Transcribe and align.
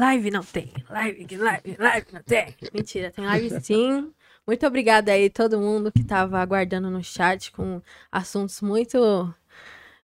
Live 0.00 0.30
não 0.30 0.42
tem. 0.42 0.72
Live, 0.88 1.36
live, 1.36 1.76
live 1.78 2.06
não 2.10 2.22
tem. 2.22 2.56
Mentira, 2.72 3.10
tem 3.10 3.22
live 3.22 3.60
sim. 3.60 4.10
Muito 4.46 4.66
obrigada 4.66 5.12
aí 5.12 5.28
todo 5.28 5.60
mundo 5.60 5.92
que 5.92 6.02
tava 6.02 6.38
aguardando 6.38 6.88
no 6.88 7.04
chat 7.04 7.52
com 7.52 7.82
assuntos 8.10 8.62
muito 8.62 8.98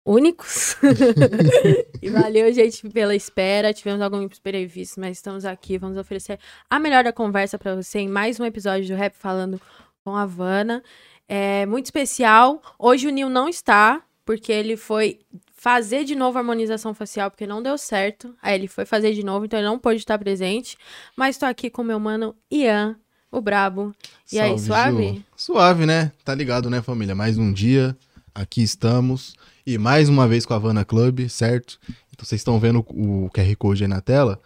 únicos. 0.02 0.78
e 2.00 2.08
valeu, 2.08 2.50
gente, 2.54 2.88
pela 2.88 3.14
espera. 3.14 3.74
Tivemos 3.74 4.00
alguns 4.00 4.38
imprevistos, 4.38 4.96
mas 4.96 5.18
estamos 5.18 5.44
aqui. 5.44 5.76
Vamos 5.76 5.98
oferecer 5.98 6.38
a 6.70 6.78
melhor 6.78 7.04
da 7.04 7.12
conversa 7.12 7.58
para 7.58 7.74
você 7.74 7.98
em 7.98 8.08
mais 8.08 8.40
um 8.40 8.46
episódio 8.46 8.88
do 8.88 8.94
Rap 8.94 9.12
Falando 9.12 9.60
com 10.02 10.16
a 10.16 10.22
Havana. 10.22 10.82
É 11.28 11.66
muito 11.66 11.84
especial. 11.84 12.62
Hoje 12.78 13.08
o 13.08 13.10
Nil 13.10 13.28
não 13.28 13.46
está, 13.46 14.02
porque 14.24 14.52
ele 14.52 14.74
foi 14.78 15.20
fazer 15.62 16.02
de 16.02 16.16
novo 16.16 16.36
a 16.36 16.40
harmonização 16.40 16.92
facial, 16.92 17.30
porque 17.30 17.46
não 17.46 17.62
deu 17.62 17.78
certo. 17.78 18.34
Aí 18.42 18.56
ele 18.56 18.66
foi 18.66 18.84
fazer 18.84 19.14
de 19.14 19.24
novo, 19.24 19.44
então 19.44 19.56
ele 19.60 19.68
não 19.68 19.78
pôde 19.78 19.98
estar 19.98 20.18
presente. 20.18 20.76
Mas 21.16 21.36
estou 21.36 21.48
aqui 21.48 21.70
com 21.70 21.84
meu 21.84 22.00
mano 22.00 22.34
Ian, 22.50 22.96
o 23.30 23.40
Brabo. 23.40 23.94
E 24.32 24.40
aí, 24.40 24.58
Salve, 24.58 24.64
suave? 24.64 25.14
Ju. 25.14 25.24
Suave, 25.36 25.86
né? 25.86 26.10
Tá 26.24 26.34
ligado, 26.34 26.68
né, 26.68 26.82
família? 26.82 27.14
Mais 27.14 27.38
um 27.38 27.52
dia, 27.52 27.96
aqui 28.34 28.60
estamos. 28.60 29.36
E 29.64 29.78
mais 29.78 30.08
uma 30.08 30.26
vez 30.26 30.44
com 30.44 30.52
a 30.52 30.56
Havana 30.56 30.84
Club, 30.84 31.28
certo? 31.28 31.78
Então 32.10 32.26
vocês 32.26 32.40
estão 32.40 32.58
vendo 32.58 32.80
o 32.80 33.30
QR 33.32 33.54
Code 33.56 33.84
aí 33.84 33.88
na 33.88 34.00
tela. 34.00 34.40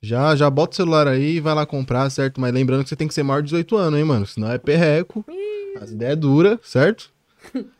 Já, 0.00 0.34
já 0.34 0.48
bota 0.48 0.72
o 0.72 0.76
celular 0.76 1.06
aí 1.06 1.36
e 1.36 1.40
vai 1.40 1.54
lá 1.54 1.66
comprar, 1.66 2.08
certo? 2.08 2.40
Mas 2.40 2.54
lembrando 2.54 2.82
que 2.82 2.88
você 2.88 2.96
tem 2.96 3.08
que 3.08 3.12
ser 3.12 3.22
maior 3.22 3.42
de 3.42 3.48
18 3.48 3.76
anos, 3.76 3.98
hein, 3.98 4.06
mano? 4.06 4.26
Senão 4.26 4.50
é 4.50 4.56
perreco. 4.56 5.22
As 5.78 5.90
ideias 5.90 6.14
é 6.14 6.16
dura, 6.16 6.58
certo? 6.62 7.14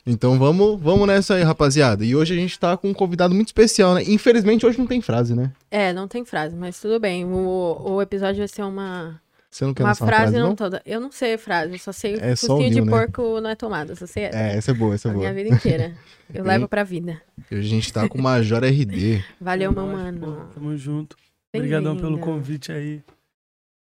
Então 0.06 0.38
vamos, 0.38 0.80
vamos 0.80 1.06
nessa 1.06 1.34
aí, 1.34 1.42
rapaziada. 1.42 2.04
E 2.04 2.14
hoje 2.14 2.34
a 2.34 2.36
gente 2.36 2.58
tá 2.58 2.76
com 2.76 2.88
um 2.88 2.94
convidado 2.94 3.34
muito 3.34 3.48
especial, 3.48 3.94
né? 3.94 4.02
Infelizmente 4.06 4.64
hoje 4.64 4.78
não 4.78 4.86
tem 4.86 5.00
frase, 5.00 5.34
né? 5.34 5.52
É, 5.70 5.92
não 5.92 6.06
tem 6.08 6.24
frase, 6.24 6.54
mas 6.54 6.80
tudo 6.80 6.98
bem. 7.00 7.24
O, 7.24 7.76
o 7.84 8.02
episódio 8.02 8.38
vai 8.38 8.48
ser 8.48 8.62
uma, 8.62 9.20
Você 9.50 9.64
não 9.64 9.74
quer 9.74 9.82
uma 9.84 9.94
frase, 9.94 10.10
uma 10.12 10.18
frase, 10.18 10.38
não 10.38 10.48
não? 10.48 10.56
toda. 10.56 10.82
Eu 10.86 11.00
não 11.00 11.10
sei 11.10 11.36
frase, 11.36 11.72
eu 11.72 11.78
só 11.78 11.92
sei 11.92 12.14
É 12.20 12.36
só 12.36 12.56
de 12.58 12.80
né? 12.80 12.90
porco 12.90 13.40
não 13.40 13.50
é 13.50 13.54
tomada, 13.54 13.94
só 13.96 14.06
sei 14.06 14.24
essa. 14.24 14.38
É, 14.38 14.56
essa 14.56 14.70
é 14.70 14.74
boa, 14.74 14.94
essa 14.94 15.08
é 15.08 15.10
a 15.10 15.14
boa. 15.14 15.22
minha 15.30 15.34
vida 15.44 15.54
inteira. 15.54 15.94
Eu 16.32 16.42
Hein? 16.42 16.48
levo 16.48 16.68
pra 16.68 16.84
vida. 16.84 17.20
Hoje 17.50 17.60
a 17.60 17.62
gente 17.62 17.92
tá 17.92 18.08
com 18.08 18.18
o 18.18 18.22
Major 18.22 18.62
RD. 18.64 19.24
Valeu, 19.40 19.72
meu 19.72 19.86
mano. 19.86 20.48
Tamo 20.54 20.76
junto. 20.76 21.16
Obrigadão 21.54 21.96
pelo 21.96 22.18
convite 22.18 22.70
aí. 22.70 23.02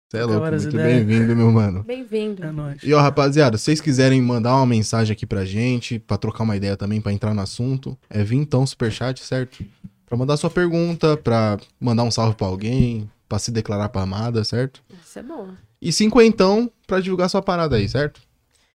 Você 0.09 0.17
é 0.17 0.25
louco, 0.25 0.49
muito 0.49 0.71
bem-vindo, 0.75 1.35
meu 1.35 1.51
mano. 1.51 1.83
Bem-vindo. 1.83 2.43
É 2.43 2.51
nóis. 2.51 2.81
E 2.81 2.91
ó, 2.95 2.99
rapaziada, 2.99 3.59
se 3.59 3.65
vocês 3.65 3.79
quiserem 3.79 4.19
mandar 4.19 4.55
uma 4.55 4.65
mensagem 4.65 5.13
aqui 5.13 5.23
pra 5.23 5.45
gente, 5.45 5.99
pra 5.99 6.17
trocar 6.17 6.43
uma 6.43 6.57
ideia 6.57 6.75
também, 6.75 6.99
pra 6.99 7.13
entrar 7.13 7.31
no 7.31 7.41
assunto, 7.41 7.95
é 8.09 8.23
vir 8.23 8.37
então 8.37 8.65
superchat, 8.65 9.23
certo? 9.23 9.63
Pra 10.07 10.17
mandar 10.17 10.35
sua 10.37 10.49
pergunta, 10.49 11.15
pra 11.15 11.59
mandar 11.79 12.01
um 12.05 12.09
salve 12.09 12.35
pra 12.35 12.47
alguém, 12.47 13.07
pra 13.27 13.37
se 13.37 13.51
declarar 13.51 13.89
pra 13.89 14.01
amada, 14.01 14.43
certo? 14.43 14.81
Isso 14.99 15.19
é 15.19 15.21
bom. 15.21 15.49
E 15.79 15.93
cinquentão 15.93 16.71
pra 16.87 16.99
divulgar 16.99 17.29
sua 17.29 17.43
parada 17.43 17.75
aí, 17.75 17.87
certo? 17.87 18.19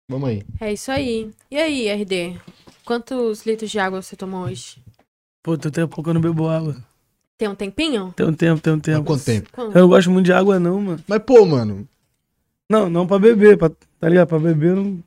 Vamos 0.09 0.29
aí. 0.29 0.45
É 0.61 0.73
isso 0.73 0.93
aí. 0.93 1.33
E 1.51 1.57
aí, 1.57 1.89
RD? 1.89 2.39
Quantos 2.85 3.45
litros 3.45 3.73
de 3.73 3.81
água 3.81 4.01
você 4.01 4.15
tomou 4.15 4.45
hoje? 4.45 4.77
Pô, 5.43 5.59
tem 5.59 5.73
tempo 5.73 6.01
que 6.01 6.09
eu 6.09 6.15
não 6.15 6.21
bebo 6.21 6.49
água. 6.49 6.77
Tem 7.37 7.49
um 7.49 7.55
tempinho? 7.55 8.13
Tem 8.17 8.27
um 8.27 8.33
tempo, 8.33 8.61
tem 8.61 8.73
um 8.73 8.79
tempo. 8.81 9.05
quanto 9.05 9.25
tempo? 9.25 9.49
Quanto? 9.53 9.77
Eu 9.77 9.83
não 9.83 9.89
gosto 9.89 10.11
muito 10.11 10.27
de 10.27 10.33
água, 10.33 10.59
não, 10.61 10.81
mano. 10.81 11.01
Mas, 11.09 11.19
pô, 11.21 11.45
mano, 11.45 11.87
Não, 12.71 12.89
não 12.89 13.07
pra 13.07 13.19
beber, 13.19 13.59
pra, 13.59 13.71
tá 13.99 14.09
ligado? 14.09 14.29
Pra 14.29 14.39
beber, 14.39 14.75
não... 14.77 14.99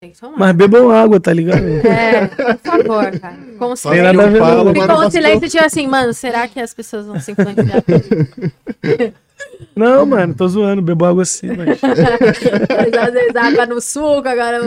Tem 0.00 0.10
que 0.12 0.20
tomar. 0.20 0.38
mas 0.38 0.52
bebam 0.54 0.90
água, 0.90 1.18
tá 1.18 1.32
ligado? 1.32 1.64
É, 1.66 2.26
por 2.28 2.58
favor, 2.58 3.18
cara. 3.18 3.36
Com 3.58 3.74
só 3.74 3.90
Tem 3.90 3.98
que 3.98 4.04
nada 4.04 4.22
a 4.22 4.26
eu 4.26 4.32
ver, 4.32 4.38
falo, 4.38 4.64
não. 4.64 4.72
mas 4.74 4.82
Ficou 4.82 5.06
um 5.06 5.10
silêncio 5.10 5.48
tipo 5.48 5.64
assim, 5.64 5.86
mano, 5.88 6.14
será 6.14 6.46
que 6.46 6.60
as 6.60 6.72
pessoas 6.74 7.06
vão 7.06 7.18
se 7.18 7.32
influenciar? 7.32 7.82
Não, 9.74 10.06
mano, 10.06 10.34
tô 10.34 10.48
zoando, 10.48 10.82
bebo 10.82 11.04
água 11.04 11.24
sim, 11.24 11.48
mas... 11.56 11.78
Às 11.82 13.12
vezes 13.12 13.36
água 13.36 13.66
no 13.66 13.80
suco, 13.80 14.28
agora, 14.28 14.60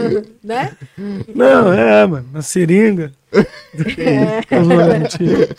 né? 0.44 0.72
Não, 1.34 1.74
é, 1.74 2.06
mano, 2.06 2.26
na 2.32 2.42
seringa. 2.42 3.12
Tô 3.32 4.64
zoando, 4.64 5.00
mentira. 5.00 5.50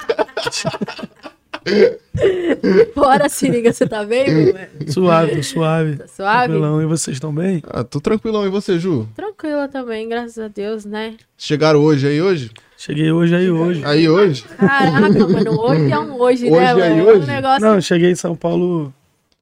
Fora 2.94 3.26
a 3.26 3.28
seringa, 3.28 3.72
você 3.72 3.86
tá 3.86 4.04
bem, 4.04 4.30
meu 4.32 4.54
mano? 4.54 4.66
Suave, 4.88 5.36
tô 5.36 5.42
suave. 5.42 5.96
Tá 5.96 6.06
suave? 6.08 6.48
Tranquilão. 6.48 6.82
E 6.82 6.86
vocês 6.86 7.16
estão 7.16 7.34
bem? 7.34 7.62
Ah, 7.68 7.84
tô 7.84 8.00
tranquilão. 8.00 8.46
E 8.46 8.48
você, 8.48 8.78
Ju? 8.78 9.08
Tranquila 9.14 9.68
também, 9.68 10.08
graças 10.08 10.38
a 10.38 10.48
Deus, 10.48 10.84
né? 10.84 11.14
Chegaram 11.36 11.80
hoje 11.80 12.06
aí 12.08 12.20
hoje? 12.22 12.50
Cheguei 12.76 13.12
hoje 13.12 13.34
aí 13.34 13.50
hoje. 13.50 13.82
Aí 13.84 14.08
hoje? 14.08 14.44
Caraca, 14.56 15.28
mano, 15.28 15.60
hoje 15.60 15.92
é 15.92 15.98
um 15.98 16.18
hoje, 16.18 16.50
Hoje 16.50 16.50
né, 16.50 16.70
é 16.70 16.74
mano? 16.74 17.08
hoje? 17.08 17.22
Um 17.22 17.26
negócio... 17.26 17.60
Não, 17.60 17.80
cheguei 17.80 18.10
em 18.10 18.14
São 18.14 18.34
Paulo. 18.34 18.92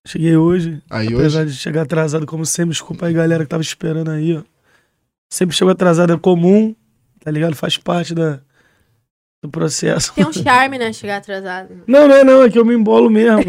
Cheguei 0.09 0.37
hoje. 0.37 0.81
Aí 0.89 1.07
Apesar 1.09 1.43
hoje? 1.43 1.53
de 1.53 1.59
chegar 1.59 1.83
atrasado, 1.83 2.25
como 2.27 2.47
sempre, 2.47 2.71
desculpa 2.71 3.07
aí, 3.07 3.13
galera 3.13 3.45
que 3.45 3.51
tava 3.51 3.63
esperando 3.63 4.11
aí, 4.11 4.37
ó. 4.37 4.43
Sempre 5.31 5.55
chego 5.55 5.71
atrasado, 5.71 6.13
é 6.15 6.19
comum, 6.19 6.75
tá 7.23 7.31
ligado? 7.31 7.55
Faz 7.55 7.77
parte 7.77 8.15
da, 8.15 8.41
do 9.43 9.51
processo. 9.51 10.15
Tem 10.15 10.25
um 10.27 10.33
charme, 10.33 10.79
né, 10.79 10.91
chegar 10.95 11.19
atrasado. 11.19 11.83
Não, 11.87 12.09
não 12.09 12.15
é 12.17 12.25
não, 12.25 12.43
é 12.43 12.49
que 12.49 12.59
eu 12.59 12.65
me 12.65 12.75
embolo 12.75 13.11
mesmo. 13.11 13.41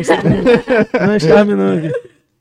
Não 0.99 1.13
é 1.13 1.19
charme, 1.19 1.55
não. 1.55 1.77
aqui. 1.77 1.91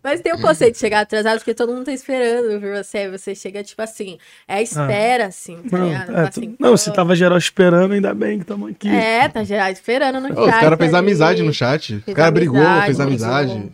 Mas 0.02 0.20
tem 0.20 0.32
o 0.32 0.40
conceito 0.40 0.74
de 0.74 0.78
chegar 0.80 1.00
atrasado, 1.00 1.38
porque 1.38 1.54
todo 1.54 1.72
mundo 1.72 1.84
tá 1.84 1.92
esperando 1.92 2.60
por 2.60 2.70
você. 2.84 3.08
Você 3.10 3.34
chega, 3.34 3.62
tipo 3.62 3.80
assim, 3.82 4.16
é 4.48 4.54
a 4.54 4.62
espera, 4.62 5.26
assim, 5.26 5.58
tá 5.68 5.76
Não, 5.78 5.86
ligado? 5.88 6.16
é, 6.16 6.28
assim, 6.28 6.56
não, 6.58 6.70
pô, 6.70 6.76
se 6.76 6.92
tava 6.92 7.14
geral 7.14 7.36
esperando, 7.38 7.92
ainda 7.92 8.14
bem 8.14 8.38
que 8.38 8.42
estamos 8.44 8.70
aqui. 8.70 8.88
É, 8.88 9.28
tá 9.28 9.44
geral 9.44 9.70
esperando 9.70 10.20
no 10.20 10.32
Ô, 10.32 10.44
chat. 10.46 10.54
os 10.54 10.60
caras 10.60 10.78
fez 10.78 10.94
ali. 10.94 11.06
amizade 11.06 11.42
no 11.42 11.52
chat. 11.52 11.94
O 11.96 12.00
Fez 12.02 12.16
cara 12.16 12.30
brigou, 12.30 12.56
amizade, 12.58 12.84
fez 12.86 12.96
fez 12.96 13.00
amizade. 13.08 13.52
um- 13.52 13.70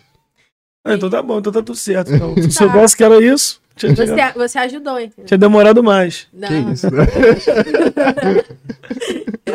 Ah, 0.85 0.95
então 0.95 1.09
tá 1.09 1.23
bom, 1.23 1.39
então 1.39 1.53
tá 1.53 1.63
tudo 1.63 1.77
certo. 1.77 2.13
Então, 2.13 2.35
se 2.35 2.51
soubesse 2.51 2.95
que 2.97 3.03
era 3.03 3.19
isso, 3.23 3.61
tinha, 3.75 3.95
Você, 3.95 4.07
chegado- 4.07 4.35
você 4.35 4.59
ajudou, 4.59 5.01
entendeu? 5.01 5.25
tinha 5.25 5.39
demorado 5.39 5.83
mais. 5.83 6.27
Não, 6.33 6.49
Que 6.49 6.73
isso? 6.73 6.87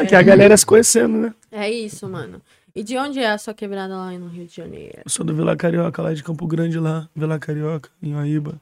Que 0.08 0.16
a 0.16 0.22
galera 0.22 0.56
se 0.58 0.66
conhecendo, 0.66 1.18
né? 1.18 1.34
É 1.52 1.70
isso, 1.70 2.08
mano. 2.08 2.42
E 2.76 2.84
de 2.84 2.98
onde 2.98 3.20
é 3.20 3.30
a 3.32 3.38
sua 3.38 3.54
quebrada 3.54 3.96
lá 3.96 4.12
no 4.12 4.28
Rio 4.28 4.46
de 4.46 4.56
Janeiro? 4.56 5.00
Eu 5.06 5.10
sou 5.10 5.26
do 5.26 5.36
Vila 5.36 5.56
Carioca, 5.56 6.02
lá 6.02 6.14
de 6.14 6.24
Campo 6.24 6.48
Grande, 6.48 6.80
lá, 6.80 7.08
Vila 7.16 7.38
Carioca, 7.38 7.90
em 8.02 8.14
Aíba. 8.16 8.56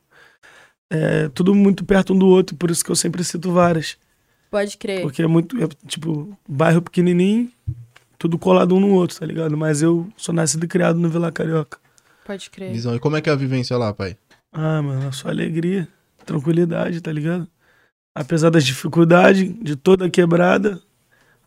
É 0.90 1.30
tudo 1.34 1.54
muito 1.54 1.84
perto 1.86 2.14
um 2.14 2.18
do 2.18 2.28
outro, 2.28 2.56
por 2.56 2.72
isso 2.72 2.84
que 2.84 2.90
eu 2.92 2.96
sempre 2.96 3.24
cito 3.24 3.52
várias. 3.52 3.98
Pode 4.50 4.78
crer. 4.78 5.02
Porque 5.02 5.22
é 5.22 5.28
muito, 5.28 5.62
é, 5.62 5.68
tipo, 5.86 6.38
bairro 6.48 6.82
pequenininho, 6.82 7.52
tudo 8.18 8.40
colado 8.40 8.76
um 8.76 8.80
no 8.80 8.92
outro, 8.94 9.20
tá 9.20 9.26
ligado? 9.26 9.56
Mas 9.58 9.82
eu 9.82 10.08
sou 10.18 10.34
nascido 10.34 10.64
e 10.64 10.68
criado 10.68 10.98
no 10.98 11.10
Vila 11.10 11.32
Carioca. 11.32 11.78
Pode 12.28 12.50
crer. 12.50 12.74
Visão. 12.74 12.94
E 12.94 13.00
como 13.00 13.16
é 13.16 13.22
que 13.22 13.30
é 13.30 13.34
a 13.34 13.38
vivência 13.38 13.78
lá, 13.78 13.94
pai? 13.94 14.18
Ah, 14.52 14.82
mano, 14.82 15.14
só 15.14 15.30
alegria, 15.30 15.88
tranquilidade, 16.26 17.00
tá 17.00 17.10
ligado? 17.10 17.48
Apesar 18.14 18.50
das 18.50 18.66
dificuldades, 18.66 19.50
de 19.62 19.78
toda 19.78 20.08
a 20.08 20.10
quebrada, 20.10 20.82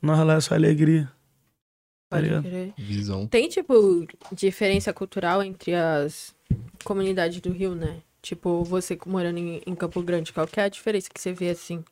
nós 0.01 0.19
lá 0.27 0.35
é 0.35 0.41
só 0.41 0.55
alegria. 0.55 1.05
Tá 2.09 2.17
Pode 2.17 2.23
ligado? 2.23 2.43
crer. 2.45 2.73
Visão. 2.79 3.27
Tem, 3.27 3.47
tipo, 3.47 4.07
diferença 4.33 4.91
cultural 4.91 5.43
entre 5.43 5.75
as 5.75 6.35
comunidades 6.83 7.43
do 7.43 7.53
Rio, 7.53 7.75
né? 7.75 7.99
Tipo, 8.23 8.65
você 8.65 8.99
morando 9.07 9.39
em, 9.39 9.61
em 9.67 9.75
Campo 9.75 10.03
Grande, 10.03 10.33
qual 10.33 10.47
que 10.47 10.61
é 10.61 10.65
a 10.65 10.69
diferença 10.69 11.11
que 11.13 11.21
você 11.21 11.33
vê 11.33 11.51
assim? 11.51 11.85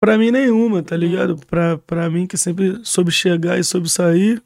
Pra 0.00 0.16
mim, 0.16 0.30
nenhuma, 0.30 0.80
tá 0.80 0.96
ligado? 0.96 1.36
Pra, 1.46 1.76
pra 1.78 2.08
mim, 2.08 2.26
que 2.26 2.36
sempre 2.36 2.84
soube 2.84 3.10
chegar 3.10 3.58
e 3.58 3.64
soube 3.64 3.88
sair, 3.88 4.40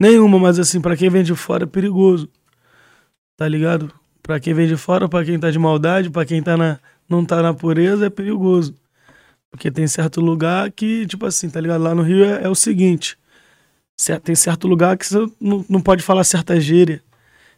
nenhuma, 0.00 0.38
mas 0.38 0.58
assim, 0.58 0.80
pra 0.80 0.96
quem 0.96 1.10
vem 1.10 1.22
de 1.22 1.34
fora 1.34 1.64
é 1.64 1.66
perigoso, 1.66 2.28
tá 3.36 3.48
ligado? 3.48 3.92
Pra 4.22 4.40
quem 4.40 4.54
vem 4.54 4.66
de 4.66 4.76
fora, 4.76 5.08
pra 5.08 5.24
quem 5.24 5.38
tá 5.38 5.50
de 5.50 5.58
maldade, 5.58 6.10
pra 6.10 6.24
quem 6.24 6.42
tá 6.42 6.56
na, 6.56 6.78
não 7.08 7.24
tá 7.24 7.42
na 7.42 7.52
pureza, 7.52 8.06
é 8.06 8.10
perigoso. 8.10 8.74
Porque 9.50 9.70
tem 9.70 9.86
certo 9.86 10.20
lugar 10.20 10.70
que, 10.72 11.06
tipo 11.06 11.26
assim, 11.26 11.48
tá 11.48 11.60
ligado? 11.60 11.82
Lá 11.82 11.94
no 11.94 12.02
Rio 12.02 12.24
é, 12.24 12.44
é 12.44 12.48
o 12.48 12.54
seguinte: 12.54 13.16
tem 14.24 14.34
certo 14.34 14.66
lugar 14.66 14.96
que 14.96 15.06
você 15.06 15.26
não, 15.40 15.64
não 15.68 15.80
pode 15.80 16.02
falar 16.02 16.24
certa 16.24 16.58
gíria, 16.58 17.02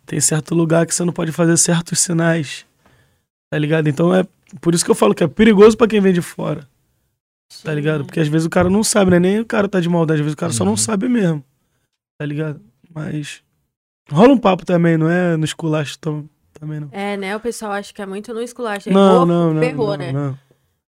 tem 0.04 0.20
certo 0.20 0.54
lugar 0.54 0.84
que 0.86 0.94
você 0.94 1.04
não 1.04 1.12
pode 1.12 1.32
fazer 1.32 1.56
certos 1.56 2.00
sinais, 2.00 2.66
tá 3.50 3.58
ligado? 3.58 3.88
Então 3.88 4.14
é 4.14 4.26
por 4.60 4.74
isso 4.74 4.84
que 4.84 4.90
eu 4.90 4.94
falo 4.94 5.14
que 5.14 5.24
é 5.24 5.28
perigoso 5.28 5.76
pra 5.76 5.86
quem 5.88 6.00
vem 6.00 6.12
de 6.12 6.20
fora. 6.22 6.68
Tá 7.62 7.72
ligado? 7.72 8.04
Porque 8.04 8.20
às 8.20 8.28
vezes 8.28 8.44
o 8.44 8.50
cara 8.50 8.68
não 8.68 8.82
sabe, 8.82 9.12
né? 9.12 9.18
Nem 9.20 9.40
o 9.40 9.46
cara 9.46 9.68
tá 9.68 9.80
de 9.80 9.88
maldade, 9.88 10.20
às 10.20 10.24
vezes 10.24 10.34
o 10.34 10.36
cara 10.36 10.52
só 10.52 10.64
Uhum. 10.64 10.70
não 10.70 10.76
sabe 10.76 11.08
mesmo. 11.08 11.42
Tá 12.18 12.26
ligado? 12.26 12.60
Mas. 12.92 13.40
Rola 14.10 14.32
um 14.32 14.38
papo 14.38 14.64
também, 14.64 14.96
não 14.96 15.10
é 15.10 15.36
no 15.36 15.44
esculacho 15.44 15.98
tam- 15.98 16.28
também 16.52 16.80
não. 16.80 16.88
É, 16.92 17.16
né? 17.16 17.34
O 17.36 17.40
pessoal 17.40 17.72
acha 17.72 17.92
que 17.92 18.00
é 18.00 18.06
muito 18.06 18.32
no 18.32 18.40
esculacho. 18.40 18.90
Não, 18.90 19.14
Errou, 19.14 19.26
não, 19.26 19.54
não. 19.54 19.60
ferrou, 19.62 19.86
não, 19.88 19.96
né? 19.96 20.12
não. 20.12 20.38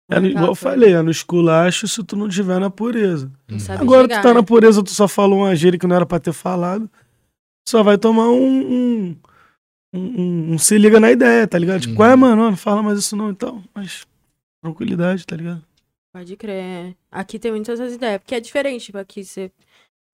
É, 0.10 0.20
no- 0.20 0.28
tá, 0.28 0.28
igual 0.30 0.48
eu 0.48 0.56
falei, 0.56 0.94
é 0.94 1.02
no 1.02 1.12
esculacho 1.12 1.88
se 1.88 2.04
tu 2.04 2.16
não 2.16 2.30
tiver 2.30 2.60
na 2.60 2.70
pureza. 2.70 3.32
Sabe 3.60 3.82
Agora 3.84 4.04
chegar, 4.04 4.20
tu 4.20 4.24
tá 4.24 4.30
né? 4.30 4.34
na 4.36 4.44
pureza, 4.44 4.84
tu 4.84 4.92
só 4.92 5.08
falou 5.08 5.40
uma 5.40 5.56
gíria 5.56 5.80
que 5.80 5.88
não 5.88 5.96
era 5.96 6.06
pra 6.06 6.20
ter 6.20 6.34
falado. 6.34 6.90
Só 7.68 7.84
vai 7.84 7.98
tomar 7.98 8.30
um. 8.30 8.38
um, 9.12 9.18
um, 9.94 10.00
um- 10.00 10.54
um 10.54 10.58
se 10.58 10.78
liga 10.78 11.00
na 11.00 11.12
ideia, 11.12 11.48
tá 11.48 11.58
ligado? 11.60 11.82
Tipo, 11.82 11.92
Uhum. 11.92 11.98
qual 11.98 12.10
é, 12.10 12.16
mano? 12.16 12.50
Não 12.50 12.56
fala 12.58 12.82
mais 12.84 13.00
isso 13.00 13.16
não, 13.16 13.30
então. 13.30 13.64
Mas. 13.74 14.06
Tranquilidade, 14.64 15.26
tá 15.26 15.36
ligado? 15.36 15.62
Pode 16.14 16.36
crer. 16.36 16.96
Aqui 17.12 17.38
tem 17.38 17.52
muitas 17.52 17.80
essas 17.80 17.96
ideias. 17.96 18.20
Porque 18.20 18.36
é 18.36 18.40
diferente, 18.40 18.86
tipo, 18.86 18.98
aqui 18.98 19.24
você 19.24 19.52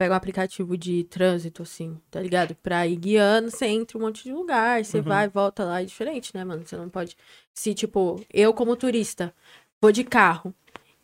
pega 0.03 0.13
um 0.13 0.17
aplicativo 0.17 0.75
de 0.77 1.05
trânsito, 1.05 1.63
assim, 1.63 1.97
tá 2.11 2.19
ligado? 2.19 2.55
Pra 2.55 2.85
ir 2.85 2.97
guiando, 2.97 3.49
você 3.49 3.67
entra 3.67 3.97
um 3.97 4.01
monte 4.01 4.23
de 4.25 4.33
lugar, 4.33 4.83
você 4.83 4.97
Uhum. 4.97 5.03
vai, 5.03 5.29
volta 5.29 5.63
lá, 5.63 5.81
é 5.81 5.85
diferente, 5.85 6.31
né, 6.35 6.43
mano? 6.43 6.61
Você 6.65 6.75
não 6.75 6.89
pode. 6.89 7.15
Se, 7.53 7.73
tipo, 7.73 8.21
eu 8.33 8.53
como 8.53 8.75
turista, 8.75 9.33
vou 9.81 9.93
de 9.93 10.03
carro 10.03 10.53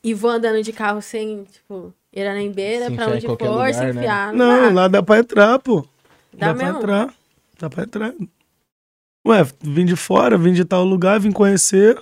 e 0.04 0.14
vou 0.14 0.30
andando 0.32 0.62
de 0.62 0.74
carro 0.74 1.02
sem, 1.02 1.46
tipo, 1.46 1.94
ir 2.12 2.26
nem 2.34 2.52
beira, 2.52 2.88
Se 2.88 2.96
pra 2.96 3.08
onde 3.08 3.26
for, 3.26 3.38
lugar, 3.42 3.74
se 3.74 3.84
né? 3.86 3.90
enfiar. 3.92 4.34
Não, 4.34 4.64
dá. 4.64 4.70
lá 4.74 4.88
dá 4.90 5.02
pra 5.02 5.20
entrar, 5.20 5.60
pô. 5.60 5.86
Dá 6.34 6.48
Dá, 6.48 6.54
pra 6.56 6.66
mesmo? 6.66 6.80
entrar. 6.80 7.14
Dá 7.58 7.70
pra 7.70 7.84
entrar. 7.84 8.14
Ué, 9.26 9.44
vim 9.62 9.86
de 9.86 9.96
fora, 9.96 10.38
vim 10.38 10.52
de 10.52 10.66
tal 10.66 10.84
lugar, 10.84 11.22
vim 11.22 11.32
conhecer. 11.32 11.98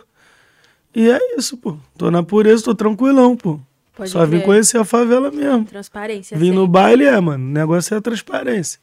E 0.95 1.11
é 1.11 1.19
isso, 1.37 1.57
pô. 1.57 1.77
Tô 1.95 2.09
na 2.09 2.23
pureza, 2.23 2.63
tô 2.63 2.73
tranquilão, 2.73 3.37
pô. 3.37 3.59
Pode 3.97 4.09
Só 4.11 4.23
vim 4.25 4.37
crer. 4.37 4.45
conhecer 4.45 4.77
a 4.77 4.85
favela 4.85 5.31
mesmo. 5.31 5.65
Transparência. 5.65 6.37
Vim 6.37 6.51
no 6.51 6.61
sempre. 6.61 6.71
baile, 6.71 7.03
é, 7.05 7.19
mano. 7.19 7.43
O 7.43 7.51
negócio 7.51 7.93
é 7.93 7.97
a 7.97 8.01
transparência. 8.01 8.79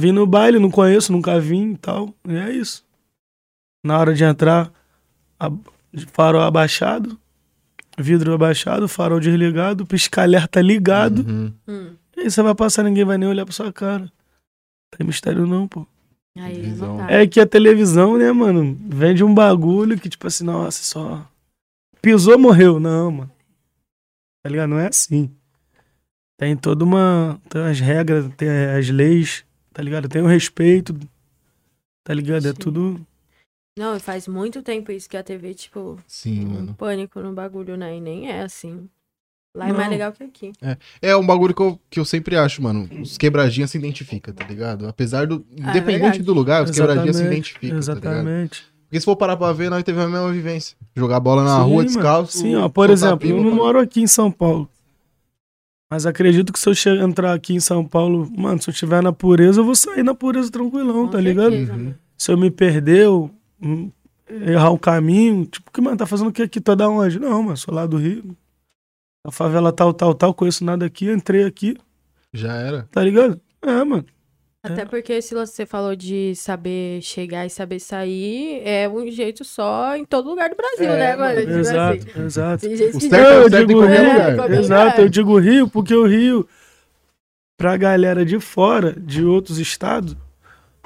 Vim 0.00 0.12
no 0.12 0.26
baile, 0.26 0.58
não 0.58 0.70
conheço, 0.70 1.12
nunca 1.12 1.38
vim 1.40 1.72
e 1.72 1.76
tal. 1.78 2.12
E 2.28 2.34
é 2.34 2.50
isso. 2.50 2.84
Na 3.84 3.98
hora 3.98 4.12
de 4.14 4.24
entrar, 4.24 4.70
a- 5.38 5.50
farol 6.12 6.42
abaixado, 6.42 7.16
vidro 7.98 8.34
abaixado, 8.34 8.88
farol 8.88 9.20
desligado, 9.20 9.86
pisca-alerta 9.86 10.60
ligado. 10.60 11.20
Uhum. 11.20 11.52
Hum. 11.68 11.90
E 12.16 12.22
aí 12.22 12.30
você 12.30 12.42
vai 12.42 12.54
passar, 12.54 12.82
ninguém 12.82 13.04
vai 13.04 13.16
nem 13.16 13.28
olhar 13.28 13.44
pra 13.46 13.54
sua 13.54 13.72
cara. 13.72 14.10
Tem 14.96 15.06
mistério 15.06 15.46
não, 15.46 15.68
pô. 15.68 15.86
Aí, 16.38 16.66
não 16.76 16.98
tá. 16.98 17.10
É 17.10 17.26
que 17.26 17.40
a 17.40 17.46
televisão, 17.46 18.18
né, 18.18 18.30
mano, 18.32 18.76
vende 18.88 19.22
um 19.24 19.32
bagulho 19.32 19.98
que, 19.98 20.08
tipo 20.08 20.26
assim, 20.26 20.44
nossa, 20.44 20.82
só. 20.82 21.26
Pisou, 22.02 22.38
morreu. 22.38 22.78
Não, 22.78 23.10
mano. 23.10 23.30
Tá 24.46 24.50
ligado? 24.50 24.70
Não 24.70 24.78
é 24.78 24.86
assim. 24.86 25.28
Tem 26.38 26.56
toda 26.56 26.84
uma. 26.84 27.40
Tem 27.48 27.62
as 27.62 27.80
regras, 27.80 28.30
tem 28.36 28.48
as 28.48 28.88
leis, 28.88 29.44
tá 29.72 29.82
ligado? 29.82 30.08
Tem 30.08 30.22
o 30.22 30.26
respeito. 30.26 30.96
Tá 32.04 32.14
ligado? 32.14 32.46
É 32.46 32.50
Sim. 32.50 32.54
tudo. 32.54 33.06
Não, 33.76 33.98
faz 33.98 34.28
muito 34.28 34.62
tempo 34.62 34.92
isso 34.92 35.08
que 35.10 35.16
a 35.16 35.22
TV, 35.22 35.52
tipo, 35.52 35.98
Sim, 36.06 36.46
um 36.46 36.50
mano. 36.50 36.74
pânico 36.74 37.20
no 37.20 37.32
bagulho, 37.32 37.76
né? 37.76 37.96
E 37.96 38.00
nem 38.00 38.30
é 38.30 38.42
assim. 38.42 38.88
Lá 39.54 39.66
é 39.66 39.68
Não. 39.70 39.76
mais 39.76 39.90
legal 39.90 40.12
que 40.12 40.22
aqui. 40.22 40.52
É 41.02 41.16
um 41.16 41.26
bagulho 41.26 41.52
que 41.54 41.62
eu, 41.62 41.80
que 41.90 41.98
eu 41.98 42.04
sempre 42.04 42.36
acho, 42.36 42.62
mano. 42.62 42.88
Os 43.02 43.18
quebradinhas 43.18 43.70
se 43.72 43.78
identificam, 43.78 44.32
tá 44.32 44.46
ligado? 44.46 44.86
Apesar 44.86 45.26
do. 45.26 45.44
Independente 45.50 45.66
Ah, 45.66 45.78
é 45.78 45.82
verdade. 45.82 46.22
do 46.22 46.32
lugar, 46.32 46.62
os 46.62 46.70
quebradinhas 46.70 47.16
se 47.16 47.22
Exatamente, 47.22 47.50
identificam, 47.50 47.80
tá 47.80 47.94
ligado? 47.94 48.06
Exatamente. 48.14 48.64
Porque 48.86 49.00
se 49.00 49.04
for 49.04 49.16
parar 49.16 49.36
pra 49.36 49.52
ver, 49.52 49.68
nós 49.68 49.82
teve 49.82 50.00
a 50.00 50.06
mesma 50.08 50.32
vivência. 50.32 50.76
Jogar 50.94 51.18
bola 51.20 51.42
na 51.44 51.56
Sim, 51.56 51.62
rua 51.64 51.76
mano. 51.76 51.84
descalço. 51.86 52.38
Sim, 52.38 52.54
ó, 52.56 52.68
por 52.68 52.88
exemplo, 52.90 53.18
pipa, 53.18 53.34
eu 53.36 53.42
não 53.42 53.50
pá. 53.50 53.56
moro 53.56 53.78
aqui 53.80 54.00
em 54.00 54.06
São 54.06 54.30
Paulo. 54.30 54.68
Mas 55.90 56.04
acredito 56.06 56.52
que 56.52 56.58
se 56.58 56.68
eu 56.88 56.96
entrar 57.02 57.32
aqui 57.32 57.54
em 57.54 57.60
São 57.60 57.84
Paulo, 57.86 58.30
mano, 58.36 58.60
se 58.60 58.68
eu 58.68 58.72
estiver 58.72 59.02
na 59.02 59.12
pureza, 59.12 59.60
eu 59.60 59.64
vou 59.64 59.74
sair 59.74 60.02
na 60.02 60.14
pureza 60.14 60.50
tranquilão, 60.50 61.04
Com 61.06 61.10
tá 61.10 61.20
ligado? 61.20 61.52
Uhum. 61.52 61.66
mano. 61.66 61.94
se 62.16 62.30
eu 62.32 62.36
me 62.38 62.50
perder, 62.50 63.04
eu, 63.04 63.30
hum, 63.62 63.90
errar 64.28 64.70
o 64.70 64.78
caminho, 64.78 65.46
tipo, 65.46 65.70
que, 65.70 65.80
mano, 65.80 65.96
tá 65.96 66.06
fazendo 66.06 66.28
o 66.28 66.32
que 66.32 66.42
aqui? 66.42 66.60
Tá 66.60 66.74
da 66.74 66.88
onde? 66.88 67.18
Não, 67.20 67.42
mano, 67.42 67.56
sou 67.56 67.72
lá 67.74 67.86
do 67.86 67.96
Rio. 67.98 68.36
A 69.24 69.30
favela 69.30 69.72
tal, 69.72 69.92
tal, 69.92 70.14
tal, 70.14 70.32
conheço 70.34 70.64
nada 70.64 70.86
aqui, 70.86 71.10
entrei 71.10 71.44
aqui, 71.44 71.76
Já 72.32 72.52
era. 72.54 72.88
tá 72.92 73.02
ligado? 73.02 73.40
É, 73.62 73.82
mano. 73.84 74.04
Até 74.72 74.84
porque 74.84 75.20
se 75.22 75.34
você 75.34 75.64
falou 75.66 75.94
de 75.96 76.34
saber 76.36 77.00
chegar 77.02 77.46
e 77.46 77.50
saber 77.50 77.80
sair, 77.80 78.60
é 78.66 78.88
um 78.88 79.10
jeito 79.10 79.44
só 79.44 79.96
em 79.96 80.04
todo 80.04 80.28
lugar 80.28 80.48
do 80.50 80.56
Brasil, 80.56 80.90
É, 80.90 80.96
né, 80.98 81.16
mano? 81.16 81.34
mano, 81.34 81.40
Tipo 81.46 81.58
Exato, 81.58 82.08
assim, 82.10 82.20
exato. 82.24 82.60
tem 82.68 82.76
gente 82.76 82.96
O 82.96 83.00
que 83.00 83.08
certo 83.08 83.26
é 83.32 83.36
eu 83.44 83.48
digo 83.50 83.80
Rio, 83.80 84.02
lugar. 84.12 84.36
qualquer 84.36 84.58
Exato, 84.60 84.84
lugar. 84.86 85.00
eu 85.00 85.08
digo 85.08 85.38
Rio 85.38 85.68
porque 85.68 85.94
o 85.94 86.06
Rio, 86.06 86.48
pra 87.56 87.76
galera 87.76 88.24
de 88.24 88.38
fora, 88.40 88.92
de 88.92 89.24
outros 89.24 89.58
estados, 89.58 90.16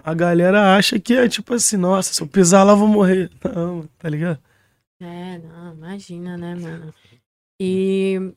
a 0.03 0.15
galera 0.15 0.77
acha 0.77 0.99
que 0.99 1.15
é 1.15 1.29
tipo 1.29 1.55
assim, 1.55 1.77
nossa, 1.77 2.13
se 2.15 2.23
eu 2.23 2.27
pisar 2.27 2.65
lá 2.65 2.73
eu 2.73 2.77
vou 2.77 2.89
morrer. 2.89 3.31
Não, 3.55 3.89
tá 3.99 4.09
ligado? 4.09 4.39
É, 5.01 5.39
não, 5.39 5.73
imagina, 5.75 6.37
né, 6.37 6.55
mano? 6.55 6.93
E 7.61 8.33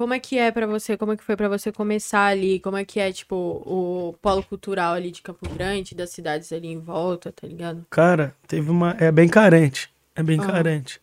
como 0.00 0.14
é 0.14 0.18
que 0.18 0.38
é 0.38 0.50
pra 0.50 0.66
você? 0.66 0.96
Como 0.96 1.12
é 1.12 1.16
que 1.18 1.22
foi 1.22 1.36
pra 1.36 1.46
você 1.46 1.70
começar 1.70 2.24
ali? 2.24 2.58
Como 2.58 2.74
é 2.74 2.86
que 2.86 2.98
é, 2.98 3.12
tipo, 3.12 3.36
o 3.36 4.14
polo 4.22 4.42
cultural 4.42 4.94
ali 4.94 5.10
de 5.10 5.20
Campo 5.20 5.46
Grande, 5.50 5.94
das 5.94 6.08
cidades 6.08 6.50
ali 6.54 6.68
em 6.68 6.78
volta, 6.80 7.30
tá 7.30 7.46
ligado? 7.46 7.84
Cara, 7.90 8.34
teve 8.48 8.70
uma. 8.70 8.96
É 8.98 9.12
bem 9.12 9.28
carente. 9.28 9.90
É 10.16 10.22
bem 10.22 10.40
Ah. 10.40 10.46
carente. 10.46 10.98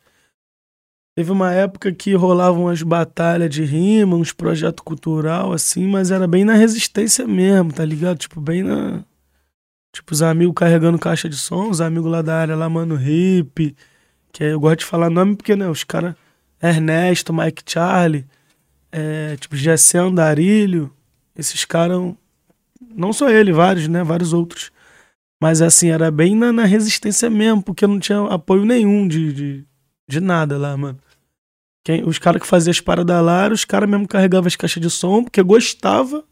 Teve 1.16 1.32
uma 1.32 1.54
época 1.54 1.92
que 1.94 2.16
rolavam 2.16 2.64
umas 2.64 2.82
batalhas 2.82 3.52
de 3.52 3.64
rima, 3.64 4.16
uns 4.16 4.34
projetos 4.34 4.84
cultural, 4.84 5.54
assim, 5.54 5.86
mas 5.86 6.10
era 6.10 6.26
bem 6.28 6.44
na 6.44 6.56
resistência 6.56 7.28
mesmo, 7.28 7.72
tá 7.72 7.86
ligado? 7.86 8.18
Tipo, 8.18 8.42
bem 8.42 8.64
na. 8.64 9.04
Tipo, 9.94 10.12
os 10.12 10.24
amigos 10.24 10.56
carregando 10.56 10.98
caixa 10.98 11.30
de 11.30 11.38
som, 11.38 11.70
os 11.70 11.82
amigos 11.82 12.12
lá 12.12 12.24
da 12.24 12.36
área 12.36 12.56
lá, 12.56 12.68
mano, 12.68 13.00
hip. 13.00 13.76
Que 14.34 14.44
eu 14.46 14.60
gosto 14.60 14.80
de 14.80 14.86
falar 14.86 15.12
nome 15.12 15.36
porque, 15.36 15.56
né, 15.56 15.70
os 15.70 15.84
caras. 15.84 16.16
Ernesto, 16.60 17.32
Mike 17.32 17.62
Charlie, 17.64 18.26
é, 18.92 19.36
tipo, 19.38 19.56
Gessé 19.56 20.00
Andarilho, 20.00 20.92
esses 21.36 21.66
caras. 21.66 22.14
Não 22.96 23.12
só 23.14 23.30
ele, 23.30 23.52
vários, 23.52 23.88
né? 23.88 24.04
Vários 24.04 24.34
outros. 24.34 24.72
Mas 25.42 25.62
assim, 25.62 25.90
era 25.90 26.10
bem 26.10 26.36
na, 26.36 26.52
na 26.52 26.66
resistência 26.66 27.30
mesmo, 27.30 27.62
porque 27.62 27.86
não 27.86 28.00
tinha 28.00 28.22
apoio 28.26 28.66
nenhum 28.66 29.08
de, 29.08 29.34
de, 29.34 29.66
de 30.08 30.20
nada 30.20 30.58
lá, 30.58 30.76
mano. 30.76 31.00
Quem, 31.86 32.04
os 32.04 32.18
caras 32.20 32.42
que 32.42 32.48
faziam 32.48 32.72
as 32.72 32.82
paradas 32.82 33.24
lá, 33.24 33.48
os 33.50 33.64
caras 33.64 33.90
mesmo 33.90 34.08
carregavam 34.08 34.48
as 34.48 34.56
caixas 34.56 34.82
de 34.82 34.90
som, 34.90 35.24
porque 35.24 35.42
gostava 35.44 36.24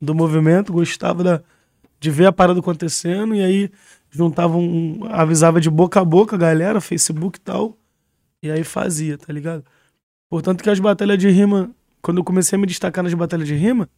do 0.00 0.14
movimento, 0.14 0.72
gostava 0.72 1.24
da, 1.24 1.42
de 1.98 2.10
ver 2.10 2.26
a 2.26 2.32
parada 2.32 2.60
acontecendo, 2.60 3.34
e 3.34 3.42
aí 3.42 3.70
juntavam, 4.10 4.60
um- 4.60 5.00
avisava 5.10 5.60
de 5.60 5.70
boca 5.70 6.00
a 6.00 6.04
boca 6.04 6.36
a 6.36 6.38
galera, 6.38 6.80
Facebook 6.80 7.38
e 7.38 7.42
tal, 7.42 7.78
e 8.42 8.50
aí 8.50 8.64
fazia, 8.64 9.16
tá 9.16 9.32
ligado? 9.32 9.64
Portanto 10.28 10.62
que 10.62 10.70
as 10.70 10.80
batalhas 10.80 11.18
de 11.18 11.28
rima, 11.30 11.70
quando 12.02 12.18
eu 12.18 12.24
comecei 12.24 12.56
a 12.56 12.60
me 12.60 12.66
destacar 12.66 13.04
nas 13.04 13.14
batalhas 13.14 13.46
de 13.46 13.54
rima, 13.54 13.88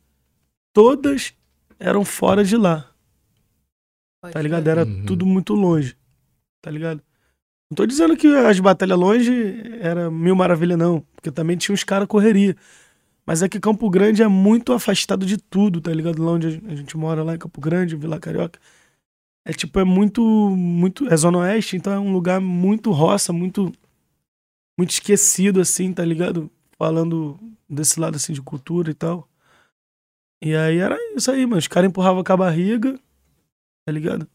todas 0.73 1.33
eram 1.79 2.05
fora 2.05 2.45
de 2.45 2.57
lá 2.57 2.91
Pode 4.21 4.33
tá 4.35 4.43
ligado? 4.43 4.67
Era 4.67 4.85
Uhum. 4.85 5.05
tudo 5.07 5.25
muito 5.25 5.55
longe, 5.55 5.97
tá 6.61 6.71
ligado? 6.71 7.01
Não 7.71 7.77
tô 7.77 7.87
dizendo 7.87 8.17
que 8.17 8.27
as 8.27 8.59
batalhas 8.59 8.99
longe 8.99 9.33
era 9.81 10.11
mil 10.11 10.35
maravilha, 10.35 10.77
não, 10.77 11.05
porque 11.15 11.31
também 11.31 11.57
tinha 11.57 11.73
uns 11.73 11.85
caras 11.85 12.09
correria. 12.09 12.57
Mas 13.25 13.43
é 13.43 13.49
que 13.49 13.61
Campo 13.61 13.89
Grande 13.91 14.23
é 14.23 14.29
muito 14.29 14.73
afastado 14.73 15.27
de 15.27 15.37
tudo, 15.37 15.81
tá 15.81 15.93
ligado? 15.93 16.23
Lá 16.25 16.33
onde 16.33 16.47
a 16.67 16.75
gente 16.75 16.97
mora, 16.97 17.23
lá 17.23 17.35
em 17.35 17.39
Campo 17.39 17.61
Grande, 17.61 17.95
Vila 17.95 18.19
Carioca. 18.19 18.59
É 19.47 19.53
tipo, 19.53 19.79
é 19.79 19.85
muito, 19.85 20.23
muito, 20.23 21.07
é 21.13 21.17
zona 21.17 21.39
oeste, 21.39 21.77
então 21.77 21.93
é 21.93 21.99
um 21.99 22.13
lugar 22.13 22.41
muito 22.41 22.91
roça, 22.91 23.33
muito, 23.33 23.73
muito 24.79 24.91
esquecido, 24.91 25.61
assim, 25.61 25.93
tá 25.93 26.05
ligado? 26.05 26.49
Falando 26.79 27.39
desse 27.69 27.99
lado, 27.99 28.15
assim, 28.17 28.33
de 28.33 28.41
cultura 28.41 28.91
e 28.91 28.95
tal. 28.95 29.29
E 30.43 30.55
aí 30.55 30.79
era 30.79 30.97
isso 31.17 31.31
aí, 31.31 31.45
mano. 31.45 31.59
Os 31.59 31.67
caras 31.67 31.91
empurravam 31.91 32.23
com 32.23 32.33
a 32.33 32.37
barriga, 32.37 32.99
tá 33.85 33.93
ligado? 33.93 34.27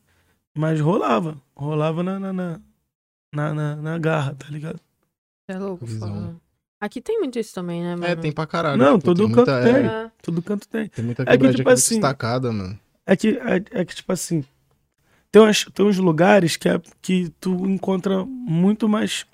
Mas 0.56 0.80
rolava. 0.82 1.42
Rolava 1.56 2.04
na, 2.04 2.20
na, 2.20 2.34
na, 2.34 2.62
na, 3.34 3.54
na- 3.54 3.76
na 3.78 3.98
garra, 3.98 4.36
tá 4.36 4.48
ligado? 4.50 4.80
É 5.48 5.58
louco, 5.58 5.88
foda. 5.88 6.36
Aqui 6.82 7.02
tem 7.02 7.20
muito 7.20 7.40
isso 7.40 7.56
também, 7.56 7.82
né, 7.82 7.96
mano? 7.96 8.06
É, 8.06 8.16
tem 8.16 8.32
pra 8.34 8.46
caralho. 8.46 8.78
Não, 8.78 8.98
Tipo, 9.00 9.06
todo 9.14 9.18
tem 9.26 9.32
canto 9.36 9.52
muita, 9.52 9.64
tem. 9.64 9.86
é, 9.86 10.12
Todo 10.22 10.42
canto 10.42 10.68
tem. 10.68 10.90
tem 10.90 11.06
muita 11.06 11.24
É 11.24 11.38
que, 11.38 11.54
tipo 11.54 11.70
assim, 11.70 11.96
destacada, 11.96 12.52
mano. 12.52 12.78
É 13.06 13.16
que, 13.16 13.30
é, 13.38 13.80
é 13.80 13.86
que 13.86 13.96
tipo 13.96 14.12
assim, 14.12 14.44
tem, 15.32 15.42
umas, 15.42 15.64
tem 15.74 15.86
uns 15.86 15.98
lugares 15.98 16.58
que, 16.58 16.68
é, 16.68 16.82
que 17.02 17.30
tu 17.40 17.66
encontra 17.66 18.26
muito 18.26 18.90
mais 18.90 19.26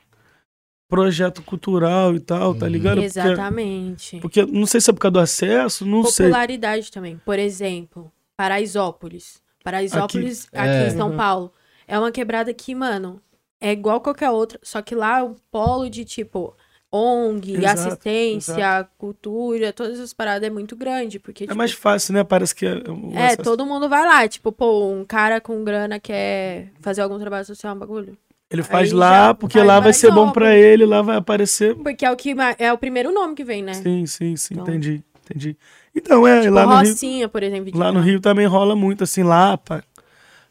projeto 0.90 1.42
cultural 1.44 2.16
e 2.16 2.20
tal, 2.20 2.56
tá 2.56 2.66
Uhum. 2.66 2.72
ligado? 2.72 2.96
Porque, 2.96 3.06
Exatamente. 3.06 4.20
porque 4.20 4.46
não 4.46 4.66
sei 4.66 4.82
se 4.82 4.90
é 4.90 4.94
por 4.94 5.00
causa 5.00 5.14
do 5.14 5.20
acesso, 5.20 5.86
não 5.86 6.04
sei. 6.04 6.26
Popularidade 6.26 6.92
também. 6.92 7.22
Por 7.24 7.38
exemplo, 7.40 8.12
Paraisópolis. 8.36 9.42
Paraisópolis, 9.64 10.48
aqui, 10.52 10.68
é. 10.70 10.88
em 10.88 10.98
São 10.98 11.12
Uhum. 11.12 11.18
Paulo. 11.18 11.54
É 11.88 11.98
uma 11.98 12.12
quebrada 12.12 12.54
que, 12.54 12.74
mano, 12.74 13.22
é 13.62 13.72
igual 13.72 14.02
qualquer 14.02 14.30
outra. 14.32 14.60
Só 14.64 14.82
que 14.82 14.96
lá 14.96 15.20
é 15.20 15.24
um 15.24 15.36
polo 15.52 15.90
de, 15.90 16.04
tipo, 16.06 16.56
ONG, 16.92 17.54
Exato, 17.58 17.82
assistência, 17.82 18.88
cultura, 18.98 19.72
todas 19.72 20.00
as 20.00 20.12
paradas 20.14 20.48
é 20.48 20.50
muito 20.52 20.76
grande. 20.76 21.20
Porque, 21.20 21.44
É 21.44 21.48
tipo, 21.48 21.58
mais 21.58 21.72
fácil, 21.72 22.14
né? 22.16 22.24
Parece 22.24 22.56
que 22.56 22.66
é. 22.66 22.82
é, 23.14 23.36
todo 23.36 23.66
mundo 23.66 23.88
vai 23.88 24.04
lá. 24.06 24.28
Tipo, 24.28 24.52
pô, 24.52 24.88
um 24.92 25.06
cara 25.06 25.40
com 25.40 25.64
grana 25.64 26.00
quer 26.00 26.72
fazer 26.82 27.02
algum 27.02 27.20
trabalho 27.20 27.46
social, 27.46 27.76
um 27.76 27.80
bagulho. 27.80 28.18
Ele 28.52 28.64
faz 28.64 28.90
aí 28.90 28.96
lá, 28.96 29.28
já 29.28 29.34
porque 29.36 29.58
faz 29.60 29.68
lá 29.68 29.80
vai 29.80 29.94
ser 29.94 30.12
bom 30.12 30.32
pra 30.32 30.46
Paraisópolis. 30.46 30.74
ele, 30.74 30.86
lá 30.86 31.02
vai 31.04 31.18
aparecer. 31.18 31.76
Porque 31.76 32.04
é 32.06 32.12
o 32.12 32.16
que 32.16 32.34
ma- 32.34 32.56
é 32.58 32.74
o 32.74 32.78
primeiro 32.78 33.12
nome 33.14 33.36
que 33.36 33.44
vem, 33.44 33.62
né? 33.62 33.74
Sim, 33.76 34.06
sim, 34.08 34.36
sim, 34.36 34.54
Então- 34.56 34.64
entendi, 34.68 35.04
entendi. 35.26 35.56
Então, 35.96 36.28
é, 36.28 36.42
Tipo, 36.42 36.54
lá 36.54 36.66
no 36.66 36.76
Rio. 36.78 36.90
Rocinha, 36.92 37.30
por 37.30 37.44
exemplo. 37.44 37.72
de 37.72 37.78
Lá 37.78 37.92
no. 37.92 38.00
Rio 38.00 38.20
também 38.20 38.46
rola 38.48 38.76
muito, 38.76 39.04
assim, 39.04 39.22
Lapa. 39.24 39.84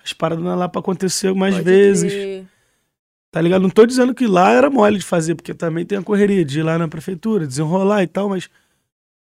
As 0.04 0.12
paradas 0.12 0.44
na 0.44 0.54
Lapa 0.54 0.78
aconteceu 0.78 1.34
mais 1.34 1.54
Pode 1.54 1.64
vezes. 1.64 2.12
crer. 2.12 2.44
Tá 3.30 3.40
ligado? 3.40 3.62
Não 3.62 3.70
tô 3.70 3.84
dizendo 3.84 4.14
que 4.14 4.26
lá 4.26 4.50
era 4.52 4.70
mole 4.70 4.98
de 4.98 5.04
fazer, 5.04 5.34
porque 5.34 5.52
também 5.52 5.84
tem 5.84 5.98
a 5.98 6.02
correria 6.02 6.44
de 6.44 6.60
ir 6.60 6.62
lá 6.62 6.78
na 6.78 6.88
prefeitura, 6.88 7.46
desenrolar 7.46 8.02
e 8.02 8.06
tal, 8.06 8.28
mas 8.28 8.48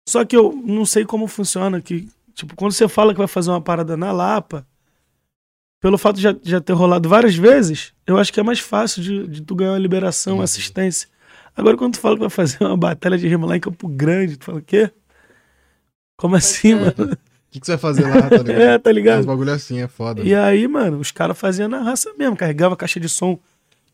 Só 0.08 0.24
que 0.24 0.36
eu 0.36 0.52
não 0.64 0.84
sei 0.84 1.04
como 1.04 1.26
funciona. 1.26 1.80
Que, 1.80 2.08
tipo, 2.34 2.54
quando 2.56 2.72
você 2.72 2.88
fala 2.88 3.12
que 3.12 3.18
vai 3.18 3.28
fazer 3.28 3.50
uma 3.50 3.60
parada 3.60 3.96
na 3.96 4.10
Lapa, 4.12 4.66
pelo 5.80 5.96
fato 5.96 6.16
de 6.16 6.22
já, 6.22 6.37
já 6.42 6.60
ter 6.60 6.75
rolado 6.75 7.08
várias 7.08 7.34
vezes, 7.34 7.92
eu 8.06 8.18
acho 8.18 8.32
que 8.32 8.38
é 8.38 8.42
mais 8.42 8.60
fácil 8.60 9.02
de, 9.02 9.26
de 9.26 9.42
tu 9.42 9.54
ganhar 9.54 9.72
uma 9.72 9.78
liberação, 9.78 10.37
uma 10.37 10.44
assistência. 10.44 11.08
Agora, 11.56 11.76
quando 11.76 11.94
tu 11.94 12.00
fala 12.00 12.16
que 12.16 12.20
vai 12.20 12.30
fazer 12.30 12.58
uma 12.62 12.76
batalha 12.76 13.16
de 13.18 13.26
rima 13.26 13.46
lá 13.46 13.56
em 13.56 13.60
Campo 13.60 13.88
Grande, 13.88 14.37
tu 14.37 14.44
fala 14.44 14.58
o 14.58 14.62
quê? 14.62 14.90
Como 16.16 16.37
assim, 16.37 16.70
ser. 16.70 16.75
mano? 16.76 17.16
O 17.50 17.52
que, 17.52 17.58
que 17.58 17.66
você 17.66 17.72
vai 17.72 17.80
fazer 17.80 18.02
lá, 18.04 18.30
tá 18.30 18.37
ligado? 18.37 18.50
É, 18.62 18.78
tá 18.78 18.92
ligado? 18.92 19.26
bagulho 19.26 19.50
assim, 19.50 19.80
é 19.80 19.88
foda. 19.88 20.22
E 20.22 20.32
aí, 20.32 20.68
mano, 20.68 21.00
os 21.00 21.10
caras 21.10 21.37
faziam 21.37 21.68
na 21.68 21.82
raça 21.82 22.14
mesmo, 22.16 22.37
carregava 22.37 22.75
a 22.75 22.76
caixa 22.76 23.00
de 23.00 23.08
som, 23.08 23.40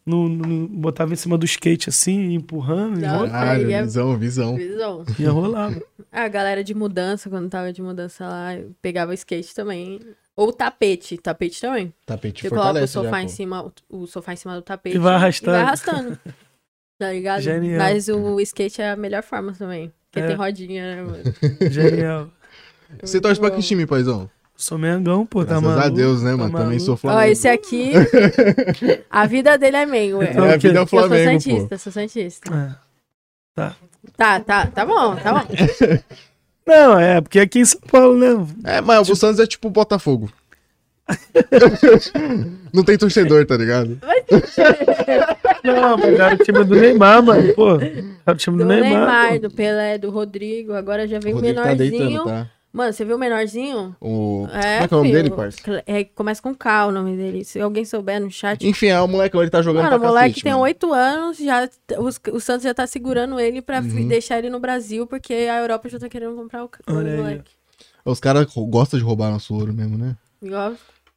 no, 0.07 0.29
no- 0.29 0.69
botava 0.69 1.13
em 1.13 1.17
cima 1.17 1.37
do 1.37 1.45
skate 1.45 1.89
assim, 1.89 2.33
empurrando, 2.35 2.99
e 2.99 3.03
Não. 3.03 3.29
Caralho, 3.29 3.67
Aí 3.67 3.73
é- 3.73 3.83
visão, 3.83 4.17
visão. 4.17 4.57
Visão. 4.57 5.05
ia 5.19 5.31
rolar. 5.31 5.75
A 6.13 6.29
galera 6.29 6.63
de 6.63 6.73
mudança, 6.75 7.29
quando 7.29 7.51
tava 7.51 7.73
de 7.73 7.83
mudança 7.83 8.27
lá, 8.27 8.51
pegava 8.81 9.13
skate 9.15 9.55
também. 9.55 10.01
Ou 10.37 10.53
tapete, 10.53 11.17
tapete 11.19 11.61
também. 11.61 11.93
Tapete 12.05 12.43
Você 12.43 12.51
coloca 12.51 12.83
o 12.85 12.87
sofá 12.87 13.11
já, 13.11 13.23
em 13.23 13.29
cima, 13.29 13.65
o, 13.91 14.03
o 14.03 14.07
sofá 14.07 14.33
em 14.35 14.37
cima 14.37 14.55
do 14.55 14.63
tapete. 14.63 14.95
E 14.97 14.99
vai 14.99 15.15
arrastando. 15.15 15.53
vai 15.53 15.63
arrastando. 15.63 16.19
Tá 16.99 17.13
ligado? 17.13 17.43
Genial. 17.43 17.79
Mas 17.79 18.09
o 18.09 18.41
skate 18.41 18.81
é 18.81 18.91
a 18.93 18.97
melhor 18.97 19.23
forma 19.23 19.53
também. 19.53 19.93
Porque 20.11 20.25
É. 20.25 20.29
tem 20.29 20.35
rodinha, 20.37 20.97
né, 20.97 21.03
mano? 21.03 21.71
Genial. 21.71 22.31
Você 23.03 23.21
torce 23.21 23.39
pra 23.39 23.51
que 23.51 23.61
time, 23.61 23.85
paizão? 23.87 24.31
Sou 24.57 24.79
Mengão, 24.79 25.27
pô, 25.27 25.41
tá 25.45 25.51
Graças 25.61 25.65
maluco. 25.69 25.87
a 25.87 25.89
Deus, 25.91 26.23
né, 26.23 26.31
Tá 26.31 26.37
mano? 26.39 26.51
Também 26.53 26.67
maluco. 26.67 26.85
sou 26.85 26.95
Ó, 26.95 26.97
Flamengo. 26.97 27.33
esse 27.33 27.47
aqui, 27.49 27.93
a 29.11 29.27
vida 29.27 29.59
dele 29.59 29.77
é 29.77 29.87
Mengo. 29.87 30.23
Então, 30.23 30.47
É, 30.47 30.55
a 30.55 30.57
vida 30.57 30.79
é 30.79 30.81
o 30.81 30.85
Eu 30.85 30.87
sou 30.87 30.99
Flamengo, 31.01 31.25
pô. 31.25 31.41
Santista, 31.41 31.79
sou 31.79 31.93
Santista. 31.93 32.77
É. 33.59 33.71
Tá, 34.17 34.41
tá, 34.41 34.67
tá 34.67 34.87
bom, 34.87 35.15
tá 35.17 35.33
bom. 35.35 35.47
Não, 36.67 36.99
é, 36.99 37.21
porque 37.21 37.39
aqui 37.39 37.61
em 37.61 37.65
São 37.65 37.81
Paulo, 37.81 38.17
né? 38.19 38.47
É, 38.65 38.81
mas 38.81 39.09
o 39.09 39.15
Santos 39.15 39.39
é 39.41 39.47
tipo 39.47 39.69
o 39.69 39.71
Botafogo. 39.71 40.31
Não 42.73 42.83
tem 42.83 42.97
torcedor, 42.99 43.45
tá 43.47 43.57
ligado? 43.57 43.99
Não, 45.63 45.97
mas 45.99 46.19
era 46.19 46.35
o 46.35 46.39
time 46.39 46.65
do 46.65 46.75
Neymar, 46.75 47.23
mano. 47.23 47.55
Pô, 47.55 47.77
era 47.81 48.33
o 48.33 48.35
time 48.37 48.57
do, 48.57 48.65
Do 48.65 48.69
Neymar. 48.69 48.91
Neymar, 48.91 49.33
pô. 49.35 49.39
do 49.41 49.51
Pelé, 49.55 49.99
do 49.99 50.11
Rodrigo, 50.11 50.73
agora 50.73 51.07
já 51.07 51.19
vem 51.21 51.33
o 51.33 51.37
Rodrigo 51.37 51.57
tá 51.61 51.67
menorzinho. 51.75 51.91
deitando, 52.09 52.25
tá? 52.25 52.51
Mano, 52.77 52.93
você 52.93 53.07
viu 53.07 53.17
o 53.17 53.19
menorzinho? 53.19 53.97
O... 54.01 54.47
É, 54.53 54.53
Como 54.53 54.85
é 54.85 54.89
que 54.89 54.95
é 54.95 54.97
o 54.97 54.99
nome 54.99 55.09
filho. 55.11 55.23
dele, 55.23 55.35
parça? 55.35 55.83
É, 55.87 56.05
começa 56.05 56.43
com 56.43 56.55
K 56.55 56.87
o 56.89 56.93
nome 56.93 57.17
dele. 57.17 57.43
Se 57.43 57.59
alguém 57.59 57.87
souber 57.87 58.21
no 58.21 58.31
chat. 58.31 58.67
Enfim, 58.69 58.89
é 58.89 59.01
o 59.01 59.09
moleque, 59.09 59.35
ele 59.39 59.49
tá 59.49 59.63
jogando 59.63 59.85
Mano, 59.85 59.97
o 59.97 60.01
moleque 60.01 60.29
cacete, 60.29 60.43
tem 60.45 60.55
oito 60.55 60.93
anos, 60.93 61.39
já, 61.39 61.67
os- 61.99 62.21
o 62.31 62.39
Santos 62.39 62.65
já 62.65 62.75
tá 62.75 62.87
segurando 62.87 63.41
ele 63.41 63.63
pra 63.63 63.81
Uhum. 63.81 64.07
deixar 64.09 64.39
ele 64.39 64.51
no 64.51 64.61
Brasil, 64.61 65.07
porque 65.07 65.33
a 65.33 65.57
Europa 65.59 65.89
já 65.89 65.99
tá 65.99 66.07
querendo 66.09 66.37
comprar 66.37 66.65
o, 66.65 66.67
o 66.67 66.95
Olha 66.95 67.13
aí, 67.13 67.17
moleque. 67.17 67.51
Os 68.05 68.21
caras 68.21 68.47
gostam 68.55 68.99
de 69.01 69.05
roubar 69.07 69.31
nosso 69.31 69.55
ouro 69.55 69.73
mesmo, 69.73 69.97
né? 69.97 70.15
Igual- 70.43 70.75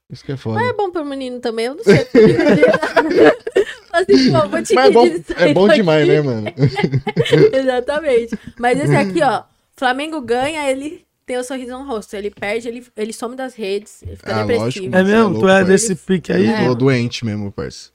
Isso 0.10 0.24
que 0.24 0.32
é 0.32 0.38
foda. 0.38 0.60
Mas 0.60 0.70
é 0.70 0.74
bom 0.74 0.90
pro 0.90 1.04
menino 1.06 1.40
também, 1.42 1.66
eu 1.66 1.76
não 1.76 1.84
sei. 1.84 2.08
assim, 3.92 4.32
pô, 4.32 4.48
vou 4.48 4.64
te 4.64 4.74
Mas 4.74 4.90
é 4.90 4.92
bom, 4.92 5.06
é 5.38 5.54
bom 5.54 5.66
aqui. 5.66 5.76
demais, 5.76 6.08
né, 6.08 6.22
mano? 6.22 6.48
Exatamente. 7.54 8.40
Mas 8.58 8.80
esse 8.80 8.96
aqui, 8.96 9.22
ó, 9.22 9.44
Flamengo 9.76 10.22
ganha, 10.22 10.70
ele 10.72 11.06
tem 11.30 11.38
o 11.38 11.44
sorriso 11.44 11.78
no 11.78 11.86
rosto. 11.86 12.16
Ele 12.16 12.32
perde, 12.32 12.68
ele, 12.68 12.84
ele 12.98 13.14
some 13.14 13.36
das 13.36 13.54
redes, 13.54 14.02
ele 14.02 14.16
fica 14.16 14.34
Ah, 14.34 14.40
depressivo. 14.40 14.66
lógico, 14.66 14.96
É 14.96 15.00
é 15.00 15.04
mesmo? 15.04 15.24
louco, 15.30 15.40
tu 15.42 15.48
é 15.48 15.52
pai. 15.62 15.66
desse 15.66 15.96
pique 15.96 16.34
aí? 16.34 16.48
É. 16.48 16.66
Tô 16.66 16.74
doente 16.74 17.24
mesmo, 17.24 17.52
parça. 17.52 17.92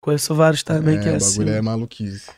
Conheço 0.00 0.34
vários 0.34 0.62
também 0.62 0.96
é, 0.96 1.00
que 1.02 1.08
é 1.10 1.12
o 1.12 1.16
assim. 1.16 1.40
bagulho 1.40 1.56
é 1.56 1.60
maluquice. 1.60 2.30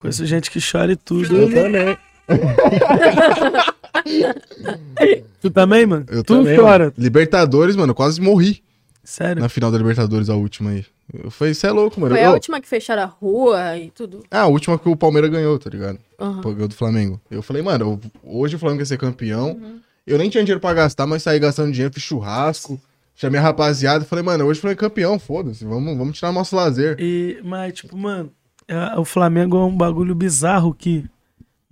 Conheço 0.00 0.26
gente 0.26 0.50
que 0.50 0.58
chora 0.60 0.90
e 0.90 0.96
tudo. 0.96 1.36
Eu 1.36 1.48
também. 1.52 1.96
Tu 5.40 5.50
também, 5.50 5.86
mano? 5.86 6.04
Eu 6.08 6.24
tu 6.24 6.38
também, 6.38 6.56
chora. 6.56 6.84
mano. 6.86 6.94
Libertadores, 6.98 7.76
mano, 7.76 7.90
eu 7.90 7.94
quase 7.94 8.20
morri 8.20 8.62
Sério? 9.04 9.40
na 9.42 9.48
final 9.48 9.70
da 9.70 9.78
Libertadores, 9.78 10.28
a 10.30 10.34
última 10.34 10.70
aí. 10.70 10.84
Eu 11.12 11.30
falei, 11.30 11.52
isso 11.52 11.66
é 11.66 11.70
louco, 11.70 12.00
mano. 12.00 12.14
Foi 12.14 12.24
Eu- 12.24 12.30
a 12.30 12.32
última 12.32 12.60
que 12.60 12.68
fecharam 12.68 13.02
a 13.02 13.06
rua 13.06 13.76
e 13.78 13.90
tudo. 13.90 14.22
Ah, 14.30 14.42
a 14.42 14.46
última 14.46 14.78
que 14.78 14.88
o 14.88 14.96
Palmeiras 14.96 15.30
ganhou, 15.30 15.58
tá 15.58 15.68
ligado? 15.68 15.98
Pô, 16.42 16.52
ganhou 16.52 16.68
do 16.68 16.74
Flamengo. 16.74 17.20
Eu 17.30 17.42
falei, 17.42 17.62
mano, 17.62 18.00
eu- 18.24 18.32
hoje 18.40 18.56
o 18.56 18.58
Flamengo 18.58 18.82
ia 18.82 18.86
ser 18.86 18.98
campeão. 18.98 19.50
Uhum. 19.52 19.80
Eu 20.06 20.18
nem 20.18 20.28
tinha 20.30 20.42
dinheiro 20.42 20.60
pra 20.60 20.72
gastar, 20.74 21.06
mas 21.06 21.22
saí 21.22 21.38
gastando 21.38 21.70
dinheiro, 21.72 21.92
fiz 21.92 22.02
churrasco. 22.02 22.80
Chamei 23.14 23.38
a 23.38 23.42
rapaziada, 23.42 24.04
falei, 24.04 24.24
mano, 24.24 24.44
hoje 24.46 24.58
o 24.58 24.60
Flamengo 24.62 24.80
é 24.80 24.88
campeão, 24.88 25.18
foda-se, 25.18 25.64
vamos, 25.64 25.96
vamos 25.96 26.18
tirar 26.18 26.32
nosso 26.32 26.56
lazer. 26.56 26.96
E, 26.98 27.38
mas, 27.44 27.74
tipo, 27.74 27.96
mano, 27.96 28.32
é- 28.66 28.98
o 28.98 29.04
Flamengo 29.04 29.56
é 29.58 29.64
um 29.64 29.76
bagulho 29.76 30.14
bizarro 30.14 30.72
que 30.74 31.04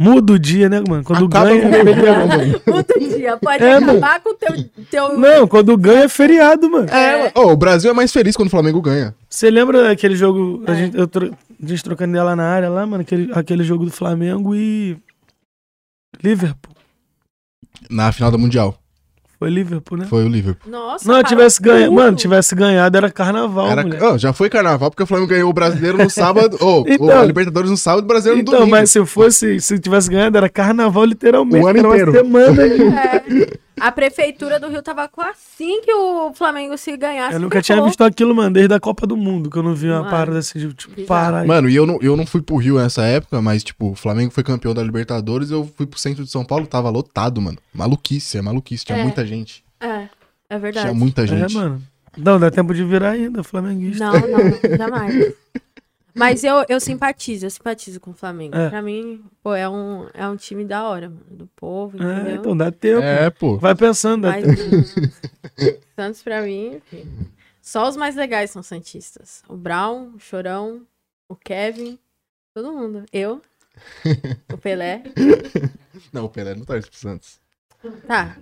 muda 0.03 0.33
o 0.33 0.39
dia, 0.39 0.67
né, 0.71 0.83
mano? 0.89 1.05
Quando 1.05 1.27
Acaba 1.27 1.51
ganha. 1.51 1.61
com 1.61 1.69
o 1.69 1.71
bebê, 1.71 1.93
né, 1.95 2.25
mano? 2.27 2.61
Outro 2.79 2.99
dia, 2.99 3.37
pode 3.37 3.63
É, 3.63 3.75
acabar 3.75 4.21
com 4.21 4.31
o 4.31 4.35
teu, 4.35 4.65
teu... 4.91 5.19
Não, 5.19 5.47
quando 5.47 5.77
ganha 5.77 6.05
é 6.05 6.09
feriado, 6.09 6.71
mano. 6.71 6.89
É, 6.89 7.19
mano. 7.19 7.33
Ô, 7.35 7.53
o 7.53 7.57
Brasil 7.57 7.91
é 7.91 7.95
mais 7.95 8.11
feliz 8.11 8.35
quando 8.35 8.49
o 8.49 8.51
Flamengo 8.51 8.81
ganha. 8.81 9.15
Você 9.29 9.51
lembra 9.51 9.83
daquele 9.85 10.17
jogo, 10.17 10.65
a, 10.67 10.73
É. 10.73 10.75
gente, 10.77 10.97
eu 10.97 11.07
tro- 11.07 11.37
a 11.63 11.67
gente 11.67 11.85
trocando 11.85 12.17
ela 12.17 12.35
na 12.35 12.45
área 12.45 12.71
lá, 12.71 12.87
mano, 12.87 13.03
aquele, 13.03 13.31
aquele 13.35 13.63
jogo 13.63 13.85
do 13.85 13.91
Flamengo 13.91 14.55
e 14.55 14.97
Liverpool. 16.23 16.75
Na 17.91 18.11
final 18.11 18.31
da 18.31 18.39
Mundial. 18.39 18.80
Foi 19.41 19.49
Liverpool, 19.49 19.97
né? 19.97 20.05
Foi 20.05 20.23
o 20.23 20.29
Liverpool. 20.29 20.71
Nossa, 20.71 21.09
Não, 21.09 21.15
cara, 21.15 21.27
tivesse 21.27 21.63
ganhado, 21.63 21.93
mano, 21.93 22.15
tivesse 22.15 22.55
ganhado 22.55 22.95
era 22.99 23.11
carnaval, 23.11 23.71
Era- 23.71 23.83
mulher. 23.83 24.03
Ô, 24.03 24.19
já 24.19 24.35
foi 24.35 24.51
carnaval, 24.51 24.91
porque 24.91 25.03
o 25.03 25.07
Flamengo 25.07 25.31
ganhou 25.31 25.49
o 25.49 25.53
brasileiro 25.55 25.97
no 25.97 26.11
sábado. 26.11 26.59
Ô, 26.61 26.85
Então- 26.87 27.09
a 27.19 27.25
Libertadores 27.25 27.71
no 27.71 27.77
sábado 27.79 28.03
e 28.03 28.05
o 28.05 28.09
brasileiro 28.09 28.37
no 28.37 28.43
Então, 28.43 28.53
domingo. 28.61 28.77
mas 28.77 28.91
se 28.91 29.03
fosse, 29.07 29.59
se 29.59 29.79
tivesse 29.79 30.11
ganhado, 30.11 30.37
era 30.37 30.47
carnaval 30.49 31.07
literalmente. 31.07 31.65
O 31.65 31.69
ano 31.69 31.79
era 31.79 31.89
uma 31.89 31.95
inteiro. 31.97 32.13
semana. 32.13 32.63
ali. 32.63 32.83
É. 32.83 33.47
A 33.81 33.91
prefeitura 33.93 34.61
do 34.61 34.69
Rio 34.69 34.83
tava 34.83 35.09
com 35.09 35.21
assim 35.23 35.81
que 35.83 35.93
o 35.93 36.33
Flamengo 36.35 36.77
se 36.77 36.97
ganhasse. 36.97 37.35
Eu 37.35 37.41
nunca 37.41 37.61
ficou. 37.63 37.77
tinha 37.77 37.85
visto 37.87 38.03
aquilo, 38.05 38.35
mano, 38.35 38.53
desde 38.53 38.75
a 38.75 38.81
Copa 38.81 39.07
do 39.07 39.17
Mundo, 39.17 39.51
que 39.51 39.57
eu 39.57 39.63
não 39.63 39.75
vi 39.75 39.89
uma 39.89 39.99
Mano, 40.01 40.11
parada 40.11 40.39
assim, 40.39 40.59
de, 40.59 40.75
tipo, 40.75 40.95
bizarro. 40.95 41.07
parar. 41.09 41.47
Mano, 41.47 41.69
e 41.69 41.75
eu 41.77 41.87
não, 41.87 41.99
eu 42.03 42.17
não 42.17 42.27
fui 42.27 42.43
pro 42.43 42.57
Rio 42.57 42.77
nessa 42.79 43.03
época, 43.05 43.41
mas, 43.41 43.65
tipo, 43.65 43.91
o 43.91 43.95
Flamengo 43.95 44.31
foi 44.33 44.43
campeão 44.45 44.75
da 44.75 44.83
Libertadores, 44.83 45.51
eu 45.51 45.65
fui 45.77 45.87
pro 45.87 45.99
centro 45.99 46.25
de 46.25 46.31
São 46.31 46.45
Paulo, 46.45 46.67
tava 46.67 46.91
lotado, 46.91 47.41
mano. 47.41 47.59
Maluquice, 47.73 48.37
é 48.39 48.43
maluquice, 48.43 48.85
tinha 48.85 48.99
É. 48.99 49.03
muita 49.03 49.27
gente. 49.27 49.65
É, 49.81 50.09
é 50.51 50.59
verdade. 50.59 50.87
Tinha 50.89 50.95
muita 50.99 51.23
É, 51.23 51.27
gente. 51.27 51.55
mano. 51.55 51.83
Não, 52.17 52.41
dá 52.41 52.51
tempo 52.51 52.75
de 52.75 52.85
virar 52.85 53.11
ainda, 53.11 53.43
flamenguista. 53.45 54.05
Não, 54.05 54.13
não, 54.13 54.77
jamais. 54.77 55.33
Mas 56.15 56.45
eu, 56.45 56.65
eu 56.69 56.81
simpatizo, 56.81 57.47
eu 57.47 57.51
simpatizo 57.51 58.01
com 58.01 58.11
o 58.11 58.15
Flamengo. 58.15 58.57
É. 58.57 58.69
Pra 58.69 58.83
mim, 58.83 59.23
pô, 59.43 59.55
é 59.55 59.69
um, 59.69 60.09
é 60.13 60.27
um 60.27 60.37
time 60.37 60.65
da 60.65 60.89
hora, 60.89 61.09
mano. 61.09 61.25
Do 61.31 61.47
povo, 61.49 62.03
É, 62.03 62.15
entendeu? 62.17 62.37
então 62.37 62.57
dá 62.57 62.71
tempo. 62.71 63.03
É, 63.03 63.31
pô. 63.31 63.57
Vai 63.59 63.75
pensando, 63.75 64.23
dá 64.23 64.33
Mas 64.33 64.45
Santos, 65.97 66.23
pra 66.23 66.43
mim, 66.43 66.77
enfim, 66.77 67.07
só 67.63 67.89
os 67.89 67.97
mais 67.97 68.17
legais 68.17 68.51
são 68.51 68.63
Santistas. 68.63 69.43
O 69.49 69.57
Brown, 69.57 70.15
o 70.15 70.19
Chorão, 70.19 70.83
o 71.29 71.37
Kevin, 71.37 71.99
todo 72.55 72.73
mundo. 72.73 73.05
Eu, 73.13 73.41
o 74.53 74.59
Pelé. 74.59 75.03
Não, 76.13 76.25
o 76.25 76.29
Pelé 76.29 76.55
não 76.55 76.65
torce 76.65 76.89
pro 76.89 76.99
Santos. 76.99 77.40
Tá, 78.07 78.37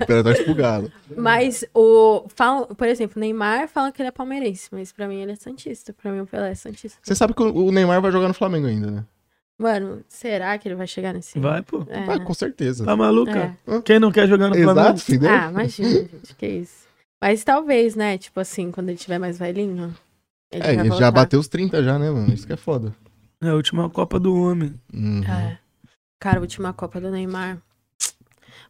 O 0.00 0.06
Pelé 0.06 0.22
torce 0.22 0.44
pro 0.44 0.54
Galo. 0.54 0.92
mas 1.16 1.64
o. 1.74 2.24
Falam, 2.34 2.66
por 2.66 2.86
exemplo, 2.86 3.18
Neymar 3.20 3.68
falam 3.68 3.90
que 3.90 4.00
ele 4.00 4.08
é 4.08 4.12
palmeirense, 4.12 4.68
mas 4.70 4.92
pra 4.92 5.08
mim 5.08 5.20
ele 5.20 5.32
é 5.32 5.36
Santista. 5.36 5.92
Pra 5.92 6.12
mim 6.12 6.20
o 6.20 6.26
Pelé 6.26 6.50
é 6.50 6.54
Santista. 6.54 6.98
Você 7.02 7.14
sabe 7.14 7.34
que 7.34 7.42
o 7.42 7.72
Neymar 7.72 8.00
vai 8.00 8.12
jogar 8.12 8.28
no 8.28 8.34
Flamengo 8.34 8.66
ainda, 8.66 8.90
né? 8.90 9.04
Mano, 9.58 10.02
será 10.08 10.56
que 10.58 10.68
ele 10.68 10.74
vai 10.74 10.86
chegar 10.86 11.12
nesse. 11.12 11.38
Vai, 11.38 11.62
pô. 11.62 11.84
É, 11.88 12.04
Vai, 12.04 12.18
né? 12.18 12.24
com 12.24 12.34
certeza. 12.34 12.84
Tá 12.84 12.96
maluca? 12.96 13.56
É. 13.66 13.80
Quem 13.82 13.98
não 14.00 14.10
quer 14.10 14.26
jogar 14.28 14.48
no 14.48 14.54
Flamengo? 14.54 14.80
Exato, 14.80 15.02
entendeu? 15.02 15.30
Ah, 15.30 15.48
imagina, 15.50 15.88
gente, 15.90 16.34
que 16.36 16.46
isso. 16.46 16.84
Mas 17.22 17.42
talvez, 17.44 17.94
né? 17.94 18.18
Tipo 18.18 18.40
assim, 18.40 18.70
quando 18.70 18.88
ele 18.88 18.98
tiver 18.98 19.18
mais 19.18 19.38
velhinho. 19.38 19.94
Ele 20.52 20.62
é, 20.62 20.70
ele 20.72 20.82
já 20.84 20.88
voltar. 20.88 21.10
bateu 21.10 21.40
os 21.40 21.48
30 21.48 21.82
já, 21.82 21.98
né, 21.98 22.10
mano? 22.10 22.32
Isso 22.32 22.46
que 22.46 22.52
é 22.52 22.56
foda. 22.56 22.94
É 23.42 23.48
a 23.48 23.54
última 23.54 23.88
Copa 23.90 24.18
do 24.20 24.34
Homem. 24.36 24.74
Uhum. 24.92 25.22
É. 25.24 25.58
Cara, 26.24 26.38
a 26.38 26.40
última 26.40 26.72
Copa 26.72 26.98
do 27.02 27.10
Neymar. 27.10 27.58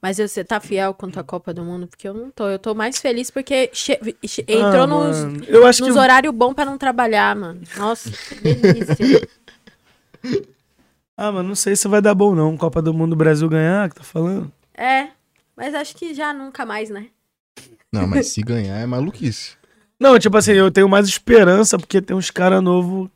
Mas 0.02 0.16
você 0.16 0.42
tá 0.42 0.58
fiel 0.58 0.92
quanto 0.92 1.20
à 1.20 1.22
Copa 1.22 1.54
do 1.54 1.62
Mundo? 1.62 1.86
Porque 1.86 2.08
eu 2.08 2.12
não 2.12 2.28
tô. 2.28 2.48
Eu 2.48 2.58
tô 2.58 2.74
mais 2.74 2.98
feliz 2.98 3.30
porque 3.30 3.70
che- 3.72 3.96
entrou 4.48 4.82
Ah, 4.82 4.86
nos, 4.88 5.48
Eu 5.48 5.64
acho 5.64 5.80
que. 5.80 5.88
nos 5.88 5.96
horários 5.96 6.34
bons 6.34 6.52
pra 6.52 6.64
não 6.64 6.76
trabalhar, 6.76 7.36
mano. 7.36 7.60
Nossa, 7.76 8.10
que 8.10 8.34
delícia. 8.34 9.28
Ah, 11.16 11.30
mano, 11.30 11.50
não 11.50 11.54
sei 11.54 11.76
se 11.76 11.86
vai 11.86 12.02
dar 12.02 12.12
bom, 12.12 12.34
não. 12.34 12.56
Copa 12.56 12.82
do 12.82 12.92
Mundo 12.92 13.14
Brasil 13.14 13.48
ganhar, 13.48 13.88
que 13.88 13.94
tá 13.94 14.02
falando? 14.02 14.50
é, 14.76 15.10
mas 15.56 15.72
acho 15.72 15.94
que 15.94 16.12
já 16.12 16.32
nunca 16.32 16.66
mais, 16.66 16.90
né? 16.90 17.06
Não, 17.92 18.04
mas 18.08 18.26
se 18.30 18.40
ganhar 18.42 18.78
é 18.78 18.84
maluquice. 18.86 19.52
Não, 20.00 20.18
tipo 20.18 20.36
assim, 20.36 20.50
eu 20.54 20.72
tenho 20.72 20.88
mais 20.88 21.06
esperança 21.06 21.78
porque 21.78 22.02
tem 22.02 22.16
uns 22.16 22.32
caras 22.32 22.60
novos 22.60 23.08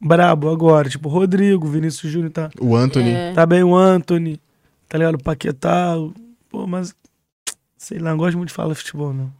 brabo 0.00 0.50
agora. 0.50 0.88
Tipo, 0.88 1.08
Rodrigo, 1.08 1.66
Vinícius 1.68 2.10
Júnior 2.12 2.30
tá, 2.32 2.50
O 2.60 2.74
Anthony. 2.76 3.10
É. 3.10 3.32
tá 3.32 3.44
bem, 3.46 3.62
o 3.62 3.74
Anthony, 3.76 4.40
tá 4.88 4.98
ligado? 4.98 5.14
O 5.16 5.22
Paquetá. 5.22 5.96
o- 5.98 6.14
Pô, 6.48 6.66
mas. 6.66 6.94
Sei 7.76 7.98
lá, 7.98 8.10
não 8.10 8.18
gosto 8.18 8.36
muito 8.36 8.48
de 8.48 8.54
falar 8.54 8.74
futebol, 8.74 9.12
não. 9.12 9.32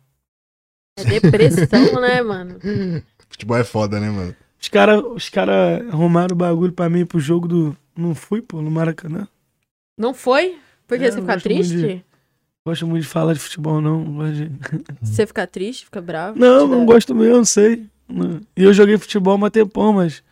É 0.98 1.04
depressão, 1.04 2.00
né, 2.00 2.22
mano? 2.22 2.58
Futebol 3.28 3.56
é 3.58 3.64
foda, 3.64 3.98
né, 4.00 4.08
mano? 4.08 4.34
Os 4.60 4.68
caras 4.68 5.02
os 5.04 5.28
cara 5.28 5.84
arrumaram 5.90 6.32
o 6.34 6.36
bagulho 6.38 6.72
pra 6.72 6.88
mim 6.88 7.04
pro 7.04 7.18
jogo 7.20 7.46
do, 7.48 7.76
Não 7.96 8.14
fui, 8.14 8.40
pô, 8.40 8.62
no 8.62 8.70
Maracanã. 8.70 9.26
Não 9.98 10.14
foi? 10.14 10.58
Porque 10.86 11.04
É, 11.04 11.10
você 11.10 11.20
fica 11.20 11.32
muito 11.32 11.42
triste? 11.42 11.76
de- 11.76 12.04
Gosto 12.66 12.86
muito 12.86 13.02
de 13.02 13.08
falar 13.08 13.32
de 13.32 13.38
futebol, 13.40 13.80
não. 13.80 14.02
não 14.04 14.14
gosto 14.16 14.34
de- 14.34 14.50
Você 15.02 15.26
fica 15.26 15.46
triste, 15.46 15.84
fica 15.84 16.00
bravo? 16.00 16.38
Não, 16.38 16.66
não 16.66 16.86
dá- 16.86 16.92
gosto 16.94 17.14
mesmo, 17.14 17.44
sei. 17.44 17.86
Não. 18.08 18.40
E 18.56 18.62
eu 18.64 18.72
joguei 18.72 18.96
futebol 18.98 19.34
há 19.42 19.46
um 19.46 19.50
tempão, 19.50 19.92
mas 19.92 20.22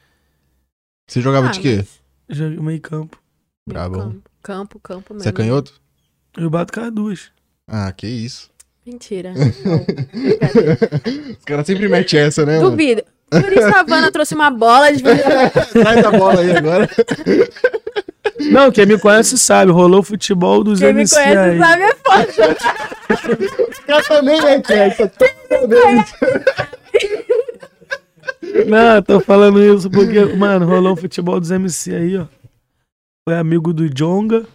Você 1.06 1.20
jogava 1.20 1.49
Ah, 1.49 1.50
de 1.50 1.61
quê? 1.61 1.84
joguei 2.28 2.58
meio 2.61 2.80
campo. 2.80 3.18
Brabo. 3.68 3.99
Campo, 3.99 4.20
campo, 4.42 4.80
campo 4.80 5.14
mesmo. 5.14 5.23
Você 5.23 5.28
é 5.28 5.32
canhoto? 5.32 5.73
Eu 6.37 6.50
bato 6.50 6.73
com 6.73 6.80
as 6.80 6.92
duas. 6.92 7.30
Ah, 7.68 7.90
que 7.92 8.06
isso. 8.06 8.50
Mentira. 8.87 9.32
Brincadeira. 10.12 10.78
Os 11.38 11.44
caras 11.44 11.66
sempre 11.66 11.88
metem 11.88 12.20
essa, 12.20 12.44
né? 12.44 12.56
mano? 12.58 12.70
Duvido. 12.70 13.02
Por 13.30 13.52
isso 13.52 13.62
a 13.66 13.80
Havana 13.80 14.12
trouxe 14.12 14.34
uma 14.34 14.50
bola 14.50 14.92
de 14.92 15.02
Traz 15.02 16.04
a 16.04 16.11
bola 16.11 16.40
aí 16.40 16.56
agora. 16.56 16.88
Não, 18.50 18.70
quem 18.70 18.84
me 18.87 18.99
conhece 18.99 19.38
sabe, 19.38 19.73
rolou 19.73 20.02
futebol 20.02 20.62
dos 20.62 20.78
Quem 20.80 20.92
me 20.92 21.00
MC 21.00 21.14
conhece 21.14 21.38
aí. 21.38 21.58
sabe 21.58 21.82
é 21.82 21.94
foda. 21.94 22.56
Os 23.70 23.78
caras 23.80 24.06
também 24.08 24.40
metem 24.42 24.76
essa. 24.78 25.08
toda 25.08 25.66
vez. 25.68 26.12
Não, 28.66 29.02
tô 29.02 29.20
falando 29.20 29.62
isso 29.62 29.90
porque, 29.90 30.25
mano, 30.37 30.66
rolou 30.66 30.92
um 30.92 30.96
futebol 30.96 31.40
dos 31.40 31.50
MC 31.50 31.94
aí, 31.94 32.16
ó. 32.16 32.26
Foi 33.28 33.38
amigo 33.38 33.73
do 33.73 33.88
Jonga 33.88 34.46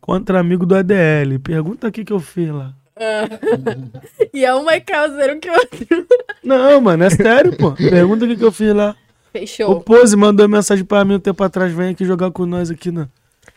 contra 0.00 0.40
amigo 0.40 0.66
do 0.66 0.74
ADL. 0.74 1.38
Pergunta 1.42 1.88
o 1.88 1.92
que 1.92 2.04
que 2.04 2.12
eu 2.12 2.20
fiz 2.20 2.50
lá. 2.50 2.74
E 4.32 4.44
é 4.44 4.54
um 4.54 4.64
mais 4.64 4.82
causeiro 4.84 5.38
que 5.38 5.48
o 5.48 5.52
outro. 5.52 6.06
Não, 6.42 6.80
mano, 6.80 7.04
é 7.04 7.10
sério, 7.10 7.56
pô. 7.56 7.72
Pergunta 7.72 8.24
o 8.24 8.28
que 8.28 8.36
que 8.36 8.44
eu 8.44 8.50
fiz 8.50 8.74
lá. 8.74 8.90
O 8.90 9.32
Fechou. 9.32 9.80
Pose 9.80 10.16
mandou 10.16 10.48
mensagem 10.48 10.84
pra 10.84 11.04
mim 11.04 11.14
um 11.14 11.20
tempo 11.20 11.42
atrás, 11.44 11.72
vem 11.72 11.90
aqui 11.90 12.04
jogar 12.04 12.30
com 12.32 12.46
nós 12.46 12.70
aqui, 12.70 12.90
né? 12.90 13.08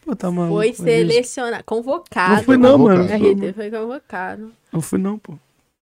Pô, 0.06 0.16
tá 0.16 0.30
maluco. 0.32 0.56
Foi 0.56 0.74
selecionado, 0.74 1.63
convocado. 1.63 2.36
Não 2.36 2.44
fui 2.44 2.58
não, 2.58 2.77
mano. 2.77 3.04
RT 3.04 3.54
foi 3.54 3.72
convocado. 3.72 4.51
Não 4.72 4.82
fui 4.82 5.00
não, 5.00 5.18
pô. 5.18 5.34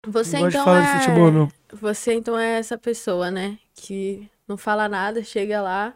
Você 0.06 0.38
não 0.38 0.48
então 0.48 0.64
falar 0.64 0.82
é... 0.82 0.98
de 0.98 1.04
futebol, 1.04 1.32
não. 1.32 1.48
Você 1.80 2.12
então 2.14 2.38
é 2.38 2.58
essa 2.58 2.76
pessoa, 2.76 3.30
né? 3.30 3.58
Que 3.74 4.28
não 4.46 4.56
fala 4.56 4.88
nada, 4.88 5.22
chega 5.24 5.60
lá. 5.60 5.94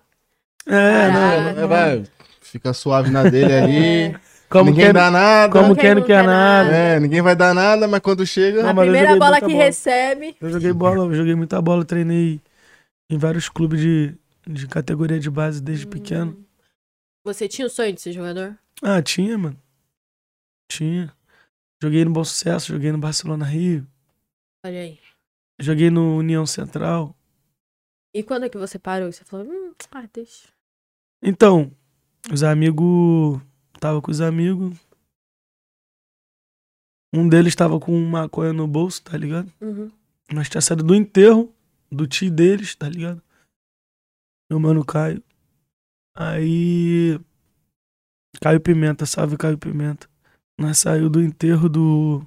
É, 0.66 1.10
não. 1.10 1.62
É, 1.62 1.66
vai, 1.66 2.04
fica 2.40 2.72
suave 2.72 3.10
na 3.10 3.24
dele 3.28 3.52
ali. 3.54 4.16
Como 4.48 4.70
ninguém 4.70 4.86
quem, 4.86 4.92
dá 4.94 5.10
nada. 5.10 5.52
como 5.52 5.74
Quem 5.74 5.94
não 5.94 6.02
quer 6.02 6.06
quer 6.06 6.24
nada. 6.24 6.70
É, 6.70 7.00
ninguém 7.00 7.20
vai 7.20 7.34
dar 7.34 7.52
nada, 7.52 7.88
mas 7.88 8.00
quando 8.00 8.24
chega. 8.24 8.68
A 8.70 8.74
primeira 8.74 9.16
bola 9.16 9.40
que 9.40 9.46
bola. 9.46 9.64
recebe. 9.64 10.36
Eu 10.40 10.50
joguei 10.50 10.72
bola, 10.72 10.96
eu 11.04 11.14
joguei 11.14 11.34
muita 11.34 11.60
bola, 11.60 11.84
treinei 11.84 12.40
em 13.10 13.18
vários 13.18 13.48
clubes 13.48 13.80
de, 13.80 14.14
de 14.46 14.66
categoria 14.68 15.18
de 15.18 15.28
base 15.30 15.60
Hum. 15.60 15.64
desde 15.64 15.86
pequeno. 15.86 16.44
Você 17.24 17.48
tinha 17.48 17.66
o 17.66 17.70
sonho 17.70 17.92
de 17.92 18.00
ser 18.00 18.12
jogador? 18.12 18.56
Ah, 18.82 19.02
tinha, 19.02 19.36
mano. 19.36 19.56
Tinha. 20.70 21.12
Joguei 21.82 22.04
no 22.04 22.12
Bom 22.12 22.22
Sucesso, 22.24 22.72
joguei 22.72 22.92
no 22.92 22.98
Barcelona 22.98 23.44
Rio, 23.44 23.84
Olha 24.64 24.80
aí. 24.80 24.98
joguei 25.60 25.90
no 25.90 26.18
União 26.18 26.46
Central. 26.46 27.15
E 28.16 28.22
quando 28.22 28.44
é 28.44 28.48
que 28.48 28.56
você 28.56 28.78
parou? 28.78 29.12
Você 29.12 29.22
falou, 29.24 29.46
hum, 29.46 29.74
ah, 29.92 30.08
deixa. 30.10 30.48
Então, 31.22 31.70
os 32.32 32.42
amigos. 32.42 33.38
Tava 33.78 34.00
com 34.00 34.10
os 34.10 34.22
amigos. 34.22 34.74
Um 37.12 37.28
deles 37.28 37.54
tava 37.54 37.78
com 37.78 37.92
maconha 38.00 38.54
no 38.54 38.66
bolso, 38.66 39.02
tá 39.02 39.18
ligado? 39.18 39.52
Uhum. 39.60 39.92
Nós 40.32 40.48
tinha 40.48 40.62
saído 40.62 40.82
do 40.82 40.94
enterro 40.94 41.54
do 41.92 42.06
tio 42.06 42.30
deles, 42.30 42.74
tá 42.74 42.88
ligado? 42.88 43.22
Meu 44.50 44.58
mano 44.58 44.82
Caio. 44.82 45.22
Aí. 46.16 47.20
Caio 48.40 48.62
Pimenta, 48.62 49.04
salve 49.04 49.36
Caio 49.36 49.58
Pimenta. 49.58 50.08
Nós 50.58 50.78
saiu 50.78 51.10
do 51.10 51.20
enterro 51.20 51.68
do. 51.68 52.26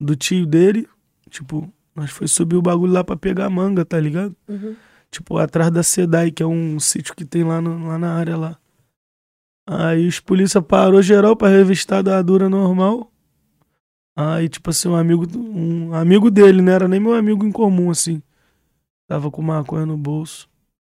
Do 0.00 0.16
tio 0.16 0.46
dele. 0.46 0.88
Tipo, 1.28 1.70
nós 1.94 2.10
foi 2.10 2.26
subir 2.28 2.56
o 2.56 2.62
bagulho 2.62 2.92
lá 2.92 3.02
pra 3.04 3.16
pegar 3.16 3.48
manga, 3.50 3.84
tá 3.84 3.98
ligado? 4.00 4.34
Uhum. 4.48 4.74
Tipo, 5.10 5.38
atrás 5.38 5.70
da 5.70 5.82
Sedai, 5.82 6.30
que 6.30 6.42
é 6.42 6.46
um 6.46 6.78
sítio 6.80 7.14
que 7.14 7.24
tem 7.24 7.44
lá, 7.44 7.60
no- 7.60 7.86
lá 7.86 7.98
na 7.98 8.14
área 8.14 8.36
lá. 8.36 8.58
Aí 9.66 10.06
os 10.06 10.20
polícia 10.20 10.60
parou 10.60 11.00
geral 11.00 11.36
pra 11.36 11.48
revistar 11.48 12.02
da 12.02 12.20
dura 12.20 12.48
normal. 12.48 13.10
Aí, 14.16 14.48
tipo 14.48 14.70
assim, 14.70 14.88
um 14.88 14.94
amigo, 14.96 15.26
um 15.38 15.94
amigo 15.94 16.30
dele, 16.30 16.60
não 16.62 16.72
era 16.72 16.86
nem 16.86 17.00
meu 17.00 17.14
amigo 17.14 17.44
em 17.46 17.50
comum, 17.52 17.90
assim. 17.90 18.22
Tava 19.08 19.30
com 19.30 19.40
maconha 19.42 19.86
no 19.86 19.96
bolso. 19.96 20.48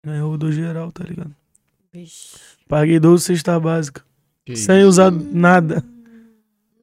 Aí 0.05 0.19
rodou 0.19 0.51
geral, 0.51 0.91
tá 0.91 1.03
ligado? 1.03 1.35
Vixe. 1.93 2.37
Paguei 2.67 2.99
12 2.99 3.23
cesta 3.25 3.59
básica. 3.59 4.03
Que 4.45 4.55
sem 4.55 4.79
isso. 4.79 4.87
usar 4.89 5.11
nada. 5.11 5.83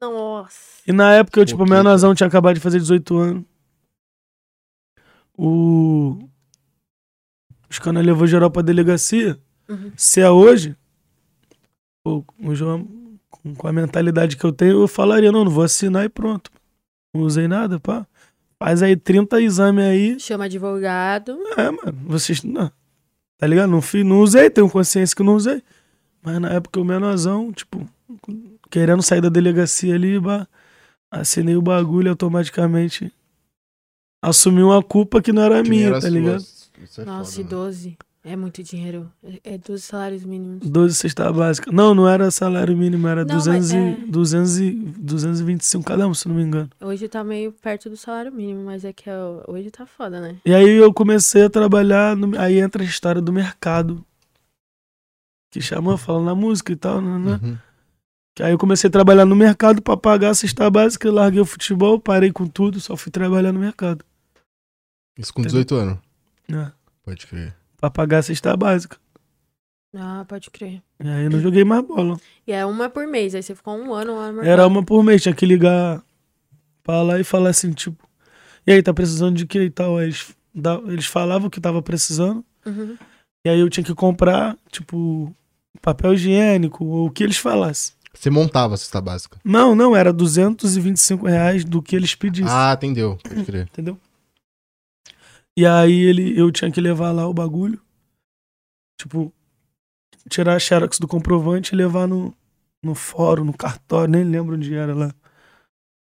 Nossa. 0.01 0.81
E 0.87 0.93
na 0.93 1.13
época 1.13 1.39
eu, 1.39 1.45
tipo, 1.45 1.57
Pouquinho. 1.57 1.77
menorzão 1.77 2.15
tinha 2.15 2.27
acabado 2.27 2.55
de 2.55 2.61
fazer 2.61 2.79
18 2.79 3.17
anos. 3.17 3.43
O. 5.41 6.19
Os 7.69 7.79
caras 7.79 8.05
levou 8.05 8.27
geral 8.27 8.51
pra 8.51 8.61
delegacia. 8.61 9.39
Uhum. 9.69 9.93
Se 9.95 10.19
é 10.19 10.29
hoje, 10.29 10.75
pô, 12.03 12.25
o 12.43 12.53
João, 12.53 12.85
com, 13.29 13.67
a 13.67 13.71
mentalidade 13.71 14.35
que 14.35 14.43
eu 14.43 14.51
tenho, 14.51 14.81
eu 14.81 14.87
falaria, 14.87 15.31
não, 15.31 15.45
não 15.45 15.51
vou 15.51 15.63
assinar 15.63 16.03
e 16.03 16.09
pronto. 16.09 16.51
Não 17.13 17.21
usei 17.21 17.47
nada, 17.47 17.79
pá. 17.79 18.05
Faz 18.61 18.83
aí 18.83 18.97
30 18.97 19.41
exames 19.41 19.85
aí. 19.85 20.19
Chama 20.19 20.43
advogado. 20.43 21.39
É, 21.55 21.71
mano, 21.71 21.97
vocês. 22.05 22.43
Não, 22.43 22.69
tá 23.37 23.47
ligado? 23.47 23.69
Não, 23.69 23.81
fiz, 23.81 24.05
não 24.05 24.19
usei, 24.19 24.49
tenho 24.49 24.69
consciência 24.69 25.15
que 25.15 25.23
não 25.23 25.35
usei. 25.35 25.63
Mas 26.21 26.37
na 26.41 26.49
época 26.49 26.81
o 26.81 26.83
menorzão, 26.83 27.53
tipo, 27.53 27.87
querendo 28.69 29.01
sair 29.01 29.21
da 29.21 29.29
delegacia 29.29 29.95
ali, 29.95 30.19
bah, 30.19 30.45
assinei 31.09 31.55
o 31.55 31.61
bagulho 31.61 32.09
automaticamente. 32.09 33.13
Assumi 34.21 34.61
uma 34.61 34.83
culpa 34.83 35.21
que 35.21 35.31
não 35.31 35.43
era 35.43 35.63
Que 35.63 35.69
minha, 35.69 35.87
era 35.87 36.01
tá 36.01 36.09
ligado? 36.09 36.41
Isso 36.83 37.01
é 37.01 37.05
Nossa, 37.05 37.31
foda, 37.31 37.41
e 37.41 37.43
né? 37.43 37.49
12. 37.49 37.97
É 38.21 38.35
muito 38.35 38.61
dinheiro. 38.61 39.09
É 39.23 39.53
é 39.53 39.57
12 39.57 39.81
salários 39.83 40.25
mínimos. 40.25 40.59
12 40.69 40.93
cesta 40.95 41.31
básica. 41.31 41.71
Não, 41.71 41.95
não 41.95 42.07
era 42.07 42.29
salário 42.29 42.75
mínimo, 42.75 43.07
era 43.07 43.23
Não, 43.23 43.35
200 43.35 43.71
mas 43.71 43.71
e, 43.71 43.77
é. 43.77 43.97
200 44.11 44.57
e, 44.59 44.71
225 44.71 45.85
cada 45.85 46.05
um, 46.05 46.13
se 46.13 46.27
não 46.27 46.35
me 46.35 46.43
engano. 46.43 46.69
Hoje 46.81 47.07
tá 47.07 47.23
meio 47.23 47.53
perto 47.53 47.89
do 47.89 47.95
salário 47.95 48.31
mínimo, 48.31 48.65
mas 48.65 48.83
é 48.83 48.91
que 48.91 49.09
é 49.09 49.15
o- 49.17 49.41
hoje 49.47 49.71
tá 49.71 49.85
foda, 49.85 50.19
né? 50.19 50.35
E 50.45 50.53
aí 50.53 50.69
eu 50.69 50.93
comecei 50.93 51.43
a 51.43 51.49
trabalhar, 51.49 52.15
no- 52.17 52.37
aí 52.37 52.59
entra 52.59 52.83
a 52.83 52.85
história 52.85 53.21
do 53.21 53.31
mercado. 53.31 54.03
Que 55.51 55.61
chama, 55.61 55.97
fala 55.97 56.21
na 56.23 56.35
música 56.35 56.73
e 56.73 56.75
tal, 56.75 57.01
né? 57.01 57.17
né? 57.17 57.39
Uhum. 57.41 57.57
Que 58.39 58.43
aí 58.43 58.53
eu 58.53 58.57
comecei 58.57 58.87
a 58.87 58.91
trabalhar 58.91 59.25
no 59.25 59.35
mercado 59.35 59.81
pra 59.81 59.97
pagar 59.97 60.29
a 60.29 60.33
cesta 60.33 60.69
básica, 60.69 61.05
eu 61.05 61.11
larguei 61.13 61.41
o 61.41 61.45
futebol, 61.45 61.99
parei 61.99 62.31
com 62.31 62.47
tudo, 62.47 62.79
só 62.79 62.95
fui 62.95 63.11
trabalhar 63.11 63.51
no 63.51 63.59
mercado. 63.59 64.05
Isso 65.17 65.33
com 65.33 65.41
18 65.41 65.75
anos. 65.75 65.97
Né? 66.47 66.71
Pode 67.03 67.27
crer. 67.27 67.53
Pra 67.75 67.89
pagar 67.89 68.19
a 68.19 68.23
cesta 68.23 68.55
básica. 68.55 68.95
Ah, 69.93 70.23
pode 70.25 70.49
crer. 70.51 70.81
E 71.03 71.09
aí 71.09 71.25
eu 71.25 71.29
não 71.29 71.41
joguei 71.41 71.65
mais 71.65 71.85
bola. 71.85 72.17
E 72.47 72.53
é 72.53 72.65
uma 72.65 72.87
por 72.89 73.05
mês, 73.07 73.35
aí 73.35 73.43
você 73.43 73.53
ficou 73.53 73.75
um 73.77 73.93
ano 73.93 74.15
lá 74.15 74.27
no 74.27 74.35
mercado. 74.35 74.47
Era 74.53 74.65
uma 74.65 74.85
por 74.85 75.03
mês, 75.03 75.21
tinha 75.21 75.35
que 75.35 75.45
ligar 75.45 76.01
pra 76.81 77.01
lá 77.01 77.19
e 77.19 77.25
falar 77.25 77.49
assim, 77.49 77.73
tipo, 77.73 78.07
e 78.65 78.71
aí, 78.71 78.81
tá 78.81 78.93
precisando 78.93 79.35
de 79.35 79.45
quê 79.45 79.63
e 79.65 79.69
tal? 79.69 79.97
Aí 79.97 80.05
eles, 80.05 80.33
da- 80.55 80.81
eles 80.85 81.07
falavam 81.07 81.49
que 81.49 81.59
tava 81.59 81.81
precisando, 81.81 82.41
Uhum. 82.65 82.97
e 83.45 83.49
aí 83.49 83.59
eu 83.59 83.69
tinha 83.69 83.83
que 83.83 83.93
comprar, 83.93 84.55
tipo, 84.71 85.35
papel 85.81 86.13
higiênico, 86.13 86.85
ou 86.85 87.07
o 87.07 87.11
que 87.11 87.21
eles 87.21 87.37
falassem. 87.37 87.98
Você 88.19 88.29
montava 88.29 88.73
a 88.73 88.77
cesta 88.77 88.99
básica. 88.99 89.39
Não, 89.45 89.73
não, 89.73 89.95
era 89.95 90.11
225 90.11 91.25
reais 91.25 91.63
do 91.63 91.81
que 91.81 91.95
eles 91.95 92.15
pedissem, 92.15 92.51
Ah, 92.51 92.73
entendeu. 92.75 93.17
Pode 93.23 93.45
crer. 93.45 93.67
entendeu? 93.71 93.97
E 95.57 95.65
aí 95.65 95.93
ele, 95.93 96.37
eu 96.37 96.51
tinha 96.51 96.69
que 96.69 96.81
levar 96.81 97.11
lá 97.11 97.25
o 97.27 97.33
bagulho, 97.33 97.81
tipo, 98.99 99.33
tirar 100.29 100.55
a 100.55 100.59
xerox 100.59 100.99
do 100.99 101.07
comprovante 101.07 101.73
e 101.73 101.77
levar 101.77 102.07
no, 102.07 102.33
no 102.83 102.93
fórum, 102.93 103.45
no 103.45 103.53
cartório, 103.53 104.11
nem 104.11 104.23
lembro 104.25 104.55
onde 104.55 104.73
era 104.73 104.93
lá. 104.93 105.13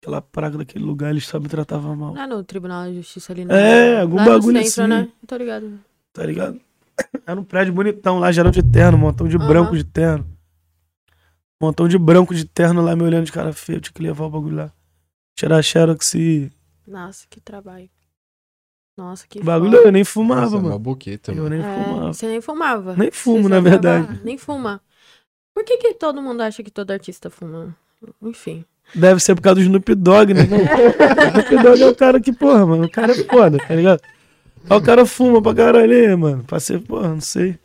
Aquela 0.01 0.21
praga 0.21 0.57
daquele 0.59 0.85
lugar, 0.85 1.09
eles 1.11 1.25
só 1.27 1.39
me 1.41 1.49
tratavam 1.49 1.93
mal. 1.95 2.13
Lá 2.13 2.25
no 2.25 2.41
Tribunal 2.43 2.87
de 2.89 2.95
Justiça 2.97 3.33
ali, 3.33 3.43
no 3.43 3.51
É, 3.51 3.99
algum 3.99 4.15
lá 4.15 4.23
bagulho 4.25 4.59
no 4.59 4.65
centro, 4.65 4.95
assim. 4.95 5.07
né? 5.07 5.09
Tô 5.27 5.35
ligado. 5.35 5.79
tá 6.13 6.25
ligado? 6.25 6.61
Era 7.27 7.37
um 7.39 7.43
prédio 7.43 7.73
bonitão 7.73 8.19
lá, 8.19 8.31
geral 8.31 8.51
de 8.51 8.63
terno, 8.63 8.97
montão 8.97 9.27
de 9.27 9.35
Aham. 9.35 9.45
branco 9.45 9.75
de 9.75 9.83
terno. 9.83 10.36
Montão 11.61 11.87
de 11.87 11.97
branco 11.97 12.35
de 12.35 12.45
terno 12.45 12.81
lá 12.83 12.95
me 12.95 13.03
olhando 13.03 13.25
de 13.25 13.31
cara 13.31 13.51
feia, 13.53 13.77
eu 13.77 13.81
tinha 13.81 13.93
que 13.93 14.01
levar 14.03 14.25
o 14.25 14.29
bagulho 14.29 14.55
lá. 14.57 14.71
Tirar 15.35 15.57
a 15.57 15.61
xerox 15.61 16.13
e. 16.13 16.51
Nossa, 16.87 17.25
que 17.29 17.39
trabalho. 17.41 17.89
Nossa, 18.97 19.25
que 19.27 19.41
bagulho 19.43 19.73
foda. 19.77 19.87
eu 19.87 19.91
nem 19.91 20.03
fumava, 20.03 20.41
Nossa, 20.41 20.55
uma 20.57 20.63
mano. 20.69 20.79
boqueta, 20.79 21.31
Eu 21.31 21.43
mano. 21.43 21.49
nem 21.49 21.59
É, 21.59 21.83
fumava. 21.83 22.13
Você 22.13 22.27
nem 22.27 22.41
fumava. 22.41 22.95
Nem 22.95 23.11
fumo, 23.11 23.43
Você 23.43 23.49
na 23.49 23.59
verdade. 23.59 24.07
tava- 24.07 24.19
Nem 24.23 24.37
fuma. 24.37 24.81
Por 25.53 25.63
que, 25.63 25.77
que 25.77 25.93
todo 25.95 26.21
mundo 26.21 26.41
acha 26.41 26.63
que 26.63 26.71
todo 26.71 26.91
artista 26.91 27.29
fuma? 27.29 27.75
Enfim. 28.21 28.63
Deve 28.95 29.19
ser 29.19 29.35
por 29.35 29.41
causa 29.41 29.55
do 29.59 29.61
Snoop 29.63 29.93
Dogg, 29.95 30.33
né? 30.33 30.41
Snoop 31.49 31.63
Dogg 31.63 31.81
é 31.81 31.87
o 31.87 31.95
cara 31.95 32.19
que, 32.21 32.31
porra, 32.31 32.65
mano, 32.65 32.85
o 32.85 32.89
cara 32.91 33.11
é 33.11 33.23
foda, 33.23 33.57
tá 33.57 33.75
ligado? 33.75 34.01
Aí 34.69 34.77
o 34.77 34.81
cara 34.81 35.05
fuma 35.05 35.41
pra 35.41 35.53
caralho, 35.53 35.91
aí, 35.91 36.15
mano. 36.15 36.43
Pra 36.43 36.59
ser, 36.59 36.79
porra, 36.81 37.09
não 37.09 37.21
sei. 37.21 37.59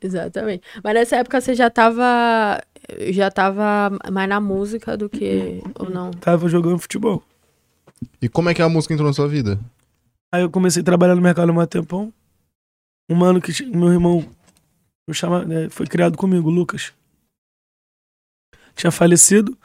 Exatamente. 0.00 0.62
Mas 0.82 0.94
nessa 0.94 1.16
época 1.16 1.40
você 1.40 1.54
já 1.54 1.68
tava. 1.68 2.62
Já 3.12 3.30
tava 3.30 3.90
mais 4.10 4.28
na 4.28 4.40
música 4.40 4.96
do 4.96 5.08
que. 5.08 5.60
Ou 5.78 5.90
não? 5.90 6.10
Tava 6.12 6.48
jogando 6.48 6.78
futebol. 6.78 7.22
E 8.20 8.28
como 8.28 8.48
é 8.48 8.54
que 8.54 8.62
a 8.62 8.68
música 8.68 8.94
entrou 8.94 9.08
na 9.08 9.12
sua 9.14 9.28
vida? 9.28 9.58
Aí 10.32 10.42
eu 10.42 10.50
comecei 10.50 10.80
a 10.82 10.84
trabalhar 10.84 11.14
no 11.14 11.22
mercado 11.22 11.50
há 11.50 11.54
um 11.54 11.66
tempão. 11.66 12.12
Um 13.10 13.14
mano 13.16 13.40
que 13.40 13.52
tinha- 13.52 13.68
meu 13.68 13.92
irmão 13.92 14.24
eu 15.08 15.14
chama, 15.14 15.44
né, 15.44 15.68
foi 15.68 15.86
criado 15.86 16.16
comigo, 16.16 16.48
o 16.48 16.52
Lucas. 16.52 16.92
Tinha 18.76 18.92
falecido. 18.92 19.58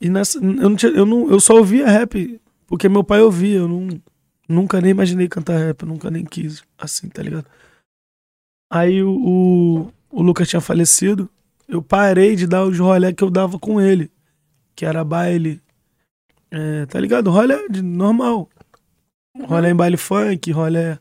E 0.00 0.08
nessa, 0.10 0.38
eu, 0.38 0.42
não 0.42 0.74
tinha, 0.76 0.90
eu, 0.92 1.06
não, 1.06 1.30
eu 1.30 1.38
só 1.38 1.54
ouvia 1.54 1.86
rap, 1.86 2.40
porque 2.66 2.88
meu 2.88 3.04
pai 3.04 3.20
ouvia. 3.20 3.58
Eu 3.58 3.68
não, 3.68 4.00
nunca 4.48 4.80
nem 4.80 4.90
imaginei 4.90 5.28
cantar 5.28 5.56
rap, 5.58 5.82
eu 5.82 5.88
nunca 5.88 6.10
nem 6.10 6.24
quis, 6.24 6.64
assim, 6.76 7.08
tá 7.08 7.22
ligado? 7.22 7.46
Aí 8.72 9.02
o, 9.02 9.12
o, 9.12 9.92
o 10.10 10.22
Lucas 10.22 10.48
tinha 10.48 10.60
falecido. 10.60 11.30
Eu 11.68 11.82
parei 11.82 12.36
de 12.36 12.46
dar 12.46 12.64
os 12.64 12.78
rolé 12.78 13.12
que 13.12 13.24
eu 13.24 13.30
dava 13.30 13.58
com 13.58 13.80
ele, 13.80 14.10
que 14.74 14.84
era 14.84 15.04
baile. 15.04 15.60
é, 16.50 16.86
tá 16.86 17.00
ligado? 17.00 17.30
Rolé 17.30 17.68
de 17.68 17.82
normal. 17.82 18.48
Rolé 19.46 19.70
em 19.70 19.74
baile 19.74 19.96
funk, 19.96 20.52
rolé 20.52 20.98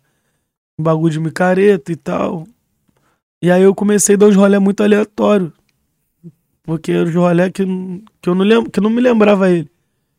em 0.80 0.84
bagulho 0.84 1.12
de 1.12 1.20
micareta 1.20 1.92
e 1.92 1.96
tal. 1.96 2.48
E 3.42 3.52
aí 3.52 3.62
eu 3.62 3.76
comecei 3.76 4.16
a 4.16 4.18
dar 4.18 4.28
uns 4.28 4.36
rolé 4.36 4.58
muito 4.58 4.82
aleatórios. 4.82 5.52
Porque 6.64 6.94
era 6.94 7.10
os 7.10 7.14
rolé 7.14 7.50
que, 7.52 7.66
que, 8.22 8.30
eu 8.30 8.36
não 8.36 8.46
lembro, 8.46 8.72
que 8.72 8.80
eu 8.80 8.84
não 8.84 8.90
me 8.90 9.02
lembrava 9.02 9.52
ele. 9.52 9.70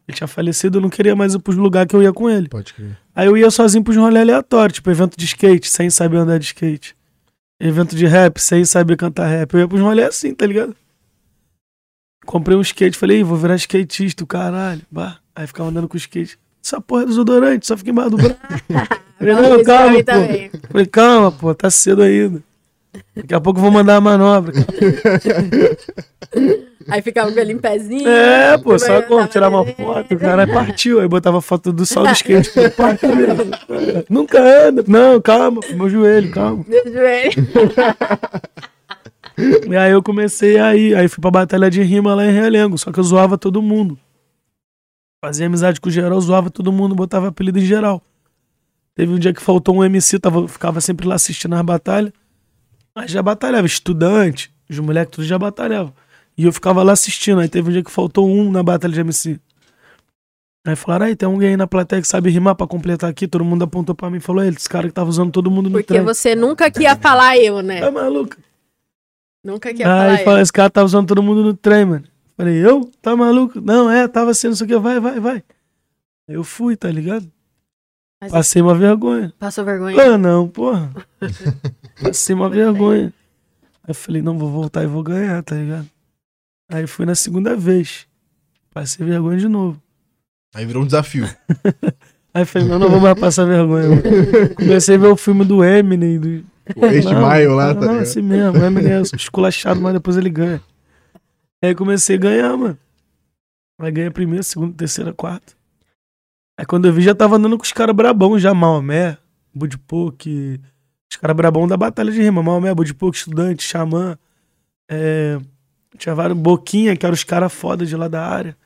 Ele 0.06 0.14
tinha 0.14 0.28
falecido, 0.28 0.76
eu 0.76 0.82
não 0.82 0.90
queria 0.90 1.16
mais 1.16 1.34
ir 1.34 1.38
pros 1.38 1.56
lugares 1.56 1.88
que 1.88 1.96
eu 1.96 2.02
ia 2.02 2.12
com 2.12 2.28
ele. 2.28 2.48
Pode 2.48 2.74
crer. 2.74 2.98
Aí 3.14 3.26
eu 3.26 3.36
ia 3.36 3.50
sozinho 3.50 3.82
pros 3.82 3.96
rolê 3.96 4.20
aleatórios, 4.20 4.74
tipo 4.74 4.90
evento 4.90 5.16
de 5.16 5.24
skate, 5.24 5.70
sem 5.70 5.88
saber 5.88 6.18
andar 6.18 6.38
de 6.38 6.44
skate. 6.44 6.94
Evento 7.60 7.94
de 7.94 8.06
rap, 8.06 8.38
sem 8.38 8.64
saber 8.64 8.96
cantar 8.96 9.26
rap. 9.26 9.52
Eu 9.54 9.60
ia 9.60 9.68
pros 9.68 9.80
rolê 9.80 10.04
assim, 10.04 10.34
tá 10.34 10.46
ligado? 10.46 10.74
Comprei 12.26 12.56
um 12.56 12.60
skate, 12.60 12.96
falei, 12.96 13.20
"Ih, 13.20 13.22
vou 13.22 13.36
virar 13.36 13.54
skatista, 13.56 14.24
o 14.24 14.26
caralho. 14.26 14.82
Bah. 14.90 15.18
Aí 15.34 15.46
ficava 15.46 15.68
andando 15.68 15.88
com 15.88 15.94
o 15.94 15.98
skate. 15.98 16.38
Essa 16.64 16.80
porra 16.80 17.02
é 17.02 17.06
desodorante, 17.06 17.66
só 17.66 17.76
fica 17.76 17.90
embaixo 17.90 18.10
do 18.10 18.16
braço. 18.16 18.36
Falei, 19.18 19.34
não, 19.34 19.54
pra 19.56 19.64
calma, 19.64 19.94
pô. 19.96 20.04
também. 20.04 20.50
Falei, 20.70 20.86
calma, 20.86 21.32
pô, 21.32 21.54
tá 21.54 21.70
cedo 21.70 22.02
ainda. 22.02 22.42
Daqui 23.14 23.34
a 23.34 23.40
pouco 23.40 23.58
eu 23.58 23.62
vou 23.62 23.70
mandar 23.70 23.96
a 23.96 24.00
manobra. 24.00 24.52
Aí 26.88 27.02
ficava 27.02 27.32
com 27.32 27.38
ele 27.38 27.52
em 27.52 27.58
pezinho. 27.58 28.08
É, 28.08 28.58
pô, 28.58 28.78
só 28.78 29.02
como 29.02 29.20
tava 29.20 29.28
tirar 29.28 29.48
uma 29.48 29.64
foto, 29.64 30.14
o 30.14 30.18
cara 30.18 30.46
partiu. 30.46 31.00
Aí 31.00 31.08
botava 31.08 31.40
foto 31.40 31.72
do 31.72 31.86
sol 31.86 32.06
do 32.06 32.12
skate. 32.12 32.50
Partiu. 32.76 33.10
Nunca 34.08 34.40
anda. 34.40 34.84
Não, 34.86 35.20
calma, 35.20 35.60
meu 35.74 35.88
joelho, 35.88 36.30
calma. 36.30 36.64
Meu 36.68 36.92
joelho. 36.92 37.32
E 39.68 39.76
aí 39.76 39.90
eu 39.90 40.00
comecei 40.00 40.60
aí, 40.60 40.94
aí 40.94 41.08
fui 41.08 41.20
pra 41.20 41.28
batalha 41.28 41.68
de 41.68 41.82
rima 41.82 42.14
lá 42.14 42.24
em 42.24 42.30
Realengo, 42.30 42.78
só 42.78 42.92
que 42.92 43.00
eu 43.00 43.02
zoava 43.02 43.36
todo 43.36 43.60
mundo. 43.60 43.98
Fazia 45.24 45.46
amizade 45.46 45.80
com 45.80 45.88
o 45.88 45.92
geral, 45.92 46.20
zoava 46.20 46.50
todo 46.50 46.70
mundo, 46.70 46.94
botava 46.94 47.28
apelido 47.28 47.58
em 47.58 47.64
geral. 47.64 48.00
Teve 48.94 49.12
um 49.12 49.18
dia 49.18 49.34
que 49.34 49.42
faltou 49.42 49.76
um 49.76 49.84
MC, 49.84 50.20
tava, 50.20 50.46
ficava 50.46 50.80
sempre 50.80 51.06
lá 51.08 51.16
assistindo 51.16 51.54
as 51.56 51.62
batalhas. 51.62 52.12
Mas 52.94 53.10
já 53.10 53.20
batalhava, 53.22 53.66
estudante, 53.66 54.54
os 54.70 54.78
moleques 54.78 55.16
tudo 55.16 55.26
já 55.26 55.36
batalhavam. 55.36 55.92
E 56.36 56.44
eu 56.44 56.52
ficava 56.52 56.82
lá 56.82 56.92
assistindo. 56.92 57.40
Aí 57.40 57.48
teve 57.48 57.68
um 57.68 57.72
dia 57.72 57.82
que 57.84 57.90
faltou 57.90 58.28
um 58.28 58.50
na 58.50 58.62
batalha 58.62 58.92
de 58.92 59.00
MC. 59.00 59.38
Aí 60.66 60.74
falaram, 60.76 61.06
aí 61.06 61.14
tem 61.14 61.26
alguém 61.26 61.50
aí 61.50 61.56
na 61.56 61.66
plateia 61.66 62.00
que 62.00 62.08
sabe 62.08 62.30
rimar 62.30 62.54
pra 62.54 62.66
completar 62.66 63.10
aqui. 63.10 63.28
Todo 63.28 63.44
mundo 63.44 63.64
apontou 63.64 63.94
pra 63.94 64.08
mim 64.10 64.16
e 64.16 64.20
falou, 64.20 64.42
"É, 64.42 64.48
esse 64.48 64.68
cara 64.68 64.88
que 64.88 64.94
tava 64.94 65.10
usando 65.10 65.30
todo 65.30 65.50
mundo 65.50 65.66
no 65.68 65.72
Porque 65.78 65.92
trem. 65.92 66.02
você 66.02 66.34
nunca 66.34 66.70
que 66.70 66.82
ia 66.82 66.96
falar 66.96 67.36
eu, 67.36 67.60
né? 67.62 67.80
Tá 67.80 67.90
maluco? 67.90 68.36
Nunca 69.44 69.74
que 69.74 69.80
ia 69.82 69.86
Aí 69.92 70.16
falar 70.16 70.24
fala, 70.24 70.40
esse 70.40 70.52
cara 70.52 70.70
tá 70.70 70.82
usando 70.82 71.06
todo 71.06 71.22
mundo 71.22 71.42
no 71.42 71.52
trem, 71.54 71.84
mano. 71.84 72.04
Falei, 72.36 72.56
eu? 72.66 72.90
Tá 73.02 73.14
maluco? 73.14 73.60
Não, 73.60 73.90
é, 73.90 74.08
tava 74.08 74.32
sendo 74.32 74.54
isso 74.54 74.64
aqui, 74.64 74.76
vai, 74.78 74.98
vai, 74.98 75.20
vai. 75.20 75.36
Aí 76.26 76.34
eu 76.34 76.42
fui, 76.42 76.76
tá 76.76 76.90
ligado? 76.90 77.30
Mas- 78.22 78.32
Passei 78.32 78.62
uma 78.62 78.74
vergonha. 78.74 79.34
Passou 79.38 79.66
vergonha? 79.66 80.14
Ah, 80.14 80.16
não, 80.16 80.48
porra. 80.48 80.90
Passei 82.02 82.34
uma 82.34 82.48
vergonha. 82.48 83.12
Aí 83.82 83.90
eu 83.90 83.94
falei, 83.94 84.22
não, 84.22 84.38
vou 84.38 84.48
voltar 84.50 84.82
e 84.82 84.86
vou 84.86 85.02
ganhar, 85.02 85.42
tá 85.42 85.54
ligado? 85.56 85.86
Aí 86.70 86.86
fui 86.86 87.06
na 87.06 87.14
segunda 87.14 87.56
vez. 87.56 88.06
Passei 88.72 89.06
vergonha 89.06 89.38
de 89.38 89.48
novo. 89.48 89.80
Aí 90.54 90.64
virou 90.64 90.82
um 90.82 90.86
desafio. 90.86 91.28
Aí 92.34 92.44
falei, 92.44 92.66
não, 92.66 92.78
não 92.80 92.88
vou 92.90 93.00
mais 93.00 93.18
passar 93.18 93.44
vergonha. 93.44 93.88
mano. 93.90 94.02
Comecei 94.56 94.96
a 94.96 94.98
ver 94.98 95.06
o 95.06 95.16
filme 95.16 95.44
do 95.44 95.62
Eminem. 95.62 96.18
Do... 96.18 96.44
O 96.76 96.86
Este 96.86 97.14
Maio 97.14 97.54
lá, 97.54 97.74
não, 97.74 97.80
tá 97.80 97.86
Não, 97.86 97.98
assim 98.00 98.22
mesmo. 98.22 98.58
O 98.58 98.64
Eminem 98.64 98.92
é 98.92 99.00
esculachado, 99.02 99.80
mas 99.80 99.92
depois 99.92 100.16
ele 100.16 100.30
ganha. 100.30 100.60
Aí 101.62 101.74
comecei 101.74 102.16
a 102.16 102.18
ganhar, 102.18 102.56
mano. 102.56 102.78
Aí 103.78 103.90
ganha 103.90 104.10
primeira, 104.10 104.42
segunda, 104.42 104.74
terceira, 104.74 105.12
quarta. 105.12 105.54
Aí 106.58 106.66
quando 106.66 106.86
eu 106.86 106.92
vi, 106.92 107.02
já 107.02 107.14
tava 107.14 107.36
andando 107.36 107.56
com 107.56 107.64
os 107.64 107.72
caras 107.72 107.94
brabão 107.94 108.38
já, 108.38 108.52
Maomé, 108.54 109.18
Budipok, 109.54 110.60
os 111.10 111.16
caras 111.16 111.36
brabão 111.36 111.66
da 111.66 111.76
batalha 111.76 112.12
de 112.12 112.20
rima. 112.20 112.42
Maomé, 112.42 112.74
Budipok, 112.74 113.16
estudante, 113.16 113.62
xamã. 113.62 114.18
É, 114.90 115.38
tinha 115.98 116.14
vários, 116.14 116.36
Boquinha, 116.36 116.96
que 116.96 117.04
eram 117.04 117.14
os 117.14 117.24
caras 117.24 117.52
foda 117.52 117.86
de 117.86 117.96
lá 117.96 118.08
da 118.08 118.26
área. 118.26 118.56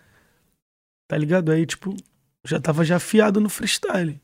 Tá 1.09 1.17
ligado? 1.17 1.51
Aí, 1.51 1.65
tipo, 1.65 1.95
já 2.45 2.61
tava 2.61 2.85
já 2.85 2.97
afiado 2.97 3.41
no 3.41 3.49
freestyle. 3.49 4.21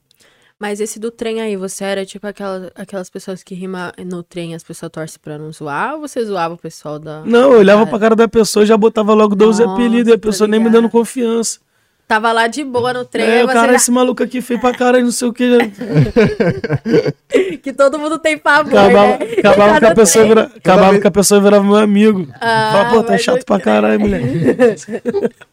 Mas 0.59 0.81
esse 0.81 0.99
do 1.01 1.11
trem 1.11 1.41
aí, 1.41 1.57
você 1.57 1.85
era 1.85 2.07
tipo 2.07 2.27
aquela, 2.27 2.71
aquelas 2.75 3.11
pessoas 3.11 3.43
que 3.43 3.55
rima 3.55 3.93
no 4.07 4.23
trem 4.23 4.55
as 4.55 4.63
pessoas 4.63 4.93
torcem 4.93 5.19
pra 5.21 5.37
não 5.37 5.51
zoar? 5.53 5.95
Ou 5.95 6.01
você 6.01 6.25
zoava 6.25 6.55
o 6.55 6.59
pessoal 6.59 6.99
da. 6.99 7.25
Não, 7.25 7.53
eu 7.53 7.59
olhava 7.59 7.81
Cara. 7.81 7.91
pra 7.91 7.99
cara 7.99 8.17
da 8.17 8.29
pessoa 8.29 8.63
e 8.63 8.67
já 8.67 8.77
botava 8.77 9.13
logo 9.15 9.35
12 9.35 9.63
Nossa, 9.63 9.75
apelidos 9.75 10.11
e 10.11 10.15
a 10.15 10.19
pessoa 10.19 10.47
nem 10.47 10.61
me 10.61 10.71
dando 10.71 10.89
confiança. 10.89 11.59
Tava 12.07 12.31
lá 12.33 12.47
de 12.47 12.63
boa 12.63 12.93
no 12.93 13.05
trem, 13.05 13.25
É, 13.27 13.45
o 13.45 13.47
cara, 13.47 13.69
já- 13.73 13.77
esse 13.77 13.91
maluco 13.91 14.23
aqui 14.23 14.43
feio 14.43 14.61
pra 14.61 14.75
caralho, 14.75 15.05
não 15.05 15.11
sei 15.11 15.27
o 15.29 15.33
que. 15.33 15.57
que 17.63 17.73
todo 17.73 17.99
mundo 17.99 18.19
tem 18.19 18.37
pavor, 18.37 18.79
Acabava, 18.79 19.19
né? 19.19 19.33
acabava, 19.39 19.79
que 19.81 19.87
a 19.87 19.95
pessoa 19.95 20.27
vira, 20.27 20.43
acabava 20.55 20.91
vez- 20.91 21.01
que 21.01 21.09
a 21.09 21.11
pessoa 21.11 21.41
virava 21.41 21.65
meu 21.65 21.77
amigo. 21.77 22.29
Ah, 22.41 22.71
Fala, 22.73 22.91
pô, 22.91 23.03
tá 23.05 23.17
chato 23.17 23.39
eu 23.39 23.45
pra 23.47 23.59
caralho, 23.59 23.99
moleque. 24.01 24.27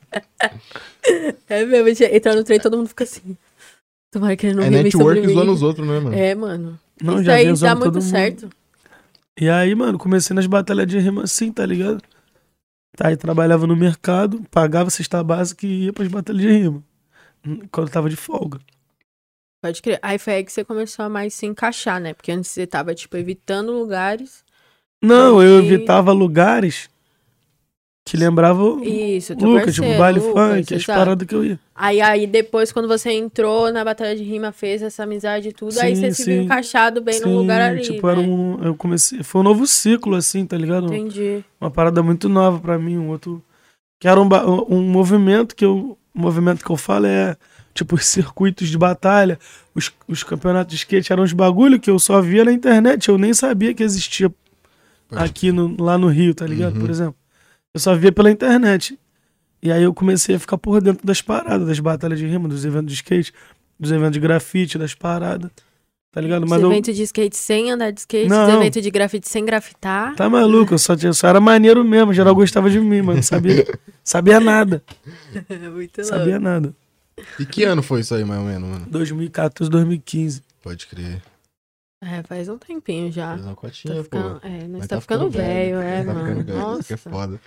É 1.49 1.65
mesmo, 1.65 1.85
a 1.85 1.89
gente 1.89 2.03
entrar 2.03 2.35
no 2.35 2.43
trem 2.43 2.59
todo 2.59 2.77
mundo 2.77 2.87
fica 2.89 3.03
assim. 3.03 3.35
Tomara 4.11 4.35
que 4.35 4.47
ele 4.47 4.55
não 4.55 4.63
É 4.63 4.69
rime 4.69 4.91
sobre 4.91 5.21
network 5.21 5.27
mim. 5.27 5.33
zoando 5.33 5.51
os 5.53 5.61
outros, 5.63 5.87
né, 5.87 5.99
mano? 5.99 6.15
É, 6.15 6.35
mano. 6.35 6.79
Não, 7.01 7.15
Isso 7.15 7.23
já 7.23 7.33
aí 7.33 7.53
dá 7.53 7.75
muito 7.75 7.93
mundo. 7.95 8.01
certo. 8.01 8.49
E 9.39 9.49
aí, 9.49 9.73
mano, 9.73 9.97
comecei 9.97 10.35
nas 10.35 10.45
batalhas 10.45 10.85
de 10.87 10.99
rima 10.99 11.23
assim, 11.23 11.51
tá 11.51 11.65
ligado? 11.65 12.01
Tá, 12.95 13.07
aí 13.07 13.17
trabalhava 13.17 13.65
no 13.65 13.75
mercado, 13.75 14.43
pagava 14.51 14.89
cesta 14.89 15.23
básica 15.23 15.65
e 15.65 15.85
ia 15.85 15.93
pras 15.93 16.07
batalhas 16.09 16.41
de 16.41 16.47
rima. 16.51 16.83
Hum, 17.45 17.59
Quando 17.71 17.87
eu 17.87 17.93
tava 17.93 18.09
de 18.09 18.15
folga. 18.15 18.59
Pode 19.63 19.81
crer. 19.81 19.99
Aí 20.01 20.17
foi 20.17 20.33
aí 20.33 20.43
que 20.43 20.51
você 20.51 20.65
começou 20.65 21.05
a 21.05 21.09
mais 21.09 21.33
se 21.33 21.45
encaixar, 21.45 21.99
né? 22.01 22.13
Porque 22.13 22.31
antes 22.31 22.49
você 22.49 22.65
tava, 22.65 22.93
tipo, 22.95 23.15
evitando 23.15 23.71
lugares. 23.71 24.43
Não, 25.01 25.41
eu 25.41 25.59
E- 25.61 25.65
evitava 25.65 26.11
lugares 26.11 26.89
que 28.03 28.17
lembravam 28.17 28.83
Isso, 28.83 29.35
teu 29.35 29.47
Lucas, 29.47 29.75
tipo, 29.75 29.85
parceiro, 29.85 29.99
baile 29.99 30.19
Lucas, 30.19 30.33
funk, 30.33 30.73
as 30.73 30.81
exato. 30.81 30.99
paradas 30.99 31.27
que 31.27 31.35
eu 31.35 31.45
ia. 31.45 31.59
Aí, 31.75 32.01
aí 32.01 32.27
depois, 32.27 32.71
quando 32.71 32.87
você 32.87 33.11
entrou 33.11 33.71
na 33.71 33.85
Batalha 33.85 34.15
de 34.15 34.23
Rima, 34.23 34.51
fez 34.51 34.81
essa 34.81 35.03
amizade 35.03 35.49
e 35.49 35.53
tudo, 35.53 35.79
aí 35.79 35.95
Sim, 35.95 36.01
você 36.01 36.13
se 36.13 36.25
viu 36.25 36.39
sim. 36.39 36.45
encaixado 36.45 37.01
bem 37.01 37.15
Sim, 37.15 37.25
num 37.25 37.37
lugar 37.37 37.61
ali, 37.61 37.81
tipo, 37.81 38.05
né? 38.07 38.13
era 38.13 38.21
um. 38.21 38.59
Eu 38.63 38.75
comecei. 38.75 39.23
Foi 39.23 39.41
um 39.41 39.43
novo 39.43 39.65
ciclo, 39.67 40.15
assim, 40.15 40.45
tá 40.45 40.57
ligado? 40.57 40.87
Entendi. 40.87 41.43
Uma 41.59 41.71
parada 41.71 42.01
muito 42.01 42.27
nova 42.27 42.59
pra 42.59 42.77
mim, 42.77 42.97
um 42.97 43.09
outro. 43.09 43.41
Que 43.99 44.07
era 44.07 44.19
um, 44.19 44.27
um 44.67 44.81
movimento 44.81 45.55
que 45.55 45.63
eu. 45.63 45.97
O 46.13 46.19
movimento 46.19 46.65
que 46.65 46.71
eu 46.71 46.77
falo 46.77 47.05
é. 47.05 47.37
Tipo, 47.73 47.95
os 47.95 48.05
circuitos 48.05 48.67
de 48.67 48.77
batalha, 48.77 49.39
os, 49.73 49.89
os 50.05 50.23
campeonatos 50.23 50.71
de 50.71 50.75
skate 50.75 51.13
eram 51.13 51.23
uns 51.23 51.31
bagulho 51.31 51.79
que 51.79 51.89
eu 51.89 51.97
só 51.97 52.19
via 52.19 52.43
na 52.43 52.51
internet. 52.51 53.07
Eu 53.07 53.17
nem 53.17 53.33
sabia 53.33 53.73
que 53.73 53.81
existia 53.81 54.29
Pode 55.07 55.23
aqui 55.23 55.53
no, 55.53 55.81
lá 55.81 55.97
no 55.97 56.07
Rio, 56.07 56.35
tá 56.35 56.45
ligado? 56.45 56.75
Uhum. 56.75 56.81
Por 56.81 56.89
exemplo. 56.89 57.20
Eu 57.73 57.79
só 57.79 57.95
via 57.95 58.11
pela 58.11 58.29
internet. 58.31 58.97
E 59.63 59.71
aí 59.71 59.83
eu 59.83 59.93
comecei 59.93 60.35
a 60.35 60.39
ficar 60.39 60.57
por 60.57 60.81
dentro 60.81 61.05
das 61.05 61.21
paradas, 61.21 61.67
das 61.67 61.79
batalhas 61.79 62.17
de 62.19 62.25
rima, 62.25 62.49
dos 62.49 62.65
eventos 62.65 62.87
de 62.87 62.95
skate, 62.95 63.31
dos 63.79 63.91
eventos 63.91 64.13
de 64.13 64.19
grafite, 64.19 64.77
das 64.77 64.93
paradas. 64.95 65.51
Tá 66.11 66.19
ligado? 66.19 66.43
Os 66.43 66.49
Mas 66.49 66.61
eu, 66.61 66.69
eventos 66.71 66.93
de 66.95 67.03
skate 67.03 67.37
sem 67.37 67.71
andar 67.71 67.91
de 67.91 68.01
skate, 68.01 68.27
Não. 68.27 68.45
os 68.47 68.53
eventos 68.53 68.81
de 68.81 68.91
grafite 68.91 69.29
sem 69.29 69.45
grafitar. 69.45 70.13
Tá 70.15 70.29
maluco, 70.29 70.73
eu 70.73 70.77
só, 70.77 70.93
tinha, 70.95 71.13
só 71.13 71.27
era 71.29 71.39
maneiro 71.39 71.85
mesmo. 71.85 72.13
Geral 72.13 72.35
gostava 72.35 72.69
de 72.69 72.79
mim, 72.79 73.01
mano. 73.01 73.23
Sabia, 73.23 73.65
sabia 74.03 74.39
nada. 74.39 74.83
Muito 75.71 76.03
Sabia 76.03 76.37
nada. 76.37 76.75
E 77.39 77.45
que 77.45 77.63
ano 77.63 77.81
foi 77.81 78.01
isso 78.01 78.13
aí, 78.15 78.25
mais 78.25 78.41
ou 78.41 78.47
menos, 78.47 78.67
mano? 78.67 78.85
2014, 78.89 79.69
2015. 79.71 80.41
Pode 80.61 80.87
crer. 80.87 81.21
É, 82.03 82.23
faz 82.23 82.49
um 82.49 82.57
tempinho 82.57 83.11
já. 83.11 83.27
Faz 83.33 83.41
uma 83.41 83.49
Tá 83.51 83.55
cotinha, 83.61 84.03
ficando, 84.03 84.39
pô. 84.39 84.47
é, 84.47 84.49
nós 84.61 84.69
Mas 84.79 84.87
tá, 84.87 84.99
ficando, 84.99 85.29
velho, 85.29 85.77
é, 85.77 86.03
Tá 86.03 86.11
mano. 86.11 86.19
ficando 86.41 86.43
velho, 86.45 86.79
isso 86.79 86.87
que 86.87 86.93
é 86.93 86.95
Nossa. 86.95 86.97
foda. 86.97 87.39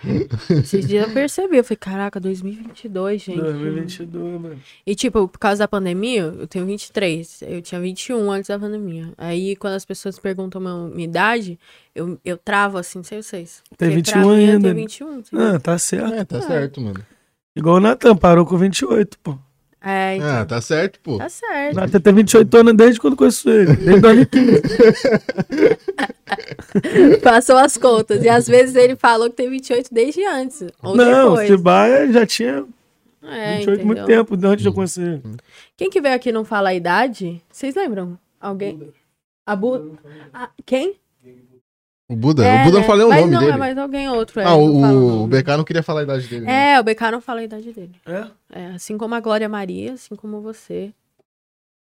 Esses 0.49 0.87
dias 0.87 1.07
eu 1.07 1.13
percebi, 1.13 1.57
eu 1.57 1.63
falei, 1.65 1.75
caraca, 1.77 2.19
2022, 2.21 3.21
gente. 3.21 3.41
2022, 3.41 4.41
mano. 4.41 4.57
E, 4.87 4.95
tipo, 4.95 5.27
por 5.27 5.37
causa 5.39 5.59
da 5.59 5.67
pandemia, 5.67 6.21
eu 6.21 6.47
tenho 6.47 6.65
23. 6.65 7.41
Eu 7.41 7.61
tinha 7.61 7.81
21 7.81 8.31
antes 8.31 8.47
da 8.47 8.57
pandemia. 8.57 9.11
Aí, 9.17 9.57
quando 9.57 9.73
as 9.73 9.83
pessoas 9.83 10.17
perguntam 10.17 10.61
minha, 10.61 10.87
minha 10.87 11.07
idade, 11.09 11.59
eu, 11.93 12.17
eu 12.23 12.37
travo 12.37 12.77
assim, 12.77 12.99
não 12.99 13.03
sei 13.03 13.21
vocês. 13.21 13.61
Tem 13.77 13.89
Porque 13.89 13.95
21 13.97 14.11
pra 14.13 14.21
mim, 14.37 14.49
ainda. 14.51 14.61
tenho 14.61 14.75
21. 14.75 15.19
entendeu? 15.19 15.47
Ah, 15.47 15.59
tá 15.59 15.77
certo. 15.77 16.13
É, 16.13 16.23
tá 16.23 16.37
É. 16.37 16.41
certo, 16.41 16.79
mano. 16.79 17.03
Igual 17.53 17.75
o 17.75 17.79
Natan, 17.81 18.15
parou 18.15 18.45
com 18.45 18.57
28, 18.57 19.19
pô. 19.19 19.37
É, 19.87 20.15
então, 20.15 20.27
Ah, 20.27 20.45
tá 20.45 20.59
certo, 20.61 20.99
pô. 20.99 21.19
tá 21.19 21.27
O 21.27 21.29
certo. 21.29 21.75
Natan 21.75 21.99
tem 21.99 22.13
28 22.13 22.57
anos 22.57 22.73
desde 22.75 22.99
quando 22.99 23.15
conheço 23.15 23.47
ele. 23.49 23.75
Desde 23.75 23.99
2015. 24.01 24.61
Passou 27.21 27.57
as 27.57 27.77
contas. 27.77 28.23
E 28.23 28.29
às 28.29 28.47
vezes 28.47 28.75
ele 28.75 28.95
falou 28.95 29.29
que 29.29 29.35
tem 29.35 29.49
28 29.49 29.93
desde 29.93 30.25
antes. 30.25 30.63
Ou 30.81 30.95
Não, 30.95 31.29
depois. 31.31 31.47
se 31.47 31.55
vai, 31.57 32.11
já 32.11 32.25
tinha 32.25 32.65
É, 33.23 33.57
28 33.57 33.81
há 33.81 33.85
muito 33.85 34.01
entendeu? 34.01 34.25
tempo, 34.25 34.47
antes 34.47 34.61
de 34.63 34.67
eu 34.69 34.73
conhecer 34.73 35.01
ele. 35.23 35.23
Quem 35.77 35.89
que 35.89 36.01
veio 36.01 36.15
aqui 36.15 36.31
não 36.31 36.43
fala 36.45 36.69
a 36.69 36.73
idade, 36.73 37.41
vocês 37.51 37.75
lembram? 37.75 38.17
Alguém? 38.39 38.91
A 39.45 39.55
Bu... 39.55 39.97
Ah, 40.33 40.49
quem? 40.65 40.95
O 42.07 42.15
Buda? 42.15 42.45
É, 42.45 42.61
o 42.61 42.65
Buda 42.65 42.73
né? 42.77 42.79
não 42.81 42.87
falei 42.87 43.05
o 43.05 43.09
mas 43.09 43.21
nome 43.21 43.31
não, 43.33 43.39
dele. 43.39 43.51
é 43.51 43.57
mais 43.57 43.77
alguém 43.77 44.09
outro. 44.09 44.39
É, 44.39 44.43
ah, 44.45 44.53
o, 44.55 45.23
o. 45.23 45.27
BK 45.27 45.47
não 45.57 45.63
queria 45.63 45.81
falar 45.81 46.01
a 46.01 46.03
idade 46.03 46.27
dele. 46.27 46.45
né? 46.45 46.73
É, 46.73 46.79
o 46.79 46.83
BK 46.83 47.01
não 47.11 47.19
fala 47.21 47.39
a 47.39 47.43
idade 47.43 47.71
dele. 47.73 47.95
É? 48.05 48.27
É, 48.51 48.65
assim 48.67 48.97
como 48.97 49.15
a 49.15 49.19
Glória 49.19 49.49
Maria, 49.49 49.93
assim 49.93 50.15
como 50.15 50.39
você. 50.41 50.93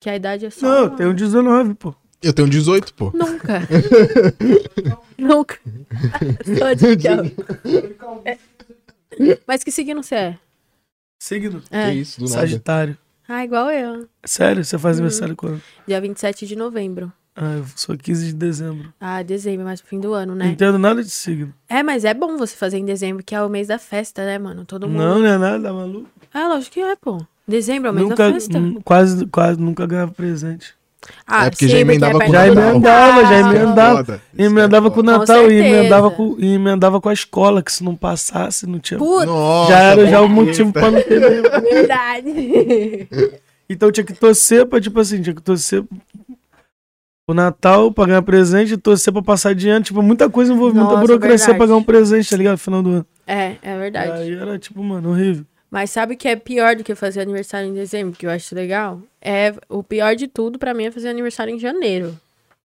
Que 0.01 0.11
a 0.11 0.16
idade 0.16 0.44
é 0.46 0.51
só. 0.51 0.66
Não, 0.66 0.79
eu 0.85 0.90
tenho 0.90 1.14
19, 1.14 1.75
pô. 1.75 1.94
Eu 2.22 2.33
tenho 2.33 2.48
18, 2.48 2.92
pô. 2.94 3.11
Nunca. 3.14 3.61
Nunca. 5.18 5.59
Só 6.59 6.72
de 6.72 7.09
É. 8.25 8.38
Mas 9.46 9.64
que 9.64 9.72
signo 9.72 10.03
você 10.03 10.14
é? 10.14 10.38
Signo. 11.20 11.62
É. 11.70 11.90
Que 11.90 11.96
isso, 11.98 12.20
do 12.20 12.27
nada. 12.29 12.40
Sagitário. 12.40 12.98
Ah, 13.29 13.44
igual 13.44 13.70
eu. 13.70 14.09
Sério? 14.25 14.64
Você 14.64 14.77
Uhum. 14.77 14.81
faz 14.83 14.98
aniversário 14.98 15.35
quando? 15.37 15.61
Dia 15.87 16.01
27 16.01 16.46
de 16.46 16.55
novembro. 16.57 17.12
Ah, 17.35 17.55
eu 17.57 17.64
sou 17.75 17.97
15 17.97 18.27
de 18.27 18.33
dezembro. 18.35 18.92
Ah, 19.01 19.23
dezembro, 19.23 19.64
pro 19.64 19.87
fim 19.87 19.99
do 19.99 20.12
ano, 20.12 20.35
Não 20.35 20.45
né? 20.45 20.51
entendo 20.53 20.79
nada 20.79 21.03
de 21.03 21.11
signo. 21.11 21.53
É, 21.68 21.83
mas 21.83 22.05
é 22.05 22.12
bom 22.12 22.37
você 22.37 22.55
fazer 22.55 22.77
em 22.77 22.85
dezembro, 22.85 23.25
que 23.25 23.35
é 23.35 23.42
o 23.42 23.49
mês 23.49 23.68
da 23.68 23.79
festa, 23.79 24.25
né, 24.25 24.38
mano? 24.38 24.64
Todo 24.66 24.87
mundo. 24.87 24.99
Não, 24.99 25.18
não 25.18 25.27
é 25.27 25.38
nada, 25.38 25.73
maluco. 25.73 26.09
É, 26.33 26.47
lógico 26.47 26.75
que 26.75 26.81
é, 26.81 26.95
pô. 26.95 27.18
Dezembro 27.49 27.88
é 27.88 27.90
o 27.90 27.95
mês 27.95 28.09
Nunca, 28.09 28.27
da 28.29 28.35
festa. 28.35 28.59
quase, 28.85 29.27
quase 29.27 29.61
nunca 29.61 29.87
ganhava 29.87 30.12
presente. 30.12 30.75
Ah, 31.27 31.47
é 31.47 31.51
porque 31.51 31.66
sim, 31.66 31.73
já 31.73 31.79
emendava 31.79 32.23
é 32.23 32.27
com 32.27 32.33
Já 32.33 32.47
emendava, 32.47 33.27
já 33.27 33.40
emendava. 33.40 34.23
E 34.38 34.42
emendava 34.45 34.87
é 34.87 34.90
com 34.90 35.01
o. 35.01 35.03
Natal 35.03 35.51
e 35.51 35.55
emendava 35.57 36.11
com, 36.11 36.37
e 36.38 36.55
emendava 36.55 37.01
com 37.01 37.09
a 37.09 37.12
escola, 37.12 37.62
que 37.62 37.73
se 37.73 37.83
não 37.83 37.97
passasse, 37.97 38.66
não 38.66 38.79
tinha. 38.79 38.99
Puta, 38.99 39.27
Nossa, 39.27 39.73
já 39.73 39.79
era 39.81 40.07
já 40.07 40.21
o 40.21 40.29
motivo 40.29 40.73
pra 40.73 40.90
não 40.90 41.03
ter 41.03 41.18
verdade. 41.61 43.09
Então 43.68 43.90
tinha 43.90 44.05
que 44.05 44.12
torcer 44.12 44.66
pra, 44.66 44.81
tipo 44.81 45.01
assim, 45.01 45.21
tinha 45.23 45.35
que 45.35 45.42
torcer 45.42 45.83
pro 47.35 47.42
Natal 47.42 47.92
pra 47.92 48.07
ganhar 48.07 48.23
presente, 48.23 48.77
torcer 48.77 49.12
pra 49.12 49.23
passar 49.23 49.51
adiante. 49.51 49.87
Tipo, 49.87 50.03
muita 50.03 50.29
coisa 50.31 50.53
envolve, 50.53 50.79
muita 50.79 50.97
burocracia 50.97 51.38
verdade. 51.38 51.59
pra 51.59 51.66
ganhar 51.66 51.79
um 51.79 51.83
presente, 51.83 52.31
tá 52.31 52.37
ligado? 52.37 52.53
No 52.53 52.59
final 52.59 52.83
do 52.83 52.90
ano. 52.90 53.07
é, 53.27 53.57
é 53.62 53.79
verdade. 53.79 54.12
Aí 54.12 54.35
era, 54.35 54.59
tipo, 54.59 54.83
mano, 54.83 55.11
horrível. 55.11 55.45
Mas 55.71 55.90
sabe 55.90 56.14
o 56.14 56.16
que 56.18 56.29
é 56.29 56.37
pior 56.37 56.77
do 56.77 56.85
que 56.85 56.95
fazer 56.95 57.23
aniversário 57.23 57.68
em 57.68 57.73
dezembro, 57.75 58.12
que 58.16 58.27
eu 58.27 58.31
acho 58.31 58.55
legal? 58.55 59.01
É 59.23 59.55
o 59.71 59.83
pior 59.83 60.14
de 60.14 60.29
tudo 60.29 60.59
pra 60.59 60.75
mim 60.75 60.85
é 60.85 60.90
fazer 60.90 61.09
aniversário 61.09 61.55
em 61.55 61.59
janeiro. 61.59 62.14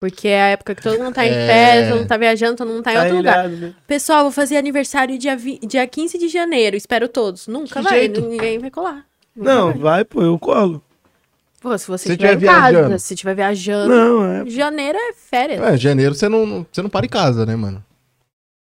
Porque 0.01 0.27
é 0.29 0.41
a 0.41 0.47
época 0.47 0.75
que 0.75 0.81
todo 0.81 0.97
mundo 0.97 1.13
tá 1.13 1.25
em 1.25 1.29
É. 1.31 1.47
férias, 1.47 1.89
todo 1.89 1.97
mundo 1.99 2.07
tá 2.07 2.17
viajando, 2.17 2.55
todo 2.57 2.67
mundo 2.69 2.83
tá 2.83 2.91
em 2.91 2.95
Tá 2.95 3.01
outro 3.03 3.17
lugar. 3.17 3.45
ilhado, 3.45 3.55
né? 3.67 3.73
Pessoal, 3.87 4.23
vou 4.23 4.31
fazer 4.31 4.57
aniversário 4.57 5.17
dia, 5.17 5.35
vi- 5.35 5.59
dia 5.65 5.85
15 5.87 6.17
de 6.17 6.27
janeiro. 6.27 6.75
Espero 6.75 7.07
todos. 7.07 7.47
Nunca 7.47 7.75
Que 7.75 7.81
vai, 7.81 7.99
jeito? 7.99 8.19
ninguém 8.21 8.59
vai 8.59 8.69
colar. 8.71 9.05
Nunca 9.35 9.53
Não, 9.53 9.67
vai. 9.71 9.77
vai, 9.79 10.05
pô, 10.05 10.21
eu 10.21 10.37
colo. 10.39 10.81
Pô, 11.61 11.77
se 11.77 11.87
você 11.87 12.09
estiver 12.13 12.33
em 12.33 12.37
tiver 12.39 12.47
casa, 12.47 12.71
viajando. 12.71 12.99
se 12.99 13.13
estiver 13.13 13.35
viajando. 13.35 13.89
Não, 13.93 14.25
é. 14.25 14.45
Janeiro 14.49 14.97
é 14.97 15.13
férias. 15.13 15.61
É, 15.61 15.77
janeiro 15.77 16.15
você 16.15 16.29
não, 16.29 16.65
você 16.71 16.81
não 16.81 16.89
para 16.89 17.05
em 17.05 17.09
casa, 17.09 17.45
né, 17.45 17.55
mano? 17.55 17.83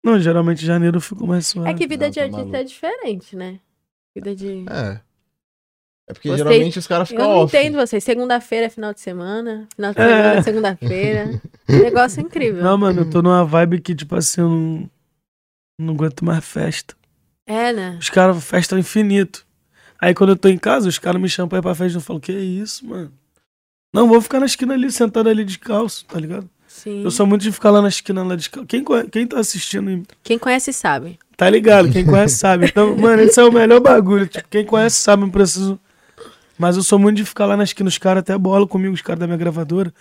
Não, 0.04 0.18
geralmente 0.18 0.66
janeiro 0.66 0.96
eu 0.96 1.00
fico 1.00 1.26
mais 1.26 1.46
suave. 1.46 1.70
É 1.70 1.74
que 1.74 1.86
vida 1.86 2.06
não, 2.06 2.10
de 2.10 2.16
tá 2.16 2.22
artista 2.22 2.40
maluco. 2.40 2.56
é 2.56 2.64
diferente, 2.64 3.36
né? 3.36 3.60
Vida 4.16 4.34
de. 4.34 4.64
É. 4.68 5.00
É 6.10 6.12
porque 6.12 6.28
Vocês- 6.28 6.38
geralmente 6.38 6.78
os 6.80 6.86
caras 6.88 7.08
Eu 7.08 7.16
ficam 7.16 7.30
não 7.30 7.38
off. 7.44 7.56
entendo 7.56 7.76
vocês. 7.76 8.02
Segunda-feira 8.02 8.66
é 8.66 8.68
final 8.68 8.92
de 8.92 9.00
semana. 9.00 9.68
Final 9.76 9.94
de 9.94 10.00
É. 10.00 10.04
semana 10.04 10.34
é 10.34 10.42
segunda-feira. 10.42 11.40
Negócio 11.68 12.20
incrível. 12.20 12.62
Não, 12.64 12.76
mano, 12.76 13.02
eu 13.02 13.10
tô 13.10 13.22
numa 13.22 13.44
vibe 13.44 13.80
que, 13.80 13.94
tipo 13.94 14.16
assim, 14.16 14.40
eu 14.40 14.48
não, 14.48 14.90
não 15.78 15.94
aguento 15.94 16.24
mais 16.24 16.44
festa. 16.44 16.96
É, 17.46 17.72
né? 17.72 17.96
Os 18.00 18.10
caras, 18.10 18.42
festa 18.44 18.74
é 18.74 18.80
infinito. 18.80 19.46
Aí 20.02 20.12
quando 20.14 20.30
eu 20.30 20.36
tô 20.36 20.48
em 20.48 20.58
casa, 20.58 20.88
os 20.88 20.98
caras 20.98 21.22
me 21.22 21.28
chamam 21.28 21.48
pra 21.48 21.60
ir 21.60 21.62
pra 21.62 21.76
festa. 21.76 21.96
Eu 21.96 22.02
falo, 22.02 22.18
que 22.18 22.32
isso, 22.32 22.84
mano? 22.84 23.12
Não, 23.94 24.08
vou 24.08 24.20
ficar 24.20 24.40
na 24.40 24.46
esquina 24.46 24.74
ali, 24.74 24.90
sentado 24.90 25.28
ali 25.28 25.44
descalço, 25.44 26.04
tá 26.06 26.18
ligado? 26.18 26.50
Sim. 26.66 27.04
Eu 27.04 27.10
sou 27.12 27.24
muito 27.24 27.42
de 27.42 27.52
ficar 27.52 27.70
lá 27.70 27.80
na 27.80 27.86
esquina, 27.86 28.24
lá 28.24 28.34
descalço. 28.34 28.66
Quem, 28.66 28.84
quem 29.12 29.26
tá 29.28 29.38
assistindo 29.38 30.02
Quem 30.24 30.40
conhece 30.40 30.72
sabe. 30.72 31.20
tá 31.36 31.48
ligado, 31.48 31.88
quem 31.88 32.04
conhece 32.04 32.36
sabe. 32.36 32.66
Então, 32.66 32.96
mano, 32.98 33.22
esse 33.22 33.38
é 33.38 33.44
o 33.44 33.52
melhor 33.52 33.78
bagulho. 33.78 34.26
Tipo, 34.26 34.48
quem 34.48 34.66
conhece 34.66 34.96
sabe, 34.96 35.22
não 35.22 35.30
preciso. 35.30 35.78
Mas 36.58 36.76
eu 36.76 36.82
sou 36.82 36.98
muito 36.98 37.18
de 37.18 37.24
ficar 37.24 37.46
lá 37.46 37.56
na 37.56 37.62
esquina, 37.62 37.88
os 37.88 37.98
caras 37.98 38.22
até 38.22 38.36
bolam 38.36 38.66
comigo, 38.66 38.94
os 38.94 39.02
caras 39.02 39.20
da 39.20 39.26
minha 39.28 39.38
gravadora. 39.38 39.94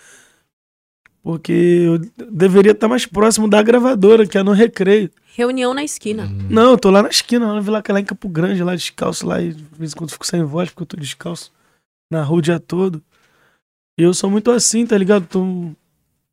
Porque 1.22 1.52
eu 1.52 1.98
deveria 2.32 2.72
estar 2.72 2.88
mais 2.88 3.06
próximo 3.06 3.48
da 3.48 3.62
gravadora, 3.62 4.26
que 4.26 4.36
é 4.36 4.42
no 4.42 4.50
recreio. 4.52 5.12
Reunião 5.34 5.72
na 5.72 5.82
esquina. 5.82 6.24
Uhum. 6.24 6.46
Não, 6.50 6.70
eu 6.72 6.78
tô 6.78 6.90
lá 6.90 7.02
na 7.02 7.08
esquina, 7.08 7.46
lá 7.46 7.54
na 7.54 7.60
Vila 7.60 7.82
lá 7.88 8.00
em 8.00 8.04
Campo 8.04 8.28
Grande, 8.28 8.62
lá 8.62 8.74
descalço, 8.74 9.26
lá, 9.26 9.40
e 9.40 9.52
de 9.54 9.64
vez 9.78 9.92
em 9.92 9.96
quando 9.96 10.10
eu 10.10 10.12
fico 10.12 10.26
sem 10.26 10.42
voz, 10.44 10.68
porque 10.68 10.82
eu 10.82 10.86
tô 10.86 10.96
descalço 10.96 11.50
na 12.10 12.22
rua 12.22 12.38
o 12.38 12.42
dia 12.42 12.60
todo. 12.60 13.02
E 13.98 14.02
eu 14.02 14.12
sou 14.12 14.30
muito 14.30 14.50
assim, 14.50 14.86
tá 14.86 14.96
ligado? 14.96 15.26
Tô... 15.26 15.70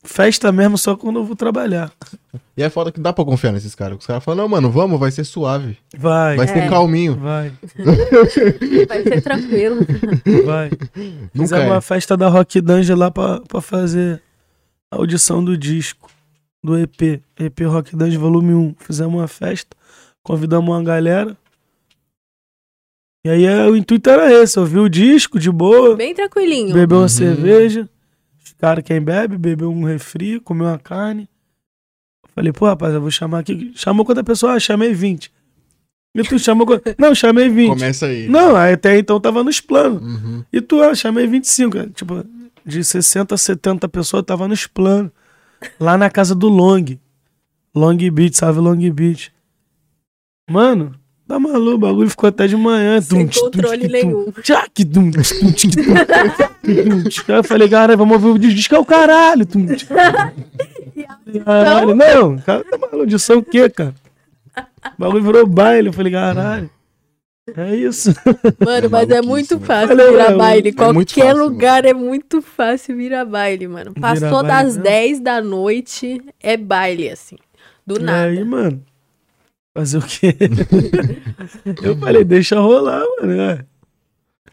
Festa 0.03 0.51
mesmo 0.51 0.77
só 0.77 0.95
quando 0.95 1.19
eu 1.19 1.25
vou 1.25 1.35
trabalhar. 1.35 1.91
E 2.55 2.61
é 2.61 2.69
foda 2.69 2.91
que 2.91 2.99
dá 2.99 3.13
pra 3.13 3.23
confiar 3.23 3.53
nesses 3.53 3.73
caras. 3.73 3.97
Os 3.99 4.05
caras 4.05 4.21
falam, 4.21 4.43
não, 4.43 4.49
mano, 4.49 4.69
vamos, 4.69 4.99
vai 4.99 5.09
ser 5.11 5.23
suave. 5.23 5.77
Vai, 5.97 6.35
Vai 6.35 6.45
vai, 6.45 6.47
ser 6.61 6.69
calminho. 6.69 7.15
vai, 7.15 7.53
Vai 8.85 9.01
ser 9.01 9.21
tranquilo. 9.21 9.77
Nunca 9.77 10.75
Fizemos 11.33 11.65
é. 11.65 11.67
uma 11.67 11.79
festa 11.79 12.17
da 12.17 12.27
Rock 12.27 12.59
Dungeon 12.59 12.97
lá 12.97 13.09
pra, 13.09 13.39
pra 13.39 13.61
fazer 13.61 14.21
a 14.91 14.97
audição 14.97 15.41
do 15.41 15.57
disco, 15.57 16.11
do 16.63 16.77
EP, 16.77 17.21
EP 17.39 17.59
Rock 17.65 17.95
Dungeon 17.95 18.19
Volume 18.19 18.53
1. 18.53 18.75
Fizemos 18.79 19.13
uma 19.15 19.27
festa, 19.27 19.75
convidamos 20.23 20.69
uma 20.69 20.83
galera. 20.83 21.37
E 23.25 23.29
aí 23.29 23.45
é, 23.45 23.65
o 23.67 23.75
intuito 23.75 24.09
era 24.09 24.31
esse, 24.31 24.57
ouvir 24.59 24.79
o 24.79 24.89
disco 24.89 25.37
de 25.39 25.51
boa, 25.51 25.95
Bem 25.95 26.13
tranquilinho. 26.15 26.73
beber 26.73 26.95
uma 26.95 27.01
Uhum. 27.03 27.09
cerveja. 27.09 27.89
Os 28.43 28.53
caras, 28.53 28.83
quem 28.83 29.01
bebe, 29.01 29.37
bebeu 29.37 29.69
um 29.71 29.83
refri, 29.83 30.39
comeu 30.39 30.67
uma 30.67 30.79
carne. 30.79 31.27
Falei, 32.33 32.53
pô, 32.53 32.65
rapaz, 32.65 32.93
eu 32.93 33.01
vou 33.01 33.11
chamar 33.11 33.39
aqui. 33.39 33.71
Chamou 33.75 34.05
quanta 34.05 34.23
pessoa? 34.23 34.53
Ah, 34.53 34.59
chamei 34.59 34.93
20. 34.93 35.31
E 36.15 36.23
tu 36.23 36.39
chamou 36.39 36.65
quanta? 36.65 36.95
Não, 36.97 37.13
chamei 37.13 37.49
20. 37.49 37.69
Começa 37.69 38.05
aí. 38.05 38.27
Não, 38.29 38.55
até 38.55 38.97
então 38.97 39.19
tava 39.19 39.43
nos 39.43 39.59
planos. 39.59 40.01
Uhum. 40.01 40.43
E 40.51 40.61
tu, 40.61 40.81
ah, 40.81 40.95
chamei 40.95 41.27
25. 41.27 41.77
é, 41.77 41.87
Tipo, 41.87 42.25
de 42.65 42.83
60 42.83 43.35
a 43.35 43.37
70 43.37 43.87
pessoas 43.89 44.23
tava 44.23 44.47
nos 44.47 44.65
planos. 44.65 45.11
Lá 45.79 45.97
na 45.97 46.09
casa 46.09 46.33
do 46.35 46.47
Long. 46.47 46.85
Long 47.75 47.95
Beach, 47.95 48.37
salve 48.37 48.59
Long 48.59 48.77
Beach. 48.91 49.31
Mano, 50.49 50.95
tá 51.27 51.39
maluco, 51.39 51.75
o 51.75 51.77
bagulho 51.77 52.09
ficou 52.09 52.27
até 52.29 52.47
de 52.47 52.55
manhã. 52.55 52.99
Sem 52.99 53.27
tum, 53.27 53.41
controle 53.41 53.85
tum, 53.85 53.91
nenhum. 53.91 54.31
tchac, 54.41 54.85
tum, 54.85 55.11
tum, 55.11 55.21
tch. 57.03 57.29
Aí 57.29 57.35
eu 57.35 57.43
falei, 57.43 57.69
cara, 57.69 57.95
vamos 57.95 58.23
ouvir 58.23 58.47
o 58.47 58.53
disco, 58.53 58.75
é 58.75 58.79
o 58.79 58.85
caralho. 58.85 59.45
Tch. 59.45 59.85
Caralho, 61.45 61.95
não, 61.95 62.37
cara, 62.39 62.63
tá 62.63 62.77
maluco, 62.77 63.01
audição 63.01 63.37
o 63.37 63.43
quê, 63.43 63.69
cara? 63.69 63.93
O 64.57 64.91
bagulho 64.97 65.23
virou 65.23 65.45
baile, 65.45 65.89
eu 65.89 65.93
falei, 65.93 66.11
caralho. 66.11 66.69
É 67.57 67.75
isso. 67.75 68.13
Mano, 68.65 68.89
mas 68.89 69.09
é 69.09 69.21
muito 69.21 69.55
mano. 69.55 69.65
fácil 69.65 69.95
virar 69.95 70.31
é 70.31 70.35
baile. 70.35 70.71
muito 70.71 70.75
Qualquer 71.13 71.25
fácil, 71.31 71.37
lugar 71.43 71.85
é 71.85 71.93
muito 71.93 72.41
fácil 72.41 72.95
virar 72.97 73.25
baile, 73.25 73.67
mano. 73.67 73.91
Virar 73.95 74.01
Passou 74.19 74.43
baile 74.43 74.47
das 74.47 74.65
mesmo. 74.77 74.83
10 74.83 75.19
da 75.21 75.41
noite, 75.41 76.21
é 76.41 76.55
baile, 76.57 77.09
assim. 77.09 77.37
Do 77.85 77.97
E 77.99 78.03
nada. 78.03 78.25
aí, 78.27 78.43
mano, 78.43 78.83
fazer 79.73 79.97
o 79.97 80.01
quê? 80.01 80.35
eu 81.83 81.97
falei, 81.97 82.23
deixa 82.23 82.59
rolar, 82.59 83.03
mano. 83.21 83.41
é. 83.41 83.65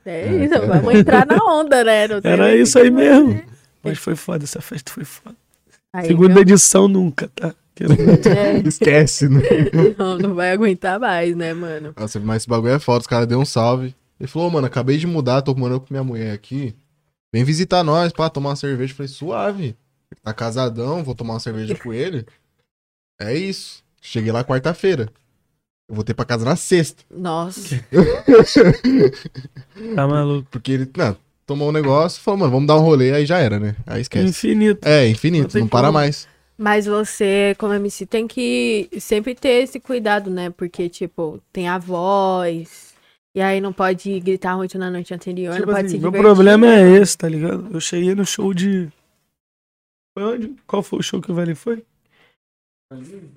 É 0.05 0.45
isso, 0.45 0.67
vamos 0.67 0.95
entrar 0.95 1.27
na 1.27 1.37
onda, 1.45 1.83
né? 1.83 2.07
Era 2.23 2.55
isso 2.55 2.79
aí 2.79 2.91
fazer. 2.91 2.97
mesmo. 3.11 3.43
Mas 3.83 3.99
foi 3.99 4.15
foda, 4.15 4.45
essa 4.45 4.61
festa 4.61 4.93
foi 4.93 5.05
foda. 5.05 5.35
Aí, 5.93 6.07
Segunda 6.07 6.35
meu- 6.35 6.43
edição 6.43 6.87
nunca, 6.87 7.29
tá? 7.35 7.53
É, 7.85 8.67
Esquece, 8.67 9.29
né? 9.29 9.41
não, 9.99 10.19
não 10.19 10.35
vai 10.35 10.53
aguentar 10.53 10.99
mais, 10.99 11.37
né, 11.37 11.53
mano? 11.53 11.93
Nossa, 11.97 12.19
mas 12.19 12.39
esse 12.39 12.49
bagulho 12.49 12.73
é 12.73 12.79
foda. 12.79 13.01
Os 13.01 13.07
caras 13.07 13.27
deu 13.27 13.39
um 13.39 13.45
salve. 13.45 13.95
Ele 14.19 14.29
falou, 14.29 14.51
mano, 14.51 14.67
acabei 14.67 14.97
de 14.97 15.07
mudar, 15.07 15.43
tô 15.43 15.55
morando 15.55 15.81
com 15.81 15.87
minha 15.91 16.05
mulher 16.05 16.33
aqui. 16.33 16.75
Vem 17.33 17.45
visitar 17.45 17.85
nós, 17.85 18.12
pá, 18.12 18.31
tomar 18.31 18.51
uma 18.51 18.57
cerveja. 18.57 18.93
Eu 18.93 18.97
falei, 18.97 19.09
suave. 19.09 19.77
Tá 20.23 20.33
casadão, 20.33 21.05
vou 21.05 21.15
tomar 21.15 21.35
uma 21.35 21.41
cerveja 21.41 21.75
com 21.75 21.93
ele. 21.93 22.25
É 23.21 23.35
isso. 23.35 23.85
Cheguei 24.01 24.33
lá 24.33 24.43
quarta-feira. 24.43 25.09
Eu 25.89 25.95
voltei 25.95 26.15
pra 26.15 26.25
casa 26.25 26.45
na 26.45 26.57
sexta. 26.57 27.05
Nossa. 27.11 27.85
Tá 29.95 30.09
maluco. 30.09 30.49
Porque 30.51 30.73
ele, 30.73 30.91
não, 30.97 31.15
tomou 31.47 31.69
um 31.69 31.73
negócio, 31.73 32.23
falou, 32.23 32.41
mano, 32.41 32.53
vamos 32.53 32.67
dar 32.67 32.77
um 32.77 32.81
rolê, 32.81 33.12
aí 33.12 33.27
já 33.27 33.39
era, 33.39 33.61
né? 33.61 33.77
Aí 33.87 34.01
esquece. 34.01 34.27
Infinito. 34.27 34.87
É, 34.87 35.07
infinito, 35.07 35.59
não 35.59 35.69
para 35.69 35.93
mais. 35.93 36.27
Mas 36.59 36.87
você, 36.87 37.55
como 37.59 37.75
MC, 37.75 38.07
tem 38.07 38.27
que 38.27 38.88
sempre 38.99 39.35
ter 39.35 39.62
esse 39.62 39.79
cuidado, 39.79 40.31
né? 40.31 40.49
Porque, 40.51 40.88
tipo, 40.88 41.40
tem 41.53 41.69
a 41.69 41.77
voz. 41.79 42.95
E 43.35 43.40
aí 43.42 43.61
não 43.61 43.73
pode 43.73 44.19
gritar 44.21 44.57
muito 44.57 44.79
na 44.79 44.90
noite 44.90 45.12
anterior, 45.12 45.55
Tipo 45.55 45.66
não 45.66 45.75
pode 45.75 45.87
assim, 45.87 45.97
se 45.97 46.03
meu 46.03 46.11
divertir. 46.11 46.35
problema 46.35 46.66
é 46.75 46.97
esse, 46.97 47.19
tá 47.19 47.29
ligado? 47.29 47.69
Eu 47.71 47.81
cheguei 47.81 48.14
no 48.14 48.25
show 48.25 48.55
de. 48.55 48.88
Foi 50.16 50.25
onde? 50.25 50.57
Qual 50.66 50.83
foi 50.83 51.01
o 51.01 51.03
show 51.03 51.21
que 51.21 51.31
o 51.31 51.35
Vale 51.35 51.55
foi? 51.55 51.85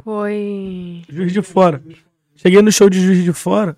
Foi. 0.04 1.02
Juiz 1.10 1.34
de 1.34 1.42
Fora. 1.42 1.84
Cheguei 2.36 2.62
no 2.62 2.72
show 2.72 2.90
de 2.90 3.02
Juiz 3.02 3.24
de 3.24 3.34
Fora. 3.34 3.76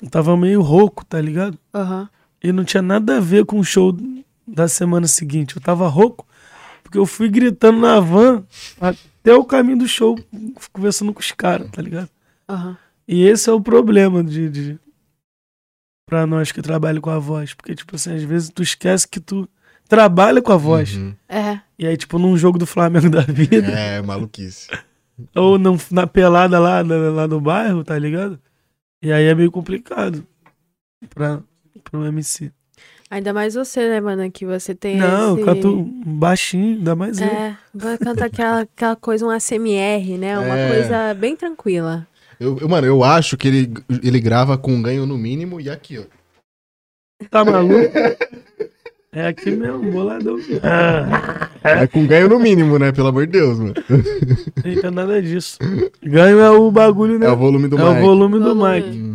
Eu 0.00 0.08
tava 0.08 0.34
meio 0.36 0.62
rouco, 0.62 1.04
tá 1.04 1.20
ligado? 1.20 1.58
Aham. 1.74 2.08
E 2.42 2.52
não 2.52 2.64
tinha 2.64 2.82
nada 2.82 3.16
a 3.18 3.20
ver 3.20 3.44
com 3.44 3.58
o 3.58 3.64
show 3.64 3.94
da 4.46 4.68
semana 4.68 5.06
seguinte. 5.06 5.56
Eu 5.56 5.62
tava 5.62 5.86
rouco 5.88 6.26
porque 6.86 6.98
eu 6.98 7.04
fui 7.06 7.28
gritando 7.28 7.80
na 7.80 7.98
van 7.98 8.44
até 8.80 9.34
o 9.34 9.44
caminho 9.44 9.78
do 9.78 9.88
show, 9.88 10.16
conversando 10.72 11.12
com 11.12 11.18
os 11.18 11.32
caras, 11.32 11.68
tá 11.70 11.82
ligado? 11.82 12.08
Aham. 12.48 12.78
E 13.08 13.22
esse 13.24 13.50
é 13.50 13.52
o 13.52 13.60
problema 13.60 14.22
de, 14.22 14.48
de 14.48 14.78
para 16.08 16.26
nós 16.26 16.52
que 16.52 16.62
trabalham 16.62 17.00
com 17.00 17.10
a 17.10 17.18
voz, 17.18 17.52
porque 17.54 17.74
tipo 17.74 17.96
assim, 17.96 18.14
às 18.14 18.22
vezes 18.22 18.50
tu 18.50 18.62
esquece 18.62 19.06
que 19.08 19.18
tu 19.20 19.48
trabalha 19.88 20.40
com 20.40 20.52
a 20.52 20.56
voz. 20.56 20.94
Uhum. 20.96 21.14
É. 21.28 21.60
E 21.78 21.86
aí 21.86 21.96
tipo 21.96 22.18
num 22.18 22.36
jogo 22.36 22.58
do 22.58 22.66
Flamengo 22.66 23.10
da 23.10 23.20
vida 23.22 23.66
É, 23.72 24.00
maluquice. 24.02 24.68
ou 25.34 25.58
não, 25.58 25.76
na 25.90 26.06
pelada 26.06 26.58
lá, 26.58 26.84
na- 26.84 27.10
lá 27.10 27.26
no 27.28 27.40
bairro, 27.40 27.82
tá 27.82 27.98
ligado? 27.98 28.40
E 29.02 29.12
aí 29.12 29.24
é 29.24 29.34
meio 29.34 29.50
complicado 29.50 30.24
pra 31.10 31.40
pro 31.84 32.04
MC. 32.06 32.52
Ainda 33.08 33.32
mais 33.32 33.54
você, 33.54 33.88
né, 33.88 34.00
mano? 34.00 34.28
Que 34.30 34.44
você 34.44 34.74
tem 34.74 34.96
Não, 34.96 35.32
esse... 35.34 35.40
eu 35.40 35.46
canto 35.46 35.76
baixinho, 36.04 36.76
ainda 36.78 36.96
mais 36.96 37.20
eu. 37.20 37.26
É, 37.28 37.56
vai 37.72 37.96
cantar 37.98 38.24
aquela, 38.26 38.60
aquela 38.62 38.96
coisa, 38.96 39.24
um 39.24 39.30
ASMR, 39.30 40.18
né? 40.18 40.36
Uma 40.38 40.58
É. 40.58 40.68
coisa 40.74 41.14
bem 41.14 41.36
tranquila. 41.36 42.06
Eu, 42.40 42.58
eu- 42.60 42.68
mano, 42.68 42.86
eu 42.86 43.04
acho 43.04 43.36
que 43.36 43.46
ele, 43.48 43.72
ele 44.02 44.20
grava 44.20 44.58
com 44.58 44.72
um 44.72 44.82
ganho 44.82 45.06
no 45.06 45.16
mínimo 45.16 45.60
e 45.60 45.70
aqui, 45.70 45.98
ó. 45.98 46.02
Tá 47.30 47.44
maluco? 47.44 47.92
É 49.12 49.28
aqui 49.28 49.50
mesmo, 49.52 49.90
boladão. 49.90 50.36
Ah, 50.62 51.48
É 51.62 51.86
com 51.86 52.06
ganho 52.06 52.28
no 52.28 52.38
mínimo, 52.38 52.78
né? 52.78 52.92
Pelo 52.92 53.08
amor 53.08 53.24
de 53.26 53.32
Deus, 53.32 53.58
mano. 53.58 53.72
não 53.88 54.82
tem 54.82 54.90
nada 54.90 55.22
disso. 55.22 55.58
Ganho 56.02 56.38
é 56.40 56.50
o 56.50 56.70
bagulho, 56.70 57.18
né? 57.18 57.26
É 57.26 57.30
o 57.30 57.36
volume 57.36 57.68
do 57.68 57.78
É 57.78 57.82
o 57.84 57.92
mic. 57.94 58.00
volume 58.02 58.38
do 58.38 58.54
Volume. 58.54 58.80
mic. 58.82 59.05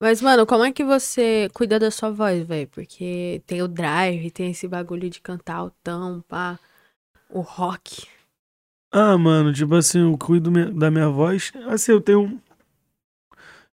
Mas, 0.00 0.20
mano, 0.20 0.46
como 0.46 0.64
é 0.64 0.72
que 0.72 0.84
você 0.84 1.48
cuida 1.54 1.78
da 1.78 1.90
sua 1.90 2.10
voz, 2.10 2.46
velho? 2.46 2.68
Porque 2.68 3.42
tem 3.46 3.62
o 3.62 3.68
drive, 3.68 4.30
tem 4.30 4.50
esse 4.50 4.68
bagulho 4.68 5.08
de 5.08 5.20
cantar 5.20 5.56
altão, 5.56 6.22
pá. 6.28 6.58
O 7.30 7.40
rock. 7.40 8.06
Ah, 8.92 9.16
mano, 9.16 9.52
tipo 9.52 9.74
assim, 9.74 10.00
eu 10.00 10.16
cuido 10.18 10.50
da 10.74 10.90
minha 10.90 11.08
voz. 11.08 11.50
Assim, 11.68 11.92
eu 11.92 12.00
tenho. 12.00 12.40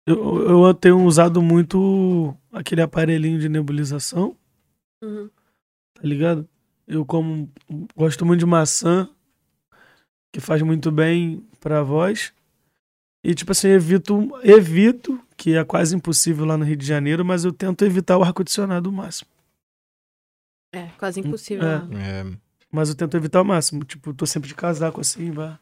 Eu, 0.06 0.66
eu 0.68 0.74
tenho 0.74 1.04
usado 1.04 1.42
muito 1.42 2.36
aquele 2.52 2.82
aparelhinho 2.82 3.40
de 3.40 3.48
nebulização, 3.50 4.36
Uhum. 5.04 5.30
tá 5.94 6.02
ligado? 6.04 6.48
Eu 6.88 7.06
como 7.06 7.50
gosto 7.96 8.26
muito 8.26 8.40
de 8.40 8.46
maçã, 8.46 9.08
que 10.34 10.40
faz 10.40 10.62
muito 10.62 10.92
bem 10.92 11.46
pra 11.60 11.84
voz. 11.84 12.34
E 13.24 13.36
tipo 13.36 13.52
assim, 13.52 13.68
evito, 13.70 14.32
evito, 14.44 15.20
que 15.42 15.56
é 15.56 15.64
quase 15.66 15.96
impossível 15.96 16.46
lá 16.46 16.56
no 16.56 16.64
Rio 16.64 16.78
de 16.78 16.86
Janeiro, 16.86 17.26
mas 17.26 17.44
eu 17.44 17.52
tento 17.52 17.84
evitar 17.84 18.16
o 18.16 18.24
ar-condicionado 18.24 18.92
o 18.92 18.94
máximo. 18.94 19.28
É, 20.72 20.90
quase 21.00 21.20
impossível. 21.20 21.68
É. 21.68 21.84
né? 21.86 22.22
É, 22.22 22.38
Mas 22.72 22.90
eu 22.90 22.96
tento 22.96 23.18
evitar 23.18 23.42
o 23.42 23.46
máximo. 23.46 23.84
Tipo, 23.84 24.14
tô 24.14 24.28
sempre 24.28 24.48
de 24.48 24.54
casaco 24.54 25.02
assim, 25.02 25.32
vá. 25.32 25.60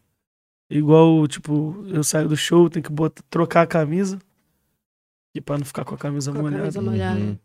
Igual, 0.69 1.25
tipo, 1.29 1.81
eu 1.87 2.03
saio 2.03 2.27
do 2.27 2.35
show, 2.35 2.69
tenho 2.69 2.83
que 2.83 2.91
botar, 2.91 3.23
trocar 3.29 3.61
a 3.61 3.67
camisa. 3.67 4.19
E 5.33 5.39
pra 5.39 5.57
não 5.57 5.63
ficar 5.63 5.85
com 5.85 5.95
a 5.95 5.97
camisa 5.97 6.33
Com 6.33 6.39
a 6.39 6.41
molhada. 6.41 6.61
camisa 6.63 6.81
molhada. 6.81 7.19
Uhum. 7.21 7.39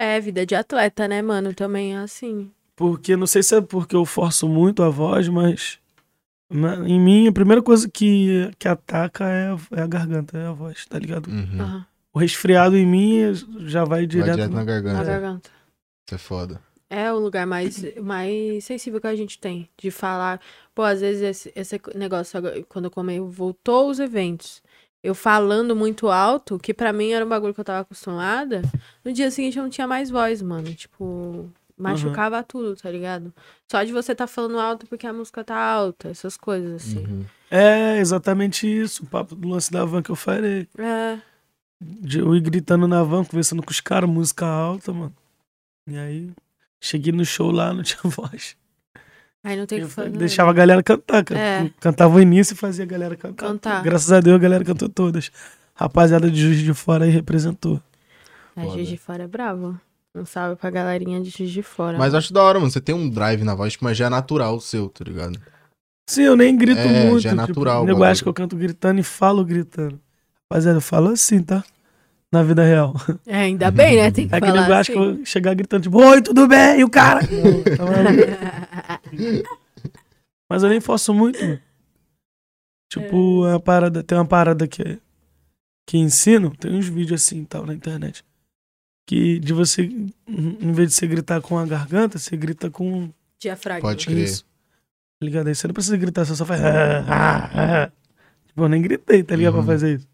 É, 0.00 0.20
vida 0.20 0.46
de 0.46 0.54
atleta, 0.54 1.08
né, 1.08 1.20
mano? 1.20 1.52
Também 1.52 1.96
é 1.96 1.98
assim. 1.98 2.52
Porque 2.76 3.16
não 3.16 3.26
sei 3.26 3.42
se 3.42 3.56
é 3.56 3.60
porque 3.60 3.96
eu 3.96 4.04
forço 4.04 4.48
muito 4.48 4.84
a 4.84 4.88
voz, 4.88 5.28
mas 5.28 5.80
em 6.86 7.00
mim 7.00 7.28
a 7.28 7.32
primeira 7.32 7.62
coisa 7.62 7.88
que, 7.88 8.50
que 8.58 8.68
ataca 8.68 9.24
é, 9.28 9.48
a- 9.52 9.80
é 9.80 9.82
a 9.82 9.86
garganta, 9.86 10.36
é 10.38 10.46
a 10.46 10.52
voz, 10.52 10.84
tá 10.86 10.98
ligado? 10.98 11.28
Uhum. 11.28 11.60
Aham. 11.60 11.86
O 12.14 12.18
resfriado 12.18 12.76
em 12.76 12.86
mim 12.86 13.32
já 13.60 13.84
vai 13.84 14.00
Vai 14.00 14.06
direto. 14.06 14.34
direto 14.34 14.50
na 14.52 14.60
no- 14.60 14.64
Na 14.66 14.72
garganta. 14.72 15.04
garganta. 15.04 15.50
Isso 16.06 16.14
é 16.14 16.18
foda. 16.18 16.60
É 16.90 17.10
o 17.10 17.18
lugar 17.18 17.46
mais, 17.46 17.82
mais 18.02 18.64
sensível 18.64 19.00
que 19.00 19.06
a 19.06 19.16
gente 19.16 19.38
tem. 19.38 19.66
De 19.78 19.90
falar. 19.90 20.38
Pô, 20.74 20.82
às 20.82 21.00
vezes 21.00 21.22
esse, 21.22 21.52
esse 21.56 21.80
negócio, 21.94 22.38
quando 22.68 22.84
eu 22.84 22.90
comei, 22.90 23.18
voltou 23.18 23.88
os 23.88 23.98
eventos. 23.98 24.62
Eu 25.02 25.14
falando 25.14 25.74
muito 25.74 26.08
alto, 26.08 26.58
que 26.58 26.74
pra 26.74 26.92
mim 26.92 27.12
era 27.12 27.24
um 27.24 27.28
bagulho 27.28 27.54
que 27.54 27.58
eu 27.60 27.64
tava 27.64 27.80
acostumada. 27.80 28.60
No 29.02 29.10
dia 29.10 29.30
seguinte 29.30 29.56
eu 29.56 29.62
não 29.62 29.70
tinha 29.70 29.86
mais 29.86 30.10
voz, 30.10 30.42
mano. 30.42 30.72
Tipo, 30.74 31.50
machucava 31.82 32.42
tudo, 32.42 32.76
tá 32.76 32.90
ligado? 32.90 33.32
Só 33.70 33.82
de 33.82 33.92
você 33.92 34.14
tá 34.14 34.26
falando 34.26 34.58
alto 34.58 34.86
porque 34.86 35.06
a 35.06 35.12
música 35.12 35.42
tá 35.44 35.56
alta, 35.56 36.08
essas 36.08 36.36
coisas, 36.36 36.82
assim. 36.82 37.04
Uhum. 37.06 37.24
É 37.50 37.98
exatamente 37.98 38.66
isso, 38.66 39.02
o 39.04 39.06
papo 39.06 39.34
do 39.34 39.48
lance 39.48 39.70
da 39.70 39.84
van 39.84 40.02
que 40.02 40.10
eu 40.10 40.16
falei. 40.16 40.66
É. 40.78 41.18
De 41.80 42.20
eu 42.20 42.34
ir 42.34 42.40
gritando 42.40 42.86
na 42.86 43.02
van, 43.02 43.24
conversando 43.24 43.62
com 43.62 43.70
os 43.70 43.80
caras, 43.80 44.08
música 44.08 44.46
alta, 44.46 44.92
mano. 44.92 45.14
E 45.86 45.98
aí, 45.98 46.30
cheguei 46.80 47.12
no 47.12 47.24
show 47.24 47.50
lá, 47.50 47.72
não 47.74 47.82
tinha 47.84 48.00
voz. 48.04 48.56
Aí 49.44 49.56
não 49.56 49.66
tem 49.66 49.80
Eu 49.80 49.88
que 49.88 49.92
fazer. 49.92 50.10
deixava 50.10 50.50
a 50.50 50.54
galera 50.54 50.82
cantar, 50.82 51.24
cara. 51.24 51.40
É. 51.40 51.70
Cantava 51.80 52.14
o 52.16 52.20
início 52.20 52.54
e 52.54 52.56
fazia 52.56 52.84
a 52.84 52.86
galera 52.86 53.16
cantar. 53.16 53.46
Cantar. 53.48 53.82
Graças 53.82 54.12
a 54.12 54.20
Deus 54.20 54.36
a 54.36 54.38
galera 54.38 54.64
cantou 54.64 54.88
todas. 54.88 55.32
Rapaziada 55.74 56.30
de 56.30 56.40
Juiz 56.40 56.58
de 56.60 56.72
Fora 56.72 57.04
aí 57.06 57.10
representou. 57.10 57.82
É, 58.54 58.62
Foda. 58.62 58.74
Juiz 58.74 58.88
de 58.88 58.96
Fora 58.96 59.24
é 59.24 59.26
bravo. 59.26 59.80
Um 60.14 60.26
salve 60.26 60.56
pra 60.56 60.70
galerinha 60.70 61.20
de 61.22 61.30
Juiz 61.30 61.50
de 61.50 61.62
Fora. 61.62 61.96
Mas 61.98 62.12
eu 62.12 62.18
acho 62.18 62.32
da 62.32 62.42
hora, 62.42 62.58
mano. 62.58 62.70
Você 62.70 62.80
tem 62.80 62.94
um 62.94 63.08
drive 63.08 63.42
na 63.44 63.54
voz, 63.54 63.72
tipo, 63.72 63.84
mas 63.84 63.96
já 63.96 64.06
é 64.06 64.10
natural 64.10 64.56
o 64.56 64.60
seu, 64.60 64.88
tá 64.90 65.04
ligado? 65.04 65.38
Sim, 66.08 66.22
eu 66.22 66.36
nem 66.36 66.54
grito 66.56 66.80
É, 66.80 67.06
muito. 67.06 67.20
já 67.20 67.30
é 67.30 67.34
natural 67.34 67.76
Tipo, 67.76 67.80
o 67.80 67.82
o 67.82 67.86
nego 67.86 67.98
bagulho. 67.98 68.10
acha 68.12 68.22
que 68.22 68.28
eu 68.28 68.34
canto 68.34 68.56
gritando 68.56 69.00
e 69.00 69.02
falo 69.02 69.44
gritando. 69.44 69.98
Rapaziada, 70.50 70.76
eu 70.76 70.82
falo 70.82 71.08
assim, 71.10 71.42
tá? 71.42 71.64
Na 72.30 72.42
vida 72.42 72.62
real. 72.64 72.94
É, 73.26 73.36
ainda 73.42 73.70
bem, 73.70 73.96
né? 73.96 74.10
Tem 74.10 74.28
que 74.28 74.34
É 74.34 74.40
que 74.40 74.46
falar 74.46 74.60
nego 74.60 74.72
acha 74.74 74.92
que 74.92 74.98
assim. 74.98 75.08
eu 75.08 75.16
vou 75.16 75.24
chegar 75.24 75.54
gritando, 75.54 75.82
tipo, 75.84 75.98
oi, 75.98 76.20
tudo 76.20 76.46
bem? 76.46 76.80
E 76.80 76.84
o 76.84 76.90
cara. 76.90 77.20
Não, 77.22 77.62
tá. 77.76 79.00
Mas 80.50 80.62
eu 80.62 80.68
nem 80.68 80.80
forço 80.80 81.14
muito. 81.14 81.40
mano. 81.42 81.58
Tipo, 82.92 83.46
É. 83.46 83.54
a 83.54 83.60
parada, 83.60 84.02
tem 84.02 84.18
uma 84.18 84.26
parada 84.26 84.68
que, 84.68 84.98
que 85.88 85.96
ensino, 85.96 86.54
tem 86.54 86.74
uns 86.76 86.86
vídeos 86.86 87.22
assim 87.22 87.40
e 87.42 87.46
tal 87.46 87.64
na 87.64 87.72
internet. 87.72 88.22
Que 89.06 89.38
de 89.38 89.52
você, 89.52 89.82
em 90.28 90.72
vez 90.72 90.90
de 90.90 90.94
você 90.94 91.06
gritar 91.06 91.40
com 91.40 91.58
a 91.58 91.66
garganta, 91.66 92.18
você 92.18 92.36
grita 92.36 92.70
com 92.70 93.10
Diafragma. 93.40 93.88
Pode 93.88 94.06
crer. 94.06 94.24
isso. 94.24 94.44
Tá 94.44 95.26
ligado? 95.26 95.48
Aí 95.48 95.54
você 95.54 95.66
não 95.66 95.74
precisa 95.74 95.96
gritar, 95.96 96.24
você 96.24 96.36
só 96.36 96.44
faz. 96.44 96.60
"Ah, 96.62 97.04
ah, 97.08 97.50
ah". 97.84 97.92
Tipo, 98.46 98.62
eu 98.62 98.68
nem 98.68 98.82
gritei, 98.82 99.22
tá 99.22 99.34
ligado? 99.34 99.54
Uhum. 99.56 99.64
Pra 99.64 99.72
fazer 99.74 99.96
isso. 99.96 100.08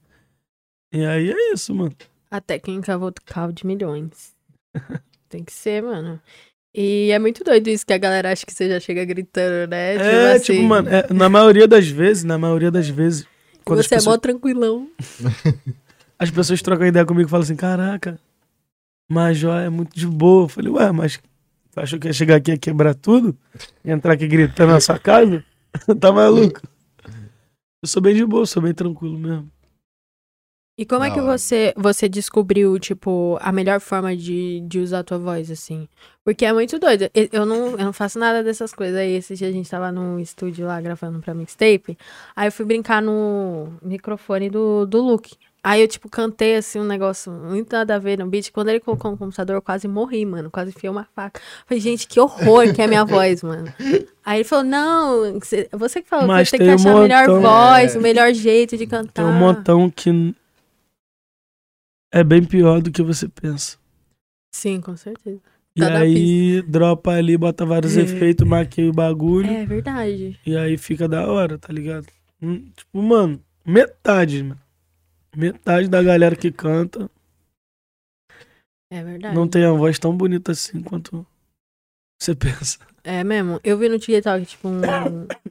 E 0.93 1.05
aí 1.05 1.31
é 1.31 1.53
isso, 1.53 1.75
mano. 1.75 1.95
A 2.31 2.41
técnica 2.41 2.97
vocal 2.97 3.53
de 3.53 3.67
milhões. 3.67 4.35
Tem 5.29 5.45
que 5.45 5.53
ser, 5.53 5.83
mano. 5.83 6.21
E 6.75 7.11
é 7.11 7.19
muito 7.19 7.43
doido 7.45 7.69
isso 7.69 7.85
que 7.85 7.93
a 7.93 7.99
galera 7.99 8.33
acha 8.33 8.47
que 8.47 8.53
você 8.53 8.69
já 8.69 8.81
chega 8.81 9.05
gritando, 9.05 9.69
né? 9.71 9.97
é, 9.97 10.33
assim, 10.33 10.53
tipo, 10.55 10.63
mano, 10.63 10.89
é, 10.89 11.13
na 11.13 11.29
maioria 11.29 11.67
das 11.67 11.89
vezes, 11.89 12.25
na 12.25 12.39
maioria 12.39 12.71
das 12.71 12.89
vezes, 12.89 13.27
quando 13.65 13.81
as 13.81 13.87
Você 13.87 13.95
é 13.95 13.99
pessoas, 13.99 14.17
mó 14.17 14.21
tranquilão. 14.21 14.89
as 16.19 16.31
pessoas 16.31 16.63
trocam 16.63 16.87
ideia 16.87 17.05
comigo 17.05 17.27
e 17.29 17.31
falam 17.31 17.43
assim, 17.45 17.57
caraca, 17.57 18.19
Major 19.09 19.59
é 19.59 19.69
muito 19.69 19.99
de 19.99 20.07
boa. 20.07 20.45
Eu 20.45 20.49
falei, 20.49 20.71
ué, 20.71 20.93
mas 20.93 21.19
tu 21.71 21.81
achou 21.81 21.99
que 21.99 22.09
ia 22.09 22.13
chegar 22.13 22.37
aqui 22.37 22.53
e 22.53 22.59
quebrar 22.59 22.95
tudo? 22.95 23.37
E 23.85 23.91
entrar 23.91 24.13
aqui 24.13 24.27
gritando 24.27 24.73
na 24.73 24.81
sua 24.81 24.99
casa? 24.99 25.45
tá 26.01 26.13
maluco? 26.13 26.61
Eu 27.83 27.89
sou 27.89 28.03
bem 28.03 28.15
de 28.15 28.25
boa, 28.25 28.45
sou 28.45 28.63
bem 28.63 28.75
tranquilo 28.75 29.19
mesmo. 29.19 29.51
E 30.81 30.87
como 30.87 31.03
é 31.03 31.11
que 31.11 31.21
você, 31.21 31.75
você 31.77 32.09
descobriu, 32.09 32.79
tipo, 32.79 33.37
a 33.41 33.51
melhor 33.51 33.81
forma 33.81 34.17
de, 34.17 34.61
de 34.61 34.79
usar 34.79 35.01
a 35.01 35.05
tua 35.05 35.19
voz, 35.19 35.51
assim? 35.51 35.89
Porque 36.25 36.45
é 36.45 36.53
muito 36.53 36.79
doido. 36.79 37.11
Eu 37.33 37.45
não, 37.45 37.71
eu 37.73 37.79
não 37.79 37.93
faço 37.93 38.17
nada 38.17 38.45
dessas 38.45 38.73
coisas. 38.73 38.97
Aí, 38.97 39.17
esse 39.17 39.35
dia 39.35 39.49
a 39.49 39.53
gente 39.53 39.69
tava 39.69 39.91
no 39.91 40.21
estúdio 40.21 40.69
lá 40.69 40.81
gravando 40.81 41.19
pra 41.19 41.35
mixtape. 41.35 41.99
Aí 42.37 42.47
eu 42.47 42.53
fui 42.53 42.65
brincar 42.65 43.03
no 43.03 43.73
microfone 43.83 44.49
do, 44.49 44.87
do 44.87 45.01
Luke. 45.03 45.37
Aí 45.63 45.81
eu, 45.83 45.89
tipo, 45.89 46.09
cantei, 46.09 46.55
assim, 46.57 46.79
um 46.79 46.85
negócio 46.85 47.31
muito 47.33 47.73
nada 47.73 47.97
a 47.97 47.99
ver 47.99 48.17
no 48.19 48.27
beat. 48.29 48.51
Quando 48.53 48.69
ele 48.69 48.81
colocou 48.81 49.11
no 49.11 49.17
computador, 49.19 49.57
eu 49.57 49.63
quase 49.63 49.89
morri, 49.89 50.25
mano. 50.25 50.51
Quase 50.51 50.71
enfiei 50.71 50.89
uma 50.89 51.05
faca. 51.05 51.41
Falei, 51.67 51.81
gente, 51.81 52.07
que 52.07 52.19
horror 52.21 52.73
que 52.73 52.81
é 52.81 52.85
a 52.85 52.89
minha 52.89 53.05
voz, 53.07 53.43
mano. 53.43 53.67
Aí 54.25 54.39
ele 54.39 54.45
falou, 54.45 54.65
não, 54.65 55.41
cê- 55.43 55.69
você 55.73 56.01
que 56.01 56.09
falou 56.09 56.27
Mas 56.29 56.49
você 56.49 56.57
tem 56.59 56.67
tem 56.69 56.77
que 56.77 56.83
um 56.83 56.89
achar 56.91 56.97
a 56.99 57.03
melhor 57.03 57.27
montão- 57.29 57.41
voz, 57.43 57.95
É. 57.95 57.99
o 57.99 58.03
melhor 58.03 58.33
jeito 58.33 58.77
de 58.77 58.87
cantar. 58.87 59.13
Tem 59.13 59.25
um 59.25 59.33
montão 59.39 59.91
que 59.91 60.35
é 62.13 62.23
bem 62.25 62.45
pior 62.45 62.81
do 62.81 62.91
que 62.91 63.03
você 63.03 63.29
pensa. 63.29 63.77
Sim, 64.55 64.81
com 64.81 64.97
certeza. 64.97 65.41
E 65.77 65.81
Tá 65.81 65.91
na 65.91 65.99
aí 66.01 66.63
dropa 66.63 67.13
ali, 67.13 67.37
bota 67.37 67.67
vários 67.67 67.97
É. 67.97 68.01
efeitos, 68.03 68.47
maqueia 68.47 68.91
o 68.91 68.93
bagulho. 68.95 69.49
É 69.51 69.67
verdade. 69.67 70.39
E 70.47 70.57
aí 70.57 70.77
fica 70.79 71.07
da 71.09 71.27
hora, 71.31 71.59
tá 71.59 71.73
ligado? 71.73 72.07
Hum, 72.41 72.65
Tipo, 72.77 73.03
mano, 73.03 73.41
metade, 73.67 74.43
mano. 74.43 74.61
Metade 75.37 75.89
da 75.89 76.03
galera 76.03 76.35
que 76.35 76.51
canta 76.51 77.11
É 78.91 79.03
verdade. 79.03 79.35
não 79.35 79.47
tem 79.49 79.65
a 79.65 79.73
voz 79.73 79.99
tão 79.99 80.17
bonita 80.17 80.53
assim 80.53 80.83
quanto 80.83 81.27
você 82.21 82.35
pensa. 82.37 82.79
É 83.05 83.23
mesmo. 83.25 83.61
Eu 83.63 83.79
vi 83.79 83.89
no 83.89 83.99
TikTok, 83.99 84.45
tipo, 84.45 84.69
um, 84.69 84.83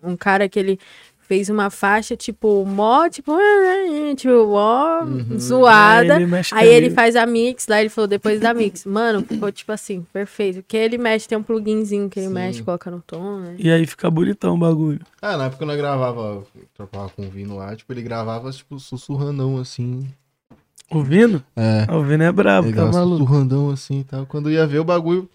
um 0.04 0.18
cara 0.18 0.48
que 0.50 0.60
ele 0.60 0.80
fez 1.28 1.50
uma 1.50 1.70
faixa, 1.70 2.16
tipo, 2.16 2.66
mó, 2.66 3.08
tipo, 3.10 3.34
tipo, 4.16 4.48
mó 4.48 5.02
Uhum. 5.04 5.38
zoada. 5.40 6.16
Aí 6.16 6.24
ele 6.24 6.36
Aí 6.52 6.68
ele 6.70 6.90
faz 6.92 7.16
a 7.16 7.26
mix, 7.26 7.68
lá 7.68 7.80
ele 7.82 7.90
falou 7.90 8.08
depois 8.08 8.40
da 8.40 8.54
mix. 8.54 8.86
Mano, 8.86 9.22
ficou 9.24 9.52
tipo 9.52 9.72
assim, 9.72 10.06
perfeito. 10.14 10.58
Porque 10.64 10.78
ele 10.78 10.98
mexe, 10.98 11.28
tem 11.28 11.38
um 11.38 11.44
pluginzinho 11.44 12.10
que 12.10 12.20
ele 12.20 12.28
Sim. 12.28 12.34
mexe, 12.34 12.64
coloca 12.64 12.90
no 12.90 13.02
tom, 13.06 13.40
né? 13.40 13.56
E 13.58 13.70
aí 13.70 13.86
fica 13.86 14.10
bonitão 14.10 14.56
o 14.56 14.58
bagulho. 14.58 15.02
Ah, 15.22 15.36
na 15.38 15.46
época 15.46 15.60
que 15.60 15.66
nós 15.66 15.78
gravava, 15.78 16.44
tropava 16.76 17.10
com 17.10 17.28
o 17.28 17.30
Vino 17.30 17.58
lá, 17.58 17.76
tipo, 17.76 17.92
ele 17.92 18.02
gravava, 18.02 18.50
tipo, 18.52 18.80
sussurrandão 18.80 19.58
assim. 19.58 20.08
O 20.90 21.04
Vino? 21.04 21.44
É. 21.56 21.86
Ah, 21.88 21.98
O 21.98 22.04
Vino 22.04 22.24
é 22.24 22.32
brabo, 22.32 22.70
Ele 22.70 22.76
tá 22.78 22.86
maluco. 22.86 23.18
sussurrandão 23.18 23.70
assim 23.70 24.00
e 24.00 24.04
tal. 24.06 24.26
Quando 24.26 24.50
ia 24.50 24.66
ver 24.66 24.80
o 24.80 24.86
bagulho. 24.86 25.30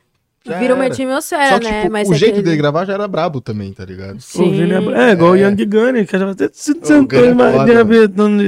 Já 0.45 0.59
Vira 0.59 0.75
uma 0.75 0.85
era. 0.85 0.93
atmosfera, 0.95 1.49
Só 1.51 1.59
que, 1.61 1.65
né? 1.71 1.81
tipo, 1.83 1.93
Mas 1.93 2.09
o 2.09 2.15
é 2.15 2.17
jeito 2.17 2.33
aquele- 2.33 2.45
dele 2.45 2.57
gravar 2.57 2.85
já 2.85 2.95
era 2.95 3.07
brabo 3.07 3.41
também, 3.41 3.73
tá 3.73 3.85
ligado? 3.85 4.21
Sim. 4.21 4.43
O 4.43 4.55
é. 4.95 5.11
É, 5.11 5.13
igual 5.13 5.33
o 5.33 5.37
É. 5.37 5.41
Young 5.49 5.65
Gunner, 5.67 6.07
que 6.07 6.17
se 6.53 6.75
Gunner 7.07 7.31
é 7.79 7.85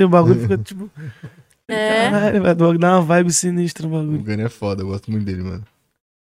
o 0.04 0.08
bagulho 0.08 0.40
fica 0.40 0.58
tipo. 0.58 0.90
É, 1.66 2.10
Caralho, 2.10 2.42
vai 2.42 2.54
dar 2.54 2.68
uma 2.98 3.00
vibe 3.00 3.32
sinistra 3.32 3.88
no 3.88 3.94
O 3.96 3.98
bagulho. 4.02 4.18
Gunny 4.22 4.42
é 4.42 4.48
foda, 4.50 4.82
eu 4.82 4.86
gosto 4.88 5.10
muito 5.10 5.24
dele, 5.24 5.42
mano. 5.42 5.64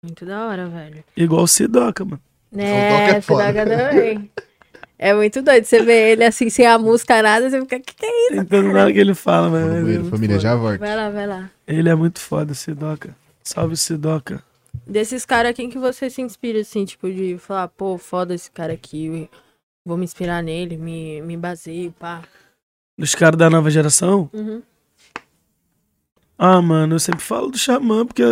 muito 0.04 0.24
da 0.24 0.46
hora, 0.46 0.66
velho. 0.68 1.02
Igual 1.16 1.42
o 1.42 1.48
Sidoca, 1.48 2.04
mano. 2.04 2.20
É 2.56 3.20
foda. 3.20 3.46
Sidoca 3.52 3.66
também. 3.66 4.30
É 4.96 5.12
muito 5.12 5.42
doido. 5.42 5.64
Você 5.64 5.82
vê 5.82 6.12
ele 6.12 6.22
assim, 6.24 6.48
sem 6.48 6.64
a 6.64 6.78
música, 6.78 7.20
nada, 7.22 7.50
você 7.50 7.60
fica, 7.60 7.80
que 7.80 7.92
que 7.94 8.06
é 8.06 8.26
isso? 8.28 8.36
Tentando 8.44 8.72
nada 8.72 8.92
que 8.92 8.98
ele 9.00 9.14
fala, 9.14 9.50
mas. 9.50 9.62
Vou 9.64 9.70
no 9.72 9.88
ele 9.90 10.06
é 10.06 10.10
família, 10.10 10.36
foda. 10.36 10.48
já 10.48 10.54
volto. 10.54 10.78
Vai 10.78 10.94
lá, 10.96 11.10
vai 11.10 11.26
lá. 11.26 11.50
Ele 11.66 11.88
é 11.88 11.94
muito 11.96 12.20
foda, 12.20 12.54
Sidoca. 12.54 13.10
Salve, 13.42 13.76
Sidoca. 13.76 14.40
Desses 14.86 15.24
caras, 15.24 15.54
quem 15.54 15.70
que 15.70 15.78
você 15.78 16.10
se 16.10 16.20
inspira, 16.20 16.60
assim, 16.60 16.84
tipo, 16.84 17.10
de 17.10 17.38
falar, 17.38 17.68
pô, 17.68 17.96
foda 17.96 18.34
esse 18.34 18.50
cara 18.50 18.72
aqui, 18.72 19.28
vou 19.84 19.96
me 19.96 20.04
inspirar 20.04 20.42
nele, 20.42 20.76
me, 20.76 21.22
me 21.22 21.36
baseio, 21.36 21.92
pá. 21.92 22.22
Dos 22.98 23.14
caras 23.14 23.38
da 23.38 23.48
nova 23.48 23.70
geração? 23.70 24.28
Uhum. 24.32 24.62
Ah, 26.38 26.60
mano, 26.60 26.96
eu 26.96 26.98
sempre 26.98 27.22
falo 27.22 27.50
do 27.50 27.58
Xamã, 27.58 28.04
porque. 28.04 28.22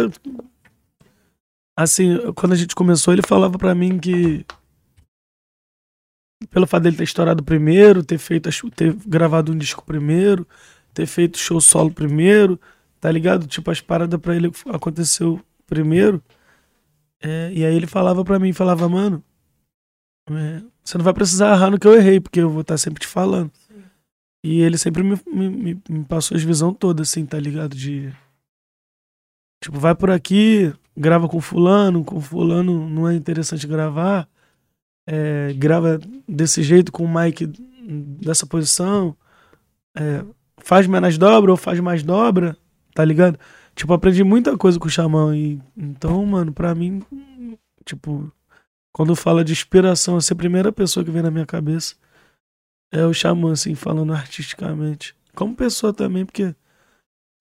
Assim, 1.77 2.33
quando 2.33 2.53
a 2.53 2.57
gente 2.57 2.75
começou, 2.75 3.13
ele 3.13 3.23
falava 3.23 3.59
pra 3.59 3.75
mim 3.75 3.99
que. 3.99 4.45
Pelo 6.51 6.67
fato 6.67 6.83
dele 6.83 6.97
ter 6.97 7.05
estourado 7.05 7.43
primeiro, 7.43 8.05
ter 8.05 8.19
feito 8.19 8.51
ter 8.71 8.95
gravado 9.07 9.53
um 9.53 9.57
disco 9.57 9.85
primeiro, 9.85 10.47
ter 10.93 11.07
feito 11.07 11.39
show 11.39 11.61
solo 11.61 11.91
primeiro, 11.91 12.61
tá 13.01 13.11
ligado? 13.11 13.47
Tipo, 13.47 13.71
as 13.71 13.81
paradas 13.81 14.21
pra 14.21 14.37
ele 14.37 14.51
aconteceu 14.73 15.41
primeiro. 15.67 16.23
É, 17.25 17.51
e 17.53 17.65
aí 17.65 17.75
ele 17.75 17.87
falava 17.87 18.23
pra 18.25 18.39
mim, 18.39 18.53
falava, 18.53 18.89
mano, 18.89 19.23
é, 20.31 20.63
você 20.83 20.99
não 20.99 21.05
vai 21.05 21.15
precisar 21.15 21.55
errar 21.55 21.71
no 21.71 21.79
que 21.79 21.87
eu 21.87 21.95
errei, 21.95 22.21
porque 22.21 22.41
eu 22.41 22.51
vou 22.51 22.61
estar 22.61 22.77
sempre 22.77 23.01
te 23.01 23.07
falando. 23.07 23.51
E 24.45 24.61
ele 24.61 24.77
sempre 24.77 25.03
me, 25.03 25.19
me, 25.27 25.83
me- 25.89 26.05
passou 26.05 26.37
as 26.37 26.43
visão 26.43 26.73
toda, 26.75 27.03
assim, 27.03 27.25
tá 27.25 27.39
ligado? 27.41 27.75
De. 27.75 28.13
Tipo, 29.63 29.79
vai 29.79 29.95
por 29.95 30.11
aqui, 30.11 30.73
grava 30.97 31.27
com 31.29 31.41
fulano, 31.41 32.05
com 32.05 32.21
fulano 32.21 32.89
não 32.89 33.09
é 33.09 33.15
interessante 33.15 33.67
gravar. 33.67 34.29
é, 35.07 35.53
grava 35.55 35.99
desse 36.29 36.63
jeito 36.63 36.93
com 36.93 37.05
o 37.05 37.09
mic 37.15 37.47
dessa 38.21 38.47
posição. 38.47 39.17
é, 39.97 40.25
faz 40.59 40.87
menos 40.87 41.19
dobra 41.19 41.51
ou 41.51 41.57
faz 41.57 41.81
mais 41.81 42.03
dobra, 42.03 42.57
tá 42.95 43.05
ligado? 43.05 43.39
Tipo, 43.75 43.93
aprendi 43.93 44.23
muita 44.23 44.57
coisa 44.57 44.79
com 44.79 44.87
o 44.87 44.91
Xamã. 44.91 45.37
E, 45.37 45.61
então, 45.77 46.25
mano, 46.25 46.53
pra 46.53 46.75
mim, 46.75 47.03
tipo, 47.85 48.33
quando 48.93 49.17
fala 49.17 49.45
de 49.45 49.53
inspiração, 49.53 50.17
é 50.17 50.21
a 50.33 50.37
primeira 50.37 50.73
pessoa 50.73 51.05
que 51.05 51.11
vem 51.11 51.23
na 51.23 51.31
minha 51.31 51.47
cabeça. 51.47 51.97
É 52.93 53.05
o 53.05 53.13
Xamã, 53.13 53.53
assim, 53.53 53.75
falando 53.75 54.13
artisticamente. 54.13 55.17
Como 55.35 55.57
pessoa 55.57 55.93
também, 55.93 56.25
porque 56.25 56.55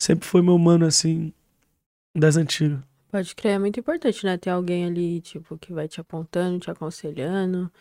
sempre 0.02 0.28
foi 0.28 0.42
meu 0.42 0.58
mano, 0.58 0.86
assim, 0.86 1.32
das 2.18 2.38
antigas. 2.38 2.80
Pode 3.12 3.36
crer, 3.36 3.54
é 3.54 3.60
muito 3.60 3.80
importante, 3.80 4.26
né? 4.26 4.36
Ter 4.38 4.50
alguém 4.50 4.86
ali, 4.86 5.22
tipo, 5.22 5.56
que 5.60 5.72
vai 5.72 5.88
te 5.88 6.02
apontando, 6.02 6.60
te 6.60 6.72
aconselhando. 6.72 7.72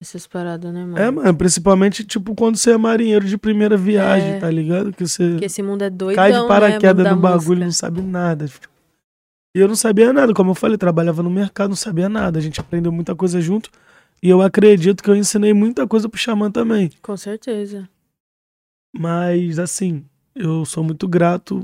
Essas 0.00 0.26
paradas, 0.28 0.72
né, 0.72 0.84
mano? 0.84 0.98
É, 0.98 1.10
mano, 1.10 1.34
principalmente, 1.36 2.04
tipo, 2.04 2.34
quando 2.34 2.56
você 2.56 2.70
é 2.72 2.76
marinheiro 2.76 3.26
de 3.26 3.36
primeira 3.36 3.76
viagem, 3.76 4.34
É. 4.34 4.38
tá 4.38 4.48
ligado? 4.50 4.92
Que 4.92 5.06
você 5.06 5.30
Porque 5.30 5.46
esse 5.46 5.62
mundo 5.62 5.82
é 5.82 5.90
doidão, 5.90 6.14
cai 6.22 6.32
de 6.32 6.40
né? 6.40 6.46
paraquedas 6.46 7.04
da 7.04 7.14
no 7.14 7.20
bagulho, 7.20 7.64
não 7.64 7.72
sabe 7.72 8.00
nada. 8.00 8.46
tipo. 8.46 8.68
E 9.56 9.60
eu 9.60 9.66
não 9.66 9.74
sabia 9.74 10.12
nada, 10.12 10.32
como 10.32 10.52
eu 10.52 10.54
falei, 10.54 10.78
trabalhava 10.78 11.20
no 11.22 11.30
mercado, 11.30 11.70
não 11.70 11.76
sabia 11.76 12.08
nada. 12.08 12.38
A 12.38 12.42
gente 12.42 12.60
aprendeu 12.60 12.92
muita 12.92 13.14
coisa 13.16 13.40
junto. 13.40 13.70
E 14.22 14.28
eu 14.28 14.40
acredito 14.40 15.02
que 15.02 15.10
eu 15.10 15.16
ensinei 15.16 15.52
muita 15.52 15.86
coisa 15.86 16.08
pro 16.08 16.18
Xamã 16.18 16.48
também. 16.50 16.90
Com 17.02 17.16
certeza. 17.16 17.88
Mas, 18.96 19.58
assim, 19.58 20.04
eu 20.34 20.64
sou 20.64 20.84
muito 20.84 21.08
grato 21.08 21.60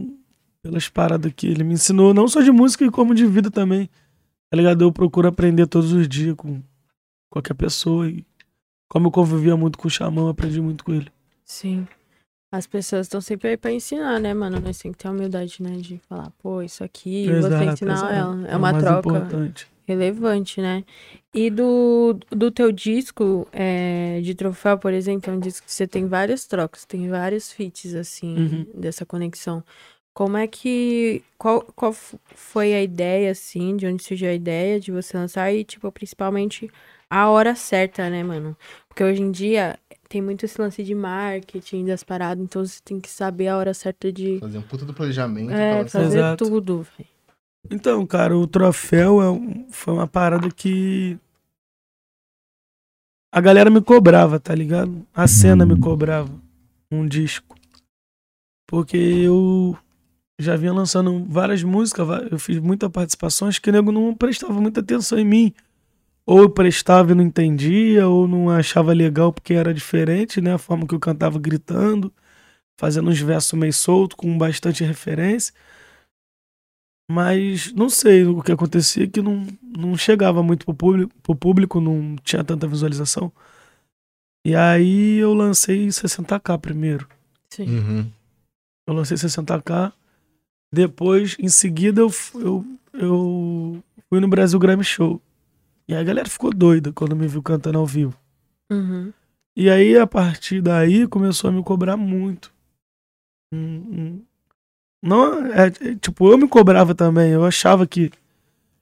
pelas 0.62 0.89
paradas 0.89 1.32
que 1.37 1.47
ele 1.47 1.62
me 1.62 1.74
ensinou, 1.74 2.12
não 2.14 2.26
só 2.26 2.41
de 2.41 2.51
música, 2.51 2.91
como 2.91 3.14
de 3.14 3.26
vida 3.26 3.51
também. 3.51 3.89
Tá 4.51 4.57
ligado? 4.57 4.82
Eu 4.82 4.93
procuro 4.93 5.28
aprender 5.28 5.66
todos 5.66 5.93
os 5.93 6.09
dias 6.09 6.35
com 6.37 6.61
qualquer 7.35 7.55
pessoa. 7.55 8.09
E 8.09 8.24
como 8.89 9.09
eu 9.09 9.11
convivia 9.11 9.57
muito 9.57 9.76
com 9.76 9.89
o 9.89 9.91
Xamã, 9.91 10.22
eu 10.22 10.28
aprendi 10.28 10.61
muito 10.61 10.85
com 10.85 10.95
ele. 10.95 11.11
Sim. 11.45 11.87
As 12.53 12.66
pessoas 12.68 13.07
estão 13.07 13.20
sempre 13.20 13.49
aí 13.49 13.57
pra 13.57 13.72
ensinar, 13.72 14.20
né, 14.20 14.32
mano? 14.32 14.61
Nós 14.61 14.78
temos 14.78 14.97
que 14.97 15.03
ter 15.03 15.09
a 15.09 15.11
humildade, 15.11 15.61
né? 15.61 15.76
De 15.78 15.99
falar, 16.09 16.30
pô, 16.41 16.62
isso 16.62 16.85
aqui, 16.85 17.26
você 17.26 17.39
Exato, 17.49 17.64
ensinar 17.64 17.93
exato. 17.95 18.12
ela. 18.12 18.49
É 18.49 18.55
o 18.55 18.59
uma 18.59 18.78
troca 18.78 18.99
importante. 19.09 19.66
relevante, 19.89 20.61
né? 20.61 20.85
E 21.35 21.51
do, 21.51 22.16
do 22.30 22.53
teu 22.53 22.70
disco 22.70 23.49
é, 23.53 24.20
de 24.22 24.35
troféu, 24.37 24.78
por 24.78 24.93
exemplo, 24.93 25.32
é 25.32 25.35
um 25.37 25.41
disco 25.41 25.66
que 25.66 25.72
você 25.72 25.85
tem 25.89 26.07
várias 26.07 26.47
trocas, 26.47 26.85
tem 26.85 27.09
vários 27.09 27.51
feats, 27.53 27.93
assim, 27.97 28.37
Uhum. 28.39 28.66
dessa 28.80 29.05
conexão. 29.05 29.64
Como 30.14 30.37
é 30.37 30.47
que. 30.47 31.24
Qual, 31.37 31.61
qual 31.74 31.93
foi 31.93 32.72
a 32.72 32.80
ideia, 32.80 33.32
assim, 33.32 33.76
de 33.76 33.85
onde 33.85 34.01
surgiu 34.05 34.28
a 34.28 34.32
ideia 34.32 34.78
de 34.78 34.93
você 34.93 35.16
lançar 35.18 35.53
e, 35.53 35.64
tipo, 35.64 35.91
principalmente 35.91 36.70
a 37.09 37.28
hora 37.28 37.55
certa, 37.55 38.09
né, 38.11 38.22
mano? 38.22 38.57
Porque 38.88 39.02
hoje 39.05 39.22
em 39.22 39.30
dia 39.30 39.78
tem 40.09 40.20
muito 40.22 40.44
esse 40.44 40.61
lance 40.61 40.82
de 40.82 40.94
marketing, 40.94 41.86
das 41.86 42.05
paradas, 42.05 42.42
então 42.44 42.64
você 42.64 42.80
tem 42.84 43.00
que 43.00 43.09
saber 43.09 43.48
a 43.48 43.57
hora 43.57 43.74
certa 43.74 44.12
de 44.12 44.38
Fazer 44.40 44.59
um 44.59 44.62
puta 44.62 44.84
do 44.84 44.94
planejamento. 44.94 45.52
é, 45.52 45.84
fazer 45.88 46.18
Exato. 46.18 46.44
tudo, 46.48 46.86
velho. 46.96 47.09
Então, 47.70 48.07
cara, 48.07 48.36
o 48.36 48.46
troféu 48.46 49.22
é 49.22 49.30
um- 49.30 49.66
foi 49.70 49.94
uma 49.94 50.07
parada 50.07 50.50
que. 50.50 51.18
A 53.32 53.40
galera 53.40 53.70
me 53.70 53.80
cobrava, 53.80 54.38
tá 54.38 54.55
ligado? 54.55 55.05
A 55.12 55.26
cena 55.26 55.66
me 55.66 55.78
cobrava 55.80 56.30
um 56.92 57.05
disco. 57.07 57.57
Porque 58.68 58.96
eu 58.96 59.76
já 60.38 60.57
vinha 60.57 60.72
lançando 60.72 61.24
várias 61.24 61.62
músicas, 61.62 62.07
eu 62.30 62.38
fiz 62.38 62.59
muitas 62.59 62.90
participações 62.90 63.59
que 63.59 63.70
o 63.70 63.72
nego 63.72 63.90
não 63.90 64.14
prestava 64.14 64.52
muita 64.61 64.80
atenção 64.80 65.18
em 65.18 65.24
mim. 65.24 65.55
Ou 66.27 66.41
eu 66.41 66.51
prestava 66.51 67.12
e 67.12 67.14
não 67.14 67.22
entendia, 67.22 68.09
ou 68.09 68.27
não 68.27 68.49
achava 68.51 68.93
legal 68.93 69.33
porque 69.33 69.53
era 69.55 69.75
diferente, 69.75 70.41
né? 70.41 70.55
A 70.55 70.59
forma 70.59 70.87
que 70.87 70.95
eu 70.95 71.01
cantava 71.01 71.39
gritando, 71.39 72.12
fazendo 72.79 73.11
uns 73.11 73.20
versos 73.20 73.59
meio 73.59 73.72
soltos, 73.72 74.16
com 74.16 74.37
bastante 74.39 74.83
referência. 74.83 75.53
Mas 77.11 77.72
não 77.75 77.91
sei 77.91 78.25
o 78.25 78.43
que 78.43 78.53
acontecia, 78.53 79.07
que 79.07 79.20
não, 79.20 79.47
não 79.62 79.97
chegava 79.97 80.43
muito 80.43 80.64
pro 80.64 80.75
público, 80.75 81.12
pro 81.22 81.37
público, 81.37 81.81
não 81.81 82.16
tinha 82.22 82.43
tanta 82.43 82.66
visualização. 82.66 83.31
E 84.47 84.55
aí 84.55 85.16
eu 85.16 85.35
lancei 85.35 85.89
60k 85.89 86.59
primeiro. 86.59 87.07
Sim. 87.51 87.79
Uhum. 87.79 88.11
Eu 88.87 88.95
lancei 88.95 89.16
60k. 89.16 89.93
Depois, 90.72 91.37
em 91.39 91.49
seguida, 91.49 92.01
eu, 92.01 92.11
eu, 92.35 92.66
eu 92.93 93.85
fui 94.09 94.20
no 94.20 94.29
Brasil 94.29 94.59
Grammy 94.59 94.85
Show. 94.85 95.20
E 95.89 95.95
aí 95.95 96.01
a 96.01 96.05
galera 96.05 96.28
ficou 96.28 96.51
doida 96.53 96.93
quando 96.93 97.14
me 97.16 97.26
viu 97.26 97.43
cantando 97.43 97.78
ao 97.78 97.87
vivo. 97.87 98.16
Uhum. 98.70 99.12
E 99.57 99.70
aí, 99.70 99.97
a 99.97 100.07
partir 100.07 100.61
daí, 100.61 101.07
começou 101.07 101.49
a 101.49 101.53
me 101.53 101.62
cobrar 101.62 101.97
muito. 101.97 102.53
um- 103.53 103.59
um- 103.59 104.22
não, 105.03 105.47
é, 105.47 105.66
é, 105.66 105.95
tipo, 105.95 106.28
eu 106.30 106.37
me 106.37 106.49
cobrava 106.49 106.95
também. 106.95 107.30
Eu 107.30 107.45
achava 107.45 107.87
que, 107.87 108.11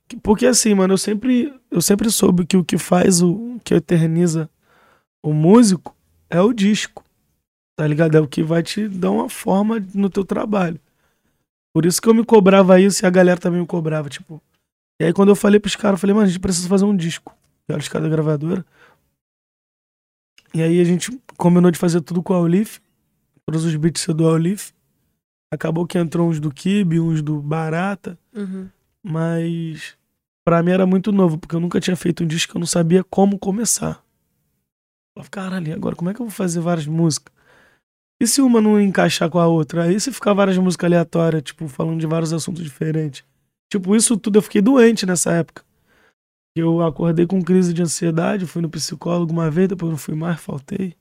que- 0.08 0.16
porque 0.16 0.46
assim, 0.46 0.72
mano, 0.74 0.94
eu 0.94 0.98
sempre, 0.98 1.52
eu 1.70 1.82
sempre 1.82 2.10
soube 2.10 2.46
que 2.46 2.56
o 2.56 2.64
que 2.64 2.78
faz 2.78 3.20
o 3.22 3.60
que 3.64 3.74
eterniza 3.74 4.48
o 5.22 5.32
músico 5.34 5.94
é 6.30 6.40
o 6.40 6.52
disco. 6.54 7.04
Tá 7.76 7.86
ligado? 7.86 8.16
É 8.16 8.20
o 8.20 8.28
que 8.28 8.42
vai 8.42 8.62
te 8.62 8.88
dar 8.88 9.10
uma 9.10 9.28
forma 9.28 9.78
no 9.94 10.08
teu 10.08 10.24
trabalho. 10.24 10.80
Por 11.74 11.84
isso 11.84 12.00
que 12.00 12.08
eu 12.08 12.14
me 12.14 12.24
cobrava 12.24 12.80
isso 12.80 13.04
e 13.04 13.06
a 13.06 13.10
galera 13.10 13.40
também 13.40 13.60
me 13.60 13.66
cobrava, 13.66 14.08
tipo. 14.08 14.40
E 15.02 15.04
aí 15.04 15.12
quando 15.12 15.30
eu 15.30 15.34
falei 15.34 15.58
pros 15.58 15.74
caras, 15.74 15.98
eu 15.98 16.00
falei, 16.00 16.14
mano, 16.14 16.26
a 16.26 16.28
gente 16.28 16.38
precisa 16.38 16.68
fazer 16.68 16.84
um 16.84 16.94
disco. 16.94 17.36
E 17.68 17.72
olha 17.72 17.80
os 17.80 17.88
caras 17.88 18.08
da 18.08 18.14
gravadora. 18.14 18.64
E 20.54 20.62
aí 20.62 20.80
a 20.80 20.84
gente 20.84 21.20
combinou 21.36 21.72
de 21.72 21.78
fazer 21.78 22.00
tudo 22.02 22.22
com 22.22 22.32
a 22.32 22.38
Olif. 22.38 22.78
Todos 23.44 23.64
os 23.64 23.74
beats 23.74 24.06
do 24.06 24.24
Olif. 24.24 24.70
Acabou 25.52 25.88
que 25.88 25.98
entrou 25.98 26.30
uns 26.30 26.38
do 26.38 26.52
Kibe, 26.52 27.00
uns 27.00 27.20
do 27.20 27.42
Barata. 27.42 28.16
Uhum. 28.32 28.68
Mas 29.02 29.98
pra 30.44 30.62
mim 30.62 30.70
era 30.70 30.86
muito 30.86 31.10
novo, 31.10 31.36
porque 31.36 31.56
eu 31.56 31.60
nunca 31.60 31.80
tinha 31.80 31.96
feito 31.96 32.22
um 32.22 32.26
disco, 32.26 32.56
eu 32.56 32.60
não 32.60 32.66
sabia 32.66 33.02
como 33.02 33.40
começar. 33.40 34.04
Eu 35.16 35.24
falei, 35.24 35.30
caralho, 35.30 35.74
agora 35.74 35.96
como 35.96 36.10
é 36.10 36.14
que 36.14 36.22
eu 36.22 36.26
vou 36.26 36.32
fazer 36.32 36.60
várias 36.60 36.86
músicas? 36.86 37.34
E 38.20 38.26
se 38.28 38.40
uma 38.40 38.60
não 38.60 38.80
encaixar 38.80 39.28
com 39.28 39.40
a 39.40 39.48
outra? 39.48 39.82
Aí 39.82 39.98
se 39.98 40.12
ficar 40.12 40.32
várias 40.32 40.56
músicas 40.58 40.86
aleatórias, 40.86 41.42
tipo, 41.42 41.66
falando 41.66 41.98
de 41.98 42.06
vários 42.06 42.32
assuntos 42.32 42.62
diferentes. 42.62 43.24
Tipo, 43.72 43.96
isso 43.96 44.18
tudo 44.18 44.36
eu 44.36 44.42
fiquei 44.42 44.60
doente 44.60 45.06
nessa 45.06 45.32
época. 45.32 45.64
Eu 46.54 46.82
acordei 46.82 47.26
com 47.26 47.40
crise 47.42 47.72
de 47.72 47.80
ansiedade, 47.80 48.44
fui 48.44 48.60
no 48.60 48.68
psicólogo 48.68 49.32
uma 49.32 49.50
vez, 49.50 49.66
depois 49.66 49.90
não 49.90 49.96
fui 49.96 50.14
mais, 50.14 50.38
faltei. 50.38 50.94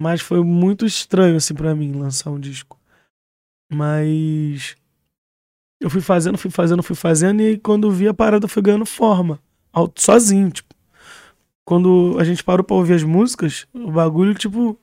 Mas 0.00 0.20
foi 0.20 0.40
muito 0.44 0.86
estranho, 0.86 1.34
assim, 1.34 1.52
pra 1.52 1.74
mim, 1.74 1.90
lançar 1.90 2.30
um 2.30 2.38
disco. 2.38 2.78
Mas 3.72 4.76
eu 5.82 5.90
fui 5.90 6.00
fazendo, 6.00 6.38
fui 6.38 6.48
fazendo, 6.48 6.80
fui 6.80 6.94
fazendo, 6.94 7.42
e 7.42 7.58
quando 7.58 7.90
vi 7.90 8.06
a 8.06 8.14
parada 8.14 8.46
foi 8.46 8.62
ganhando 8.62 8.86
forma. 8.86 9.40
Sozinho, 9.96 10.50
tipo. 10.52 10.72
Quando 11.66 12.16
a 12.20 12.24
gente 12.24 12.44
parou 12.44 12.62
pra 12.62 12.76
ouvir 12.76 12.92
as 12.94 13.02
músicas, 13.02 13.66
o 13.74 13.90
bagulho, 13.90 14.32
tipo. 14.32 14.78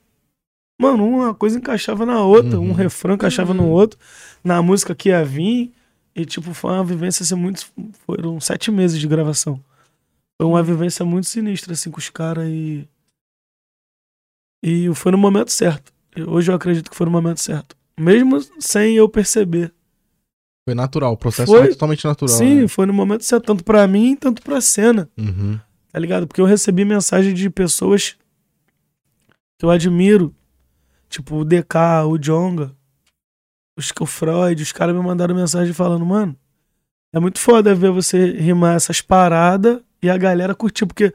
Mano, 0.77 1.07
uma 1.07 1.33
coisa 1.33 1.57
encaixava 1.57 2.05
na 2.05 2.21
outra, 2.21 2.59
Uhum. 2.59 2.71
um 2.71 2.73
refrão 2.73 3.15
encaixava 3.15 3.53
no 3.53 3.63
Uhum. 3.63 3.69
outro, 3.69 3.97
na 4.43 4.61
música 4.61 4.93
que 4.93 5.07
ia 5.07 5.23
vir. 5.23 5.71
E, 6.15 6.25
tipo, 6.25 6.53
foi 6.53 6.71
uma 6.73 6.83
vivência 6.83 7.23
assim, 7.23 7.35
muito. 7.35 7.65
Foram 8.05 8.39
sete 8.39 8.69
meses 8.71 8.99
de 8.99 9.07
gravação. 9.07 9.63
Foi 10.39 10.47
uma 10.47 10.61
vivência 10.61 11.05
muito 11.05 11.27
sinistra, 11.27 11.73
assim, 11.73 11.89
com 11.91 11.99
os 11.99 12.09
caras 12.09 12.47
e. 12.49 12.87
E 14.63 14.93
foi 14.93 15.11
no 15.11 15.17
momento 15.17 15.51
certo. 15.51 15.91
Hoje 16.27 16.51
eu 16.51 16.55
acredito 16.55 16.89
que 16.89 16.95
foi 16.97 17.05
no 17.05 17.11
momento 17.11 17.39
certo. 17.39 17.75
Mesmo 17.99 18.39
sem 18.59 18.95
eu 18.95 19.07
perceber. 19.09 19.73
Foi 20.67 20.75
natural, 20.75 21.13
o 21.13 21.17
processo 21.17 21.51
Foi- 21.51 21.61
foi 21.61 21.69
totalmente 21.69 22.05
natural. 22.05 22.37
Sim, 22.37 22.61
né? 22.61 22.67
foi 22.67 22.85
no 22.85 22.93
momento 22.93 23.23
certo, 23.23 23.45
tanto 23.45 23.63
pra 23.63 23.87
mim, 23.87 24.15
tanto 24.15 24.41
pra 24.43 24.61
cena, 24.61 25.09
Uhum. 25.17 25.59
tá 25.91 25.99
ligado? 25.99 26.27
Porque 26.27 26.39
eu 26.39 26.45
recebi 26.45 26.85
mensagem 26.85 27.33
de 27.33 27.49
pessoas 27.49 28.15
que 29.57 29.65
eu 29.65 29.71
admiro, 29.71 30.35
tipo 31.09 31.37
o 31.37 31.45
DK, 31.45 32.05
o 32.07 32.17
Jonga, 32.17 32.75
os, 33.81 33.91
o 33.99 34.05
Freud, 34.05 34.61
os 34.61 34.71
caras 34.71 34.95
me 34.95 35.01
mandaram 35.01 35.35
mensagem 35.35 35.73
falando, 35.73 36.05
mano, 36.05 36.35
é 37.13 37.19
muito 37.19 37.39
foda 37.39 37.75
ver 37.75 37.91
você 37.91 38.31
rimar 38.31 38.75
essas 38.75 39.01
paradas 39.01 39.81
e 40.01 40.09
a 40.09 40.17
galera 40.17 40.55
curtir, 40.55 40.85
porque, 40.85 41.13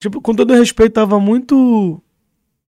tipo, 0.00 0.20
com 0.22 0.34
todo 0.34 0.54
respeito, 0.54 0.94
tava 0.94 1.20
muito. 1.20 2.02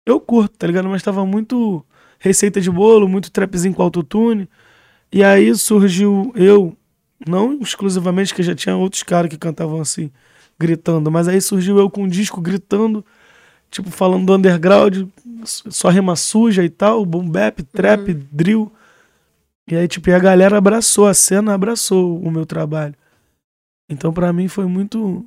Eu 0.07 0.19
curto, 0.19 0.57
tá 0.57 0.67
ligado? 0.67 0.89
Mas 0.89 1.03
tava 1.03 1.27
muito 1.27 1.85
receita 2.19 2.61
de 2.61 2.71
bolo, 2.71 3.07
muito 3.09 3.31
trapzinho 3.31 3.75
com 3.75 3.83
autotune. 3.83 4.49
E 5.13 5.23
aí 5.23 5.55
surgiu 5.55 6.33
eu, 6.35 6.77
não 7.27 7.61
exclusivamente, 7.61 8.35
que 8.35 8.43
já 8.43 8.55
tinha 8.55 8.77
outros 8.77 9.03
caras 9.03 9.31
que 9.31 9.37
cantavam 9.37 9.81
assim, 9.81 10.11
gritando, 10.59 11.11
mas 11.11 11.29
aí 11.29 11.41
surgiu 11.41 11.79
eu 11.79 11.91
com 11.91 12.05
um 12.05 12.09
disco 12.09 12.41
gritando, 12.41 13.05
tipo, 13.71 13.91
falando 13.91 14.27
do 14.27 14.35
underground, 14.35 15.09
só 15.45 15.89
rima 15.89 16.17
suja 16.17 16.65
e 16.65 16.69
tal, 16.71 17.05
boom 17.05 17.29
bap, 17.29 17.63
trap, 17.63 18.13
drill. 18.33 18.73
E 19.71 19.77
aí, 19.77 19.87
tipo, 19.87 20.09
e 20.09 20.15
a 20.15 20.19
galera 20.19 20.57
abraçou, 20.59 21.07
a 21.07 21.15
cena 21.15 21.53
abraçou 21.55 22.19
o 22.21 22.31
meu 22.31 22.47
trabalho. 22.47 22.95
Então, 23.91 24.13
pra 24.13 24.33
mim, 24.33 24.49
foi 24.49 24.67
muito. 24.67 25.25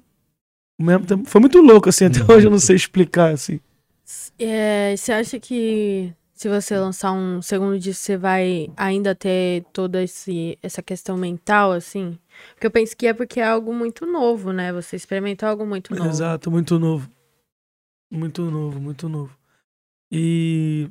mesmo 0.80 1.06
tempo- 1.06 1.30
Foi 1.30 1.40
muito 1.42 1.60
louco, 1.62 1.90
assim, 1.90 2.06
até 2.06 2.20
hoje 2.34 2.48
eu 2.48 2.52
não 2.52 2.60
sei 2.60 2.76
explicar, 2.76 3.34
assim. 3.34 3.60
É, 4.40 4.96
você 4.98 5.12
acha 5.14 5.40
que 5.40 6.12
se 6.34 6.50
você 6.50 6.76
lançar 6.78 7.12
um 7.12 7.40
segundo 7.42 7.78
disco, 7.78 8.04
você 8.04 8.18
vai 8.18 8.68
ainda 8.76 9.14
ter 9.14 9.64
toda 9.72 10.02
esse, 10.04 10.58
essa 10.64 10.82
questão 10.82 11.16
mental, 11.18 11.72
assim? 11.72 12.18
Porque 12.56 12.66
eu 12.66 12.72
penso 12.72 12.98
que 12.98 13.06
é 13.06 13.14
porque 13.14 13.40
é 13.40 13.46
algo 13.48 13.74
muito 13.74 14.06
novo, 14.08 14.52
né? 14.52 14.74
Você 14.74 14.96
experimentou 14.96 15.48
algo 15.48 15.66
muito 15.68 15.94
novo. 15.96 16.10
Exato, 16.10 16.50
muito 16.50 16.80
novo. 16.80 17.08
Muito 18.12 18.44
novo, 18.52 18.80
muito 18.80 19.08
novo. 19.08 19.36
E. 20.12 20.90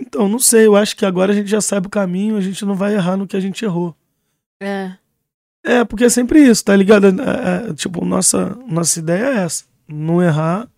Então, 0.00 0.28
não 0.28 0.38
sei, 0.38 0.66
eu 0.66 0.74
acho 0.74 0.96
que 0.96 1.04
agora 1.06 1.32
a 1.32 1.34
gente 1.34 1.48
já 1.48 1.60
sabe 1.60 1.86
o 1.86 1.90
caminho, 1.90 2.36
a 2.36 2.40
gente 2.40 2.64
não 2.64 2.74
vai 2.74 2.94
errar 2.94 3.16
no 3.16 3.26
que 3.28 3.36
a 3.36 3.40
gente 3.40 3.64
errou. 3.64 3.94
É. 4.60 4.96
É, 5.64 5.84
porque 5.84 6.04
é 6.04 6.08
sempre 6.08 6.40
isso, 6.40 6.64
tá 6.64 6.74
ligado? 6.74 7.06
É, 7.06 7.70
é, 7.70 7.74
tipo, 7.74 8.04
nossa, 8.04 8.50
nossa 8.66 8.98
ideia 8.98 9.24
é 9.24 9.36
essa. 9.44 9.64
Não 9.86 10.22
errar. 10.22 10.68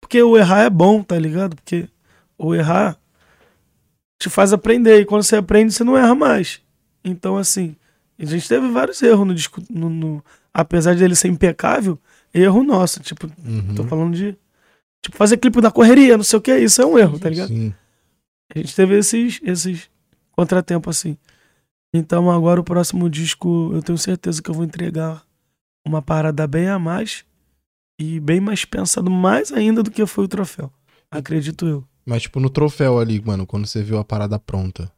Porque 0.00 0.22
o 0.22 0.36
errar 0.36 0.60
é 0.62 0.70
bom, 0.70 1.02
tá 1.02 1.18
ligado? 1.18 1.56
Porque 1.56 1.88
o 2.38 2.54
errar 2.54 2.96
te 4.20 4.30
faz 4.30 4.52
aprender. 4.52 5.00
E 5.00 5.04
quando 5.04 5.22
você 5.24 5.36
aprende, 5.36 5.72
você 5.74 5.82
não 5.84 5.96
erra 5.96 6.14
mais. 6.14 6.62
Então, 7.02 7.36
assim, 7.36 7.74
a 8.18 8.24
gente 8.24 8.48
teve 8.48 8.68
vários 8.68 9.02
erros 9.02 9.26
no 9.26 9.34
disco. 9.34 9.62
No, 9.68 9.90
no- 9.90 10.24
apesar 10.52 10.94
de 10.94 11.02
ele 11.04 11.14
ser 11.16 11.28
impecável, 11.28 11.98
erro 12.34 12.62
nosso. 12.64 13.00
Tipo, 13.00 13.30
Uhum. 13.44 13.74
tô 13.74 13.84
falando 13.84 14.14
de. 14.14 14.36
Tipo, 15.02 15.16
fazer 15.16 15.36
clipe 15.36 15.60
da 15.60 15.70
correria, 15.70 16.16
não 16.16 16.24
sei 16.24 16.38
o 16.38 16.42
que, 16.42 16.56
isso 16.58 16.80
é 16.82 16.86
um 16.86 16.98
erro, 16.98 17.18
tá 17.18 17.28
ligado? 17.28 17.48
Sim. 17.48 17.74
A 18.54 18.58
gente 18.58 18.74
teve 18.74 18.96
esses, 18.98 19.40
esses 19.42 19.90
contratempos 20.32 20.96
assim. 20.98 21.16
Então 21.94 22.30
agora 22.30 22.60
o 22.60 22.64
próximo 22.64 23.08
disco 23.08 23.70
eu 23.72 23.82
tenho 23.82 23.96
certeza 23.98 24.42
que 24.42 24.50
eu 24.50 24.54
vou 24.54 24.64
entregar 24.64 25.22
uma 25.86 26.00
parada 26.02 26.46
bem 26.46 26.68
a 26.68 26.78
mais 26.78 27.24
e 28.00 28.18
bem 28.18 28.40
mais 28.40 28.64
pensado 28.64 29.10
mais 29.10 29.52
ainda 29.52 29.82
do 29.82 29.90
que 29.90 30.04
foi 30.06 30.24
o 30.24 30.28
troféu. 30.28 30.72
Acredito 31.10 31.66
eu. 31.66 31.84
Mas, 32.04 32.22
tipo, 32.22 32.40
no 32.40 32.50
troféu 32.50 32.98
ali, 32.98 33.20
mano, 33.20 33.46
quando 33.46 33.66
você 33.66 33.82
viu 33.82 33.98
a 33.98 34.04
parada 34.04 34.38
pronta. 34.38 34.90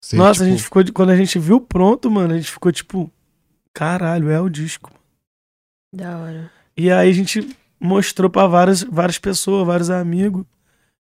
Você, 0.00 0.16
Nossa, 0.16 0.42
a 0.42 0.46
tipo, 0.46 0.50
gente 0.56 0.64
ficou. 0.64 0.84
Quando 0.92 1.10
a 1.10 1.16
gente 1.16 1.38
viu 1.38 1.60
pronto, 1.60 2.10
mano, 2.10 2.34
a 2.34 2.36
gente 2.36 2.50
ficou 2.50 2.70
tipo. 2.70 3.10
Caralho, 3.72 4.28
é 4.28 4.40
o 4.40 4.48
disco. 4.48 4.90
Da 5.94 6.18
hora. 6.18 6.50
E 6.76 6.90
aí 6.90 7.10
a 7.10 7.12
gente 7.12 7.48
mostrou 7.80 8.30
pra 8.30 8.46
várias, 8.46 8.82
várias 8.82 9.18
pessoas, 9.18 9.66
vários 9.66 9.90
amigos. 9.90 10.44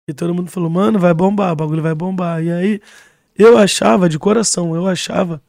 E 0.08 0.12
todo 0.12 0.34
mundo 0.34 0.50
falou, 0.50 0.68
mano, 0.68 0.98
vai 0.98 1.14
bombar, 1.14 1.52
o 1.52 1.56
bagulho 1.56 1.82
vai 1.82 1.94
bombar. 1.94 2.42
E 2.42 2.50
aí 2.52 2.80
eu 3.36 3.56
achava, 3.56 4.08
de 4.08 4.18
coração, 4.18 4.74
eu 4.74 4.86
achava 4.86 5.42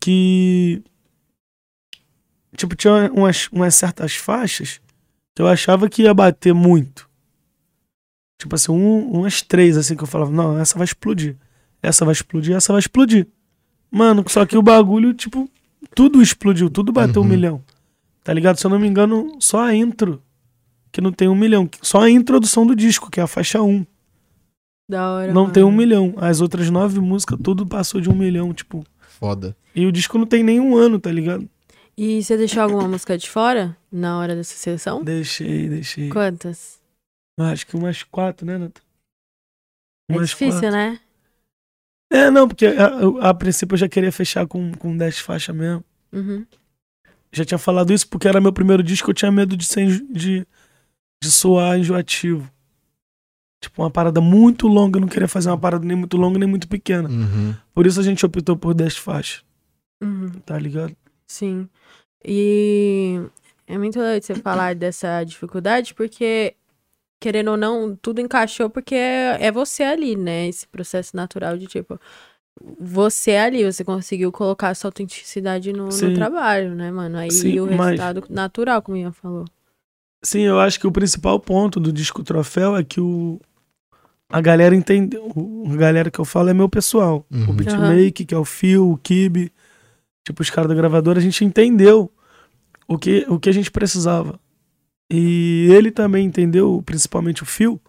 que. 0.00 0.82
Tipo, 2.56 2.76
tinha 2.76 3.10
umas, 3.12 3.48
umas 3.50 3.74
certas 3.74 4.14
faixas 4.14 4.80
que 5.34 5.40
eu 5.42 5.48
achava 5.48 5.88
que 5.88 6.02
ia 6.02 6.12
bater 6.14 6.52
muito. 6.52 7.08
Tipo 8.38 8.54
assim, 8.54 8.72
um- 8.72 9.10
umas 9.20 9.40
três, 9.40 9.76
assim, 9.76 9.96
que 9.96 10.02
eu 10.02 10.06
falava, 10.06 10.30
não, 10.30 10.58
essa 10.58 10.76
vai 10.76 10.84
explodir. 10.84 11.36
Essa 11.82 12.04
vai 12.04 12.12
explodir, 12.12 12.54
essa 12.54 12.72
vai 12.72 12.80
explodir. 12.80 13.26
Mano, 13.90 14.24
só 14.28 14.44
que 14.44 14.56
o 14.56 14.62
bagulho, 14.62 15.14
tipo, 15.14 15.48
tudo 15.94 16.20
explodiu, 16.22 16.68
tudo 16.70 16.92
bateu 16.92 17.22
um 17.22 17.24
Uhum. 17.24 17.30
milhão. 17.30 17.64
Tá 18.24 18.32
ligado? 18.32 18.56
Se 18.58 18.66
eu 18.66 18.70
não 18.70 18.78
me 18.78 18.86
engano, 18.86 19.36
só 19.40 19.60
a 19.64 19.74
intro, 19.74 20.22
que 20.92 21.00
não 21.00 21.12
tem 21.12 21.28
um 21.28 21.34
milhão. 21.34 21.68
Só 21.80 22.02
a 22.02 22.10
introdução 22.10 22.66
do 22.66 22.74
disco, 22.76 23.10
que 23.10 23.18
é 23.20 23.22
a 23.22 23.26
faixa 23.26 23.60
1. 23.62 23.84
Da 24.88 25.10
hora. 25.12 25.32
Não 25.32 25.50
tem 25.50 25.62
um 25.62 25.66
mano. 25.66 25.78
milhão. 25.78 26.14
As 26.18 26.40
outras 26.40 26.68
nove 26.70 27.00
músicas, 27.00 27.38
tudo 27.42 27.66
passou 27.66 28.00
de 28.00 28.08
um 28.10 28.14
milhão, 28.14 28.52
tipo. 28.52 28.84
Foda. 29.00 29.56
E 29.74 29.86
o 29.86 29.92
disco 29.92 30.18
não 30.18 30.26
tem 30.26 30.42
nem 30.42 30.60
um 30.60 30.76
ano, 30.76 30.98
tá 31.00 31.10
ligado? 31.10 31.48
E 31.96 32.22
você 32.22 32.36
deixou 32.36 32.62
alguma 32.62 32.88
música 32.88 33.16
de 33.18 33.28
fora 33.28 33.76
na 33.90 34.18
hora 34.18 34.34
dessa 34.34 34.54
sessão? 34.54 35.02
Deixei, 35.04 35.68
deixei. 35.68 36.08
Quantas? 36.08 36.80
Acho 37.38 37.66
que 37.66 37.76
umas 37.76 38.02
quatro, 38.02 38.46
né, 38.46 38.56
Nata? 38.58 38.80
É 40.10 40.18
difícil, 40.18 40.70
né? 40.70 41.00
É, 42.10 42.30
não, 42.30 42.46
porque 42.46 42.66
a, 42.66 43.00
eu- 43.00 43.20
a 43.22 43.32
princípio 43.32 43.74
eu 43.74 43.78
já 43.78 43.88
queria 43.88 44.12
fechar 44.12 44.46
com, 44.46 44.72
com 44.72 44.96
10 44.96 45.18
faixas 45.18 45.54
mesmo. 45.56 45.82
Uhum. 46.12 46.44
Já 47.32 47.44
tinha 47.44 47.58
falado 47.58 47.92
isso 47.92 48.06
porque 48.08 48.28
era 48.28 48.40
meu 48.40 48.52
primeiro 48.52 48.82
disco, 48.82 49.10
eu 49.10 49.14
tinha 49.14 49.32
medo 49.32 49.56
de, 49.56 49.64
ser, 49.64 50.04
de, 50.10 50.46
de 51.22 51.30
soar 51.30 51.78
enjoativo. 51.78 52.50
Tipo, 53.60 53.82
uma 53.82 53.90
parada 53.90 54.20
muito 54.20 54.66
longa, 54.66 54.96
eu 54.98 55.00
não 55.00 55.08
queria 55.08 55.28
fazer 55.28 55.48
uma 55.48 55.56
parada 55.58 55.84
nem 55.86 55.96
muito 55.96 56.16
longa 56.16 56.38
nem 56.38 56.48
muito 56.48 56.68
pequena. 56.68 57.08
Uhum. 57.08 57.54
Por 57.72 57.86
isso 57.86 58.00
a 58.00 58.02
gente 58.02 58.26
optou 58.26 58.56
por 58.56 58.74
10 58.74 58.96
faixas, 58.96 59.44
Uhum. 60.02 60.30
tá 60.44 60.58
ligado? 60.58 60.94
Sim. 61.26 61.68
E 62.24 63.20
é 63.66 63.78
muito 63.78 63.98
legal 63.98 64.20
você 64.20 64.34
falar 64.34 64.74
dessa 64.74 65.22
dificuldade, 65.24 65.94
porque 65.94 66.54
querendo 67.20 67.52
ou 67.52 67.56
não, 67.56 67.94
tudo 67.94 68.20
encaixou 68.20 68.68
porque 68.68 68.96
é, 68.96 69.38
é 69.46 69.52
você 69.52 69.84
ali, 69.84 70.16
né? 70.16 70.48
Esse 70.48 70.66
processo 70.66 71.16
natural 71.16 71.56
de 71.56 71.66
tipo. 71.66 71.98
Você 72.78 73.32
ali, 73.36 73.64
você 73.64 73.82
conseguiu 73.84 74.30
colocar 74.30 74.68
a 74.68 74.74
sua 74.74 74.88
autenticidade 74.88 75.72
no, 75.72 75.86
no 75.88 76.14
trabalho, 76.14 76.74
né, 76.74 76.90
mano? 76.90 77.18
Aí 77.18 77.30
Sim, 77.30 77.58
o 77.60 77.66
mas- 77.66 77.90
resultado 77.98 78.24
natural, 78.28 78.82
como 78.82 78.96
o 78.96 79.00
Ian 79.00 79.12
falou. 79.12 79.44
Sim, 80.22 80.42
eu 80.42 80.60
acho 80.60 80.78
que 80.78 80.86
o 80.86 80.92
principal 80.92 81.40
ponto 81.40 81.80
do 81.80 81.92
disco 81.92 82.22
troféu 82.22 82.76
é 82.76 82.84
que 82.84 83.00
o 83.00 83.40
a 84.30 84.40
galera 84.40 84.74
entendeu. 84.74 85.30
o- 85.34 85.66
A 85.72 85.76
galera 85.76 86.10
que 86.10 86.18
eu 86.18 86.24
falo 86.24 86.48
é 86.48 86.54
meu 86.54 86.68
pessoal. 86.68 87.26
Uhum. 87.30 87.50
O 87.50 87.52
beatmake, 87.52 88.24
que 88.24 88.34
é 88.34 88.38
o 88.38 88.44
Phil, 88.44 88.90
o 88.90 88.96
Kibe, 88.96 89.52
tipo, 90.24 90.40
os 90.42 90.48
caras 90.50 90.68
da 90.68 90.74
gravadora, 90.74 91.18
a 91.18 91.22
gente 91.22 91.44
entendeu 91.44 92.10
o 92.86 92.96
que, 92.96 93.26
o 93.28 93.38
que 93.38 93.48
a 93.48 93.52
gente 93.52 93.70
precisava. 93.70 94.38
E 95.12 95.68
ele 95.72 95.90
também 95.90 96.24
entendeu, 96.24 96.82
principalmente 96.86 97.42
o 97.42 97.46
Phil, 97.46 97.80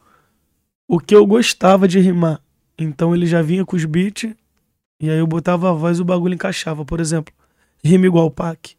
o 0.87 0.99
que 0.99 1.15
eu 1.15 1.25
gostava 1.25 1.87
de 1.87 1.99
rimar. 1.99 2.41
Então 2.77 3.15
ele 3.15 3.25
já 3.25 3.41
vinha 3.41 3.63
com 3.63 3.75
os 3.77 3.85
beats, 3.85 4.33
e 5.05 5.09
aí 5.09 5.17
eu 5.19 5.27
botava 5.27 5.69
a 5.69 5.73
voz 5.73 5.99
e 5.99 6.01
o 6.01 6.05
bagulho 6.05 6.33
encaixava. 6.33 6.85
Por 6.85 6.99
exemplo, 6.99 7.33
rima 7.83 8.05
igual 8.05 8.31
Pac. 8.31 8.75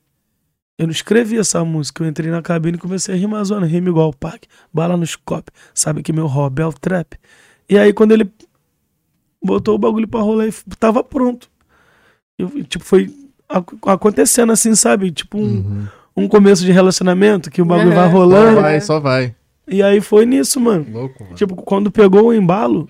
Eu 0.79 0.87
não 0.87 0.93
escrevi 0.93 1.39
essa 1.39 1.65
música, 1.65 2.03
eu 2.03 2.09
entrei 2.09 2.31
na 2.31 2.43
cabine 2.43 2.77
e 2.77 2.81
comecei 2.81 3.15
a 3.15 3.19
rimar 3.19 3.41
a 3.41 3.45
zona, 3.45 3.65
rima 3.67 3.89
igual 3.91 4.13
Pac, 4.13 4.49
bala 4.73 4.97
no 4.97 5.07
scope, 5.07 5.53
sabe 5.73 6.03
que 6.03 6.13
meu 6.13 6.27
hobby 6.27 6.63
é 6.63 6.67
o 6.67 6.73
trap. 6.73 7.17
E 7.69 7.79
aí 7.79 7.93
quando 7.93 8.13
ele 8.13 8.29
botou 9.43 9.75
o 9.75 9.79
bagulho 9.79 10.09
pra 10.09 10.21
rolar, 10.21 10.47
e 10.49 10.53
tava 10.79 11.05
pronto. 11.05 11.49
Eu, 12.39 12.49
tipo, 12.65 12.85
foi 12.85 13.15
ac- 13.49 13.77
acontecendo 13.87 14.51
assim, 14.53 14.75
sabe? 14.75 15.11
Tipo 15.13 15.39
um, 15.39 15.43
Uhum. 15.43 15.87
um 16.17 16.29
começo 16.29 16.65
de 16.65 16.73
relacionamento, 16.73 17.51
que 17.51 17.63
o 17.63 17.65
bagulho 17.65 17.91
vai 17.95 17.99
Aham. 18.07 18.11
Só 18.11 18.17
rolando. 18.19 18.61
vai, 18.61 18.81
só 18.81 18.99
vai. 19.01 19.35
E 19.69 19.83
aí 19.83 20.01
foi 20.01 20.27
nisso, 20.27 20.59
mano. 20.61 20.87
Louco, 20.91 21.23
mano. 21.23 21.37
Tipo, 21.37 21.55
quando 21.57 21.91
pegou 21.91 22.27
o 22.29 22.35
embalo, 22.35 22.89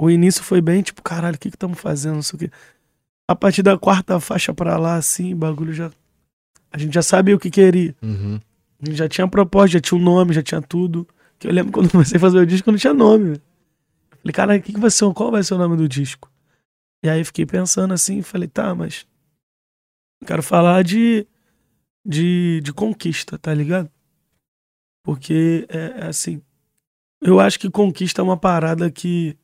o 0.00 0.10
início 0.10 0.42
foi 0.42 0.62
bem, 0.62 0.80
tipo, 0.80 1.02
caralho, 1.02 1.36
o 1.36 1.38
que 1.38 1.50
que 1.50 1.56
estamos 1.56 1.78
fazendo, 1.78 2.14
não 2.14 2.22
sei 2.22 2.36
o 2.36 2.40
quê. 2.40 2.50
A 3.28 3.36
partir 3.36 3.62
da 3.62 3.76
quarta 3.76 4.18
faixa 4.18 4.54
pra 4.54 4.78
lá, 4.78 4.94
assim, 4.94 5.34
o 5.34 5.36
bagulho 5.36 5.74
já... 5.74 5.90
A 6.72 6.78
gente 6.78 6.94
já 6.94 7.02
sabia 7.02 7.36
o 7.36 7.38
que 7.38 7.50
queria. 7.50 7.94
Uhum. 8.00 8.40
A 8.80 8.86
gente 8.86 8.96
já 8.96 9.06
tinha 9.06 9.28
proposta, 9.28 9.74
já 9.74 9.80
tinha 9.80 10.00
um 10.00 10.02
nome, 10.02 10.32
já 10.32 10.42
tinha 10.42 10.62
tudo. 10.62 11.06
Que 11.38 11.46
eu 11.46 11.52
lembro 11.52 11.70
quando 11.74 11.86
eu 11.86 11.92
comecei 11.92 12.16
a 12.16 12.20
fazer 12.20 12.38
o 12.38 12.46
disco, 12.46 12.70
eu 12.70 12.72
não 12.72 12.78
tinha 12.78 12.94
nome. 12.94 13.38
Falei, 14.22 14.32
cara, 14.32 14.58
que 14.58 14.72
que 14.72 14.80
vai 14.80 14.90
ser, 14.90 15.12
qual 15.12 15.30
vai 15.30 15.42
ser 15.42 15.52
o 15.52 15.58
nome 15.58 15.76
do 15.76 15.86
disco? 15.86 16.32
E 17.04 17.08
aí 17.08 17.22
fiquei 17.22 17.44
pensando 17.44 17.92
assim, 17.92 18.22
falei, 18.22 18.48
tá, 18.48 18.74
mas 18.74 19.06
eu 20.22 20.26
quero 20.26 20.42
falar 20.42 20.82
de, 20.82 21.26
de, 22.06 22.62
de 22.62 22.72
conquista, 22.72 23.38
tá 23.38 23.52
ligado? 23.52 23.90
Porque 25.02 25.66
é, 25.68 26.04
é 26.04 26.06
assim, 26.06 26.40
eu 27.20 27.38
acho 27.38 27.60
que 27.60 27.68
conquista 27.68 28.22
é 28.22 28.24
uma 28.24 28.36
parada 28.38 28.90
que 28.90 29.36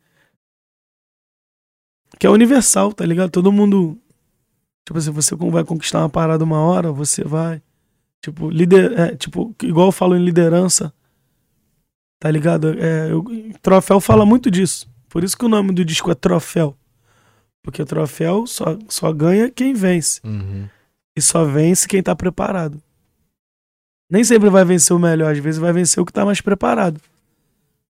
que 2.19 2.27
é 2.27 2.31
universal, 2.31 2.93
tá 2.93 3.05
ligado? 3.05 3.31
Todo 3.31 3.53
mundo, 3.53 3.99
tipo 4.87 4.99
assim, 4.99 5.11
você 5.11 5.35
vai 5.37 5.65
conquistar 5.65 6.01
uma 6.01 6.09
parada 6.09 6.43
uma 6.45 6.61
hora, 6.61 6.91
você 6.93 7.23
vai 7.25 7.63
Tipo, 8.23 8.51
lider, 8.51 8.99
é, 8.99 9.15
tipo, 9.15 9.55
igual 9.63 9.87
eu 9.89 9.93
falo 9.93 10.17
em 10.17 10.25
liderança, 10.25 10.93
tá 12.19 12.29
ligado? 12.29 12.71
É, 12.83 13.13
eu- 13.13 13.25
troféu 13.63 14.01
fala 14.01 14.27
muito 14.27 14.51
disso. 14.51 14.89
Por 15.09 15.23
isso 15.23 15.37
que 15.39 15.45
o 15.45 15.49
nome 15.49 15.71
do 15.73 15.85
disco 15.85 16.11
é 16.11 16.15
Troféu. 16.15 16.77
Porque 17.63 17.85
troféu 17.85 18.45
só, 18.47 18.77
só 18.89 19.13
ganha 19.13 19.49
quem 19.51 19.75
vence. 19.75 20.21
Uhum. 20.25 20.69
E 21.17 21.23
só 21.23 21.45
vence 21.45 21.87
quem 21.87 22.03
tá 22.03 22.17
preparado. 22.17 22.83
Nem 24.11 24.25
sempre 24.25 24.49
vai 24.51 24.65
vencer 24.65 24.97
o 24.97 24.99
melhor, 25.01 25.33
às 25.33 25.39
vezes 25.39 25.61
vai 25.61 25.73
vencer 25.73 26.03
o 26.03 26.07
que 26.07 26.13
tá 26.13 26.25
mais 26.25 26.41
preparado. 26.41 27.01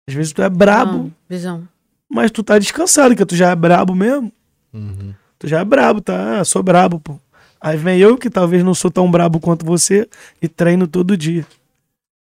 Às 0.09 0.15
vezes 0.15 0.33
tu 0.33 0.41
é 0.41 0.49
brabo, 0.49 0.91
Não, 0.97 1.13
visão. 1.29 1.67
Mas 2.09 2.31
tu 2.31 2.43
tá 2.43 2.57
descansado, 2.57 3.15
que 3.15 3.25
tu 3.25 3.35
já 3.35 3.51
é 3.51 3.55
brabo 3.55 3.95
mesmo. 3.95 4.31
Uhum. 4.73 5.13
Tu 5.39 5.47
já 5.47 5.59
é 5.59 5.65
brabo, 5.65 6.01
tá? 6.01 6.39
Ah, 6.39 6.45
sou 6.45 6.63
brabo, 6.63 6.99
pô. 6.99 7.19
Aí 7.59 7.77
vem 7.77 7.99
eu, 7.99 8.17
que 8.17 8.29
talvez 8.29 8.63
não 8.63 8.73
sou 8.73 8.91
tão 8.91 9.09
brabo 9.09 9.39
quanto 9.39 9.65
você, 9.65 10.07
e 10.41 10.47
treino 10.47 10.87
todo 10.87 11.17
dia. 11.17 11.45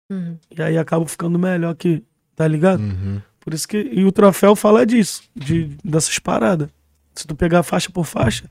Uhum. 0.09 0.37
E 0.55 0.61
aí 0.61 0.77
acabo 0.77 1.05
ficando 1.05 1.37
melhor 1.37 1.75
que. 1.75 2.03
Tá 2.35 2.47
ligado? 2.47 2.81
Uhum. 2.81 3.21
Por 3.39 3.53
isso 3.53 3.67
que. 3.67 3.77
E 3.77 4.03
o 4.03 4.11
troféu 4.11 4.55
fala 4.55 4.85
disso, 4.85 5.23
de, 5.35 5.77
dessas 5.83 6.19
paradas. 6.19 6.69
Se 7.13 7.25
tu 7.25 7.35
pegar 7.35 7.63
faixa 7.63 7.89
por 7.89 8.05
faixa, 8.05 8.49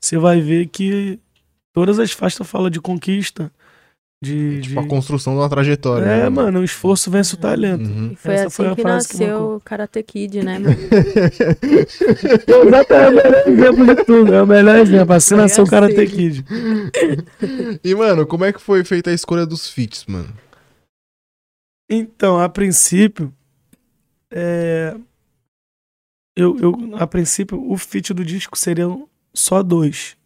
você 0.00 0.16
vai 0.16 0.40
ver 0.40 0.68
que 0.68 1.18
todas 1.72 1.98
as 1.98 2.12
faixas 2.12 2.46
falam 2.46 2.70
de 2.70 2.80
conquista. 2.80 3.52
De. 4.22 4.62
Tipo, 4.62 4.80
a 4.80 4.82
de... 4.82 4.88
construção 4.88 5.34
de 5.34 5.40
uma 5.40 5.48
trajetória. 5.48 6.06
É, 6.06 6.22
né, 6.22 6.28
mano, 6.28 6.60
o 6.60 6.64
esforço 6.64 7.10
vence 7.10 7.34
o 7.34 7.38
talento. 7.38 7.84
Uhum. 7.84 8.12
E 8.12 8.16
foi 8.16 8.34
Essa 8.34 8.46
assim 8.46 8.56
foi 8.56 8.68
a 8.68 8.74
que 8.74 8.82
frase 8.82 9.08
que 9.08 9.14
nasceu 9.18 9.56
o 9.56 9.60
Karate 9.60 10.02
Kid, 10.02 10.42
né, 10.42 10.58
mano? 10.58 10.76
Exato, 12.66 12.92
é 12.94 13.08
o 13.08 13.12
melhor 13.12 13.46
exemplo 13.46 13.86
de 13.86 14.04
tudo. 14.04 14.34
É 14.34 14.42
o 14.42 14.46
melhor 14.46 14.76
exemplo. 14.76 15.14
Assim 15.14 15.34
nasceu 15.34 15.64
o 15.64 15.68
Karate 15.68 16.00
assim. 16.00 16.16
Kid. 16.16 16.44
E, 17.84 17.94
mano, 17.94 18.26
como 18.26 18.44
é 18.44 18.52
que 18.52 18.60
foi 18.60 18.84
feita 18.84 19.10
a 19.10 19.14
escolha 19.14 19.44
dos 19.44 19.68
feats, 19.68 20.06
mano? 20.06 20.32
Então, 21.88 22.40
a 22.40 22.48
princípio, 22.48 23.32
é, 24.30 24.96
eu, 26.36 26.58
eu, 26.58 26.96
a 26.96 27.06
princípio, 27.06 27.62
o 27.70 27.76
feat 27.78 28.12
do 28.12 28.24
disco 28.24 28.58
seriam 28.58 29.08
só 29.32 29.62
dois. 29.62 30.16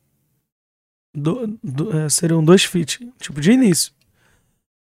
Do- 1.14 1.58
do- 1.62 1.96
é, 1.96 2.08
seriam 2.08 2.44
dois 2.44 2.64
feats, 2.64 2.98
tipo, 3.18 3.40
de 3.40 3.50
início. 3.52 3.92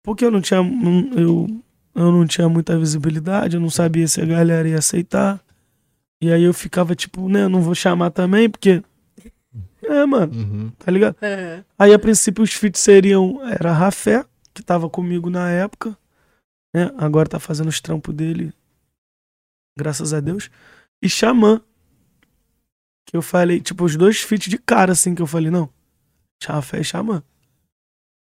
Porque 0.03 0.25
eu 0.25 0.31
não 0.31 0.41
tinha, 0.41 0.61
não- 0.61 1.09
eu, 1.13 1.63
eu 1.95 2.11
não 2.11 2.25
tinha 2.27 2.47
muita 2.49 2.77
visibilidade, 2.77 3.55
eu 3.55 3.61
não 3.61 3.69
sabia 3.69 4.07
se 4.07 4.21
a 4.21 4.25
galera 4.25 4.67
ia 4.67 4.77
aceitar. 4.77 5.41
E 6.21 6.31
aí 6.31 6.43
eu 6.43 6.53
ficava 6.53 6.95
tipo, 6.95 7.29
né, 7.29 7.47
não 7.47 7.61
vou 7.61 7.75
chamar 7.75 8.09
também, 8.11 8.49
porque. 8.49 8.83
É, 9.83 10.05
mano, 10.05 10.33
Uhum. 10.33 10.71
tá 10.79 10.91
ligado? 10.91 11.15
É. 11.21 11.63
Aí, 11.79 11.93
a 11.93 11.99
princípio, 11.99 12.43
os 12.43 12.51
feats 12.53 12.81
seriam. 12.81 13.39
Era 13.47 13.71
Rafé, 13.71 14.25
que 14.53 14.61
tava 14.61 14.89
comigo 14.89 15.29
na 15.29 15.49
época, 15.49 15.97
né? 16.75 16.91
Agora 16.97 17.29
tá 17.29 17.39
fazendo 17.39 17.69
os 17.69 17.79
trampos 17.79 18.13
dele, 18.13 18.51
graças 19.77 20.13
a 20.13 20.19
Deus. 20.19 20.49
E 21.01 21.07
Xamã. 21.07 21.61
Que 23.05 23.15
eu 23.15 23.21
falei, 23.21 23.61
tipo, 23.61 23.85
os 23.85 23.95
dois 23.95 24.19
feats 24.19 24.49
de 24.49 24.57
cara, 24.57 24.91
assim, 24.91 25.15
que 25.15 25.21
eu 25.21 25.27
falei, 25.27 25.49
não. 25.49 25.69
E 26.73 26.83
Xamã. 26.83 27.23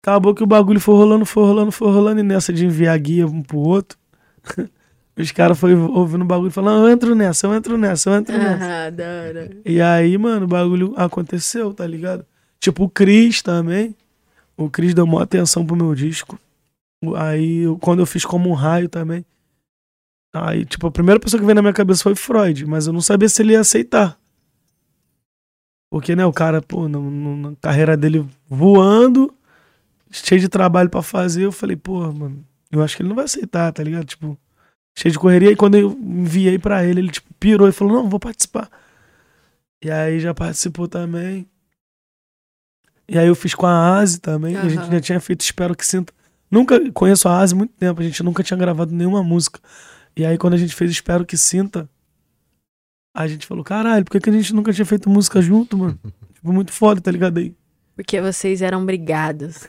Acabou 0.02 0.34
que 0.34 0.42
o 0.42 0.46
bagulho 0.46 0.80
foi 0.80 0.94
rolando, 0.94 1.26
foi 1.26 1.44
rolando, 1.44 1.72
foi 1.72 1.90
rolando, 1.90 2.20
e 2.20 2.22
nessa 2.22 2.52
de 2.52 2.64
enviar 2.64 2.98
guia 2.98 3.26
um 3.26 3.42
pro 3.42 3.58
outro. 3.58 3.98
Os 5.16 5.32
caras 5.32 5.58
foram 5.58 5.92
ouvindo 5.92 6.22
o 6.22 6.24
bagulho 6.24 6.48
e 6.48 6.52
falando, 6.52 6.86
eu 6.86 6.92
entro 6.92 7.12
nessa, 7.12 7.48
eu 7.48 7.54
entro 7.54 7.76
nessa, 7.76 8.08
eu 8.08 8.14
entro 8.14 8.38
nessa. 8.38 8.86
Ah, 8.86 8.90
da 8.90 9.04
hora. 9.04 9.50
E 9.64 9.80
aí, 9.80 10.16
mano, 10.16 10.44
o 10.46 10.48
bagulho 10.48 10.94
aconteceu, 10.96 11.74
tá 11.74 11.84
ligado? 11.84 12.24
Tipo, 12.60 12.84
o 12.84 12.88
Cris 12.88 13.42
também. 13.42 13.96
O 14.56 14.70
Cris 14.70 14.94
deu 14.94 15.06
maior 15.06 15.22
atenção 15.22 15.66
pro 15.66 15.74
meu 15.74 15.92
disco. 15.92 16.38
Aí, 17.16 17.64
quando 17.80 17.98
eu 17.98 18.06
fiz 18.06 18.24
como 18.24 18.48
um 18.48 18.54
raio 18.54 18.88
também. 18.88 19.26
Aí, 20.32 20.64
tipo, 20.64 20.86
a 20.86 20.90
primeira 20.90 21.18
pessoa 21.18 21.40
que 21.40 21.46
veio 21.46 21.56
na 21.56 21.62
minha 21.62 21.74
cabeça 21.74 22.04
foi 22.04 22.14
Freud, 22.14 22.64
mas 22.66 22.86
eu 22.86 22.92
não 22.92 23.00
sabia 23.00 23.28
se 23.28 23.42
ele 23.42 23.52
ia 23.52 23.60
aceitar. 23.60 24.16
Porque, 25.90 26.14
né, 26.14 26.24
o 26.26 26.32
cara, 26.32 26.60
pô, 26.60 26.86
no- 26.88 27.36
na 27.50 27.56
carreira 27.56 27.96
dele 27.96 28.26
voando, 28.48 29.32
cheio 30.10 30.40
de 30.40 30.48
trabalho 30.48 30.90
pra 30.90 31.02
fazer, 31.02 31.44
eu 31.44 31.52
falei, 31.52 31.76
pô, 31.76 32.12
mano, 32.12 32.44
eu 32.70 32.82
acho 32.82 32.94
que 32.96 33.02
ele 33.02 33.08
não 33.08 33.16
vai 33.16 33.24
aceitar, 33.24 33.72
tá 33.72 33.82
ligado? 33.82 34.04
Tipo, 34.04 34.38
cheio 34.96 35.12
de 35.12 35.18
correria. 35.18 35.50
E 35.50 35.56
quando 35.56 35.76
eu 35.76 35.90
enviei 35.92 36.58
pra 36.58 36.84
ele, 36.84 37.00
ele, 37.00 37.10
tipo, 37.10 37.28
pirou 37.40 37.66
e 37.68 37.72
falou, 37.72 37.94
não, 38.02 38.08
vou 38.08 38.20
participar. 38.20 38.68
E 39.82 39.90
aí 39.90 40.20
já 40.20 40.34
participou 40.34 40.86
também. 40.88 41.46
E 43.08 43.18
aí 43.18 43.26
eu 43.26 43.34
fiz 43.34 43.54
com 43.54 43.66
a 43.66 43.96
Asi 43.98 44.20
também. 44.20 44.54
A 44.56 44.68
gente 44.68 44.90
já 44.92 45.00
tinha 45.00 45.20
feito 45.20 45.40
Espero 45.40 45.74
que 45.74 45.86
Sinta. 45.86 46.12
Nunca 46.50 46.78
conheço 46.92 47.28
a 47.28 47.38
Asi 47.40 47.54
há 47.54 47.56
muito 47.56 47.72
tempo. 47.74 48.00
A 48.00 48.04
gente 48.04 48.22
nunca 48.22 48.42
tinha 48.42 48.56
gravado 48.58 48.94
nenhuma 48.94 49.22
música. 49.22 49.60
E 50.14 50.26
aí 50.26 50.36
quando 50.36 50.54
a 50.54 50.56
gente 50.58 50.74
fez 50.74 50.90
Espero 50.90 51.24
que 51.24 51.36
Sinta, 51.38 51.88
a 53.22 53.26
gente 53.26 53.46
falou, 53.46 53.64
caralho, 53.64 54.04
por 54.04 54.12
que, 54.12 54.20
que 54.20 54.30
a 54.30 54.32
gente 54.32 54.54
nunca 54.54 54.72
tinha 54.72 54.86
feito 54.86 55.10
música 55.10 55.42
junto, 55.42 55.76
mano? 55.76 55.98
tipo, 56.34 56.52
muito 56.52 56.72
foda, 56.72 57.00
tá 57.00 57.10
ligado 57.10 57.38
aí? 57.38 57.52
Porque 57.96 58.20
vocês 58.20 58.62
eram 58.62 58.86
brigados. 58.86 59.66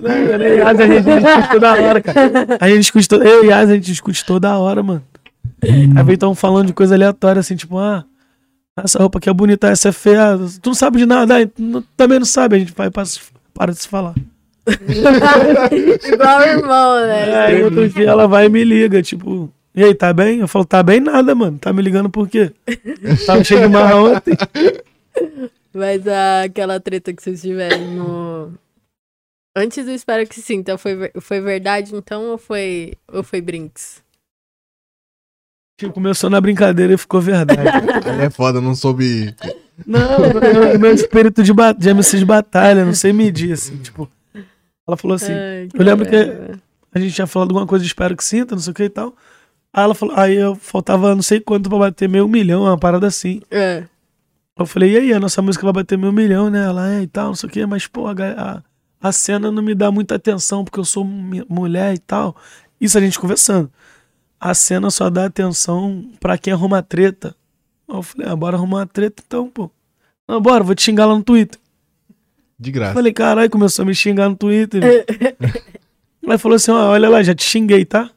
Não, 0.00 0.10
eu 0.12 0.58
e 0.58 0.62
a 0.62 0.74
gente 0.74 1.04
discute 1.04 1.50
toda 1.50 1.72
hora, 1.82 2.00
cara. 2.00 2.58
A 2.60 2.68
gente 2.68 2.80
discute 2.80 3.08
toda... 3.08 3.24
Eu 3.24 3.44
e 3.44 3.52
a 3.52 3.66
gente 3.66 3.84
discute 3.84 4.24
toda 4.24 4.56
hora, 4.56 4.82
mano. 4.82 5.02
Aí 5.62 6.04
vem 6.04 6.16
tão 6.16 6.34
falando 6.34 6.68
de 6.68 6.72
coisa 6.72 6.94
aleatória, 6.94 7.40
assim, 7.40 7.56
tipo, 7.56 7.76
ah, 7.78 8.04
essa 8.78 8.98
roupa 8.98 9.18
aqui 9.18 9.28
é 9.28 9.32
bonita, 9.32 9.68
essa 9.68 9.88
é 9.88 9.92
feia. 9.92 10.38
Tu 10.62 10.68
não 10.70 10.74
sabe 10.74 10.98
de 10.98 11.06
nada, 11.06 11.34
aí 11.34 11.46
tu 11.46 11.60
não- 11.60 11.82
também 11.96 12.18
não 12.20 12.26
sabe, 12.26 12.56
a 12.56 12.58
gente 12.60 12.72
vai 12.72 12.88
para, 12.90 13.04
para 13.52 13.72
de 13.72 13.80
se 13.80 13.88
falar. 13.88 14.14
Igual 16.12 16.38
o 16.38 16.42
irmão, 16.42 17.00
né? 17.06 17.36
Aí 17.46 17.62
outro 17.64 17.88
dia 17.88 18.08
ela 18.10 18.28
vai 18.28 18.46
e 18.46 18.48
me 18.48 18.62
liga, 18.64 19.02
tipo, 19.02 19.52
e 19.74 19.84
aí, 19.84 19.94
tá 19.94 20.12
bem? 20.12 20.40
Eu 20.40 20.48
falo, 20.48 20.64
tá 20.64 20.82
bem 20.82 21.00
nada, 21.00 21.34
mano. 21.34 21.58
Tá 21.58 21.72
me 21.72 21.82
ligando 21.82 22.10
por 22.10 22.28
quê? 22.28 22.52
Tava 23.26 23.44
cheio 23.44 23.60
de 23.62 23.68
marra 23.68 23.96
ontem. 23.96 24.36
Mas 25.72 26.06
ah, 26.08 26.42
aquela 26.44 26.80
treta 26.80 27.12
que 27.12 27.22
vocês 27.22 27.40
tiveram 27.40 27.78
no. 27.94 28.52
Antes 29.56 29.84
do 29.84 29.90
Espero 29.92 30.26
Que 30.28 30.40
Sim, 30.40 30.56
então 30.56 30.76
foi, 30.78 31.10
foi 31.20 31.40
verdade, 31.40 31.94
então, 31.94 32.30
ou 32.30 32.38
foi, 32.38 32.94
ou 33.12 33.22
foi 33.22 33.40
Brinks? 33.40 34.02
Tipo, 35.78 35.92
começou 35.94 36.28
na 36.28 36.40
brincadeira 36.40 36.92
e 36.92 36.98
ficou 36.98 37.20
verdade. 37.20 37.60
Ele 38.08 38.22
é 38.22 38.30
foda, 38.30 38.60
não 38.60 38.74
soube. 38.74 39.34
Não, 39.86 40.00
eu- 40.24 40.78
meu 40.78 40.92
espírito 40.92 41.42
de, 41.42 41.52
de 41.78 41.88
MC 41.88 42.18
de 42.18 42.24
batalha, 42.24 42.84
não 42.84 42.94
sei 42.94 43.12
medir, 43.12 43.52
assim, 43.52 43.76
tipo. 43.78 44.10
Ela 44.86 44.96
falou 44.96 45.14
assim, 45.14 45.32
Ai, 45.32 45.68
eu 45.72 45.84
lembro 45.84 46.06
que- 46.08 46.58
a 46.92 46.98
gente 46.98 47.14
tinha 47.14 47.26
falado 47.26 47.50
alguma 47.50 47.66
coisa 47.66 47.82
de 47.84 47.88
espero 47.88 48.16
que 48.16 48.24
sinta, 48.24 48.54
não 48.54 48.62
sei 48.62 48.72
o 48.72 48.74
que 48.74 48.82
e 48.84 48.88
tal. 48.90 49.14
Aí 49.72 49.84
ela 49.84 49.94
falou, 49.94 50.14
aí 50.16 50.36
eu 50.36 50.56
faltava 50.56 51.14
não 51.14 51.22
sei 51.22 51.40
quanto 51.40 51.68
pra 51.68 51.78
bater 51.78 52.08
meio 52.08 52.26
milhão, 52.26 52.62
uma 52.62 52.78
parada 52.78 53.06
assim. 53.06 53.40
É. 53.50 53.84
Eu 54.58 54.66
falei, 54.66 54.92
e 54.92 54.98
aí, 54.98 55.12
a 55.12 55.20
nossa 55.20 55.40
música 55.40 55.64
vai 55.64 55.72
bater 55.72 55.96
meio 55.96 56.12
milhão, 56.12 56.50
né? 56.50 56.64
Ela 56.64 56.90
é 56.90 57.02
e 57.02 57.06
tal, 57.06 57.28
não 57.28 57.34
sei 57.34 57.48
o 57.48 57.52
que, 57.52 57.64
mas, 57.64 57.86
pô, 57.86 58.06
a, 58.08 58.62
a, 59.00 59.12
cena 59.12 59.50
não 59.50 59.62
me 59.62 59.74
dá 59.74 59.90
muita 59.90 60.16
atenção 60.16 60.64
porque 60.64 60.78
eu 60.78 60.84
sou 60.84 61.04
mulher 61.04 61.94
e 61.94 61.98
tal. 61.98 62.36
Isso 62.80 62.98
a 62.98 63.00
gente 63.00 63.18
conversando. 63.18 63.70
A 64.38 64.52
cena 64.52 64.90
só 64.90 65.08
dá 65.08 65.26
atenção 65.26 66.10
pra 66.18 66.36
quem 66.36 66.52
arruma 66.52 66.82
treta. 66.82 67.34
Aí 67.88 67.96
Eu 67.96 68.02
falei, 68.02 68.28
ah, 68.28 68.36
bora 68.36 68.56
arrumar 68.56 68.78
uma 68.78 68.86
treta 68.86 69.22
então, 69.26 69.48
pô. 69.48 69.70
Não, 70.28 70.40
bora, 70.40 70.62
vou 70.62 70.74
te 70.74 70.82
xingar 70.82 71.06
lá 71.06 71.14
no 71.14 71.22
Twitter. 71.22 71.58
De 72.58 72.70
Eu 72.70 72.74
graça. 72.74 72.94
falei, 72.94 73.12
caralho, 73.12 73.50
começou 73.50 73.82
a 73.84 73.86
me 73.86 73.94
xingar 73.94 74.28
no 74.28 74.36
Twitter. 74.36 74.82
Aí 76.28 76.38
falou 76.38 76.56
assim, 76.56 76.70
ó, 76.70 76.90
olha 76.90 77.08
lá, 77.08 77.22
já 77.22 77.34
te 77.34 77.42
xinguei, 77.42 77.84
tá? 77.84 78.10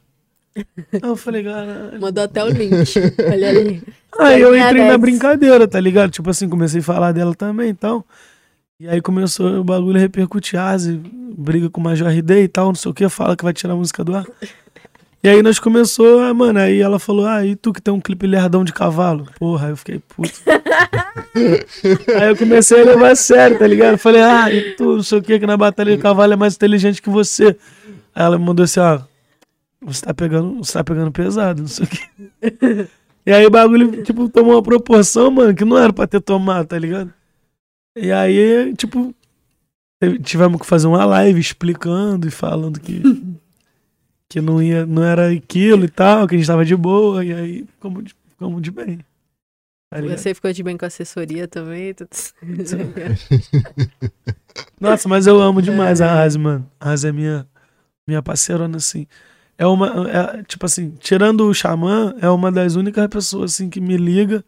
Eu 1.02 1.16
falei, 1.16 1.42
caralho. 1.42 2.00
Mandou 2.00 2.24
até 2.24 2.44
o 2.44 2.48
link. 2.48 2.94
Olha 3.30 3.48
ali. 3.48 3.82
Aí 4.18 4.40
eu 4.40 4.56
entrei 4.56 4.84
na 4.84 4.96
brincadeira, 4.96 5.66
tá 5.66 5.80
ligado? 5.80 6.10
Tipo 6.10 6.30
assim, 6.30 6.48
comecei 6.48 6.80
a 6.80 6.84
falar 6.84 7.12
dela 7.12 7.34
também 7.34 7.70
e 7.70 7.74
tal. 7.74 8.06
E 8.78 8.88
aí 8.88 9.00
começou 9.00 9.60
o 9.60 9.64
bagulho 9.64 9.96
a 9.96 10.00
repercutir, 10.00 10.58
ah, 10.58 10.70
Asi, 10.70 11.00
briga 11.36 11.70
com 11.70 11.80
o 11.80 11.84
Major 11.84 12.08
RD 12.08 12.42
e 12.42 12.48
tal, 12.48 12.66
não 12.66 12.74
sei 12.74 12.90
o 12.90 12.94
que, 12.94 13.08
fala 13.08 13.36
que 13.36 13.44
vai 13.44 13.52
tirar 13.52 13.72
a 13.72 13.76
música 13.76 14.02
do 14.02 14.14
ar. 14.14 14.26
E 15.22 15.28
aí 15.28 15.42
nós 15.42 15.58
começou, 15.58 16.20
ah, 16.20 16.34
mano, 16.34 16.58
aí 16.58 16.80
ela 16.80 16.98
falou, 16.98 17.24
ah, 17.24 17.46
e 17.46 17.56
tu 17.56 17.72
que 17.72 17.80
tem 17.80 17.94
um 17.94 18.00
clipe 18.00 18.26
lerdão 18.26 18.64
de 18.64 18.72
cavalo? 18.72 19.26
Porra, 19.38 19.66
aí 19.66 19.72
eu 19.72 19.76
fiquei 19.76 20.00
puto. 20.00 20.34
aí 22.20 22.28
eu 22.28 22.36
comecei 22.36 22.82
a 22.82 22.84
levar 22.84 23.12
a 23.12 23.16
sério, 23.16 23.58
tá 23.58 23.66
ligado? 23.66 23.96
Falei, 23.96 24.20
ah, 24.20 24.52
e 24.52 24.72
tu, 24.72 24.96
não 24.96 25.02
sei 25.02 25.18
o 25.18 25.22
que, 25.22 25.38
que 25.38 25.46
na 25.46 25.56
batalha 25.56 25.96
de 25.96 26.02
cavalo 26.02 26.32
é 26.32 26.36
mais 26.36 26.56
inteligente 26.56 27.00
que 27.00 27.08
você. 27.08 27.56
Aí 28.14 28.24
ela 28.24 28.38
me 28.38 28.44
mandou 28.44 28.64
assim, 28.64 28.80
ó, 28.80 29.00
você 29.84 30.04
tá 30.04 30.14
pegando, 30.14 30.56
você 30.56 30.72
tá 30.72 30.84
pegando 30.84 31.12
pesado, 31.12 31.62
não 31.62 31.68
sei 31.68 31.84
o 31.84 31.88
que. 31.88 32.88
E 33.26 33.32
aí 33.32 33.46
o 33.46 33.50
bagulho, 33.50 34.02
tipo, 34.02 34.28
tomou 34.28 34.52
uma 34.52 34.62
proporção, 34.62 35.30
mano, 35.30 35.54
que 35.54 35.64
não 35.64 35.78
era 35.78 35.94
pra 35.94 36.06
ter 36.06 36.20
tomado, 36.20 36.66
tá 36.66 36.78
ligado? 36.78 37.10
E 37.96 38.12
aí, 38.12 38.74
tipo, 38.74 39.14
tivemos 40.22 40.60
que 40.60 40.66
fazer 40.66 40.86
uma 40.86 41.06
live 41.06 41.40
explicando 41.40 42.28
e 42.28 42.30
falando 42.30 42.78
que, 42.78 43.00
que 44.28 44.42
não, 44.42 44.62
ia, 44.62 44.84
não 44.84 45.02
era 45.02 45.32
aquilo 45.32 45.86
e 45.86 45.88
tal, 45.88 46.28
que 46.28 46.34
a 46.34 46.38
gente 46.38 46.46
tava 46.46 46.66
de 46.66 46.76
boa, 46.76 47.24
e 47.24 47.32
aí 47.32 47.64
ficamos 47.64 48.04
de, 48.04 48.14
ficamos 48.28 48.60
de 48.60 48.70
bem. 48.70 48.98
Tá? 49.90 50.02
Você 50.02 50.34
ficou 50.34 50.52
de 50.52 50.62
bem 50.62 50.76
com 50.76 50.84
a 50.84 50.88
assessoria 50.88 51.48
também? 51.48 51.94
Tudo... 51.94 52.10
Nossa, 54.80 55.08
mas 55.08 55.26
eu 55.26 55.40
amo 55.40 55.62
demais 55.62 56.00
a 56.00 56.12
Raz, 56.12 56.36
mano. 56.36 56.68
A 56.80 56.86
Raz 56.86 57.04
é 57.04 57.12
minha, 57.12 57.46
minha 58.06 58.22
parceirona, 58.22 58.76
assim. 58.76 59.06
É 59.64 59.66
uma. 59.66 59.86
é, 60.10 60.42
tipo 60.42 60.66
assim, 60.66 60.90
tirando 61.00 61.48
o 61.48 61.54
Xamã, 61.54 62.14
é 62.20 62.28
uma 62.28 62.52
das 62.52 62.76
únicas 62.76 63.06
pessoas, 63.08 63.54
assim, 63.54 63.70
que 63.70 63.80
me 63.80 63.96
liga 63.96 64.44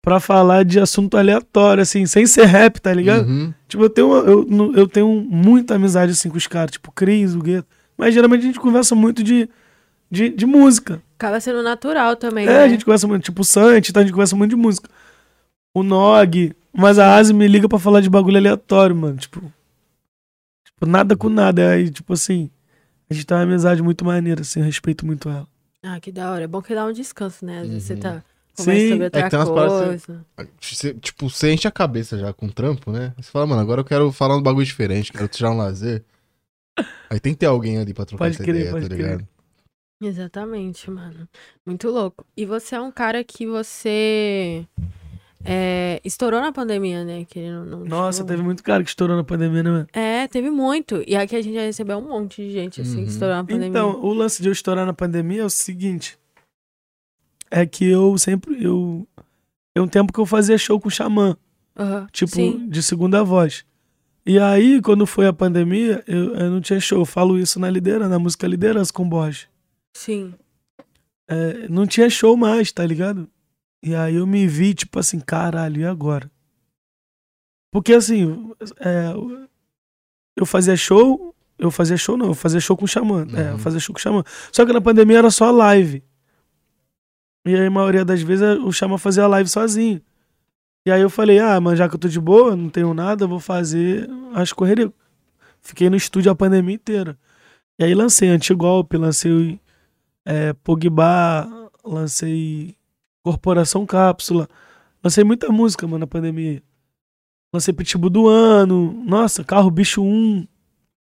pra 0.00 0.20
falar 0.20 0.64
de 0.64 0.78
assunto 0.78 1.16
aleatório, 1.18 1.82
assim, 1.82 2.06
sem 2.06 2.24
ser 2.24 2.44
rap, 2.46 2.78
tá 2.80 2.94
ligado? 2.94 3.26
Uhum. 3.28 3.52
Tipo, 3.68 3.82
eu 3.82 3.90
tenho, 3.90 4.14
eu, 4.14 4.72
eu 4.74 4.88
tenho 4.88 5.08
muita 5.28 5.74
amizade, 5.74 6.12
assim, 6.12 6.30
com 6.30 6.36
os 6.36 6.46
caras, 6.46 6.70
tipo, 6.70 6.92
Cris, 6.92 7.34
o 7.34 7.40
Gueto. 7.40 7.66
Mas 7.98 8.14
geralmente 8.14 8.42
a 8.42 8.46
gente 8.46 8.60
conversa 8.60 8.94
muito 8.94 9.24
de, 9.24 9.48
de, 10.10 10.28
de 10.30 10.46
música. 10.46 11.02
Acaba 11.18 11.40
sendo 11.40 11.62
natural 11.62 12.14
também, 12.16 12.46
É, 12.46 12.48
né? 12.50 12.62
a 12.62 12.68
gente 12.68 12.84
conversa 12.84 13.08
muito, 13.08 13.24
tipo, 13.24 13.42
o 13.42 13.44
Santi, 13.44 13.90
então 13.90 14.00
a 14.00 14.04
gente 14.04 14.12
conversa 14.14 14.36
muito 14.36 14.50
de 14.50 14.56
música. 14.56 14.88
O 15.74 15.82
Nog, 15.82 16.54
mas 16.72 16.96
a 16.98 17.16
Asi 17.16 17.34
me 17.34 17.46
liga 17.48 17.68
pra 17.68 17.78
falar 17.78 18.00
de 18.00 18.08
bagulho 18.08 18.38
aleatório, 18.38 18.94
mano. 18.94 19.16
Tipo, 19.16 19.40
tipo, 20.64 20.86
nada 20.86 21.16
com 21.16 21.28
nada. 21.28 21.70
Aí, 21.72 21.90
tipo 21.90 22.12
assim, 22.14 22.48
a 23.10 23.14
gente 23.14 23.26
tem 23.26 23.36
uma 23.36 23.42
amizade 23.42 23.82
muito 23.82 24.04
maneira, 24.04 24.40
assim, 24.42 24.60
eu 24.60 24.66
respeito 24.66 25.04
muito 25.04 25.28
ela. 25.28 25.46
Ah, 25.82 25.98
que 26.00 26.12
da 26.12 26.30
hora. 26.30 26.44
É 26.44 26.46
bom 26.46 26.60
que 26.62 26.74
dá 26.74 26.84
um 26.86 26.92
descanso, 26.92 27.44
né? 27.44 27.60
Às 27.60 27.68
vezes 27.68 27.84
você 27.84 27.94
Uhum. 27.94 28.00
tá 28.00 28.24
conversa 28.56 28.80
Sim, 28.80 28.88
sobre 28.90 29.02
é 29.02 29.06
outra 29.06 29.22
que 29.22 29.30
tem 29.30 29.38
umas 29.38 29.48
paradas 29.48 30.04
coisa. 30.04 30.26
Você, 30.60 30.94
tipo, 30.94 31.30
você 31.30 31.52
enche 31.52 31.66
a 31.66 31.70
cabeça 31.70 32.18
já 32.18 32.32
com 32.32 32.48
trampo, 32.48 32.92
né? 32.92 33.12
Você 33.16 33.30
fala, 33.30 33.46
mano, 33.46 33.60
agora 33.60 33.80
eu 33.80 33.84
quero 33.84 34.12
falar 34.12 34.36
um 34.36 34.42
bagulho 34.42 34.66
diferente, 34.66 35.10
quero 35.12 35.28
tirar 35.28 35.50
um 35.50 35.56
lazer. 35.56 36.04
Aí 37.08 37.18
tem 37.18 37.32
que 37.32 37.38
ter 37.40 37.46
alguém 37.46 37.78
ali 37.78 37.92
pra 37.94 38.04
trocar 38.04 38.26
Pode 38.26 38.34
essa 38.34 38.44
crer, 38.44 38.56
ideia, 38.56 38.70
pode 38.70 38.88
tá 38.88 38.94
crer. 38.94 39.06
ligado? 39.10 39.28
Exatamente, 40.02 40.90
mano. 40.90 41.28
Muito 41.66 41.88
louco. 41.90 42.24
E 42.36 42.46
você 42.46 42.74
é 42.74 42.80
um 42.80 42.90
cara 42.92 43.22
que 43.24 43.46
você 43.46 44.66
é, 45.44 46.00
estourou 46.04 46.40
na 46.40 46.52
pandemia, 46.52 47.04
né? 47.04 47.24
Que 47.24 47.50
não, 47.50 47.64
não- 47.64 47.84
Nossa, 47.84 48.18
tipo, 48.18 48.28
teve 48.28 48.42
muito 48.42 48.62
cara 48.62 48.82
que 48.82 48.90
estourou 48.90 49.16
na 49.16 49.24
pandemia, 49.24 49.62
né? 49.62 49.86
É, 49.92 50.28
teve 50.28 50.50
muito. 50.50 51.02
E 51.06 51.16
aqui 51.16 51.34
a 51.36 51.42
gente 51.42 51.54
já 51.54 51.62
recebeu 51.62 51.98
um 51.98 52.08
monte 52.08 52.42
de 52.42 52.50
gente, 52.52 52.80
assim, 52.80 52.98
Uhum. 52.98 53.04
que 53.04 53.10
estourou 53.10 53.36
na 53.36 53.44
pandemia. 53.44 53.68
Então, 53.68 54.00
o 54.00 54.12
lance 54.12 54.42
de 54.42 54.48
eu 54.48 54.52
estourar 54.52 54.84
na 54.86 54.92
pandemia 54.92 55.42
é 55.42 55.44
o 55.44 55.50
seguinte. 55.50 56.18
É 57.50 57.66
que 57.66 57.84
eu 57.84 58.16
sempre. 58.18 58.62
Eu, 58.62 59.06
tem 59.74 59.82
um 59.82 59.88
tempo 59.88 60.12
que 60.12 60.20
eu 60.20 60.26
fazia 60.26 60.56
show 60.58 60.78
com 60.80 60.88
Xamã. 60.90 61.36
Aham, 61.78 62.06
tipo, 62.12 62.32
Sim. 62.32 62.68
de 62.68 62.82
segunda 62.82 63.24
voz. 63.24 63.64
E 64.26 64.38
aí, 64.38 64.80
quando 64.82 65.06
foi 65.06 65.26
a 65.26 65.32
pandemia, 65.32 66.04
eu, 66.06 66.34
eu 66.34 66.50
não 66.50 66.60
tinha 66.60 66.78
show. 66.78 66.98
Eu 67.00 67.04
falo 67.06 67.38
isso 67.38 67.58
na 67.58 67.70
liderança, 67.70 68.08
na 68.10 68.18
música 68.18 68.46
Liderança 68.46 68.92
com 68.92 69.08
Borges. 69.08 69.48
Sim. 69.96 70.34
É, 71.26 71.66
não 71.68 71.86
tinha 71.86 72.10
show 72.10 72.36
mais, 72.36 72.70
tá 72.70 72.84
ligado? 72.84 73.26
E 73.82 73.94
aí 73.94 74.16
eu 74.16 74.26
me 74.26 74.46
vi, 74.46 74.74
tipo 74.74 74.98
assim, 74.98 75.18
caralho, 75.20 75.80
e 75.80 75.84
agora? 75.86 76.30
Porque 77.72 77.94
assim, 77.94 78.52
é, 78.80 79.12
eu 80.36 80.44
fazia 80.44 80.76
show, 80.76 81.34
eu 81.58 81.70
fazia 81.70 81.96
show 81.96 82.16
não, 82.16 82.26
eu 82.28 82.34
fazia 82.34 82.60
show 82.60 82.76
com 82.76 82.86
Xamã. 82.86 83.26
É, 83.34 83.48
eu 83.48 83.52
Uhum. 83.52 83.58
fazia 83.58 83.80
show 83.80 83.94
com 83.94 84.00
Xamã. 84.00 84.22
Só 84.52 84.66
que 84.66 84.72
na 84.72 84.80
pandemia 84.80 85.18
era 85.18 85.30
só 85.30 85.50
live. 85.50 86.02
E 87.46 87.54
aí, 87.54 87.66
a 87.66 87.70
maioria 87.70 88.04
das 88.04 88.20
vezes, 88.20 88.58
o 88.58 88.70
Xamã 88.72 88.98
fazia 88.98 89.26
live 89.26 89.48
sozinho. 89.48 90.00
E 90.86 90.90
aí 90.90 91.00
eu 91.00 91.08
falei, 91.10 91.38
ah, 91.38 91.60
mas 91.60 91.78
já 91.78 91.88
que 91.88 91.94
eu 91.94 91.98
tô 91.98 92.08
de 92.08 92.20
boa, 92.20 92.54
não 92.56 92.68
tenho 92.68 92.92
nada, 92.92 93.24
eu 93.24 93.28
vou 93.28 93.40
fazer 93.40 94.08
as 94.34 94.52
correrias. 94.52 94.90
Fiquei 95.62 95.88
no 95.90 95.96
estúdio 95.96 96.30
a 96.32 96.34
pandemia 96.34 96.74
inteira. 96.74 97.18
E 97.78 97.84
aí 97.84 97.94
lancei 97.94 98.28
Antigolpe, 98.28 98.96
lancei 98.96 99.60
é, 100.24 100.52
Pogba, 100.54 101.70
lancei 101.84 102.74
Corporação 103.24 103.84
Cápsula. 103.86 104.48
Lancei 105.02 105.24
muita 105.24 105.50
música, 105.50 105.86
mano, 105.86 106.00
na 106.00 106.06
pandemia. 106.06 106.62
Lancei 107.54 107.74
Pitbull 107.74 108.10
do 108.10 108.28
Ano, 108.28 108.92
nossa, 109.04 109.42
Carro 109.44 109.70
Bicho 109.70 110.02
1. 110.02 110.46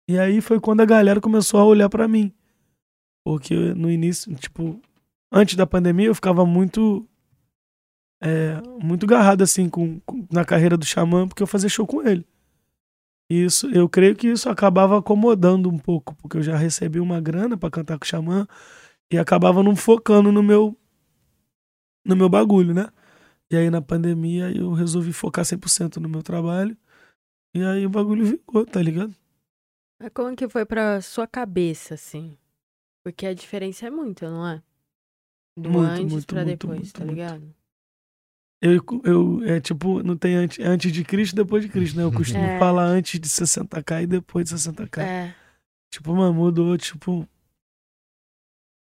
E 0.09 0.19
aí 0.19 0.41
foi 0.41 0.59
quando 0.61 0.81
a 0.81 0.87
galera 0.87 1.21
começou 1.21 1.61
a 1.61 1.65
olhar 1.65 1.89
pra 1.89 2.09
mim. 2.09 2.33
Porque 3.25 3.55
no 3.75 3.91
início, 3.91 4.35
tipo, 4.37 4.81
antes 5.33 5.55
da 5.55 5.67
pandemia 5.67 6.07
eu 6.07 6.15
ficava 6.15 6.45
muito 6.45 7.07
é, 8.23 8.61
muito 8.81 9.07
garrado 9.07 9.43
assim 9.43 9.69
com, 9.69 9.99
com- 10.01 10.27
na 10.31 10.45
carreira 10.45 10.77
do 10.77 10.85
Xamã, 10.85 11.27
porque 11.27 11.43
eu 11.43 11.47
fazia 11.47 11.69
show 11.69 11.87
com 11.87 12.03
ele. 12.07 12.25
E 13.31 13.45
Isso, 13.45 13.69
eu 13.71 13.89
creio 13.89 14.15
que 14.15 14.29
isso 14.29 14.49
acabava 14.49 14.99
acomodando 14.99 15.69
um 15.69 15.79
pouco, 15.79 16.15
porque 16.17 16.37
eu 16.37 16.43
já 16.43 16.57
recebi 16.57 17.01
uma 17.01 17.21
grana 17.21 17.57
pra 17.57 17.71
cantar 17.71 17.99
com 17.99 18.05
o 18.05 18.09
Xamã 18.09 18.47
e 19.13 19.19
acabava 19.19 19.63
não 19.63 19.75
focando 19.77 20.31
no 20.33 20.43
meu 20.43 20.77
no 22.05 22.17
meu 22.17 22.29
bagulho, 22.29 22.75
né? 22.75 22.89
E 23.51 23.57
aí 23.57 23.71
na 23.71 23.83
pandemia 23.83 24.51
eu 24.57 24.73
resolvi 24.73 25.13
focar 25.13 25.45
100% 25.45 25.97
no 25.97 26.09
meu 26.09 26.23
trabalho. 26.23 26.77
E 27.55 27.63
aí 27.63 27.85
o 27.85 27.91
bagulho 27.91 28.27
ficou, 28.27 28.65
tá 28.65 28.81
ligado? 28.81 29.15
Mas 30.01 30.11
como 30.15 30.35
que 30.35 30.49
foi 30.49 30.65
pra 30.65 31.01
sua 31.01 31.27
cabeça, 31.27 31.95
assim? 31.95 32.37
Porque 33.05 33.27
a 33.27 33.35
diferença 33.35 33.87
é 33.87 33.91
muito, 33.91 34.25
não 34.25 34.47
é? 34.49 34.63
Do 35.57 35.69
Muito, 35.69 35.91
antes 35.91 36.13
muito, 36.13 36.27
pra 36.27 36.45
muito, 36.45 36.67
depois, 36.67 36.81
muito, 36.81 36.93
tá 36.95 37.05
ligado? 37.05 37.55
Eu, 38.63 38.81
eu 39.05 39.45
é 39.45 39.61
tipo, 39.61 40.03
não 40.03 40.17
tem 40.17 40.37
antes, 40.37 40.65
antes 40.65 40.93
de 40.93 41.05
Cristo 41.05 41.35
depois 41.35 41.65
de 41.65 41.69
Cristo, 41.69 41.97
né? 41.97 42.05
Eu 42.05 42.13
costumo 42.13 42.45
É. 42.47 42.59
falar 42.59 42.85
antes 42.85 43.21
de 43.21 43.29
60k 43.29 44.05
e 44.05 44.07
depois 44.07 44.49
de 44.49 44.55
60k. 44.55 45.03
É. 45.03 45.35
Tipo, 45.93 46.15
mano, 46.15 46.33
mudou, 46.33 46.79
tipo. 46.79 47.29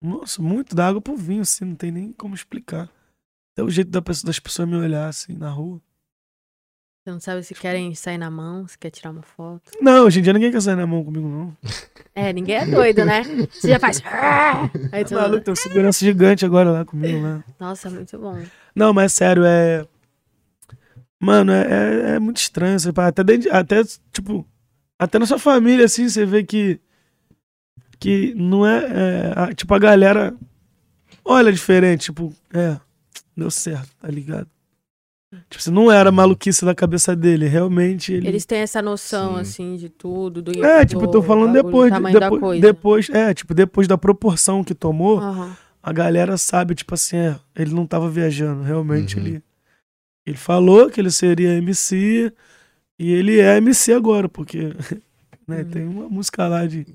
Nossa, 0.03 0.43
muito 0.43 0.75
da 0.75 0.89
água 0.89 1.01
pro 1.01 1.17
vinho, 1.17 1.43
assim, 1.43 1.65
não 1.65 1.77
tem 1.77 1.91
nem 1.93 2.13
como 2.13 2.35
explicar. 2.35 2.91
Até 3.57 3.63
o 3.65 3.71
jeito 3.71 3.91
da 3.91 4.03
pessoa- 4.03 4.27
das 4.29 4.39
pessoas 4.39 4.69
me 4.69 4.77
olhar, 4.77 5.09
assim, 5.09 5.33
na 5.35 5.49
rua. 5.49 5.81
Você 7.03 7.11
não 7.11 7.21
sabe 7.21 7.43
se 7.43 7.55
querem 7.55 7.95
sair 7.95 8.19
na 8.19 8.31
mão, 8.31 8.69
se 8.69 8.77
quer 8.77 8.91
tirar 8.91 9.13
uma 9.13 9.23
foto. 9.23 9.71
Não, 9.81 10.05
hoje 10.05 10.19
em 10.19 10.23
dia 10.23 10.33
ninguém 10.35 10.51
quer 10.53 10.61
sair 10.61 10.77
na 10.77 10.87
mão 10.87 11.03
comigo, 11.03 11.27
não. 11.27 11.57
É, 12.15 12.35
ninguém 12.35 12.57
é 12.57 12.67
doido, 12.67 13.05
né? 13.07 13.23
Você 13.51 13.69
já 13.69 13.79
faz. 13.81 14.03
Aí 14.93 15.05
Tá 15.05 15.09
tu... 15.09 15.15
maluco, 15.15 15.43
tem 15.43 15.53
um 15.53 15.57
segurança 15.57 16.05
gigante 16.05 16.45
agora 16.45 16.71
lá 16.71 16.85
comigo, 16.85 17.19
lá. 17.23 17.43
Nossa, 17.59 17.89
muito 17.89 18.19
bom. 18.19 18.43
Não, 18.75 18.93
mas 18.93 19.15
sério, 19.15 19.43
é. 19.47 19.87
Mano, 21.19 21.51
é, 21.53 21.63
é, 21.63 22.11
é 22.17 22.19
muito 22.19 22.37
estranho. 22.39 22.77
Pá, 22.93 23.07
até, 23.07 23.25
dentro 23.25 23.43
de- 23.45 23.51
até, 23.51 23.83
tipo, 24.13 24.47
Até 24.99 25.19
na 25.19 25.25
sua 25.27 25.39
família, 25.39 25.85
assim, 25.87 26.09
você 26.09 26.27
vê 26.27 26.43
que. 26.45 26.79
Que 27.99 28.35
não 28.35 28.67
é. 28.67 28.85
é, 28.85 29.33
a- 29.35 29.55
tipo, 29.55 29.73
a 29.75 29.79
galera 29.79 30.35
olha 31.25 31.53
diferente. 31.53 32.05
Tipo, 32.07 32.35
é. 32.53 32.79
Deu 33.37 33.51
certo, 33.51 33.91
tá 34.01 34.09
ligado? 34.09 34.49
Tipo, 35.51 35.57
assim, 35.59 35.71
não 35.71 35.91
era 35.93 36.11
maluquice 36.11 36.65
da 36.65 36.75
cabeça 36.75 37.15
dele. 37.15 37.47
Realmente 37.47 38.13
ele. 38.13 38.29
Eles 38.29 38.47
têm 38.47 38.61
essa 38.61 38.81
noção, 38.81 39.35
Sim. 39.35 39.41
assim, 39.41 39.77
de 39.77 39.89
tudo. 39.91 40.41
Do, 40.41 40.65
É, 40.65 40.87
tipo, 40.87 41.03
eu 41.03 41.11
tô 41.11 41.21
do 41.21 41.27
falando 41.27 41.53
depois. 41.53 41.93
de- 41.93 42.01
depois, 42.01 42.41
coisa. 42.41 42.61
depois, 42.63 43.11
é, 43.11 43.35
tipo, 43.35 43.53
depois 43.53 43.87
da 43.89 43.99
proporção 43.99 44.65
que 44.65 44.75
tomou, 44.75 45.19
Aham. 45.19 45.55
a 45.83 45.93
galera 45.93 46.37
sabe, 46.39 46.75
tipo 46.75 46.95
assim, 46.95 47.17
é, 47.17 47.39
ele 47.55 47.75
não 47.75 47.87
tava 47.87 48.09
viajando. 48.09 48.63
Realmente 48.63 49.17
Uhum. 49.19 49.27
ele. 49.27 49.43
Ele 50.27 50.37
falou 50.37 50.89
que 50.91 51.01
ele 51.01 51.11
seria 51.11 51.51
MC 51.59 52.33
e 52.99 53.13
ele 53.13 53.39
é 53.41 53.59
MC 53.59 53.93
agora, 53.93 54.29
porque 54.29 54.71
né, 55.47 55.59
Uhum. 55.63 55.71
tem 55.71 55.87
uma 55.87 56.09
música 56.09 56.47
lá 56.49 56.67
de 56.67 56.87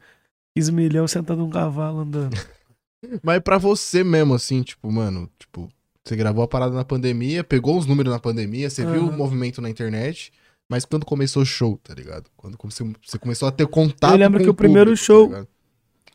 15 0.55 0.71
milhões 0.71 1.11
sentado 1.11 1.37
num 1.39 1.49
cavalo 1.49 1.99
andando. 1.99 2.33
Mas 3.23 3.39
pra 3.41 3.57
você 3.57 4.03
mesmo, 4.03 4.33
assim, 4.33 4.63
tipo, 4.63 4.91
mano, 4.91 5.29
tipo, 5.39 5.69
você 6.05 6.15
gravou 6.15 6.43
a 6.43 6.47
parada 6.47 6.73
na 6.75 6.83
pandemia, 6.83 7.43
pegou 7.43 7.77
os 7.77 7.85
números 7.85 8.11
na 8.11 8.19
pandemia, 8.19 8.69
você 8.69 8.85
viu 8.85 9.07
o 9.07 9.11
movimento 9.11 9.61
na 9.61 9.69
internet, 9.69 10.31
mas 10.69 10.83
quando 10.85 11.05
começou 11.05 11.43
o 11.43 11.45
show, 11.45 11.77
tá 11.83 11.93
ligado? 11.93 12.29
Quando 12.35 12.57
você, 12.61 12.83
você 13.03 13.19
começou 13.19 13.47
a 13.47 13.51
ter 13.51 13.67
contato 13.67 14.13
Eu 14.13 14.17
lembro 14.17 14.39
com 14.39 14.43
que 14.45 14.49
o 14.49 14.53
público, 14.53 14.73
primeiro 14.73 14.91
tá 14.91 14.95
show- 14.95 15.25
ligado? 15.27 15.47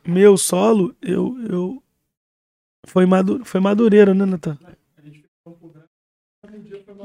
Meu 0.04 0.36
solo, 0.36 0.94
eu. 1.02 1.36
eu 1.50 1.82
foi, 2.86 3.04
madu, 3.06 3.44
foi 3.44 3.60
Madureira, 3.60 4.14
né, 4.14 4.24
Natan? 4.24 4.56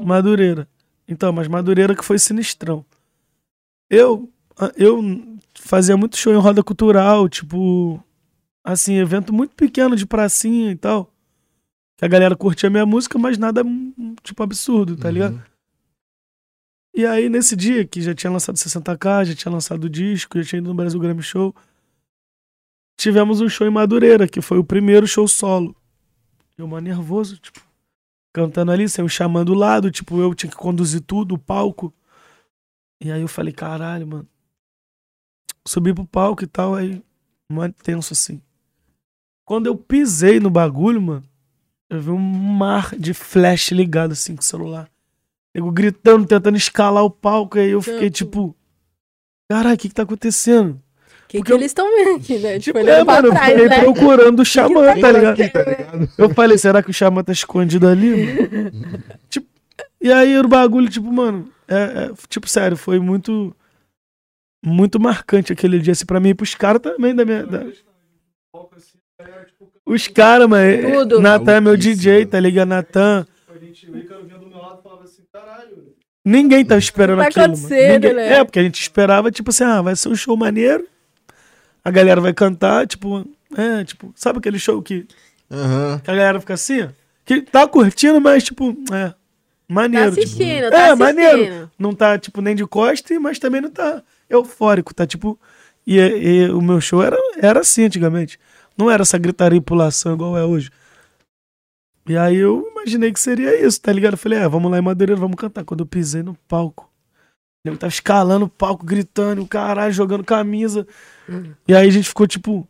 Madureira. 0.00 0.68
Então, 1.08 1.32
mas 1.32 1.48
Madureira 1.48 1.94
que 1.96 2.04
foi 2.04 2.18
sinistrão. 2.18 2.84
Eu, 3.90 4.30
eu 4.76 5.02
fazia 5.54 5.96
muito 5.96 6.16
show 6.16 6.32
em 6.32 6.36
roda 6.38 6.62
cultural, 6.62 7.28
tipo. 7.28 8.02
Assim, 8.64 8.94
evento 8.94 9.32
muito 9.32 9.56
pequeno 9.56 9.96
de 9.96 10.06
pracinha 10.06 10.70
e 10.70 10.76
tal. 10.76 11.11
A 12.02 12.08
galera 12.08 12.34
curtia 12.34 12.68
minha 12.68 12.84
música, 12.84 13.16
mas 13.16 13.38
nada, 13.38 13.62
hum, 13.62 14.16
tipo, 14.24 14.42
absurdo, 14.42 14.96
tá 14.96 15.08
ligado? 15.08 15.34
Uhum. 15.34 15.42
E 16.96 17.06
aí, 17.06 17.28
nesse 17.28 17.54
dia, 17.54 17.86
que 17.86 18.02
já 18.02 18.12
tinha 18.12 18.28
lançado 18.28 18.56
60k, 18.56 19.26
já 19.26 19.34
tinha 19.36 19.52
lançado 19.52 19.84
o 19.84 19.88
disco, 19.88 20.36
já 20.42 20.48
tinha 20.48 20.58
ido 20.58 20.68
no 20.68 20.74
Brasil 20.74 20.98
Grammy 20.98 21.22
Show, 21.22 21.54
tivemos 22.98 23.40
um 23.40 23.48
show 23.48 23.68
em 23.68 23.70
Madureira, 23.70 24.26
que 24.26 24.40
foi 24.40 24.58
o 24.58 24.64
primeiro 24.64 25.06
show 25.06 25.28
solo. 25.28 25.76
Eu, 26.58 26.66
mano, 26.66 26.88
nervoso, 26.88 27.38
tipo, 27.38 27.60
cantando 28.34 28.72
ali, 28.72 28.88
sem 28.88 29.04
o 29.04 29.08
xamã 29.08 29.44
do 29.44 29.54
lado, 29.54 29.88
tipo, 29.88 30.20
eu 30.20 30.34
tinha 30.34 30.50
que 30.50 30.56
conduzir 30.56 31.02
tudo, 31.02 31.36
o 31.36 31.38
palco. 31.38 31.94
E 33.00 33.12
aí 33.12 33.20
eu 33.20 33.28
falei, 33.28 33.52
caralho, 33.52 34.08
mano. 34.08 34.28
Subi 35.64 35.94
pro 35.94 36.04
palco 36.04 36.42
e 36.42 36.48
tal, 36.48 36.74
aí, 36.74 37.00
mano, 37.48 37.72
tenso 37.80 38.12
assim. 38.12 38.42
Quando 39.44 39.68
eu 39.68 39.76
pisei 39.76 40.40
no 40.40 40.50
bagulho, 40.50 41.00
mano, 41.00 41.31
eu 41.92 42.00
vi 42.00 42.10
um 42.10 42.18
mar 42.18 42.94
de 42.98 43.12
flash 43.14 43.70
ligado 43.70 44.12
assim 44.12 44.34
com 44.34 44.42
o 44.42 44.44
celular. 44.44 44.88
Eu 45.54 45.70
gritando, 45.70 46.26
tentando 46.26 46.56
escalar 46.56 47.04
o 47.04 47.10
palco, 47.10 47.58
aí 47.58 47.70
eu 47.70 47.82
fiquei 47.82 48.08
tipo, 48.10 48.56
caralho, 49.50 49.74
o 49.74 49.78
que 49.78 49.88
que 49.88 49.94
tá 49.94 50.02
acontecendo? 50.02 50.70
O 50.72 51.28
que, 51.28 51.38
Porque 51.38 51.42
que 51.42 51.52
eu- 51.52 51.56
eles 51.56 51.66
estão 51.70 51.86
vendo 51.94 52.16
aqui, 52.16 52.38
né? 52.38 52.58
Tipo, 52.58 52.60
Tipo, 52.60 52.78
olhando 52.78 53.00
é, 53.00 53.04
pra 53.04 53.14
mano, 53.14 53.28
eu 53.28 53.32
trás, 53.32 53.50
fiquei 53.52 53.68
né? 53.68 53.80
procurando 53.80 54.40
o 54.40 54.44
xamã, 54.44 54.86
tá 55.00 55.12
ligado? 55.12 55.36
Tá 55.50 55.62
ligado? 55.64 56.08
Eu 56.18 56.30
falei, 56.34 56.58
será 56.58 56.82
que 56.82 56.90
o 56.90 56.94
xamã 56.94 57.22
tá 57.22 57.32
escondido 57.32 57.86
ali? 57.88 58.14
tipo, 59.30 59.46
e 60.00 60.10
aí 60.12 60.38
o 60.38 60.48
bagulho, 60.48 60.88
tipo, 60.88 61.10
mano, 61.12 61.50
é, 61.68 61.74
é, 62.04 62.10
tipo, 62.28 62.48
sério, 62.48 62.76
foi 62.76 62.98
muito. 62.98 63.54
Muito 64.64 65.00
marcante 65.00 65.52
aquele 65.52 65.80
dia, 65.80 65.90
assim, 65.92 66.06
pra 66.06 66.20
mim 66.20 66.28
e 66.30 66.34
pros 66.34 66.54
caras 66.54 66.80
também 66.80 67.12
da 67.14 67.24
minha. 67.24 67.44
da- 67.44 67.64
Os 69.84 70.06
caras, 70.08 70.48
mano. 70.48 70.64
é- 70.64 70.92
Tudo. 70.92 71.20
Natan 71.20 71.52
é 71.52 71.60
meu 71.60 71.76
DJ, 71.76 72.26
tá 72.26 72.38
ligado? 72.38 72.68
Natan. 72.68 73.26
Ninguém 76.24 76.64
tava 76.64 76.78
esperando 76.78 77.16
Vai 77.18 77.28
aquilo. 77.28 77.48
mano. 77.48 77.54
acontecer, 77.58 77.92
Ninguém- 77.94 78.14
né? 78.14 78.34
É, 78.34 78.44
porque 78.44 78.60
a 78.60 78.62
gente 78.62 78.80
esperava, 78.80 79.30
tipo 79.30 79.50
assim, 79.50 79.64
ah, 79.64 79.82
vai 79.82 79.96
ser 79.96 80.08
um 80.08 80.14
show 80.14 80.36
maneiro. 80.36 80.86
A 81.84 81.90
galera 81.90 82.20
vai 82.20 82.32
cantar, 82.32 82.86
tipo, 82.86 83.26
é, 83.56 83.82
tipo, 83.84 84.12
sabe 84.14 84.38
aquele 84.38 84.58
show 84.58 84.80
que 84.80 85.04
Aham. 85.50 85.98
que 85.98 86.08
a 86.10 86.14
galera 86.14 86.38
fica 86.38 86.54
assim, 86.54 86.82
ó, 86.82 86.88
que 87.24 87.42
tá 87.42 87.66
curtindo, 87.66 88.20
mas 88.20 88.44
tipo, 88.44 88.70
é, 88.92 89.08
Tá 89.08 89.16
maneiro. 89.68 90.10
tipo, 90.12 90.22
assistindo, 90.22 90.64
é, 90.66 90.70
tá 90.70 90.76
assistindo. 90.92 90.98
maneiro. 91.00 91.70
Não 91.76 91.92
tá, 91.92 92.16
tipo, 92.18 92.40
nem 92.40 92.54
de 92.54 92.64
costa, 92.66 93.18
mas 93.18 93.40
também 93.40 93.60
não 93.60 93.70
tá 93.70 94.00
eufórico, 94.30 94.94
tá 94.94 95.04
tipo. 95.06 95.36
E, 95.84 95.98
e 95.98 96.48
o 96.50 96.60
meu 96.62 96.80
show 96.80 97.02
era, 97.02 97.16
era 97.40 97.58
assim 97.60 97.84
antigamente. 97.86 98.38
Não 98.76 98.90
era 98.90 99.02
essa 99.02 99.18
gritaria 99.18 99.58
e 99.58 99.60
pulação 99.60 100.14
igual 100.14 100.36
é 100.36 100.44
hoje. 100.44 100.70
E 102.08 102.16
aí 102.16 102.36
eu 102.36 102.68
imaginei 102.72 103.12
que 103.12 103.20
seria 103.20 103.64
isso, 103.64 103.80
tá 103.80 103.92
ligado? 103.92 104.14
Eu 104.14 104.18
falei, 104.18 104.38
é, 104.40 104.48
vamos 104.48 104.70
lá 104.70 104.78
em 104.78 104.82
Madureira, 104.82 105.20
vamos 105.20 105.36
cantar. 105.36 105.64
Quando 105.64 105.80
eu 105.80 105.86
pisei 105.86 106.22
no 106.22 106.34
palco, 106.48 106.90
eu 107.64 107.76
tava 107.76 107.92
escalando 107.92 108.46
o 108.46 108.48
palco, 108.48 108.84
gritando, 108.84 109.42
o 109.42 109.46
caralho, 109.46 109.92
jogando 109.92 110.24
camisa. 110.24 110.86
E 111.68 111.74
aí 111.74 111.86
a 111.86 111.90
gente 111.90 112.08
ficou 112.08 112.26
tipo, 112.26 112.66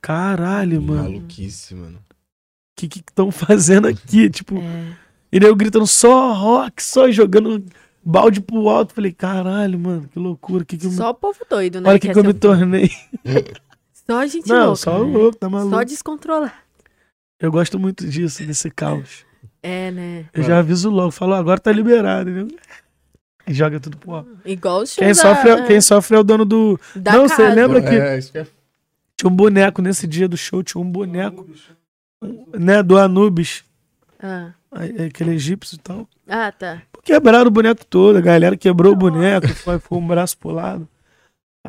caralho, 0.00 0.80
mano 0.80 1.02
Maluquice, 1.02 1.74
mano. 1.74 1.98
o 1.98 2.74
que 2.76 2.86
estão 3.00 3.30
fazendo 3.32 3.88
aqui? 3.88 4.30
Tipo, 4.30 4.56
É. 4.58 4.92
e 5.32 5.40
daí 5.40 5.48
eu 5.50 5.56
gritando 5.56 5.86
só 5.86 6.32
rock, 6.32 6.80
só 6.80 7.10
jogando 7.10 7.64
balde 8.04 8.40
pro 8.40 8.68
alto. 8.68 8.94
Falei, 8.94 9.10
caralho, 9.12 9.80
mano, 9.80 10.08
que 10.12 10.18
loucura. 10.20 10.64
Que 10.64 10.76
que 10.78 10.86
eu. 10.86 10.92
Só 10.92 11.10
o 11.10 11.14
povo 11.14 11.40
doido, 11.50 11.80
né? 11.80 11.90
Olha 11.90 11.98
que, 11.98 12.12
que 12.12 12.16
eu 12.18 12.22
me 12.22 12.34
tornei. 12.34 12.88
Só 14.08 14.26
gente 14.26 14.48
Não, 14.48 14.66
louca. 14.66 14.76
só 14.76 15.02
o 15.02 15.06
né? 15.06 15.18
louco, 15.18 15.36
tá 15.38 15.48
maluco. 15.48 15.74
Só 15.74 15.82
descontrolar. 15.82 16.62
Eu 17.40 17.50
gosto 17.50 17.78
muito 17.78 18.06
disso, 18.06 18.44
desse 18.46 18.70
caos. 18.70 19.24
É, 19.62 19.90
né? 19.90 20.26
Eu 20.32 20.42
já 20.42 20.58
aviso 20.58 20.88
logo, 20.90 21.10
falo, 21.10 21.34
agora 21.34 21.58
tá 21.60 21.72
liberado, 21.72 22.30
entendeu? 22.30 22.58
E 23.46 23.52
joga 23.54 23.78
tudo 23.80 23.96
pro 23.96 24.14
alto. 24.14 24.30
Igual 24.44 24.80
o 24.82 24.86
show 24.86 24.98
Quem 24.98 25.08
da, 25.08 25.14
sofre, 25.14 25.50
é- 25.50 25.66
quem 25.66 25.80
sofre 25.80 26.16
é 26.16 26.20
o 26.20 26.24
dono 26.24 26.44
do. 26.44 26.78
da 26.94 27.12
Não, 27.12 27.28
você 27.28 27.36
casa. 27.42 27.54
lembra 27.54 27.80
que 27.82 27.88
É, 27.88 28.18
isso 28.18 28.32
que 28.32 28.38
é 28.38 28.46
tinha 29.18 29.30
um 29.30 29.34
boneco 29.34 29.80
nesse 29.82 30.06
dia 30.06 30.28
do 30.28 30.36
show, 30.36 30.62
tinha 30.62 30.80
um 30.80 30.88
boneco, 30.90 31.46
né, 32.58 32.82
do 32.82 32.98
Anubis, 32.98 33.64
Ah. 34.22 34.50
aquele 35.06 35.32
egípcio 35.32 35.76
e 35.76 35.78
tal. 35.78 36.08
ah, 36.28 36.52
tá. 36.52 36.82
Quebraram 37.02 37.46
o 37.46 37.50
boneco 37.50 37.84
todo, 37.84 38.16
a 38.16 38.20
galera 38.20 38.56
quebrou 38.56 38.92
o 38.92 38.96
boneco, 38.96 39.48
foi, 39.48 39.78
foi 39.78 39.98
um 39.98 40.06
braço 40.06 40.36
pro 40.38 40.50
lado. 40.50 40.88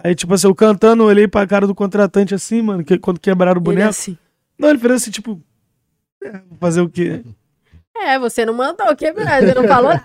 Aí, 0.04 0.16
tipo 0.16 0.34
assim, 0.34 0.48
eu 0.48 0.56
cantando, 0.56 1.04
eu 1.04 1.08
olhei 1.08 1.28
pra 1.28 1.46
cara 1.48 1.66
do 1.68 1.76
contratante 1.76 2.34
assim, 2.36 2.62
mano, 2.62 2.84
que, 2.84 2.98
quando 2.98 3.20
quebraram 3.20 3.60
o 3.60 3.64
Ele 3.64 3.66
boneco. 3.66 3.90
assim. 3.90 4.18
Não, 4.58 4.70
ele 4.70 4.80
fez 4.80 4.92
assim, 4.94 5.12
tipo. 5.12 5.42
é, 6.24 6.32
vou 6.48 6.58
fazer 6.60 6.82
o 6.82 6.90
quê? 6.90 7.24
É, 7.96 8.18
você 8.20 8.46
não 8.46 8.54
mandou 8.54 8.96
quebrar, 8.96 9.42
você 9.42 9.54
não 9.54 9.68
falou 9.68 9.90
nada. 9.90 10.04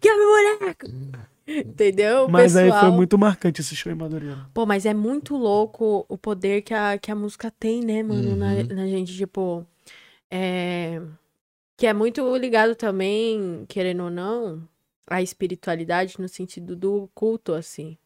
Quebra 0.00 0.22
o 0.22 0.58
boneco. 0.58 0.86
Entendeu? 1.46 2.26
O 2.26 2.30
Mas 2.30 2.56
aí 2.56 2.68
foi 2.68 2.72
pessoal- 2.78 2.92
muito 2.92 3.18
marcante 3.18 3.60
esse 3.60 3.74
show 3.74 3.90
em 3.90 3.94
Madureira. 3.96 4.46
Pô, 4.54 4.64
mas 4.64 4.86
é 4.86 4.94
muito 4.94 5.36
louco 5.36 6.06
o 6.08 6.16
poder 6.16 6.62
que 6.62 6.72
a, 6.72 6.96
que 6.98 7.10
a 7.10 7.14
música 7.14 7.50
tem, 7.50 7.80
né, 7.82 8.02
mano, 8.02 8.36
na, 8.36 8.52
Uhum. 8.54 8.66
na 8.74 8.86
gente, 8.86 9.14
tipo. 9.16 9.66
É... 10.30 11.00
Que 11.76 11.86
é 11.86 11.92
muito 11.92 12.36
ligado 12.36 12.76
também, 12.76 13.64
querendo 13.68 14.04
ou 14.04 14.10
não, 14.10 14.62
à 15.06 15.20
espiritualidade 15.20 16.14
no 16.20 16.28
sentido 16.28 16.76
do 16.76 17.10
culto, 17.14 17.54
assim. 17.54 17.96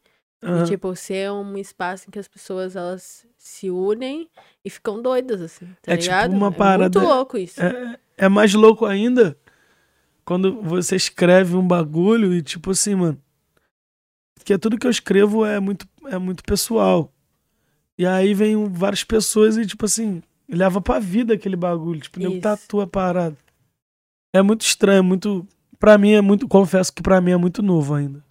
Aham. 0.43 0.63
E, 0.63 0.67
tipo, 0.67 0.95
ser 0.95 1.31
um 1.31 1.57
espaço 1.57 2.05
em 2.07 2.11
que 2.11 2.19
as 2.19 2.27
pessoas, 2.27 2.75
elas 2.75 3.25
se 3.37 3.69
unem 3.71 4.29
e 4.63 4.69
ficam 4.69 5.01
doidas, 5.01 5.41
assim, 5.41 5.65
tá 5.81 5.93
É 5.93 5.97
tipo 5.97 6.03
ligado? 6.11 6.31
uma 6.33 6.47
É 6.47 6.51
parada- 6.51 6.99
muito 6.99 7.13
louco 7.13 7.37
isso. 7.37 7.61
É, 7.61 7.97
é 8.17 8.29
mais 8.29 8.53
louco 8.53 8.85
ainda 8.85 9.37
quando 10.23 10.61
você 10.61 10.95
escreve 10.95 11.55
um 11.55 11.65
bagulho 11.67 12.33
e, 12.33 12.41
tipo 12.41 12.71
assim, 12.71 12.93
mano. 12.95 13.17
Porque 14.35 14.57
tudo 14.57 14.77
que 14.77 14.85
eu 14.87 14.91
escrevo 14.91 15.43
é 15.45 15.59
muito, 15.59 15.87
é 16.05 16.17
muito 16.17 16.43
pessoal. 16.43 17.11
E 17.97 18.05
aí 18.05 18.33
vem 18.33 18.65
várias 18.71 19.03
pessoas 19.03 19.57
e, 19.57 19.65
tipo 19.65 19.85
assim, 19.85 20.21
leva 20.47 20.79
pra 20.79 20.99
vida 20.99 21.33
aquele 21.33 21.55
bagulho. 21.55 21.99
Tipo, 21.99 22.19
nem 22.19 22.39
tatua 22.39 22.83
a 22.83 22.87
parada. 22.87 23.35
É 24.33 24.41
muito 24.41 24.61
estranho, 24.61 24.99
é 24.99 25.01
muito. 25.01 25.47
Pra 25.79 25.97
mim 25.97 26.11
é 26.11 26.21
muito. 26.21 26.47
Confesso 26.47 26.93
que 26.93 27.01
pra 27.01 27.19
mim 27.19 27.31
é 27.31 27.37
muito 27.37 27.63
novo 27.63 27.93
ainda. 27.95 28.23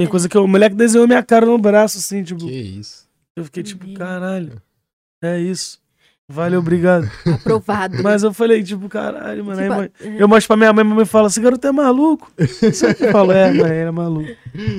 Tem 0.00 0.08
coisa 0.08 0.28
que 0.30 0.38
o 0.38 0.46
moleque 0.46 0.74
desenhou 0.74 1.06
minha 1.06 1.22
cara 1.22 1.44
no 1.44 1.58
braço, 1.58 1.98
assim, 1.98 2.22
tipo. 2.22 2.46
Que 2.46 2.52
isso. 2.58 3.06
Eu 3.36 3.44
fiquei 3.44 3.62
tipo, 3.62 3.86
Uhum. 3.86 3.92
caralho. 3.92 4.60
É 5.22 5.38
isso. 5.38 5.78
Valeu, 6.26 6.60
obrigado. 6.60 7.10
Aprovado. 7.26 8.02
Mas 8.02 8.22
eu 8.22 8.32
falei, 8.32 8.62
tipo, 8.62 8.88
caralho, 8.88 9.44
mano. 9.44 9.60
aí 9.60 9.66
Tipo, 9.68 9.76
mãe- 9.78 9.90
é. 10.18 10.22
eu 10.22 10.26
mostro 10.26 10.46
pra 10.48 10.56
minha 10.56 10.72
mãe, 10.72 10.84
minha 10.84 10.96
mãe 10.96 11.04
fala, 11.04 11.26
esse 11.26 11.38
garoto 11.40 11.66
é 11.66 11.72
maluco. 11.72 12.32
Eu 12.38 13.12
falo, 13.12 13.32
é, 13.32 13.52
mãe, 13.52 13.70
ele 13.72 13.88
é 13.88 13.90
maluco. 13.90 14.30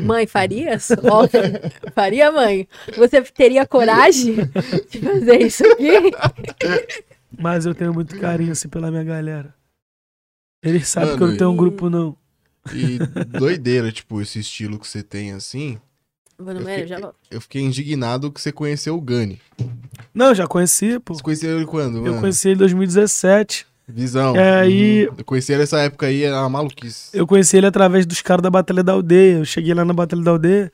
Mãe, 0.05 0.25
farias? 0.25 0.89
Ó, 1.03 1.27
faria, 1.93 2.31
mãe? 2.31 2.67
Você 2.97 3.21
teria 3.21 3.67
coragem 3.67 4.37
de 4.89 4.99
fazer 5.01 5.39
isso 5.41 5.63
aqui? 5.67 6.11
Mas 7.37 7.65
eu 7.67 7.75
tenho 7.75 7.93
muito 7.93 8.17
carinho, 8.19 8.53
assim, 8.53 8.67
pela 8.69 8.89
minha 8.89 9.03
galera. 9.03 9.53
Eles 10.63 10.87
sabem 10.87 11.09
que 11.09 11.15
eu 11.15 11.19
Mano, 11.19 11.31
não 11.31 11.37
tenho 11.37 11.51
um 11.51 11.55
grupo, 11.57 11.89
não. 11.91 12.15
E 12.73 12.99
doideira, 13.39 13.91
tipo, 13.91 14.21
esse 14.21 14.39
estilo 14.39 14.77
que 14.79 14.87
você 14.87 15.01
tem 15.01 15.31
assim. 15.31 15.79
Vou 16.37 16.53
no 16.53 16.61
Eu 16.61 16.65
fiquei- 16.65 16.87
já 16.87 16.99
volto. 16.99 17.15
Eu 17.29 17.41
fiquei 17.41 17.61
indignado 17.61 18.31
que 18.31 18.41
você 18.41 18.51
conheceu 18.51 18.95
o 18.95 19.01
Gani. 19.01 19.39
Não, 20.13 20.33
já 20.33 20.47
conheci, 20.47 20.99
pô. 20.99 21.13
Você 21.13 21.23
conheceu 21.23 21.55
ele 21.57 21.65
quando, 21.65 21.97
Eu 21.97 22.03
mano? 22.03 22.19
conheci 22.19 22.49
ele 22.49 22.55
em 22.55 22.59
2017. 22.59 23.65
Visão. 23.87 24.35
É, 24.35 24.61
aí- 24.61 25.07
Uhum. 25.07 25.15
Eu 25.17 25.25
conheci 25.25 25.51
ele 25.51 25.59
nessa 25.61 25.79
época 25.79 26.05
aí, 26.07 26.23
era 26.23 26.39
uma 26.39 26.49
maluquice. 26.49 27.15
Eu 27.17 27.27
conheci 27.27 27.57
ele 27.57 27.65
através 27.67 28.05
dos 28.05 28.21
caras 28.21 28.41
da 28.41 28.49
Batalha 28.49 28.83
da 28.83 28.93
Aldeia. 28.93 29.39
Eu 29.39 29.45
cheguei 29.45 29.73
lá 29.73 29.83
na 29.83 29.93
Batalha 29.93 30.23
da 30.23 30.31
Aldeia. 30.31 30.71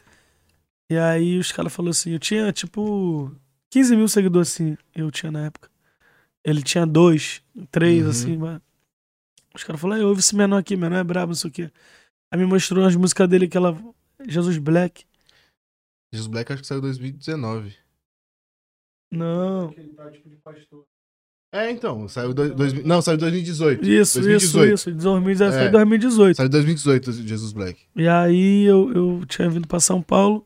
E 0.89 0.97
aí 0.97 1.38
os 1.39 1.51
caras 1.51 1.73
falaram 1.73 1.91
assim: 1.91 2.11
eu 2.11 2.19
tinha 2.19 2.51
tipo 2.53 3.31
15 3.69 3.95
mil 3.95 4.07
seguidores 4.07 4.49
assim, 4.53 4.77
eu 4.95 5.09
tinha 5.11 5.31
na 5.31 5.45
época. 5.47 5.69
Ele 6.45 6.61
tinha 6.61 6.85
dois, 6.85 7.41
três, 7.71 8.03
Uhum. 8.03 8.09
assim. 8.09 8.38
Mas... 8.38 8.61
Os 9.58 9.64
caras 9.64 9.82
falaram: 9.82 10.08
ouve 10.08 10.20
esse 10.20 10.36
menor 10.36 10.58
aqui, 10.58 10.76
menor 10.76 10.97
é 10.97 11.03
brabo, 11.03 11.28
não 11.28 11.36
sei 11.36 11.49
o 11.49 11.53
quê. 11.53 11.72
Aí 12.32 12.39
me 12.39 12.45
mostrou 12.45 12.86
as 12.86 12.95
músicas 12.95 13.28
dele, 13.28 13.45
aquela 13.45 13.78
Jesus 14.26 14.58
Black. 14.58 15.05
Jesus 16.14 16.28
Black 16.28 16.51
acho 16.53 16.62
que 16.62 16.68
saiu 16.68 16.80
em 16.80 16.82
2019. 16.82 17.76
Não. 19.12 19.74
É, 21.53 21.72
então, 21.72 22.08
saiu 22.10 22.34
dois, 22.34 22.53
dois, 22.53 22.74
não, 22.84 23.01
saiu 23.01 23.16
em 23.16 23.20
2018. 23.20 23.84
Isso, 23.84 24.20
2018. 24.20 24.74
isso, 24.74 24.89
isso. 24.89 24.97
2017 24.97 25.66
É. 25.66 25.70
2018. 25.70 26.36
Saiu 26.36 26.47
em 26.47 26.49
2018, 26.49 27.14
Jesus 27.14 27.53
Black. 27.53 27.82
E 27.95 28.08
aí 28.08 28.64
eu, 28.64 28.91
eu 28.93 29.26
tinha 29.26 29.49
vindo 29.49 29.68
pra 29.68 29.80
São 29.80 30.01
Paulo. 30.01 30.45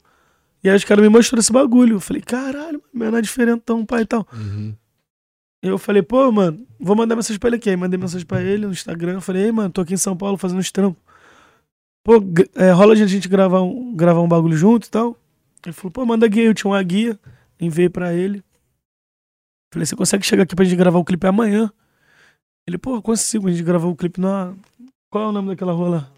E 0.64 0.70
aí 0.70 0.76
os 0.76 0.84
caras 0.84 1.04
me 1.04 1.10
mostraram 1.10 1.40
esse 1.40 1.52
bagulho. 1.52 1.96
Eu 1.96 2.00
falei, 2.00 2.22
caralho, 2.22 2.82
menor 2.94 3.18
é 3.18 3.22
diferentão, 3.22 3.84
pai 3.84 4.04
e 4.04 4.06
tal. 4.06 4.28
Uhum. 4.32 4.76
Eu 5.62 5.78
falei, 5.78 6.02
pô, 6.02 6.32
mano, 6.32 6.66
vou 6.80 6.96
mandar 6.96 7.16
mensagem 7.16 7.40
pra 7.40 7.50
ele 7.50 7.58
aqui. 7.58 7.70
Aí 7.70 7.76
mandei 7.76 8.00
mensagem 8.00 8.26
pra 8.26 8.42
ele 8.42 8.66
no 8.66 8.72
Instagram. 8.72 9.14
Eu 9.14 9.22
falei, 9.22 9.44
ei, 9.44 9.52
mano, 9.52 9.72
tô 9.72 9.82
aqui 9.82 9.94
em 9.94 9.98
São 9.98 10.18
Paulo 10.18 10.38
fazendo 10.38 10.58
uns 10.60 10.72
trampos. 10.72 11.02
Pô, 12.04 12.14
é, 12.56 12.72
rola 12.72 12.96
de 12.96 13.04
a 13.04 13.08
gente 13.08 13.30
gravar 13.30 13.62
um, 13.62 13.96
gravar 13.96 14.22
um 14.22 14.28
bagulho 14.28 14.58
junto 14.58 14.88
e 14.88 14.90
tal. 14.90 15.16
Ele 15.64 15.74
falou, 15.74 15.92
pô, 15.92 16.06
manda 16.06 16.28
guia. 16.28 16.46
Eu 16.46 16.54
tinha 16.54 16.72
uma 16.72 16.82
guia, 16.82 17.20
enviei 17.60 17.90
pra 17.90 18.12
ele. 18.12 18.44
Falei, 19.72 19.86
você 19.86 19.96
consegue 19.96 20.26
chegar 20.26 20.44
aqui 20.44 20.56
pra 20.56 20.66
gente 20.66 20.76
gravar 20.76 20.98
o 20.98 21.06
clipe 21.06 21.28
amanhã? 21.28 21.72
Ele, 22.68 22.80
pô, 22.80 23.00
consigo. 23.02 23.48
A 23.48 23.52
gente 23.52 23.64
gravou 23.64 23.92
o 23.92 23.96
clipe 23.96 24.20
na. 24.20 24.56
Qual 25.12 25.26
é 25.26 25.28
o 25.28 25.32
nome 25.32 25.50
daquela 25.50 25.74
rua 25.74 25.90
lá? 25.90 26.12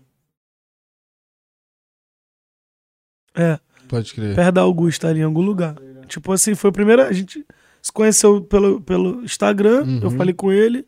É. 3.36 3.60
Pode 3.90 4.14
crer. 4.14 4.36
perto 4.36 4.54
da 4.54 4.62
Augusta, 4.62 5.10
ali 5.10 5.20
em 5.20 5.24
algum 5.24 5.42
lugar. 5.42 5.76
Tipo 6.08 6.32
assim, 6.32 6.56
foi 6.56 6.70
a 6.70 6.74
primeira. 6.74 7.08
A 7.08 7.12
gente 7.12 7.46
se 7.84 7.92
conheceu 7.92 8.42
pelo, 8.42 8.80
pelo 8.82 9.22
Instagram, 9.24 9.84
Uhum. 9.84 10.00
eu 10.04 10.10
falei 10.12 10.34
com 10.34 10.52
ele, 10.52 10.88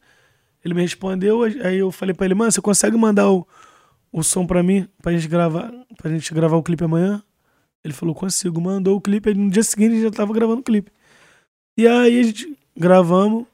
ele 0.63 0.73
me 0.73 0.81
respondeu, 0.81 1.43
aí 1.43 1.77
eu 1.77 1.91
falei 1.91 2.15
pra 2.15 2.25
ele, 2.25 2.33
mano, 2.33 2.51
você 2.51 2.61
consegue 2.61 2.95
mandar 2.97 3.29
o, 3.29 3.45
o 4.11 4.23
som 4.23 4.47
pra 4.47 4.63
mim, 4.63 4.87
pra 5.01 5.11
gente 5.11 5.27
gravar, 5.27 5.71
pra 5.97 6.09
gente 6.09 6.33
gravar 6.33 6.55
o 6.55 6.63
clipe 6.63 6.83
amanhã? 6.85 7.21
Ele 7.83 7.93
falou, 7.93 8.15
consigo, 8.15 8.59
mandou 8.61 8.95
o 8.97 9.01
clipe, 9.01 9.29
aí 9.29 9.35
no 9.35 9.51
dia 9.51 9.61
seguinte 9.61 9.91
a 9.91 9.95
gente 9.95 10.03
já 10.03 10.11
tava 10.11 10.33
gravando 10.33 10.61
o 10.61 10.63
clipe. 10.63 10.89
E 11.77 11.85
aí 11.87 12.19
a 12.19 12.23
gente 12.23 12.57
gravamos, 12.75 13.45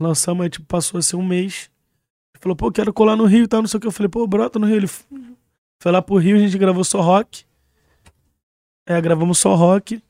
lançamos, 0.00 0.44
aí 0.44 0.50
tipo, 0.50 0.66
passou 0.66 0.98
assim 0.98 1.16
um 1.16 1.26
mês. 1.26 1.70
Ele 2.34 2.40
falou, 2.42 2.54
pô, 2.54 2.70
quero 2.70 2.92
colar 2.92 3.16
no 3.16 3.24
Rio 3.24 3.44
e 3.44 3.48
tal, 3.48 3.60
não 3.62 3.66
sei 3.66 3.78
o 3.78 3.80
que. 3.80 3.86
Eu 3.88 3.90
falei, 3.92 4.08
pô, 4.08 4.24
brota 4.26 4.58
no 4.60 4.66
Rio. 4.66 4.76
Ele 4.76 4.86
foi 4.86 5.90
lá 5.90 6.00
pro 6.00 6.16
Rio, 6.18 6.36
a 6.36 6.38
gente 6.38 6.56
gravou 6.58 6.84
só 6.84 7.00
rock. 7.00 7.44
É, 8.86 9.00
gravamos 9.00 9.38
só 9.38 9.54
rock. 9.56 10.00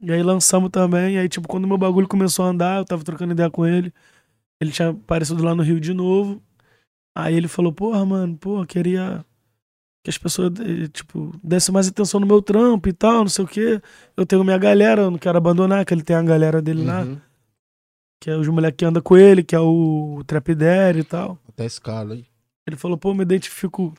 E 0.00 0.12
aí 0.12 0.22
lançamos 0.22 0.70
também. 0.70 1.14
E 1.14 1.18
aí, 1.18 1.28
tipo, 1.28 1.48
quando 1.48 1.66
meu 1.66 1.78
bagulho 1.78 2.06
começou 2.08 2.44
a 2.44 2.48
andar, 2.48 2.78
eu 2.78 2.84
tava 2.84 3.02
trocando 3.04 3.32
ideia 3.32 3.50
com 3.50 3.66
ele. 3.66 3.92
Ele 4.60 4.70
tinha 4.72 4.90
aparecido 4.90 5.42
lá 5.42 5.54
no 5.54 5.62
Rio 5.62 5.80
de 5.80 5.92
novo. 5.94 6.40
Aí 7.16 7.34
ele 7.34 7.48
falou, 7.48 7.72
porra, 7.72 8.04
mano, 8.06 8.36
pô, 8.36 8.64
queria 8.64 9.24
que 10.04 10.10
as 10.10 10.16
pessoas, 10.18 10.52
eh, 10.60 10.86
tipo, 10.88 11.32
dessem 11.42 11.72
mais 11.72 11.88
atenção 11.88 12.20
no 12.20 12.26
meu 12.26 12.40
trampo 12.40 12.88
e 12.88 12.92
tal, 12.92 13.20
não 13.20 13.28
sei 13.28 13.44
o 13.44 13.48
quê. 13.48 13.80
Eu 14.16 14.24
tenho 14.24 14.44
minha 14.44 14.58
galera, 14.58 15.02
eu 15.02 15.10
não 15.10 15.18
quero 15.18 15.36
abandonar, 15.36 15.84
que 15.84 15.92
ele 15.92 16.02
tem 16.04 16.14
a 16.14 16.22
galera 16.22 16.62
dele 16.62 16.84
lá, 16.84 17.02
Uhum. 17.02 17.18
que 18.20 18.30
é 18.30 18.36
os 18.36 18.46
moleques 18.48 18.76
que 18.78 18.84
andam 18.84 19.02
com 19.02 19.16
ele, 19.16 19.42
que 19.42 19.54
é 19.56 19.60
o 19.60 20.22
Trapidere 20.26 21.00
e 21.00 21.04
tal. 21.04 21.38
Até 21.48 21.64
esse 21.66 21.80
cara 21.80 22.12
aí. 22.14 22.24
Ele 22.66 22.76
falou, 22.76 22.96
pô, 22.96 23.12
me 23.14 23.22
identifico 23.22 23.92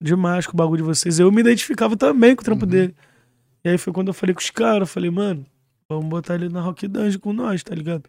demais 0.00 0.46
com 0.46 0.52
o 0.52 0.56
bagulho 0.56 0.82
de 0.82 0.88
vocês. 0.88 1.18
Eu 1.18 1.30
me 1.32 1.40
identificava 1.40 1.96
também 1.96 2.36
com 2.36 2.42
o 2.42 2.44
trampo 2.44 2.64
Uhum. 2.64 2.70
dele. 2.70 2.94
E 3.64 3.68
aí 3.68 3.78
foi 3.78 3.92
quando 3.92 4.08
eu 4.08 4.14
falei 4.14 4.34
com 4.34 4.40
os 4.40 4.50
caras, 4.50 4.80
eu 4.80 4.86
falei, 4.86 5.10
mano, 5.10 5.46
vamos 5.88 6.06
botar 6.06 6.34
ele 6.34 6.48
na 6.48 6.60
Rock 6.60 6.88
Dungeon 6.88 7.20
com 7.20 7.32
nós, 7.32 7.62
tá 7.62 7.74
ligado? 7.74 8.08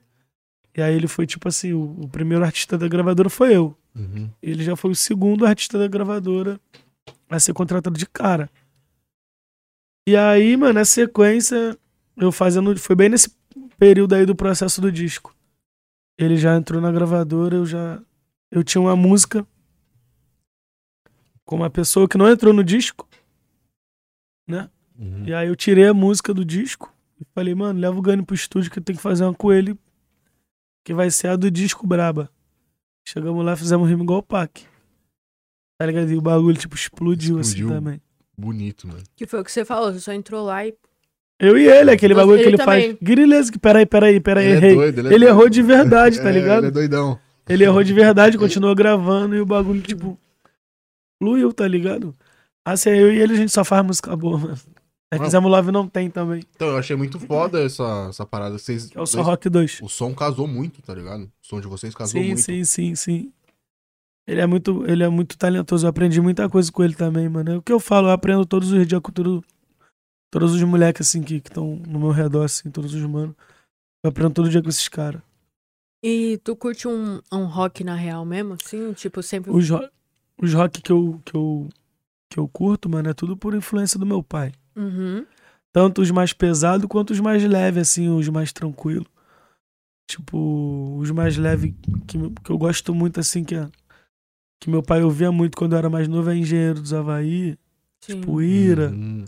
E 0.76 0.82
aí 0.82 0.95
ele 0.95 1.08
foi, 1.08 1.28
tipo 1.28 1.47
assim, 1.47 1.74
o, 1.74 2.01
o 2.01 2.08
primeiro 2.10 2.43
artista 2.43 2.78
da 2.78 2.88
gravadora 2.88 3.30
foi 3.30 3.56
eu. 3.56 3.78
Uhum. 3.95 4.30
Ele 4.41 4.64
já 4.64 4.76
foi 4.76 4.91
o 4.91 4.95
segundo 4.95 5.45
artista 5.45 5.78
da 5.78 5.88
gravadora 5.88 6.60
a 7.30 7.39
ser 7.39 7.54
contratado 7.54 7.97
de 7.97 8.08
cara. 8.08 8.49
E 10.08 10.18
aí, 10.18 10.58
mano, 10.58 10.74
na 10.74 10.86
sequência, 10.86 11.78
eu 12.18 12.32
fazendo. 12.32 12.78
Foi 12.78 12.95
bem 12.95 13.10
nesse 13.10 13.30
período 13.78 14.16
aí 14.16 14.26
do 14.26 14.36
processo 14.36 14.82
do 14.82 14.91
disco. 14.91 15.36
Ele 16.18 16.38
já 16.38 16.56
entrou 16.56 16.82
na 16.82 16.91
gravadora, 16.91 17.56
eu 17.56 17.66
já. 17.66 18.01
Eu 18.51 18.64
tinha 18.64 18.82
uma 18.82 18.95
música 18.95 19.45
com 21.45 21.56
uma 21.56 21.70
pessoa 21.70 22.08
que 22.08 22.18
não 22.18 22.30
entrou 22.30 22.54
no 22.54 22.64
disco. 22.64 23.08
Uhum. 24.98 25.24
E 25.26 25.34
aí 25.34 25.48
eu 25.48 25.56
tirei 25.56 25.88
a 25.88 25.94
música 25.94 26.34
do 26.34 26.46
disco 26.46 26.94
e 27.20 27.26
falei, 27.34 27.54
mano, 27.56 27.80
leva 27.80 27.98
o 27.98 28.02
Gani 28.02 28.24
pro 28.24 28.36
estúdio 28.36 28.72
que 28.72 28.80
eu 28.80 28.84
tenho 28.84 28.98
que 28.98 29.04
fazer 29.04 29.24
uma 29.24 29.34
com 29.34 29.52
ele, 29.52 29.78
que 30.84 30.94
vai 30.94 31.10
ser 31.10 31.30
a 31.30 31.36
do 31.36 31.50
disco 31.50 31.86
Braba. 31.88 32.30
Chegamos 33.08 33.44
lá, 33.46 33.56
fizemos 33.56 33.86
um 33.86 33.89
rima 33.89 34.04
igual 34.04 34.20
o 34.20 34.24
Pac. 34.24 34.62
Tá 35.78 35.86
ligado? 35.86 36.10
E 36.12 36.16
o 36.16 36.22
bagulho, 36.22 36.56
tipo, 36.58 36.76
explodiu, 36.76 37.39
Explodiu. 37.39 37.68
assim 37.68 37.76
também. 37.76 38.02
Bonito, 38.38 38.88
mano. 38.88 39.02
Que 39.16 39.26
foi 39.28 39.41
o 39.41 39.44
que 39.44 39.52
você 39.52 39.66
falou, 39.66 39.91
você 39.91 40.00
só 40.00 40.14
entrou 40.14 40.46
lá 40.46 40.66
e. 40.66 40.74
Eu 41.39 41.58
e 41.58 41.68
ele, 41.68 41.91
aquele 41.91 42.14
bagulho 42.14 42.38
que 42.38 42.44
ele 42.46 42.56
ele 42.56 42.64
faz. 42.64 42.84
também. 42.84 42.98
Gurilheza, 43.02 43.52
que 43.52 43.60
peraí, 43.60 43.86
peraí, 43.86 44.20
peraí, 44.20 44.46
Ele 44.46 44.54
é 44.54 44.58
errei. 44.58 44.76
doido, 44.76 45.00
ele 45.00 45.08
é 45.08 45.12
Ele 45.12 45.26
doido. 45.26 45.30
errou 45.38 45.50
de 45.50 45.62
verdade, 45.62 46.22
tá 46.22 46.30
É, 46.30 46.32
ligado? 46.32 46.60
Ele 46.60 46.68
é 46.68 46.72
doidão. 46.72 47.20
Ele 47.50 47.64
errou 47.66 47.84
de 47.84 47.94
verdade, 47.94 48.38
continuou 48.39 48.74
gravando 48.76 49.36
e 49.36 49.41
o 49.41 49.46
bagulho, 49.46 49.82
tipo, 49.82 50.18
fluiu, 51.22 51.52
tá 51.52 51.68
ligado? 51.68 52.16
Assim, 52.64 52.91
eu 52.91 53.12
e 53.12 53.20
ele 53.20 53.34
a 53.34 53.38
gente 53.38 53.52
só 53.52 53.66
faz 53.66 53.86
música 53.86 54.16
boa, 54.16 54.38
mano. 54.38 54.58
Mano. 55.18 55.26
fizemos 55.26 55.51
Love 55.51 55.72
Não 55.72 55.88
Tem 55.88 56.09
também, 56.09 56.43
Então, 56.55 56.70
eu 56.70 56.78
achei 56.78 56.95
muito 56.95 57.20
foda 57.20 57.61
essa, 57.64 58.07
essa 58.09 58.26
parada. 58.26 58.57
Vocês, 58.57 58.88
que 58.89 58.97
é 58.97 59.01
o 59.01 59.05
Só 59.05 59.22
Rock 59.22 59.49
2. 59.49 59.82
o 59.82 59.89
som 59.89 60.14
casou 60.14 60.47
muito, 60.47 60.82
tá 60.82 60.93
ligado? 60.93 61.24
O 61.24 61.32
som 61.41 61.59
de 61.61 61.68
vocês 61.68 61.93
casou 61.93 62.22
Sim, 62.22 62.28
muito. 62.28 62.41
sim, 62.41 62.64
sim, 62.64 62.95
sim. 62.95 63.34
Ele 64.28 64.39
é 64.39 64.47
muito, 64.47 64.86
ele 64.89 65.03
é 65.03 65.09
muito 65.09 65.38
talentoso. 65.38 65.86
Eu 65.86 65.89
aprendi 65.89 66.22
muita 66.22 66.49
coisa 66.49 66.72
com 66.72 66.84
ele 66.84 66.95
também, 66.95 67.28
mano. 67.28 67.51
É 67.51 67.57
o 67.57 67.61
que 67.61 67.74
eu 67.74 67.80
falo, 67.80 68.07
eu 68.07 68.11
aprendo 68.11 68.45
todos 68.45 68.72
os 68.72 68.88
dias 68.88 69.01
com 69.01 69.11
tudo, 69.11 69.43
todos 70.32 70.53
os 70.53 70.64
moleques 70.64 71.07
assim 71.07 71.22
que 71.22 71.36
estão 71.36 71.76
no 71.88 71.99
meu 71.99 72.11
redor 72.11 72.43
assim, 72.45 72.72
todos 72.72 72.93
os 72.93 73.01
manos. 73.01 73.36
Eu 74.03 74.09
aprendo 74.09 74.34
todo 74.34 74.49
dia 74.49 74.61
com 74.64 74.70
esses 74.70 74.88
caras. 74.88 75.22
E 76.01 76.38
tu 76.43 76.55
curte 76.55 76.88
um, 76.88 77.22
um 77.32 77.45
rock 77.45 77.84
na 77.84 77.95
real 77.95 78.26
mesmo, 78.26 78.53
assim? 78.53 78.91
Tipo, 78.93 79.22
sempre. 79.24 79.51
Os, 79.51 79.70
ro- 79.70 79.89
os 80.41 80.53
rock 80.53 80.82
que 80.82 80.91
eu, 80.91 81.22
que 81.26 81.36
eu 81.36 81.70
que 82.30 82.39
eu 82.39 82.47
curto, 82.47 82.89
mano, 82.89 83.09
é 83.09 83.14
tudo 83.14 83.38
por 83.38 83.53
influência 83.53 83.99
do 83.99 84.05
meu 84.05 84.24
pai. 84.24 84.51
Uhum. 84.76 85.26
Tanto 85.71 86.01
os 86.01 86.11
mais 86.11 86.34
pesados 86.34 86.88
quanto 86.88 87.11
os 87.11 87.19
mais 87.19 87.43
leves, 87.43 87.82
assim, 87.89 88.09
os 88.09 88.28
mais 88.30 88.51
tranquilos. 88.53 89.07
Tipo, 90.09 90.97
os 90.99 91.09
mais 91.11 91.38
leves 91.38 91.74
que, 92.07 92.17
que 92.43 92.49
eu 92.51 92.57
gosto 92.57 92.93
muito, 92.93 93.19
assim, 93.19 93.43
que, 93.43 93.55
que 94.61 94.69
meu 94.69 94.84
pai 94.84 95.01
ouvia 95.01 95.32
muito 95.32 95.57
quando 95.57 95.74
eu 95.74 95.80
era 95.80 95.89
mais 95.89 96.07
novo, 96.07 96.30
é 96.30 96.36
Engenheiro 96.36 96.82
dos 96.82 96.93
Havaí, 96.93 97.57
Sim. 98.01 98.19
tipo 98.19 98.41
Ira, 98.41 98.89
Uhum. 98.89 99.26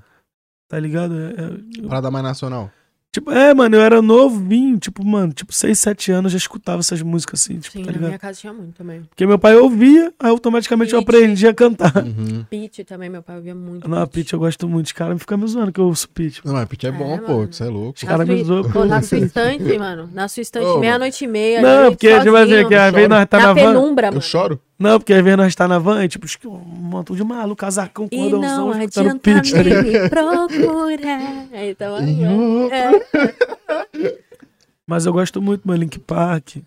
tá 0.67 0.79
ligado? 0.79 1.15
É, 1.17 1.29
é- 1.29 1.81
eu- 1.81 1.87
Parada 1.87 2.11
mais 2.11 2.23
nacional. 2.23 2.71
Tipo, 3.15 3.31
é, 3.31 3.53
mano, 3.53 3.75
eu 3.75 3.81
era 3.81 4.01
novinho, 4.01 4.77
tipo, 4.77 5.03
mano, 5.05 5.33
tipo, 5.33 5.53
6, 5.53 5.79
7 5.79 6.11
anos 6.11 6.31
já 6.31 6.37
escutava 6.37 6.79
essas 6.79 7.01
músicas, 7.01 7.41
assim, 7.41 7.57
tipo, 7.59 7.71
Sim, 7.77 7.79
tá 7.79 7.87
na 7.87 7.91
ligado? 7.93 8.07
minha 8.09 8.19
casa 8.19 8.39
tinha 8.39 8.53
muito 8.53 8.73
também. 8.75 9.01
Porque 9.09 9.25
meu 9.25 9.39
pai 9.39 9.55
ouvia, 9.55 10.13
aí 10.19 10.29
automaticamente 10.29 10.93
eu 10.93 10.99
Pitch. 11.03 11.15
aprendi 11.15 11.47
a 11.47 11.53
cantar. 11.53 12.03
Uhum. 12.05 12.45
Pitch 12.49 12.79
também, 12.85 13.09
meu 13.09 13.23
pai 13.23 13.37
ouvia 13.37 13.55
muito. 13.55 13.87
Não, 13.89 14.01
a 14.01 14.07
Pitch 14.07 14.33
eu 14.33 14.39
gosto 14.39 14.67
muito, 14.67 14.85
os 14.87 14.91
caras 14.91 15.17
ficam 15.19 15.37
me 15.37 15.47
zoando 15.47 15.71
que 15.71 15.79
eu 15.79 15.85
ouço 15.85 16.07
Pitch. 16.09 16.39
Não, 16.45 16.53
mas 16.53 16.67
Pitch 16.67 16.83
é 16.83 16.87
É, 16.87 16.91
bom, 16.91 17.09
mano. 17.09 17.23
pô. 17.23 17.45
Você 17.45 17.63
é 17.63 17.67
louco. 17.67 17.93
Os 17.97 18.03
caras 18.03 18.27
Na 18.27 18.33
me 18.33 18.45
sua- 18.45 18.61
zoam. 18.61 18.71
Pô, 18.71 18.79
eu 18.79 18.85
na 18.85 19.01
sua 19.01 19.17
estante, 19.19 19.77
mano. 19.79 20.09
Na 20.13 20.27
sua 20.27 20.41
estante, 20.41 20.65
Ô, 20.65 20.79
meia-noite 20.79 21.23
e 21.23 21.27
meia. 21.27 21.61
Não, 21.61 21.79
ali, 21.87 21.91
porque 21.91 22.07
às 22.09 22.23
vezes 22.23 22.39
sozinho, 22.49 22.67
que 22.67 22.75
às 22.75 22.93
vezes 22.93 23.09
nós 23.09 23.25
tá 23.27 23.37
na 23.39 23.43
na 23.47 23.53
van. 23.53 23.61
penumbra, 23.73 24.07
Eu 24.07 24.11
mano. 24.11 24.21
choro. 24.21 24.59
Não, 24.77 24.99
porque 24.99 25.13
às 25.13 25.23
vezes 25.23 25.37
nós 25.37 25.55
tá 25.55 25.69
na 25.69 25.79
van 25.79 26.03
e 26.03 26.09
tipo, 26.09 26.27
um 26.49 26.57
montão 26.57 27.15
de 27.15 27.23
maluco, 27.23 27.55
casacão, 27.55 28.09
E 28.11 28.17
cordãozão, 28.17 28.71
não 28.71 28.73
adianta 28.73 29.19
pitch. 29.19 29.51
tá 29.53 29.63
me 29.63 30.09
procurar. 30.09 31.45
Aí 31.53 31.75
tava. 31.75 32.01
Em 32.03 32.27
outra- 32.27 32.75
É. 32.77 33.04
Mas 34.87 35.05
eu 35.05 35.13
gosto 35.13 35.41
muito, 35.41 35.67
mano, 35.67 35.79
Link 35.81 35.97
Park. 35.99 36.57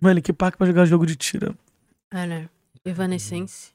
Mano, 0.00 0.14
Link 0.16 0.32
Park 0.32 0.56
pra 0.56 0.66
jogar 0.66 0.84
jogo 0.84 1.06
de 1.06 1.14
tira. 1.16 1.54
É, 2.12 2.26
né? 2.26 2.48
Evanescence. 2.84 3.70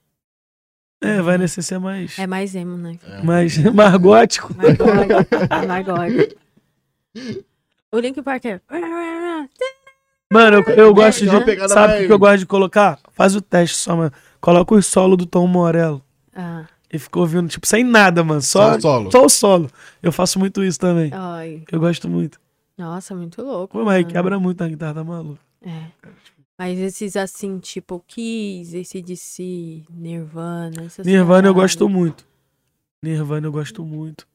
É, 1.02 1.22
vai 1.22 1.38
nesse 1.38 1.62
ser 1.62 1.80
mais, 1.80 2.18
É 2.18 2.26
mais 2.26 2.56
emo, 2.56 2.76
né? 2.76 2.98
É. 3.04 3.22
mais, 3.22 3.58
mais 3.74 3.96
gótico. 3.98 4.54
Mais 4.56 4.76
gótico. 4.76 5.68
mais 5.68 5.86
gótico. 5.86 6.42
O 7.92 8.00
Link 8.00 8.22
Park 8.22 8.46
é. 8.46 8.60
Mano, 10.32 10.58
eu, 10.58 10.74
eu 10.76 10.94
gosto 10.94 11.20
Tem 11.20 11.30
uma 11.30 11.44
de. 11.46 11.68
Sabe 11.70 11.94
o 11.94 11.96
mais- 11.96 12.08
que 12.08 12.12
eu 12.14 12.20
gosto 12.20 12.38
de 12.40 12.46
colocar? 12.46 13.00
Faz 13.14 13.36
o 13.36 13.42
teste 13.42 13.78
só, 13.78 13.96
mano. 13.96 14.12
Coloca 14.42 14.76
o 14.76 14.82
solo 14.82 15.16
do 15.16 15.26
Tom 15.26 15.48
Morello. 15.48 16.04
Ah, 16.36 16.66
e 16.92 16.98
fica 16.98 17.20
ouvindo, 17.20 17.48
tipo, 17.50 17.68
sem 17.68 17.84
nada, 17.84 18.24
mano. 18.24 18.42
Só, 18.42 18.72
Só 18.72 18.78
o 18.78 18.82
solo. 18.82 19.12
Só 19.12 19.26
o 19.26 19.30
solo. 19.30 19.72
Eu 20.02 20.12
faço 20.12 20.40
muito 20.40 20.64
isso 20.64 20.80
também. 20.80 21.12
Ai, 21.14 21.64
Eu 21.72 21.80
gosto 21.80 22.08
muito. 22.10 22.40
nossa, 22.78 23.16
muito 23.16 23.42
louco. 23.42 23.78
Pô, 23.78 23.84
mas 23.84 24.02
mano. 24.02 24.14
quebra 24.14 24.40
muito 24.40 24.62
na 24.62 24.70
guitarra, 24.70 24.94
tá 24.96 25.04
maluco. 25.04 25.40
É. 25.62 25.86
Mas 26.58 26.80
esses 26.80 27.16
assim, 27.16 27.60
tipo, 27.60 28.04
Kiss, 28.08 28.76
esse 28.76 29.02
DC, 29.02 29.84
Nirvana, 29.90 30.86
essas 30.86 31.06
Nirvana 31.06 31.48
eu 31.48 31.54
gosto 31.54 31.88
muito. 31.88 32.26
Nirvana 33.04 33.48
eu 33.48 33.52
gosto 33.52 33.86
muito. 33.86 34.28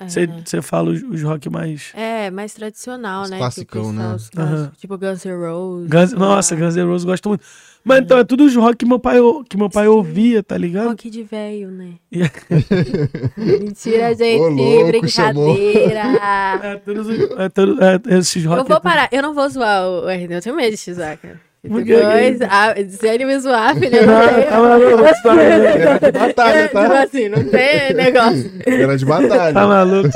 É. 0.00 0.06
Você 0.44 0.62
fala 0.62 0.90
os, 0.90 1.02
os 1.02 1.22
rock 1.22 1.50
mais. 1.50 1.90
É, 1.94 2.30
mais 2.30 2.54
tradicional, 2.54 3.22
Os 3.24 3.30
né? 3.30 3.38
classicão, 3.38 3.92
né? 3.92 4.14
os. 4.14 4.30
Tipo 4.78 4.96
Guns 4.96 5.24
N' 5.24 5.32
Roses. 5.34 5.88
Guns- 5.90 6.12
nossa. 6.12 6.54
Guns 6.56 6.76
N' 6.76 6.84
Roses 6.84 7.04
eu 7.04 7.10
gosto 7.10 7.28
muito. 7.28 7.44
Mas 7.84 8.00
então 8.00 8.18
é 8.18 8.24
tudo 8.24 8.44
os 8.44 8.54
rock 8.54 8.76
que 8.76 8.86
meu 8.86 8.98
pai, 8.98 9.18
que 9.48 9.56
meu 9.56 9.70
pai 9.70 9.84
Sim. 9.84 9.90
ouvia, 9.90 10.42
tá 10.42 10.58
ligado? 10.58 10.88
Rock 10.88 11.08
de 11.10 11.22
velho, 11.22 11.70
né? 11.70 11.94
Mentira, 13.36 14.14
gente. 14.14 14.40
Ô, 14.40 14.48
louco, 14.48 14.86
brincadeira. 14.86 16.02
É, 16.62 16.76
todos, 16.76 17.06
os- 17.08 17.30
é, 17.38 17.48
todos- 17.48 17.78
é, 17.80 18.00
esses 18.18 18.44
rock. 18.44 18.58
Eu 18.60 18.64
vou 18.64 18.76
é 18.76 18.78
tudo- 18.78 18.82
parar. 18.82 19.08
Eu 19.12 19.22
não 19.22 19.34
vou 19.34 19.48
zoar 19.48 19.86
o 19.88 20.08
RD. 20.08 20.34
Eu 20.34 20.42
tenho 20.42 20.56
medo 20.56 20.70
de 20.76 20.82
te 20.82 20.92
zoar, 20.92 21.16
cara. 21.18 21.40
E 21.68 21.70
Por 21.70 21.84
que 21.84 21.94
Depois, 21.96 22.38
que- 22.38 22.44
ah, 22.44 22.74
se 22.88 23.06
ele 23.08 23.24
me 23.26 23.38
zoar, 23.38 23.76
filha, 23.78 23.96
eu 23.98 24.06
não 24.08 24.78
Não, 24.78 24.80
tenho. 24.80 25.02
tá 25.02 25.12
tá. 25.22 25.42
Era 25.42 25.98
de 25.98 26.12
batalha, 26.18 26.62
Tipo 26.68 26.72
tá? 26.74 27.02
assim, 27.02 27.28
não 27.28 27.48
tem 27.50 27.94
negócio. 27.94 28.50
Era 28.66 28.96
de 28.96 29.04
batalha. 29.04 29.52
Tá 29.54 29.66
maluco. 29.66 30.08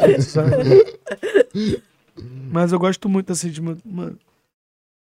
Mas 2.50 2.72
eu 2.72 2.78
gosto 2.78 3.08
muito 3.08 3.32
assim 3.32 3.50
de. 3.50 3.60
Mano, 3.60 4.18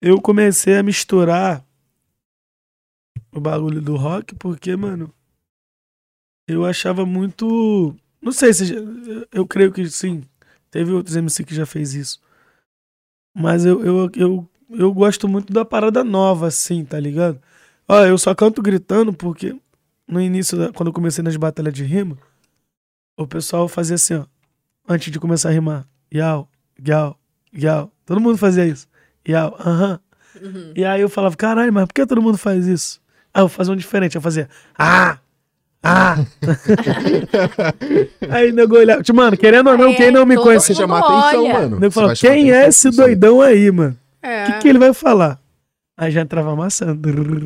eu 0.02 0.20
comecei 0.20 0.76
a 0.76 0.82
misturar 0.82 1.64
o 3.32 3.40
bagulho 3.40 3.80
do 3.80 3.96
rock 3.96 4.34
porque, 4.34 4.74
mano, 4.76 5.12
eu 6.48 6.64
achava 6.64 7.04
muito. 7.06 7.94
Não 8.20 8.32
sei 8.32 8.52
se. 8.52 8.66
já- 8.66 8.76
Eu 9.32 9.46
creio 9.46 9.72
que 9.72 9.88
sim. 9.88 10.22
Teve 10.70 10.92
outros 10.92 11.16
MC 11.16 11.44
que 11.44 11.54
já 11.54 11.64
fez 11.64 11.94
isso. 11.94 12.20
Mas 13.34 13.64
eu, 13.64 13.84
eu, 13.84 14.10
eu, 14.16 14.48
eu 14.70 14.92
gosto 14.92 15.28
muito 15.28 15.52
da 15.52 15.64
parada 15.64 16.02
nova, 16.04 16.48
assim, 16.48 16.84
tá 16.84 16.98
ligado? 16.98 17.38
Ó, 17.88 18.00
eu 18.04 18.18
só 18.18 18.34
canto 18.34 18.60
gritando 18.62 19.12
porque 19.12 19.54
no 20.08 20.20
início, 20.20 20.56
da- 20.58 20.72
quando 20.72 20.88
eu 20.88 20.92
comecei 20.92 21.22
nas 21.22 21.36
batalhas 21.36 21.72
de 21.74 21.84
rima, 21.84 22.16
o 23.16 23.26
pessoal 23.26 23.68
fazia 23.68 23.94
assim, 23.96 24.14
ó. 24.14 24.24
Antes 24.88 25.10
de 25.12 25.18
começar 25.18 25.48
a 25.48 25.52
rimar. 25.52 25.84
Yau, 26.14 26.48
yau, 26.86 27.18
yau. 27.56 27.90
Todo 28.04 28.20
mundo 28.20 28.38
fazia 28.38 28.64
isso. 28.66 28.86
Yau, 29.28 29.56
aham. 29.58 29.98
Uhum. 30.40 30.72
E 30.76 30.84
aí 30.84 31.00
eu 31.00 31.08
falava, 31.08 31.34
caralho, 31.36 31.72
mas 31.72 31.86
por 31.86 31.94
que 31.94 32.06
todo 32.06 32.22
mundo 32.22 32.38
faz 32.38 32.66
isso? 32.66 33.00
Ah, 33.34 33.40
eu 33.40 33.48
vou 33.48 33.56
fazer 33.56 33.72
um 33.72 33.76
diferente. 33.76 34.14
Eu 34.16 34.20
fazia, 34.22 34.48
ah, 34.78 35.18
ah. 35.82 36.16
aí 38.30 38.50
o 38.50 38.54
nego 38.54 38.76
olhava. 38.76 39.02
Tipo, 39.02 39.16
mano, 39.16 39.36
querendo 39.36 39.70
ou 39.70 39.78
não, 39.78 39.90
É, 39.90 39.94
quem 39.94 40.10
não 40.10 40.24
me 40.26 40.36
conhece. 40.36 40.74
Chamar 40.74 41.00
atenção, 41.00 41.48
mano. 41.48 41.80
Nego 41.80 41.92
chamar 41.94 42.16
quem 42.16 42.52
é 42.52 42.68
esse 42.68 42.90
doidão 42.90 43.40
aí, 43.40 43.70
mano? 43.70 43.96
O 44.26 44.28
É. 44.28 44.46
que, 44.46 44.58
que 44.60 44.68
ele 44.68 44.78
vai 44.78 44.92
falar? 44.92 45.38
Aí 45.96 46.10
já 46.10 46.20
entrava 46.20 46.52
amassando, 46.52 47.00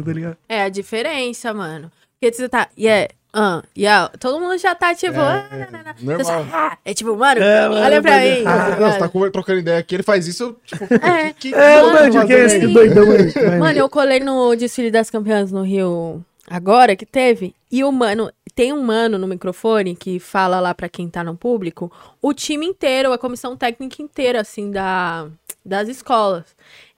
tá 0.04 0.12
ligado? 0.12 0.36
É 0.48 0.62
a 0.62 0.68
diferença, 0.68 1.52
mano. 1.54 1.90
Porque 2.20 2.34
você 2.34 2.48
tá. 2.48 2.68
Yeah, 2.78 3.08
ah, 3.32 3.62
yeah. 3.78 4.10
Todo 4.18 4.40
mundo 4.40 4.58
já 4.58 4.74
tá 4.74 4.94
tipo. 4.94 5.18
É, 5.18 5.22
ah, 5.22 5.48
não, 5.52 5.58
não, 5.58 5.84
não. 5.84 6.16
normal. 6.18 6.24
Só, 6.24 6.56
ah, 6.56 6.78
é 6.84 6.92
tipo, 6.92 7.16
mano, 7.16 7.40
É, 7.40 7.68
mano, 7.68 7.80
olha 7.84 8.02
pra 8.02 8.10
mas- 8.10 8.38
mim. 8.38 8.44
Ah, 8.46 8.70
tá 8.70 8.76
não, 8.80 8.92
você 8.92 8.98
tá 8.98 9.08
com- 9.08 9.30
trocando 9.30 9.58
ideia 9.60 9.78
aqui, 9.78 9.94
ele 9.94 10.02
faz 10.02 10.26
isso, 10.26 10.42
eu, 10.42 10.56
tipo, 10.64 10.94
É. 10.94 11.32
que, 11.32 11.50
que 11.50 11.54
É, 11.54 11.80
Mano, 11.82 11.92
mano, 12.12 12.32
é 12.32 12.44
esse 12.44 12.56
aí? 12.56 12.72
doidão 12.74 13.04
aí? 13.10 13.32
Mano, 13.60 13.78
eu 13.78 13.88
colei 13.88 14.20
no 14.20 14.54
desfile 14.56 14.90
das 14.90 15.08
campeãs 15.10 15.52
no 15.52 15.62
Rio 15.62 16.24
agora 16.48 16.96
que 16.96 17.06
teve. 17.06 17.54
E 17.70 17.84
o 17.84 17.92
mano, 17.92 18.30
tem 18.54 18.72
um 18.72 18.82
mano 18.82 19.16
no 19.16 19.28
microfone 19.28 19.94
que 19.94 20.18
fala 20.18 20.58
lá 20.58 20.74
pra 20.74 20.88
quem 20.88 21.08
tá 21.08 21.22
no 21.22 21.36
público, 21.36 21.90
o 22.20 22.34
time 22.34 22.66
inteiro, 22.66 23.12
a 23.12 23.18
comissão 23.18 23.56
técnica 23.56 24.02
inteira, 24.02 24.40
assim, 24.40 24.70
da, 24.72 25.28
das 25.64 25.88
escolas. 25.88 26.44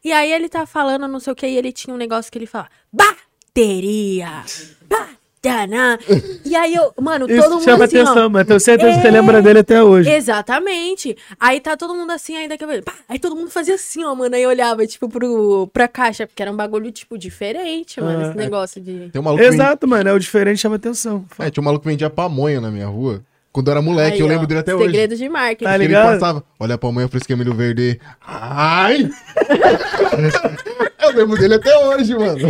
E 0.05 0.13
aí 0.13 0.33
ele 0.33 0.49
tá 0.49 0.67
falando 0.67 1.07
não 1.07 1.21
sei 1.21 1.33
o 1.33 1.37
que, 1.37 1.47
e 1.47 1.57
ele 1.57 1.73
tinha 1.73 1.95
um 1.95 1.99
negócio 1.99 2.31
que 2.31 2.39
ele 2.39 2.47
fala, 2.47 2.69
bateria, 2.93 4.43
batanã. 4.89 5.99
E 6.45 6.55
aí 6.57 6.75
eu, 6.75 6.93
mano, 7.01 7.27
todo 7.27 7.37
Isso 7.39 7.51
mundo 7.51 7.65
chama 7.65 7.85
assim, 7.85 7.99
ó, 7.99 8.03
atenção, 8.03 8.29
mas 8.31 8.47
tenho 8.47 8.61
certeza 8.61 8.97
que 8.97 9.01
você 9.03 9.09
É. 9.09 9.11
lembra 9.11 9.41
dele 9.41 9.61
até 9.61 9.83
hoje. 9.83 10.11
Exatamente. 10.11 11.17
Aí 11.41 11.61
tá 11.61 11.77
todo 11.77 11.95
mundo 11.95 12.11
assim, 12.11 12.37
aí 12.37 12.49
daqui 12.49 12.65
a 12.65 12.67
pouco, 12.69 12.83
Aí 13.09 13.19
todo 13.19 13.35
mundo 13.37 13.51
fazia 13.51 13.75
assim, 13.77 14.05
ó, 14.05 14.15
mano. 14.15 14.35
Aí 14.35 14.47
olhava, 14.47 14.87
tipo, 14.87 15.09
pro, 15.09 15.69
pra 15.73 15.89
caixa, 15.89 16.27
porque 16.27 16.43
era 16.43 16.51
um 16.53 16.57
bagulho, 16.57 16.91
tipo, 16.93 17.17
diferente, 17.17 18.01
mano, 18.01 18.21
Ah, 18.25 18.29
esse 18.29 18.37
negócio 18.37 18.81
de. 18.81 19.09
Tem 19.11 19.21
um 19.21 19.25
maluco 19.25 19.43
Exato, 19.43 19.87
mano, 19.89 20.11
é 20.11 20.13
o 20.13 20.19
diferente 20.19 20.59
chama 20.59 20.77
atenção. 20.77 21.25
É, 21.39 21.49
tinha 21.51 21.63
um 21.63 21.65
maluco 21.65 21.85
que 21.85 21.91
vendia 21.91 22.11
pamonha 22.11 22.61
na 22.61 22.71
minha 22.71 22.87
rua. 22.87 23.23
Quando 23.53 23.69
eu 23.69 23.73
era 23.73 23.83
moleque, 23.83 24.15
Aí, 24.15 24.21
eu 24.21 24.27
ó, 24.27 24.29
lembro 24.31 24.47
dele 24.47 24.61
até 24.61 24.75
hoje. 24.75 24.87
Segredo 24.87 25.15
de 25.17 25.29
marketing. 25.29 25.65
Tá 25.65 25.75
ele 25.75 25.87
ligado? 25.87 26.19
passava, 26.19 26.45
olha 26.59 26.75
a 26.75 26.79
pamonha 26.79 27.07
fresca 27.09 27.37
milho 27.37 27.55
verde. 27.55 28.01
Ai! 28.27 29.11
eu 31.03 31.11
lembro 31.15 31.37
dele 31.39 31.55
até 31.55 31.77
hoje, 31.87 32.15
mano. 32.15 32.49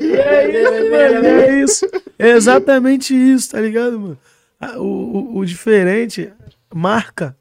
É 0.00 0.48
isso, 0.50 0.90
mano, 0.90 1.26
é 1.26 1.60
isso. 1.62 1.86
É 2.18 2.28
exatamente 2.30 3.14
isso, 3.14 3.50
tá 3.52 3.60
ligado, 3.60 3.98
mano? 3.98 4.18
Ah, 4.60 4.78
O, 4.78 4.82
o, 4.84 5.38
o 5.38 5.44
diferente 5.46 6.30
marca. 6.74 7.34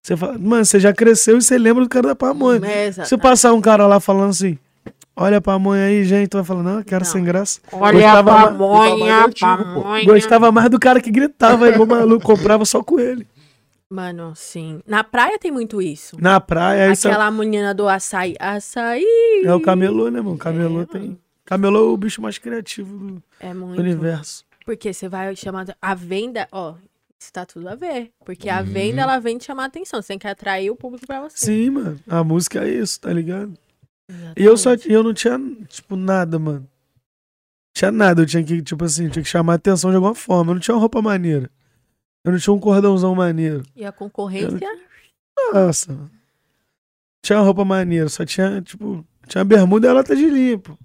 Você 0.00 0.16
fala, 0.16 0.38
mano, 0.38 0.64
você 0.64 0.78
já 0.78 0.92
cresceu 0.92 1.38
e 1.38 1.42
você 1.42 1.58
lembra 1.58 1.82
do 1.82 1.88
cara 1.88 2.06
da 2.08 2.14
pamonha. 2.14 2.60
É, 2.64 2.86
exato. 2.86 3.08
Se 3.08 3.18
passar 3.18 3.52
um 3.52 3.60
cara 3.60 3.84
lá 3.88 3.98
falando 3.98 4.30
assim, 4.30 4.56
olha 5.16 5.38
a 5.38 5.40
pamonha 5.40 5.86
aí, 5.86 6.04
gente, 6.04 6.28
tu 6.28 6.36
vai 6.36 6.44
falar, 6.44 6.62
não, 6.62 6.82
cara 6.82 7.04
Não. 7.04 7.10
sem 7.12 7.24
graça. 7.24 7.60
Olha 7.72 7.92
Gostava 8.00 8.32
a 8.32 8.44
pamonha, 8.46 9.24
antigo, 9.24 9.56
pô. 9.74 9.82
pamonha. 9.82 10.04
Gostava 10.04 10.52
mais 10.52 10.70
do 10.70 10.78
cara 10.78 11.00
que 11.00 11.10
gritava 11.10 11.68
igual 11.68 11.86
maluco, 11.86 12.24
comprava 12.24 12.64
só 12.64 12.82
com 12.82 13.00
ele. 13.00 13.26
Mano, 13.88 14.32
sim. 14.34 14.80
Na 14.86 15.04
praia 15.04 15.38
tem 15.38 15.50
muito 15.52 15.80
isso. 15.80 16.16
Na 16.20 16.40
praia, 16.40 16.90
Aquela 16.92 17.30
menina 17.30 17.72
do 17.72 17.88
açaí. 17.88 18.34
Açaí. 18.40 19.42
é 19.44 19.54
o 19.54 19.60
camelô, 19.60 20.08
né, 20.10 20.20
mano? 20.20 20.36
Camelô 20.36 20.82
É, 20.82 20.86
tem. 20.86 21.00
mano. 21.02 21.18
Camelô 21.44 21.90
é 21.90 21.92
o 21.92 21.96
bicho 21.96 22.20
mais 22.20 22.36
criativo 22.36 22.98
do 22.98 23.22
É 23.38 23.54
muito. 23.54 23.78
universo. 23.80 24.44
Porque 24.64 24.92
você 24.92 25.08
vai 25.08 25.36
chamar. 25.36 25.66
A 25.80 25.94
venda, 25.94 26.48
ó, 26.50 26.74
isso 27.16 27.32
tá 27.32 27.46
tudo 27.46 27.68
a 27.68 27.76
ver. 27.76 28.10
Porque 28.24 28.48
a 28.48 28.58
Uhum. 28.58 28.64
venda, 28.64 29.02
ela 29.02 29.20
vem 29.20 29.38
te 29.38 29.44
chamar 29.44 29.66
atenção. 29.66 30.02
Você 30.02 30.08
tem 30.08 30.18
que 30.18 30.26
atrair 30.26 30.68
o 30.68 30.74
público 30.74 31.06
pra 31.06 31.20
você. 31.20 31.36
Sim, 31.46 31.70
mano. 31.70 32.00
A 32.08 32.24
música 32.24 32.64
é 32.64 32.68
isso, 32.68 33.00
tá 33.00 33.12
ligado? 33.12 33.54
E 34.36 34.44
eu 34.44 34.56
só 34.56 34.74
eu 34.84 35.02
não 35.02 35.12
tinha, 35.12 35.38
tipo, 35.68 35.96
nada, 35.96 36.38
mano. 36.38 36.68
Tinha 37.74 37.92
nada, 37.92 38.22
eu 38.22 38.26
tinha 38.26 38.42
que, 38.42 38.62
tipo 38.62 38.84
assim, 38.84 39.08
tinha 39.08 39.22
que 39.22 39.28
chamar 39.28 39.54
a 39.54 39.56
atenção 39.56 39.90
de 39.90 39.96
alguma 39.96 40.14
forma. 40.14 40.50
Eu 40.50 40.54
não 40.54 40.60
tinha 40.60 40.74
uma 40.74 40.80
roupa 40.80 41.02
maneira. 41.02 41.50
Eu 42.24 42.32
não 42.32 42.38
tinha 42.38 42.54
um 42.54 42.60
cordãozão 42.60 43.14
maneiro. 43.14 43.62
E 43.74 43.84
a 43.84 43.92
concorrência. 43.92 44.58
Nossa. 45.52 45.92
mano. 45.92 46.10
Tinha 47.22 47.38
uma 47.38 47.44
roupa 47.44 47.64
maneira, 47.64 48.08
só 48.08 48.24
tinha, 48.24 48.62
tipo, 48.62 49.04
tinha 49.26 49.44
bermuda 49.44 49.88
e 49.88 49.90
a 49.90 49.92
lata 49.92 50.14
de 50.14 50.30
limpo. 50.30 50.78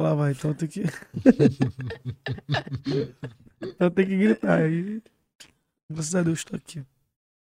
Lá 0.00 0.14
vai, 0.14 0.32
então 0.32 0.54
tem 0.54 0.68
que. 0.68 0.82
então 3.62 3.90
tem 3.90 4.06
que 4.06 4.16
gritar. 4.16 4.60
Aí, 4.60 5.02
graças 5.90 6.14
a 6.14 6.22
Deus, 6.22 6.42
tô 6.42 6.56
aqui. 6.56 6.82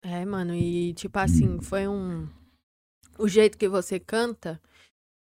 É, 0.03 0.25
mano, 0.25 0.55
e 0.55 0.93
tipo 0.95 1.19
assim, 1.19 1.61
foi 1.61 1.89
um. 1.89 2.29
O 3.19 3.29
jeito 3.29 3.57
que 3.57 3.69
você 3.69 3.99
canta, 3.99 4.61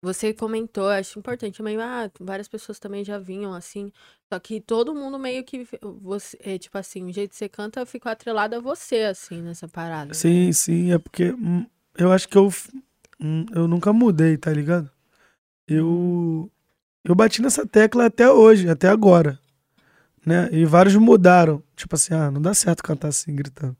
você 0.02 0.32
comentou, 0.32 0.88
acho 0.88 1.18
importante 1.18 1.62
meio, 1.62 1.80
ah, 1.80 2.10
várias 2.18 2.48
pessoas 2.48 2.78
também 2.78 3.04
já 3.04 3.18
vinham 3.18 3.52
assim. 3.52 3.92
Só 4.32 4.38
que 4.38 4.60
todo 4.60 4.94
mundo 4.94 5.18
meio 5.18 5.44
que. 5.44 5.66
Você, 5.82 6.38
é, 6.40 6.58
tipo 6.58 6.78
assim, 6.78 7.04
o 7.04 7.12
jeito 7.12 7.30
que 7.30 7.36
você 7.36 7.48
canta 7.48 7.84
ficou 7.84 8.10
atrelado 8.10 8.56
a 8.56 8.60
você, 8.60 9.02
assim, 9.02 9.42
nessa 9.42 9.68
parada. 9.68 10.14
Sim, 10.14 10.52
sim, 10.52 10.92
é 10.92 10.98
porque 10.98 11.32
hum, 11.32 11.66
eu 11.98 12.10
acho 12.12 12.28
que 12.28 12.38
eu, 12.38 12.48
hum, 13.20 13.44
eu 13.52 13.68
nunca 13.68 13.92
mudei, 13.92 14.38
tá 14.38 14.50
ligado? 14.52 14.90
Eu, 15.68 16.50
eu 17.04 17.14
bati 17.14 17.42
nessa 17.42 17.66
tecla 17.66 18.06
até 18.06 18.30
hoje, 18.30 18.68
até 18.68 18.88
agora. 18.88 19.38
Né? 20.24 20.48
E 20.52 20.64
vários 20.64 20.94
mudaram. 20.96 21.62
Tipo 21.76 21.94
assim, 21.94 22.14
ah, 22.14 22.30
não 22.30 22.40
dá 22.40 22.54
certo 22.54 22.82
cantar 22.82 23.08
assim, 23.08 23.34
gritando. 23.34 23.76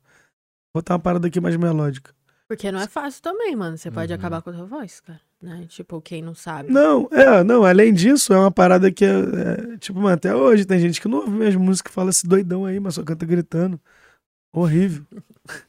Vou 0.73 0.81
botar 0.81 0.93
uma 0.93 0.99
parada 0.99 1.27
aqui 1.27 1.41
mais 1.41 1.55
melódica. 1.55 2.13
Porque 2.51 2.69
não 2.69 2.81
é 2.81 2.87
fácil 2.87 3.21
também, 3.21 3.55
mano. 3.55 3.77
Você 3.77 3.89
pode 3.89 4.11
Uhum. 4.11 4.19
acabar 4.19 4.41
com 4.41 4.49
a 4.49 4.53
sua 4.53 4.65
voz, 4.65 4.99
cara. 4.99 5.21
Né? 5.41 5.65
Tipo, 5.69 6.01
quem 6.01 6.21
não 6.21 6.35
sabe. 6.35 6.69
Não, 6.69 7.07
é, 7.09 7.45
não, 7.45 7.63
além 7.63 7.93
disso, 7.93 8.33
é 8.33 8.37
uma 8.37 8.51
parada 8.51 8.91
que 8.91 9.05
é, 9.05 9.09
é, 9.73 9.77
tipo, 9.77 9.97
mano, 10.01 10.15
até 10.15 10.35
hoje 10.35 10.65
tem 10.65 10.77
gente 10.77 10.99
que 10.99 11.07
não 11.07 11.19
ouve 11.19 11.31
minhas 11.31 11.55
músicas 11.55 11.91
e 11.91 11.95
fala 11.95 12.09
esse 12.09 12.27
doidão 12.27 12.65
aí, 12.65 12.77
mas 12.77 12.95
só 12.95 13.03
canta 13.03 13.25
gritando. 13.25 13.79
Horrível. 14.53 15.05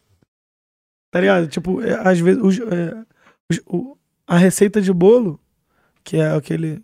tá 1.12 1.20
ligado? 1.20 1.46
Tipo, 1.46 1.80
é, 1.82 1.94
às 2.06 2.18
vezes, 2.18 2.42
os- 2.42 2.58
é, 2.58 3.04
os- 3.50 3.60
o- 3.66 3.96
a 4.26 4.36
receita 4.36 4.80
de 4.82 4.92
bolo, 4.92 5.38
que 6.02 6.16
é 6.16 6.32
aquele, 6.34 6.82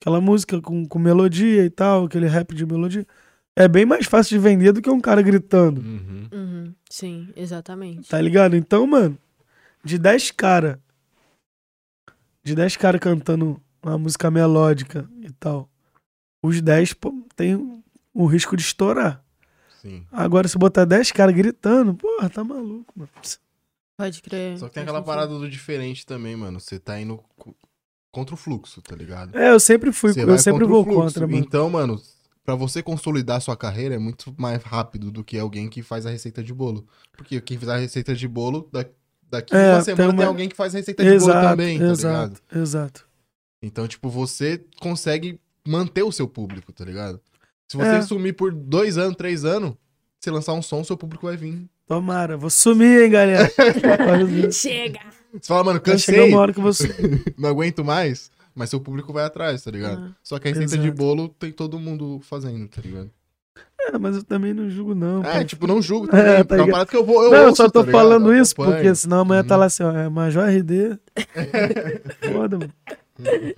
aquela 0.00 0.22
música 0.22 0.58
com, 0.62 0.86
com 0.86 0.98
melodia 0.98 1.66
e 1.66 1.70
tal, 1.70 2.06
aquele 2.06 2.26
rap 2.28 2.54
de 2.54 2.64
melodia, 2.64 3.06
é 3.64 3.68
bem 3.68 3.84
mais 3.84 4.06
fácil 4.06 4.38
de 4.38 4.42
vender 4.42 4.72
do 4.72 4.80
que 4.82 4.90
um 4.90 5.00
cara 5.00 5.20
gritando. 5.22 5.80
Uhum. 5.80 6.28
Uhum, 6.32 6.74
sim, 6.90 7.32
exatamente. 7.36 8.08
Tá 8.08 8.20
ligado? 8.20 8.54
Então, 8.56 8.86
mano, 8.86 9.18
de 9.84 9.98
10 9.98 10.30
cara, 10.30 10.80
de 12.44 12.54
10 12.54 12.76
cara 12.76 12.98
cantando 12.98 13.60
uma 13.82 13.98
música 13.98 14.30
melódica 14.30 15.08
e 15.22 15.30
tal, 15.32 15.68
os 16.42 16.60
10 16.60 16.92
pô, 16.92 17.12
tem 17.36 17.82
o 18.14 18.26
risco 18.26 18.56
de 18.56 18.62
estourar. 18.62 19.22
Sim. 19.80 20.04
Agora, 20.10 20.48
se 20.48 20.58
botar 20.58 20.84
10 20.84 21.12
caras 21.12 21.34
gritando, 21.34 21.94
porra, 21.94 22.28
tá 22.28 22.42
maluco, 22.42 22.92
mano. 22.96 23.10
Pode 23.96 24.22
crer. 24.22 24.58
Só 24.58 24.68
que 24.68 24.74
tem 24.74 24.82
aquela 24.82 25.02
parada 25.02 25.36
do 25.38 25.48
diferente 25.48 26.04
também, 26.06 26.36
mano. 26.36 26.60
Você 26.60 26.78
tá 26.78 27.00
indo 27.00 27.18
co- 27.36 27.54
contra 28.12 28.34
o 28.34 28.38
fluxo, 28.38 28.80
tá 28.82 28.94
ligado? 28.94 29.36
É, 29.36 29.50
eu 29.50 29.58
sempre 29.60 29.92
fui, 29.92 30.12
Você 30.12 30.22
eu 30.22 30.26
vai 30.26 30.38
sempre 30.38 30.60
contra 30.60 30.66
o 30.66 30.68
vou 30.68 30.84
fluxo. 30.84 31.00
contra, 31.00 31.26
mano. 31.26 31.38
Então, 31.44 31.70
mano, 31.70 32.00
pra 32.48 32.54
você 32.54 32.82
consolidar 32.82 33.42
sua 33.42 33.54
carreira 33.54 33.94
é 33.96 33.98
muito 33.98 34.34
mais 34.38 34.62
rápido 34.62 35.10
do 35.10 35.22
que 35.22 35.38
alguém 35.38 35.68
que 35.68 35.82
faz 35.82 36.06
a 36.06 36.10
receita 36.10 36.42
de 36.42 36.54
bolo. 36.54 36.86
Porque 37.14 37.38
quem 37.42 37.58
faz 37.58 37.68
a 37.68 37.76
receita 37.76 38.14
de 38.14 38.26
bolo, 38.26 38.66
da- 38.72 38.86
daqui 39.30 39.54
É, 39.54 39.74
uma 39.74 39.82
semana 39.82 39.96
tem 40.08 40.16
tem, 40.16 40.24
uma- 40.24 40.24
alguém 40.30 40.48
que 40.48 40.56
faz 40.56 40.74
a 40.74 40.78
receita 40.78 41.04
de 41.04 41.10
bolo 41.10 41.30
Exato, 41.30 41.46
também, 41.46 41.78
tá 41.78 41.84
ligado? 41.84 41.98
exato, 41.98 42.42
exato. 42.58 43.06
Então, 43.62 43.86
tipo, 43.86 44.08
você 44.08 44.64
consegue 44.80 45.38
manter 45.66 46.02
o 46.04 46.10
seu 46.10 46.26
público, 46.26 46.72
tá 46.72 46.86
ligado? 46.86 47.20
Se 47.70 47.76
você 47.76 47.96
É. 47.96 48.00
sumir 48.00 48.32
por 48.32 48.50
dois 48.50 48.96
anos, 48.96 49.14
três 49.18 49.44
anos, 49.44 49.74
você 50.18 50.30
lançar 50.30 50.54
um 50.54 50.62
som, 50.62 50.82
seu 50.82 50.96
público 50.96 51.26
vai 51.26 51.36
vir. 51.36 51.66
Tomara, 51.86 52.38
vou 52.38 52.48
sumir, 52.48 53.02
hein, 53.04 53.10
galera. 53.10 53.46
Chega! 54.50 55.00
Você 55.34 55.48
fala, 55.48 55.64
mano, 55.64 55.80
cansei, 55.82 56.30
uma 56.30 56.40
hora 56.40 56.52
que 56.54 56.60
eu 56.60 56.62
vou 56.62 56.72
sumir. 56.72 56.94
não 57.36 57.50
aguento 57.50 57.84
mais, 57.84 58.30
mas 58.58 58.68
seu 58.70 58.80
público 58.80 59.12
vai 59.12 59.24
atrás, 59.24 59.62
tá 59.62 59.70
ligado? 59.70 60.02
Ah. 60.10 60.16
Só 60.22 60.38
que 60.38 60.48
a 60.48 60.50
receita 60.50 60.76
de 60.76 60.88
Exato. 60.88 60.96
bolo 60.98 61.28
tem 61.38 61.52
todo 61.52 61.78
mundo 61.78 62.20
fazendo, 62.22 62.66
tá 62.68 62.82
ligado? 62.84 63.10
É, 63.80 63.96
mas 63.96 64.16
eu 64.16 64.22
também 64.24 64.52
não 64.52 64.68
julgo, 64.68 64.94
não. 64.94 65.24
É, 65.24 65.38
pô. 65.38 65.44
tipo, 65.44 65.66
não 65.66 65.80
julgo 65.80 66.08
também, 66.10 66.26
É, 66.26 66.36
tá 66.38 66.44
porque 66.44 66.60
é 66.60 66.64
uma 66.64 66.72
parada 66.72 66.90
que 66.90 66.96
eu 66.96 67.04
vou, 67.04 67.22
eu 67.24 67.30
não, 67.30 67.38
eu 67.38 67.44
ouço, 67.46 67.56
só 67.56 67.70
tô 67.70 67.84
tá 67.84 67.90
falando 67.90 68.32
Eu 68.34 68.42
isso 68.42 68.52
acompanho. 68.52 68.76
porque 68.76 68.94
senão 68.94 69.20
amanhã 69.20 69.44
tá 69.44 69.54
Uhum. 69.54 69.60
lá 69.60 69.66
assim, 69.66 69.82
ó, 69.84 69.92
é 69.92 70.08
Major 70.08 70.44
RD. 70.48 70.98
Foda, 72.32 72.58
mano. 72.58 72.72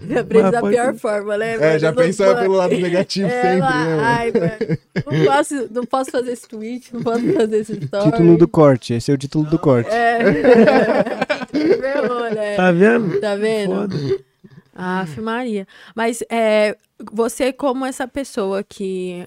Já 0.08 0.24
pensa 0.24 0.50
da 0.52 0.62
pior 0.62 0.94
forma, 0.94 1.36
né? 1.36 1.74
É, 1.74 1.78
já 1.78 1.88
Não 1.92 2.02
pensa 2.02 2.24
pode- 2.24 2.40
pelo 2.40 2.54
lado 2.54 2.78
negativo 2.78 3.28
É, 3.28 3.42
sempre, 3.42 3.58
lá- 3.60 3.84
né, 3.84 3.90
mano? 3.90 4.02
ai, 4.02 4.32
mano. 4.32 4.78
Não 5.18 5.24
posso, 5.26 5.68
não 5.70 5.84
posso 5.84 6.10
fazer 6.10 6.32
esse 6.32 6.48
tweet, 6.48 6.94
não 6.94 7.02
posso 7.02 7.32
fazer 7.34 7.56
esse 7.58 7.72
story. 7.84 8.10
Título 8.10 8.38
do 8.38 8.48
corte, 8.48 8.94
esse 8.94 9.10
é 9.10 9.14
o 9.14 9.18
título 9.18 9.44
do 9.44 9.58
corte. 9.58 9.90
É. 9.90 10.18
Né? 12.32 12.56
Tá 12.56 12.72
vendo? 12.72 13.20
Tá 13.20 13.36
vendo? 13.36 13.74
Foda. 13.74 13.96
Aff, 14.74 15.20
Maria. 15.20 15.66
Mas 15.94 16.22
é, 16.30 16.76
você, 17.12 17.52
como 17.52 17.84
essa 17.84 18.06
pessoa 18.06 18.62
que 18.62 19.26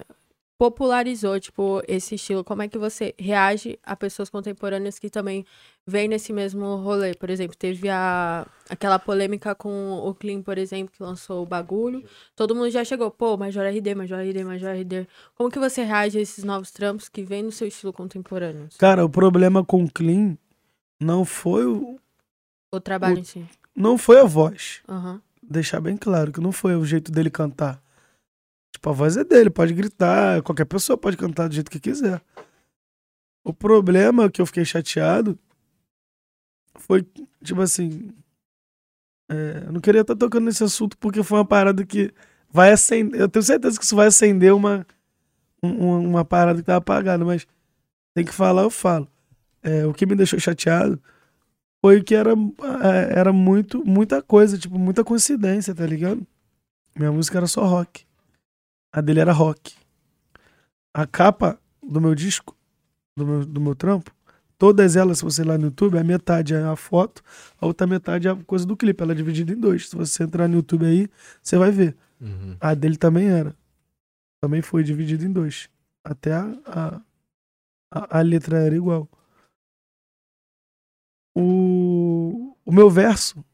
popularizou, 0.56 1.38
tipo, 1.40 1.82
esse 1.86 2.14
estilo, 2.14 2.44
como 2.44 2.62
é 2.62 2.68
que 2.68 2.78
você 2.78 3.14
reage 3.18 3.78
a 3.82 3.96
pessoas 3.96 4.30
contemporâneas 4.30 4.98
que 4.98 5.10
também 5.10 5.44
vêm 5.86 6.08
nesse 6.08 6.32
mesmo 6.32 6.76
rolê? 6.76 7.12
Por 7.14 7.28
exemplo, 7.28 7.56
teve 7.56 7.88
a, 7.88 8.46
aquela 8.70 8.98
polêmica 8.98 9.54
com 9.54 9.92
o 9.92 10.14
Clean, 10.14 10.40
por 10.42 10.56
exemplo, 10.56 10.94
que 10.96 11.02
lançou 11.02 11.42
o 11.42 11.46
bagulho. 11.46 12.04
Todo 12.36 12.54
mundo 12.54 12.70
já 12.70 12.84
chegou, 12.84 13.10
pô, 13.10 13.36
Major 13.36 13.64
RD, 13.66 13.94
Major 13.94 14.20
RD, 14.20 14.44
Major 14.44 14.70
RD. 14.70 15.08
Como 15.34 15.50
que 15.50 15.58
você 15.58 15.82
reage 15.82 16.18
a 16.18 16.22
esses 16.22 16.44
novos 16.44 16.70
trampos 16.70 17.08
que 17.08 17.22
vêm 17.22 17.42
no 17.42 17.52
seu 17.52 17.66
estilo 17.66 17.92
contemporâneo? 17.92 18.68
Cara, 18.78 19.04
o 19.04 19.10
problema 19.10 19.64
com 19.64 19.84
o 19.84 19.90
Clean 19.90 20.38
não 21.00 21.24
foi 21.24 21.66
o, 21.66 21.98
O 22.72 22.80
trabalho 22.80 23.18
em 23.18 23.24
si. 23.24 23.44
não 23.74 23.98
foi 23.98 24.20
a 24.20 24.24
voz. 24.24 24.80
Aham. 24.88 25.20
Deixar 25.48 25.80
bem 25.80 25.96
claro 25.96 26.32
que 26.32 26.40
não 26.40 26.52
foi 26.52 26.74
o 26.74 26.84
jeito 26.84 27.12
dele 27.12 27.30
cantar. 27.30 27.82
Tipo, 28.72 28.90
a 28.90 28.92
voz 28.92 29.16
é 29.16 29.24
dele, 29.24 29.50
pode 29.50 29.72
gritar, 29.74 30.42
qualquer 30.42 30.64
pessoa 30.64 30.96
pode 30.96 31.16
cantar 31.16 31.48
do 31.48 31.54
jeito 31.54 31.70
que 31.70 31.78
quiser. 31.80 32.20
O 33.44 33.52
problema 33.52 34.30
que 34.30 34.40
eu 34.40 34.46
fiquei 34.46 34.64
chateado 34.64 35.38
foi, 36.76 37.06
tipo 37.42 37.60
assim. 37.60 38.10
é, 39.30 39.64
eu 39.66 39.72
não 39.72 39.80
queria 39.80 40.00
estar 40.00 40.16
tocando 40.16 40.44
nesse 40.46 40.64
assunto 40.64 40.96
porque 40.98 41.22
foi 41.22 41.38
uma 41.38 41.44
parada 41.44 41.84
que 41.84 42.12
vai 42.50 42.72
acender. 42.72 43.20
Eu 43.20 43.28
tenho 43.28 43.42
certeza 43.42 43.78
que 43.78 43.84
isso 43.84 43.94
vai 43.96 44.06
acender 44.06 44.52
uma, 44.54 44.86
um- 45.62 46.08
uma 46.10 46.24
parada 46.24 46.58
que 46.58 46.64
tá 46.66 46.76
apagada, 46.76 47.24
mas 47.24 47.46
tem 48.14 48.24
que 48.24 48.32
falar, 48.32 48.62
eu 48.62 48.70
falo. 48.70 49.06
É, 49.62 49.86
o 49.86 49.94
que 49.94 50.06
me 50.06 50.14
deixou 50.16 50.38
chateado 50.38 51.00
foi 51.84 52.02
que 52.02 52.14
era, 52.14 52.30
é, 52.30 53.18
era 53.18 53.30
muito, 53.30 53.84
muita 53.84 54.22
coisa, 54.22 54.56
tipo, 54.56 54.78
muita 54.78 55.04
coincidência, 55.04 55.74
tá 55.74 55.84
ligado? 55.84 56.26
Minha 56.96 57.12
música 57.12 57.36
era 57.36 57.46
só 57.46 57.62
rock. 57.66 58.06
A 58.90 59.02
dele 59.02 59.20
era 59.20 59.32
rock. 59.34 59.74
A 60.94 61.06
capa 61.06 61.60
do 61.86 62.00
meu 62.00 62.14
disco, 62.14 62.56
do 63.14 63.26
meu, 63.26 63.44
do 63.44 63.60
meu 63.60 63.74
trampo, 63.74 64.10
todas 64.56 64.96
elas, 64.96 65.18
se 65.18 65.24
você 65.24 65.42
ir 65.42 65.44
lá 65.44 65.58
no 65.58 65.66
YouTube, 65.66 65.98
a 65.98 66.02
metade 66.02 66.54
é 66.54 66.62
a 66.62 66.74
foto, 66.74 67.22
a 67.60 67.66
outra 67.66 67.86
metade 67.86 68.28
é 68.28 68.30
a 68.30 68.36
coisa 68.44 68.64
do 68.64 68.78
clipe. 68.78 69.02
Ela 69.02 69.12
é 69.12 69.16
dividida 69.16 69.52
em 69.52 69.60
dois. 69.60 69.90
Se 69.90 69.94
você 69.94 70.22
entrar 70.22 70.48
no 70.48 70.54
YouTube 70.54 70.86
aí, 70.86 71.06
você 71.42 71.58
vai 71.58 71.70
ver. 71.70 71.94
Uhum. 72.18 72.56
A 72.62 72.72
dele 72.72 72.96
também 72.96 73.28
era. 73.28 73.54
Também 74.40 74.62
foi 74.62 74.82
dividida 74.84 75.22
em 75.22 75.30
dois. 75.30 75.68
Até 76.02 76.32
a, 76.32 76.50
a, 76.64 77.00
a, 77.92 78.20
a 78.20 78.22
letra 78.22 78.56
era 78.56 78.74
igual. 78.74 79.06
O, 81.36 82.56
o 82.64 82.72
meu 82.72 82.88
verso 82.88 83.44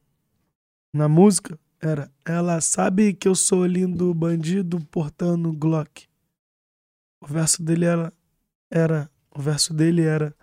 na 0.94 1.09
música 1.09 1.59
era 1.81 2.11
Ela 2.27 2.61
sabe 2.61 3.15
que 3.15 3.27
eu 3.27 3.35
sou 3.35 3.65
lindo 3.65 4.12
bandido 4.12 4.78
portando 4.86 5.52
Glock. 5.52 6.07
O 7.23 7.27
verso 7.27 7.62
dele 7.62 7.85
era. 7.86 8.12
Era. 8.70 9.11
O 9.35 9.40
verso 9.40 9.73
dele 9.73 10.02
era. 10.02 10.35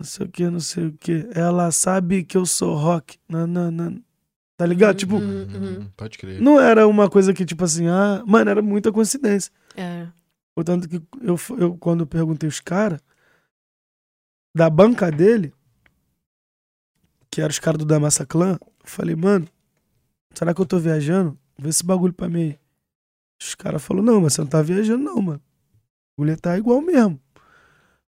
Não 0.00 0.06
sei 0.06 0.26
o 0.26 0.28
que, 0.30 0.48
não 0.48 0.60
sei 0.60 0.86
o 0.86 0.92
que. 0.92 1.28
Ela 1.34 1.72
sabe 1.72 2.22
que 2.24 2.36
eu 2.36 2.46
sou 2.46 2.76
rock. 2.76 3.18
Não, 3.28 3.46
não, 3.46 3.70
não. 3.70 4.02
Tá 4.56 4.66
ligado? 4.66 4.96
Tipo, 4.96 5.16
Uhum, 5.16 5.42
uhum. 5.42 5.78
Uhum, 5.80 5.90
Pode 5.96 6.18
crer. 6.18 6.40
não 6.40 6.60
era 6.60 6.86
uma 6.86 7.08
coisa 7.08 7.32
que, 7.32 7.44
tipo 7.44 7.64
assim, 7.64 7.86
ah, 7.88 8.22
mano, 8.26 8.50
era 8.50 8.62
muita 8.62 8.92
coincidência. 8.92 9.52
É. 9.76 10.08
Portanto, 10.54 10.88
que 10.88 10.96
eu, 11.20 11.36
eu 11.58 11.76
quando 11.78 12.00
eu 12.00 12.06
perguntei 12.06 12.48
os 12.48 12.58
caras, 12.60 13.00
da 14.56 14.68
banca 14.68 15.10
dele, 15.10 15.52
que 17.38 17.42
eram 17.42 17.50
os 17.50 17.60
caras 17.60 17.78
do 17.78 17.84
Da 17.84 18.00
Massa 18.00 18.26
Clã, 18.26 18.58
eu 18.60 18.68
falei, 18.82 19.14
mano, 19.14 19.46
será 20.34 20.52
que 20.52 20.60
eu 20.60 20.66
tô 20.66 20.76
viajando? 20.76 21.38
Vê 21.56 21.68
esse 21.68 21.84
bagulho 21.84 22.12
pra 22.12 22.28
mim 22.28 22.40
aí. 22.40 22.58
Os 23.40 23.54
caras 23.54 23.80
falaram, 23.80 24.04
não, 24.06 24.20
mas 24.20 24.32
você 24.32 24.40
não 24.40 24.48
tá 24.48 24.60
viajando, 24.60 25.04
não, 25.04 25.22
mano. 25.22 25.42
O 26.16 26.22
bagulho 26.22 26.40
tá 26.40 26.58
igual 26.58 26.80
mesmo. 26.80 27.20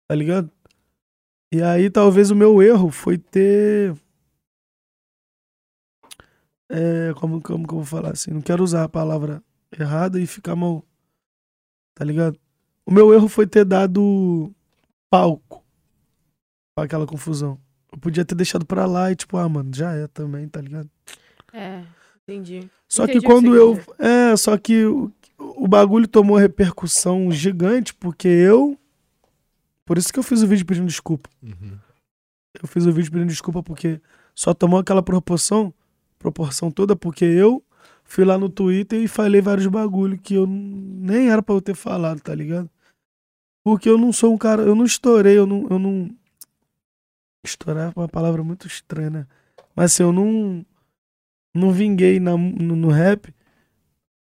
Tá 0.09 0.13
ligado? 0.13 0.51
E 1.53 1.61
aí, 1.61 1.89
talvez 1.89 2.31
o 2.31 2.35
meu 2.35 2.61
erro 2.61 2.91
foi 2.91 3.17
ter. 3.17 3.95
É, 6.69 7.13
como, 7.13 7.41
como 7.41 7.65
que 7.65 7.73
eu 7.73 7.77
vou 7.77 7.85
falar 7.85 8.11
assim? 8.11 8.31
Não 8.31 8.41
quero 8.41 8.61
usar 8.61 8.83
a 8.83 8.89
palavra 8.89 9.41
errada 9.71 10.19
e 10.19 10.27
ficar 10.27 10.53
mal. 10.53 10.83
Tá 11.95 12.03
ligado? 12.03 12.37
O 12.85 12.91
meu 12.91 13.13
erro 13.13 13.29
foi 13.29 13.47
ter 13.47 13.63
dado 13.63 14.53
palco 15.09 15.63
pra 16.75 16.83
aquela 16.83 17.07
confusão. 17.07 17.57
Eu 17.93 17.99
podia 17.99 18.25
ter 18.25 18.33
deixado 18.33 18.65
pra 18.65 18.87
lá 18.87 19.11
e, 19.11 19.15
tipo, 19.15 19.37
ah, 19.37 19.47
mano, 19.47 19.69
já 19.73 19.93
é 19.93 20.07
também, 20.07 20.47
tá 20.49 20.59
ligado? 20.59 20.89
É, 21.53 21.83
entendi. 22.23 22.67
Só 22.89 23.03
Entendi 23.03 23.19
que 23.19 23.25
quando 23.25 23.55
eu. 23.55 23.79
É, 23.99 24.35
só 24.35 24.57
que 24.57 24.83
o, 24.83 25.11
o 25.37 25.67
bagulho 25.67 26.07
tomou 26.07 26.35
repercussão 26.35 27.31
gigante 27.31 27.93
porque 27.93 28.27
eu. 28.27 28.75
Por 29.85 29.97
isso 29.97 30.11
que 30.11 30.17
eu 30.17 30.23
fiz 30.23 30.41
o 30.41 30.47
vídeo 30.47 30.65
pedindo 30.65 30.87
desculpa. 30.87 31.29
Uhum. 31.43 31.77
Eu 32.59 32.67
fiz 32.67 32.85
o 32.87 32.91
vídeo 32.91 33.11
pedindo 33.11 33.29
desculpa 33.29 33.61
porque 33.61 34.01
só 34.33 34.53
tomou 34.53 34.79
aquela 34.79 35.03
proporção, 35.03 35.71
proporção 36.17 36.71
toda 36.71 36.95
porque 36.95 37.25
eu 37.25 37.63
fui 38.03 38.25
lá 38.25 38.37
no 38.37 38.49
Twitter 38.49 39.01
e 39.01 39.07
falei 39.07 39.41
vários 39.41 39.67
bagulho 39.67 40.17
que 40.17 40.33
eu 40.33 40.47
nem 40.47 41.29
era 41.29 41.43
pra 41.43 41.53
eu 41.53 41.61
ter 41.61 41.75
falado, 41.75 42.21
tá 42.21 42.33
ligado? 42.33 42.69
Porque 43.63 43.87
eu 43.87 43.97
não 43.97 44.11
sou 44.11 44.33
um 44.33 44.37
cara, 44.37 44.63
eu 44.63 44.75
não 44.75 44.85
estourei, 44.85 45.37
eu 45.37 45.45
não, 45.45 45.67
eu 45.69 45.79
não 45.79 46.09
estourar 47.43 47.91
é 47.95 47.99
uma 47.99 48.07
palavra 48.07 48.43
muito 48.43 48.67
estranha, 48.67 49.09
né? 49.09 49.27
Mas 49.75 49.93
assim, 49.93 50.03
eu 50.03 50.11
não 50.13 50.65
não 51.55 51.71
vinguei 51.71 52.19
na, 52.19 52.31
no, 52.35 52.75
no 52.75 52.87
rap 52.89 53.33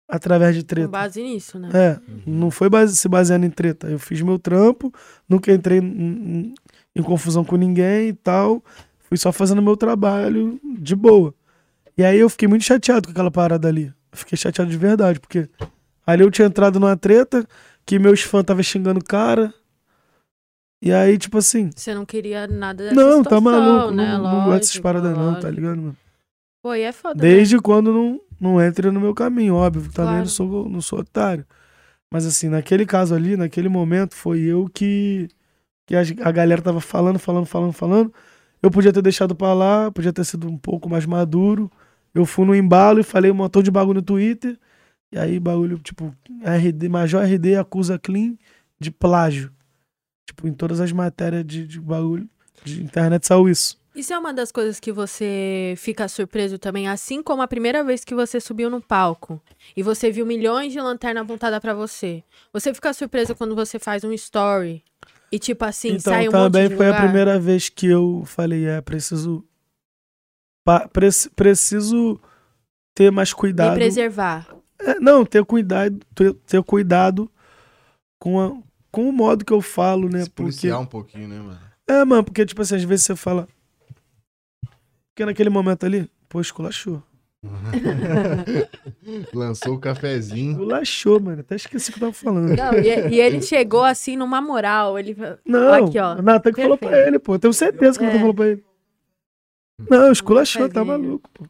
através 0.09 0.55
de 0.55 0.61
Com 0.61 0.67
treta. 0.67 0.87
base 0.87 1.21
nisso, 1.21 1.57
né? 1.59 1.69
É, 1.73 1.99
não 2.25 2.51
foi 2.51 2.69
base, 2.69 2.95
se 2.97 3.07
baseando 3.07 3.45
em 3.45 3.49
treta. 3.49 3.87
Eu 3.87 3.99
fiz 3.99 4.21
meu 4.21 4.37
trampo, 4.39 4.91
nunca 5.29 5.51
entrei 5.53 5.79
em, 5.79 5.83
em- 5.85 6.53
em 6.95 7.01
confusão 7.03 7.43
com 7.45 7.55
ninguém 7.55 8.09
e 8.09 8.13
tal. 8.13 8.63
Fui 8.99 9.17
só 9.17 9.31
fazendo 9.31 9.61
meu 9.61 9.77
trabalho 9.77 10.59
de 10.79 10.95
boa. 10.95 11.33
E 11.97 12.03
aí 12.03 12.17
eu 12.19 12.29
fiquei 12.29 12.47
muito 12.47 12.63
chateado 12.65 13.07
com 13.07 13.11
aquela 13.11 13.31
parada 13.31 13.67
ali. 13.67 13.85
Eu 14.11 14.17
fiquei 14.17 14.37
chateado 14.37 14.69
de 14.71 14.77
verdade, 14.77 15.19
porque 15.19 15.47
ali 16.05 16.23
eu 16.23 16.31
tinha 16.31 16.47
entrado 16.47 16.79
numa 16.79 16.97
treta 16.97 17.45
que 17.85 17.99
meus 17.99 18.21
fãs 18.21 18.41
estavam 18.41 18.63
xingando 18.63 18.99
o 18.99 19.03
cara. 19.03 19.53
E 20.81 20.91
aí, 20.91 21.17
tipo 21.17 21.37
assim, 21.37 21.69
Você 21.75 21.93
não 21.93 22.05
queria 22.05 22.47
nada 22.47 22.83
dessa 22.85 22.95
não, 22.95 23.17
situação, 23.17 23.43
tá 23.43 23.51
maluco, 23.51 23.91
né? 23.91 24.17
não, 24.17 24.23
não 24.23 24.45
gosto 24.45 24.59
dessas 24.61 24.79
paradas 24.79 25.15
não, 25.15 25.39
tá 25.39 25.49
ligado, 25.49 25.77
mano? 25.77 25.97
Pô, 26.63 26.73
e 26.73 26.81
é 26.81 26.91
foda, 26.91 27.15
né? 27.23 27.29
Desde 27.29 27.59
quando 27.59 27.91
não, 27.93 28.19
não 28.39 28.61
entra 28.61 28.91
no 28.91 28.99
meu 28.99 29.13
caminho, 29.13 29.55
óbvio. 29.55 29.83
que 29.89 29.95
Também 29.95 30.11
Claro. 30.11 30.19
não, 30.21 30.27
sou, 30.27 30.69
não 30.69 30.81
sou 30.81 30.99
otário. 30.99 31.45
Mas 32.11 32.25
assim, 32.25 32.49
naquele 32.49 32.85
caso 32.85 33.13
ali, 33.15 33.37
naquele 33.37 33.69
momento, 33.69 34.15
foi 34.15 34.41
eu 34.41 34.67
que, 34.73 35.27
que 35.87 35.95
a, 35.95 36.01
a 36.23 36.31
galera 36.31 36.61
tava 36.61 36.81
falando, 36.81 37.17
falando, 37.19 37.45
falando, 37.45 37.73
falando. 37.73 38.13
Eu 38.61 38.69
podia 38.69 38.91
ter 38.93 39.01
deixado 39.01 39.35
pra 39.35 39.53
lá, 39.53 39.91
podia 39.91 40.11
ter 40.13 40.23
sido 40.23 40.47
um 40.47 40.57
pouco 40.57 40.89
mais 40.89 41.05
maduro. 41.05 41.71
Eu 42.13 42.25
fui 42.25 42.45
no 42.45 42.53
embalo 42.55 42.99
e 42.99 43.03
falei 43.03 43.31
um 43.31 43.35
montão 43.35 43.63
de 43.63 43.71
bagulho 43.71 43.95
no 43.95 44.01
Twitter. 44.01 44.57
E 45.11 45.17
aí, 45.17 45.39
bagulho, 45.39 45.77
tipo, 45.79 46.13
RD, 46.43 46.89
Major 46.89 47.23
RD 47.23 47.55
acusa 47.55 47.97
Clean 47.99 48.33
de 48.79 48.91
plágio. 48.91 49.51
Tipo, 50.27 50.47
em 50.47 50.53
todas 50.53 50.79
as 50.79 50.91
matérias 50.91 51.45
de, 51.45 51.65
de 51.67 51.79
bagulho 51.79 52.27
de 52.63 52.81
internet 52.83 53.25
saiu 53.27 53.49
isso. 53.49 53.79
Isso 53.93 54.13
é 54.13 54.17
uma 54.17 54.33
das 54.33 54.51
coisas 54.53 54.79
que 54.79 54.91
você 54.91 55.73
fica 55.77 56.07
surpreso 56.07 56.57
também, 56.57 56.87
assim 56.87 57.21
como 57.21 57.41
a 57.41 57.47
primeira 57.47 57.83
vez 57.83 58.05
que 58.05 58.15
você 58.15 58.39
subiu 58.39 58.69
no 58.69 58.79
palco 58.81 59.41
e 59.75 59.83
você 59.83 60.09
viu 60.09 60.25
milhões 60.25 60.71
de 60.71 60.79
lanternas 60.79 61.23
apontadas 61.23 61.59
pra 61.59 61.73
você. 61.73 62.23
Você 62.53 62.73
fica 62.73 62.93
surpreso 62.93 63.35
quando 63.35 63.53
você 63.55 63.77
faz 63.77 64.03
um 64.05 64.13
story 64.13 64.81
e 65.29 65.37
tipo 65.37 65.65
assim, 65.65 65.89
então, 65.89 66.13
sai 66.13 66.27
um 66.29 66.31
também 66.31 66.63
monte 66.63 66.69
de 66.71 66.77
foi 66.77 66.85
lugar. 66.87 67.01
a 67.01 67.03
primeira 67.03 67.37
vez 67.39 67.67
que 67.67 67.87
eu 67.87 68.23
falei, 68.25 68.65
é, 68.65 68.79
preciso. 68.79 69.43
preci- 70.93 71.29
preciso 71.31 72.19
ter 72.95 73.11
mais 73.11 73.33
cuidado. 73.33 73.75
preservar. 73.75 74.47
É, 74.79 74.99
não, 74.99 75.25
ter 75.25 75.43
cuidado, 75.45 75.99
ter, 76.15 76.33
ter 76.33 76.63
cuidado 76.63 77.29
com, 78.19 78.39
a- 78.39 78.57
com 78.91 79.07
o 79.07 79.11
modo 79.13 79.45
que 79.45 79.53
eu 79.53 79.61
falo, 79.61 80.09
né? 80.09 80.23
Se 80.25 80.29
Porque, 80.29 80.71
um 80.71 80.85
pouquinho, 80.85 81.27
né, 81.27 81.39
mano? 81.39 81.59
é, 81.87 82.05
mano, 82.05 82.23
porque, 82.23 82.45
tipo 82.45 82.61
assim, 82.61 82.75
às 82.75 82.83
vezes 82.83 83.05
você 83.05 83.15
fala. 83.15 83.47
Porque 85.09 85.25
naquele 85.25 85.49
momento 85.49 85.85
ali, 85.85 86.09
pô, 86.29 86.39
esculachou. 86.41 87.01
Lançou 89.33 89.73
o 89.75 89.79
cafezinho. 89.79 90.51
Esculachou, 90.51 91.19
mano. 91.19 91.41
Até 91.41 91.55
esqueci 91.55 91.89
o 91.89 91.93
que 91.93 91.97
eu 91.99 92.01
tava 92.01 92.13
falando. 92.13 92.55
Não, 92.55 92.73
e, 92.75 93.15
e 93.15 93.19
ele 93.19 93.41
chegou 93.41 93.83
assim 93.83 94.15
numa 94.15 94.39
moral, 94.41 94.97
ele 94.99 95.15
Não, 95.45 95.73
Aqui, 95.73 95.97
ó. 95.99 96.21
Natan 96.21 96.53
que 96.53 96.61
falou 96.61 96.77
pra 96.77 96.97
ele, 97.07 97.17
pô. 97.19 97.35
Eu 97.35 97.39
tenho 97.39 97.53
certeza 97.53 97.97
que 97.97 98.05
o 98.05 98.07
É. 98.07 98.09
Natan 98.09 98.19
falou 98.19 98.33
pra 98.35 98.47
ele. 98.49 98.63
Não, 99.89 100.11
esculachou, 100.11 100.69
tá 100.69 100.85
maluco, 100.85 101.29
pô. 101.33 101.45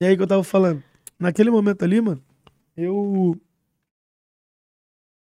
E 0.00 0.06
aí 0.06 0.16
que 0.16 0.22
eu 0.22 0.26
tava 0.26 0.44
falando. 0.44 0.82
Naquele 1.18 1.50
momento 1.50 1.82
ali, 1.82 2.00
mano, 2.00 2.22
eu. 2.76 3.36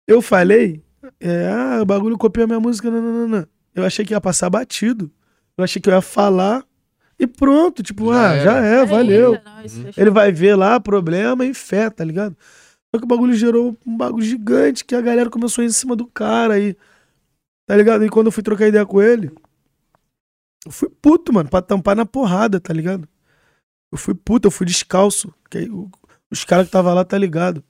Eu 0.07 0.21
falei. 0.21 0.83
É, 1.19 1.49
ah, 1.51 1.79
o 1.83 1.87
bagulho 1.87 2.19
copiou 2.19 2.45
a 2.45 2.47
minha 2.47 2.61
música, 2.61 2.91
não, 2.91 3.01
não, 3.01 3.13
não, 3.13 3.29
não. 3.29 3.47
Eu 3.75 3.85
achei 3.85 4.05
que 4.05 4.13
ia 4.15 4.21
passar 4.21 4.51
batido. 4.51 5.11
Eu 5.57 5.65
achei 5.65 5.81
que 5.81 5.89
eu 5.89 5.95
ia 5.95 6.01
falar 6.01 6.65
e 7.19 7.27
pronto. 7.27 7.83
Tipo, 7.83 8.13
Já 8.13 8.31
ah, 8.31 8.35
era. 8.35 8.45
já 8.45 8.57
é, 8.65 8.85
valeu. 8.85 9.39
Nós, 9.45 9.77
Uhum. 9.77 9.91
Ele 9.97 10.11
vai 10.11 10.33
ver 10.33 10.55
lá, 10.57 10.81
problema 10.81 11.45
e 11.45 11.53
fé, 11.55 11.91
tá 11.91 12.03
ligado? 12.05 12.37
Só 12.95 12.99
que 12.99 13.05
o 13.05 13.09
bagulho 13.09 13.35
gerou 13.35 13.77
um 13.87 13.97
bagulho 13.97 14.25
gigante 14.25 14.85
que 14.85 14.95
a 14.95 15.01
galera 15.01 15.29
começou 15.31 15.63
a 15.63 15.65
ir 15.65 15.69
em 15.69 15.73
cima 15.73 15.95
do 15.95 16.07
cara 16.07 16.55
aí. 16.55 16.75
Tá 17.69 17.77
ligado? 17.77 18.05
E 18.05 18.09
quando 18.09 18.27
eu 18.27 18.33
fui 18.33 18.43
trocar 18.43 18.67
ideia 18.67 18.85
com 18.87 19.01
ele, 19.01 19.31
eu 20.67 20.73
fui 20.73 20.89
puto, 20.89 21.33
mano, 21.33 21.49
pra 21.49 21.63
tampar 21.63 21.95
na 21.95 22.05
porrada, 22.05 22.59
tá 22.61 22.73
ligado? 22.73 23.09
Eu 23.93 23.99
fui 23.99 24.15
puto, 24.15 24.49
eu 24.49 24.51
fui 24.51 24.67
descalço. 24.67 25.33
Que 25.49 25.59
aí 25.59 25.71
o- 25.71 25.91
os 26.31 26.45
caras 26.45 26.67
que 26.67 26.73
tava 26.73 26.93
lá, 26.93 27.05
tá 27.05 27.17
ligado? 27.19 27.63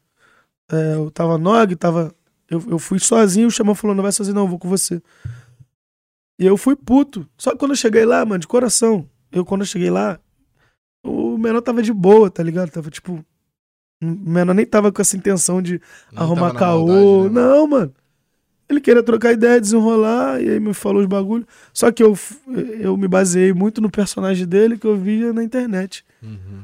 É, 0.71 0.95
eu 0.95 1.11
tava 1.11 1.37
Nog, 1.39 1.75
tava. 1.77 2.15
Eu, 2.51 2.63
eu 2.69 2.79
fui 2.79 2.99
sozinho, 2.99 3.47
o 3.47 3.51
Xamã 3.51 3.75
falou: 3.75 3.95
não 3.95 4.03
vai 4.03 4.13
sozinho, 4.13 4.35
não, 4.35 4.43
eu 4.43 4.49
vou 4.49 4.59
com 4.59 4.69
você. 4.69 5.01
E 6.39 6.45
eu 6.45 6.57
fui 6.57 6.75
puto. 6.75 7.27
Só 7.39 7.53
que 7.53 7.59
quando 7.59 7.73
eu 7.73 7.77
cheguei 7.77 8.05
lá, 8.05 8.25
mano, 8.25 8.41
de 8.41 8.49
coração, 8.49 9.09
eu 9.31 9.45
quando 9.45 9.61
eu 9.61 9.67
cheguei 9.67 9.91
lá, 9.91 10.19
o 11.05 11.39
menor 11.39 11.61
tava 11.61 11.83
de 11.83 11.93
boa, 11.93 12.31
tá 12.31 12.43
ligado? 12.43 12.71
Tava 12.71 12.91
tipo. 12.91 13.25
O 14.03 14.07
menor 14.07 14.55
nem 14.55 14.65
tava 14.65 14.91
com 14.91 15.01
essa 15.03 15.17
intenção 15.17 15.61
de 15.61 15.81
Não 16.11 16.23
arrumar 16.23 16.55
caô. 16.55 16.87
maldade, 16.87 17.35
né, 17.35 17.41
não, 17.41 17.67
mano. 17.67 17.95
Ele 18.67 18.81
queria 18.81 19.03
trocar 19.03 19.33
ideia, 19.33 19.61
desenrolar, 19.61 20.41
e 20.41 20.49
aí 20.49 20.61
me 20.61 20.73
falou 20.73 21.03
os 21.03 21.07
bagulhos. 21.07 21.47
Só 21.73 21.91
que 21.91 22.03
eu, 22.03 22.17
eu 22.79 22.97
me 22.97 23.09
baseei 23.09 23.53
muito 23.53 23.81
no 23.81 23.91
personagem 23.91 24.47
dele 24.47 24.79
que 24.79 24.87
eu 24.87 24.97
via 24.97 25.33
na 25.33 25.43
internet. 25.43 26.05
Uhum. 26.23 26.63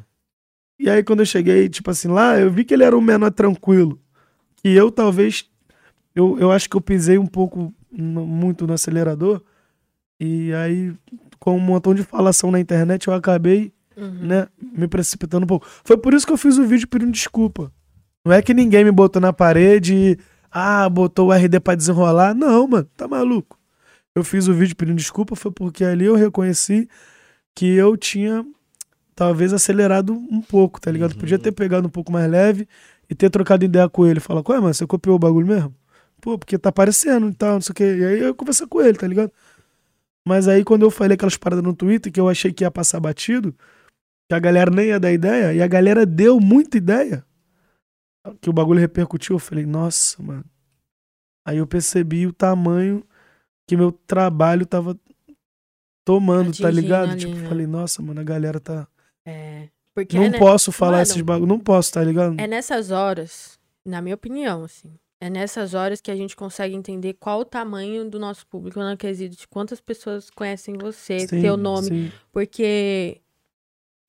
E 0.79 0.89
aí, 0.89 1.03
quando 1.03 1.21
eu 1.21 1.27
cheguei, 1.27 1.69
tipo 1.69 1.91
assim, 1.91 2.09
lá, 2.09 2.39
eu 2.39 2.51
vi 2.51 2.65
que 2.65 2.73
ele 2.73 2.85
era 2.85 2.97
um 2.97 3.01
menor 3.01 3.33
tranquilo. 3.33 3.99
Que 4.57 4.69
eu, 4.69 4.91
talvez. 4.91 5.51
Eu, 6.17 6.39
eu 6.41 6.51
acho 6.51 6.69
que 6.69 6.77
eu 6.77 6.81
pisei 6.81 7.19
um 7.19 7.27
pouco, 7.27 7.73
no- 7.93 8.27
muito 8.27 8.67
no 8.67 8.73
acelerador. 8.73 9.41
E 10.19 10.53
aí, 10.55 10.93
com 11.39 11.57
um 11.57 11.61
montão 11.61 11.95
de 11.95 12.03
falação 12.03 12.51
na 12.51 12.59
internet, 12.59 13.07
eu 13.07 13.15
acabei, 13.15 13.73
Uhum. 13.97 14.27
né, 14.27 14.49
me 14.61 14.89
precipitando 14.89 15.45
um 15.45 15.47
pouco. 15.47 15.67
Foi 15.85 15.97
por 15.97 16.13
isso 16.15 16.27
que 16.27 16.33
eu 16.33 16.37
fiz 16.37 16.59
o 16.59 16.67
vídeo 16.67 16.89
pedindo 16.89 17.13
desculpa. 17.13 17.71
Não 18.25 18.33
é 18.33 18.43
que 18.43 18.53
ninguém 18.55 18.83
me 18.85 18.91
botou 18.91 19.21
na 19.23 19.33
parede 19.33 19.95
e. 19.95 20.19
Ah, 20.51 20.89
botou 20.89 21.29
o 21.29 21.33
RD 21.33 21.61
pra 21.61 21.75
desenrolar. 21.75 22.35
Não, 22.35 22.67
mano, 22.67 22.89
tá 22.97 23.07
maluco. 23.07 23.59
Eu 24.15 24.25
fiz 24.25 24.49
o 24.49 24.55
vídeo 24.55 24.75
pedindo 24.75 24.97
desculpa, 24.97 25.37
foi 25.37 25.51
porque 25.53 25.85
ali 25.85 26.07
eu 26.07 26.15
reconheci 26.15 26.89
que 27.55 27.67
eu 27.75 27.95
tinha 27.97 28.45
talvez 29.15 29.53
acelerado 29.53 30.15
um 30.15 30.41
pouco, 30.41 30.81
tá 30.81 30.91
ligado? 30.91 31.13
Uhum. 31.13 31.19
Podia 31.19 31.39
ter 31.39 31.53
pegado 31.53 31.87
um 31.87 31.91
pouco 31.91 32.11
mais 32.11 32.31
leve 32.31 32.67
e 33.09 33.15
ter 33.15 33.29
trocado 33.31 33.65
ideia 33.65 33.89
com 33.89 34.07
ele. 34.07 34.19
Falar, 34.21 34.43
ué, 34.49 34.61
mano, 34.61 34.73
você 34.75 34.87
copiou 34.87 35.17
o 35.17 35.19
bagulho 35.19 35.47
mesmo? 35.47 35.75
Pô, 36.21 36.39
porque 36.39 36.59
tá 36.59 36.71
aparecendo 36.71 37.29
e 37.29 37.35
tal, 37.35 37.55
não 37.55 37.61
sei 37.61 37.73
o 37.73 37.75
quê. 37.75 37.97
E 37.97 38.05
aí 38.05 38.21
eu 38.21 38.35
conversei 38.35 38.67
com 38.67 38.81
ele, 38.81 38.99
tá 38.99 39.07
ligado? 39.07 39.33
Mas 40.27 40.49
aí 40.49 40.65
quando 40.65 40.83
eu 40.83 40.91
falei 40.91 41.15
aquelas 41.15 41.37
paradas 41.37 41.65
no 41.65 41.75
Twitter 41.75 42.13
que 42.13 42.19
eu 42.19 42.29
achei 42.29 42.53
que 42.53 42.65
ia 42.65 42.71
passar 42.71 42.99
batido, 42.99 43.55
que 44.29 44.35
a 44.35 44.39
galera 44.41 44.71
nem 44.71 44.87
ia 44.89 44.99
dar 44.99 45.13
ideia, 45.13 45.55
e 45.55 45.63
a 45.63 45.67
galera 45.69 46.05
deu 46.05 46.41
muita 46.41 46.77
ideia, 46.77 47.25
que 48.41 48.51
o 48.51 48.53
bagulho 48.53 48.81
repercutiu, 48.81 49.37
eu 49.37 49.41
falei, 49.41 49.65
nossa, 49.65 50.21
mano. 50.21 50.45
Aí 51.47 51.59
eu 51.59 51.67
percebi 51.67 52.27
o 52.27 52.33
tamanho 52.33 53.07
que 53.69 53.77
meu 53.77 53.93
trabalho 53.93 54.67
tava 54.67 54.99
tomando, 56.05 56.47
tá 56.47 56.69
Atingindo 56.69 56.81
ligado? 56.81 57.11
ali, 57.11 57.21
tipo, 57.21 57.35
né? 57.35 57.49
falei, 57.49 57.67
nossa, 57.67 58.03
mano, 58.03 58.21
a 58.21 58.25
galera 58.25 58.59
tá. 58.59 58.89
É, 59.25 59.69
porque 59.95 60.17
não 60.17 60.25
é, 60.25 60.39
posso 60.39 60.71
falar 60.73 60.93
Mano, 60.93 61.03
esses 61.03 61.21
bagulho, 61.23 61.49
não 61.49 61.59
posso, 61.59 61.93
tá 61.93 62.03
ligado? 62.03 62.37
é 62.39 62.47
nessas 62.47 62.91
horas, 62.91 63.59
na 63.85 64.03
minha 64.03 64.15
opinião, 64.15 64.65
assim, 64.65 64.93
é 65.21 65.31
nessas 65.31 65.75
horas 65.75 66.01
que 66.01 66.11
a 66.11 66.17
gente 66.17 66.37
consegue 66.37 66.75
entender 66.75 67.15
qual 67.15 67.41
o 67.41 67.45
tamanho 67.45 68.09
do 68.09 68.19
nosso 68.19 68.47
público 68.47 68.81
no 68.81 68.97
quesito 68.97 69.37
de 69.37 69.49
quantas 69.49 69.81
pessoas 69.81 70.31
conhecem 70.31 70.77
você, 70.77 71.21
Sim, 71.21 71.41
seu 71.41 71.57
nome, 71.57 71.89
sim. 71.89 72.13
porque 72.33 73.21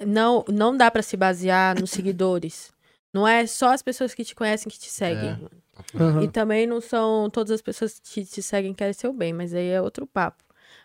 não, 0.05 0.43
não 0.49 0.75
dá 0.75 0.91
pra 0.91 1.01
se 1.01 1.15
basear 1.15 1.79
nos 1.79 1.91
seguidores. 1.91 2.71
Não 3.13 3.27
é 3.27 3.47
só 3.47 3.73
as 3.73 3.81
pessoas 3.81 4.13
que 4.13 4.23
te 4.23 4.35
conhecem 4.35 4.69
que 4.69 4.77
te 4.77 4.89
seguem. 4.89 5.29
É. 5.29 5.33
mano. 5.33 5.51
Aham. 5.95 6.23
E 6.23 6.27
também 6.27 6.67
não 6.67 6.81
são 6.81 7.29
todas 7.29 7.51
as 7.51 7.61
pessoas 7.61 7.99
que 7.99 8.25
te 8.25 8.41
seguem 8.41 8.73
que 8.73 8.79
querem 8.79 8.93
seu 8.93 9.13
bem, 9.13 9.31
mas 9.31 9.53
aí 9.53 9.69
é 9.69 9.81
outro 9.81 10.05
papo. 10.05 10.43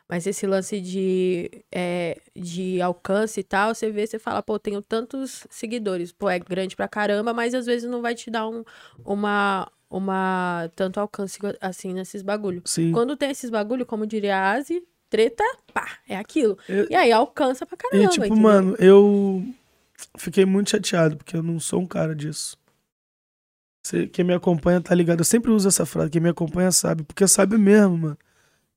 Mas 0.09 0.27
esse 0.27 0.47
lance 0.47 0.81
de, 0.81 1.51
é, 1.73 2.21
de 2.37 2.81
alcance 2.83 3.41
e 3.41 3.43
tal, 3.43 3.75
você 3.75 3.91
vê, 3.91 4.07
você 4.07 4.19
fala, 4.19 4.43
pô, 4.43 4.59
tenho 4.59 4.83
tantos 4.83 5.47
seguidores. 5.51 6.13
Pô, 6.13 6.29
é 6.29 6.39
grande 6.39 6.77
pra 6.77 6.87
caramba, 6.87 7.33
mas 7.33 7.55
às 7.55 7.67
vezes 7.67 7.91
não 7.91 8.03
vai 8.03 8.15
te 8.15 8.31
dar 8.31 8.47
um, 8.47 8.63
uma, 9.05 9.71
uma 9.93 10.71
tanto 10.75 10.99
alcance 10.99 11.39
assim 11.61 11.93
nesses 11.93 12.23
bagulho. 12.23 12.63
Sim. 12.65 12.91
Quando 12.93 13.17
tem 13.17 13.31
esses 13.31 13.51
bagulho, 13.51 13.85
como 13.85 14.07
diria 14.07 14.37
a 14.37 14.53
Asi, 14.53 14.83
treta, 15.11 15.45
pá, 15.73 15.99
é 16.09 16.17
aquilo. 16.17 16.57
Eu- 16.69 16.87
E 16.91 16.95
aí 16.95 17.13
alcança 17.13 17.67
pra 17.67 17.77
caramba. 17.77 18.05
E 18.05 18.09
tipo, 18.09 18.25
entendeu? 18.27 18.43
mano, 18.43 18.75
eu 18.79 19.45
fiquei 20.17 20.45
muito 20.47 20.71
chateado, 20.71 21.17
porque 21.19 21.37
eu 21.37 21.43
não 21.43 21.61
sou 21.61 21.81
um 21.81 21.87
cara 21.87 22.15
disso. 22.15 22.57
Você, 23.85 24.07
quem 24.07 24.25
me 24.25 24.33
acompanha 24.33 24.81
tá 24.81 24.95
ligado. 24.95 25.21
Eu 25.21 25.25
sempre 25.25 25.51
uso 25.51 25.69
essa 25.69 25.85
frase, 25.85 26.11
quem 26.11 26.21
me 26.23 26.29
acompanha 26.31 26.71
sabe, 26.73 27.03
porque 27.03 27.27
sabe 27.29 27.59
mesmo, 27.59 27.99
mano. 27.99 28.19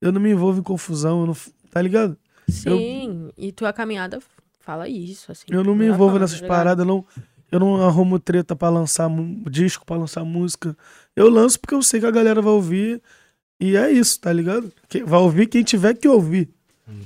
Eu 0.02 0.12
não 0.12 0.20
me 0.20 0.32
envolvo 0.32 0.60
em 0.60 0.64
confusão, 0.64 1.22
eu 1.22 1.28
não, 1.28 1.36
tá 1.72 1.82
ligado? 1.82 2.18
Sim, 2.50 3.32
e 3.38 3.52
tua 3.52 3.72
caminhada 3.72 4.20
fala 4.60 4.90
isso, 4.90 5.32
assim. 5.32 5.46
Eu 5.50 5.64
não 5.64 5.76
me 5.76 5.86
envolvo 5.88 6.20
nessas 6.20 6.42
tá 6.42 6.48
paradas, 6.48 6.86
não. 6.86 7.06
Eu 7.52 7.60
não 7.60 7.86
arrumo 7.86 8.20
treta 8.20 8.56
pra 8.56 8.70
lançar 8.70 9.10
disco, 9.50 9.86
pra 9.86 9.96
lançar 9.98 10.24
música. 10.26 10.76
Eu 11.16 11.30
lanço 11.30 11.60
porque 11.60 11.76
eu 11.76 11.82
sei 11.82 12.00
que 12.00 12.06
a 12.06 12.12
galera 12.12 12.42
vai 12.42 12.52
ouvir. 12.54 13.02
E 13.60 13.76
é 13.78 13.90
isso, 13.92 14.20
tá 14.20 14.34
ligado? 14.34 14.72
Que- 14.90 15.04
Vai 15.04 15.20
ouvir 15.20 15.48
quem 15.48 15.64
tiver 15.64 15.94
que 15.94 16.08
ouvir. 16.08 16.50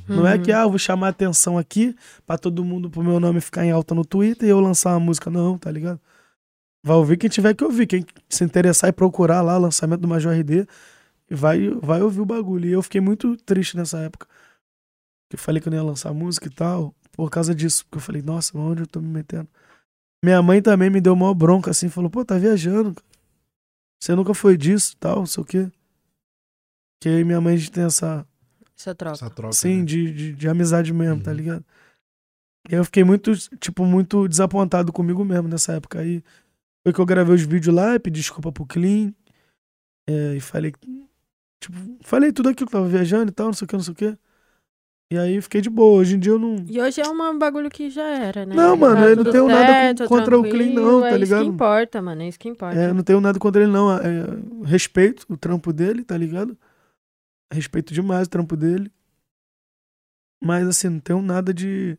Não 0.07 0.25
é 0.27 0.35
Uhum. 0.35 0.41
que, 0.43 0.51
ah, 0.51 0.61
eu 0.63 0.69
vou 0.69 0.79
chamar 0.79 1.09
atenção 1.09 1.57
aqui 1.57 1.95
pra 2.25 2.37
todo 2.37 2.65
mundo, 2.65 2.89
pro 2.89 3.03
meu 3.03 3.19
nome 3.19 3.39
ficar 3.39 3.63
em 3.65 3.71
alta 3.71 3.93
no 3.95 4.03
Twitter 4.03 4.47
e 4.47 4.51
eu 4.51 4.59
lançar 4.59 4.91
uma 4.93 4.99
música. 4.99 5.29
Não, 5.29 5.57
tá 5.57 5.69
ligado? 5.71 5.99
Vai 6.83 6.95
ouvir 6.97 7.17
quem 7.17 7.29
tiver 7.29 7.53
que 7.53 7.63
ouvir. 7.63 7.85
Quem 7.85 8.05
se 8.27 8.43
interessar 8.43 8.89
e 8.89 8.93
procurar 8.93 9.41
lá 9.41 9.57
o 9.57 9.61
lançamento 9.61 10.01
do 10.01 10.07
Major 10.07 10.33
RD, 10.33 10.65
vai, 11.29 11.69
vai 11.81 12.01
ouvir 12.01 12.21
o 12.21 12.25
bagulho. 12.25 12.67
E 12.67 12.71
eu 12.71 12.81
fiquei 12.81 12.99
muito 12.99 13.37
triste 13.37 13.77
nessa 13.77 13.99
época. 13.99 14.25
Que 15.29 15.35
eu 15.35 15.39
falei 15.39 15.61
que 15.61 15.67
eu 15.67 15.71
não 15.71 15.77
ia 15.77 15.83
lançar 15.83 16.13
música 16.13 16.47
e 16.47 16.51
tal, 16.51 16.93
por 17.11 17.29
causa 17.29 17.53
disso. 17.53 17.85
Porque 17.85 17.97
eu 17.97 18.01
falei, 18.01 18.21
nossa, 18.21 18.57
onde 18.57 18.81
eu 18.81 18.87
tô 18.87 18.99
me 18.99 19.07
metendo? 19.07 19.47
Minha 20.23 20.41
mãe 20.41 20.61
também 20.61 20.89
me 20.89 20.99
deu 20.99 21.13
uma 21.13 21.33
bronca 21.33 21.71
assim, 21.71 21.89
falou, 21.89 22.09
pô, 22.09 22.25
tá 22.25 22.37
viajando. 22.37 22.95
Você 24.01 24.15
nunca 24.15 24.33
foi 24.33 24.57
disso 24.57 24.95
tal, 24.97 25.17
não 25.19 25.25
sei 25.25 25.43
o 25.43 25.45
quê. 25.45 25.71
Que 27.01 27.09
aí 27.09 27.23
minha 27.23 27.39
mãe 27.39 27.53
a 27.55 27.57
gente 27.57 27.71
tem 27.71 27.83
essa, 27.85 28.25
Essa 28.77 28.93
troca. 28.95 29.15
Essa 29.15 29.29
troca. 29.29 29.53
Sim, 29.53 29.79
né? 29.79 29.85
de, 29.85 30.13
de, 30.13 30.33
de 30.33 30.49
amizade 30.49 30.93
mesmo, 30.93 31.21
tá 31.23 31.31
Uhum. 31.31 31.37
ligado? 31.37 31.65
E 32.69 32.73
eu 32.75 32.83
fiquei 32.83 33.03
muito, 33.03 33.31
tipo, 33.57 33.85
muito 33.85 34.27
desapontado 34.27 34.91
comigo 34.91 35.23
mesmo 35.23 35.47
nessa 35.47 35.73
época 35.73 35.99
aí. 35.99 36.21
Foi 36.85 36.93
que 36.93 36.99
eu 36.99 37.05
gravei 37.05 37.33
os 37.35 37.41
vídeos 37.43 37.73
lá, 37.73 37.95
e 37.95 37.99
pedi 37.99 38.19
desculpa 38.19 38.51
pro 38.51 38.65
Clean. 38.65 39.13
é, 40.09 40.35
e 40.35 40.39
falei, 40.41 40.73
tipo, 41.61 41.77
falei 42.01 42.31
tudo 42.33 42.49
aquilo 42.49 42.67
que 42.69 42.75
eu 42.75 42.79
tava 42.81 42.89
viajando 42.89 43.31
e 43.31 43.33
tal, 43.33 43.47
não 43.47 43.53
sei 43.53 43.65
o 43.65 43.67
que, 43.67 43.75
não 43.75 43.83
sei 43.83 43.93
o 43.93 43.95
que. 43.95 44.17
E 45.11 45.17
aí 45.17 45.41
fiquei 45.41 45.59
de 45.59 45.69
boa. 45.69 45.99
Hoje 46.01 46.15
em 46.15 46.19
dia 46.19 46.33
eu 46.33 46.39
não. 46.39 46.55
E 46.69 46.79
hoje 46.79 47.01
é 47.01 47.07
um 47.07 47.37
bagulho 47.39 47.69
que 47.69 47.89
já 47.89 48.03
era, 48.07 48.45
né? 48.45 48.53
Não, 48.55 48.77
mano, 48.77 48.95
Tá 48.95 49.09
eu 49.09 49.15
não 49.15 49.31
tenho 49.31 49.47
nada 49.47 49.65
certo, 49.67 50.05
contra 50.07 50.37
o 50.37 50.43
Clean, 50.43 50.71
não, 50.71 51.01
tá 51.01 51.07
É 51.07 51.09
isso 51.11 51.19
ligado? 51.19 51.41
que 51.43 51.47
importa, 51.49 52.01
mano. 52.01 52.21
É 52.21 52.27
isso 52.27 52.37
que 52.39 52.47
importa. 52.47 52.77
É, 52.79 52.89
eu 52.89 52.93
não 52.93 53.03
tenho 53.03 53.19
nada 53.19 53.39
contra 53.39 53.63
ele, 53.63 53.71
não. 53.71 53.91
É, 53.91 54.01
respeito 54.65 55.25
o 55.27 55.35
trampo 55.35 55.73
dele, 55.73 56.03
tá 56.03 56.15
ligado? 56.15 56.55
Respeito 57.51 57.91
demais 57.91 58.27
o 58.27 58.29
trampo 58.29 58.55
dele. 58.55 58.91
Mas 60.43 60.67
assim, 60.67 60.89
não 60.89 60.99
tenho 60.99 61.21
nada 61.23 61.51
de. 61.51 61.97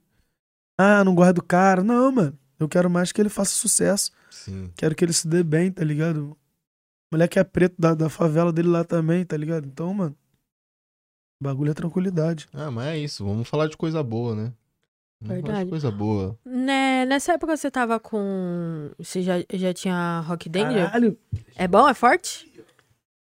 Ah, 0.78 1.02
não 1.04 1.14
gosto 1.14 1.34
do 1.34 1.42
cara. 1.42 1.82
Não, 1.82 2.12
mano. 2.12 2.38
Eu 2.60 2.68
quero 2.68 2.88
mais 2.88 3.10
que 3.10 3.20
ele 3.20 3.28
faça 3.28 3.50
sucesso. 3.52 4.12
Sim. 4.30 4.70
Quero 4.76 4.94
que 4.94 5.04
ele 5.04 5.12
se 5.12 5.26
dê 5.26 5.42
bem, 5.42 5.72
tá 5.72 5.84
ligado? 5.84 6.30
O 6.30 6.36
moleque 7.16 7.40
é 7.40 7.44
preto 7.44 7.74
da, 7.76 7.92
da 7.92 8.08
favela 8.08 8.52
dele 8.52 8.68
lá 8.68 8.84
também, 8.84 9.24
tá 9.24 9.36
ligado? 9.36 9.66
Então, 9.66 9.92
mano. 9.92 10.16
O 11.40 11.44
bagulho 11.44 11.70
é 11.70 11.74
tranquilidade. 11.74 12.48
Ah, 12.52 12.70
mas 12.70 12.88
é 12.88 12.98
isso. 12.98 13.24
Vamos 13.24 13.48
falar 13.48 13.66
de 13.68 13.76
coisa 13.76 14.02
boa, 14.02 14.34
né? 14.34 14.52
Vamos 15.22 15.40
falar 15.40 15.52
Verdade. 15.52 15.64
de 15.64 15.70
coisa 15.70 15.90
boa. 15.90 16.38
Né, 16.44 17.04
nessa 17.06 17.32
época 17.32 17.56
você 17.56 17.70
tava 17.70 17.98
com. 17.98 18.90
Você 18.98 19.22
já, 19.22 19.34
já 19.52 19.72
tinha 19.72 20.20
Rock 20.26 20.48
Danger? 20.48 20.84
Caralho. 20.86 21.16
É 21.56 21.66
bom? 21.66 21.88
É 21.88 21.94
forte? 21.94 22.46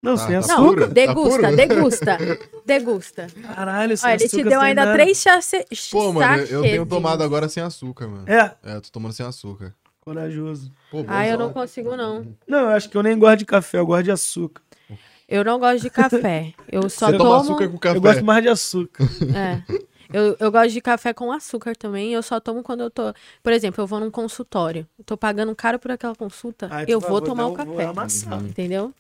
Não, 0.02 0.16
Tá, 0.16 0.26
sem 0.28 0.40
tá 0.42 0.48
Não, 0.48 0.64
açúcar. 0.64 0.82
puro? 0.82 0.94
degusta, 0.94 1.42
puro? 1.42 1.56
degusta. 1.56 2.18
Degusta. 2.66 3.28
Caralho, 3.56 3.98
sem 3.98 4.08
Olha, 4.08 4.14
ele 4.16 4.20
te 4.30 4.36
açúcar, 4.36 4.50
deu 4.50 4.62
ainda 4.62 4.86
nada. 4.86 4.94
três 4.98 5.18
chace... 5.20 5.66
Pô, 5.92 6.14
mano, 6.14 6.36
eu- 6.44 6.46
eu 6.46 6.62
tenho 6.62 6.86
tomado 6.86 7.24
agora 7.24 7.50
sem 7.50 7.62
açúcar, 7.64 8.08
mano. 8.08 8.26
É, 8.30 8.56
É, 8.64 8.76
eu 8.76 8.82
tô 8.82 8.90
tomando 8.92 9.12
sem 9.14 9.26
açúcar. 9.26 9.74
corajoso. 10.00 10.72
Pô, 10.92 11.04
Ah, 11.08 11.28
eu 11.28 11.38
não 11.38 11.52
consigo, 11.52 11.96
não. 11.98 12.26
Não, 12.48 12.60
eu 12.60 12.70
acho 12.70 12.88
que 12.90 12.96
eu 12.96 13.02
nem 13.04 13.18
gosto 13.18 13.40
de 13.40 13.46
café, 13.46 13.80
eu 13.80 13.86
gosto 13.88 14.04
de 14.04 14.12
açúcar. 14.12 14.62
Eu 15.30 15.44
não 15.46 15.60
gosto 15.60 15.82
de 15.84 15.90
café. 15.92 16.54
Eu 16.72 16.90
só 16.90 17.06
Você 17.08 17.18
tomo. 17.18 17.30
toma 17.30 17.42
açúcar 17.42 17.70
com 17.70 17.78
café. 17.78 17.98
Eu 17.98 18.02
gosto 18.02 18.26
mais 18.26 18.42
de 18.44 18.50
açúcar. 18.50 19.04
É. 19.36 19.62
Eu, 20.12 20.36
eu 20.40 20.52
gosto 20.52 20.72
de 20.72 20.82
café 20.82 21.14
com 21.14 21.32
açúcar 21.32 21.76
também. 21.76 22.12
Eu 22.12 22.24
só 22.24 22.40
tomo 22.40 22.64
quando 22.64 22.82
eu 22.82 22.90
tô. 22.90 23.14
Por 23.44 23.54
exemplo, 23.54 23.82
eu 23.84 23.86
vou 23.88 24.00
num 24.00 24.10
consultório. 24.10 24.88
Eu 24.98 25.04
tô 25.06 25.16
pagando 25.16 25.56
caro 25.56 25.78
por 25.78 25.92
aquela 25.92 26.16
consulta. 26.16 26.68
Aí 26.72 26.86
eu 26.90 27.00
vou 27.00 27.10
vou 27.12 27.22
tomar 27.22 27.46
o 27.46 27.52
um- 27.52 27.56
vou 27.56 27.66
café. 27.76 27.86
amassar. 27.86 28.42
Entendeu? 28.44 28.92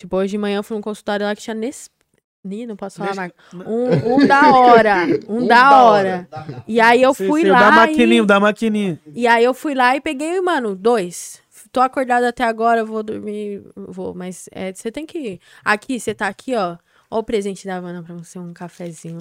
Tipo, 0.00 0.16
hoje 0.16 0.30
de 0.30 0.38
manhã 0.38 0.58
eu 0.58 0.62
fui 0.62 0.76
num 0.76 0.80
consultório 0.80 1.26
lá 1.26 1.34
que 1.34 1.42
tinha 1.42 1.54
Nes... 1.54 1.90
Ih, 2.48 2.66
não 2.66 2.76
posso 2.76 2.98
falar 2.98 3.08
Nes- 3.10 3.16
mais. 3.16 3.32
Um, 3.66 4.14
um 4.14 4.26
da 4.28 4.48
hora. 4.54 4.96
Um, 5.28 5.44
da, 5.46 5.82
hora. 5.82 6.28
E 6.68 6.80
aí 6.80 7.02
eu 7.02 7.12
Sei, 7.12 7.26
fui 7.26 7.40
sei, 7.42 7.50
o 7.50 7.52
lá. 7.52 7.58
Da 7.58 7.70
maquininha, 7.72 8.22
e... 8.22 8.26
da 8.26 8.38
maquininha. 8.40 9.00
E 9.12 9.26
aí 9.26 9.42
eu 9.44 9.52
fui 9.52 9.74
lá 9.74 9.96
e 9.96 10.00
peguei, 10.00 10.40
mano, 10.40 10.76
dois. 10.76 11.42
Tô 11.78 11.82
acordada 11.82 12.28
até 12.30 12.42
agora, 12.42 12.80
eu 12.80 12.86
vou 12.86 13.04
dormir, 13.04 13.62
vou, 13.76 14.12
mas 14.12 14.48
é, 14.50 14.72
você 14.74 14.90
tem 14.90 15.06
que 15.06 15.16
ir. 15.16 15.40
Aqui, 15.64 16.00
você 16.00 16.12
tá 16.12 16.26
aqui, 16.26 16.56
ó. 16.56 16.76
Ó 17.08 17.20
o 17.20 17.22
presente 17.22 17.64
da 17.68 17.76
Havana 17.76 18.02
pra 18.02 18.16
você, 18.16 18.36
um 18.36 18.52
cafezinho. 18.52 19.20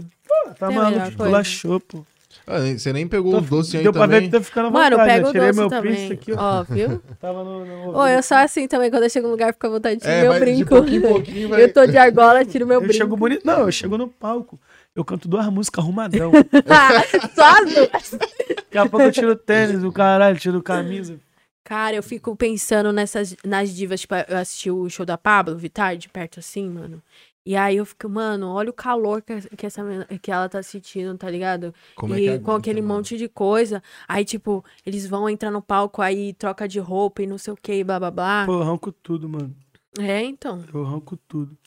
Tá 0.58 0.68
Tem 0.68 0.76
a 0.76 0.82
melhor 0.90 1.00
maluco, 1.02 1.18
colachou, 1.18 1.80
pô. 1.80 2.04
Ah, 2.48 2.60
você 2.76 2.92
nem 2.92 3.08
pegou 3.08 3.34
Tô- 3.34 3.38
os 3.42 3.48
doces 3.48 3.76
aí 3.76 3.84
Deu 3.84 3.94
pra 3.94 4.08
ver 4.08 4.24
que 4.24 4.30
tá 4.30 4.42
ficando 4.42 4.70
à 4.70 4.72
Mano, 4.72 4.98
vontade. 4.98 5.10
pega 5.10 5.24
né? 5.24 5.30
o 5.30 5.34
doce 5.54 5.60
meu 5.60 5.70
também. 5.70 6.12
aqui, 6.12 6.34
ó. 6.34 6.38
Ó, 6.40 6.64
viu? 6.64 7.00
Tava 7.22 7.44
no... 7.44 7.64
no... 7.64 7.96
Ô, 7.96 8.08
eu 8.08 8.24
sou 8.24 8.38
assim 8.38 8.68
também, 8.68 8.90
quando 8.90 9.04
eu 9.04 9.10
chego 9.12 9.28
no 9.28 9.34
lugar, 9.34 9.54
fica 9.54 9.68
à 9.68 9.70
vontade 9.70 9.96
de 9.98 10.02
tirar 10.02 10.14
É, 10.16 10.22
meu 10.24 10.40
brinco. 10.40 10.70
pouquinho 10.70 11.02
pouquinho, 11.04 11.50
vai- 11.50 11.62
Eu 11.64 11.72
tô 11.72 11.86
de 11.86 11.96
argola, 11.96 12.44
tiro 12.44 12.66
meu 12.66 12.78
Eu 12.78 12.82
brinco. 12.82 12.96
chego 12.96 13.16
bonito. 13.16 13.46
Não, 13.46 13.60
eu 13.60 13.72
chego 13.72 14.00
no 14.00 14.08
palco. 14.08 14.60
Eu 14.96 15.06
canto 15.06 15.28
duas 15.28 15.46
músicas 15.50 15.84
arrumadão. 15.84 16.32
Só 17.36 17.44
as 17.62 17.72
duas. 17.72 18.20
Daqui 18.58 18.78
a 18.80 18.86
pouco 18.88 19.06
eu 19.06 19.12
tiro 19.12 19.36
tênis, 19.36 19.84
o 19.84 19.92
caralho, 19.92 20.40
tiro 20.40 20.60
camisa. 20.64 21.20
Cara, 21.68 21.98
eu 21.98 22.02
fico 22.02 22.34
pensando 22.34 22.94
nessas, 22.94 23.36
nas 23.44 23.76
divas, 23.76 24.00
tipo, 24.00 24.16
eu 24.16 24.38
assisti 24.38 24.72
o 24.72 24.90
show 24.90 25.06
da 25.06 25.18
Pablo 25.18 25.58
Vittar 25.58 25.98
de 25.98 26.08
perto 26.08 26.40
assim, 26.40 26.70
mano. 26.70 27.04
E 27.46 27.58
aí 27.58 27.76
eu 27.76 27.86
fico, 27.86 28.08
mano, 28.08 28.48
olha 28.48 28.70
o 28.70 28.74
calor 28.74 29.22
que, 29.22 29.42
que, 29.54 29.66
essa, 29.66 29.84
que 30.22 30.32
ela 30.32 30.48
tá 30.48 30.64
sentindo, 30.64 31.18
tá 31.18 31.30
ligado? 31.30 31.76
Como 31.94 32.14
é 32.14 32.20
e 32.20 32.28
com 32.40 32.52
aguenta, 32.52 32.56
aquele 32.60 32.82
mano? 32.82 32.94
monte 32.94 33.18
de 33.18 33.28
coisa. 33.28 33.84
Aí, 34.08 34.24
tipo, 34.24 34.64
eles 34.86 35.06
vão 35.06 35.30
entrar 35.30 35.52
no 35.52 35.62
palco, 35.62 36.02
aí 36.02 36.32
troca 36.36 36.70
de 36.70 36.80
roupa 36.80 37.24
e 37.24 37.28
não 37.28 37.38
sei 37.38 37.52
o 37.52 37.58
que, 37.58 37.84
blá 37.84 38.00
blá 38.00 38.12
blá. 38.12 38.46
Pô, 38.46 38.54
eu 38.54 38.62
arranco 38.62 38.90
tudo, 38.90 39.28
mano. 39.28 39.54
É, 40.00 40.24
então. 40.24 40.64
Eu 40.74 40.86
arranco 40.86 41.18
tudo. 41.18 41.58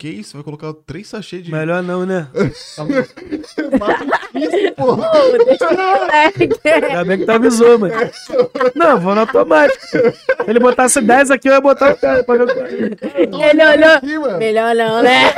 Que 0.00 0.08
isso? 0.08 0.32
Vai 0.34 0.42
colocar 0.42 0.72
três 0.86 1.08
sachês 1.08 1.44
de... 1.44 1.52
Melhor 1.52 1.82
não, 1.82 2.06
né? 2.06 2.26
Deixa 2.32 2.82
o 5.68 5.76
moleque. 5.76 6.48
Ainda 6.88 7.04
bem 7.04 7.18
que 7.18 7.26
tu 7.26 7.30
avisou, 7.32 7.78
mano. 7.78 7.92
Não, 8.74 8.98
vou 8.98 9.14
no 9.14 9.20
automático. 9.20 9.78
Se 9.86 9.98
ele 10.48 10.58
botasse 10.58 11.02
10 11.02 11.30
aqui, 11.32 11.50
eu 11.50 11.52
ia 11.52 11.60
botar 11.60 11.92
o 11.92 11.96
cara 11.98 12.24
pra 12.24 12.34
ver 12.34 12.44
o 12.44 12.46
que- 12.46 13.36
Ele 13.36 13.62
olhou. 13.62 13.94
Aqui. 13.96 14.38
Melhor 14.38 14.74
não, 14.74 15.02
né? 15.02 15.34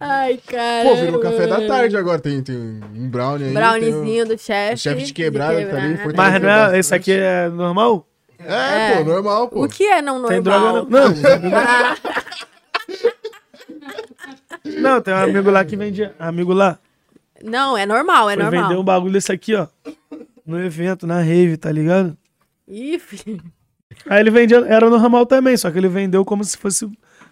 Ai, 0.00 0.40
cara. 0.48 0.88
Pô, 0.88 0.96
virou 0.96 1.20
café 1.20 1.46
da 1.46 1.64
tarde 1.66 1.96
agora. 1.96 2.18
Tem, 2.18 2.42
tem 2.42 2.56
um 2.56 3.08
brownie 3.08 3.48
aí. 3.48 3.54
Browniezinho 3.54 4.24
do 4.24 4.30
Tem 4.30 4.38
chefe. 4.38 4.74
o 4.74 4.78
chefe 4.78 5.02
de 5.04 5.12
quebrada 5.12 5.64
que 5.64 5.70
tá 5.70 5.76
ali. 5.76 5.96
quebrada. 5.96 6.02
fortaleceu 6.02 6.40
Mas 6.40 6.42
não 6.42 6.74
é, 6.74 6.78
esse 6.80 6.92
aqui 6.94 7.12
é 7.12 7.48
normal? 7.48 8.07
É, 8.38 8.92
É. 8.92 8.96
pô, 8.98 9.04
normal, 9.04 9.48
pô. 9.48 9.64
O 9.64 9.68
que 9.68 9.84
é 9.84 10.00
não 10.00 10.14
normal? 10.20 10.30
Tem 10.30 10.42
droga 10.42 10.72
não? 10.72 10.84
Não. 10.88 11.14
Não, 14.80 15.00
tem 15.00 15.14
um 15.14 15.16
amigo 15.16 15.50
lá 15.50 15.64
que 15.64 15.76
vende. 15.76 16.10
Amigo 16.18 16.52
lá. 16.52 16.78
Não, 17.42 17.76
é 17.76 17.86
normal, 17.86 18.28
é 18.30 18.34
Foi 18.34 18.42
normal. 18.42 18.62
vender 18.68 18.80
um 18.80 18.84
bagulho 18.84 19.12
desse 19.12 19.32
aqui, 19.32 19.54
ó. 19.54 19.66
No 20.44 20.62
evento, 20.62 21.06
na 21.06 21.20
rave, 21.20 21.56
tá 21.56 21.70
ligado? 21.70 22.16
Ih, 22.66 22.98
filho. 22.98 23.42
Aí 24.06 24.20
ele 24.20 24.30
vendia, 24.30 24.58
era 24.66 24.88
normal 24.90 25.26
também, 25.26 25.56
só 25.56 25.70
que 25.70 25.78
ele 25.78 25.88
vendeu 25.88 26.24
como 26.24 26.44
se 26.44 26.56
fosse 26.56 26.90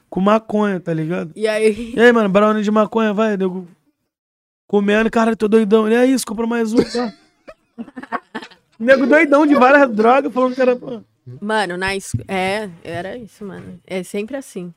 com 0.09 0.21
maconha, 0.21 0.81
tá 0.81 0.93
ligado? 0.95 1.33
E 1.35 1.47
aí? 1.47 1.93
E 1.97 2.01
aí, 2.01 2.13
mano, 2.13 2.29
brownie 2.29 2.63
de 2.63 2.71
maconha, 2.71 3.13
vai, 3.13 3.37
nego. 3.37 3.67
Comendo, 4.67 5.11
cara, 5.11 5.37
tô 5.37 5.47
doidão. 5.49 5.87
Ele 5.87 5.95
é 5.97 6.07
isso, 6.07 6.27
compra 6.27 6.47
mais 6.47 6.73
um, 6.73 6.79
tá? 6.83 7.13
nego 8.79 9.07
doidão 9.07 9.47
de 9.47 9.55
várias 9.55 9.91
drogas, 9.95 10.33
falando 10.33 10.55
que 10.55 10.63
era. 10.63 10.79
Mano, 11.41 11.77
na 11.77 11.97
escola. 11.97 12.25
É, 12.29 12.71
era 12.85 13.17
isso, 13.17 13.45
mano. 13.45 13.81
É 13.87 14.03
sempre 14.03 14.37
assim. 14.37 14.73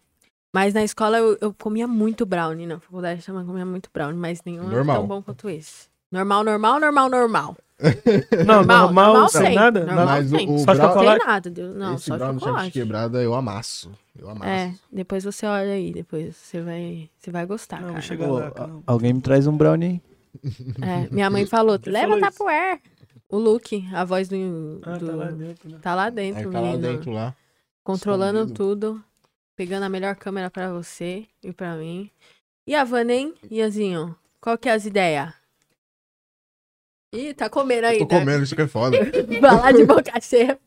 Mas 0.54 0.74
na 0.74 0.84
escola 0.84 1.18
eu, 1.18 1.38
eu 1.42 1.54
comia 1.54 1.88
muito 1.88 2.26
brownie. 2.26 2.66
Na 2.66 2.80
faculdade 2.80 3.24
também 3.24 3.46
comia 3.46 3.66
muito 3.66 3.90
brownie, 3.94 4.18
mas 4.20 4.42
nenhum 4.44 4.64
é 4.64 4.76
Normal. 4.76 4.98
tão 4.98 5.08
bom 5.08 5.22
quanto 5.22 5.48
esse. 5.50 5.88
Normal, 6.12 6.44
normal, 6.44 6.80
normal, 6.80 7.10
normal. 7.10 7.58
Não, 8.46 8.56
normal, 8.56 8.92
normal 8.94 9.30
sem 9.30 9.42
tem, 9.44 9.56
nada? 9.56 9.86
normal 9.86 10.06
nada. 10.06 10.20
Mas 10.22 10.34
o- 10.34 10.36
tem. 10.38 10.54
o 10.54 10.58
Só 10.60 10.74
brau- 10.74 10.88
chocolate? 10.90 11.20
Tem 11.20 11.28
nada, 11.28 11.50
Deus. 11.50 11.76
Não, 11.78 11.96
Esse 11.96 12.06
só 12.06 12.18
brownie 12.18 12.40
chocolate. 12.40 12.72
quebrada 12.72 13.22
eu 13.24 13.34
amasso. 13.36 13.92
Eu 14.20 14.30
amasso. 14.30 14.50
É, 14.50 14.74
depois 14.92 15.24
você 15.24 15.46
olha 15.46 15.72
aí, 15.72 15.94
depois 15.94 16.36
você 16.36 16.62
vai, 16.62 17.10
você 17.18 17.32
vai 17.32 17.46
gostar, 17.46 17.80
Não, 17.82 17.90
cara. 17.90 18.02
chegar 18.02 18.28
Pô, 18.28 18.34
lá, 18.40 18.52
alguém 18.86 19.14
me 19.14 19.22
traz 19.22 19.46
um 19.48 19.56
brownie 19.56 20.02
aí. 20.44 20.52
É, 20.82 21.08
minha 21.14 21.30
mãe 21.30 21.46
falou, 21.48 21.80
leva? 21.86 22.20
Tupperware. 22.20 22.80
O 23.30 23.38
Luke, 23.38 23.88
a 23.94 24.04
voz 24.04 24.28
do... 24.28 24.82
Ah, 24.84 24.98
do- 24.98 25.06
tá 25.08 25.16
lá 25.16 25.32
dentro, 25.32 25.70
né? 25.70 25.80
tá 25.82 25.96
lá 25.96 26.10
dentro, 26.10 26.52
tá 26.52 26.60
lá 26.60 26.76
dentro 26.76 27.12
lá. 27.12 27.36
Controlando 27.84 28.40
escondido. 28.40 28.58
tudo. 28.58 29.04
Pegando 29.56 29.84
a 29.84 29.90
melhor 29.90 30.16
câmera 30.16 30.50
pra 30.50 30.72
você 30.72 31.28
e 31.44 31.52
pra 31.54 31.76
mim. 31.76 32.10
E 32.66 32.74
a 32.76 32.84
Vana, 32.84 33.14
hein? 33.14 33.34
Ianzinho, 33.52 34.16
qual 34.42 34.58
que 34.58 34.68
é 34.70 34.72
as 34.74 34.86
ideias? 34.86 35.34
Ih, 37.14 37.34
tá 37.34 37.50
comendo 37.50 37.86
Eu 37.88 37.90
ainda. 37.92 38.06
tô 38.08 38.08
comendo, 38.20 38.44
isso 38.44 38.56
que 38.56 38.62
é 38.62 38.68
foda. 38.68 38.98
Falar 39.42 39.72
de 39.74 39.86
boca 39.86 40.12
cheia. 40.22 40.60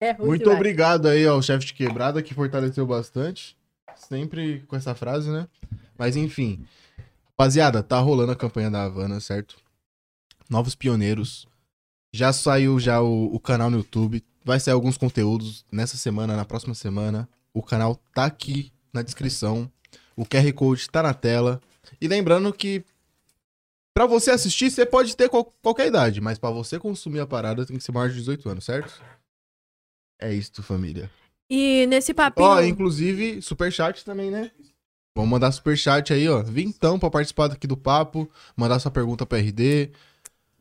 É 0.00 0.12
ruim 0.12 0.28
Muito 0.28 0.42
demais. 0.42 0.58
obrigado 0.58 1.06
aí 1.08 1.26
ao 1.26 1.42
chefe 1.42 1.66
de 1.66 1.74
quebrada 1.74 2.22
que 2.22 2.32
fortaleceu 2.34 2.86
bastante. 2.86 3.56
Sempre 3.94 4.60
com 4.66 4.74
essa 4.76 4.94
frase, 4.94 5.30
né? 5.30 5.46
Mas 5.98 6.16
enfim. 6.16 6.64
Rapaziada, 7.38 7.82
tá 7.82 7.98
rolando 8.00 8.32
a 8.32 8.36
campanha 8.36 8.70
da 8.70 8.84
Havana, 8.84 9.20
certo? 9.20 9.56
Novos 10.48 10.74
pioneiros. 10.74 11.46
Já 12.12 12.32
saiu 12.32 12.78
já 12.80 13.00
o, 13.00 13.34
o 13.34 13.38
canal 13.40 13.70
no 13.70 13.78
YouTube. 13.78 14.22
Vai 14.44 14.58
sair 14.58 14.74
alguns 14.74 14.96
conteúdos 14.96 15.64
nessa 15.70 15.96
semana, 15.96 16.36
na 16.36 16.44
próxima 16.44 16.74
semana. 16.74 17.28
O 17.54 17.62
canal 17.62 17.96
tá 18.14 18.24
aqui 18.24 18.72
na 18.92 19.02
descrição. 19.02 19.70
O 20.16 20.24
QR 20.24 20.52
Code 20.52 20.88
tá 20.90 21.02
na 21.02 21.14
tela. 21.14 21.60
E 22.00 22.08
lembrando 22.08 22.52
que 22.52 22.84
pra 23.94 24.06
você 24.06 24.30
assistir, 24.30 24.70
você 24.70 24.84
pode 24.86 25.16
ter 25.16 25.28
qual- 25.28 25.52
qualquer 25.62 25.86
idade, 25.86 26.20
mas 26.20 26.38
pra 26.38 26.50
você 26.50 26.78
consumir 26.78 27.20
a 27.20 27.26
parada 27.26 27.64
tem 27.66 27.76
que 27.76 27.84
ser 27.84 27.92
maior 27.92 28.08
de 28.08 28.16
18 28.16 28.48
anos, 28.48 28.64
certo? 28.64 29.02
É 30.20 30.32
isto, 30.32 30.62
família. 30.62 31.10
E 31.50 31.86
nesse 31.86 32.14
papinho... 32.14 32.46
Ó, 32.46 32.62
inclusive, 32.62 33.40
superchat 33.42 34.04
também, 34.04 34.30
né? 34.30 34.50
Vamos 35.16 35.30
mandar 35.30 35.50
superchat 35.52 36.12
aí, 36.12 36.28
ó. 36.28 36.42
Vintão 36.42 36.98
pra 36.98 37.10
participar 37.10 37.50
aqui 37.50 37.66
do 37.66 37.76
papo, 37.76 38.30
mandar 38.56 38.78
sua 38.78 38.90
pergunta 38.90 39.26
pra 39.26 39.38
RD, 39.38 39.90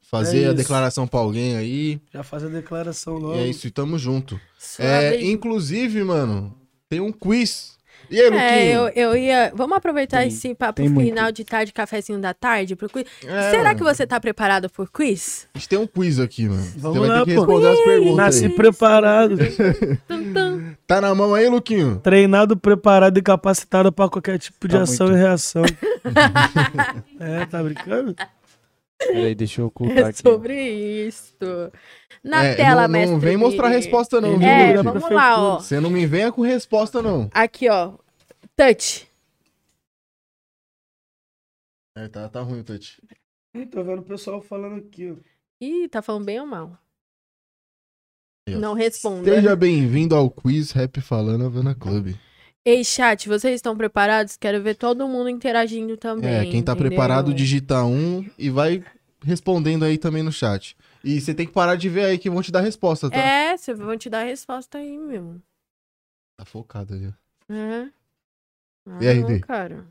fazer 0.09 0.43
É 0.43 0.47
a 0.49 0.53
declaração 0.53 1.05
pra 1.07 1.19
alguém 1.19 1.55
aí. 1.57 1.99
Já 2.13 2.23
faz 2.23 2.43
a 2.43 2.47
declaração 2.47 3.15
logo. 3.15 3.35
E 3.35 3.39
é 3.39 3.47
isso, 3.47 3.67
e 3.67 3.71
tamo 3.71 3.97
junto. 3.97 4.39
É, 4.77 5.21
inclusive, 5.23 6.03
mano, 6.03 6.55
tem 6.89 6.99
um 6.99 7.11
quiz. 7.11 7.77
E 8.11 8.19
aí, 8.19 8.25
Luquinho? 8.27 8.41
É, 8.41 8.71
eu, 8.75 8.87
eu 9.11 9.15
ia. 9.15 9.51
Vamos 9.53 9.77
aproveitar 9.77 10.19
Tem- 10.19 10.29
esse 10.29 10.55
papo 10.55 10.77
tem 10.81 10.89
muito. 10.89 11.09
final 11.09 11.31
de 11.31 11.43
tarde, 11.43 11.71
cafezinho 11.71 12.17
da 12.19 12.33
tarde 12.33 12.75
pro 12.75 12.89
quiz. 12.89 13.05
É, 13.23 13.51
Será 13.51 13.63
mano, 13.65 13.75
que 13.75 13.83
você 13.83 14.07
tá 14.07 14.19
preparado 14.19 14.67
por 14.67 14.89
quiz? 14.91 15.47
A 15.53 15.59
gente 15.59 15.69
tem 15.69 15.77
um 15.77 15.85
quiz 15.85 16.19
aqui, 16.19 16.49
mano. 16.49 16.65
Vamos 16.77 16.97
você 16.97 17.07
vai 17.07 17.19
lá, 17.19 17.23
ter 17.23 17.29
que 17.31 17.35
pô. 17.35 17.41
responder 17.41 17.67
as 17.67 17.79
perguntas 17.83 18.15
Nasci 18.17 18.45
aí. 18.45 18.55
preparado. 18.55 19.37
Tum, 20.07 20.33
tum. 20.33 20.73
Tá 20.87 20.99
na 21.01 21.13
mão 21.13 21.35
aí, 21.35 21.47
Luquinho? 21.49 21.99
Treinado, 21.99 22.57
preparado 22.57 23.15
e 23.15 23.21
capacitado 23.21 23.91
pra 23.91 24.09
qualquer 24.09 24.39
tipo 24.39 24.67
de 24.67 24.75
Tá 24.75 24.81
ação 24.83 25.05
muito. 25.07 25.19
e 25.19 25.21
reação. 25.21 25.63
é, 27.19 27.45
tá 27.45 27.61
brincando? 27.61 28.15
Peraí, 28.99 29.33
deixa 29.33 29.61
eu 29.61 29.67
ocultar 29.67 29.97
É 29.97 30.01
aqui. 30.09 30.21
sobre 30.21 31.07
isso. 31.07 31.33
Na 32.23 32.43
É, 32.43 32.55
tela, 32.55 32.81
não, 32.83 32.89
mestre. 32.89 33.11
não 33.11 33.19
vem 33.19 33.37
mostrar 33.37 33.67
a 33.67 33.69
resposta, 33.71 34.19
não, 34.19 34.37
viu, 34.37 34.47
É, 34.47 34.81
vamos 34.83 35.09
lá, 35.09 35.41
ó. 35.41 35.59
Você 35.59 35.79
não 35.79 35.89
me 35.89 36.05
venha 36.05 36.31
com 36.31 36.41
resposta, 36.41 37.01
não. 37.01 37.29
Aqui, 37.33 37.69
ó. 37.69 37.93
Touch. 38.57 39.07
É, 41.97 42.07
tá, 42.07 42.27
tá 42.29 42.41
ruim 42.41 42.59
o 42.59 42.63
touch. 42.63 43.01
Ih, 43.55 43.65
tô 43.65 43.83
vendo 43.83 43.99
o 44.01 44.05
pessoal 44.05 44.41
falando 44.41 44.75
aqui, 44.77 45.11
ó. 45.11 45.15
Ih, 45.61 45.87
tá 45.89 46.01
falando 46.01 46.25
bem 46.25 46.39
ou 46.39 46.45
mal? 46.45 46.77
Não 48.47 48.73
responda. 48.73 49.23
Seja 49.35 49.55
bem-vindo 49.55 50.15
ao 50.15 50.29
Quiz 50.29 50.71
Rap 50.71 50.99
Falando 51.01 51.45
Havana 51.45 51.75
Club. 51.75 52.15
Ei, 52.69 52.83
chat, 52.83 53.27
vocês 53.27 53.55
estão 53.55 53.75
preparados? 53.75 54.37
Quero 54.37 54.61
ver 54.61 54.75
todo 54.75 55.07
mundo 55.07 55.27
interagindo 55.27 55.97
também. 55.97 56.29
É, 56.31 56.45
quem 56.45 56.61
tá 56.61 56.73
entendeu? 56.73 56.89
preparado 56.89 57.33
digita 57.33 57.83
um 57.83 58.23
e 58.37 58.51
vai 58.51 58.83
respondendo 59.23 59.83
aí 59.83 59.97
também 59.97 60.21
no 60.21 60.31
chat. 60.31 60.77
E 61.03 61.19
você 61.19 61.33
tem 61.33 61.47
que 61.47 61.51
parar 61.51 61.75
de 61.75 61.89
ver 61.89 62.05
aí 62.05 62.19
que 62.19 62.29
vão 62.29 62.43
te 62.43 62.51
dar 62.51 62.61
resposta, 62.61 63.09
tá? 63.09 63.17
É, 63.17 63.57
vocês 63.57 63.79
vão 63.79 63.97
te 63.97 64.07
dar 64.07 64.23
resposta 64.23 64.77
aí, 64.77 64.99
meu. 64.99 65.41
Tá 66.37 66.45
focado 66.45 66.93
ali. 66.93 67.07
ó. 67.07 67.53
É. 67.53 67.89
E 69.01 69.07
aí, 69.07 69.23
Ah, 69.23 69.25
Dê? 69.25 69.39
cara. 69.39 69.87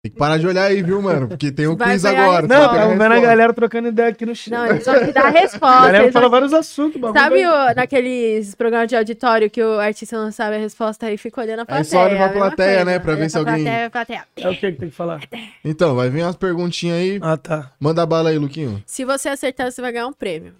Tem 0.00 0.12
que 0.12 0.16
parar 0.18 0.38
de 0.38 0.46
olhar 0.46 0.62
aí, 0.66 0.80
viu, 0.80 1.02
mano? 1.02 1.26
Porque 1.26 1.50
tem 1.50 1.66
o 1.66 1.76
Vai 1.76 1.90
quiz 1.90 2.04
ganhar 2.04 2.22
agora. 2.22 2.46
Não, 2.46 2.68
tava 2.72 2.88
vendo 2.90 3.02
a 3.02 3.20
galera 3.20 3.52
trocando 3.52 3.88
ideia 3.88 4.10
aqui 4.10 4.24
no 4.24 4.32
chat. 4.32 4.52
Não, 4.52 4.66
eles 4.66 4.84
vão 4.86 4.94
te 5.04 5.10
dar 5.12 5.24
a 5.24 5.26
a 5.28 5.30
resposta. 5.30 5.80
galera 5.82 6.04
eles 6.04 6.12
fala 6.12 6.28
vários 6.28 6.52
assuntos, 6.54 7.00
bagulho. 7.00 7.20
Sabe 7.20 7.44
o, 7.44 7.74
naqueles 7.74 8.54
programas 8.54 8.86
de 8.88 8.94
auditório 8.94 9.50
que 9.50 9.60
o 9.60 9.80
artista 9.80 10.16
não 10.16 10.30
sabe 10.30 10.54
a 10.54 10.60
resposta 10.60 11.06
aí 11.06 11.16
fica 11.18 11.40
olhando 11.40 11.60
a 11.62 11.66
plateia? 11.66 11.80
Aí 11.80 11.84
só 11.84 11.98
olha 11.98 12.16
pra 12.16 12.26
a 12.26 12.30
plateia, 12.32 12.68
coisa. 12.76 12.84
né, 12.84 12.98
pra 13.00 13.14
ver 13.16 13.28
se 13.28 13.38
alguém- 13.38 13.64
Plateia, 13.64 13.90
plateia. 13.90 14.24
É 14.36 14.48
o 14.48 14.52
que 14.56 14.72
que 14.72 14.78
tem 14.78 14.88
que 14.88 14.94
falar? 14.94 15.20
Então, 15.64 15.96
vai 15.96 16.08
vir 16.08 16.22
umas 16.22 16.36
perguntinhas 16.36 16.96
aí. 16.96 17.18
Ah, 17.20 17.36
tá. 17.36 17.72
Manda 17.80 18.06
bala 18.06 18.30
aí, 18.30 18.38
Luquinho. 18.38 18.80
Se 18.86 19.04
você 19.04 19.28
acertar, 19.28 19.70
você 19.72 19.80
vai 19.82 19.90
ganhar 19.90 20.06
um 20.06 20.12
prêmio. 20.12 20.54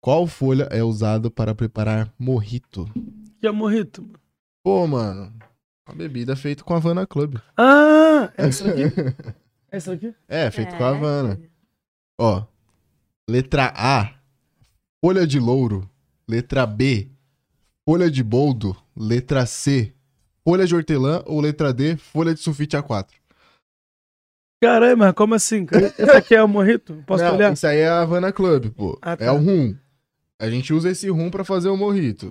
Qual 0.00 0.28
folha 0.28 0.68
é 0.70 0.82
usada 0.84 1.28
para 1.28 1.56
preparar 1.56 2.08
morrito? 2.16 2.88
Que 3.40 3.48
é 3.48 3.50
morrito. 3.50 4.08
Pô, 4.62 4.86
mano. 4.86 5.32
Uma 5.86 5.94
bebida 5.94 6.34
feita 6.34 6.64
com 6.64 6.72
a 6.74 6.76
Havana 6.78 7.06
Club. 7.06 7.36
Ah, 7.56 8.32
é 8.36 8.46
essa 8.46 8.68
aqui? 8.70 8.82
É 9.70 9.76
essa 9.76 9.92
aqui? 9.92 10.14
É, 10.28 10.48
feito 10.52 10.72
É. 10.72 10.78
com 10.78 10.84
a 10.84 10.90
Havana. 10.90 11.40
Ó. 12.16 12.44
Letra 13.28 13.72
A, 13.76 14.14
folha 15.04 15.26
de 15.26 15.40
louro. 15.40 15.90
Letra 16.28 16.64
B, 16.64 17.08
folha 17.84 18.08
de 18.08 18.22
boldo. 18.22 18.76
Letra 18.96 19.44
C, 19.46 19.92
folha 20.46 20.64
de 20.64 20.76
hortelã. 20.76 21.24
Ou 21.26 21.40
letra 21.40 21.72
D, 21.74 21.96
folha 21.96 22.32
de 22.32 22.38
sulfite 22.38 22.76
A4. 22.76 23.08
Caralho, 24.62 24.96
mas 24.96 25.12
como 25.12 25.34
assim, 25.34 25.66
cara? 25.66 25.86
Esse 25.86 26.10
aqui 26.12 26.34
é 26.36 26.42
o 26.42 26.46
morrito? 26.48 27.02
Posso 27.04 27.24
Não, 27.24 27.34
olhar? 27.34 27.52
Isso 27.52 27.66
aí 27.66 27.78
é 27.80 27.88
a 27.88 28.02
Havana 28.02 28.32
Club, 28.32 28.70
pô. 28.70 28.96
Ah, 29.02 29.16
tá. 29.16 29.24
É 29.24 29.30
o 29.32 29.38
rum. 29.38 29.76
A 30.38 30.48
gente 30.48 30.72
usa 30.72 30.88
esse 30.88 31.10
rum 31.10 31.30
pra 31.32 31.44
fazer 31.44 31.68
o 31.68 31.76
morrito. 31.76 32.28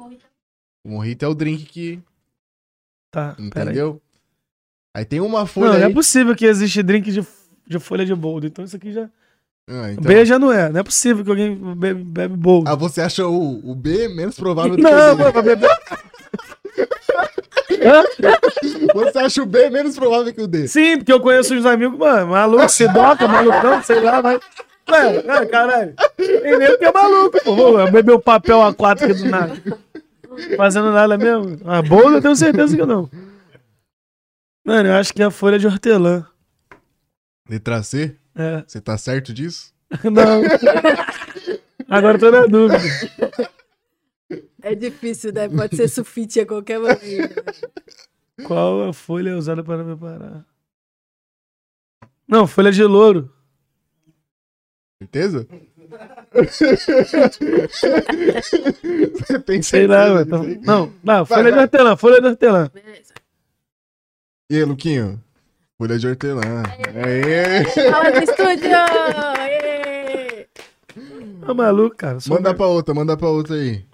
O 0.86 0.90
morrito 0.92 1.26
é 1.26 1.28
o 1.28 1.36
drink 1.36 1.66
que. 1.66 2.02
Tá, 3.14 3.36
pera 3.52 3.70
aí. 3.70 3.76
Entendeu? 3.78 4.02
Aí 4.92 5.06
tem 5.06 5.20
uma 5.22 5.46
folha 5.46 5.68
Não, 5.74 5.78
não 5.80 5.86
aí. 5.86 5.92
é 5.92 5.94
possível 5.94 6.36
que 6.36 6.46
existe 6.48 6.82
drink 6.82 7.12
de, 7.12 7.24
de 7.68 7.80
folha 7.80 8.04
de 8.04 8.16
boldo. 8.16 8.48
Então 8.48 8.66
isso 8.66 8.76
aqui 8.76 8.92
já... 8.92 9.08
Ah, 9.70 9.92
então- 9.92 10.04
B 10.04 10.26
já 10.26 10.40
não 10.40 10.52
é. 10.52 10.70
Não 10.70 10.80
é 10.80 10.84
possível 10.84 11.24
que 11.24 11.30
alguém 11.30 11.56
bebe, 11.76 12.04
bebe 12.04 12.36
boldo. 12.36 12.68
Ah, 12.70 12.76
você 12.76 13.02
acha 13.02 13.28
o, 13.28 13.72
o 13.72 13.76
B 13.76 14.08
menos 14.10 14.36
provável 14.36 14.72
do 14.72 14.78
que 14.78 14.82
não, 14.82 15.14
o 15.14 15.16
D? 15.16 15.24
mano, 15.24 15.44
beber... 15.44 15.70
Você 18.96 19.20
acha 19.20 19.44
o 19.44 19.46
B 19.46 19.70
menos 19.70 19.96
provável 19.96 20.34
que 20.34 20.42
o 20.42 20.48
D? 20.48 20.68
Sim, 20.68 20.98
porque 20.98 21.14
eu 21.14 21.20
conheço 21.20 21.54
uns 21.54 21.66
amigos, 21.68 21.98
mano, 21.98 22.32
maluco, 22.32 22.68
sidoca, 22.70 23.28
malucão, 23.28 23.82
sei 23.84 24.00
lá, 24.00 24.22
mas... 24.24 24.40
Ué, 24.90 25.46
caralho. 25.46 25.94
Tem 26.18 26.58
nego 26.58 26.78
que 26.78 26.86
é 26.86 26.92
maluco, 26.92 27.40
pô. 27.44 28.14
O 28.16 28.20
papel 28.20 28.58
A4 28.60 29.04
aqui 29.04 29.14
do 29.14 29.30
nada. 29.30 29.56
Fazendo 30.58 30.92
nada 30.92 31.18
mesmo. 31.18 31.60
A 31.70 31.82
bolda 31.82 32.18
eu 32.18 32.22
tenho 32.22 32.36
certeza 32.36 32.76
que 32.76 32.86
não. 32.86 33.10
Mano, 34.66 34.90
eu 34.90 34.94
acho 34.96 35.14
que 35.14 35.22
é 35.22 35.26
a 35.26 35.32
folha 35.32 35.60
de 35.60 35.68
hortelã. 35.68 36.26
Letra 37.50 37.84
C? 37.84 38.16
É. 38.36 38.64
Você 38.66 38.80
tá 38.80 38.98
certo 38.98 39.34
disso? 39.34 39.74
Não. 40.04 40.42
Agora 41.88 42.16
eu 42.16 42.20
tô 42.20 42.32
na 42.32 42.46
dúvida. 42.48 42.80
É 44.62 44.74
difícil, 44.74 45.32
né? 45.34 45.48
Pode 45.50 45.76
ser 45.76 45.88
sulfite 45.88 46.40
a 46.40 46.46
qualquer 46.46 46.80
momento. 46.80 47.44
Qual 48.48 48.90
a 48.90 48.94
folha 48.94 49.38
usada 49.38 49.64
para 49.64 49.84
preparar? 49.84 50.46
Não, 52.28 52.48
folha 52.48 52.72
de 52.72 52.84
louro. 52.84 53.32
Certeza? 55.00 55.48
Você 59.18 59.40
tem 59.40 59.62
Sei 59.62 59.88
lá, 59.88 60.22
Então- 60.22 60.42
aí? 60.42 60.60
Não, 60.62 60.94
não, 61.04 61.24
Vai, 61.24 61.38
folha 61.38 61.44
de 61.52 61.56
vai. 61.56 61.64
hortelã, 61.66 61.96
folha 61.96 62.22
de 62.22 62.28
hortelã. 62.28 62.70
Beleza. 62.74 63.14
E 64.50 64.56
aí, 64.58 64.64
Luquinho? 64.64 65.22
Folha 65.78 65.98
de 65.98 66.08
hortelã. 66.08 66.42
Aê! 67.04 67.64
Fala 67.92 68.12
do 68.12 68.20
estúdio! 68.20 68.70
Tá 71.46 71.54
maluco, 71.54 71.96
cara. 71.96 72.20
Sou 72.20 72.36
Manda 72.36 72.54
pra 72.54 72.68
outra, 72.68 72.94
manda 72.94 73.18
pra 73.18 73.28
outra 73.30 73.56
aí. 73.56 73.86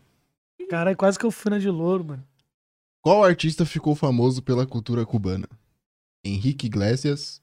Caralho, 0.69 0.95
quase 0.97 1.17
que 1.17 1.25
eu 1.25 1.31
fui 1.31 1.49
na 1.49 1.57
de 1.57 1.69
louro, 1.69 2.03
mano. 2.05 2.23
Qual 3.01 3.23
artista 3.23 3.65
ficou 3.65 3.95
famoso 3.95 4.41
pela 4.43 4.67
cultura 4.67 5.05
cubana? 5.05 5.47
Henrique 6.23 6.67
Iglesias, 6.67 7.41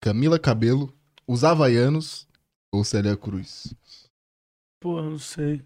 Camila 0.00 0.38
Cabelo, 0.38 0.92
Os 1.26 1.42
Havaianos 1.44 2.28
ou 2.70 2.84
Célia 2.84 3.16
Cruz? 3.16 3.74
Porra, 4.80 5.02
não 5.02 5.18
sei. 5.18 5.62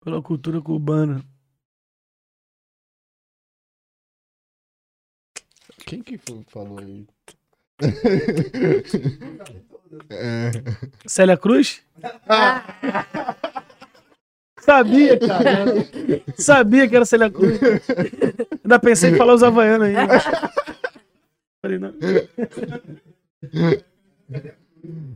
Pela 0.00 0.20
cultura 0.20 0.60
cubana. 0.60 1.24
Quem 5.86 6.02
que 6.02 6.18
falou 6.48 6.78
aí? 6.80 7.06
é. 10.10 10.50
Célia 11.06 11.36
Cruz? 11.36 11.82
Sabia, 14.60 15.18
cara. 15.18 15.64
Sabia 16.36 16.88
que 16.88 16.96
era 16.96 17.04
Célia 17.04 17.30
Cruz. 17.30 17.60
Ainda 18.64 18.78
pensei 18.78 19.10
em 19.10 19.16
falar 19.16 19.34
os 19.34 19.42
havaianos 19.42 19.88
aí. 19.88 19.94
Falei, 21.60 21.78
não. 21.78 21.92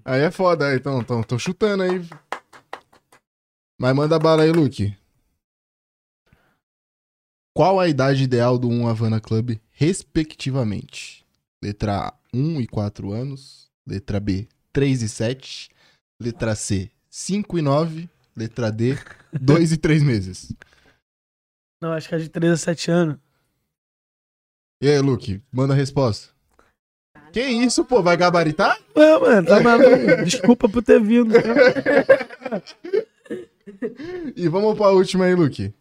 Aí 0.05 0.21
é 0.21 0.31
foda, 0.31 0.75
então, 0.75 1.01
então, 1.01 1.23
tô 1.23 1.39
chutando 1.39 1.83
aí. 1.83 2.03
Mas 3.81 3.95
manda 3.95 4.19
bala 4.19 4.43
aí, 4.43 4.51
Luke. 4.51 4.97
Qual 7.57 7.79
a 7.79 7.89
idade 7.89 8.25
ideal 8.25 8.59
do 8.59 8.69
1 8.69 8.89
Havana 8.89 9.21
Club, 9.21 9.57
respectivamente? 9.71 11.25
Letra 11.63 12.09
A, 12.09 12.15
1 12.35 12.61
e 12.61 12.67
4 12.67 13.13
anos. 13.13 13.69
Letra 13.87 14.19
B, 14.21 14.49
3 14.73 15.03
e 15.03 15.09
7. 15.09 15.71
Letra 16.21 16.55
C, 16.55 16.91
5 17.09 17.59
e 17.59 17.63
9. 17.63 18.11
Letra 18.37 18.71
D, 18.71 18.97
2 19.41 19.73
e 19.73 19.77
3 19.77 20.03
meses. 20.03 20.53
Não, 21.81 21.93
acho 21.93 22.09
que 22.09 22.15
é 22.15 22.19
de 22.19 22.29
3 22.29 22.53
a 22.53 22.57
7 22.57 22.91
anos. 22.91 23.19
E 24.83 24.89
aí, 24.89 25.01
Luke, 25.01 25.41
manda 25.53 25.75
a 25.75 25.77
resposta. 25.77 26.33
Que 27.33 27.43
isso, 27.43 27.85
pô? 27.85 28.03
Vai 28.03 28.17
gabaritar? 28.17 28.79
Ué, 28.97 29.19
mano, 29.19 29.47
tá 29.47 29.61
maluco. 29.61 30.25
Desculpa 30.25 30.69
por 30.69 30.83
ter 30.83 31.01
vindo. 31.03 31.33
tá? 31.35 31.43
E 34.37 34.49
vamos 34.49 34.77
pra 34.77 34.91
última 34.91 35.25
aí, 35.25 35.35
Luke. 35.35 35.73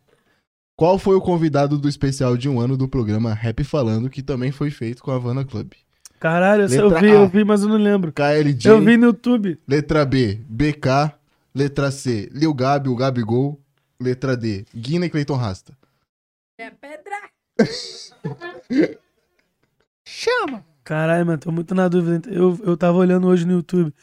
Qual 0.75 0.99
foi 0.99 1.15
o 1.15 1.21
convidado 1.21 1.77
do 1.77 1.89
especial 1.89 2.37
de 2.37 2.47
um 2.47 2.59
ano 2.59 2.77
do 2.77 2.87
programa 2.87 3.33
Rap 3.33 3.63
Falando, 3.63 4.09
que 4.09 4.21
também 4.21 4.51
foi 4.51 4.69
feito 4.69 5.01
com 5.03 5.11
a 5.11 5.15
Havana 5.15 5.43
Club? 5.43 5.71
Caralho, 6.19 6.63
eu 6.63 6.87
Letra 6.87 6.99
vi, 6.99 7.07
A. 7.11 7.13
eu 7.13 7.27
vi, 7.27 7.43
mas 7.43 7.61
eu 7.63 7.69
não 7.69 7.77
lembro. 7.77 8.11
KLJ, 8.11 8.71
Eu 8.71 8.81
vi 8.81 8.97
no 8.97 9.07
YouTube. 9.07 9.59
letra 9.67 10.05
B, 10.05 10.39
BK, 10.47 11.13
letra 11.53 11.91
C, 11.91 12.29
Lil 12.31 12.53
Gabi, 12.53 12.89
o 12.89 12.95
Gabigol, 12.95 13.59
letra 13.99 14.35
D, 14.37 14.65
Guina 14.75 15.05
e 15.05 15.09
Cleiton 15.09 15.35
Rasta. 15.35 15.77
É 16.59 16.69
pedra! 16.71 17.15
Caralho, 20.83 21.25
mano, 21.25 21.37
tô 21.37 21.51
muito 21.51 21.75
na 21.75 21.87
dúvida. 21.87 22.29
Eu, 22.31 22.57
eu 22.63 22.77
tava 22.77 22.97
olhando 22.97 23.27
hoje 23.27 23.45
no 23.45 23.53
YouTube. 23.53 23.93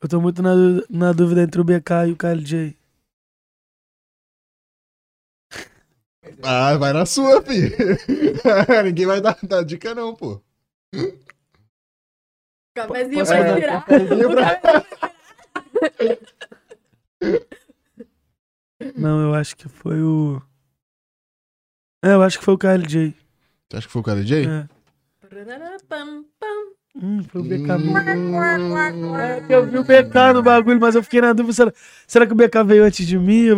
Eu 0.00 0.08
tô 0.08 0.20
muito 0.20 0.42
na, 0.42 0.52
na 0.90 1.12
dúvida 1.12 1.42
entre 1.42 1.60
o 1.60 1.64
BK 1.64 2.08
e 2.08 2.12
o 2.12 2.16
KLJ. 2.16 2.76
Ah, 6.42 6.76
vai 6.76 6.92
na 6.92 7.06
sua, 7.06 7.42
fi. 7.42 7.72
Ninguém 8.84 9.06
vai 9.06 9.20
dar, 9.20 9.36
dar 9.42 9.64
dica 9.64 9.94
não, 9.94 10.14
pô. 10.14 10.40
Cafezinho 12.74 13.18
Posso 13.20 13.32
pra 13.32 13.54
tirar. 13.56 13.84
Cafezinho 13.84 14.30
pra- 14.30 14.60
Não, 18.96 19.20
eu 19.22 19.34
acho 19.34 19.56
que 19.56 19.68
foi 19.68 20.02
o. 20.02 20.40
É, 22.04 22.12
eu 22.12 22.22
acho 22.22 22.38
que 22.38 22.44
foi 22.44 22.54
o 22.54 22.58
KLJ. 22.58 23.14
Você 23.70 23.76
acha 23.78 23.86
que 23.86 23.92
foi 23.92 24.00
o 24.00 24.04
KLJ? 24.04 24.46
É. 24.46 24.68
Hum, 26.94 27.22
foi 27.24 27.40
o 27.40 27.44
BK 27.44 27.72
Hum. 27.72 27.96
É 29.18 29.40
que 29.40 29.52
eu 29.54 29.66
vi 29.66 29.78
o 29.78 29.84
BK 29.84 30.32
no 30.34 30.42
bagulho, 30.42 30.80
mas 30.80 30.94
eu 30.94 31.02
fiquei 31.02 31.20
na 31.20 31.32
dúvida. 31.32 31.52
Será, 31.52 31.72
será 32.06 32.26
que 32.26 32.32
o 32.32 32.36
BK 32.36 32.62
veio 32.64 32.84
antes 32.84 33.06
de 33.06 33.18
mim? 33.18 33.48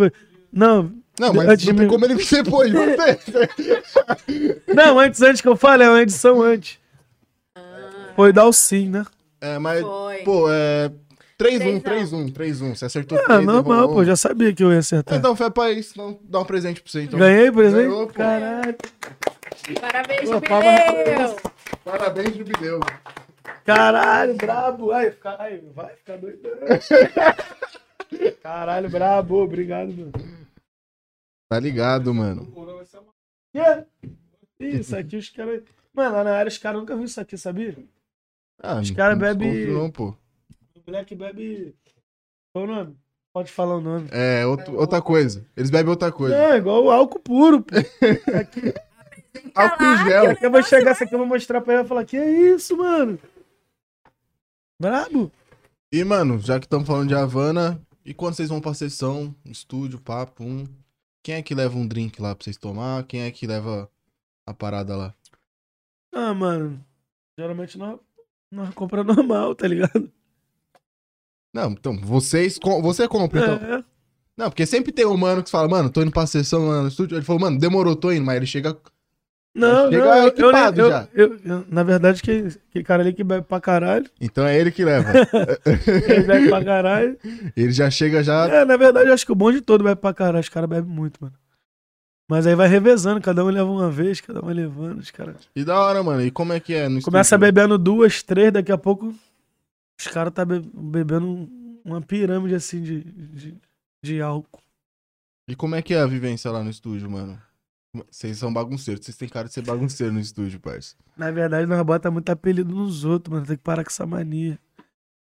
Não, 0.52 0.92
Não, 1.18 1.32
mas 1.34 1.48
Antes 1.48 1.66
não 1.66 1.74
de 1.74 1.86
como 1.86 2.04
ele 2.04 2.14
depois 2.14 2.70
de 2.70 2.76
você. 2.76 3.18
não, 4.74 4.98
antes, 4.98 5.20
antes 5.22 5.40
que 5.40 5.48
eu 5.48 5.56
fale, 5.56 5.84
é 5.84 5.88
uma 5.90 6.02
edição 6.02 6.40
antes. 6.42 6.78
Ah, 7.54 7.60
Foi 8.14 8.32
dar 8.32 8.46
o 8.46 8.52
sim, 8.52 8.88
né? 8.88 9.04
É, 9.40 9.58
mas, 9.58 9.80
foi. 9.82 10.18
pô, 10.18 10.46
é... 10.50 10.90
3-1, 11.38 11.80
Três 11.82 12.10
3-1, 12.10 12.32
3-1. 12.32 12.74
Você 12.74 12.84
acertou 12.86 13.16
Ah, 13.18 13.24
3 13.26 13.44
normal, 13.44 13.88
pô, 13.90 14.04
já 14.04 14.16
sabia 14.16 14.52
que 14.52 14.62
eu 14.64 14.72
ia 14.72 14.80
acertar. 14.80 15.16
Então, 15.16 15.36
fé 15.36 15.48
pra 15.48 15.70
isso. 15.70 15.92
Então, 15.94 16.18
dá 16.24 16.40
um 16.40 16.44
presente 16.44 16.82
pra 16.82 16.90
você, 16.90 17.02
então. 17.02 17.16
Ganhei, 17.18 17.46
exemplo? 17.46 17.70
Ganhou, 17.72 18.06
pô. 18.08 18.14
Caralho. 18.14 18.76
Parabéns, 19.80 20.28
Pô, 20.28 20.34
Jubileu! 20.34 21.36
Parabéns, 21.84 22.36
Jubileu. 22.36 22.80
Caralho, 23.64 24.34
brabo. 24.34 24.90
Ai, 24.90 25.10
fica- 25.12 25.36
ai, 25.38 25.60
vai 25.74 25.90
ficar 25.94 26.16
doido. 26.16 26.40
Caralho, 28.42 28.88
brabo. 28.90 29.36
Obrigado, 29.42 29.88
mano. 29.90 30.12
Tá 31.48 31.58
ligado, 31.58 32.12
mano. 32.14 32.52
Yeah. 33.54 33.86
Isso 34.60 34.96
aqui 34.96 35.16
os 35.16 35.30
caras. 35.30 35.62
Mano, 35.94 36.16
lá 36.16 36.24
na 36.24 36.36
área 36.36 36.48
os 36.48 36.58
caras 36.58 36.80
nunca 36.80 36.94
viram 36.94 37.06
isso 37.06 37.20
aqui, 37.20 37.36
sabia? 37.38 37.76
Ah, 38.62 38.80
Os 38.80 38.90
cara 38.90 39.14
não 39.14 39.20
bebe- 39.20 39.44
desconfio 39.44 39.78
Não, 39.78 39.90
pô. 39.90 40.08
O 40.76 40.80
moleque 40.86 41.14
bebe. 41.14 41.74
Qual 42.52 42.64
o 42.64 42.68
nome? 42.68 42.96
Pode 43.32 43.50
falar 43.52 43.76
o 43.76 43.80
nome. 43.80 44.08
É, 44.10 44.44
outro- 44.46 44.76
outra 44.76 45.00
coisa. 45.00 45.46
Eles 45.56 45.70
bebem 45.70 45.90
outra 45.90 46.10
coisa. 46.12 46.34
É, 46.36 46.56
igual 46.56 46.84
o 46.84 46.90
álcool 46.90 47.20
puro, 47.20 47.62
pô. 47.62 47.74
Aqui, 48.38 48.74
Álcool 49.54 49.84
em 49.84 50.04
gel. 50.08 50.30
aqui 50.30 50.46
eu 50.46 50.50
vou 50.50 50.62
chegar, 50.62 50.90
essa 50.90 51.04
aqui 51.04 51.14
eu 51.14 51.18
vou 51.18 51.26
mostrar 51.26 51.60
pra 51.60 51.74
ela 51.74 51.84
e 51.84 51.88
falar: 51.88 52.04
Que 52.04 52.16
é 52.16 52.30
isso, 52.54 52.76
mano? 52.76 53.18
Brabo? 54.80 55.30
E, 55.92 56.02
mano, 56.04 56.38
já 56.38 56.58
que 56.58 56.66
estamos 56.66 56.86
falando 56.86 57.08
de 57.08 57.14
Havana, 57.14 57.80
e 58.04 58.12
quando 58.12 58.34
vocês 58.34 58.48
vão 58.48 58.60
pra 58.60 58.74
sessão, 58.74 59.34
estúdio, 59.44 60.00
papo, 60.00 60.44
um, 60.44 60.64
quem 61.22 61.36
é 61.36 61.42
que 61.42 61.54
leva 61.54 61.76
um 61.76 61.86
drink 61.86 62.20
lá 62.20 62.34
pra 62.34 62.44
vocês 62.44 62.56
tomar? 62.56 63.04
Quem 63.04 63.22
é 63.22 63.30
que 63.30 63.46
leva 63.46 63.90
a 64.46 64.54
parada 64.54 64.96
lá? 64.96 65.14
Ah, 66.12 66.32
mano. 66.32 66.84
Geralmente 67.38 67.78
nós, 67.78 67.98
nós 68.50 68.74
compra 68.74 69.04
normal, 69.04 69.54
tá 69.54 69.68
ligado? 69.68 70.10
Não, 71.54 71.70
então, 71.72 71.96
vocês, 71.98 72.58
você 72.82 73.08
compra, 73.08 73.40
então. 73.40 73.54
É. 73.78 73.84
Não, 74.36 74.50
porque 74.50 74.64
sempre 74.64 74.92
tem 74.92 75.04
um 75.04 75.16
mano 75.16 75.42
que 75.42 75.50
fala, 75.50 75.68
mano, 75.68 75.90
tô 75.90 76.00
indo 76.00 76.12
pra 76.12 76.26
sessão 76.26 76.68
lá 76.68 76.82
no 76.82 76.88
estúdio. 76.88 77.16
Ele 77.16 77.24
falou, 77.24 77.40
mano, 77.40 77.58
demorou, 77.58 77.96
tô 77.96 78.12
indo, 78.12 78.24
mas 78.24 78.36
ele 78.36 78.46
chega. 78.46 78.78
Não, 79.54 79.90
Chega 79.90 80.04
não, 80.04 80.26
equipado 80.28 80.80
eu, 80.80 80.88
já. 80.90 81.08
eu- 81.14 81.38
eu- 81.44 81.64
na 81.68 81.82
verdade, 81.82 82.22
que, 82.22 82.48
que 82.70 82.82
cara 82.84 83.02
ali 83.02 83.12
que 83.12 83.24
bebe 83.24 83.44
pra 83.44 83.60
caralho, 83.60 84.08
Então 84.20 84.46
é 84.46 84.56
ele 84.58 84.70
que 84.70 84.84
leva. 84.84 85.08
ele 85.66 86.22
bebe 86.22 86.48
pra 86.48 86.64
caralho. 86.64 87.18
ele 87.56 87.72
já 87.72 87.90
chega 87.90 88.22
já. 88.22 88.46
É, 88.48 88.64
na 88.64 88.76
verdade, 88.76 89.08
eu 89.08 89.14
acho 89.14 89.26
que 89.26 89.32
o 89.32 89.34
bonde 89.34 89.60
todo 89.60 89.82
bebe 89.82 90.00
pra 90.00 90.14
caralho. 90.14 90.40
Os 90.40 90.48
caras 90.48 90.68
bebem 90.68 90.88
muito, 90.90 91.18
mano. 91.20 91.34
Mas 92.30 92.46
aí 92.46 92.54
vai 92.54 92.68
revezando, 92.68 93.20
cada 93.22 93.42
um 93.44 93.48
leva 93.48 93.68
uma 93.70 93.90
vez, 93.90 94.20
cada 94.20 94.40
um 94.40 94.44
vai 94.44 94.54
levando, 94.54 94.98
os 95.00 95.10
caras. 95.10 95.48
E 95.56 95.64
da 95.64 95.80
hora, 95.80 96.02
mano. 96.02 96.22
E 96.22 96.30
como 96.30 96.52
é 96.52 96.60
que 96.60 96.74
é 96.74 96.88
no 96.88 97.00
Começa 97.00 97.34
estúdio? 97.34 97.52
bebendo 97.52 97.78
duas, 97.78 98.22
três, 98.22 98.52
daqui 98.52 98.70
a 98.70 98.76
pouco 98.78 99.14
os 99.98 100.06
caras 100.08 100.32
tá 100.32 100.44
be- 100.44 100.60
bebendo 100.74 101.26
um- 101.26 101.80
uma 101.84 102.02
pirâmide 102.02 102.54
assim 102.54 102.82
de, 102.82 103.00
de, 103.02 103.54
de 104.04 104.20
álcool. 104.20 104.60
E 105.48 105.56
como 105.56 105.74
é 105.74 105.80
que 105.82 105.94
é 105.94 106.00
a 106.00 106.06
vivência 106.06 106.50
lá 106.50 106.62
no 106.62 106.68
estúdio, 106.68 107.10
mano? 107.10 107.40
Vocês 107.92 108.38
são 108.38 108.52
bagunceiros, 108.52 109.04
vocês 109.04 109.16
têm 109.16 109.28
cara 109.28 109.48
de 109.48 109.54
ser 109.54 109.64
bagunceiro 109.64 110.12
no 110.12 110.20
estúdio, 110.20 110.60
parça. 110.60 110.94
Na 111.16 111.30
verdade, 111.30 111.66
nós 111.66 111.82
bota 111.82 112.10
muito 112.10 112.28
apelido 112.30 112.74
nos 112.74 113.04
outros, 113.04 113.32
mano. 113.32 113.46
Tem 113.46 113.56
que 113.56 113.62
parar 113.62 113.82
com 113.82 113.90
essa 113.90 114.06
mania. 114.06 114.58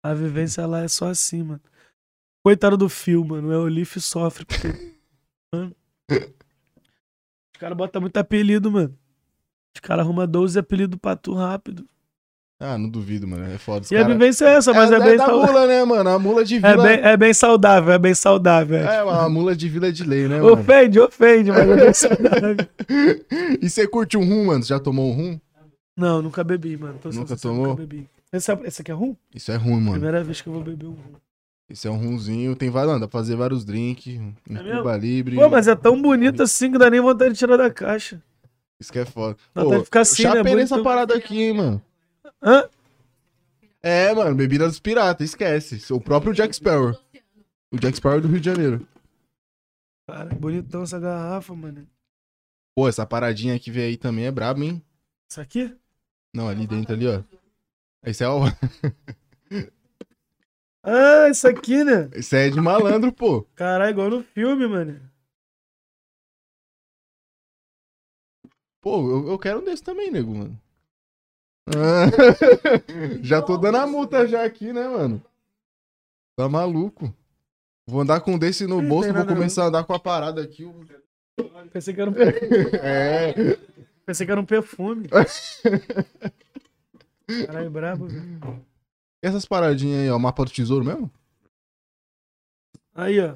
A 0.04 0.14
vivência 0.14 0.66
lá 0.68 0.82
é 0.82 0.88
só 0.88 1.10
assim, 1.10 1.44
mano. 1.44 1.62
Coitado 2.44 2.78
do 2.78 2.90
fio, 2.90 3.24
mano. 3.24 3.48
O 3.48 3.68
Elif 3.68 4.00
sofre. 4.00 4.46
Porque... 4.46 4.68
Mano. 5.54 5.76
Os 6.10 7.60
caras 7.60 7.78
botam 7.78 8.02
muito 8.02 8.18
apelido, 8.18 8.72
mano. 8.72 8.98
Os 9.76 9.80
caras 9.80 10.04
arrumam 10.04 10.28
12 10.28 10.58
apelidos 10.58 11.00
pra 11.00 11.16
tu 11.16 11.36
rápido. 11.36 11.88
Ah, 12.66 12.78
não 12.78 12.88
duvido, 12.88 13.28
mano. 13.28 13.44
É 13.44 13.58
foda. 13.58 13.86
E 13.92 13.96
a 13.96 14.02
cara... 14.02 14.14
vivência 14.14 14.46
é 14.46 14.54
essa, 14.56 14.74
mas 14.74 14.90
é, 14.90 14.96
é, 14.96 15.00
bem 15.02 15.18
da 15.18 15.26
saudável. 15.26 15.54
mula, 15.54 15.68
né, 15.68 15.84
mano? 15.84 16.10
A 16.10 16.18
mula 16.18 16.46
de 16.46 16.56
É 16.56 16.60
vila. 16.72 16.84
bem, 16.84 17.00
é 17.04 17.18
bem 17.18 17.34
saudável, 17.34 17.92
é 17.94 18.00
bem 18.00 18.14
saudável. 18.14 18.78
É. 18.78 18.84
É, 18.84 19.00
a 19.00 19.28
mula 19.28 19.54
de 19.54 19.68
vila 19.68 19.88
é 19.88 19.92
de 19.92 20.04
lei, 20.06 20.30
né, 20.30 20.40
mano? 20.40 20.54
Ofende, 20.54 20.98
ofende, 21.00 21.52
mas 21.52 21.70
é 21.70 21.76
bem 21.76 21.94
saudável. 21.94 22.56
e 23.62 23.70
você 23.70 23.86
curte 23.86 24.18
um 24.18 24.24
rum, 24.24 24.46
mano? 24.46 24.64
Já 24.64 24.80
tomou 24.80 25.12
um 25.12 25.14
rum? 25.14 25.40
Não, 25.98 26.22
nunca 26.22 26.42
bebi, 26.42 26.78
mano. 26.78 26.96
Tô 27.02 27.10
Nunca 27.10 27.36
tomou? 27.36 27.68
Nunca 27.68 27.82
bebi. 27.82 28.08
Esse, 28.32 28.52
é- 28.52 28.60
esse 28.64 28.82
aqui 28.82 28.92
é 28.92 28.96
rum? 28.96 29.14
Isso 29.36 29.52
é 29.52 29.58
ruim, 29.58 29.82
mano. 29.82 29.92
Primeira 29.92 30.24
vez 30.24 30.40
que 30.42 30.48
eu 30.48 30.54
vou 30.54 30.64
beber 30.64 30.86
um 30.88 30.92
rum. 30.92 31.14
Esse 31.70 31.88
é 31.88 31.92
um 31.92 31.98
rumzinho. 31.98 32.56
Tem 32.56 32.70
vários, 32.70 33.00
dá 33.00 33.08
pra 33.08 33.20
fazer 33.20 33.36
vários 33.36 33.66
drinks. 33.66 34.16
Um 34.18 34.34
É? 34.56 34.78
Cuba 34.78 34.96
Libre. 34.96 35.36
Pô, 35.36 35.50
mas 35.50 35.68
é 35.68 35.76
tão 35.76 36.02
bonito 36.02 36.42
assim 36.44 36.72
que 36.72 36.78
dá 36.78 36.90
nem 36.90 37.02
vontade 37.02 37.34
de 37.34 37.40
tirar 37.40 37.58
da 37.58 37.70
caixa. 37.70 38.22
Isso 38.80 38.92
que 38.92 39.00
é 39.00 39.06
foda. 39.06 39.36
Dá 39.54 39.64
Pô, 39.64 39.84
ficar 39.84 40.02
assim, 40.02 40.24
eu 40.24 40.30
né? 40.30 40.36
chapei 40.38 40.54
Bonitão. 40.54 40.78
nessa 40.78 40.84
parada 40.84 41.14
aqui, 41.16 41.42
hein, 41.42 41.54
mano. 41.54 41.82
Hã? 42.42 42.70
É, 43.82 44.14
mano, 44.14 44.36
bebida 44.36 44.68
dos 44.68 44.80
piratas, 44.80 45.30
esquece. 45.30 45.92
O 45.92 46.00
próprio 46.00 46.34
Jack 46.34 46.56
Sparrow. 46.56 46.98
O 47.72 47.78
Jack 47.78 47.98
Sparrow 47.98 48.22
do 48.22 48.28
Rio 48.28 48.40
de 48.40 48.46
Janeiro. 48.46 48.88
Cara, 50.08 50.34
bonitão 50.36 50.84
essa 50.84 51.00
garrafa, 51.00 51.54
mano. 51.56 51.88
Pô, 52.76 52.88
essa 52.88 53.06
paradinha 53.06 53.60
que 53.60 53.72
veio 53.72 53.88
aí 53.88 53.98
também 53.98 54.26
é 54.26 54.32
braba, 54.32 54.64
hein? 54.64 54.84
Isso 55.30 55.42
aqui? 55.42 55.76
Não, 56.34 56.48
ali 56.48 56.66
dentro, 56.66 56.94
ali, 56.94 57.08
ó. 57.08 57.24
Esse 58.06 58.24
é, 58.24 58.30
o... 58.30 58.42
Ah, 60.86 61.30
isso 61.30 61.48
aqui, 61.48 61.82
né? 61.84 62.10
Esse 62.12 62.36
é 62.36 62.50
de 62.50 62.60
malandro, 62.60 63.14
pô. 63.14 63.44
Caralho, 63.56 63.92
igual 63.92 64.10
no 64.10 64.22
filme, 64.22 64.68
mano. 64.68 65.00
Pô, 68.82 69.10
eu, 69.10 69.28
eu 69.30 69.40
quero 69.40 69.60
um 69.62 69.64
desse 69.64 69.82
também, 69.82 70.12
nego, 70.12 70.36
mano. 70.36 70.62
Já 73.22 73.42
tô 73.42 73.58
dando 73.58 73.78
a 73.78 73.88
multa 73.88 74.28
já 74.28 74.44
aqui, 74.44 74.74
né, 74.74 74.88
mano? 74.88 75.24
Tá 76.36 76.50
maluco. 76.50 77.14
Vou 77.88 78.02
andar 78.02 78.22
com 78.22 78.34
um 78.34 78.38
desse 78.40 78.66
no 78.68 78.82
bolso, 78.82 79.10
tem 79.10 79.18
vou 79.18 79.26
começar 79.26 79.64
a 79.64 79.68
andar 79.68 79.84
com 79.84 79.94
a 79.94 80.00
parada 80.00 80.42
aqui. 80.42 80.64
Pensei 81.72 81.94
que 81.94 82.02
era 82.02 82.10
um, 82.10 82.14
per- 82.14 82.40
É. 82.84 83.34
Pensei 84.06 84.26
que 84.26 84.32
era 84.32 84.42
um 84.42 84.46
perfume. 84.46 85.08
Caralho, 87.48 87.72
brabo, 87.72 88.08
velho. 88.08 88.66
E 89.24 89.28
essas 89.28 89.46
paradinhas 89.46 90.02
aí, 90.02 90.10
ó, 90.10 90.20
mapa 90.20 90.44
do 90.46 90.52
tesouro 90.52 90.84
mesmo? 90.86 91.10
Aí, 92.94 93.20
ó. 93.20 93.36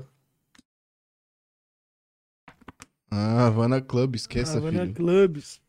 Ah, 3.09 3.47
Havana 3.47 3.81
Club, 3.81 4.15
esqueça, 4.15 4.57
Havana 4.57 4.81
filho. 4.81 4.93
Clubs. 4.93 5.61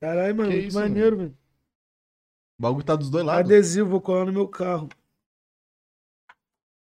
Caralho, 0.00 0.36
mano, 0.36 0.48
Que 0.50 0.56
muito 0.56 0.68
isso, 0.68 0.78
maneiro, 0.78 1.16
mano. 1.16 1.34
O 2.58 2.62
bagulho 2.62 2.84
tá 2.84 2.96
dos 2.96 3.10
dois 3.10 3.24
lados. 3.24 3.50
Adesivo, 3.50 3.90
vou 3.90 4.00
colar 4.00 4.24
no 4.24 4.32
meu 4.32 4.48
carro. 4.48 4.88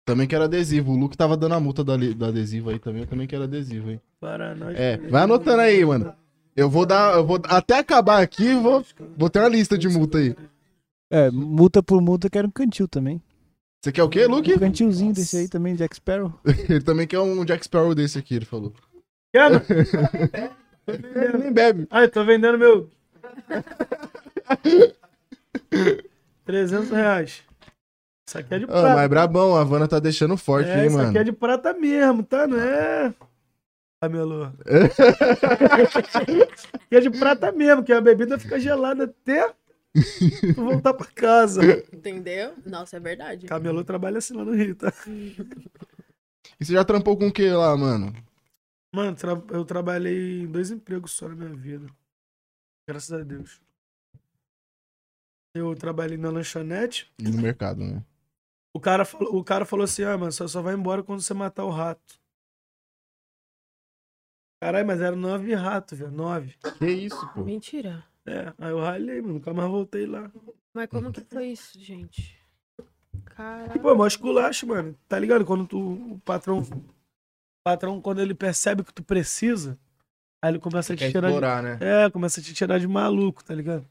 Também 0.06 0.26
quero 0.26 0.44
adesivo. 0.44 0.93
O 0.93 0.97
Luke 0.97 1.16
tava 1.16 1.36
dando 1.36 1.55
a 1.55 1.60
multa 1.60 1.82
da, 1.82 1.97
do 1.97 2.24
adesivo 2.24 2.70
aí 2.70 2.78
também. 2.78 3.02
Eu 3.02 3.09
também 3.09 3.26
quero 3.26 3.43
adesivo, 3.43 3.90
hein? 3.90 4.01
Para 4.20 4.55
nós. 4.55 4.78
É, 4.78 4.97
vai 4.97 5.22
anotando 5.22 5.60
aí, 5.60 5.84
mano. 5.84 6.14
Eu 6.55 6.70
vou 6.70 6.86
dar. 6.86 7.14
Eu 7.16 7.26
vou, 7.26 7.40
até 7.44 7.78
acabar 7.78 8.22
aqui, 8.22 8.55
vou, 8.55 8.84
vou 9.16 9.28
ter 9.28 9.40
uma 9.40 9.48
lista 9.48 9.76
de 9.76 9.88
multa 9.88 10.18
aí. 10.18 10.34
É, 11.10 11.30
multa 11.30 11.82
por 11.82 12.01
multa, 12.01 12.30
quero 12.30 12.48
um 12.48 12.51
cantil 12.51 12.88
também. 12.88 13.20
Você 13.82 13.93
quer 13.93 14.02
o 14.02 14.09
quê, 14.09 14.26
Luke? 14.26 14.52
Um 14.52 14.59
cantilzinho 14.59 15.12
desse 15.12 15.36
aí 15.36 15.48
também, 15.48 15.74
Jack 15.74 15.94
Sparrow. 15.97 16.32
Ele 16.68 16.82
também 16.82 17.06
quer 17.06 17.20
um 17.20 17.44
Jack 17.44 17.64
Sparrow 17.64 17.94
desse 17.94 18.18
aqui, 18.18 18.34
ele 18.34 18.44
falou. 18.44 18.72
Quer, 19.32 19.51
mano? 19.51 19.62
Ele 20.88 21.38
nem 21.38 21.52
bebe. 21.52 21.86
Ai, 21.90 22.09
tô 22.09 22.24
vendendo 22.24 22.59
meu. 22.59 22.88
300 26.44 26.90
reais. 26.90 27.42
Isso 28.28 28.38
aqui 28.38 28.54
é 28.54 28.58
de 28.58 28.64
Ah, 28.64 28.68
prata. 28.68 28.94
mas 28.94 29.08
brabão, 29.08 29.56
a 29.56 29.60
Havana 29.60 29.86
tá 29.88 29.98
deixando 29.98 30.36
forte, 30.36 30.68
é, 30.70 30.80
hein, 30.80 30.86
isso 30.88 30.96
mano. 30.96 31.08
aqui 31.10 31.18
é 31.18 31.24
de 31.24 31.32
prata 31.32 31.72
mesmo, 31.74 32.22
tá? 32.24 32.46
Não 32.46 32.58
é. 32.58 33.14
Camelô. 34.00 34.44
Aqui 36.84 36.94
é 36.96 37.00
de 37.00 37.10
prata 37.10 37.50
mesmo, 37.50 37.82
que 37.82 37.92
a 37.92 38.00
bebida 38.00 38.38
fica 38.38 38.60
gelada 38.60 39.04
até 39.04 39.54
tu 40.54 40.62
voltar 40.62 40.92
pra 40.92 41.06
casa. 41.06 41.62
Entendeu? 41.92 42.52
Nossa, 42.66 42.98
é 42.98 43.00
verdade. 43.00 43.46
Camelô 43.46 43.82
trabalha 43.82 44.18
assim 44.18 44.34
lá 44.34 44.44
no 44.44 44.52
Rio, 44.54 44.74
tá? 44.76 44.92
E 45.08 46.64
você 46.64 46.74
já 46.74 46.84
trampou 46.84 47.16
com 47.16 47.28
o 47.28 47.32
que 47.32 47.48
lá, 47.50 47.74
mano? 47.76 48.12
Mano, 48.94 49.16
tra- 49.16 49.42
eu 49.50 49.64
trabalhei 49.64 50.42
em 50.42 50.46
dois 50.46 50.70
empregos 50.70 51.12
só 51.12 51.26
na 51.28 51.34
minha 51.34 51.54
vida. 51.54 51.86
Graças 52.88 53.12
a 53.12 53.22
Deus. 53.22 53.60
Eu 55.54 55.74
trabalhei 55.74 56.16
na 56.16 56.30
lanchonete. 56.30 57.12
E 57.18 57.24
no 57.24 57.40
mercado, 57.40 57.82
né? 57.82 58.04
O 58.74 58.80
cara, 58.80 59.04
falou, 59.04 59.36
o 59.36 59.42
cara 59.42 59.64
falou 59.64 59.84
assim: 59.84 60.04
ah, 60.04 60.16
mano, 60.16 60.30
você 60.30 60.46
só 60.46 60.60
vai 60.60 60.74
embora 60.74 61.02
quando 61.02 61.22
você 61.22 61.32
matar 61.34 61.64
o 61.64 61.70
rato. 61.70 62.20
Caralho, 64.60 64.86
mas 64.86 65.00
era 65.00 65.16
nove 65.16 65.54
rato, 65.54 65.96
velho. 65.96 66.10
Nove. 66.10 66.54
Que 66.78 66.86
isso, 66.86 67.28
pô? 67.32 67.42
Mentira. 67.42 68.04
É, 68.24 68.52
aí 68.58 68.70
eu 68.70 68.80
ralei, 68.80 69.20
mano. 69.20 69.34
Nunca 69.34 69.52
mais 69.52 69.70
voltei 69.70 70.06
lá. 70.06 70.30
Mas 70.74 70.88
como 70.88 71.10
que 71.10 71.22
foi 71.22 71.48
isso, 71.48 71.78
gente? 71.80 72.38
Caralho. 73.24 73.80
Pô, 73.80 73.94
mas 73.94 74.12
esculacho, 74.12 74.66
mano. 74.66 74.94
Tá 75.08 75.18
ligado? 75.18 75.44
Quando 75.44 75.66
tu, 75.66 76.12
o 76.12 76.18
patrão. 76.20 76.60
O 76.60 77.64
patrão, 77.64 78.00
quando 78.00 78.20
ele 78.20 78.34
percebe 78.34 78.84
que 78.84 78.92
tu 78.92 79.02
precisa, 79.02 79.78
aí 80.42 80.52
ele 80.52 80.58
começa 80.58 80.92
a 80.92 80.96
te 80.96 81.10
tirar. 81.10 81.28
De, 81.28 81.34
explorar, 81.34 81.62
né? 81.62 81.78
é, 81.80 82.10
começa 82.10 82.40
a 82.40 82.42
te 82.42 82.54
tirar 82.54 82.78
de 82.78 82.86
maluco, 82.86 83.44
tá 83.44 83.54
ligado? 83.54 83.86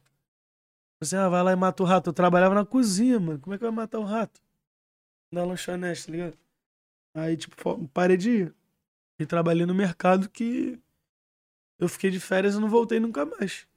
Você 1.00 1.16
ah, 1.16 1.30
vai 1.30 1.44
lá 1.44 1.52
e 1.52 1.56
mata 1.56 1.84
o 1.84 1.86
rato. 1.86 2.10
Eu 2.10 2.14
trabalhava 2.14 2.56
na 2.56 2.66
cozinha, 2.66 3.20
mano. 3.20 3.40
Como 3.40 3.54
é 3.54 3.58
que 3.58 3.64
vai 3.64 3.72
matar 3.72 4.00
o 4.00 4.04
rato? 4.04 4.42
Na 5.32 5.44
lanchonete, 5.44 6.06
tá 6.06 6.12
ligado? 6.12 6.38
Aí, 7.14 7.38
tipo, 7.38 7.88
parei 7.90 8.18
de 8.18 8.30
ir. 8.30 8.56
E 9.20 9.26
trabalhei 9.26 9.66
no 9.66 9.74
mercado 9.74 10.30
que 10.30 10.80
eu 11.80 11.88
fiquei 11.88 12.10
de 12.10 12.20
férias 12.20 12.56
e 12.56 12.60
não 12.60 12.70
voltei 12.70 13.00
nunca 13.00 13.26
mais. 13.26 13.68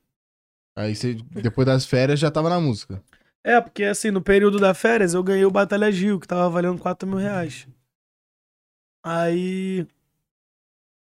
Aí 0.77 0.95
você, 0.95 1.15
depois 1.15 1.66
das 1.66 1.85
férias, 1.86 2.20
já 2.20 2.31
tava 2.31 2.49
na 2.49 2.61
música. 2.61 3.03
É, 3.43 3.61
porque 3.61 3.85
assim, 3.85 4.11
no 4.11 4.23
período 4.23 4.59
da 4.59 4.74
férias 4.74 5.15
eu 5.15 5.23
ganhei 5.23 5.45
o 5.45 5.51
Batalha 5.51 5.90
Gil, 5.90 6.20
que 6.20 6.28
tava 6.28 6.49
valendo 6.49 6.81
4 6.81 7.09
mil 7.09 7.19
reais. 7.19 7.66
Aí. 9.03 9.86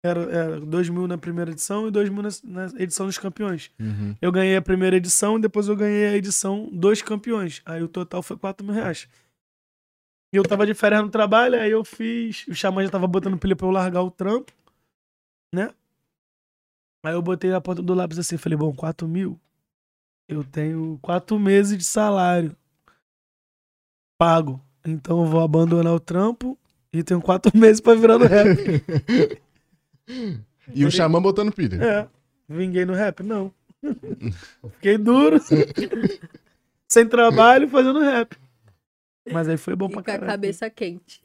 Era, 0.03 0.21
era 0.31 0.59
2 0.61 0.89
mil 0.89 1.07
na 1.07 1.17
primeira 1.17 1.51
edição 1.51 1.87
e 1.87 1.91
2 1.91 2.09
mil 2.09 2.23
na, 2.23 2.29
na 2.43 2.81
edição 2.81 3.05
dos 3.05 3.17
campeões. 3.17 3.69
Uhum. 3.79 4.15
Eu 4.21 4.31
ganhei 4.31 4.55
a 4.55 4.61
primeira 4.61 4.95
edição 4.95 5.37
e 5.37 5.41
depois 5.41 5.67
eu 5.67 5.75
ganhei 5.75 6.07
a 6.07 6.15
edição 6.15 6.69
dos 6.71 7.01
campeões. 7.01 7.61
Aí 7.65 7.83
o 7.83 7.87
total 7.87 8.23
foi 8.23 8.37
4 8.37 8.65
mil 8.65 8.73
reais. 8.73 9.09
E 10.33 10.37
eu 10.37 10.43
tava 10.43 10.65
de 10.65 10.73
férias 10.73 11.01
no 11.01 11.09
trabalho, 11.09 11.59
aí 11.59 11.71
eu 11.71 11.83
fiz. 11.83 12.47
O 12.47 12.53
Xamã 12.53 12.83
já 12.83 12.89
tava 12.89 13.07
botando 13.07 13.37
pilha 13.37 13.55
pra 13.55 13.67
eu 13.67 13.71
largar 13.71 14.01
o 14.01 14.11
trampo, 14.11 14.53
né? 15.53 15.73
Aí 17.03 17.13
eu 17.13 17.21
botei 17.21 17.49
na 17.49 17.59
ponta 17.59 17.81
do 17.81 17.93
lápis 17.93 18.19
assim, 18.19 18.37
falei, 18.37 18.57
bom, 18.57 18.73
4 18.73 19.07
mil. 19.07 19.39
Eu 20.29 20.43
tenho 20.43 20.97
4 21.01 21.37
meses 21.39 21.77
de 21.77 21.83
salário 21.83 22.55
pago. 24.17 24.61
Então 24.85 25.21
eu 25.23 25.25
vou 25.25 25.41
abandonar 25.41 25.93
o 25.93 25.99
trampo 25.99 26.57
e 26.93 27.03
tenho 27.03 27.21
4 27.21 27.51
meses 27.57 27.81
pra 27.81 27.95
virar 27.95 28.17
no 28.17 28.25
rap. 28.25 28.47
E 30.73 30.85
o 30.85 30.91
Xamã 30.91 31.21
botando 31.21 31.51
pilha. 31.51 31.83
É. 31.83 32.07
Vinguei 32.47 32.85
no 32.85 32.93
rap? 32.93 33.21
Não. 33.23 33.53
Fiquei 34.75 34.97
duro. 34.97 35.37
sem 36.87 37.07
trabalho, 37.07 37.69
fazendo 37.69 37.99
rap. 37.99 38.35
Mas 39.31 39.47
aí 39.47 39.57
foi 39.57 39.75
bom 39.75 39.85
E 39.85 39.89
pra 39.91 39.95
com 39.95 40.01
a 40.01 40.13
caralho. 40.13 40.27
cabeça 40.31 40.69
quente. 40.69 41.21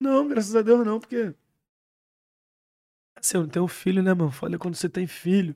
Não, 0.00 0.28
graças 0.28 0.54
a 0.54 0.62
Deus 0.62 0.86
não, 0.86 1.00
porque. 1.00 1.34
Assim, 3.16 3.36
eu 3.38 3.42
não 3.42 3.48
tenho 3.48 3.66
filho, 3.66 4.02
né, 4.02 4.14
mano? 4.14 4.30
Falei 4.30 4.58
quando 4.58 4.76
você 4.76 4.88
tem 4.88 5.06
filho. 5.06 5.54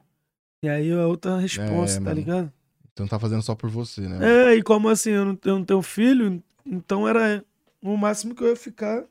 E 0.64 0.68
aí 0.68 0.90
é 0.90 1.06
outra 1.06 1.38
resposta, 1.38 1.96
É, 1.96 2.00
tá 2.00 2.04
mano. 2.06 2.16
ligado? 2.16 2.52
Então 2.92 3.06
tá 3.06 3.18
fazendo 3.18 3.42
só 3.42 3.54
por 3.54 3.70
você, 3.70 4.00
né? 4.02 4.50
É, 4.50 4.54
e 4.56 4.62
como 4.62 4.88
assim, 4.88 5.10
eu 5.10 5.24
não, 5.24 5.38
eu 5.44 5.58
não 5.58 5.64
tenho 5.64 5.80
filho, 5.82 6.42
então 6.66 7.08
era 7.08 7.42
o 7.80 7.96
máximo 7.96 8.34
que 8.34 8.42
eu 8.44 8.48
ia 8.48 8.56
ficar 8.56 9.04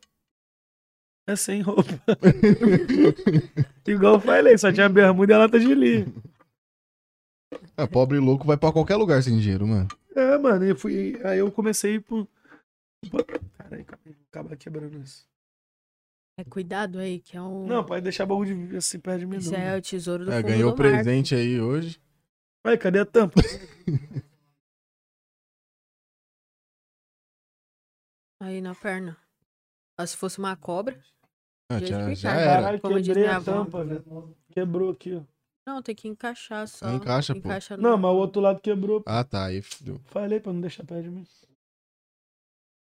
é 1.28 1.36
sem 1.36 1.62
roupa. 1.62 1.84
Igual 3.88 4.16
eu 4.16 4.20
falei, 4.22 4.58
só 4.58 4.72
tinha 4.72 4.90
bermuda 4.90 5.34
e 5.34 5.36
a 5.36 5.40
lata 5.40 5.60
de 5.60 5.74
linha. 5.74 6.06
É, 7.78 7.86
pobre 7.88 8.20
louco 8.20 8.46
vai 8.46 8.58
pra 8.58 8.72
qualquer 8.72 8.96
lugar 8.96 9.22
sem 9.24 9.38
dinheiro, 9.38 9.68
mano. 9.68 9.88
É, 10.16 10.38
mano, 10.38 10.66
eu 10.66 10.76
fui. 10.76 11.20
Aí 11.24 11.40
eu 11.40 11.52
comecei 11.52 12.00
por. 12.00 12.28
Caralho, 13.58 13.86
acabar 14.30 14.56
quebrando 14.58 14.98
isso. 15.02 15.26
É, 16.40 16.44
cuidado 16.44 17.00
aí, 17.00 17.20
que 17.20 17.36
é 17.38 17.42
um. 17.42 17.66
Não, 17.66 17.86
pode 17.86 18.02
deixar 18.04 18.26
bagulho 18.26 18.68
de 18.70 18.78
assim 18.78 19.00
perto 19.00 19.20
de 19.20 19.26
mim, 19.26 19.38
Isso 19.38 19.52
não. 19.52 19.60
é 19.60 19.78
o 19.78 19.82
tesouro 19.82 20.26
do 20.26 20.32
É, 20.32 20.38
fundo 20.42 20.48
ganhou 20.48 20.72
do 20.76 20.78
mar. 20.84 20.92
presente 20.92 21.36
aí 21.36 21.60
hoje. 21.60 22.00
Vai, 22.66 22.78
cadê 22.78 23.00
a 23.00 23.06
tampa? 23.06 23.42
Aí 28.42 28.60
na 28.62 28.74
perna. 28.74 29.16
Ó, 30.00 30.06
se 30.06 30.18
fosse 30.18 30.40
uma 30.40 30.56
cobra. 30.56 31.02
Ah, 31.72 31.80
já, 31.80 32.06
que 32.06 32.16
já 32.16 32.34
era. 32.34 32.54
Caralho, 32.62 32.82
Como 32.82 32.98
diz 32.98 33.08
quebrei 33.08 33.24
minha 33.24 33.36
a 33.36 33.38
avó. 33.38 33.52
tampa, 33.64 33.84
velho. 33.86 34.38
Quebrou 34.52 34.92
aqui, 34.92 35.16
ó. 35.16 35.24
Não, 35.68 35.82
tem 35.82 35.96
que 35.96 36.08
encaixar 36.08 36.68
só. 36.68 36.90
Encaixa, 36.90 37.34
pô. 37.34 37.40
Encaixa 37.40 37.78
no- 37.78 37.84
Não, 37.84 37.98
mas 37.98 38.12
o 38.12 38.16
outro 38.18 38.42
lado 38.42 38.60
quebrou. 38.60 39.04
Ah, 39.06 39.24
tá. 39.24 39.46
Aí 39.46 39.62
fudeu. 39.62 40.00
Falei 40.06 40.40
pra 40.40 40.52
não 40.52 40.60
deixar 40.60 40.84
perto 40.86 41.04
de 41.04 41.10
mim. 41.10 41.26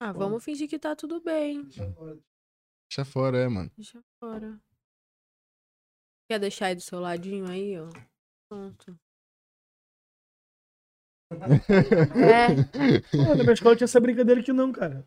Ah, 0.01 0.13
vamos 0.13 0.45
fingir 0.45 0.69
que 0.69 0.79
tá 0.79 0.95
tudo 0.95 1.21
bem. 1.21 1.65
Deixa 1.65 3.05
fora, 3.05 3.37
é, 3.39 3.49
mano. 3.49 3.71
Deixa 3.77 4.01
fora. 4.23 4.59
Quer 6.31 6.39
deixar 6.39 6.67
aí 6.67 6.75
do 6.77 6.81
seu 6.81 7.01
ladinho 7.01 7.51
aí, 7.51 7.79
ó? 7.79 7.89
Pronto. 8.49 8.97
É. 12.17 13.03
Pô, 13.11 13.35
na 13.37 13.43
minha 13.43 13.53
escola 13.53 13.77
tinha 13.77 13.85
essa 13.85 14.01
brincadeira 14.01 14.41
aqui 14.41 14.53
não, 14.53 14.73
cara. 14.73 15.07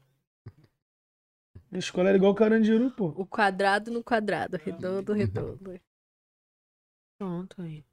Minha 1.72 1.80
escola 1.80 2.10
era 2.10 2.18
igual 2.18 2.35
Carandiru, 2.35 2.91
pô. 2.91 3.07
O 3.15 3.26
quadrado 3.26 3.89
no 3.89 4.03
quadrado. 4.03 4.57
Redondo, 4.57 5.14
redondo. 5.14 5.80
Pronto 7.18 7.61
aí. 7.61 7.85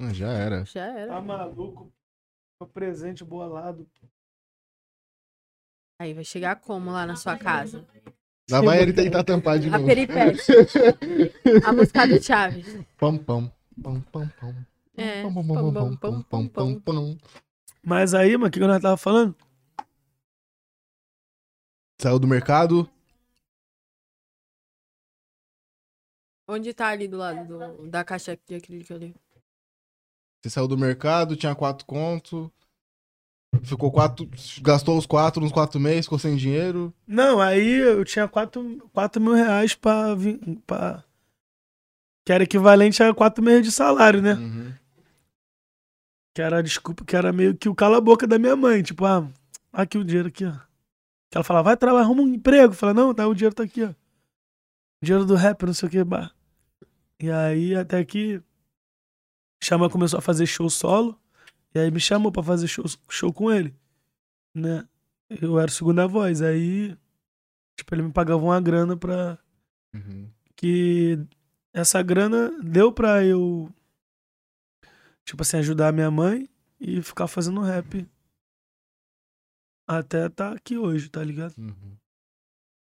Ah, 0.00 0.12
já 0.12 0.32
era. 0.32 0.64
Já 0.64 0.86
era. 0.86 1.12
Tá 1.12 1.20
maluco. 1.20 1.92
O 2.60 2.66
presente 2.66 3.22
bolado. 3.24 3.86
Aí 6.00 6.14
vai 6.14 6.24
chegar 6.24 6.56
como 6.56 6.90
lá 6.90 7.04
na 7.04 7.16
sua 7.16 7.36
casa? 7.36 7.86
Lá 8.50 8.62
vai 8.62 8.80
ele 8.80 8.92
tentar 8.94 9.22
tampar 9.22 9.58
de 9.58 9.68
A 9.68 9.72
novo. 9.72 9.86
peripécia. 9.86 10.54
A 11.66 11.72
música 11.72 12.06
do 12.06 12.22
Chaves. 12.22 12.66
Pam, 12.96 13.18
pam. 13.18 13.52
Pam, 13.82 14.00
pam, 14.00 14.28
pam. 14.40 14.66
É. 14.96 15.22
Pam, 15.22 15.34
pam, 15.34 15.46
Pam, 15.46 15.96
pam, 15.96 16.22
pam, 16.22 16.48
pam, 16.48 16.80
pam. 16.80 17.18
Mas 17.84 18.14
aí, 18.14 18.32
mano, 18.36 18.46
o 18.46 18.50
que 18.50 18.58
que 18.60 18.66
nós 18.66 18.80
tava 18.80 18.96
falando? 18.96 19.34
Saiu 22.00 22.18
do 22.18 22.26
mercado. 22.28 22.88
Onde 26.48 26.72
tá 26.72 26.88
ali 26.88 27.06
do 27.08 27.16
lado 27.18 27.46
do- 27.46 27.88
da 27.88 28.04
caixa 28.04 28.38
de 28.46 28.54
acrílico 28.54 28.94
ali? 28.94 29.14
Você 30.42 30.50
saiu 30.50 30.68
do 30.68 30.78
mercado, 30.78 31.36
tinha 31.36 31.54
quatro 31.54 31.84
contos. 31.84 32.48
Ficou 33.64 33.90
quatro. 33.90 34.28
Gastou 34.62 34.96
os 34.96 35.06
quatro 35.06 35.40
nos 35.42 35.50
quatro 35.52 35.80
meses, 35.80 36.06
ficou 36.06 36.18
sem 36.18 36.36
dinheiro. 36.36 36.94
Não, 37.06 37.40
aí 37.40 37.66
eu 37.78 38.04
tinha 38.04 38.28
4, 38.28 38.78
quatro 38.92 39.20
mil 39.20 39.32
reais 39.32 39.74
pra, 39.74 40.14
vir- 40.14 40.38
pra. 40.66 41.02
Que 42.24 42.32
era 42.32 42.44
equivalente 42.44 43.02
a 43.02 43.12
4 43.14 43.42
meses 43.42 43.64
de 43.64 43.72
salário, 43.72 44.20
né? 44.22 44.34
Uhum. 44.34 44.74
Que 46.34 46.42
era 46.42 46.58
a 46.58 46.62
desculpa, 46.62 47.04
que 47.04 47.16
era 47.16 47.32
meio 47.32 47.56
que 47.56 47.68
o 47.70 47.74
cala-boca 47.74 48.26
da 48.26 48.38
minha 48.38 48.54
mãe. 48.54 48.82
Tipo, 48.82 49.06
ah, 49.06 49.26
aqui 49.72 49.96
o 49.98 50.04
dinheiro 50.04 50.28
aqui, 50.28 50.44
ó. 50.44 50.67
Que 51.30 51.36
ela 51.36 51.44
falava, 51.44 51.70
vai 51.70 51.76
trabalhar, 51.76 52.04
arruma 52.04 52.22
um 52.22 52.28
emprego. 52.28 52.72
Fala, 52.72 52.94
não, 52.94 53.14
tá, 53.14 53.26
o 53.26 53.34
dinheiro 53.34 53.54
tá 53.54 53.62
aqui, 53.62 53.84
ó. 53.84 53.92
Dinheiro 55.02 55.24
do 55.24 55.34
rap, 55.34 55.64
não 55.64 55.74
sei 55.74 55.88
o 55.88 55.90
que, 55.90 56.02
bar. 56.02 56.34
E 57.20 57.30
aí, 57.30 57.74
até 57.74 58.04
que. 58.04 58.42
Chama 59.62 59.90
começou 59.90 60.18
a 60.18 60.22
fazer 60.22 60.46
show 60.46 60.70
solo. 60.70 61.18
E 61.74 61.78
aí 61.78 61.90
me 61.90 62.00
chamou 62.00 62.32
pra 62.32 62.42
fazer 62.42 62.66
show, 62.68 62.84
show 63.08 63.32
com 63.32 63.50
ele. 63.50 63.74
Né? 64.54 64.88
Eu 65.28 65.58
era 65.58 65.70
segunda 65.70 66.06
voz. 66.06 66.40
Aí, 66.40 66.96
tipo, 67.76 67.94
ele 67.94 68.02
me 68.02 68.12
pagava 68.12 68.42
uma 68.42 68.60
grana 68.60 68.96
pra. 68.96 69.38
Uhum. 69.94 70.28
Que 70.56 71.18
essa 71.72 72.02
grana 72.02 72.50
deu 72.62 72.92
pra 72.92 73.24
eu. 73.24 73.70
Tipo 75.24 75.42
assim, 75.42 75.58
ajudar 75.58 75.88
a 75.88 75.92
minha 75.92 76.10
mãe 76.10 76.48
e 76.80 77.02
ficar 77.02 77.26
fazendo 77.26 77.60
rap. 77.60 78.08
Até 79.88 80.28
tá 80.28 80.52
aqui 80.52 80.76
hoje, 80.76 81.08
tá 81.08 81.24
ligado? 81.24 81.54
Uhum. 81.58 81.96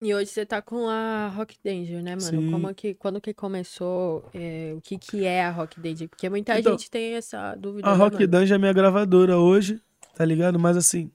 E 0.00 0.14
hoje 0.14 0.30
você 0.30 0.44
tá 0.44 0.60
com 0.60 0.88
a 0.88 1.28
Rock 1.28 1.56
Danger, 1.62 2.02
né, 2.02 2.16
mano? 2.16 2.20
Sim. 2.20 2.50
Como 2.50 2.74
que, 2.74 2.94
quando 2.94 3.20
que 3.20 3.32
começou? 3.34 4.28
é, 4.34 4.72
o 4.76 4.80
que 4.80 4.98
que 4.98 5.24
é 5.24 5.44
a 5.44 5.50
Rock 5.50 5.78
Danger? 5.80 6.08
Porque 6.08 6.28
muita 6.28 6.58
Então, 6.58 6.72
gente 6.76 6.90
tem 6.90 7.14
essa 7.14 7.54
dúvida. 7.54 7.88
A 7.88 7.92
né, 7.92 7.98
Rock 7.98 8.14
mano? 8.14 8.28
Dungeon 8.28 8.54
é 8.56 8.58
minha 8.58 8.72
gravadora 8.72 9.38
hoje, 9.38 9.80
tá 10.14 10.24
ligado? 10.24 10.58
Mas 10.58 10.76
assim. 10.76 11.10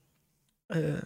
é, 0.71 1.01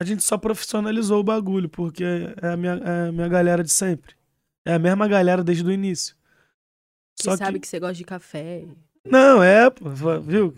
A 0.00 0.04
gente 0.04 0.22
só 0.22 0.36
profissionalizou 0.38 1.20
o 1.20 1.24
bagulho, 1.24 1.68
porque 1.68 2.04
é 2.04 2.48
a 2.48 2.56
minha, 2.56 2.72
é 2.74 3.08
a 3.08 3.12
minha 3.12 3.28
galera 3.28 3.62
de 3.62 3.70
sempre. 3.72 4.14
É 4.66 4.74
a 4.74 4.78
mesma 4.78 5.06
galera 5.08 5.44
desde 5.44 5.64
o 5.64 5.72
início. 5.72 6.16
Você 7.18 7.36
sabe 7.36 7.60
que... 7.60 7.66
você 7.68 7.78
gosta 7.80 7.94
de 7.94 8.04
café. 8.04 8.66
Não, 9.04 9.42
é, 9.42 9.70
pô, 9.70 9.88
viu? 10.20 10.54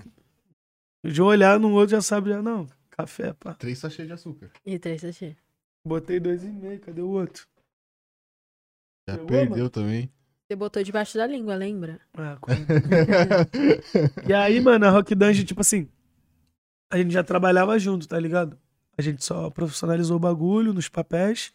De 1.04 1.22
um 1.22 1.26
olhar 1.26 1.60
no 1.60 1.72
outro 1.72 1.90
já 1.90 2.00
sabe, 2.00 2.30
já 2.30 2.42
não. 2.42 2.66
Café, 2.98 3.32
pá. 3.34 3.54
Três 3.54 3.78
sachês 3.78 4.08
de 4.08 4.14
açúcar. 4.14 4.50
E 4.66 4.76
três 4.78 5.00
sachê. 5.00 5.36
Botei 5.86 6.18
dois 6.18 6.42
e 6.42 6.48
meio, 6.48 6.80
cadê 6.80 7.00
o 7.00 7.08
outro? 7.10 7.46
Já 9.08 9.14
Pegou, 9.16 9.28
perdeu 9.28 9.70
também. 9.70 10.10
Você 10.48 10.56
botou 10.56 10.82
debaixo 10.82 11.16
da 11.16 11.26
língua, 11.26 11.54
lembra? 11.54 12.00
Ah, 12.14 12.36
com- 12.40 12.50
E 14.28 14.32
aí, 14.34 14.60
mano, 14.60 14.84
a 14.86 14.90
Rock 14.90 15.14
Dungeon, 15.14 15.44
tipo 15.44 15.60
assim, 15.60 15.88
a 16.90 16.98
gente 16.98 17.12
já 17.12 17.22
trabalhava 17.22 17.78
junto, 17.78 18.08
tá 18.08 18.18
ligado? 18.18 18.58
A 18.96 19.02
gente 19.02 19.24
só 19.24 19.48
profissionalizou 19.50 20.16
o 20.16 20.20
bagulho 20.20 20.72
nos 20.74 20.88
papéis, 20.88 21.52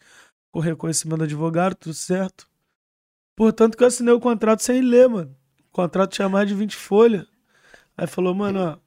com 0.50 0.60
reconhecimento 0.60 1.18
do 1.18 1.24
advogado, 1.24 1.74
tudo 1.74 1.94
certo. 1.94 2.48
Portanto 3.36 3.76
que 3.76 3.82
eu 3.82 3.88
assinei 3.88 4.14
o 4.14 4.20
contrato 4.20 4.62
sem 4.62 4.80
ler, 4.80 5.08
mano. 5.10 5.36
O 5.68 5.72
contrato 5.72 6.12
tinha 6.12 6.28
mais 6.28 6.48
de 6.48 6.54
20 6.54 6.74
folhas. 6.76 7.26
Aí 7.98 8.06
falou, 8.06 8.34
mano, 8.34 8.60
ó. 8.60 8.78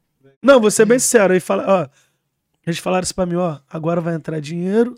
Não, 0.41 0.59
vou 0.59 0.71
ser 0.71 0.85
bem 0.85 0.97
sincero. 0.97 1.33
Aí 1.33 1.39
fala, 1.39 1.65
ó. 1.67 2.06
Eles 2.67 2.77
falaram 2.79 3.03
isso 3.03 3.15
pra 3.15 3.25
mim, 3.25 3.35
ó. 3.35 3.59
Agora 3.69 3.99
vai 4.01 4.13
entrar 4.13 4.39
dinheiro. 4.41 4.95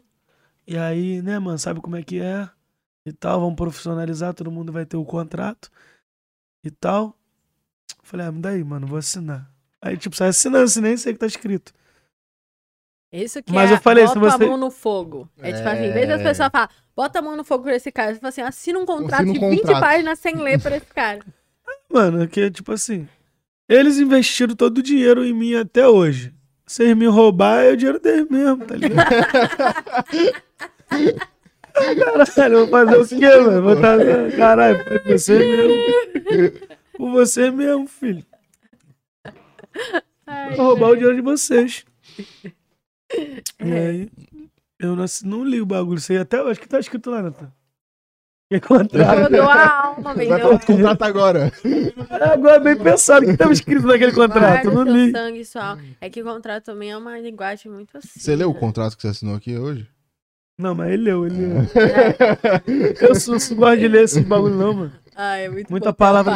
E 0.67 0.75
aí, 0.77 1.21
né, 1.21 1.37
mano, 1.39 1.57
sabe 1.57 1.79
como 1.79 1.95
é 1.95 2.03
que 2.03 2.19
é? 2.19 2.49
E 3.05 3.13
tal, 3.13 3.39
vamos 3.39 3.55
profissionalizar, 3.55 4.33
todo 4.33 4.51
mundo 4.51 4.71
vai 4.73 4.85
ter 4.85 4.97
o 4.97 5.05
contrato. 5.05 5.71
E 6.63 6.69
tal. 6.71 7.15
Falei, 8.03 8.25
ah, 8.25 8.31
me 8.31 8.41
dá 8.41 8.49
aí, 8.49 8.63
mano, 8.63 8.87
vou 8.87 8.97
assinar. 8.97 9.49
Aí, 9.81 9.95
tipo, 9.95 10.15
sai 10.15 10.29
assinando, 10.29 10.65
assim, 10.65 10.81
nem 10.81 10.97
sei 10.97 11.11
o 11.11 11.15
que 11.15 11.19
tá 11.19 11.27
escrito. 11.27 11.71
Isso 13.11 13.41
que 13.41 13.51
Mas 13.51 13.71
é 13.71 13.75
eu 13.75 13.77
falei, 13.81 14.07
se 14.07 14.13
bota 14.15 14.37
você- 14.37 14.43
a 14.43 14.47
mão 14.47 14.57
no 14.57 14.69
fogo. 14.69 15.27
É, 15.37 15.51
tipo 15.53 15.67
assim, 15.67 15.85
em 15.85 15.93
vez 15.93 16.07
das 16.07 16.21
É. 16.21 16.23
pessoas 16.23 16.51
falar, 16.51 16.69
bota 16.95 17.19
a 17.19 17.21
mão 17.21 17.35
no 17.35 17.43
fogo 17.43 17.63
por 17.63 17.73
esse 17.73 17.91
cara, 17.91 18.13
você 18.13 18.19
fala 18.19 18.29
assim, 18.29 18.41
assina 18.41 18.77
um 18.79 18.85
contrato 18.85 19.21
Assina 19.23 19.31
um 19.31 19.33
de 19.33 19.55
20 19.55 19.61
contrato. 19.61 19.79
páginas 19.81 20.19
sem 20.19 20.35
ler 20.35 20.61
por 20.61 20.71
esse 20.71 20.85
cara. 20.87 21.19
Mano, 21.89 22.27
que 22.27 22.51
tipo 22.51 22.71
assim. 22.71 23.07
Eles 23.67 23.97
investiram 23.99 24.55
todo 24.55 24.79
o 24.79 24.83
dinheiro 24.83 25.23
em 25.25 25.33
mim 25.33 25.55
até 25.55 25.87
hoje. 25.87 26.33
Vocês 26.69 26.95
me 26.95 27.07
roubar, 27.07 27.63
é 27.63 27.71
o 27.71 27.75
dinheiro 27.75 27.99
deles 27.99 28.29
mesmo, 28.29 28.63
tá 28.63 28.75
ligado? 28.75 29.09
Caralho, 32.35 32.57
vou 32.59 32.67
fazer 32.67 32.95
o 32.95 33.07
quê, 33.07 33.37
mano? 33.37 33.61
Vou 33.63 33.75
tá... 33.75 33.97
Caralho, 34.37 34.83
foi 34.83 34.99
você 34.99 35.39
mesmo. 35.39 35.73
Por 36.95 37.09
você 37.09 37.49
mesmo, 37.49 37.87
filho. 37.87 38.23
Ai, 40.27 40.55
Vou 40.55 40.67
roubar 40.67 40.89
o 40.91 40.95
dinheiro 40.95 41.15
de 41.15 41.23
vocês. 41.23 41.83
E 43.17 43.73
aí, 43.73 44.07
eu 44.77 44.95
não, 44.95 45.05
não 45.23 45.43
li 45.43 45.59
o 45.59 45.65
bagulho. 45.65 45.99
Sei 45.99 46.19
até 46.19 46.37
acho 46.37 46.61
que 46.61 46.69
tá 46.69 46.79
escrito 46.79 47.09
lá, 47.09 47.23
Natan. 47.23 47.51
Que 48.51 48.59
contrato. 48.59 49.19
eu 49.19 49.29
dou 49.29 49.47
a 49.47 49.85
alma, 49.85 50.13
Vai 50.15 50.25
vendeu 50.25 50.39
falar 50.39 50.57
de 50.57 50.65
contrato 50.65 51.01
agora. 51.03 51.51
Agora 52.33 52.59
bem 52.59 52.75
pensado 52.75 53.23
que 53.23 53.33
estava 53.33 53.53
escrito 53.53 53.85
naquele 53.85 54.11
contrato. 54.11 54.65
Eu 54.65 54.73
não 54.73 54.83
li. 54.83 55.11
sangue 55.11 55.45
só. 55.45 55.77
É 56.01 56.09
que 56.09 56.19
o 56.21 56.25
contrato 56.25 56.65
também 56.65 56.89
é 56.89 56.97
uma 56.97 57.19
linguagem 57.19 57.71
muito 57.71 57.95
assim. 57.95 58.19
Você 58.19 58.35
leu 58.35 58.49
o 58.49 58.53
né? 58.55 58.59
contrato 58.59 58.95
que 58.95 59.03
você 59.03 59.09
assinou 59.09 59.35
aqui 59.35 59.55
hoje? 59.55 59.87
Não, 60.57 60.73
mas 60.73 60.91
ele 60.91 61.03
leu, 61.03 61.27
ele 61.27 61.35
leu. 61.37 61.61
Eu 63.07 63.13
sou, 63.13 63.37
não 63.37 63.55
gosto 63.55 63.79
de 63.79 63.87
ler 63.87 64.03
esses 64.05 64.25
bagulho, 64.25 64.55
não, 64.55 64.73
mano. 64.73 64.93
Ah, 65.15 65.37
é 65.37 65.47
muito 65.47 65.69
Muita 65.69 65.93
palavra. 65.93 66.33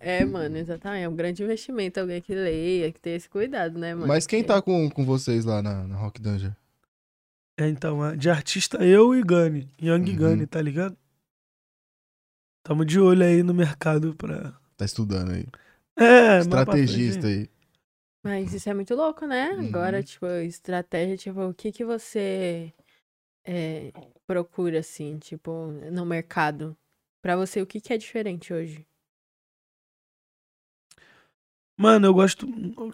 É, 0.00 0.24
mano, 0.24 0.56
exatamente. 0.56 1.04
É 1.04 1.08
um 1.08 1.14
grande 1.14 1.42
investimento 1.42 2.00
alguém 2.00 2.22
que 2.22 2.34
leia, 2.34 2.90
que 2.90 2.98
tenha 2.98 3.16
esse 3.16 3.28
cuidado, 3.28 3.78
né, 3.78 3.94
mano? 3.94 4.06
Mas 4.06 4.26
quem 4.26 4.42
tá 4.42 4.62
com, 4.62 4.88
com 4.88 5.04
vocês 5.04 5.44
lá 5.44 5.60
na, 5.60 5.86
na 5.86 5.96
Rock 5.96 6.20
Dungeon? 6.20 6.52
É, 7.58 7.68
então, 7.68 8.16
de 8.16 8.30
artista, 8.30 8.78
eu 8.82 9.14
e 9.14 9.22
Gani. 9.22 9.68
Young 9.82 10.10
Uhum. 10.10 10.16
Gani, 10.16 10.46
tá 10.46 10.62
ligado? 10.62 10.96
Tamo 12.62 12.84
de 12.84 13.00
olho 13.00 13.24
aí 13.24 13.42
no 13.42 13.54
mercado 13.54 14.14
pra. 14.14 14.52
Tá 14.76 14.84
estudando 14.84 15.32
aí. 15.32 15.46
É, 15.98 16.38
Estrategista 16.38 17.26
aí. 17.26 17.48
Mas 18.22 18.52
isso 18.52 18.68
é 18.68 18.74
muito 18.74 18.94
louco, 18.94 19.26
né? 19.26 19.50
Uhum. 19.50 19.68
Agora, 19.68 20.02
tipo, 20.02 20.26
estratégia, 20.26 21.16
tipo, 21.16 21.40
o 21.40 21.54
que 21.54 21.72
que 21.72 21.84
você 21.84 22.72
é, 23.44 23.92
procura, 24.26 24.80
assim, 24.80 25.18
tipo, 25.18 25.68
no 25.90 26.04
mercado? 26.04 26.76
Pra 27.22 27.36
você, 27.36 27.60
o 27.60 27.66
que 27.66 27.80
que 27.80 27.92
é 27.92 27.98
diferente 27.98 28.52
hoje? 28.52 28.86
Mano, 31.78 32.06
eu 32.06 32.14
gosto, 32.14 32.46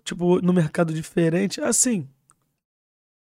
tipo, 0.05 0.41
no 0.41 0.53
mercado 0.53 0.93
diferente, 0.95 1.61
assim. 1.61 2.09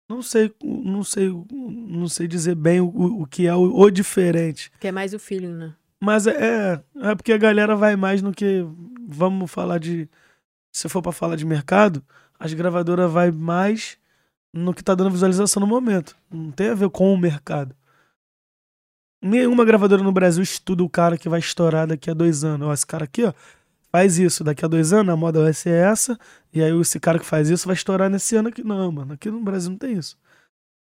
Não 0.08 0.20
sei, 0.20 0.52
não 0.60 1.04
sei, 1.04 1.28
não 1.52 2.08
sei 2.08 2.26
dizer 2.26 2.56
bem 2.56 2.80
o, 2.80 3.22
o 3.22 3.26
que 3.26 3.46
é 3.46 3.54
o, 3.54 3.78
o 3.78 3.90
diferente. 3.90 4.70
Que 4.80 4.88
é 4.88 4.92
mais 4.92 5.14
o 5.14 5.18
feeling, 5.18 5.54
né? 5.54 5.76
Mas 6.02 6.26
é, 6.26 6.82
é, 6.96 7.14
porque 7.14 7.32
a 7.32 7.38
galera 7.38 7.76
vai 7.76 7.94
mais 7.94 8.20
no 8.20 8.32
que. 8.32 8.66
Vamos 9.06 9.48
falar 9.48 9.78
de. 9.78 10.08
Se 10.72 10.88
for 10.88 11.00
pra 11.00 11.12
falar 11.12 11.36
de 11.36 11.46
mercado, 11.46 12.04
as 12.40 12.52
gravadoras 12.52 13.08
vai 13.08 13.30
mais 13.30 13.96
no 14.52 14.74
que 14.74 14.82
tá 14.82 14.96
dando 14.96 15.12
visualização 15.12 15.60
no 15.60 15.66
momento. 15.66 16.16
Não 16.28 16.50
tem 16.50 16.70
a 16.70 16.74
ver 16.74 16.90
com 16.90 17.14
o 17.14 17.16
mercado. 17.16 17.72
Nenhuma 19.22 19.64
gravadora 19.64 20.02
no 20.02 20.10
Brasil 20.10 20.42
estuda 20.42 20.82
o 20.82 20.90
cara 20.90 21.16
que 21.16 21.28
vai 21.28 21.38
estourar 21.38 21.86
daqui 21.86 22.10
a 22.10 22.14
dois 22.14 22.42
anos. 22.42 22.66
Ó, 22.66 22.72
esse 22.72 22.84
cara 22.84 23.04
aqui, 23.04 23.22
ó, 23.22 23.32
faz 23.92 24.18
isso. 24.18 24.42
Daqui 24.42 24.64
a 24.64 24.68
dois 24.68 24.92
anos 24.92 25.14
a 25.14 25.16
moda 25.16 25.40
vai 25.40 25.52
ser 25.52 25.70
essa. 25.70 26.18
E 26.52 26.60
aí 26.60 26.76
esse 26.80 26.98
cara 26.98 27.20
que 27.20 27.24
faz 27.24 27.48
isso 27.48 27.66
vai 27.68 27.76
estourar 27.76 28.10
nesse 28.10 28.34
ano 28.34 28.48
aqui. 28.48 28.64
Não, 28.64 28.90
mano. 28.90 29.12
Aqui 29.12 29.30
no 29.30 29.40
Brasil 29.40 29.70
não 29.70 29.78
tem 29.78 29.92
isso. 29.92 30.18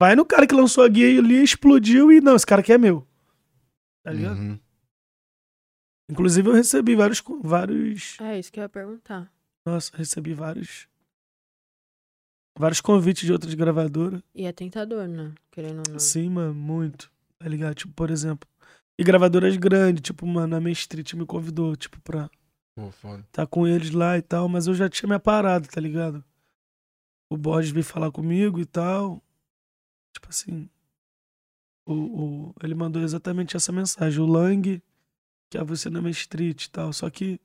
Vai 0.01 0.17
no 0.17 0.25
cara 0.25 0.47
que 0.47 0.55
lançou 0.55 0.83
a 0.83 0.89
guia 0.89 1.19
ali, 1.19 1.43
explodiu 1.43 2.11
e 2.11 2.19
não, 2.19 2.35
esse 2.35 2.47
cara 2.47 2.63
aqui 2.63 2.73
é 2.73 2.79
meu. 2.79 3.07
Tá 4.03 4.11
ligado? 4.11 4.39
Uhum. 4.39 4.59
Inclusive, 6.11 6.49
eu 6.49 6.55
recebi 6.55 6.95
vários. 6.95 7.23
vários 7.43 8.21
É 8.21 8.39
isso 8.39 8.53
que 8.53 8.61
eu 8.61 8.63
ia 8.63 8.69
perguntar. 8.69 9.33
nossa, 9.67 9.97
recebi 9.97 10.35
vários. 10.35 10.89
Vários 12.59 12.81
convites 12.81 13.25
de 13.25 13.33
outras 13.33 13.55
gravadoras. 13.55 14.23
E 14.35 14.45
é 14.45 14.53
tentador, 14.53 15.09
né? 15.09 15.35
Querendo 15.51 15.83
ou 15.87 15.93
não. 15.93 15.99
Sim, 15.99 16.29
mano, 16.29 16.55
muito. 16.55 17.11
Tá 17.39 17.49
ligado? 17.49 17.75
Tipo, 17.75 17.93
por 17.95 18.11
exemplo. 18.11 18.49
E 18.99 19.03
gravadoras 19.05 19.57
grandes, 19.57 20.03
tipo, 20.03 20.27
mano, 20.27 20.55
a 20.55 20.61
Main 20.61 20.73
Street 20.73 21.15
me 21.15 21.25
convidou, 21.25 21.75
tipo, 21.75 21.99
pra 22.03 22.31
Pô, 22.77 22.91
foda. 22.91 23.27
tá 23.33 23.47
com 23.47 23.67
eles 23.67 23.91
lá 23.91 24.19
e 24.19 24.23
tal, 24.23 24.49
mas 24.49 24.67
eu 24.67 24.75
já 24.75 24.89
tinha 24.89 25.09
me 25.09 25.19
parado, 25.19 25.67
tá 25.67 25.81
ligado? 25.81 26.23
O 27.31 27.37
Borges 27.39 27.71
veio 27.73 27.85
falar 27.85 28.13
comigo 28.13 28.61
e 28.61 28.67
tal. 28.67 29.23
Tipo 30.15 30.29
assim. 30.29 30.69
O, 31.87 31.95
o, 31.95 32.55
ele 32.63 32.75
mandou 32.75 33.03
exatamente 33.03 33.57
essa 33.57 33.73
mensagem. 33.73 34.21
O 34.21 34.27
Lang, 34.27 34.81
que 35.53 35.59
é 35.59 35.63
você 35.65 35.91
na 35.91 36.01
Main 36.01 36.11
Street 36.13 36.65
e 36.65 36.71
tal. 36.71 36.93
Só 36.93 37.09
que. 37.11 37.39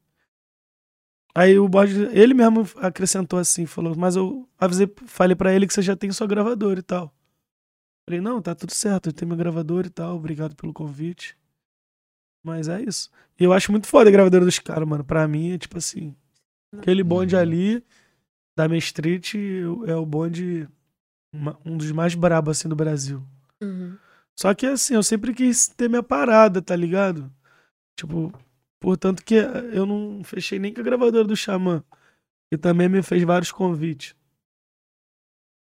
Aí 1.35 1.59
o 1.59 1.67
Borges, 1.67 2.09
ele 2.13 2.34
mesmo 2.34 2.67
acrescentou 2.77 3.38
assim, 3.38 3.65
falou, 3.67 3.95
mas 3.95 4.15
eu 4.15 4.49
avisei, 4.57 4.91
falei 5.05 5.35
pra 5.35 5.53
ele 5.53 5.67
que 5.67 5.73
você 5.73 5.84
já 5.84 5.95
tem 5.95 6.11
sua 6.11 6.25
gravadora 6.25 6.79
e 6.79 6.84
tal. 6.84 7.13
Falei, 8.09 8.19
não, 8.21 8.41
tá 8.41 8.55
tudo 8.55 8.73
certo, 8.73 9.09
eu 9.09 9.13
tenho 9.13 9.27
minha 9.29 9.38
gravadora 9.38 9.85
e 9.85 9.89
tal, 9.89 10.15
obrigado 10.15 10.55
pelo 10.55 10.73
convite. 10.73 11.38
Mas 12.43 12.67
é 12.67 12.81
isso. 12.81 13.11
E 13.39 13.43
eu 13.43 13.53
acho 13.53 13.71
muito 13.71 13.85
foda 13.88 14.09
a 14.09 14.11
gravadora 14.11 14.45
dos 14.45 14.57
caras, 14.57 14.88
mano. 14.88 15.03
Pra 15.03 15.27
mim 15.27 15.51
é 15.51 15.57
tipo 15.57 15.77
assim. 15.77 16.15
Aquele 16.75 17.03
bonde 17.03 17.35
Uhum. 17.35 17.41
ali 17.41 17.84
da 18.57 18.67
Main 18.67 18.77
Street 18.79 19.35
é 19.85 19.95
o 19.95 20.05
bonde 20.05 20.67
uma- 21.31 21.59
um 21.65 21.77
dos 21.77 21.91
mais 21.91 22.15
brabos 22.15 22.57
assim 22.57 22.69
do 22.69 22.75
Brasil. 22.75 23.21
Uhum. 23.61 23.95
Só 24.35 24.53
que 24.55 24.65
assim, 24.65 24.95
eu 24.95 25.03
sempre 25.03 25.34
quis 25.35 25.67
ter 25.67 25.88
minha 25.89 26.01
parada, 26.03 26.61
tá 26.63 26.75
ligado? 26.75 27.31
Tipo, 27.97 28.31
portanto 28.79 29.25
que 29.25 29.33
eu 29.33 29.85
não 29.85 30.23
fechei 30.23 30.59
nem 30.59 30.71
com 30.71 30.79
a 30.79 30.83
gravadora 30.83 31.27
do 31.27 31.35
Xamã, 31.35 31.83
que 32.49 32.57
também 32.57 32.87
me 32.87 33.01
fez 33.01 33.23
vários 33.23 33.51
convites. 33.51 34.15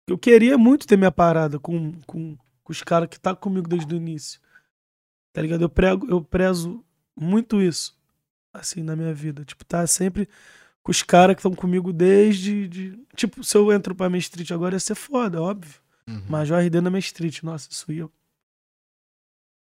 Eu 0.07 0.17
queria 0.17 0.57
muito 0.57 0.85
ter 0.85 0.97
minha 0.97 1.11
parada 1.11 1.57
com, 1.57 1.93
com, 2.05 2.37
com 2.63 2.71
os 2.71 2.83
caras 2.83 3.09
que 3.09 3.19
tá 3.19 3.33
comigo 3.33 3.67
desde 3.67 3.93
o 3.93 3.97
início. 3.97 4.39
Tá 5.33 5.41
ligado? 5.41 5.61
Eu, 5.61 5.69
prego, 5.69 6.07
eu 6.09 6.21
prezo 6.21 6.83
muito 7.15 7.61
isso, 7.61 7.97
assim, 8.53 8.83
na 8.83 8.95
minha 8.95 9.13
vida. 9.13 9.45
Tipo, 9.45 9.63
tá 9.65 9.85
sempre 9.87 10.27
com 10.83 10.91
os 10.91 11.03
caras 11.03 11.35
que 11.35 11.39
estão 11.39 11.53
comigo 11.53 11.93
desde. 11.93 12.67
De... 12.67 12.99
Tipo, 13.15 13.43
se 13.43 13.57
eu 13.57 13.71
entro 13.71 13.93
pra 13.95 14.09
Main 14.09 14.19
Street 14.19 14.51
agora 14.51 14.75
ia 14.75 14.79
ser 14.79 14.95
foda, 14.95 15.41
óbvio. 15.41 15.81
Uhum. 16.07 16.23
Major 16.29 16.59
RD 16.59 16.81
na 16.81 16.89
Main 16.89 16.99
Street, 16.99 17.43
nossa, 17.43 17.69
isso 17.69 17.91
ia. 17.91 18.09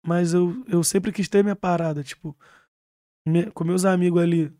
Mas 0.08 0.32
eu, 0.32 0.64
eu 0.66 0.82
sempre 0.82 1.12
quis 1.12 1.28
ter 1.28 1.42
minha 1.44 1.54
parada, 1.54 2.02
tipo, 2.02 2.34
me- 3.26 3.50
com 3.50 3.62
meus 3.62 3.84
amigos 3.84 4.22
ali, 4.22 4.50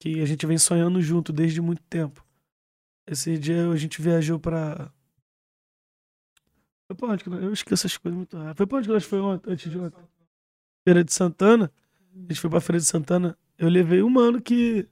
que 0.00 0.20
a 0.20 0.26
gente 0.26 0.44
vem 0.44 0.58
sonhando 0.58 1.00
junto 1.00 1.32
desde 1.32 1.60
muito 1.60 1.80
tempo. 1.84 2.26
Esse 3.06 3.38
dia 3.38 3.70
a 3.70 3.76
gente 3.76 4.02
viajou 4.02 4.40
pra. 4.40 4.90
Foi 6.88 6.96
pra 6.96 7.08
onde 7.10 7.22
que 7.22 7.30
nós... 7.30 7.42
Eu 7.42 7.52
esqueço 7.52 7.86
essas 7.86 7.96
coisas 7.96 8.16
muito 8.16 8.36
rápido. 8.36 8.56
Foi 8.56 8.66
pra 8.66 8.78
onde 8.78 8.88
que 8.88 8.92
nós 8.94 9.04
foi 9.04 9.20
ontem, 9.20 9.52
antes 9.52 9.70
de 9.70 9.78
ontem? 9.78 10.02
Feira 10.84 11.04
de 11.04 11.12
Santana. 11.12 11.70
A 12.12 12.18
gente 12.32 12.40
foi 12.40 12.50
pra 12.50 12.60
Feira 12.60 12.78
de 12.80 12.84
Santana. 12.84 13.38
Eu 13.56 13.68
levei 13.68 14.02
um 14.02 14.10
mano 14.10 14.42
que. 14.42 14.88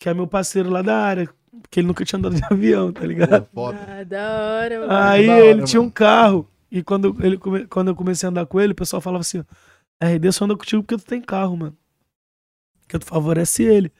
que 0.00 0.08
é 0.08 0.14
meu 0.14 0.26
parceiro 0.26 0.70
lá 0.70 0.80
da 0.80 0.96
área. 0.96 1.28
Porque 1.60 1.80
ele 1.80 1.86
nunca 1.88 2.04
tinha 2.06 2.18
andado 2.18 2.34
de 2.36 2.44
avião, 2.50 2.90
tá 2.90 3.04
ligado? 3.06 3.44
Pô, 3.48 3.66
foda. 3.72 3.78
Ah, 4.00 4.02
da 4.04 4.40
hora, 4.42 4.80
mano. 4.80 4.92
Aí 4.92 5.26
da 5.26 5.32
hora, 5.34 5.44
ele 5.46 5.64
tinha 5.64 5.80
um 5.80 5.84
mano. 5.84 5.92
carro. 5.92 6.50
E 6.78 6.82
quando, 6.82 7.16
ele, 7.24 7.38
quando 7.68 7.88
eu 7.88 7.96
comecei 7.96 8.26
a 8.26 8.30
andar 8.30 8.44
com 8.46 8.60
ele, 8.60 8.72
o 8.72 8.76
pessoal 8.76 9.00
falava 9.00 9.22
assim: 9.22 9.42
RD 10.02 10.30
só 10.32 10.44
anda 10.44 10.56
contigo 10.56 10.82
porque 10.82 11.02
tu 11.02 11.06
tem 11.06 11.22
carro, 11.22 11.56
mano. 11.56 11.76
Porque 12.82 12.98
tu 12.98 13.06
favorece 13.06 13.62
ele. 13.62 13.90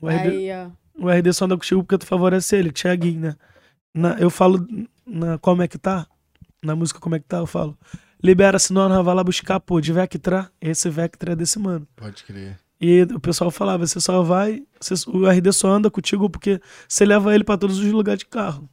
O 0.00 0.08
RD, 0.10 0.28
Aí, 0.28 0.48
ó. 0.52 0.70
o 1.06 1.08
RD 1.10 1.32
só 1.32 1.46
anda 1.46 1.56
contigo 1.56 1.82
porque 1.82 1.98
tu 1.98 2.06
favorece 2.06 2.56
ele, 2.56 2.70
Thiaguinho, 2.70 3.20
né? 3.20 3.36
Na- 3.94 4.18
eu 4.20 4.28
falo 4.28 4.66
na 5.06 5.38
Como 5.38 5.62
é 5.62 5.68
que 5.68 5.78
tá? 5.78 6.06
Na 6.62 6.76
música 6.76 7.00
Como 7.00 7.14
é 7.14 7.18
que 7.18 7.24
tá? 7.26 7.38
Eu 7.38 7.46
falo. 7.46 7.76
Libera, 8.22 8.58
senão 8.58 8.88
nós 8.88 9.04
vai 9.04 9.14
lá 9.14 9.22
buscar, 9.24 9.60
pô, 9.60 9.80
de 9.80 9.92
Vectra. 9.92 10.50
Esse 10.60 10.88
Vectra 10.90 11.32
é 11.32 11.36
desse 11.36 11.58
mano. 11.58 11.86
Pode 11.96 12.22
crer. 12.24 12.58
E 12.80 13.02
o 13.02 13.20
pessoal 13.20 13.50
falava, 13.50 13.86
você 13.86 13.98
só 14.00 14.22
vai, 14.22 14.62
você- 14.80 15.08
o 15.08 15.26
RD 15.26 15.52
só 15.52 15.68
anda 15.68 15.90
contigo 15.90 16.28
porque 16.28 16.60
você 16.88 17.04
leva 17.06 17.34
ele 17.34 17.44
pra 17.44 17.56
todos 17.56 17.78
os 17.78 17.90
lugares 17.92 18.18
de 18.18 18.26
carro. 18.26 18.68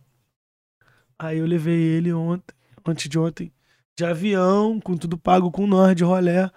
Aí 1.18 1.38
eu 1.38 1.45
levei 1.45 1.78
ele 1.80 2.12
ontem, 2.12 2.53
antes 2.86 3.10
de 3.10 3.20
ontem, 3.20 3.52
de 3.95 4.06
avião, 4.06 4.80
com 4.80 4.98
tudo 4.98 5.18
pago 5.18 5.52
com 5.52 5.68
nós, 5.68 5.95
de 5.95 6.03
rolé, 6.03 6.49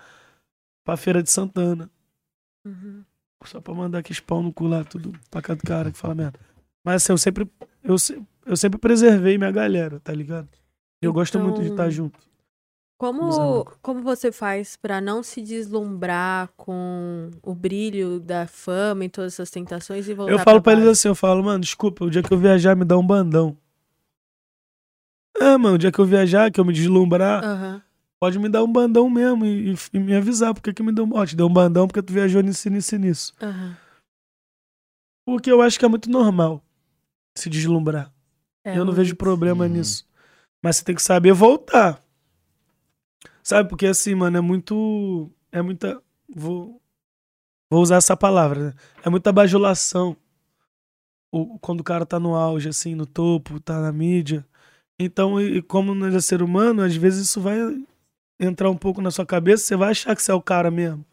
pra 0.85 0.97
Feira 0.97 1.23
de 1.23 1.31
Santana. 1.31 1.91
Uhum. 2.65 3.05
Só 3.45 3.61
pra 3.61 3.75
mandar 3.75 3.99
aqueles 3.99 4.21
pau 4.21 4.43
no 4.43 4.53
cu 4.53 4.67
lá, 4.67 4.85
tudo 4.85 5.13
pra 5.31 5.43
cá 5.43 5.55
do 5.55 5.63
cara 5.63 5.91
que 5.91 5.99
fala 5.99 6.15
merda. 6.15 6.39
Mas 6.83 7.03
assim, 7.03 7.13
eu 7.13 7.19
sempre, 7.19 7.51
eu, 7.83 7.97
eu 8.47 8.57
sempre 8.57 8.79
preservei 8.79 9.37
minha 9.37 9.51
galera, 9.51 10.01
tá 10.01 10.13
ligado? 10.13 10.49
E 11.03 11.07
eu 11.07 11.13
gosto 11.13 11.39
muito 11.39 11.61
de 11.61 11.69
estar 11.69 11.85
Então, 11.85 11.91
junto. 11.91 12.19
Como, 12.97 13.65
como 13.83 14.03
você 14.03 14.33
faz 14.33 14.77
pra 14.77 15.01
não 15.01 15.23
se 15.23 15.43
deslumbrar 15.43 16.49
com 16.57 17.31
o 17.43 17.55
brilho 17.55 18.21
da 18.21 18.47
fama 18.47 19.05
e 19.05 19.09
todas 19.11 19.35
essas 19.35 19.51
tentações 19.51 20.09
e 20.09 20.15
voltar 20.15 20.33
Eu 20.33 20.39
falo 20.39 20.63
pra 20.63 20.73
base? 20.73 20.87
eles 20.87 20.99
assim, 20.99 21.09
eu 21.09 21.15
falo, 21.15 21.43
mano, 21.45 21.61
desculpa, 21.61 22.05
o 22.05 22.11
dia 22.11 22.23
que 22.23 22.33
eu 22.33 22.39
viajar 22.39 22.75
me 22.75 22.85
dá 22.85 22.97
um 22.97 23.07
bandão. 23.07 23.57
É, 25.40 25.56
mano, 25.56 25.74
o 25.74 25.78
dia 25.78 25.90
que 25.93 25.98
eu 25.98 26.05
viajar, 26.05 26.51
que 26.51 26.61
eu 26.61 26.65
me 26.65 26.73
deslumbrar, 26.73 27.44
Aham. 27.44 27.82
pode 28.20 28.39
me 28.39 28.48
dar 28.48 28.62
um 28.62 28.70
bandão 28.73 29.11
mesmo 29.11 29.44
e, 29.44 29.74
e- 29.93 29.98
me 29.98 30.15
avisar 30.15 30.55
porque 30.55 30.73
que 30.73 30.82
me 30.82 30.93
deu 30.93 31.05
um. 31.05 31.15
Ó, 31.15 31.27
te 31.27 31.35
deu 31.36 31.47
um 31.47 31.52
bandão 31.52 31.86
porque 31.86 32.02
tu 32.02 32.12
viajou 32.12 32.40
nisso, 32.43 32.69
nisso 32.70 32.94
e 32.94 32.98
nisso. 32.98 33.32
aham. 33.43 33.77
Porque 35.27 35.51
eu 35.51 35.62
acho 35.62 35.78
que 35.78 35.85
é 35.85 35.89
muito 35.89 36.11
normal 36.11 36.62
se 37.35 37.48
deslumbrar. 37.48 38.12
É 38.62 38.77
eu 38.78 38.85
não 38.85 38.93
vejo 38.93 39.16
problema 39.16 39.65
Uhum. 39.65 39.70
nisso. 39.73 40.06
Mas 40.62 40.77
você 40.77 40.85
tem 40.85 40.94
que 40.94 41.02
saber 41.02 41.32
voltar. 41.32 42.02
Sabe? 43.43 43.69
Porque 43.69 43.86
assim, 43.86 44.15
mano, 44.15 44.36
é 44.36 44.40
muito. 44.40 45.31
É 45.51 45.61
muita. 45.62 46.01
Vou, 46.35 46.81
vou 47.70 47.82
usar 47.82 47.97
essa 47.97 48.16
palavra, 48.16 48.69
né? 48.69 48.74
É 49.05 49.11
muita 49.11 49.32
bajulação. 49.32 50.16
O, 51.32 51.59
quando 51.59 51.81
o 51.81 51.85
cara 51.85 52.06
tá 52.06 52.19
no 52.20 52.35
auge, 52.35 52.69
assim, 52.69 52.94
no 52.94 53.06
topo, 53.06 53.59
tá 53.61 53.81
na 53.81 53.93
mídia. 53.93 54.47
Então, 54.99 55.41
e, 55.41 55.61
como 55.62 55.95
nós 55.95 56.15
é 56.15 56.21
ser 56.21 56.43
humano, 56.43 56.83
às 56.83 56.95
vezes 56.95 57.27
isso 57.29 57.41
vai 57.41 57.59
entrar 58.39 58.71
um 58.71 58.77
pouco 58.77 59.01
na 59.03 59.11
sua 59.11 59.27
cabeça, 59.27 59.65
você 59.65 59.77
vai 59.77 59.91
achar 59.91 60.15
que 60.15 60.23
você 60.23 60.31
é 60.31 60.35
o 60.35 60.43
cara 60.43 60.71
mesmo. 60.71 61.05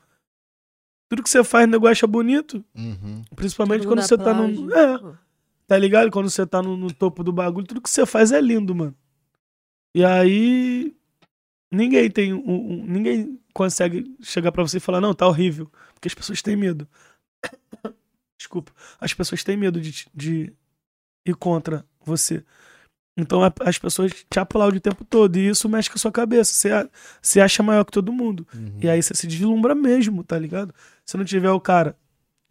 Tudo 1.10 1.24
que 1.24 1.30
você 1.30 1.44
faz, 1.44 1.66
o 1.68 1.70
negócio 1.72 1.92
acha 1.92 2.08
bonito. 2.08 2.64
Uhum. 2.76 3.24
Principalmente 3.36 3.86
quando 3.86 4.02
você 4.02 4.18
tá 4.18 4.32
aplaude. 4.32 4.62
no. 4.62 4.74
É, 4.74 5.16
Tá 5.68 5.78
ligado? 5.78 6.12
Quando 6.12 6.30
você 6.30 6.46
tá 6.46 6.62
no, 6.62 6.76
no 6.76 6.94
topo 6.94 7.24
do 7.24 7.32
bagulho, 7.32 7.66
tudo 7.66 7.82
que 7.82 7.90
você 7.90 8.06
faz 8.06 8.32
é 8.32 8.40
lindo, 8.42 8.74
mano. 8.76 8.96
E 9.96 10.04
aí. 10.06 10.96
Ninguém 11.74 12.12
tem 12.12 12.34
um, 12.34 12.40
um- 12.46 12.86
ninguém 12.86 13.40
consegue 13.54 14.14
chegar 14.22 14.52
pra 14.52 14.62
você 14.64 14.78
e 14.78 14.82
falar, 14.82 15.00
não, 15.00 15.14
tá 15.14 15.26
horrível. 15.28 15.72
Porque 15.94 16.08
as 16.10 16.14
pessoas 16.14 16.42
têm 16.42 16.56
medo. 16.58 16.86
Desculpa. 18.38 18.72
As 19.00 19.14
pessoas 19.14 19.44
têm 19.44 19.56
medo 19.56 19.80
de, 19.80 20.08
de 20.14 20.54
ir 21.26 21.36
contra 21.36 21.86
você. 22.04 22.44
Então 23.18 23.44
a- 23.44 23.54
as 23.62 23.78
pessoas 23.78 24.12
te 24.30 24.40
aplaudem 24.40 24.78
o 24.78 24.82
tempo 24.82 25.04
todo. 25.04 25.36
E 25.38 25.48
isso 25.50 25.68
mexe 25.68 25.90
com 25.90 25.96
a 25.96 26.00
sua 26.00 26.12
cabeça. 26.12 26.54
Você, 26.54 26.72
a- 26.72 26.90
você 27.22 27.42
acha 27.42 27.62
maior 27.62 27.84
que 27.84 27.92
todo 27.92 28.12
mundo. 28.12 28.48
Uhum. 28.54 28.78
E 28.82 28.90
aí 28.90 29.02
você 29.04 29.14
se 29.14 29.28
deslumbra 29.28 29.76
mesmo, 29.76 30.24
tá 30.24 30.38
ligado? 30.40 30.74
Se 31.06 31.18
não 31.18 31.26
tiver 31.26 31.52
o 31.52 31.60
cara, 31.60 31.96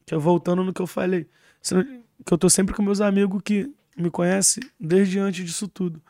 que 0.06 0.14
eu 0.14 0.20
voltando 0.20 0.62
no 0.62 0.72
que 0.72 0.80
eu 0.82 0.86
falei, 0.86 1.26
se 1.62 1.74
não- 1.74 1.84
que 1.84 2.32
eu 2.32 2.36
tô 2.38 2.50
sempre 2.50 2.74
com 2.74 2.82
meus 2.82 3.00
amigos 3.00 3.40
que 3.44 3.72
me 3.96 4.10
conhecem 4.10 4.62
desde 4.78 5.18
antes 5.18 5.44
disso 5.44 5.66
tudo. 5.66 6.00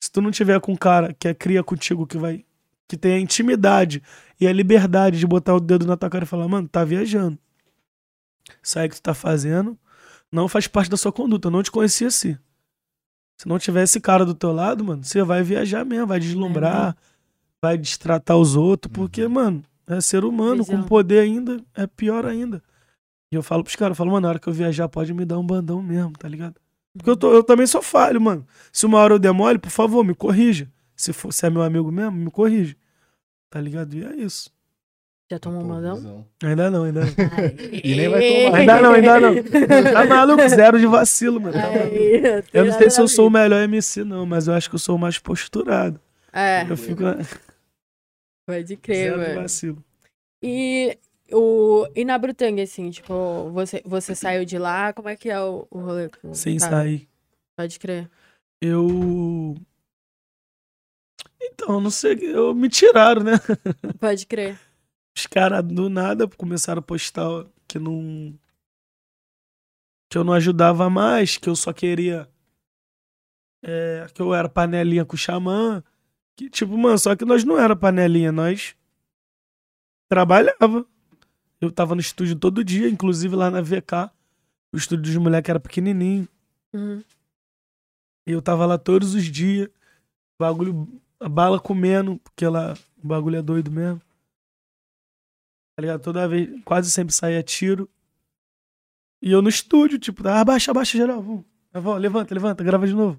Se 0.00 0.10
tu 0.10 0.20
não 0.22 0.30
tiver 0.30 0.58
com 0.60 0.72
um 0.72 0.76
cara 0.76 1.12
que 1.12 1.28
é 1.28 1.34
cria 1.34 1.62
contigo, 1.62 2.06
que 2.06 2.16
vai. 2.18 2.44
que 2.90 2.96
tem 2.96 3.12
a 3.16 3.20
intimidade 3.20 4.02
e 4.40 4.48
a 4.48 4.52
liberdade 4.52 5.18
de 5.18 5.26
botar 5.26 5.54
o 5.54 5.60
dedo 5.60 5.86
na 5.86 5.94
tua 5.94 6.08
cara 6.08 6.24
e 6.24 6.26
falar, 6.26 6.48
mano, 6.48 6.66
tá 6.66 6.82
viajando. 6.86 7.38
Isso 8.62 8.78
aí 8.78 8.88
que 8.88 8.94
tu 8.96 9.02
tá 9.02 9.12
fazendo 9.12 9.78
não 10.32 10.48
faz 10.48 10.66
parte 10.66 10.90
da 10.90 10.96
sua 10.96 11.12
conduta. 11.12 11.48
Eu 11.48 11.52
não 11.52 11.62
te 11.62 11.70
conhecia 11.70 12.06
assim. 12.06 12.38
Se 13.40 13.46
não 13.46 13.58
tiver 13.58 13.84
esse 13.84 14.00
cara 14.00 14.24
do 14.26 14.34
teu 14.34 14.52
lado, 14.52 14.84
mano, 14.84 15.04
você 15.04 15.22
vai 15.22 15.42
viajar 15.42 15.84
mesmo, 15.84 16.06
vai 16.08 16.18
deslumbrar, 16.18 16.96
vai 17.62 17.78
destratar 17.78 18.36
os 18.36 18.56
outros, 18.56 18.92
porque, 18.92 19.24
Uhum. 19.24 19.30
mano, 19.30 19.62
é 19.86 20.00
ser 20.00 20.24
humano, 20.24 20.64
Visão. 20.64 20.82
com 20.82 20.88
poder 20.88 21.20
ainda, 21.20 21.60
é 21.74 21.86
pior 21.86 22.26
ainda. 22.26 22.62
E 23.32 23.36
eu 23.36 23.42
falo 23.42 23.62
pros 23.62 23.76
caras, 23.76 23.92
eu 23.92 23.96
falo, 23.96 24.10
mano, 24.10 24.22
na 24.22 24.28
hora 24.30 24.38
que 24.38 24.48
eu 24.48 24.52
viajar, 24.52 24.88
pode 24.88 25.14
me 25.14 25.24
dar 25.24 25.38
um 25.38 25.46
bandão 25.46 25.80
mesmo, 25.82 26.12
tá 26.18 26.26
ligado? 26.28 26.56
Porque 26.96 27.10
eu, 27.10 27.16
tô- 27.16 27.32
eu 27.32 27.44
também 27.44 27.66
sou 27.66 27.80
falho, 27.82 28.20
mano. 28.20 28.44
Se 28.72 28.84
uma 28.86 28.98
hora 28.98 29.14
eu 29.14 29.18
demole, 29.18 29.58
por 29.58 29.70
favor, 29.70 30.02
me 30.04 30.14
corrija. 30.14 30.68
Se 30.96 31.12
for, 31.12 31.32
se 31.32 31.46
é 31.46 31.50
meu 31.50 31.62
amigo 31.62 31.92
mesmo, 31.92 32.12
me 32.18 32.30
corrija. 32.30 32.74
Tá 33.50 33.60
ligado? 33.60 33.94
E 33.94 34.04
é 34.04 34.16
isso. 34.16 34.50
Já 35.30 35.38
tomou 35.38 35.60
um 35.62 35.66
mandão? 35.66 36.26
Ainda 36.42 36.70
não, 36.70 36.84
ainda 36.84 37.00
não. 37.02 37.08
E 37.70 37.94
nem 37.94 38.08
vai 38.08 38.20
tomar. 38.44 38.58
Ainda 38.58 38.80
não, 38.80 38.92
ainda 38.92 39.20
não. 39.20 39.34
Tá 39.92 40.06
maluco, 40.06 40.48
zero 40.48 40.78
de 40.80 40.86
vacilo, 40.86 41.38
mano. 41.38 41.52
Tá. 41.52 41.68
Ai, 41.68 42.42
Eu 42.54 42.64
não 42.64 42.72
sei 42.78 42.88
se 42.88 42.98
eu 43.00 43.06
sou 43.06 43.26
o 43.26 43.30
melhor 43.30 43.62
MC, 43.62 44.04
não, 44.04 44.24
mas 44.24 44.48
eu 44.48 44.54
acho 44.54 44.70
que 44.70 44.74
eu 44.74 44.78
sou 44.78 44.96
o 44.96 44.98
mais 44.98 45.18
posturado. 45.18 46.00
É, 46.32 46.62
Eu 46.70 46.76
fico 46.78 47.02
pode 48.48 48.76
crer, 48.78 49.10
zero 49.10 49.20
de 49.20 49.28
mano. 49.28 49.42
vacilo. 49.42 49.84
E, 50.42 50.96
o, 51.30 51.86
e 51.94 52.06
na 52.06 52.16
Brutang, 52.16 52.62
assim, 52.62 52.88
tipo, 52.90 53.50
você, 53.50 53.82
você 53.84 54.14
saiu 54.14 54.46
de 54.46 54.56
lá, 54.56 54.94
como 54.94 55.10
é 55.10 55.16
que 55.16 55.28
é 55.28 55.38
o, 55.38 55.66
o 55.70 55.78
rolê? 55.80 56.08
Sem 56.32 56.56
cara? 56.56 56.70
sair. 56.72 57.06
Pode 57.54 57.78
crer. 57.78 58.08
Eu. 58.62 59.54
Então, 61.40 61.80
não 61.80 61.90
sei, 61.90 62.16
eu 62.22 62.54
me 62.54 62.68
tiraram, 62.68 63.22
né? 63.22 63.32
Pode 64.00 64.26
crer. 64.26 64.58
Os 65.18 65.26
caras 65.26 65.64
do 65.64 65.88
nada 65.88 66.28
começaram 66.28 66.78
a 66.78 66.82
postar 66.82 67.44
que 67.66 67.76
não. 67.76 68.38
que 70.08 70.16
eu 70.16 70.22
não 70.22 70.32
ajudava 70.32 70.88
mais, 70.88 71.36
que 71.36 71.48
eu 71.48 71.56
só 71.56 71.72
queria. 71.72 72.28
é, 73.60 74.06
que 74.14 74.22
eu 74.22 74.32
era 74.32 74.48
panelinha 74.48 75.04
com 75.04 75.16
o 75.16 75.18
xamã. 75.18 75.82
Que, 76.36 76.48
tipo, 76.48 76.78
mano, 76.78 76.96
só 76.96 77.16
que 77.16 77.24
nós 77.24 77.42
não 77.42 77.58
era 77.58 77.74
panelinha, 77.74 78.30
nós 78.30 78.76
trabalhava. 80.08 80.86
Eu 81.60 81.72
tava 81.72 81.96
no 81.96 82.00
estúdio 82.00 82.36
todo 82.36 82.62
dia, 82.62 82.88
inclusive 82.88 83.34
lá 83.34 83.50
na 83.50 83.60
VK. 83.60 84.12
O 84.72 84.76
estúdio 84.76 85.02
dos 85.02 85.16
moleques 85.16 85.50
era 85.50 85.58
pequenininho. 85.58 86.28
Uhum. 86.72 87.02
E 88.24 88.30
eu 88.30 88.40
tava 88.40 88.64
lá 88.66 88.78
todos 88.78 89.16
os 89.16 89.24
dias. 89.24 89.68
Bagulho, 90.38 90.86
a 91.18 91.28
bala 91.28 91.58
comendo, 91.58 92.18
porque 92.18 92.46
lá 92.46 92.76
o 93.02 93.08
bagulho 93.08 93.34
é 93.34 93.42
doido 93.42 93.68
mesmo. 93.68 94.00
Tá 95.78 95.82
ligado? 95.82 96.00
Toda 96.02 96.26
vez, 96.26 96.50
quase 96.64 96.90
sempre 96.90 97.14
saía 97.14 97.40
tiro. 97.40 97.88
E 99.22 99.30
eu 99.30 99.40
no 99.40 99.48
estúdio, 99.48 99.96
tipo, 99.96 100.26
ah, 100.26 100.40
abaixa, 100.40 100.72
abaixa 100.72 100.98
geral. 100.98 101.22
Vamos. 101.22 101.44
Vamos, 101.72 102.00
Levanta, 102.00 102.34
levanta, 102.34 102.64
grava 102.64 102.84
de 102.84 102.92
novo. 102.94 103.16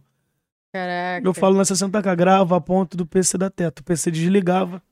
Caraca. 0.73 1.25
Eu 1.25 1.33
falo 1.33 1.55
na 1.55 1.63
60k, 1.63 2.13
grava 2.17 2.57
a 2.57 2.59
ponta 2.59 2.97
do 2.97 3.05
PC 3.05 3.37
da 3.37 3.49
teta. 3.49 3.81
O 3.81 3.85
PC 3.85 4.11
desligava. 4.11 4.83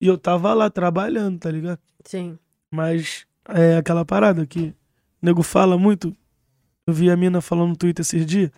E 0.00 0.06
eu 0.06 0.16
tava 0.16 0.54
lá 0.54 0.70
trabalhando, 0.70 1.38
tá 1.38 1.50
ligado? 1.50 1.78
Sim. 2.02 2.38
Mas 2.72 3.26
é 3.46 3.76
aquela 3.76 4.02
parada 4.06 4.46
que 4.46 4.68
o 4.68 4.74
nego 5.20 5.42
fala 5.42 5.76
muito. 5.76 6.16
Eu 6.86 6.94
vi 6.94 7.10
a 7.10 7.16
mina 7.16 7.42
falando 7.42 7.68
no 7.68 7.76
Twitter 7.76 8.00
esses 8.02 8.24
dias. 8.24 8.50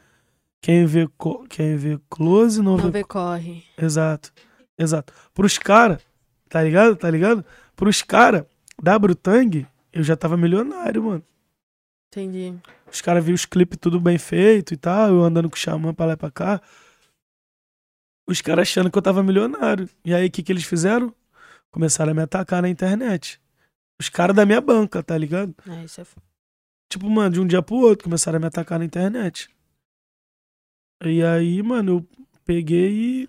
Quem 0.63 0.87
vê, 0.87 1.09
co- 1.19 1.45
quem 1.49 1.75
vê 1.77 1.99
close 2.09 2.63
não, 2.63 2.77
Não 2.77 2.85
vê. 2.85 2.91
vê 3.01 3.05
corre. 3.05 3.65
Exato. 3.77 4.33
Exato. 4.79 5.13
Pros 5.35 5.59
caras, 5.59 6.01
tá 6.49 6.63
ligado? 6.63 6.95
Tá 6.95 7.11
ligado? 7.11 7.45
Pros 7.77 8.03
caras 8.03 8.45
da 8.81 8.99
Brutang, 8.99 9.67
eu 9.93 10.03
já 10.03 10.17
tava 10.17 10.37
milionário, 10.37 11.03
mano. 11.05 11.25
Entendi. 12.11 12.55
Os 12.91 13.01
caras 13.01 13.25
viam 13.25 13.35
os 13.35 13.47
clipes 13.47 13.79
tudo 13.81 13.99
bem 13.99 14.19
feito 14.19 14.75
e 14.75 14.77
tal, 14.77 15.09
eu 15.09 15.23
andando 15.23 15.49
com 15.49 15.57
o 15.57 15.59
xamã 15.59 15.95
pra 15.95 16.07
lá 16.07 16.13
e 16.13 16.17
pra 16.17 16.31
cá. 16.31 16.61
Os 18.29 18.41
caras 18.41 18.69
achando 18.69 18.91
que 18.91 18.97
eu 18.99 19.03
tava 19.03 19.23
milionário. 19.23 19.89
E 20.05 20.15
aí, 20.15 20.27
o 20.27 20.31
que, 20.31 20.43
que 20.43 20.53
eles 20.53 20.65
fizeram? 20.65 21.15
Começaram 21.71 22.13
a 22.13 22.15
me 22.15 22.23
atacar 22.23 22.63
na 22.63 22.69
internet. 22.69 23.41
Os 24.01 24.09
caras 24.09 24.37
da 24.37 24.45
minha 24.47 24.61
banca, 24.61 25.03
tá 25.03 25.17
ligado? 25.17 25.55
É, 25.69 25.85
isso 25.85 26.01
é 26.01 26.05
f- 26.05 26.17
Tipo, 26.91 27.09
mano, 27.09 27.31
de 27.35 27.41
um 27.41 27.47
dia 27.47 27.63
pro 27.63 27.77
outro, 27.77 28.05
começaram 28.05 28.37
a 28.37 28.41
me 28.41 28.47
atacar 28.47 28.79
na 28.79 28.85
internet. 28.85 29.49
E 31.05 31.23
aí, 31.23 31.63
mano, 31.63 31.99
eu 31.99 32.27
peguei 32.45 33.23
e. 33.25 33.29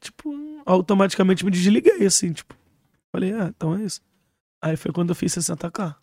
Tipo, 0.00 0.32
automaticamente 0.64 1.44
me 1.44 1.50
desliguei, 1.50 2.06
assim, 2.06 2.32
tipo. 2.32 2.54
Falei, 3.16 3.32
ah, 3.32 3.46
então 3.48 3.74
é 3.74 3.82
isso. 3.82 4.02
Aí 4.62 4.76
foi 4.76 4.92
quando 4.92 5.08
eu 5.08 5.14
fiz 5.14 5.34
60k. 5.34 5.96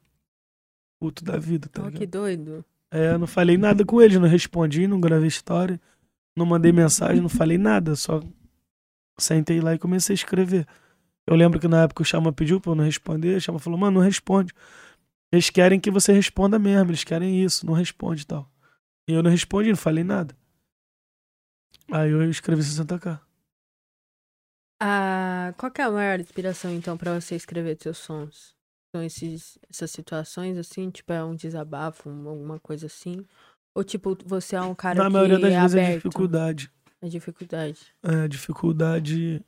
Puto 0.99 1.23
da 1.23 1.37
vida, 1.37 1.69
tá 1.69 1.83
Ó, 1.83 1.85
ligado? 1.85 1.99
que 1.99 2.07
doido. 2.07 2.65
É, 2.91 3.11
eu 3.11 3.19
não 3.19 3.27
falei 3.27 3.55
nada 3.55 3.85
com 3.85 4.01
eles, 4.01 4.19
não 4.19 4.27
respondi, 4.27 4.87
não 4.87 4.99
gravei 4.99 5.27
história, 5.27 5.79
não 6.35 6.43
mandei 6.43 6.71
mensagem, 6.71 7.21
não 7.21 7.29
falei 7.29 7.59
nada, 7.59 7.95
só 7.95 8.19
sentei 9.19 9.61
lá 9.61 9.75
e 9.75 9.77
comecei 9.77 10.15
a 10.15 10.15
escrever. 10.15 10.67
Eu 11.27 11.35
lembro 11.35 11.59
que 11.59 11.67
na 11.67 11.83
época 11.83 12.01
o 12.01 12.05
Chama 12.05 12.33
pediu 12.33 12.59
pra 12.59 12.71
eu 12.71 12.75
não 12.75 12.83
responder, 12.83 13.37
o 13.37 13.41
Chama 13.41 13.59
falou, 13.59 13.77
mano, 13.77 13.99
não 13.99 14.05
responde. 14.05 14.51
Eles 15.31 15.51
querem 15.51 15.79
que 15.79 15.91
você 15.91 16.13
responda 16.13 16.57
mesmo, 16.57 16.89
eles 16.89 17.03
querem 17.03 17.43
isso, 17.43 17.63
não 17.63 17.73
responde 17.75 18.23
e 18.23 18.25
tal. 18.25 18.49
E 19.07 19.13
eu 19.13 19.21
não 19.21 19.29
respondi, 19.29 19.69
não 19.69 19.77
falei 19.77 20.03
nada. 20.03 20.35
Aí 21.91 22.09
eu 22.09 22.27
escrevi 22.27 22.63
60k. 22.63 23.19
Ah, 24.85 25.53
qual 25.57 25.71
que 25.71 25.79
é 25.81 25.85
a 25.85 25.89
maior 25.91 26.19
inspiração, 26.19 26.69
então, 26.73 26.97
pra 26.97 27.17
você 27.17 27.35
escrever 27.35 27.77
seus 27.79 27.97
sons? 27.99 28.53
São 28.93 29.01
esses, 29.01 29.57
essas 29.69 29.89
situações, 29.91 30.57
assim, 30.57 30.89
tipo, 30.89 31.13
é 31.13 31.23
um 31.23 31.33
desabafo, 31.35 32.09
um- 32.09 32.27
alguma 32.27 32.59
coisa 32.59 32.87
assim? 32.87 33.25
Ou, 33.73 33.81
tipo, 33.81 34.17
você 34.25 34.57
é 34.57 34.61
um 34.61 34.75
cara 34.75 34.99
Na 34.99 35.05
que 35.05 35.13
maioria 35.13 35.39
das 35.39 35.53
é 35.53 35.61
vezes 35.61 35.75
é 35.75 35.79
aberto? 35.79 35.93
É, 35.93 35.95
dificuldade. 36.09 36.71
É 37.01 37.07
dificuldade. 37.07 37.79
É, 38.03 38.27
dificuldade. 38.27 39.45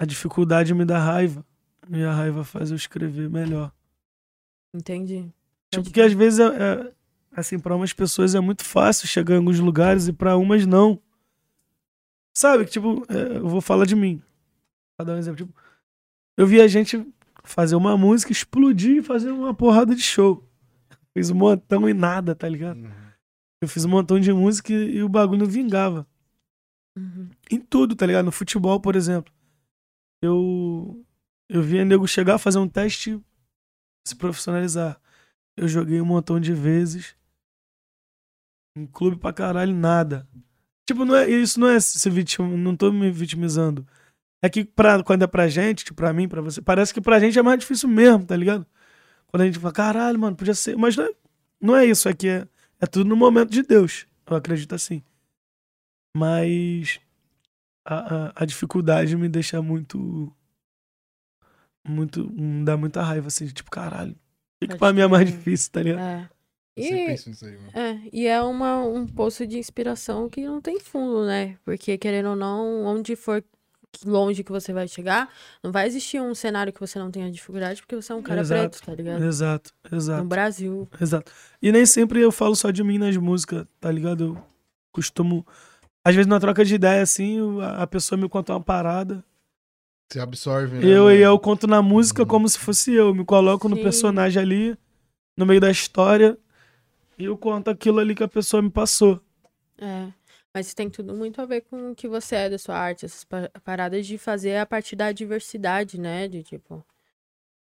a 0.00 0.04
dificuldade 0.04 0.72
me 0.74 0.84
dá 0.84 0.98
raiva. 0.98 1.44
E 1.90 2.02
a 2.04 2.12
raiva 2.12 2.44
faz 2.44 2.70
eu 2.70 2.76
escrever 2.76 3.28
melhor. 3.28 3.72
Entendi. 4.74 5.32
Tipo, 5.72 5.84
porque 5.84 6.00
às 6.00 6.12
vezes, 6.12 6.38
é, 6.38 6.44
é- 6.46 6.92
assim, 7.32 7.58
pra 7.58 7.74
umas 7.74 7.92
pessoas 7.92 8.34
é 8.34 8.40
muito 8.40 8.64
fácil 8.64 9.06
chegar 9.08 9.34
em 9.34 9.38
alguns 9.38 9.58
lugares 9.58 10.06
e 10.08 10.12
pra 10.12 10.36
umas 10.36 10.64
não. 10.64 11.00
Sabe? 12.36 12.64
que, 12.64 12.72
Tipo, 12.72 13.04
é, 13.08 13.36
eu 13.38 13.48
vou 13.48 13.60
falar 13.60 13.86
de 13.86 13.94
mim. 13.94 14.22
Vou 14.98 15.06
dar 15.06 15.14
um 15.14 15.18
exemplo. 15.18 15.46
Tipo, 15.46 15.58
eu 16.36 16.46
vi 16.46 16.60
a 16.60 16.66
gente 16.66 17.06
fazer 17.44 17.76
uma 17.76 17.96
música, 17.96 18.32
explodir 18.32 18.96
e 18.98 19.02
fazer 19.02 19.30
uma 19.30 19.54
porrada 19.54 19.94
de 19.94 20.02
show. 20.02 20.44
Fiz 21.16 21.30
um 21.30 21.34
montão 21.34 21.88
e 21.88 21.94
nada, 21.94 22.34
tá 22.34 22.48
ligado? 22.48 22.80
Eu 23.62 23.68
fiz 23.68 23.84
um 23.84 23.88
montão 23.88 24.18
de 24.18 24.32
música 24.32 24.72
e, 24.72 24.96
e 24.96 25.02
o 25.02 25.08
bagulho 25.08 25.40
não 25.40 25.46
vingava. 25.46 26.06
Uhum. 26.96 27.30
Em 27.50 27.60
tudo, 27.60 27.94
tá 27.94 28.06
ligado? 28.06 28.24
No 28.24 28.32
futebol, 28.32 28.80
por 28.80 28.96
exemplo. 28.96 29.32
Eu. 30.22 31.04
Eu 31.48 31.62
via 31.62 31.84
nego 31.84 32.08
chegar, 32.08 32.38
fazer 32.38 32.58
um 32.58 32.68
teste, 32.68 33.20
se 34.06 34.16
profissionalizar. 34.16 34.98
Eu 35.56 35.68
joguei 35.68 36.00
um 36.00 36.06
montão 36.06 36.40
de 36.40 36.52
vezes. 36.52 37.14
Em 38.76 38.86
clube 38.86 39.18
pra 39.18 39.32
caralho, 39.32 39.74
nada. 39.74 40.26
Tipo, 40.88 41.04
não 41.04 41.16
é, 41.16 41.28
isso 41.28 41.58
não 41.58 41.68
é 41.68 41.80
se 41.80 42.08
vitim, 42.10 42.42
não 42.42 42.76
tô 42.76 42.92
me 42.92 43.10
vitimizando. 43.10 43.86
É 44.42 44.48
que 44.50 44.64
pra, 44.64 45.02
quando 45.02 45.22
é 45.22 45.26
pra 45.26 45.48
gente, 45.48 45.84
tipo, 45.86 45.96
pra 45.96 46.12
mim, 46.12 46.28
pra 46.28 46.42
você, 46.42 46.60
parece 46.60 46.92
que 46.92 47.00
pra 47.00 47.18
gente 47.18 47.38
é 47.38 47.42
mais 47.42 47.58
difícil 47.58 47.88
mesmo, 47.88 48.26
tá 48.26 48.36
ligado? 48.36 48.66
Quando 49.28 49.40
a 49.40 49.46
gente 49.46 49.58
fala, 49.58 49.72
caralho, 49.72 50.18
mano, 50.18 50.36
podia 50.36 50.54
ser. 50.54 50.76
Mas 50.76 50.96
não 50.96 51.04
é, 51.04 51.10
não 51.60 51.76
é 51.76 51.86
isso, 51.86 52.08
é 52.08 52.14
que 52.14 52.28
é, 52.28 52.46
é 52.78 52.86
tudo 52.86 53.08
no 53.08 53.16
momento 53.16 53.50
de 53.50 53.62
Deus. 53.62 54.06
Eu 54.26 54.36
acredito 54.36 54.74
assim. 54.74 55.02
Mas 56.14 57.00
a, 57.86 58.28
a, 58.28 58.32
a 58.36 58.44
dificuldade 58.44 59.16
me 59.16 59.28
deixa 59.28 59.60
muito. 59.62 60.30
Muito. 61.86 62.30
Me 62.30 62.64
dá 62.64 62.76
muita 62.76 63.02
raiva, 63.02 63.28
assim, 63.28 63.46
tipo, 63.48 63.70
caralho. 63.70 64.12
O 64.12 64.16
que, 64.60 64.68
que 64.68 64.78
pra 64.78 64.92
mim 64.92 65.00
é 65.00 65.06
mais 65.06 65.26
difícil, 65.30 65.72
tá 65.72 65.82
ligado? 65.82 66.00
É. 66.00 66.30
E, 66.76 66.92
aí, 66.92 67.16
mano. 67.56 67.70
é, 67.72 68.00
e 68.12 68.26
é 68.26 68.42
uma, 68.42 68.80
um 68.84 69.06
poço 69.06 69.46
de 69.46 69.58
inspiração 69.58 70.28
que 70.28 70.44
não 70.44 70.60
tem 70.60 70.80
fundo, 70.80 71.24
né? 71.24 71.56
Porque, 71.64 71.96
querendo 71.96 72.30
ou 72.30 72.36
não, 72.36 72.84
onde 72.84 73.14
for 73.14 73.44
longe 74.04 74.42
que 74.42 74.50
você 74.50 74.72
vai 74.72 74.88
chegar, 74.88 75.32
não 75.62 75.70
vai 75.70 75.86
existir 75.86 76.20
um 76.20 76.34
cenário 76.34 76.72
que 76.72 76.80
você 76.80 76.98
não 76.98 77.12
tenha 77.12 77.30
dificuldade, 77.30 77.80
porque 77.80 77.94
você 77.94 78.10
é 78.10 78.14
um 78.16 78.22
cara 78.22 78.40
Exato. 78.40 78.60
preto, 78.70 78.82
tá 78.84 78.92
ligado? 78.94 79.22
Exato, 79.24 79.72
No 79.88 79.96
exato. 79.98 80.24
Brasil. 80.24 80.88
Exato. 81.00 81.30
E 81.62 81.70
nem 81.70 81.86
sempre 81.86 82.20
eu 82.20 82.32
falo 82.32 82.56
só 82.56 82.72
de 82.72 82.82
mim 82.82 82.98
nas 82.98 83.16
músicas, 83.16 83.64
tá 83.80 83.90
ligado? 83.92 84.24
Eu 84.24 84.44
costumo. 84.92 85.46
Às 86.04 86.14
vezes, 86.16 86.26
na 86.26 86.40
troca 86.40 86.64
de 86.64 86.74
ideia, 86.74 87.02
assim, 87.02 87.38
a 87.62 87.86
pessoa 87.86 88.20
me 88.20 88.28
conta 88.28 88.52
uma 88.52 88.60
parada. 88.60 89.24
Você 90.12 90.18
absorve, 90.18 90.74
né? 90.78 90.84
Eu 90.84 91.10
e 91.10 91.20
eu 91.22 91.38
conto 91.38 91.66
na 91.68 91.80
música 91.80 92.22
Uhum. 92.22 92.28
como 92.28 92.48
se 92.48 92.58
fosse 92.58 92.92
eu. 92.92 93.14
Me 93.14 93.24
coloco 93.24 93.68
no 93.68 93.76
Sim. 93.76 93.82
personagem 93.82 94.42
ali, 94.42 94.78
no 95.36 95.46
meio 95.46 95.60
da 95.60 95.70
história, 95.70 96.36
e 97.18 97.24
eu 97.24 97.36
conto 97.36 97.68
aquilo 97.70 97.98
ali 98.00 98.14
que 98.14 98.22
a 98.24 98.28
pessoa 98.28 98.62
me 98.62 98.70
passou. 98.70 99.20
É. 99.78 100.12
Mas 100.52 100.72
tem 100.72 100.88
tudo 100.88 101.12
muito 101.14 101.40
a 101.40 101.46
ver 101.46 101.62
com 101.62 101.90
o 101.90 101.94
que 101.94 102.06
você 102.06 102.36
é 102.36 102.50
da 102.50 102.58
sua 102.58 102.76
arte, 102.76 103.04
essas 103.04 103.24
pa- 103.24 103.50
paradas 103.64 104.06
de 104.06 104.16
fazer 104.16 104.56
a 104.56 104.64
partir 104.66 104.94
da 104.94 105.10
diversidade, 105.10 106.00
né? 106.00 106.28
De 106.28 106.44
tipo, 106.44 106.84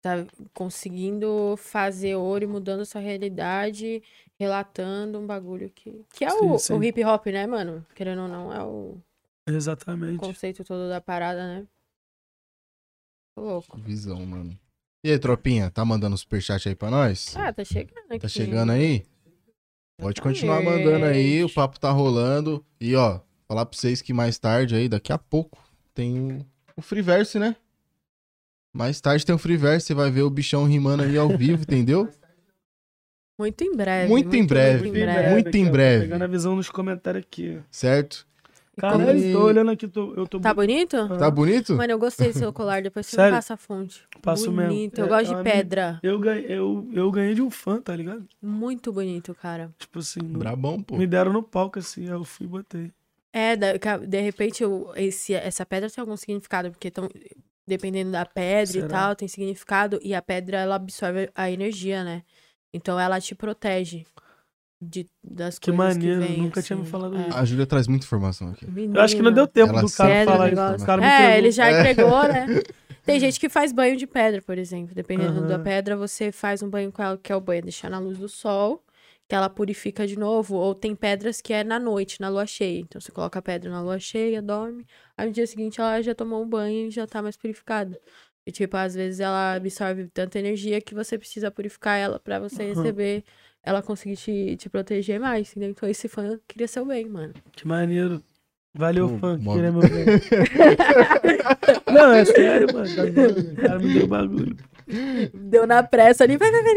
tá 0.02 0.26
conseguindo 0.52 1.54
fazer 1.56 2.16
ouro 2.16 2.44
e 2.44 2.46
mudando 2.46 2.80
a 2.82 2.84
sua 2.84 3.00
realidade, 3.00 4.02
relatando 4.38 5.18
um 5.18 5.26
bagulho 5.26 5.70
que. 5.70 6.04
Que 6.12 6.24
é 6.26 6.32
o, 6.34 6.58
Sim, 6.58 6.58
sim. 6.58 6.74
o 6.74 6.84
hip 6.84 7.02
hop, 7.04 7.26
né, 7.28 7.46
mano? 7.46 7.86
Querendo 7.94 8.22
ou 8.22 8.28
não, 8.28 8.52
é 8.52 8.62
o 8.62 8.98
Exatamente. 9.46 10.18
conceito 10.18 10.62
todo 10.62 10.88
da 10.88 11.00
parada, 11.00 11.46
né? 11.46 11.66
Tô 13.34 13.40
louco. 13.42 13.78
Visão, 13.80 14.24
mano. 14.26 14.58
E 15.04 15.10
aí, 15.10 15.18
tropinha, 15.18 15.70
tá 15.70 15.84
mandando 15.84 16.16
superchat 16.16 16.68
aí 16.68 16.74
pra 16.74 16.90
nós? 16.90 17.34
Ah, 17.36 17.52
tá 17.52 17.64
chegando 17.64 18.04
aqui. 18.10 18.18
Tá 18.20 18.28
chegando 18.28 18.70
aí? 18.70 19.04
Pode 19.98 20.20
continuar 20.20 20.60
Exatamente. 20.60 20.84
mandando 20.84 21.04
aí, 21.06 21.44
o 21.44 21.48
papo 21.48 21.78
tá 21.78 21.90
rolando. 21.90 22.64
E 22.80 22.94
ó, 22.96 23.20
falar 23.46 23.66
pra 23.66 23.78
vocês 23.78 24.02
que 24.02 24.12
mais 24.12 24.38
tarde 24.38 24.74
aí, 24.74 24.88
daqui 24.88 25.12
a 25.12 25.18
pouco, 25.18 25.58
tem 25.94 26.44
o, 26.76 26.82
Freeverse, 26.82 27.38
né? 27.38 27.54
Mais 28.74 29.00
tarde 29.00 29.24
tem 29.24 29.34
o 29.34 29.38
Freeverse, 29.38 29.86
você 29.86 29.94
vai 29.94 30.10
ver 30.10 30.22
o 30.22 30.30
bichão 30.30 30.64
rimando 30.64 31.02
aí 31.02 31.16
ao 31.16 31.28
vivo, 31.28 31.62
entendeu? 31.62 32.08
Muito 33.38 33.62
em 33.64 33.76
breve. 33.76 34.08
Muito 34.08 34.36
em 34.36 34.46
breve, 34.46 34.78
Muito 34.82 34.96
em 34.96 35.00
breve. 35.00 35.30
muito 35.30 35.56
em 35.56 35.70
breve. 35.70 36.04
Pegando 36.04 36.22
a 36.22 36.26
visão 36.26 36.56
nos 36.56 36.70
comentários 36.70 37.24
aqui. 37.24 37.60
Certo? 37.70 38.26
Caralho, 38.76 39.18
E- 39.18 39.32
tô 39.32 39.44
olhando 39.44 39.70
aqui, 39.70 39.86
tô, 39.86 40.14
eu 40.14 40.26
tô. 40.26 40.40
Tá 40.40 40.54
bonito? 40.54 40.96
Tá 41.18 41.30
bonito? 41.30 41.74
Mano, 41.76 41.92
eu 41.92 41.98
gostei 41.98 42.32
do 42.32 42.38
seu 42.38 42.52
colar, 42.52 42.82
depois 42.82 43.06
você 43.06 43.16
Sério? 43.16 43.32
me 43.32 43.36
passa 43.36 43.54
a 43.54 43.56
fonte. 43.58 44.02
Passo 44.22 44.50
mesmo. 44.50 44.70
bonito. 44.72 44.98
Eu 44.98 45.04
É, 45.04 45.08
gosto 45.08 45.24
de 45.26 45.30
minha- 45.32 45.44
pedra. 45.44 46.00
Eu 46.02 46.18
ganhei, 46.18 46.46
eu, 46.48 46.88
eu 46.92 47.10
ganhei 47.10 47.34
de 47.34 47.42
um 47.42 47.50
fã, 47.50 47.80
tá 47.80 47.94
ligado? 47.94 48.26
Muito 48.40 48.90
bonito, 48.90 49.34
cara. 49.34 49.70
Tipo 49.78 49.98
assim, 49.98 50.20
no- 50.20 50.38
Brabão, 50.38 50.82
pô. 50.82 50.96
me 50.96 51.06
deram 51.06 51.32
no 51.32 51.42
palco 51.42 51.78
assim, 51.78 52.04
aí 52.04 52.12
eu 52.12 52.24
fui 52.24 52.46
e 52.46 52.48
botei. 52.48 52.90
É, 53.30 53.54
de 53.56 54.20
repente 54.20 54.62
eu- 54.62 54.90
esse, 54.96 55.34
essa 55.34 55.66
pedra 55.66 55.90
tem 55.90 56.00
algum 56.00 56.16
significado, 56.16 56.70
porque 56.70 56.90
tão, 56.90 57.08
dependendo 57.66 58.10
da 58.12 58.24
pedra 58.24 58.66
Será? 58.72 58.86
e 58.86 58.88
tal, 58.88 59.16
tem 59.16 59.28
significado. 59.28 59.98
E 60.02 60.14
a 60.14 60.22
pedra, 60.22 60.58
ela 60.58 60.76
absorve 60.76 61.30
a 61.34 61.50
energia, 61.50 62.02
né? 62.04 62.22
Então 62.72 62.98
ela 62.98 63.20
te 63.20 63.34
protege 63.34 64.06
de, 64.82 65.06
das 65.22 65.58
Que 65.58 65.70
coisas 65.70 65.96
maneiro, 65.96 66.20
que 66.20 66.26
vêm, 66.26 66.42
nunca 66.42 66.60
tinha 66.60 66.76
me 66.76 66.82
assim. 66.82 66.90
falado 66.92 67.16
É. 67.16 67.28
isso. 67.28 67.38
A 67.38 67.44
Júlia 67.44 67.66
traz 67.66 67.86
muita 67.86 68.04
informação 68.04 68.48
aqui. 68.48 68.66
Eu 68.66 69.00
acho 69.00 69.14
que 69.14 69.22
não 69.22 69.32
deu 69.32 69.46
tempo 69.46 69.72
Ela 69.72 69.82
do 69.82 69.90
cara 69.90 70.24
falar 70.24 70.52
isso. 70.52 70.86
cara 70.86 71.04
É, 71.04 71.38
ele 71.38 71.50
já 71.50 71.70
É. 71.70 71.80
entregou, 71.80 72.22
né? 72.28 72.46
Tem 73.06 73.18
gente 73.18 73.38
que 73.40 73.48
faz 73.48 73.72
banho 73.72 73.96
de 73.96 74.06
pedra, 74.06 74.40
por 74.42 74.58
exemplo. 74.58 74.94
Dependendo 74.94 75.46
da 75.46 75.56
Aham. 75.56 75.64
pedra, 75.64 75.96
você 75.96 76.30
faz 76.30 76.62
um 76.62 76.70
banho 76.70 76.90
com 76.92 77.02
ela, 77.02 77.16
que 77.18 77.32
é 77.32 77.36
o 77.36 77.40
banho 77.40 77.62
deixar 77.62 77.90
na 77.90 77.98
luz 77.98 78.18
do 78.18 78.28
sol, 78.28 78.84
que 79.28 79.34
ela 79.34 79.50
purifica 79.50 80.06
de 80.06 80.16
novo. 80.18 80.54
Ou 80.56 80.74
tem 80.74 80.94
pedras 80.94 81.40
que 81.40 81.52
é 81.52 81.64
na 81.64 81.78
noite, 81.80 82.20
na 82.20 82.28
lua 82.28 82.46
cheia. 82.46 82.78
Então 82.80 83.00
você 83.00 83.10
coloca 83.10 83.38
a 83.38 83.42
pedra 83.42 83.70
na 83.70 83.80
lua 83.82 83.98
cheia, 83.98 84.40
dorme. 84.40 84.86
Aí 85.16 85.26
no 85.26 85.32
dia 85.32 85.46
seguinte 85.46 85.80
ela 85.80 86.00
já 86.00 86.14
tomou 86.14 86.42
um 86.42 86.48
banho 86.48 86.86
e 86.88 86.90
já 86.90 87.06
tá 87.06 87.20
mais 87.22 87.36
purificada. 87.36 87.98
E 88.46 88.50
tipo, 88.52 88.76
às 88.76 88.94
vezes 88.94 89.20
ela 89.20 89.54
absorve 89.54 90.08
tanta 90.08 90.38
energia 90.38 90.80
que 90.80 90.94
você 90.94 91.16
precisa 91.18 91.50
purificar 91.50 91.96
ela 91.98 92.18
pra 92.18 92.38
você 92.40 92.62
Aham. 92.64 92.68
receber, 92.74 93.24
ela 93.62 93.82
conseguir 93.82 94.16
te, 94.16 94.56
te 94.56 94.68
proteger 94.68 95.20
mais, 95.20 95.50
entendeu? 95.50 95.70
Então 95.70 95.88
esse 95.88 96.08
fã 96.08 96.38
queria 96.48 96.66
seu 96.68 96.84
bem, 96.84 97.06
mano. 97.08 97.32
Que 97.52 97.66
maneiro. 97.66 98.22
Valeu, 98.74 99.08
Pô, 99.10 99.18
fã, 99.18 99.38
que 99.38 99.44
queria 99.44 99.70
meu 99.70 99.82
bem. 99.82 100.06
Não, 101.92 102.12
é 102.12 102.24
sério, 102.24 102.68
mano. 102.72 102.88
tá 102.96 103.02
O 103.02 103.56
cara 103.56 103.78
me 103.78 103.92
deu 103.94 104.06
bagulho. 104.06 104.56
Deu 105.34 105.66
na 105.66 105.82
pressa 105.82 106.24
ali. 106.24 106.36
vai, 106.36 106.50
vai, 106.50 106.62
vai. 106.62 106.74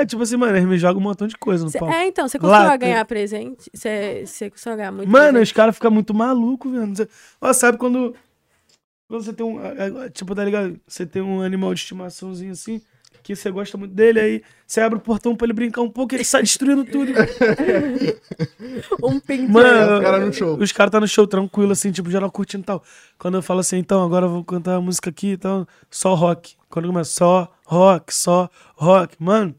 É, 0.00 0.06
tipo 0.06 0.22
assim, 0.22 0.36
mano, 0.36 0.56
eles 0.56 0.68
me 0.68 0.78
jogam 0.78 1.00
um 1.00 1.04
montão 1.04 1.26
de 1.26 1.36
coisa 1.36 1.64
no 1.64 1.70
Cê- 1.70 1.78
palco. 1.78 1.94
é, 1.94 2.06
então, 2.06 2.28
você 2.28 2.38
costuma 2.38 2.64
Lá, 2.64 2.76
ganhar 2.76 3.04
presente? 3.04 3.70
Você 3.74 4.24
você 4.26 4.50
costuma 4.50 4.76
ganhar 4.76 4.92
muito 4.92 5.08
Mano, 5.10 5.26
os 5.26 5.32
presente? 5.32 5.54
caras 5.54 5.74
ficam 5.74 5.90
muito 5.90 6.14
malucos, 6.14 6.70
velho. 6.72 6.96
Cê- 6.96 7.08
Ó, 7.40 7.52
sabe 7.52 7.78
quando. 7.78 8.14
Quando 9.08 9.22
você 9.22 9.32
tem 9.32 9.44
um. 9.46 9.58
é, 9.64 10.06
é, 10.06 10.10
Tipo, 10.10 10.34
tá 10.34 10.44
ligado? 10.44 10.80
Você 10.86 11.04
tem 11.06 11.22
um 11.22 11.40
animal 11.42 11.72
de 11.74 11.80
estimaçãozinho 11.80 12.52
assim, 12.52 12.80
que 13.26 13.34
você 13.34 13.50
gosta 13.50 13.76
muito 13.76 13.92
dele, 13.92 14.20
aí 14.20 14.42
você 14.64 14.80
abre 14.80 14.98
o 14.98 15.00
portão 15.00 15.34
pra 15.34 15.46
ele 15.46 15.52
brincar 15.52 15.82
um 15.82 15.90
pouco, 15.90 16.14
ele 16.14 16.22
sai 16.22 16.42
destruindo 16.42 16.84
tudo. 16.84 17.12
Um 19.02 19.18
pintinho. 19.18 19.50
Mano, 19.50 19.96
Os 19.96 20.02
caras 20.02 20.26
no 20.26 20.32
show. 20.32 20.58
Os 20.58 20.72
caras 20.72 20.92
tá 20.92 21.00
no 21.00 21.08
show 21.08 21.26
tranquilo, 21.26 21.72
assim, 21.72 21.90
tipo, 21.90 22.10
geral 22.10 22.30
curtindo 22.30 22.62
e 22.62 22.66
tal. 22.66 22.84
Quando 23.18 23.36
eu 23.36 23.42
falo 23.42 23.60
assim, 23.60 23.78
então, 23.78 24.02
agora 24.04 24.26
eu 24.26 24.30
vou 24.30 24.44
cantar 24.44 24.76
a 24.76 24.80
música 24.80 25.10
aqui 25.10 25.32
e 25.32 25.36
tal, 25.36 25.66
só 25.90 26.14
rock. 26.14 26.56
Quando 26.68 26.86
começa, 26.86 27.10
só 27.10 27.52
rock, 27.64 28.14
só 28.14 28.50
rock. 28.74 29.16
Mano, 29.18 29.54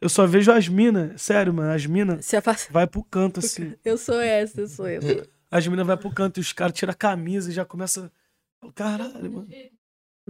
eu 0.00 0.08
só 0.08 0.26
vejo 0.26 0.52
as 0.52 0.68
minas, 0.68 1.20
sério, 1.20 1.52
mano, 1.52 1.72
as 1.72 1.84
minas 1.84 2.30
faz... 2.42 2.68
vai 2.70 2.86
pro 2.86 3.04
canto, 3.04 3.40
assim. 3.40 3.74
Eu 3.84 3.98
sou 3.98 4.20
essa, 4.20 4.60
eu 4.60 4.68
sou 4.68 4.88
eu. 4.88 5.00
As 5.50 5.66
minas 5.66 5.86
vai 5.86 5.96
pro 5.96 6.10
canto 6.10 6.38
e 6.38 6.40
os 6.40 6.52
caras 6.52 6.74
tiram 6.74 6.92
a 6.92 6.94
camisa 6.94 7.50
e 7.50 7.52
já 7.52 7.64
começa. 7.64 8.10
Caralho, 8.74 9.32
mano. 9.32 9.48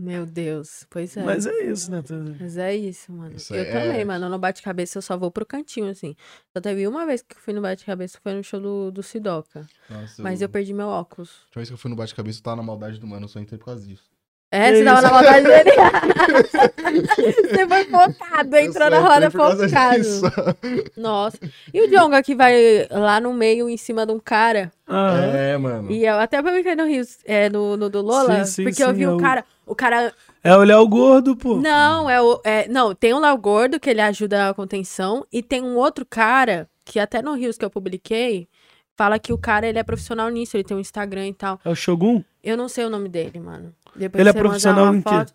Meu 0.01 0.27
Deus, 0.27 0.87
pois 0.91 1.17
é. 1.17 1.25
Mas 1.25 1.47
é 1.47 1.65
isso, 1.65 1.91
né? 1.91 2.03
Mas 2.39 2.57
é 2.57 2.75
isso, 2.75 3.13
mano. 3.13 3.37
Isso 3.37 3.55
eu 3.55 3.63
aí 3.63 3.69
é- 3.69 3.73
também, 3.73 4.05
mano. 4.05 4.29
No 4.29 4.39
bate-cabeça 4.39 4.99
eu 4.99 5.03
só 5.03 5.17
vou 5.17 5.31
pro 5.31 5.45
cantinho, 5.47 5.89
assim. 5.91 6.15
Só 6.53 6.61
teve 6.61 6.87
uma 6.87 7.05
vez 7.07 7.23
que 7.23 7.37
eu 7.37 7.41
fui 7.41 7.53
no 7.53 7.61
bate-cabeça, 7.61 8.19
foi 8.23 8.35
no 8.35 8.43
show 8.43 8.61
do, 8.61 8.91
do 8.91 9.03
Sidoca. 9.03 9.67
Nossa, 9.89 10.23
Mas 10.23 10.41
eu 10.41 10.49
perdi 10.49 10.73
meu 10.73 10.89
óculos. 10.89 11.31
A 11.31 11.45
última 11.45 11.61
vez 11.61 11.69
que 11.69 11.75
eu 11.75 11.79
fui 11.79 11.91
no 11.91 11.97
bate-cabeça, 11.97 12.39
eu 12.39 12.43
tava 12.43 12.57
na 12.57 12.63
maldade 12.63 12.99
do 12.99 13.07
mano, 13.07 13.25
eu 13.25 13.29
só 13.29 13.39
entrei 13.41 13.59
por 13.59 13.67
causa 13.67 13.87
disso. 13.87 14.11
É, 14.53 14.75
você 14.75 14.85
tava 14.85 15.01
na 15.03 15.11
maldade 15.13 15.45
dele. 15.47 15.71
você 17.49 17.69
foi 17.69 17.85
focado, 17.85 18.57
Eu 18.57 18.63
entrou 18.65 18.91
na 18.91 18.99
roda 18.99 19.31
focado. 19.31 20.03
Nossa. 20.97 21.39
E 21.73 21.81
o 21.81 21.89
Jonga 21.89 22.23
que 22.23 22.35
vai 22.35 22.87
lá 22.91 23.21
no 23.21 23.33
meio, 23.33 23.69
em 23.69 23.77
cima 23.77 24.05
de 24.05 24.13
um 24.13 24.19
cara. 24.19 24.73
Ah, 24.89 25.15
É, 25.35 25.57
mano. 25.57 25.91
E 25.93 26.05
eu 26.05 26.19
até 26.19 26.43
brinquei 26.43 26.75
no 26.75 26.85
Rio, 26.85 27.05
é, 27.25 27.49
no, 27.49 27.77
no 27.77 27.89
do 27.89 28.01
Lola, 28.03 28.45
Sim, 28.45 28.53
sim, 28.53 28.65
porque 28.65 28.83
eu 28.83 28.89
sim, 28.89 28.95
vi 28.95 29.03
é 29.05 29.09
o 29.09 29.17
o- 29.17 29.21
cara. 29.21 29.45
O 29.65 29.75
cara. 29.75 30.13
é 30.43 30.57
o 30.57 30.65
Léo 30.65 30.89
Gordo, 30.89 31.37
pô. 31.37 31.57
Não, 31.57 32.11
é 32.11 32.21
o. 32.21 32.41
é- 32.43 32.67
não, 32.67 32.93
tem 32.93 33.15
um 33.15 33.21
Léo 33.21 33.39
Gordo 33.39 33.79
que 33.79 33.89
ele 33.89 34.01
ajuda 34.01 34.49
a 34.49 34.55
contenção. 34.55 35.25
E 35.33 35.43
tem 35.45 35.63
um 35.63 35.77
outro 35.77 36.05
cara, 36.05 36.69
que 36.85 36.99
até 36.99 37.23
no 37.23 37.35
Rios 37.35 37.57
que 37.57 37.65
eu 37.65 37.71
publiquei, 37.71 38.49
fala 38.97 39.17
que 39.19 39.33
o 39.33 39.39
cara, 39.39 39.69
ele 39.69 39.79
é 39.79 39.83
profissional 39.85 40.29
nisso, 40.29 40.57
ele 40.57 40.65
tem 40.65 40.77
um 40.77 40.81
Instagram 40.81 41.29
e 41.29 41.35
tal. 41.35 41.61
É 41.65 41.71
o 41.71 41.75
Shogun? 41.77 42.25
Eu 42.43 42.57
não 42.57 42.69
sei 42.69 42.85
o 42.85 42.91
nome 42.91 43.09
dele, 43.09 43.39
mano. 43.39 43.73
Depois 43.97 44.21
Ele 44.21 44.29
é 44.29 44.33
profissional 44.33 44.95
em 44.95 45.03
quê? 45.03 45.27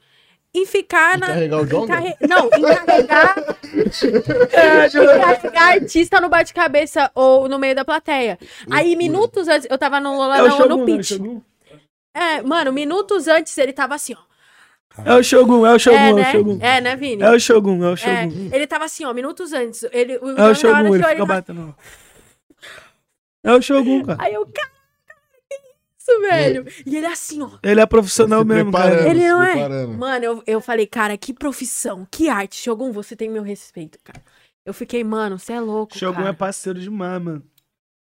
Em 0.53 0.65
ficar 0.65 1.17
na... 1.17 1.27
Carregar 1.27 1.59
o 1.61 1.65
Jonga? 1.65 1.85
Encarre- 1.99 2.15
Não, 2.21 2.45
encarregar, 2.47 3.35
encarregar 4.93 5.67
artista 5.73 6.21
no 6.21 6.29
bate-cabeça 6.29 7.11
ou 7.13 7.49
no 7.49 7.59
meio 7.59 7.75
da 7.75 7.83
plateia. 7.83 8.39
Aí, 8.71 8.95
minutos 8.95 9.47
antes, 9.47 9.67
eu 9.69 9.77
tava 9.77 9.99
no 9.99 10.15
Lola 10.15 10.37
É 10.37 10.49
Shogun, 10.49 10.67
no 10.69 10.79
é 10.79 10.83
o 10.83 10.85
pitch. 10.85 11.07
Shogun. 11.09 11.41
É, 12.13 12.41
mano, 12.41 12.71
minutos 12.71 13.27
antes 13.27 13.57
ele 13.57 13.73
tava 13.73 13.95
assim, 13.95 14.13
ó. 14.13 14.25
É 15.03 15.13
o 15.13 15.21
Shogun, 15.21 15.65
é 15.67 15.73
o 15.73 15.79
Shogun, 15.79 15.97
é, 15.97 16.07
é, 16.09 16.13
o 16.13 16.15
né? 16.15 16.31
Shogun. 16.31 16.57
É, 16.61 16.79
né, 16.81 16.95
Vini? 16.95 17.21
É 17.21 17.29
o 17.31 17.37
Shogun, 17.39 17.83
é 17.83 17.89
o 17.89 17.93
É, 17.93 17.97
Shogun. 17.97 18.49
ele 18.53 18.65
tava 18.65 18.85
assim, 18.85 19.03
ó, 19.03 19.13
minutos 19.13 19.51
antes. 19.51 19.83
Ele, 19.91 20.17
o 20.19 20.29
É 20.39 20.49
o 20.49 20.55
Shogun, 20.55 20.83
do 20.83 20.95
ele 20.95 21.03
show, 21.03 21.11
fica 21.11 21.25
batendo. 21.25 21.75
É 23.43 23.51
o 23.51 23.61
Shogun, 23.61 24.03
cara. 24.05 24.17
Aí 24.21 24.33
eu, 24.33 24.45
cara, 24.45 24.69
isso, 26.07 26.21
velho? 26.21 26.65
E 26.85 26.95
ele 26.95 27.05
assim, 27.05 27.41
ó. 27.41 27.49
Ele 27.63 27.81
é 27.81 27.85
profissional 27.85 28.41
Se 28.41 28.47
mesmo, 28.47 28.71
cara. 28.71 29.09
Ele 29.09 29.27
não 29.27 29.43
é? 29.43 29.85
Mano, 29.87 30.23
eu, 30.25 30.43
eu 30.45 30.61
falei, 30.61 30.85
cara, 30.87 31.17
que 31.17 31.33
profissão, 31.33 32.07
que 32.09 32.29
arte. 32.29 32.55
Shogun, 32.55 32.91
você 32.91 33.15
tem 33.15 33.29
meu 33.29 33.43
respeito, 33.43 33.97
cara. 34.03 34.23
Eu 34.65 34.73
fiquei, 34.73 35.03
mano, 35.03 35.37
você 35.37 35.53
é 35.53 35.59
louco, 35.59 35.97
Shogun 35.97 36.17
cara. 36.17 36.29
é 36.29 36.33
parceiro 36.33 36.79
demais, 36.79 37.21
mano. 37.21 37.43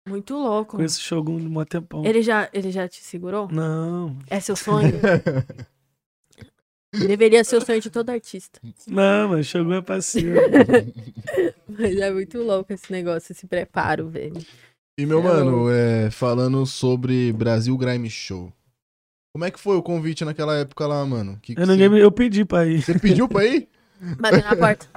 Muito 0.08 0.36
louco. 0.36 0.78
Conheço 0.78 1.00
o 1.00 1.04
Shogun 1.04 1.38
de 1.38 1.48
um 1.48 1.66
tempão. 1.66 2.04
Ele 2.06 2.24
já, 2.24 2.50
ele 2.52 2.72
já 2.72 2.88
te 2.88 3.04
segurou? 3.04 3.48
Não, 3.52 4.18
É 4.30 4.40
seu 4.40 4.56
sonho? 4.56 4.94
Deveria 6.92 7.44
ser 7.44 7.58
o 7.58 7.62
sonho 7.64 7.80
de 7.80 7.92
todo 7.92 8.10
artista. 8.10 8.60
não, 8.88 9.30
mas 9.30 9.46
Shogun 9.46 9.74
é 9.74 9.82
parceiro. 9.82 10.40
Mas 11.72 11.96
é 11.98 12.12
muito 12.12 12.40
louco 12.42 12.74
esse 12.74 12.92
negócio, 12.92 13.32
esse 13.32 13.46
preparo, 13.46 14.10
velho. 14.10 14.44
E, 15.00 15.06
meu 15.06 15.20
É 15.20 15.24
mano, 15.24 15.70
é, 15.72 16.10
falando 16.12 16.66
sobre 16.66 17.32
Brasil 17.34 17.78
Grime 17.78 18.10
Show. 18.10 18.52
Como 19.32 19.46
é 19.46 19.52
que 19.52 19.60
foi 19.60 19.78
o 19.78 19.82
convite 19.84 20.26
naquela 20.26 20.58
época 20.58 20.86
lá, 20.88 21.06
mano? 21.06 21.38
Que 21.42 21.56
que 21.56 21.62
Eu, 21.62 21.66
você... 21.66 22.04
eu 22.04 22.12
pedi 22.12 22.44
pra 22.44 22.66
ir. 22.66 22.82
você 22.82 22.98
pediu 23.00 23.28
pra 23.28 23.46
ir? 23.46 23.70
Bateu 24.20 24.42
na 24.44 24.56
porta. 24.56 24.88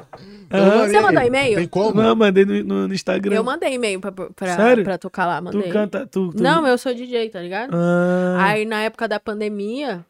Aham. 0.50 0.86
Você 0.88 1.00
mandou 1.00 1.22
e-mail? 1.22 1.56
Tem 1.58 1.68
como? 1.68 2.00
Não, 2.02 2.14
mandei 2.16 2.44
no, 2.44 2.64
no- 2.64 2.88
no 2.88 2.94
Instagram. 2.94 3.34
Eu 3.36 3.44
mandei 3.44 3.74
e-mail 3.74 4.00
pra, 4.00 4.12
pra, 4.12 4.56
Sério? 4.56 4.84
pra 4.84 4.96
tocar 4.98 5.26
lá, 5.26 5.40
mandei. 5.40 5.62
Tu 5.62 5.72
canta, 5.72 6.06
tu... 6.06 6.30
tu... 6.32 6.42
Não, 6.42 6.66
eu 6.66 6.78
sou 6.78 6.94
DJ, 6.94 7.28
tá 7.30 7.40
ligado? 7.40 7.72
Ah, 7.74 8.36
Aí 8.44 8.64
na 8.64 8.82
época 8.82 9.06
da 9.08 9.18
pandemia, 9.20 10.04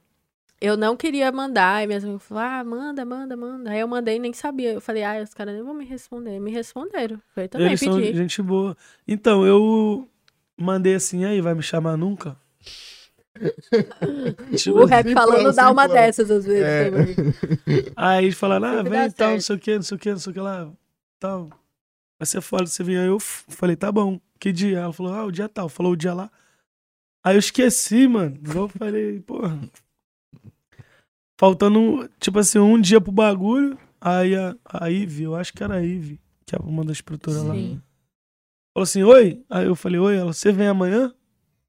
eu 0.62 0.76
não 0.76 0.97
queria 0.97 1.30
mandar. 1.32 1.74
Aí 1.76 1.86
minhas 1.86 2.05
amigas 2.05 2.22
falaram, 2.22 2.60
ah, 2.60 2.64
manda, 2.64 3.05
manda, 3.05 3.36
manda. 3.36 3.70
Aí 3.70 3.80
eu 3.80 3.89
mandei 3.89 4.16
e 4.16 4.18
nem 4.20 4.32
sabia. 4.32 4.74
Eu 4.74 4.80
falei, 4.80 5.02
ah, 5.02 5.20
os 5.22 5.34
caras 5.34 5.55
nem 5.55 5.62
vão 5.62 5.74
me 5.74 5.84
responder. 5.84 6.39
Me 6.39 6.51
responderam. 6.52 7.20
Eu 7.36 7.48
também 7.48 7.66
eles 7.68 7.80
são 7.80 7.97
pedi. 7.97 8.16
gente 8.16 8.40
boa. 8.40 8.76
Então, 9.06 9.44
eu 9.44 10.09
mandei 10.56 10.94
assim, 10.94 11.24
aí, 11.24 11.40
vai 11.40 11.55
me 11.55 11.62
chamar 11.62 11.97
nunca? 11.97 12.36
Tipo, 14.56 14.78
O 14.80 14.84
rap 14.84 15.10
falando 15.14 15.52
dá 15.55 15.70
uma 15.70 15.89
dessas 15.89 16.30
às 16.30 16.44
vezes 16.44 16.62
É. 16.62 16.90
também. 16.90 17.16
Aí 17.97 18.24
eles 18.26 18.36
falaram, 18.39 18.78
ah, 18.78 18.82
vem 18.82 19.05
e 19.06 19.10
tal, 19.12 19.32
não 19.32 19.40
sei 19.40 19.56
o 19.56 19.59
que, 19.59 19.74
não 19.74 19.82
sei 19.82 19.97
o 19.97 20.01
que, 20.01 20.10
não 20.10 20.18
sei 20.18 20.30
o 20.30 20.34
que 20.34 20.40
lá, 20.40 20.70
tal. 21.18 21.48
Vai 22.20 22.26
ser 22.26 22.40
foda 22.40 22.66
você 22.66 22.84
vir. 22.84 22.98
Aí 22.98 23.06
eu 23.06 23.18
falei, 23.18 23.74
tá 23.74 23.90
bom, 23.90 24.20
que 24.39 24.52
dia? 24.52 24.78
Ela 24.78 24.93
falou, 24.93 25.12
ah, 25.12 25.24
o 25.24 25.32
dia 25.32 25.48
tal. 25.48 25.68
Falou 25.68 25.93
o 25.93 25.97
dia 25.97 26.14
lá. 26.14 26.30
Aí 27.24 27.34
eu 27.34 27.39
esqueci, 27.40 28.06
mano. 28.06 28.39
Eu 28.55 28.68
falei, 28.68 29.18
porra. 29.20 29.59
Faltando, 31.43 32.09
tipo 32.20 32.39
assim, 32.39 32.60
um 32.60 32.81
dia 32.81 33.01
pro 33.01 33.10
bagulho. 33.10 33.77
Aí 34.01 34.36
a, 34.36 34.55
a 34.64 34.89
Ive, 34.89 35.24
eu 35.24 35.35
acho 35.35 35.52
que 35.52 35.64
era 35.64 35.74
a 35.74 35.85
Ive, 35.85 36.20
que 36.47 36.55
é 36.55 36.59
uma 36.62 36.85
das 36.85 37.01
produtoras 37.01 37.43
lá. 37.43 37.52
Falou 37.52 38.85
assim, 38.85 39.02
oi? 39.02 39.43
Aí 39.51 39.66
eu 39.66 39.74
falei, 39.74 39.98
oi, 39.98 40.16
ela, 40.16 40.32
você 40.32 40.52
vem 40.52 40.69
amanhã? 40.69 41.12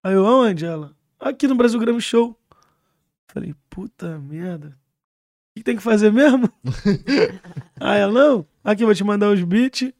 Aí 0.03 0.13
eu, 0.13 0.27
aonde 0.27 0.63
ela? 0.63 0.95
Aqui 1.19 1.47
no 1.47 1.55
Brasil 1.55 1.79
Grêmio 1.79 1.99
Show. 1.99 2.39
Falei, 3.31 3.55
puta 3.67 4.19
merda. 4.19 4.67
O 4.67 5.57
que 5.57 5.63
tem 5.63 5.75
que 5.75 5.81
fazer 5.81 6.11
mesmo? 6.11 6.47
aí 7.81 7.99
ela, 7.99 8.13
não, 8.13 8.45
aqui 8.63 8.83
eu 8.83 8.87
vou 8.87 8.93
te 8.93 9.03
mandar 9.03 9.31
os 9.31 9.43
beats. 9.43 9.91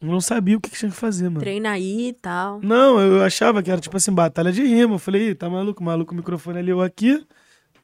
Eu 0.00 0.08
não 0.08 0.20
sabia 0.20 0.56
o 0.56 0.60
que, 0.60 0.70
que 0.70 0.78
tinha 0.78 0.92
que 0.92 0.96
fazer, 0.96 1.24
mano. 1.24 1.40
Treina 1.40 1.72
aí 1.72 2.10
e 2.10 2.12
tal. 2.12 2.60
Não, 2.62 3.00
eu 3.00 3.24
achava 3.24 3.64
que 3.64 3.70
era 3.72 3.80
tipo 3.80 3.96
assim, 3.96 4.12
batalha 4.12 4.52
de 4.52 4.62
rima. 4.62 4.94
Eu 4.94 4.98
falei, 5.00 5.34
tá 5.34 5.50
maluco, 5.50 5.82
maluco, 5.82 6.14
o 6.14 6.16
microfone 6.16 6.60
ali, 6.60 6.70
eu 6.70 6.80
aqui. 6.80 7.26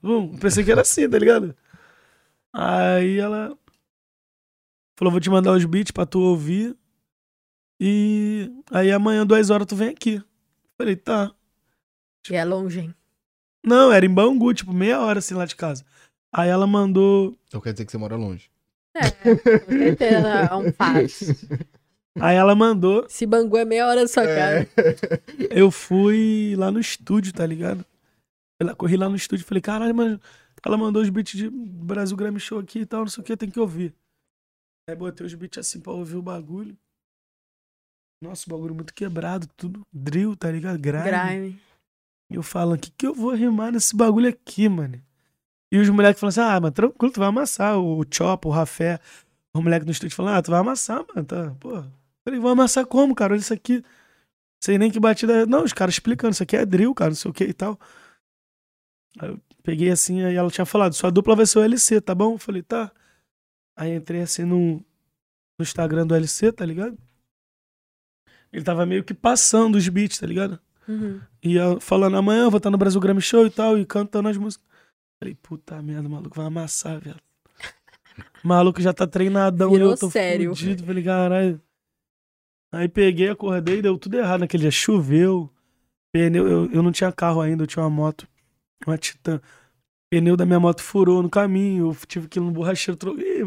Bum, 0.03 0.37
pensei 0.37 0.65
que 0.65 0.73
era 0.73 0.81
assim, 0.83 1.09
tá 1.09 1.19
ligado? 1.19 1.55
Aí 2.53 3.19
ela 3.19 3.57
falou, 4.99 5.12
vou 5.12 5.20
te 5.20 5.31
mandar 5.31 5.53
os 5.53 5.65
beats 5.65 5.91
pra 5.93 6.05
tu 6.05 6.20
ouvir. 6.20 6.77
E 7.81 8.51
aí 8.70 8.91
amanhã, 8.93 9.27
duas 9.27 9.51
horas, 9.51 9.66
tu 9.66 9.74
vem 9.77 9.89
aqui. 9.91 10.23
Falei, 10.77 10.97
tá. 10.97 11.33
E 12.31 12.35
é 12.35 12.45
longe, 12.45 12.81
hein? 12.81 12.95
Não, 13.65 13.93
era 13.93 14.05
em 14.05 14.11
Bangu, 14.12 14.53
tipo, 14.53 14.73
meia 14.73 15.01
hora 15.01 15.19
assim 15.20 15.35
lá 15.35 15.45
de 15.45 15.55
casa. 15.57 15.85
Aí 16.33 16.49
ela 16.49 16.66
mandou. 16.66 17.37
Então 17.47 17.61
quer 17.61 17.73
dizer 17.73 17.85
que 17.85 17.93
você 17.93 17.99
mora 17.99 18.16
longe. 18.16 18.51
É, 18.95 19.11
com 19.11 19.70
certeza 19.70 20.29
é 20.51 20.55
um 20.55 20.73
fato. 20.73 21.69
Aí 22.20 22.37
ela 22.37 22.55
mandou. 22.55 23.07
Se 23.09 23.24
Bangu 23.24 23.57
é 23.57 23.65
meia 23.65 23.87
hora 23.87 24.03
da 24.03 24.09
sua 24.09 24.24
É. 24.24 24.65
casa. 24.66 24.69
Eu 25.51 25.70
fui 25.70 26.55
lá 26.59 26.70
no 26.70 26.79
estúdio, 26.81 27.33
tá 27.33 27.47
ligado? 27.47 27.85
Eu 28.62 28.66
lá- 28.68 28.74
corri 28.74 28.97
lá 28.97 29.09
no 29.09 29.16
estúdio 29.16 29.43
e 29.43 29.47
falei, 29.47 29.60
caralho, 29.60 29.94
mano, 29.94 30.20
ela 30.64 30.78
mandou 30.78 31.02
os 31.02 31.09
beats 31.10 31.36
de 31.36 31.51
Brasil 31.51 32.16
Grammy 32.16 32.40
Show 32.40 32.59
aqui 32.59 32.80
e 32.80 32.86
tal, 32.86 33.01
não 33.01 33.09
sei 33.09 33.22
o 33.22 33.24
que, 33.24 33.36
tem 33.36 33.51
que 33.51 33.60
ouvir. 33.60 33.94
Aí 34.89 34.97
botei 34.97 35.26
os 35.26 35.34
beats 35.34 35.59
assim 35.59 35.80
pra 35.80 35.93
ouvir 35.93 36.16
o 36.16 36.22
bagulho. 36.22 36.76
Nossa, 38.22 38.44
o 38.47 38.51
bagulho 38.51 38.74
muito 38.74 38.94
quebrado, 38.94 39.48
tudo 39.56 39.84
drill, 39.93 40.36
tá 40.36 40.51
ligado? 40.51 40.78
Grime. 40.78 41.02
Grime. 41.05 41.60
E 42.30 42.36
eu 42.36 42.43
falando, 42.43 42.78
o 42.78 42.80
que, 42.80 42.90
que 42.93 43.06
eu 43.06 43.14
vou 43.14 43.34
rimar 43.34 43.72
nesse 43.72 43.94
bagulho 43.97 44.28
aqui, 44.28 44.68
mano? 44.68 45.02
E 45.72 45.78
os 45.78 45.89
moleques 45.89 46.20
falando 46.20 46.30
assim, 46.39 46.40
ah, 46.40 46.60
mas 46.60 46.72
tranquilo, 46.72 47.12
tu 47.12 47.18
vai 47.18 47.28
amassar. 47.28 47.78
O 47.78 48.05
Chop, 48.10 48.47
o 48.47 48.51
Rafé, 48.51 49.01
o 49.55 49.60
moleque 49.60 49.84
no 49.84 49.90
estúdio 49.93 50.14
falando, 50.14 50.36
ah, 50.36 50.43
tu 50.43 50.51
vai 50.51 50.60
amassar, 50.60 51.05
mano, 51.09 51.26
tá, 51.26 51.51
pô. 51.59 51.82
Falei, 52.24 52.39
vou 52.39 52.51
amassar 52.51 52.86
como, 52.86 53.14
cara? 53.14 53.32
Olha 53.32 53.40
isso 53.40 53.52
aqui. 53.52 53.82
Sei 54.62 54.78
nem 54.78 54.90
que 54.90 55.01
batida 55.01 55.43
é. 55.43 55.47
Não, 55.47 55.64
os 55.64 55.72
caras 55.72 55.94
explicando, 55.94 56.32
isso 56.34 56.43
aqui 56.43 56.56
é 56.56 56.64
drill, 56.64 56.94
cara, 56.94 57.10
não 57.10 57.16
sei 57.16 57.30
o 57.30 57.34
que 57.34 57.44
e 57.44 57.52
tal. 57.52 57.78
Aí 59.18 59.28
eu 59.28 59.40
peguei 59.62 59.90
assim, 59.90 60.22
aí 60.22 60.34
ela 60.34 60.51
tinha 60.51 60.64
falado, 60.64 60.94
sua 60.94 61.10
dupla 61.10 61.36
vai 61.36 61.47
ser 61.47 61.59
o 61.59 61.62
LC, 61.62 62.01
tá 62.01 62.14
bom? 62.14 62.34
Eu 62.34 62.39
falei, 62.39 62.62
tá. 62.62 62.90
Aí 63.76 63.94
entrei 63.94 64.22
assim 64.22 64.44
no, 64.44 64.76
no 64.76 65.62
Instagram 65.62 66.06
do 66.06 66.14
LC, 66.14 66.52
tá 66.52 66.64
ligado? 66.64 66.97
Ele 68.52 68.64
tava 68.64 68.84
meio 68.84 69.02
que 69.02 69.14
passando 69.14 69.76
os 69.76 69.89
beats, 69.89 70.18
tá 70.18 70.26
ligado? 70.26 70.60
Uhum. 70.86 71.20
E 71.43 71.56
eu 71.56 71.80
falando, 71.80 72.16
amanhã 72.16 72.44
eu 72.44 72.51
vou 72.51 72.59
estar 72.59 72.70
no 72.70 72.78
Brasil 72.78 73.01
Grammy 73.01 73.22
Show 73.22 73.47
e 73.47 73.51
tal, 73.51 73.78
e 73.78 73.86
cantando 73.86 74.28
as 74.28 74.36
músicas. 74.36 74.66
Falei, 75.18 75.34
puta 75.40 75.80
merda, 75.80 76.09
o 76.09 76.10
maluco 76.10 76.36
vai 76.36 76.47
amassar, 76.47 77.01
velho. 77.01 77.20
O 78.44 78.48
maluco 78.48 78.82
já 78.82 78.93
tá 78.93 79.06
treinadão 79.06 79.70
e 79.70 79.72
Virou 79.74 79.93
eu 79.93 79.98
tô 79.98 80.10
sério. 80.10 80.51
fudido. 80.51 80.84
Falei, 80.84 81.02
caralho. 81.02 81.60
Aí 82.74 82.89
peguei, 82.89 83.28
acordei, 83.28 83.80
deu 83.80 83.97
tudo 83.97 84.18
errado 84.18 84.40
naquele 84.40 84.62
dia. 84.62 84.70
Choveu, 84.70 85.51
pneu, 86.12 86.48
eu, 86.48 86.72
eu 86.72 86.82
não 86.82 86.90
tinha 86.90 87.12
carro 87.12 87.40
ainda, 87.40 87.62
eu 87.62 87.66
tinha 87.66 87.82
uma 87.82 87.90
moto, 87.90 88.26
uma 88.88 88.98
Titan. 88.98 89.40
Pneu 90.10 90.36
da 90.36 90.44
minha 90.44 90.60
moto 90.60 90.82
furou 90.82 91.22
no 91.22 91.30
caminho, 91.30 91.90
eu 91.90 91.96
tive 92.06 92.28
que 92.28 92.38
ir 92.38 92.42
no 92.42 92.50
borracheiro. 92.50 92.96
Tro... 92.96 93.18
Ih. 93.18 93.42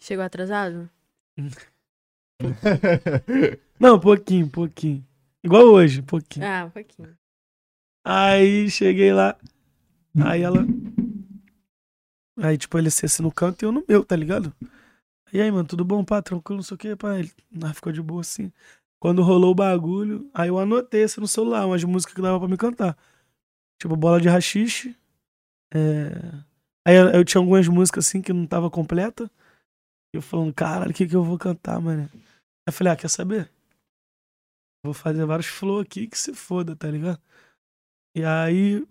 Chegou 0.00 0.24
atrasado? 0.24 0.90
Não, 3.78 4.00
pouquinho, 4.00 4.48
pouquinho. 4.48 5.06
Igual 5.44 5.64
hoje, 5.64 6.02
pouquinho. 6.02 6.46
Ah, 6.46 6.64
um 6.66 6.70
pouquinho. 6.70 7.16
Aí 8.04 8.68
cheguei 8.68 9.12
lá. 9.12 9.36
Aí 10.24 10.42
ela. 10.42 10.66
Aí, 12.38 12.58
tipo, 12.58 12.78
ele 12.78 12.90
se 12.90 13.06
assim 13.06 13.22
no 13.22 13.30
canto 13.30 13.62
e 13.62 13.66
eu 13.66 13.72
no 13.72 13.84
meu, 13.88 14.04
tá 14.04 14.16
ligado? 14.16 14.52
E 15.32 15.40
aí, 15.40 15.50
mano, 15.50 15.68
tudo 15.68 15.84
bom, 15.84 16.04
pá? 16.04 16.20
Tranquilo, 16.20 16.58
não 16.58 16.62
sei 16.62 16.74
o 16.74 16.78
que, 16.78 16.96
pá. 16.96 17.18
Ele 17.18 17.30
ah, 17.62 17.72
ficou 17.72 17.92
de 17.92 18.02
boa 18.02 18.20
assim. 18.20 18.52
Quando 19.00 19.22
rolou 19.22 19.52
o 19.52 19.54
bagulho, 19.54 20.28
aí 20.32 20.48
eu 20.48 20.58
anotei 20.58 21.04
assim 21.04 21.20
no 21.20 21.26
celular 21.26 21.66
umas 21.66 21.82
músicas 21.84 22.14
que 22.14 22.22
dava 22.22 22.38
pra 22.38 22.48
me 22.48 22.56
cantar. 22.56 22.96
Tipo, 23.82 23.96
bola 23.96 24.20
de 24.20 24.28
rachixe. 24.28 24.96
É... 25.74 26.12
Aí 26.86 26.94
eu, 26.94 27.08
eu 27.08 27.24
tinha 27.24 27.40
algumas 27.40 27.66
músicas 27.66 28.06
assim 28.06 28.22
que 28.22 28.32
não 28.32 28.46
tava 28.46 28.70
completa. 28.70 29.28
E 30.14 30.18
eu 30.18 30.22
falando, 30.22 30.54
caralho, 30.54 30.92
o 30.92 30.94
que 30.94 31.04
que 31.04 31.16
eu 31.16 31.24
vou 31.24 31.36
cantar, 31.36 31.80
mano? 31.80 32.08
Aí 32.14 32.20
eu 32.68 32.72
falei, 32.72 32.92
ah, 32.92 32.96
quer 32.96 33.08
saber? 33.10 33.50
Vou 34.84 34.94
fazer 34.94 35.26
vários 35.26 35.48
flow 35.48 35.80
aqui 35.80 36.06
que 36.06 36.16
se 36.16 36.32
foda, 36.32 36.76
tá 36.76 36.88
ligado? 36.88 37.20
E 38.16 38.22
aí, 38.24 38.86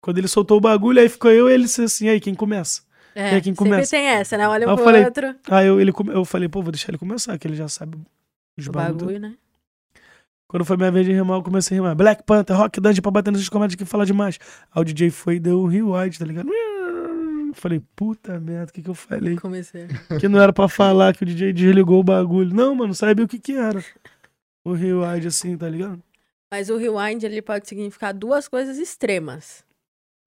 quando 0.00 0.18
ele 0.18 0.28
soltou 0.28 0.58
o 0.58 0.60
bagulho, 0.60 1.00
aí 1.00 1.08
ficou 1.08 1.32
eu 1.32 1.50
e 1.50 1.54
ele 1.54 1.64
assim, 1.64 2.08
aí 2.08 2.20
quem 2.20 2.36
começa? 2.36 2.82
É, 3.16 3.32
E 3.32 3.34
aí 3.34 3.42
quem 3.42 3.52
sempre 3.52 3.56
começa? 3.56 3.90
tem 3.90 4.06
essa, 4.06 4.38
né? 4.38 4.46
Olha 4.46 4.64
Aí 4.64 4.70
eu 4.70 4.76
pro 4.76 4.84
falei, 4.84 5.04
outro. 5.04 5.36
Aí 5.50 5.66
eu, 5.66 5.80
ele, 5.80 5.92
eu 6.14 6.24
falei, 6.24 6.48
pô, 6.48 6.62
vou 6.62 6.70
deixar 6.70 6.90
ele 6.90 6.98
começar, 6.98 7.36
que 7.36 7.48
ele 7.48 7.56
já 7.56 7.66
sabe 7.66 7.98
os 8.56 8.68
O 8.68 8.70
bagulho. 8.70 8.98
bagulho, 8.98 9.18
né? 9.18 9.36
Quando 10.50 10.64
foi 10.64 10.76
minha 10.76 10.90
vez 10.90 11.06
de 11.06 11.12
rimar, 11.12 11.38
eu 11.38 11.42
comecei 11.44 11.76
a 11.78 11.80
rimar. 11.80 11.94
Black 11.94 12.24
Panther, 12.24 12.56
Rock 12.56 12.80
Dungeon 12.80 13.00
pra 13.02 13.10
bater 13.12 13.30
nesses 13.30 13.48
comédias 13.48 13.76
que 13.76 13.84
fala 13.84 14.04
demais. 14.04 14.36
Aí 14.74 14.82
o 14.82 14.84
DJ 14.84 15.08
foi 15.10 15.36
e 15.36 15.40
deu 15.40 15.60
um 15.60 15.66
rewind, 15.66 16.18
tá 16.18 16.24
ligado? 16.24 16.50
Falei, 17.54 17.80
puta 17.94 18.38
merda, 18.40 18.70
o 18.70 18.72
que 18.74 18.82
que 18.82 18.90
eu 18.90 18.94
falei? 18.94 19.36
Comecei. 19.36 19.86
Que 20.18 20.28
não 20.28 20.40
era 20.40 20.52
pra 20.52 20.66
falar 20.68 21.14
que 21.14 21.22
o 21.22 21.26
DJ 21.26 21.52
desligou 21.52 22.00
o 22.00 22.02
bagulho. 22.04 22.52
Não, 22.54 22.74
mano, 22.74 22.92
sabia 22.94 23.24
o 23.24 23.28
que 23.28 23.38
que 23.38 23.52
era. 23.52 23.80
O 24.64 24.72
rewind 24.72 25.24
assim, 25.26 25.56
tá 25.56 25.68
ligado? 25.68 26.02
Mas 26.52 26.68
o 26.68 26.76
rewind 26.76 27.22
ele 27.22 27.40
pode 27.42 27.68
significar 27.68 28.12
duas 28.12 28.48
coisas 28.48 28.76
extremas. 28.76 29.64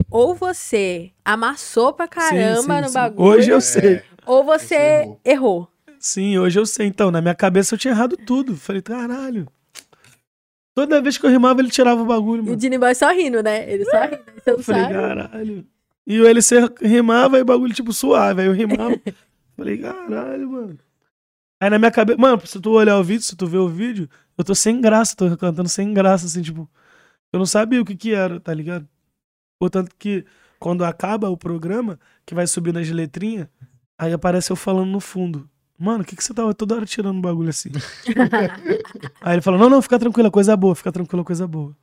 Ou 0.09 0.33
você 0.33 1.11
amassou 1.25 1.91
pra 1.91 2.07
caramba 2.07 2.75
sim, 2.77 2.81
no 2.81 2.87
sim. 2.87 2.93
bagulho, 2.93 3.27
Hoje 3.29 3.49
eu 3.49 3.59
sei. 3.61 4.01
ou 4.25 4.43
você 4.43 4.65
Você 4.67 4.75
errou. 4.75 5.19
errou. 5.25 5.67
Sim, 5.99 6.37
hoje 6.37 6.59
eu 6.59 6.65
sei. 6.65 6.87
Então, 6.87 7.11
na 7.11 7.19
minha 7.21 7.35
cabeça 7.35 7.75
eu 7.75 7.79
tinha 7.79 7.93
errado 7.93 8.15
tudo. 8.15 8.55
Falei, 8.55 8.81
caralho. 8.81 9.47
Toda 10.75 11.01
vez 11.01 11.17
que 11.17 11.25
eu 11.25 11.29
rimava, 11.29 11.61
ele 11.61 11.69
tirava 11.69 12.01
o 12.01 12.05
bagulho, 12.05 12.39
E 12.39 12.41
o 12.41 12.45
mano. 12.45 12.57
Dini 12.57 12.77
Boy 12.77 12.95
só 12.95 13.11
rindo, 13.11 13.43
né? 13.43 13.71
Ele 13.71 13.85
só 13.85 14.01
rindo. 14.05 14.19
Você 14.43 14.51
não 14.51 14.57
Eu 14.57 14.63
falei, 14.63 14.81
sabe. 14.81 14.93
caralho. 14.93 15.67
E 16.05 16.19
o 16.19 16.27
LC 16.27 16.55
rimava 16.81 17.37
e 17.37 17.41
o 17.41 17.45
bagulho, 17.45 17.73
tipo, 17.73 17.93
suave. 17.93 18.41
Aí 18.41 18.47
eu 18.47 18.53
rimava. 18.53 18.99
falei, 19.55 19.77
caralho, 19.77 20.49
mano. 20.49 20.79
Aí 21.61 21.69
na 21.69 21.77
minha 21.79 21.91
cabeça. 21.91 22.19
Mano, 22.19 22.45
se 22.45 22.59
tu 22.59 22.71
olhar 22.71 22.97
o 22.97 23.03
vídeo, 23.03 23.21
se 23.23 23.35
tu 23.35 23.45
ver 23.47 23.59
o 23.59 23.69
vídeo, 23.69 24.09
eu 24.37 24.43
tô 24.43 24.53
sem 24.55 24.81
graça, 24.81 25.15
tô 25.15 25.37
cantando 25.37 25.69
sem 25.69 25.93
graça, 25.93 26.25
assim, 26.25 26.41
tipo. 26.41 26.69
Eu 27.31 27.39
não 27.39 27.45
sabia 27.45 27.81
o 27.81 27.85
que 27.85 27.95
que 27.95 28.13
era, 28.13 28.39
tá 28.39 28.53
ligado? 28.53 28.87
Portanto 29.59 29.91
que 29.97 30.25
quando 30.59 30.83
acaba 30.85 31.29
o 31.29 31.37
programa, 31.37 31.99
que 32.25 32.35
vai 32.35 32.45
subindo 32.47 32.79
as 32.79 32.89
letrinhas, 32.89 33.47
aí 33.97 34.13
aparece 34.13 34.51
eu 34.51 34.55
falando 34.55 34.89
no 34.89 34.99
fundo. 34.99 35.49
Mano, 35.79 36.03
o 36.03 36.05
que 36.05 36.15
que 36.15 36.23
você 36.23 36.33
tava 36.33 36.53
toda 36.53 36.75
hora 36.75 36.85
tirando 36.85 37.17
um 37.17 37.21
bagulho 37.21 37.49
assim? 37.49 37.69
Aí 39.21 39.35
ele 39.35 39.41
falou: 39.41 39.59
Não, 39.59 39.69
não, 39.69 39.81
fica 39.81 39.99
tranquila, 39.99 40.29
coisa 40.29 40.55
boa, 40.55 40.75
fica 40.75 40.91
tranquila, 40.91 41.23
coisa 41.23 41.47
boa. 41.47 41.75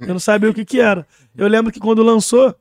Eu 0.00 0.08
não 0.08 0.20
sabia 0.20 0.50
o 0.50 0.54
que 0.54 0.64
que 0.64 0.80
era. 0.80 1.06
Eu 1.36 1.48
lembro 1.48 1.72
que 1.72 1.80
quando 1.80 2.02
lançou, 2.02 2.54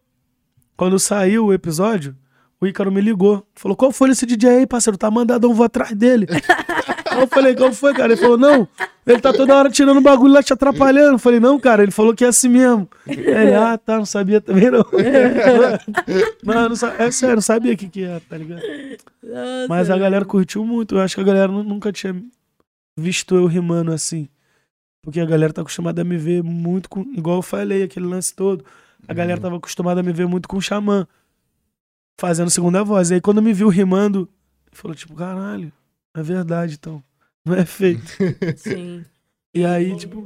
quando 0.75 0.97
saiu 0.99 1.45
o 1.45 1.53
episódio, 1.53 2.15
o 2.59 2.67
Ícaro 2.67 2.91
me 2.91 3.01
ligou. 3.01 3.45
Falou: 3.55 3.75
Qual 3.75 3.91
foi 3.91 4.11
esse 4.11 4.25
DJ 4.25 4.49
aí, 4.49 4.67
parceiro? 4.67 4.97
Tá 4.97 5.09
mandado, 5.11 5.47
eu 5.47 5.53
vou 5.53 5.65
atrás 5.65 5.95
dele. 5.95 6.27
Aí 7.11 7.21
eu 7.21 7.27
falei: 7.27 7.55
Qual 7.55 7.71
foi, 7.73 7.93
cara? 7.93 8.13
Ele 8.13 8.21
falou: 8.21 8.37
Não, 8.37 8.67
ele 9.05 9.19
tá 9.19 9.31
toda 9.33 9.55
hora 9.55 9.69
tirando 9.69 9.97
o 9.97 10.01
bagulho 10.01 10.33
lá 10.33 10.41
te 10.41 10.53
atrapalhando. 10.53 11.13
Eu 11.15 11.19
falei: 11.19 11.39
Não, 11.39 11.59
cara, 11.59 11.83
ele 11.83 11.91
falou 11.91 12.15
que 12.15 12.23
é 12.23 12.27
assim 12.27 12.49
mesmo. 12.49 12.87
Ele, 13.05 13.53
ah, 13.53 13.77
tá, 13.77 13.97
não 13.97 14.05
sabia 14.05 14.39
também 14.41 14.71
não. 14.71 14.83
Mano, 16.43 16.75
não 16.81 16.89
é 17.05 17.11
sério, 17.11 17.35
não 17.35 17.41
sabia 17.41 17.73
o 17.73 17.77
que 17.77 17.87
que 17.89 18.03
era, 18.03 18.21
tá 18.21 18.37
ligado? 18.37 18.61
Nossa, 19.23 19.65
Mas 19.69 19.89
a 19.89 19.97
galera 19.97 20.25
curtiu 20.25 20.65
muito. 20.65 20.95
Eu 20.95 21.01
acho 21.01 21.15
que 21.15 21.21
a 21.21 21.25
galera 21.25 21.51
nu- 21.51 21.63
nunca 21.63 21.91
tinha 21.91 22.15
visto 22.97 23.35
eu 23.35 23.45
rimando 23.45 23.91
assim. 23.91 24.27
Porque 25.03 25.19
a 25.19 25.25
galera 25.25 25.51
tá 25.51 25.61
acostumada 25.61 26.01
a 26.01 26.05
me 26.05 26.17
ver 26.17 26.43
muito 26.43 26.89
com. 26.89 27.01
Igual 27.15 27.37
eu 27.37 27.41
falei, 27.41 27.83
aquele 27.83 28.05
lance 28.05 28.33
todo. 28.35 28.63
A 29.07 29.13
galera 29.13 29.41
tava 29.41 29.57
acostumada 29.57 29.99
a 29.99 30.03
me 30.03 30.13
ver 30.13 30.27
muito 30.27 30.47
com 30.47 30.57
o 30.57 30.61
xamã. 30.61 31.07
Fazendo 32.19 32.51
segunda 32.51 32.83
voz. 32.83 33.09
E 33.09 33.15
aí 33.15 33.21
quando 33.21 33.41
me 33.41 33.51
viu 33.51 33.67
rimando, 33.67 34.29
falou, 34.71 34.93
tipo, 34.95 35.15
caralho, 35.15 35.71
é 36.15 36.21
verdade, 36.23 36.75
então. 36.75 37.03
Não 37.45 37.55
é 37.55 37.65
feito. 37.65 38.03
Sim. 38.57 39.03
E 39.53 39.65
aí, 39.65 39.95
tipo. 39.97 40.23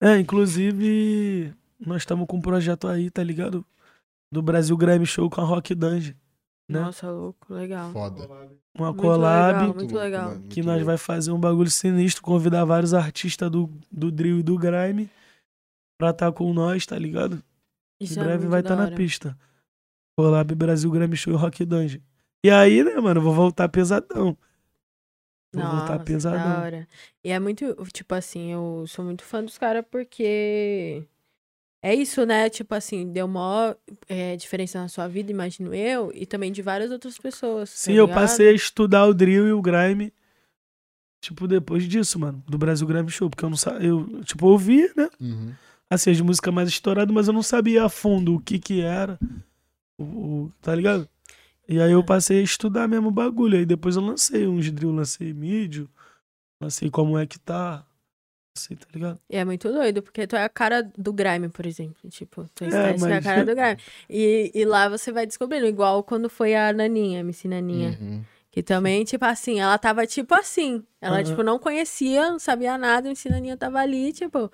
É, 0.00 0.18
inclusive, 0.18 1.54
nós 1.80 2.02
estamos 2.02 2.26
com 2.26 2.36
um 2.36 2.40
projeto 2.42 2.86
aí, 2.86 3.10
tá 3.10 3.22
ligado? 3.22 3.64
Do 4.30 4.42
Brasil 4.42 4.76
Grammy 4.76 5.06
Show 5.06 5.30
com 5.30 5.40
a 5.40 5.44
Rock 5.44 5.74
Dungeon. 5.74 6.14
Né? 6.68 6.80
Nossa, 6.80 7.10
louco, 7.10 7.52
legal. 7.54 7.92
Foda. 7.92 8.26
Uma 8.76 8.88
Muito 8.88 9.02
collab. 9.02 9.54
legal, 9.60 9.74
muito 9.74 9.94
legal. 9.96 10.28
mano, 10.28 10.40
muito 10.40 10.52
que 10.52 10.60
nós 10.62 10.74
louco. 10.76 10.84
vai 10.86 10.98
fazer 10.98 11.30
um 11.30 11.38
bagulho 11.40 11.70
sinistro, 11.70 12.22
convidar 12.22 12.64
vários 12.64 12.92
artistas 12.92 13.50
do, 13.50 13.70
do 13.90 14.10
drill 14.10 14.40
e 14.40 14.42
do 14.42 14.58
grime 14.58 15.08
pra 15.96 16.10
estar 16.10 16.30
com 16.32 16.52
nós, 16.52 16.84
tá 16.84 16.98
ligado? 16.98 17.42
Isso 18.00 18.18
em 18.18 18.22
é 18.22 18.24
breve 18.24 18.38
muito 18.40 18.50
vai 18.50 18.60
estar 18.60 18.76
na 18.76 18.84
hora. 18.86 18.96
pista. 18.96 19.38
Collab 20.18 20.54
Brasil 20.54 20.90
Grammy 20.90 21.16
Show 21.16 21.32
e 21.32 21.36
Rock 21.36 21.64
Dungeon. 21.64 22.00
E 22.46 22.50
aí, 22.50 22.84
né, 22.84 22.94
mano, 23.00 23.18
eu 23.18 23.24
vou 23.24 23.34
voltar 23.34 23.68
pesadão. 23.68 24.36
Vou 25.52 25.62
Nossa, 25.64 25.78
voltar 25.78 26.04
pesadão. 26.04 26.42
Da 26.42 26.60
hora. 26.60 26.88
E 27.24 27.30
é 27.30 27.40
muito, 27.40 27.74
tipo 27.92 28.14
assim, 28.14 28.52
eu 28.52 28.84
sou 28.86 29.04
muito 29.04 29.24
fã 29.24 29.42
dos 29.42 29.58
caras 29.58 29.84
porque 29.90 31.02
é 31.82 31.92
isso, 31.92 32.24
né? 32.24 32.48
Tipo 32.48 32.74
assim, 32.76 33.10
deu 33.12 33.26
maior 33.26 33.76
é, 34.08 34.36
diferença 34.36 34.80
na 34.80 34.88
sua 34.88 35.08
vida, 35.08 35.32
imagino 35.32 35.74
eu, 35.74 36.12
e 36.14 36.24
também 36.24 36.52
de 36.52 36.62
várias 36.62 36.92
outras 36.92 37.18
pessoas. 37.18 37.70
tá 37.70 37.76
Sim, 37.80 37.94
eu 37.94 38.06
ligado? 38.06 38.14
passei 38.20 38.48
a 38.48 38.52
estudar 38.52 39.06
o 39.06 39.14
drill 39.14 39.48
e 39.48 39.52
o 39.52 39.60
grime, 39.60 40.12
tipo, 41.20 41.48
depois 41.48 41.82
disso, 41.88 42.18
mano, 42.18 42.42
do 42.46 42.58
Brasil 42.58 42.86
Grammy 42.86 43.10
Show, 43.10 43.28
porque 43.28 43.44
eu 43.44 43.50
não 43.50 43.56
sabia, 43.56 43.88
eu, 43.88 44.22
tipo, 44.24 44.46
ouvia, 44.46 44.92
né? 44.96 45.08
Uhum. 45.20 45.52
assim, 45.90 46.10
as 46.10 46.20
músicas 46.20 46.54
mais 46.54 46.68
estouradas, 46.68 47.12
mas 47.14 47.28
eu 47.28 47.34
não 47.34 47.42
sabia 47.42 47.84
a 47.84 47.88
fundo 47.88 48.34
o 48.36 48.40
que 48.40 48.58
que 48.58 48.80
era, 48.82 49.18
o, 49.98 50.04
o- 50.04 50.52
tá 50.62 50.74
ligado? 50.74 51.08
E 51.68 51.80
aí 51.80 51.92
eu 51.92 52.04
passei 52.04 52.40
a 52.40 52.42
estudar 52.42 52.86
mesmo 52.88 53.08
o 53.08 53.10
bagulho, 53.10 53.58
aí 53.58 53.66
depois 53.66 53.96
eu 53.96 54.02
lancei 54.02 54.46
uns 54.46 54.70
drill, 54.70 54.92
lancei 54.92 55.32
mídio, 55.32 55.88
lancei 56.60 56.88
como 56.90 57.18
é 57.18 57.26
que 57.26 57.38
tá, 57.40 57.84
lancei, 58.56 58.76
tá 58.76 58.86
ligado? 58.94 59.18
E 59.28 59.36
é 59.36 59.44
muito 59.44 59.70
doido, 59.72 60.00
porque 60.02 60.26
tu 60.26 60.36
é 60.36 60.44
a 60.44 60.48
cara 60.48 60.82
do 60.96 61.12
grime, 61.12 61.48
por 61.48 61.66
exemplo. 61.66 62.08
Tipo, 62.08 62.48
tu 62.54 62.64
É, 62.64 62.68
que 62.68 62.74
é 62.76 62.90
a 62.94 62.96
mas- 62.98 63.24
cara 63.24 63.44
do 63.44 63.54
grime. 63.56 63.78
E, 64.08 64.52
e 64.54 64.64
lá 64.64 64.88
você 64.88 65.10
vai 65.10 65.26
descobrindo, 65.26 65.66
igual 65.66 66.02
quando 66.04 66.28
foi 66.30 66.54
a 66.54 66.72
Naninha, 66.72 67.18
a 67.18 67.20
MC 67.20 67.48
Naninha. 67.48 67.98
Uhum. 68.00 68.24
Que 68.50 68.62
também, 68.62 69.04
tipo 69.04 69.24
assim, 69.24 69.60
ela 69.60 69.76
tava 69.76 70.06
tipo 70.06 70.34
assim. 70.34 70.82
Ela, 71.00 71.16
Aham. 71.16 71.24
tipo, 71.24 71.42
não 71.42 71.58
conhecia, 71.58 72.30
não 72.30 72.38
sabia 72.38 72.78
nada, 72.78 73.08
a 73.08 73.10
MC 73.10 73.28
Naninha 73.28 73.56
tava 73.56 73.80
ali, 73.80 74.12
tipo, 74.14 74.50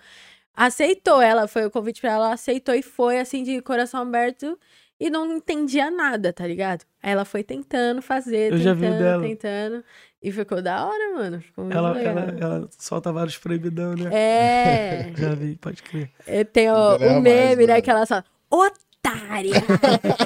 aceitou 0.55 1.21
ela, 1.21 1.47
foi 1.47 1.65
o 1.67 1.71
convite 1.71 2.01
pra 2.01 2.11
ela, 2.13 2.25
ela 2.27 2.35
aceitou 2.35 2.75
e 2.75 2.83
foi, 2.83 3.19
assim, 3.21 3.43
de 3.43 3.61
coração 3.63 4.03
aberto 4.03 4.59
e 5.07 5.11
não 5.11 5.37
entendia 5.37 5.91
nada, 5.91 6.33
tá 6.33 6.47
ligado? 6.47 6.85
Aí 7.03 7.13
ela 7.13 7.25
foi 7.25 7.43
tentando 7.43 8.01
fazer, 8.03 8.53
Eu 8.53 8.59
já 8.59 8.75
tentando, 8.75 8.93
vi 8.97 9.03
dela. 9.03 9.23
tentando. 9.23 9.85
E 10.23 10.31
ficou 10.31 10.63
da 10.63 10.87
hora, 10.87 11.15
mano. 11.15 11.41
Ficou 11.41 11.65
muito 11.65 11.77
Ela, 11.77 11.93
legal. 11.93 12.19
ela, 12.19 12.37
ela 12.41 12.69
solta 12.79 13.13
vários 13.13 13.37
proibidão, 13.39 13.95
né? 13.95 14.09
É. 14.13 15.13
Já 15.19 15.35
vi, 15.35 15.57
pode 15.57 15.83
crer. 15.83 16.11
É, 16.27 16.45
Tem 16.45 16.71
o, 16.71 16.97
o 16.97 16.99
meme, 17.21 17.23
mais, 17.23 17.59
né? 17.59 17.67
mano. 17.67 17.83
Que 17.83 17.91
ela 17.91 18.07
fala, 18.07 18.25
otária! 18.49 19.55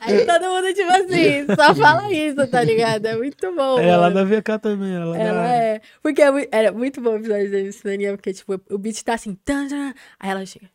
Aí 0.00 0.24
todo 0.26 0.42
mundo, 0.48 0.74
tipo 0.74 0.90
assim, 0.90 1.46
só 1.54 1.74
fala 1.74 2.10
isso, 2.12 2.46
tá 2.48 2.62
ligado? 2.64 3.06
É 3.06 3.16
muito 3.16 3.54
bom. 3.54 3.78
É 3.78 3.88
ela 3.88 4.10
mano. 4.10 4.14
da 4.14 4.24
VK 4.24 4.58
também, 4.60 4.94
ela, 4.94 5.12
da 5.16 5.22
Ela 5.22 5.40
área. 5.42 5.62
é. 5.76 5.80
Porque 6.02 6.22
é 6.22 6.30
mui- 6.30 6.48
era 6.50 6.72
muito 6.72 7.00
bom 7.00 7.10
o 7.12 7.16
episódio 7.16 7.50
da 7.50 7.60
Ensinaninha, 7.60 8.16
porque, 8.16 8.32
tipo, 8.32 8.60
o 8.70 8.78
beat 8.78 9.02
tá 9.04 9.14
assim. 9.14 9.36
Aí 10.18 10.30
ela 10.30 10.44
chega. 10.46 10.68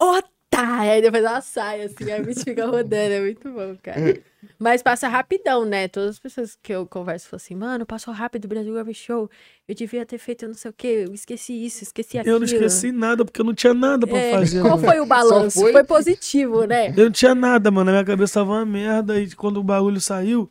Otária! 0.00 0.30
Aí 0.54 1.00
depois 1.00 1.24
ela 1.24 1.40
sai, 1.40 1.82
assim, 1.82 2.10
aí 2.10 2.20
o 2.20 2.24
beat 2.24 2.44
fica 2.44 2.66
rodando. 2.66 2.94
É 3.14 3.20
muito 3.20 3.50
bom, 3.50 3.76
cara. 3.82 4.20
Mas 4.58 4.82
passa 4.82 5.08
rapidão, 5.08 5.64
né? 5.64 5.88
Todas 5.88 6.10
as 6.10 6.18
pessoas 6.18 6.58
que 6.62 6.72
eu 6.72 6.86
converso 6.86 7.28
falam 7.28 7.36
assim, 7.42 7.54
mano, 7.54 7.86
passou 7.86 8.12
rápido 8.12 8.44
o 8.44 8.48
Brasil 8.48 8.72
Gravity 8.74 8.98
Show. 8.98 9.30
Eu 9.66 9.74
devia 9.74 10.04
ter 10.04 10.18
feito 10.18 10.46
não 10.46 10.54
sei 10.54 10.70
o 10.70 10.74
quê, 10.74 11.04
eu 11.08 11.14
esqueci 11.14 11.52
isso, 11.64 11.82
esqueci 11.84 12.18
aquilo. 12.18 12.34
Eu 12.36 12.38
não 12.40 12.44
esqueci 12.46 12.92
nada, 12.92 13.24
porque 13.24 13.40
eu 13.40 13.44
não 13.44 13.54
tinha 13.54 13.72
nada 13.72 14.06
pra 14.06 14.18
É, 14.18 14.32
fazer. 14.32 14.60
Qual 14.60 14.76
mano. 14.76 14.84
foi 14.88 15.00
o 15.00 15.06
balanço? 15.06 15.60
foi- 15.60 15.72
foi... 15.72 15.84
positivo, 15.84 16.64
né? 16.64 16.90
Eu 16.96 17.04
não 17.04 17.10
tinha 17.12 17.34
nada, 17.34 17.70
mano. 17.70 17.86
Na 17.86 17.92
minha 17.92 18.04
cabeça 18.04 18.34
tava 18.40 18.52
uma 18.52 18.66
merda. 18.66 19.18
E 19.20 19.30
quando 19.34 19.58
o 19.58 19.62
bagulho 19.64 20.00
saiu, 20.00 20.50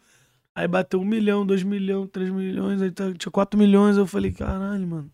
aí 0.55 0.67
bateu 0.67 0.99
um 0.99 1.05
milhão, 1.05 1.45
dois 1.45 1.61
milhões, 1.63 2.09
três 2.11 2.29
milhões, 2.29 2.81
aí 2.81 2.91
tá- 2.91 3.13
tinha 3.17 3.31
quatro 3.31 3.59
milhões. 3.59 3.97
Eu 3.97 4.07
falei, 4.07 4.31
caralho, 4.31 4.87
mano. 4.87 5.11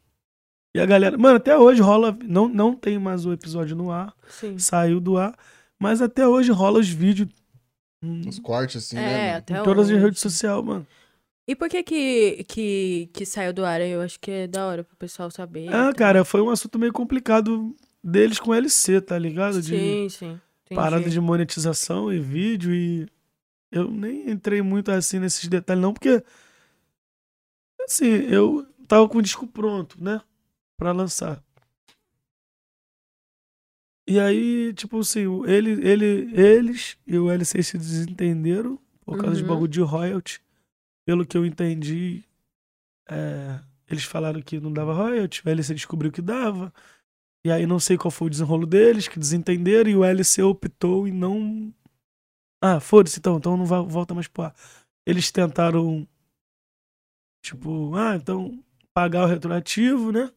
E 0.78 0.82
a 0.82 0.86
galera. 0.86 1.18
Mano, 1.18 1.38
até 1.38 1.58
hoje 1.58 1.82
rola. 1.82 2.18
Não, 2.24 2.48
não 2.48 2.76
tem 2.76 3.00
mais 3.00 3.26
o 3.26 3.34
episódio 3.34 3.76
no 3.76 3.92
ar. 3.92 4.14
Sim. 4.28 4.58
Saiu 4.60 5.00
do 5.00 5.18
ar. 5.18 5.36
Mas 5.80 6.02
até 6.02 6.28
hoje 6.28 6.52
rola 6.52 6.80
os 6.80 6.90
vídeos. 6.90 7.30
Os 8.28 8.38
cortes, 8.40 8.76
assim, 8.86 8.98
É, 8.98 9.02
né? 9.02 9.36
até 9.38 9.60
em 9.60 9.64
todas 9.64 9.88
as 9.88 9.92
hoje. 9.96 10.04
redes 10.04 10.20
sociais, 10.22 10.64
mano. 10.64 10.86
E 11.48 11.56
por 11.56 11.68
que 11.70 11.82
que, 11.82 12.44
que 12.48 13.10
que 13.14 13.26
saiu 13.26 13.54
do 13.54 13.66
ar? 13.66 13.82
Eu 13.82 14.02
acho 14.02 14.20
que 14.20 14.30
é 14.30 14.48
da 14.48 14.68
hora 14.68 14.84
pro 14.84 14.96
pessoal 14.98 15.32
saber. 15.32 15.68
Ah, 15.70 15.88
tá? 15.88 15.94
cara, 15.94 16.24
foi 16.26 16.42
um 16.42 16.50
assunto 16.50 16.78
meio 16.78 16.92
complicado 16.94 17.74
deles 18.04 18.40
com 18.40 18.54
LC, 18.54 19.02
tá 19.02 19.18
ligado? 19.18 19.62
De 19.62 19.70
Sim, 19.78 20.10
sim. 20.10 20.26
entendi. 20.66 20.76
parada 20.76 21.10
de 21.10 21.20
monetização 21.20 22.12
e 22.14 22.20
vídeo 22.20 22.74
e 22.74 23.08
eu 23.72 23.90
nem 23.90 24.30
entrei 24.30 24.62
muito 24.62 24.92
assim 24.92 25.20
nesses 25.20 25.48
detalhes 25.48 25.82
não, 25.82 25.94
porque 25.94 26.22
assim, 27.82 28.06
eu 28.06 28.66
tava 28.88 29.08
com 29.10 29.18
o 29.18 29.22
disco 29.22 29.48
pronto, 29.48 30.02
né, 30.02 30.22
Pra 30.78 30.92
lançar. 30.92 31.44
E 34.08 34.20
aí, 34.20 34.74
tipo 34.74 35.00
assim, 35.00 35.26
ele, 35.46 35.72
ele, 35.86 36.32
eles 36.40 36.98
e 37.06 37.18
o 37.18 37.30
LC 37.30 37.62
se 37.62 37.78
desentenderam 37.78 38.80
por 39.04 39.18
causa 39.18 39.36
de 39.36 39.42
Uhum. 39.42 39.50
bagulho 39.50 39.68
de 39.68 39.82
royalty. 39.82 40.42
Pelo 41.06 41.26
que 41.26 41.38
eu 41.38 41.46
entendi, 41.46 42.24
é, 43.10 43.60
eles 43.90 44.04
falaram 44.06 44.42
que 44.42 44.60
não 44.60 44.72
dava 44.72 44.94
royalty, 44.94 45.42
o 45.46 45.50
LC 45.50 45.74
descobriu 45.74 46.12
que 46.12 46.22
dava. 46.22 46.74
E 47.46 47.52
aí 47.52 47.66
não 47.66 47.80
sei 47.80 47.98
qual 47.98 48.12
foi 48.12 48.28
o 48.28 48.30
desenrolo 48.30 48.66
deles, 48.66 49.08
que 49.08 49.20
desentenderam, 49.20 49.90
e 49.90 49.96
o 49.96 50.04
LC 50.06 50.42
optou 50.42 51.08
em 51.08 51.12
não. 51.12 51.74
Ah, 52.62 52.80
foda-se 52.80 53.20
então, 53.20 53.38
então 53.38 53.58
não 53.58 53.66
vai, 53.66 53.82
volta 53.84 54.14
mais 54.14 54.28
pro 54.28 54.44
ar. 54.44 54.56
Eles 55.06 55.32
tentaram, 55.32 56.08
tipo, 57.44 57.94
ah, 57.96 58.16
então 58.16 58.64
pagar 58.94 59.24
o 59.24 59.28
retroativo, 59.28 60.12
né? 60.12 60.32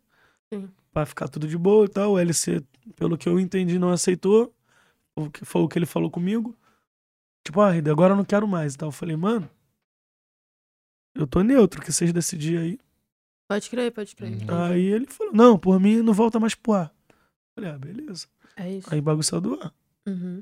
Sim. 0.53 0.71
Pra 0.93 1.07
ficar 1.07 1.29
tudo 1.29 1.47
de 1.47 1.57
boa 1.57 1.85
e 1.85 1.89
tal. 1.89 2.13
O 2.13 2.19
LC, 2.19 2.65
pelo 2.97 3.17
que 3.17 3.29
eu 3.29 3.39
entendi, 3.39 3.79
não 3.79 3.91
aceitou. 3.91 4.53
O 5.17 5.31
que 5.31 5.45
foi 5.45 5.63
o 5.63 5.69
que 5.69 5.79
ele 5.79 5.87
falou 5.87 6.11
comigo. 6.11 6.57
Tipo, 7.47 7.61
ah, 7.61 7.71
Rida, 7.71 7.91
agora 7.91 8.13
eu 8.13 8.17
não 8.17 8.25
quero 8.25 8.47
mais 8.47 8.75
e 8.75 8.79
tal. 8.79 8.89
Eu 8.89 8.93
falei, 8.93 9.17
mano, 9.17 9.49
eu 11.15 11.27
tô 11.27 11.43
neutro, 11.43 11.81
que 11.81 11.93
vocês 11.93 12.13
decidirem 12.13 12.59
aí. 12.59 12.79
Pode 13.49 13.69
crer, 13.69 13.93
pode 13.93 14.15
crer. 14.15 14.31
Uhum. 14.33 14.65
Aí 14.65 14.83
ele 14.87 15.07
falou, 15.07 15.33
não, 15.33 15.59
por 15.59 15.81
mim 15.81 16.03
não 16.03 16.13
volta 16.13 16.39
mais 16.39 16.55
pro 16.55 16.73
ar. 16.73 16.95
Falei, 17.55 17.71
ah, 17.71 17.79
beleza. 17.79 18.27
É 18.57 18.71
isso. 18.77 18.89
Aí 18.93 19.03
saiu 19.23 19.41
do 19.41 19.61
ar. 19.61 19.75
Uhum. 20.07 20.41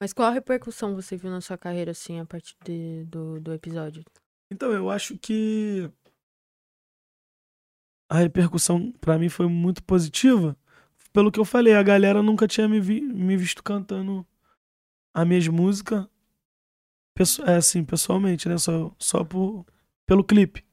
Mas 0.00 0.12
qual 0.12 0.28
a 0.28 0.32
repercussão 0.32 0.94
você 0.94 1.16
viu 1.16 1.30
na 1.30 1.40
sua 1.40 1.56
carreira, 1.56 1.92
assim, 1.92 2.18
a 2.18 2.24
partir 2.24 2.56
de- 2.64 3.04
do, 3.04 3.40
do 3.40 3.52
episódio? 3.52 4.04
Então, 4.50 4.72
eu 4.72 4.90
acho 4.90 5.16
que 5.18 5.90
a 8.08 8.18
repercussão 8.18 8.92
pra 9.00 9.18
mim 9.18 9.28
foi 9.28 9.46
muito 9.48 9.82
positiva. 9.82 10.56
Pelo 11.12 11.30
que 11.32 11.40
eu 11.40 11.44
falei, 11.44 11.74
a 11.74 11.82
galera 11.82 12.22
nunca 12.22 12.46
tinha 12.46 12.68
me, 12.68 12.80
vi- 12.80 13.00
me 13.00 13.36
visto 13.36 13.62
cantando 13.62 14.26
as 15.14 15.26
minhas 15.26 15.48
músicas 15.48 16.06
pesso- 17.14 17.42
é, 17.44 17.56
assim, 17.56 17.84
pessoalmente, 17.84 18.48
né? 18.48 18.56
Só, 18.58 18.94
só 18.98 19.24
por, 19.24 19.66
pelo 20.06 20.22
clipe. 20.24 20.64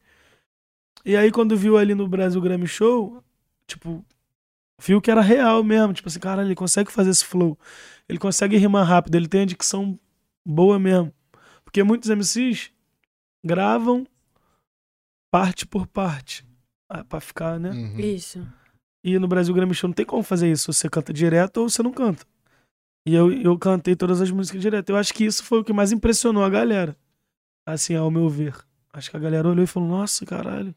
E 1.03 1.15
aí, 1.15 1.31
quando 1.31 1.55
viu 1.57 1.77
ali 1.77 1.93
no 1.93 2.07
Brasil 2.07 2.41
Grammy 2.41 2.67
Show, 2.67 3.23
tipo, 3.67 4.03
viu 4.81 5.01
que 5.01 5.11
era 5.11 5.21
real 5.21 5.63
mesmo. 5.63 5.93
Tipo 5.93 6.07
assim, 6.07 6.19
cara, 6.19 6.43
ele 6.43 6.55
consegue 6.55 6.91
fazer 6.91 7.11
esse 7.11 7.25
flow. 7.25 7.57
Ele 8.09 8.17
consegue 8.19 8.57
rimar 8.57 8.85
rápido, 8.87 9.15
ele 9.15 9.27
tem 9.27 9.41
a 9.41 9.45
dicção 9.45 9.99
boa 10.45 10.79
mesmo. 10.79 11.13
Porque 11.63 11.83
muitos 11.83 12.09
MCs 12.09 12.71
gravam 13.43 14.05
parte 15.31 15.65
por 15.65 15.85
parte. 15.87 16.45
Ah, 16.89 17.03
Pra 17.03 17.19
ficar, 17.19 17.59
né? 17.59 17.71
Uhum. 17.71 17.99
Isso. 17.99 18.47
E 19.03 19.19
no 19.19 19.27
Brasil 19.27 19.53
Grammy 19.53 19.73
Show 19.73 19.87
não 19.87 19.93
tem 19.93 20.05
como 20.05 20.23
fazer 20.23 20.49
isso. 20.51 20.71
Você 20.73 20.89
canta 20.89 21.13
direto 21.13 21.57
ou 21.57 21.69
você 21.69 21.83
não 21.83 21.91
canta. 21.91 22.25
E 23.07 23.13
eu, 23.13 23.31
eu 23.31 23.57
cantei 23.59 23.95
todas 23.95 24.19
as 24.19 24.31
músicas 24.31 24.61
direto. 24.61 24.89
Eu 24.89 24.97
acho 24.97 25.13
que 25.13 25.23
isso 25.25 25.43
foi 25.43 25.59
o 25.59 25.63
que 25.63 25.71
mais 25.71 25.91
impressionou 25.91 26.43
a 26.43 26.49
galera. 26.49 26.95
Assim, 27.67 27.95
ao 27.95 28.09
meu 28.09 28.27
ver. 28.29 28.55
Acho 28.91 29.11
que 29.11 29.17
a 29.17 29.19
galera 29.19 29.47
olhou 29.47 29.63
e 29.63 29.67
falou, 29.67 29.87
nossa, 29.89 30.25
caralho. 30.25 30.73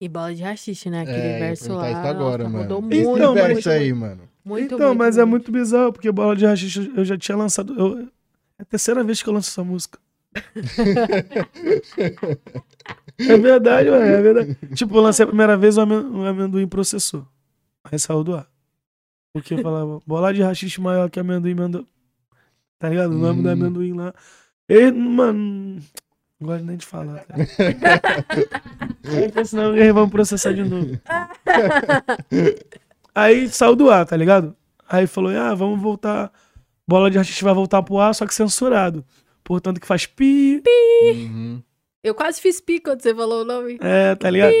E 0.00 0.08
bola 0.08 0.34
de 0.34 0.42
rachixe, 0.42 0.90
né? 0.90 1.02
Aquele 1.02 1.28
É, 1.28 1.38
verso 1.38 1.72
lá. 1.74 1.90
isso 1.90 1.98
agora, 2.06 2.48
nossa, 2.48 2.68
mano. 2.68 2.88
Esse 2.90 3.02
muito, 3.04 3.16
Então, 3.16 3.34
muito, 3.34 3.34
verso 3.34 3.52
muito, 3.54 3.70
aí, 3.70 3.92
mano. 3.92 4.28
muito, 4.44 4.74
então, 4.74 4.88
muito, 4.88 4.98
mas 4.98 5.18
é 5.18 5.24
muito 5.24 5.50
bizarro, 5.50 5.92
porque 5.92 6.12
Bola 6.12 6.36
de 6.36 6.44
Rachixe 6.46 6.92
eu 6.94 7.04
já 7.04 7.16
tinha 7.16 7.36
lançado. 7.36 7.74
eu- 7.78 8.02
é 8.58 8.62
a 8.62 8.64
terceira 8.64 9.02
vez 9.04 9.22
que 9.22 9.28
eu 9.28 9.32
lanço 9.32 9.50
essa 9.50 9.64
música. 9.64 9.98
É 13.18 13.36
verdade, 13.38 13.90
mano, 13.90 14.02
é 14.04 14.20
verdade. 14.22 14.58
Tipo, 14.74 14.96
eu 14.96 15.00
lancei 15.02 15.24
a 15.24 15.26
primeira 15.26 15.56
vez 15.56 15.76
o 15.76 15.80
amen- 15.80 16.06
o 16.12 16.24
amendoim 16.26 16.66
processou. 16.68 17.26
Aí 17.84 17.98
saiu 17.98 18.22
do 18.22 18.34
ar. 18.34 18.46
Porque 19.32 19.54
eu 19.54 19.62
falava, 19.62 20.00
bola 20.06 20.32
de 20.34 20.42
rachixe 20.42 20.80
maior 20.80 21.08
que 21.10 21.20
amendoim 21.20 21.54
mandou. 21.54 21.84
Tá 22.78 22.88
ligado? 22.88 23.12
O 23.12 23.18
nome 23.18 23.42
do 23.42 23.48
Hum. 23.48 23.52
amendoim 23.52 23.92
lá. 23.94 24.12
E, 24.68 24.90
mano, 24.92 25.76
não 26.40 26.46
gosto 26.46 26.64
nem 26.64 26.76
de 26.76 26.84
falar. 26.86 27.24
Cara. 27.24 27.46
Porque 29.02 29.44
senão 29.44 29.72
vão 29.94 30.08
processar 30.08 30.52
de 30.52 30.62
novo. 30.64 30.98
Aí 33.14 33.48
saiu 33.48 33.74
do 33.76 33.90
ar, 33.90 34.04
tá 34.04 34.16
ligado? 34.16 34.54
Aí 34.88 35.06
falou, 35.06 35.30
ah, 35.36 35.54
vamos 35.54 35.80
voltar. 35.80 36.30
Bola 36.86 37.10
de 37.10 37.16
rachixe 37.18 37.42
vai 37.42 37.54
voltar 37.54 37.82
pro 37.82 37.98
ar, 37.98 38.14
só 38.14 38.26
que 38.26 38.34
censurado. 38.34 39.04
Portanto, 39.46 39.80
que 39.80 39.86
faz 39.86 40.06
pi, 40.06 40.60
Uhum. 41.04 41.62
Eu 42.02 42.16
quase 42.16 42.40
fiz 42.40 42.60
pi 42.60 42.80
quando 42.80 43.00
você 43.00 43.14
falou 43.14 43.42
o 43.42 43.44
nome. 43.44 43.78
É, 43.80 44.12
tá 44.16 44.28
ligado? 44.28 44.52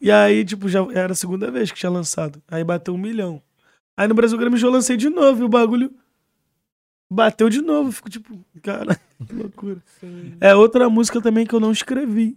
E 0.00 0.10
aí, 0.10 0.44
tipo, 0.44 0.68
já 0.68 0.84
era 0.92 1.12
a 1.12 1.16
segunda 1.16 1.50
vez 1.52 1.70
que 1.70 1.78
tinha 1.78 1.90
lançado. 1.90 2.42
Aí 2.48 2.64
bateu 2.64 2.94
um 2.94 2.98
milhão. 2.98 3.40
Aí 3.96 4.08
no 4.08 4.14
Brasil 4.14 4.36
Grammy 4.36 4.58
Show 4.58 4.70
eu 4.70 4.72
lancei 4.72 4.96
de 4.96 5.08
novo 5.08 5.42
e 5.42 5.44
o 5.44 5.48
bagulho 5.48 5.94
bateu 7.08 7.48
de 7.48 7.60
novo. 7.60 7.92
Fico 7.92 8.10
tipo, 8.10 8.44
cara, 8.60 9.00
que 9.24 9.32
loucura. 9.32 9.80
Sim. 10.00 10.36
É 10.40 10.52
outra 10.52 10.90
música 10.90 11.20
também 11.20 11.46
que 11.46 11.54
eu 11.54 11.60
não 11.60 11.70
escrevi. 11.70 12.36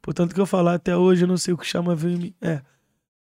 Portanto, 0.00 0.32
que 0.32 0.40
eu 0.40 0.46
falar 0.46 0.74
até 0.74 0.96
hoje, 0.96 1.24
eu 1.24 1.28
não 1.28 1.36
sei 1.36 1.54
o 1.54 1.58
que 1.58 1.66
chama 1.66 1.94
Vim 1.96 2.14
em 2.14 2.18
mim. 2.18 2.34
É. 2.40 2.62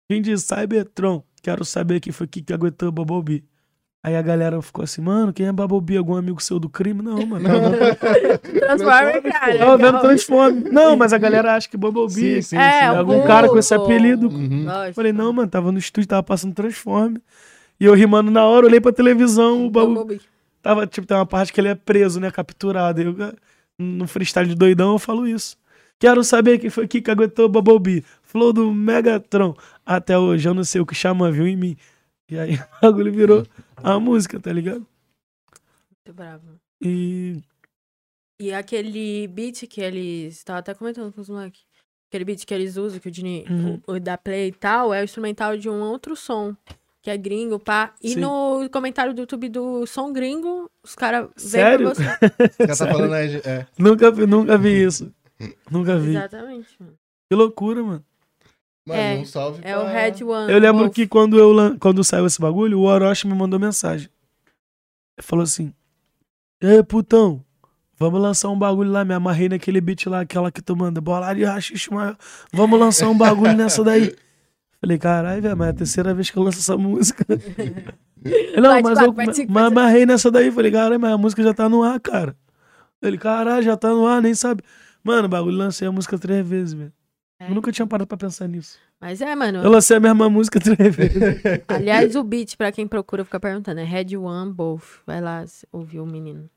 Vim 0.08 0.22
de 0.22 0.38
Cybertron. 0.38 1.24
Quero 1.42 1.66
saber 1.66 2.00
quem 2.00 2.14
foi 2.14 2.28
que 2.28 2.44
que 2.44 2.54
aguentou 2.54 2.90
o 2.90 2.92
Bumblebee. 2.92 3.44
Aí 4.06 4.16
a 4.16 4.22
galera 4.22 4.62
ficou 4.62 4.84
assim, 4.84 5.02
mano, 5.02 5.34
quem 5.34 5.48
é 5.48 5.52
Bumblebee? 5.52 5.98
Algum 5.98 6.16
amigo 6.16 6.40
seu 6.40 6.60
do 6.60 6.70
crime? 6.70 7.02
Não, 7.02 7.26
mano. 7.26 7.50
Não, 7.50 7.62
não. 7.72 7.72
Transforma, 8.60 9.22
cara. 9.22 9.58
Tava 9.58 9.78
vendo. 9.78 10.00
Transforme. 10.02 10.62
Não, 10.70 10.96
mas 10.96 11.12
a 11.12 11.18
galera 11.18 11.56
acha 11.56 11.68
que 11.68 11.76
Bumblebee 11.76 12.14
Sim, 12.36 12.42
sim, 12.42 12.58
É, 12.58 12.82
sim. 12.82 12.86
algum 12.98 13.22
o- 13.22 13.26
cara 13.26 13.50
com 13.50 13.58
esse 13.58 13.74
apelido. 13.74 14.28
Uhum. 14.30 14.68
Falei, 14.94 15.12
não, 15.12 15.34
mano, 15.34 15.50
tava 15.50 15.72
no 15.72 15.80
estúdio, 15.80 16.08
tava 16.08 16.22
passando 16.22 16.54
Transforme. 16.54 17.20
E 17.80 17.86
eu 17.86 17.96
rimando 17.96 18.30
na 18.30 18.46
hora, 18.46 18.68
olhei 18.68 18.80
pra 18.80 18.92
televisão, 18.92 19.66
o 19.66 19.72
bagulho. 19.72 19.96
Bumblebee. 20.02 20.22
Tava, 20.62 20.86
tipo, 20.86 21.08
tem 21.08 21.18
uma 21.18 21.26
parte 21.26 21.52
que 21.52 21.60
ele 21.60 21.70
é 21.70 21.76
preso, 21.76 22.20
né? 22.20 22.30
Capturado. 22.30 23.02
Eu, 23.02 23.16
no 23.80 24.08
freestyle 24.08 24.48
de 24.48 24.54
doidão, 24.56 24.92
eu 24.94 25.00
falo 25.00 25.28
isso. 25.28 25.58
Quero 26.00 26.24
saber 26.24 26.60
quem 26.60 26.70
foi 26.70 26.88
que 26.88 27.04
aguentou 27.10 27.46
o 27.46 27.50
Bumblebee. 27.50 28.04
Flow 28.22 28.54
do 28.54 28.72
Megatron. 28.72 29.56
Até 29.84 30.16
hoje, 30.16 30.48
eu 30.48 30.54
não 30.54 30.64
sei 30.64 30.80
o 30.80 30.86
que 30.86 30.94
chama, 30.94 31.32
viu 31.32 31.48
em 31.48 31.56
mim. 31.56 31.76
E 32.30 32.38
aí 32.38 32.56
o 32.78 32.82
bagulho 32.84 33.12
virou 33.12 33.46
a 33.78 34.00
música, 34.00 34.40
tá 34.40 34.52
ligado? 34.52 34.86
Muito 35.92 36.14
bravo. 36.16 36.60
E. 36.82 37.42
E 38.40 38.54
aquele 38.54 39.28
beat 39.28 39.66
que 39.68 39.82
eles. 39.82 40.44
Tava 40.44 40.60
até 40.60 40.74
comentando 40.74 41.12
com 41.14 41.22
os 41.22 41.30
moleques. 41.30 41.62
Aquele 42.10 42.26
beat 42.26 42.46
que 42.46 42.54
eles 42.54 42.78
usam, 42.78 43.00
que 43.00 43.08
o 43.08 43.12
Dini. 43.12 43.46
Uhum. 43.50 43.82
O, 43.88 43.94
o 43.94 44.00
da 44.00 44.18
Play 44.18 44.50
e 44.50 44.52
tal, 44.52 44.94
é 44.94 45.02
o 45.02 45.04
instrumental 45.04 45.58
de 45.58 45.70
um 45.70 45.80
outro 45.82 46.16
som. 46.16 46.56
Que 47.02 47.10
é 47.12 47.18
gringo, 47.18 47.60
pá. 47.60 47.94
E 48.02 48.10
Sim. 48.14 48.20
no 48.22 48.68
comentário 48.72 49.14
do 49.14 49.22
YouTube 49.22 49.48
do 49.50 49.86
som 49.86 50.12
gringo, 50.12 50.70
os 50.84 50.96
caras 50.96 51.30
Sério? 51.38 51.92
pra 51.92 51.94
você. 51.94 52.04
O 52.64 52.68
cara 52.68 52.76
tá 52.78 52.88
falando 52.88 53.14
aí, 53.14 53.36
é. 53.46 53.68
Nunca, 53.78 54.10
vi- 54.12 54.26
nunca 54.26 54.58
vi 54.58 54.84
isso. 54.84 55.14
Nunca 55.70 55.98
vi. 56.00 56.12
Exatamente, 56.12 56.76
mano. 56.80 56.94
Que 57.30 57.36
loucura, 57.36 57.84
mano. 57.84 58.06
Mano, 58.88 59.00
É, 59.02 59.16
um 59.18 59.26
salve 59.26 59.62
É 59.64 59.76
o 59.78 59.82
pra- 59.82 59.90
Red 59.92 60.24
One. 60.24 60.52
Eu 60.52 60.60
lembro 60.60 60.84
Wolf. 60.84 60.94
que 60.96 61.08
quando, 61.08 61.38
eu, 61.40 61.78
quando 61.80 62.04
saiu 62.04 62.26
esse 62.28 62.40
bagulho, 62.40 62.80
o 62.80 62.84
Orochi 62.84 63.28
me 63.28 63.34
mandou 63.34 63.60
mensagem. 63.60 64.10
Ele 65.18 65.26
falou 65.26 65.44
assim: 65.44 65.74
E 66.62 66.68
aí, 66.68 66.84
putão, 66.84 67.44
vamos 67.98 68.22
lançar 68.22 68.50
um 68.50 68.58
bagulho 68.60 68.92
lá. 68.92 69.04
Me 69.04 69.14
amarrei 69.16 69.50
naquele 69.50 69.82
beat 69.82 70.06
lá, 70.06 70.20
aquela 70.22 70.52
que 70.52 70.62
tu 70.62 70.76
manda. 70.76 71.02
Bola 71.02 71.34
de 71.34 71.44
rachixe, 71.44 71.92
maior. 71.92 72.16
Vamos 72.54 72.80
lançar 72.80 73.10
um 73.10 73.18
bagulho 73.18 73.54
nessa 73.54 73.84
daí. 73.84 74.14
Falei, 74.80 75.00
caralho, 75.00 75.42
velho, 75.42 75.58
mas 75.58 75.68
é 75.68 75.72
a 75.72 75.74
terceira 75.74 76.14
vez 76.14 76.30
que 76.30 76.38
eu 76.38 76.44
lanço 76.44 76.60
essa 76.60 76.78
música. 76.78 77.26
Ele, 78.24 78.62
Não, 78.62 78.82
mas 78.82 79.00
eu 79.02 79.12
bate. 79.12 79.48
amarrei 79.50 80.06
nessa 80.06 80.30
daí. 80.30 80.52
Falei, 80.52 80.72
caralho, 80.72 81.00
mas 81.00 81.12
a 81.12 81.18
música 81.18 81.42
já 81.42 81.56
tá 81.56 81.68
no 81.68 81.82
ar, 81.82 82.00
cara. 82.00 82.36
Ele, 83.02 83.18
caralho, 83.18 83.64
já 83.64 83.76
tá 83.76 83.90
no 83.90 84.06
ar, 84.06 84.22
nem 84.22 84.36
sabe. 84.36 84.62
Mano, 85.04 85.26
o 85.26 85.30
bagulho 85.30 85.58
lancei 85.58 85.88
a 85.88 85.92
música 85.92 86.20
três 86.20 86.46
vezes, 86.48 86.74
velho. 86.74 86.94
É. 87.40 87.50
Eu 87.50 87.56
nunca 87.56 87.72
tinha 87.72 87.86
parado 87.86 88.08
pra 88.08 88.18
pensar 88.18 88.48
nisso. 88.48 88.78
Mas 89.00 89.20
é, 89.22 89.36
mano. 89.36 89.60
Eu 89.62 89.70
lancei 89.70 89.98
a 89.98 90.00
mesma 90.00 90.30
música 90.30 90.60
três 90.60 90.78
vezes. 90.96 91.22
Aliás, 91.68 92.16
o 92.16 92.24
beat, 92.24 92.56
pra 92.56 92.72
quem 92.72 92.88
procura, 92.88 93.26
fica 93.26 93.40
perguntando. 93.40 93.80
É 93.82 93.84
Red 93.84 94.16
One 94.16 94.52
Both. 94.54 95.02
Vai 95.06 95.20
lá 95.20 95.44
ouvir 95.72 96.00
o 96.00 96.06
menino. 96.06 96.50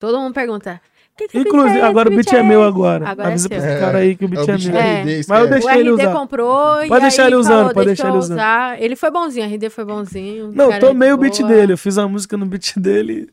Todo 0.00 0.18
mundo 0.20 0.32
pergunta. 0.34 0.80
"Que 1.16 1.26
que 1.26 1.38
beat 1.38 1.46
Inclusive, 1.48 1.78
é 1.80 1.82
agora 1.82 2.08
o 2.08 2.12
beat 2.14 2.32
é 2.32 2.36
esse?" 2.36 2.42
meu 2.46 2.62
agora. 2.62 3.08
Agora 3.08 3.28
é 3.28 3.32
Avisa 3.32 3.48
pra 3.48 3.58
esse 3.58 3.66
É, 3.66 3.80
cara 3.80 3.98
aí 3.98 4.16
que 4.16 4.24
o 4.24 4.26
É 4.26 4.28
beat 4.28 4.48
é, 4.48 4.52
beat 4.52 4.64
meu. 4.66 4.76
É. 4.76 5.00
RD, 5.02 5.04
Mas 5.06 5.16
eu 5.16 5.20
escreve. 5.20 5.48
deixei 5.48 5.70
O 5.70 5.80
ele 5.80 5.90
RD 5.90 6.02
usar. 6.02 6.12
comprou 6.12 6.82
e 6.84 6.88
Pode 6.88 7.00
deixar 7.02 7.22
aí 7.22 7.28
ele 7.28 7.36
usando, 7.36 7.56
falou, 7.58 7.74
pode 7.74 7.86
deixa 7.86 8.02
deixar 8.02 8.08
ele 8.08 8.18
usando. 8.18 8.36
usar. 8.38 8.82
Ele 8.82 8.96
foi 8.96 9.10
bonzinho, 9.10 9.46
o 9.46 9.50
RD 9.54 9.70
foi 9.70 9.84
bonzinho. 9.84 10.52
Não, 10.54 10.72
é 10.72 10.78
tomei 10.78 11.08
de 11.08 11.14
o 11.14 11.18
beat 11.18 11.38
boa. 11.38 11.48
dele. 11.48 11.72
Eu 11.72 11.78
fiz 11.78 11.98
a 11.98 12.06
música 12.08 12.36
no 12.36 12.46
beat 12.46 12.74
dele. 12.78 13.28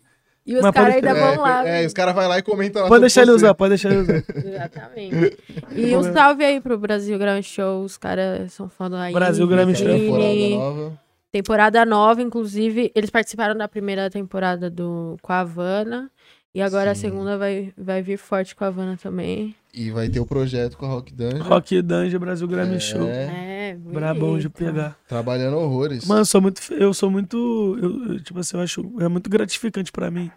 E 0.45 0.55
os 0.55 0.71
caras 0.71 0.95
ainda 0.95 1.13
vão 1.13 1.41
lá. 1.41 1.67
É, 1.67 1.83
é, 1.83 1.85
os 1.87 1.93
caras 1.93 2.13
vão 2.13 2.27
lá 2.27 2.37
e 2.37 2.43
comentam 2.43 2.83
lá 2.83 2.87
Pode 2.87 3.01
deixar 3.01 3.23
ele 3.23 3.31
usar, 3.31 3.55
pode 3.55 3.69
deixar 3.69 3.89
ele 3.91 4.01
usar. 4.01 4.23
Exatamente. 4.45 5.37
E 5.71 5.95
um 5.95 6.13
salve 6.13 6.45
aí 6.45 6.61
pro 6.61 6.77
Brasil 6.77 7.17
Grand 7.17 7.41
Show. 7.41 7.81
Os 7.83 7.97
caras 7.97 8.53
são 8.53 8.69
foda 8.69 9.01
aí. 9.01 9.13
Brasil 9.13 9.47
Grand 9.47 9.73
Show. 9.73 9.87
temporada 9.87 10.49
nova. 10.49 10.99
Temporada 11.31 11.85
nova, 11.85 12.21
inclusive. 12.21 12.91
Eles 12.93 13.09
participaram 13.09 13.55
da 13.57 13.67
primeira 13.67 14.09
temporada 14.09 14.69
do 14.69 15.17
com 15.21 15.33
a 15.33 15.39
Havana. 15.39 16.11
E 16.53 16.61
agora 16.61 16.91
a 16.91 16.95
Sim. 16.95 17.01
segunda 17.01 17.37
vai, 17.37 17.73
vai 17.75 18.01
vir 18.01 18.17
forte 18.17 18.55
com 18.55 18.63
a 18.63 18.67
Havana 18.67 18.97
também. 19.01 19.55
E 19.75 19.91
vai 19.91 20.07
ter 20.07 20.21
o 20.21 20.25
projeto 20.25 20.77
com 20.77 20.85
a 20.85 20.89
Rock 20.89 21.13
Dungeon. 21.13 21.43
Rock 21.43 21.81
Dungeon, 21.81 22.19
Brasil 22.19 22.47
Grammy 22.47 22.75
É, 22.75 22.79
Show. 22.79 23.07
É, 23.07 23.75
Brabão 23.75 24.39
de 24.39 24.47
pegar. 24.49 24.97
Trabalhando 25.05 25.57
horrores. 25.57 26.05
Mano, 26.07 26.21
eu 26.21 26.25
sou 26.25 26.41
muito. 26.41 26.73
Eu 26.73 26.93
sou 26.93 27.11
muito. 27.11 27.77
Eu, 27.81 28.19
tipo 28.21 28.39
assim, 28.39 28.55
eu 28.55 28.63
acho. 28.63 28.93
É 29.01 29.07
muito 29.09 29.29
gratificante 29.29 29.91
pra 29.91 30.09
mim 30.09 30.31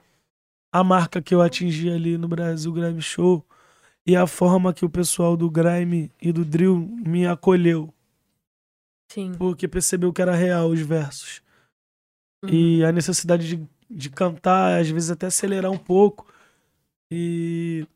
a 0.72 0.84
marca 0.84 1.22
que 1.22 1.34
eu 1.34 1.40
atingi 1.40 1.90
ali 1.90 2.18
no 2.18 2.28
Brasil 2.28 2.72
Grime 2.72 3.00
Show 3.00 3.44
e 4.06 4.16
a 4.16 4.26
forma 4.26 4.72
que 4.72 4.84
o 4.84 4.90
pessoal 4.90 5.36
do 5.36 5.50
Grime 5.50 6.10
e 6.20 6.32
do 6.32 6.44
Drill 6.44 6.76
me 7.06 7.26
acolheu. 7.26 7.92
Sim. 9.10 9.32
Porque 9.38 9.66
percebeu 9.66 10.12
que 10.12 10.20
era 10.20 10.34
real 10.34 10.68
os 10.68 10.80
versos. 10.80 11.42
Uhum. 12.44 12.50
E 12.50 12.84
a 12.84 12.92
necessidade 12.92 13.48
de, 13.48 13.68
de 13.90 14.10
cantar, 14.10 14.80
às 14.80 14.88
vezes 14.88 15.10
até 15.10 15.26
acelerar 15.26 15.70
um 15.70 15.78
pouco. 15.78 16.26
E 17.10 17.86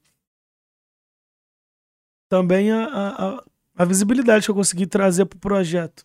também 2.32 2.70
a, 2.72 2.86
a, 2.86 3.44
a- 3.76 3.84
visibilidade 3.84 4.46
que 4.46 4.50
eu 4.50 4.54
consegui 4.54 4.86
trazer 4.86 5.26
pro 5.26 5.38
projeto 5.38 6.02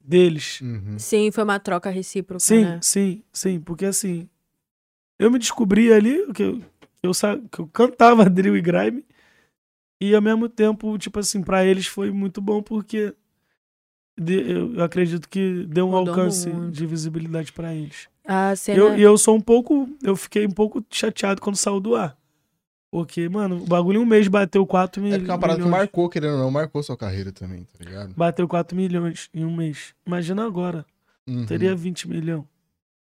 deles. 0.00 0.60
Uhum. 0.60 0.96
Sim, 1.00 1.32
foi 1.32 1.42
uma 1.42 1.58
troca 1.58 1.90
recíproca, 1.90 2.38
Sim, 2.38 2.62
né? 2.62 2.78
sim, 2.80 3.24
sim. 3.32 3.58
Porque 3.58 3.84
assim, 3.86 4.28
eu 5.18 5.32
me 5.32 5.36
descobri 5.38 5.92
ali 5.92 6.32
que 6.32 6.44
eu, 6.44 6.60
que 6.60 6.64
eu, 7.02 7.12
sa- 7.12 7.36
que 7.50 7.58
eu 7.58 7.66
cantava 7.66 8.24
drill 8.30 8.56
e 8.56 8.60
grime. 8.60 9.04
E 10.00 10.14
ao 10.14 10.22
mesmo 10.22 10.48
tempo, 10.48 10.96
tipo 10.96 11.18
assim, 11.18 11.42
pra 11.42 11.64
eles 11.64 11.88
foi 11.88 12.12
muito 12.12 12.40
bom 12.40 12.62
porque 12.62 13.12
de- 14.16 14.52
eu 14.52 14.84
acredito 14.84 15.28
que 15.28 15.64
deu 15.66 15.86
um 15.88 15.90
Mudou 15.90 16.14
alcance 16.14 16.48
muito. 16.50 16.70
de 16.72 16.86
visibilidade 16.86 17.52
pra 17.52 17.74
eles. 17.74 18.06
A 18.24 18.54
cena. 18.54 18.78
Eu, 18.78 18.96
e 18.96 19.02
eu 19.02 19.18
sou 19.18 19.34
um 19.34 19.40
pouco. 19.40 19.88
Eu 20.04 20.14
fiquei 20.14 20.46
um 20.46 20.50
pouco 20.52 20.84
chateado 20.88 21.40
quando 21.40 21.56
saiu 21.56 21.80
do 21.80 21.96
ar. 21.96 22.16
Porque, 22.90 23.28
mano, 23.28 23.62
o 23.62 23.66
bagulho 23.66 24.00
em 24.00 24.02
um 24.02 24.06
mês 24.06 24.26
bateu 24.28 24.64
4 24.66 25.00
É 25.00 25.02
milhões. 25.04 25.18
porque 25.20 25.30
é 25.30 25.34
uma 25.34 25.40
parada 25.40 25.62
que 25.62 25.68
marcou, 25.68 26.08
querendo 26.08 26.32
ou 26.34 26.38
não, 26.38 26.50
marcou 26.50 26.82
sua 26.82 26.96
carreira 26.96 27.30
também, 27.30 27.64
tá 27.64 27.84
ligado? 27.84 28.14
Bateu 28.16 28.48
4 28.48 28.74
milhões 28.76 29.28
em 29.34 29.44
um 29.44 29.54
mês. 29.54 29.94
Imagina 30.06 30.46
agora. 30.46 30.86
Uhum. 31.28 31.44
Teria 31.44 31.74
20 31.76 32.08
milhões. 32.08 32.44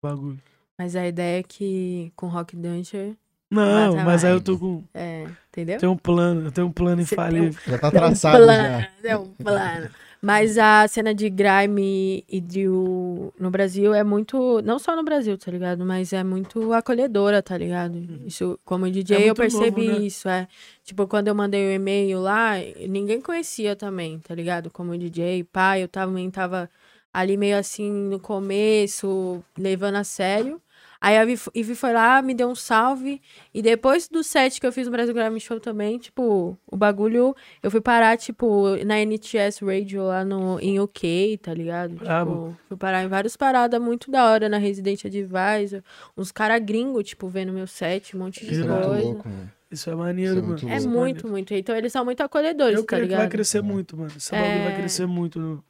Bagulho. 0.02 0.38
Mas 0.78 0.96
a 0.96 1.06
ideia 1.06 1.40
é 1.40 1.42
que 1.42 2.10
com 2.16 2.26
Rock 2.26 2.56
Dungeon. 2.56 3.14
Não, 3.52 3.96
mas 4.04 4.24
aí 4.24 4.30
eu 4.30 4.34
mais. 4.36 4.44
tô 4.44 4.58
com. 4.58 4.82
É, 4.94 5.26
entendeu? 5.48 5.78
Tenho 5.78 5.92
um 5.92 5.96
plano, 5.96 6.46
eu 6.46 6.52
tenho 6.52 6.66
um 6.68 6.72
plano 6.72 6.96
tem 6.96 7.02
um 7.02 7.04
infalível. 7.04 7.60
Já 7.66 7.78
tá 7.78 7.90
Tem 7.90 8.00
um 8.00 8.02
traçado 8.04 8.36
plano, 8.44 8.80
já. 8.80 8.88
tem 9.02 9.16
um 9.16 9.28
plano. 9.34 9.90
Mas 10.22 10.58
a 10.58 10.86
cena 10.86 11.14
de 11.14 11.30
grime 11.30 12.24
e 12.28 12.40
de 12.42 12.68
o... 12.68 13.32
no 13.38 13.50
Brasil 13.50 13.94
é 13.94 14.04
muito. 14.04 14.60
Não 14.62 14.78
só 14.78 14.94
no 14.94 15.02
Brasil, 15.02 15.38
tá 15.38 15.50
ligado? 15.50 15.84
Mas 15.86 16.12
é 16.12 16.22
muito 16.22 16.74
acolhedora, 16.74 17.42
tá 17.42 17.56
ligado? 17.56 17.98
Isso, 18.26 18.58
como 18.62 18.90
DJ, 18.90 19.16
É 19.16 19.30
eu 19.30 19.34
percebi 19.34 19.86
novo, 19.86 20.00
né? 20.00 20.06
isso. 20.06 20.28
É. 20.28 20.46
Tipo, 20.84 21.06
quando 21.06 21.28
eu 21.28 21.34
mandei 21.34 21.68
o 21.68 21.72
e-mail 21.72 22.20
lá, 22.20 22.52
ninguém 22.86 23.20
conhecia 23.20 23.74
também, 23.74 24.18
tá 24.18 24.34
ligado? 24.34 24.70
Como 24.70 24.96
DJ, 24.96 25.44
pai, 25.44 25.84
eu 25.84 25.88
também 25.88 26.30
tava 26.30 26.68
ali 27.12 27.36
meio 27.38 27.56
assim 27.56 27.90
no 27.90 28.20
começo, 28.20 29.42
levando 29.56 29.96
a 29.96 30.04
sério. 30.04 30.60
Aí 31.00 31.16
a 31.16 31.22
Ivy- 31.22 31.50
Ivy 31.54 31.74
foi 31.74 31.92
lá, 31.94 32.20
me 32.20 32.34
deu 32.34 32.48
um 32.48 32.54
salve. 32.54 33.22
E 33.54 33.62
depois 33.62 34.06
do 34.06 34.22
set 34.22 34.60
que 34.60 34.66
eu 34.66 34.72
fiz 34.72 34.86
no 34.86 34.92
Brasil 34.92 35.14
Grammy 35.14 35.40
Show 35.40 35.58
também, 35.58 35.96
tipo, 35.98 36.58
o 36.70 36.76
bagulho. 36.76 37.34
Eu 37.62 37.70
fui 37.70 37.80
parar, 37.80 38.18
tipo, 38.18 38.76
na 38.84 38.98
NTS 39.00 39.64
Radio 39.64 40.04
lá 40.04 40.24
no, 40.24 40.60
em 40.60 40.78
UK, 40.78 41.38
tá 41.42 41.54
ligado? 41.54 41.94
Brabo. 41.94 42.30
Tipo, 42.50 42.56
fui 42.68 42.76
parar 42.76 43.02
em 43.02 43.08
várias 43.08 43.34
paradas 43.36 43.80
muito 43.80 44.10
da 44.10 44.26
hora 44.30 44.46
na 44.48 44.58
Resident 44.58 45.02
Advisor. 45.06 45.82
Uns 46.16 46.30
caras 46.30 46.62
gringos, 46.62 47.04
tipo, 47.04 47.28
vendo 47.28 47.50
meu 47.52 47.66
set, 47.66 48.14
um 48.14 48.20
monte 48.20 48.44
de 48.44 48.52
Isso 48.52 48.60
é 48.60 48.64
Irado. 48.64 48.78
muito 48.80 48.90
coisa. 48.90 49.06
louco, 49.06 49.28
mano. 49.28 49.50
Isso 49.70 49.88
é 49.88 49.94
maneiro, 49.94 50.32
Isso 50.32 50.38
é 50.38 50.42
mano. 50.42 50.50
muito 50.52 50.68
É 50.68 50.80
muito, 50.88 51.28
muito. 51.28 51.54
Então 51.54 51.76
eles 51.76 51.92
são 51.92 52.04
muito 52.04 52.20
acolhedores, 52.20 52.74
Eu 52.76 52.82
tá 52.82 52.88
creio 52.88 53.02
que 53.04 53.08
ligado? 53.08 53.20
vai 53.20 53.28
crescer 53.30 53.62
muito, 53.62 53.96
mano. 53.96 54.12
Esse 54.16 54.32
bagulho 54.32 54.64
vai 54.64 54.72
É. 54.72 54.76
crescer 54.76 55.06
muito 55.06 55.38
no, 55.40 55.64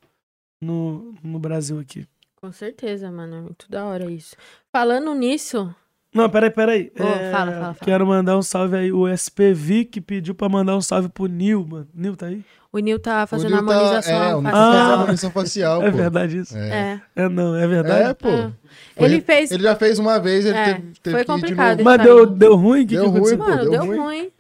no, 0.61 1.15
no 1.23 1.39
Brasil 1.39 1.79
aqui. 1.79 2.05
Com 2.43 2.53
certeza, 2.53 3.11
mano. 3.11 3.37
É 3.37 3.41
muito 3.43 3.67
da 3.71 3.85
hora 3.85 4.11
isso. 4.11 4.35
Falando 4.73 5.15
nisso, 5.15 5.75
Não, 6.15 6.29
peraí, 6.29 6.51
peraí. 6.51 6.91
Ô, 6.99 7.03
fala, 7.03 7.31
fala, 7.31 7.53
fala. 7.53 7.77
Quero 7.83 8.07
mandar 8.07 8.37
um 8.39 8.43
salve 8.43 8.77
aí. 8.77 8.91
O 8.93 9.07
SPV 9.07 9.85
que 9.85 10.01
pediu 10.01 10.35
pra 10.35 10.49
mandar 10.49 10.75
um 10.77 10.81
salve 10.81 11.09
pro 11.09 11.27
Nil, 11.27 11.67
mano. 11.69 11.89
Nil 11.95 12.17
tá 12.17 12.27
aí? 12.27 12.43
o 12.73 12.79
Nil 12.79 12.99
tá 13.01 13.27
fazendo 13.27 13.53
O 13.53 13.57
Nil 13.57 13.67
tá- 13.67 13.75
harmonização 13.75 14.15
É, 14.23 14.35
o 14.35 14.41
Nil 14.41 14.43
tá 14.43 14.51
facial. 14.51 14.73
fazendo 14.73 14.81
Ah. 14.89 14.93
harmonização 14.93 15.31
facial, 15.31 15.83
É 15.85 15.91
pô. 15.91 15.97
verdade 15.99 16.39
isso? 16.39 16.57
É. 16.57 17.01
É. 17.15 17.23
É, 17.25 17.29
não, 17.29 17.55
é 17.57 17.67
verdade. 17.67 18.11
É, 18.11 18.15
pô. 18.15 18.29
Ah. 18.29 18.53
Foi- 18.97 19.05
Ele 19.05 19.21
fez. 19.21 19.51
Ele 19.53 19.63
já 19.63 19.77
fez 19.77 19.99
uma 19.99 20.19
vez, 20.19 20.47
ele 20.47 20.57
É, 20.57 20.65
teve, 20.75 20.81
teve 20.81 20.93
foi 21.03 21.13
que 21.13 21.19
ir 21.19 21.21
de 21.21 21.27
complicado. 21.43 21.71
novo. 21.79 21.85
Mas 21.85 22.03
deu, 22.03 22.27
deu 22.27 22.57
ruim? 22.57 22.85
O 22.85 22.87
que, 22.87 22.95
Deu 22.97 23.13
que 23.13 23.19
ruim, 23.19 23.37
pô. 23.37 23.45
Mano, 23.45 23.63
deu 23.63 23.71
deu, 23.71 23.85
ruim. 23.87 23.99
ruim. 23.99 24.33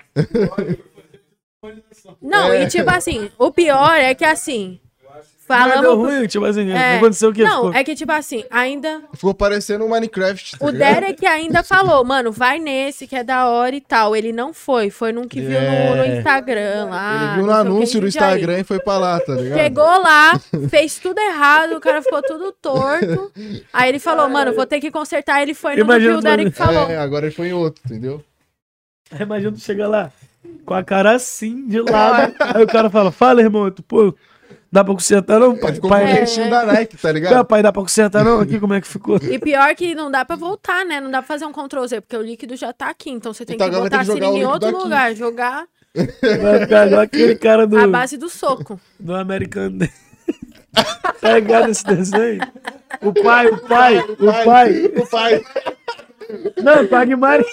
Não, 2.22 2.50
É. 2.52 2.62
e 2.62 2.68
tipo 2.68 2.88
assim, 2.90 3.30
o 3.38 3.52
pior 3.52 3.94
é 3.96 4.14
que 4.14 4.24
assim. 4.24 4.80
Falamos. 5.58 5.96
ruim, 5.96 6.26
tipo 6.26 6.44
assim, 6.44 6.70
É. 6.70 6.96
aconteceu 6.96 7.30
o 7.30 7.32
quê? 7.32 7.42
Não, 7.44 7.66
Ficou- 7.66 7.74
é 7.74 7.84
que 7.84 7.94
tipo 7.94 8.12
assim, 8.12 8.44
ainda. 8.50 9.02
Ficou 9.14 9.34
parecendo 9.34 9.84
um 9.84 9.88
Minecraft, 9.88 10.58
tá 10.58 10.66
O 10.66 10.70
ligado? 10.70 10.94
Derek 10.94 11.26
ainda 11.26 11.62
falou, 11.62 12.04
mano, 12.04 12.30
vai 12.32 12.58
nesse 12.58 13.06
que 13.06 13.16
é 13.16 13.24
da 13.24 13.48
hora 13.48 13.74
e 13.74 13.80
tal. 13.80 14.14
Ele 14.14 14.32
não 14.32 14.52
foi, 14.54 14.90
foi 14.90 15.12
num 15.12 15.26
que 15.26 15.40
viu 15.40 15.60
no, 15.60 15.96
no 15.96 16.02
É. 16.02 16.18
Instagram 16.18 16.86
lá. 16.90 17.14
Ele 17.24 17.34
viu 17.34 17.42
no 17.42 17.48
não 17.52 17.54
anúncio 17.54 18.00
do. 18.00 18.06
Instagram 18.08 18.58
e 18.60 18.64
foi 18.64 18.78
pra 18.80 18.98
lá, 18.98 19.20
tá 19.20 19.34
ligado? 19.34 19.58
Chegou 19.58 19.84
lá, 20.02 20.38
fez 20.68 20.98
tudo 20.98 21.18
errado, 21.18 21.76
o 21.76 21.80
cara 21.80 22.02
ficou 22.02 22.22
tudo 22.22 22.52
torto. 22.52 23.32
Aí 23.72 23.88
ele 23.88 23.98
falou, 23.98 24.28
mano, 24.28 24.52
vou 24.54 24.66
ter 24.66 24.80
que 24.80 24.90
consertar. 24.90 25.42
Ele 25.42 25.54
foi 25.54 25.72
no 25.76 25.76
do 25.76 25.84
que 25.86 25.90
Imagina 25.92 26.18
o 26.18 26.20
Derek 26.22 26.50
falou. 26.50 26.88
É, 26.90 26.96
agora 26.96 27.26
ele 27.26 27.34
foi 27.34 27.48
em 27.48 27.52
outro, 27.52 27.82
entendeu? 27.86 28.22
Aí 29.12 29.22
Imagina 29.22 29.52
tu 29.52 29.60
chega 29.60 29.88
lá, 29.88 30.10
com 30.64 30.74
a 30.74 30.82
cara 30.84 31.12
assim, 31.16 31.66
de 31.66 31.80
lado. 31.80 32.34
aí 32.38 32.62
o 32.62 32.66
cara 32.66 32.88
fala, 32.90 33.10
fala, 33.10 33.40
irmão. 33.42 33.70
Tu, 33.70 33.82
pô, 33.82 34.14
dá 34.72 34.84
pra 34.84 34.94
consertar 34.94 35.40
não, 35.40 35.56
pai? 35.56 35.68
Ele 35.70 35.74
ficou 35.74 35.90
pai 35.90 36.04
com 36.06 36.12
o 36.12 36.14
textinho 36.16 36.50
da 36.50 36.66
Nike, 36.66 36.96
tá 36.96 37.08
Dá, 37.08 37.12
ligado? 37.12 37.44
pai, 37.44 37.62
dá 37.62 37.72
pra 37.72 37.82
consertar 37.82 38.24
não? 38.24 38.40
Aqui, 38.40 38.58
como 38.60 38.74
é 38.74 38.80
que 38.80 38.86
ficou? 38.86 39.16
E 39.22 39.38
pior 39.38 39.74
que 39.74 39.94
não 39.94 40.10
dá 40.10 40.24
pra 40.24 40.36
voltar, 40.36 40.84
né? 40.84 41.00
Não 41.00 41.10
dá 41.10 41.18
pra 41.18 41.26
fazer 41.28 41.44
um 41.46 41.52
Ctrl 41.52 41.86
Z, 41.86 42.00
porque 42.02 42.16
o 42.16 42.22
líquido 42.22 42.56
já 42.56 42.72
tá 42.72 42.88
aqui. 42.90 43.10
Então 43.10 43.32
você 43.32 43.44
tem 43.44 43.56
Então 43.56 43.68
que 43.70 43.76
botar 43.76 43.90
ter 43.90 43.96
a 43.96 43.98
que 44.00 44.04
jogar 44.06 44.20
seringa 44.26 44.38
em 44.38 44.44
o 44.46 44.50
outro 44.50 44.68
aqui. 44.68 44.78
lugar. 44.82 45.14
Jogar 45.14 45.66
Vai 46.40 46.60
ficar 46.60 46.86
igual 46.86 47.00
aquele 47.02 47.34
cara 47.34 47.66
do, 47.66 47.76
a 47.78 47.86
base 47.88 48.16
do 48.16 48.28
soco. 48.28 48.80
do 48.98 49.14
American 49.14 49.72
Dad. 49.76 49.90
tá 51.20 51.34
ligado 51.34 51.68
esse 51.70 51.84
desenho? 51.84 52.40
O 53.02 53.12
pai, 53.12 53.48
o 53.48 53.58
pai, 53.58 53.98
o 53.98 54.44
pai. 54.44 54.86
O 54.86 55.06
pai. 55.08 55.42
Não, 56.62 56.86
pague 56.86 57.16
Mari. 57.16 57.44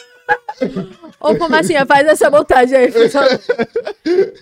Ô, 1.20 1.28
assim? 1.56 1.74
Faz 1.86 2.08
essa 2.08 2.30
montagem 2.30 2.78
aí. 2.78 2.92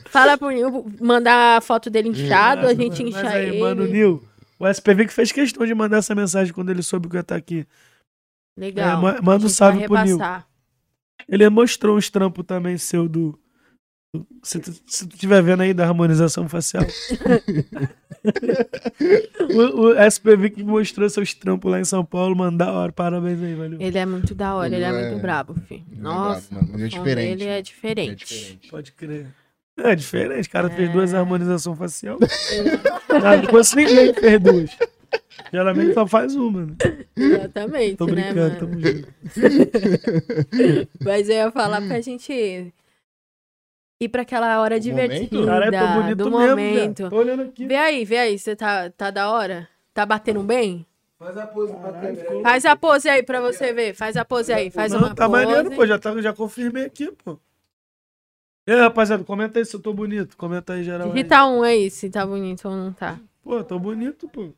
Fala 0.09 0.37
pro 0.37 0.49
Nil 0.49 0.85
mandar 0.99 1.57
a 1.57 1.61
foto 1.61 1.89
dele 1.89 2.09
inchado, 2.09 2.67
a 2.67 2.73
gente 2.73 3.03
Mas 3.03 3.15
incha 3.15 3.29
aí, 3.29 3.47
ele. 3.49 3.59
mano, 3.59 3.85
Nil, 3.85 4.23
o 4.59 4.67
SPV 4.67 5.05
que 5.07 5.13
fez 5.13 5.31
questão 5.31 5.65
de 5.65 5.73
mandar 5.75 5.97
essa 5.97 6.15
mensagem 6.15 6.53
quando 6.53 6.69
ele 6.69 6.81
soube 6.83 7.07
que 7.09 7.15
eu 7.15 7.19
ia 7.19 7.21
estar 7.21 7.35
aqui. 7.35 7.65
Legal. 8.57 8.97
É, 8.97 9.01
ma- 9.01 9.21
manda 9.21 9.45
um 9.45 9.49
salve 9.49 9.85
pro 9.85 10.01
Nil. 10.03 10.17
Ele 11.27 11.49
mostrou 11.49 11.97
uns 11.97 12.09
trampos 12.09 12.45
também 12.45 12.77
seu 12.77 13.07
do. 13.09 13.37
Se 14.43 14.59
tu, 14.59 14.71
se 14.85 15.07
tu 15.07 15.13
estiver 15.15 15.41
vendo 15.41 15.61
aí 15.61 15.73
da 15.73 15.85
harmonização 15.85 16.47
facial. 16.47 16.83
o, 19.53 19.87
o 19.87 20.03
SPV 20.09 20.49
que 20.51 20.63
mostrou 20.63 21.09
seus 21.09 21.33
trampos 21.33 21.71
lá 21.71 21.79
em 21.79 21.85
São 21.85 22.03
Paulo, 22.05 22.35
mano, 22.35 22.57
da 22.57 22.71
hora. 22.71 22.91
Parabéns 22.91 23.41
aí, 23.41 23.55
valeu. 23.55 23.79
Ele 23.81 23.97
é 23.97 24.05
muito 24.05 24.33
da 24.35 24.55
hora, 24.55 24.67
ele 24.73 24.83
é, 24.83 24.89
Ele 24.89 24.97
é- 24.97 25.09
muito 25.09 25.21
brabo, 25.21 25.55
filho. 25.67 25.83
Ele 25.91 25.99
é 25.99 26.03
Nossa, 26.03 26.47
brabo, 26.53 26.65
mano. 26.71 26.77
Ele 26.77 26.85
é 26.85 26.87
diferente, 26.89 27.37
dele 27.37 27.43
é 27.49 27.51
mano. 27.53 27.63
diferente. 27.63 28.11
É 28.11 28.15
diferente. 28.15 28.69
Pode 28.69 28.91
crer. 28.91 29.27
É 29.77 29.93
diferente, 29.95 30.47
o 30.47 30.51
cara 30.51 30.69
fez 30.69 30.89
É. 30.89 30.91
duas 30.93 31.13
harmonizações 31.13 31.77
facial. 31.77 32.17
Não, 33.09 33.37
não 33.41 33.49
fosse 33.49 33.75
ninguém 33.75 34.13
que 34.13 34.21
fez 34.21 34.39
duas. 34.41 34.69
Geralmente 35.51 35.93
só 35.93 36.07
faz 36.07 36.33
uma, 36.35 36.65
né? 36.65 36.73
Exatamente, 37.15 37.95
Tô 37.97 38.05
né, 38.05 38.11
brincando, 38.13 38.39
mano? 38.39 38.57
tamo 38.59 38.79
junto. 38.81 39.07
Mas 41.03 41.27
eu 41.29 41.35
ia 41.35 41.51
falar 41.51 41.81
pra 41.81 41.99
gente 42.01 42.73
ir 43.99 44.09
pra 44.09 44.21
aquela 44.23 44.59
hora 44.61 44.79
divertida 44.79 45.45
Caralho, 45.45 45.71
tô 45.71 46.01
bonito 46.01 46.17
do 46.17 46.37
mesmo, 46.37 46.49
momento. 46.49 47.09
Tô 47.09 47.17
olhando 47.17 47.43
aqui. 47.43 47.65
Vê 47.65 47.75
aí, 47.75 48.05
vê 48.05 48.17
aí, 48.17 48.39
você 48.39 48.55
tá, 48.55 48.89
tá 48.89 49.11
da 49.11 49.29
hora? 49.29 49.67
Tá 49.93 50.05
batendo 50.05 50.43
bem? 50.43 50.85
Faz 51.17 51.37
a 51.37 51.47
pose 51.47 51.73
pra 51.73 51.93
câmera. 51.93 52.41
Faz 52.41 52.65
a 52.65 52.75
pose 52.75 53.09
aí 53.09 53.23
pra 53.23 53.39
você 53.39 53.73
ver. 53.73 53.95
Faz 53.95 54.17
a 54.17 54.25
pose 54.25 54.51
aí. 54.51 54.69
Faz 54.69 54.91
Não, 54.91 54.99
uma 54.99 55.15
tá 55.15 55.29
pose. 55.29 55.45
maneiro, 55.45 55.71
pô. 55.71 55.85
Já, 55.85 55.97
tá, 55.97 56.21
já 56.21 56.33
confirmei 56.33 56.85
aqui, 56.85 57.11
pô. 57.23 57.39
E 58.67 58.71
aí, 58.71 58.79
rapaziada, 58.79 59.23
comenta 59.23 59.59
aí 59.59 59.65
se 59.65 59.75
eu 59.75 59.81
tô 59.81 59.93
bonito. 59.93 60.35
Comenta 60.35 60.73
aí, 60.73 60.83
geral. 60.83 61.07
aí. 61.07 61.13
Digita 61.13 61.45
um 61.45 61.63
aí, 61.63 61.89
se 61.89 62.09
tá 62.09 62.25
bonito 62.25 62.67
ou 62.67 62.75
não 62.75 62.91
tá. 62.91 63.19
Pô, 63.41 63.63
tô 63.63 63.79
bonito, 63.79 64.27
pô. 64.27 64.49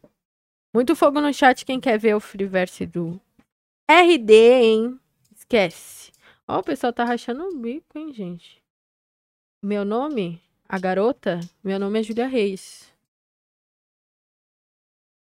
Muito 0.73 0.95
fogo 0.95 1.22
no 1.22 1.34
chat, 1.34 1.64
quem 1.65 1.80
quer 1.80 1.97
ver 1.99 2.15
o 2.15 2.19
Freeverse 2.19 2.85
do 2.85 3.19
RD, 3.89 4.34
hein? 4.34 4.99
Esquece. 5.35 6.11
Ó, 6.47 6.59
o 6.59 6.64
pessoal 6.64 6.91
tá 6.91 7.03
rachando 7.03 7.43
o 7.43 7.55
bico, 7.55 7.97
hein, 7.97 8.14
gente? 8.14 8.61
Meu 9.63 9.84
nome? 9.84 10.39
A 10.69 10.77
garota? 10.77 11.39
Meu 11.63 11.79
nome 11.79 11.99
é 11.99 12.03
Julia 12.03 12.27
Reis. 12.27 12.93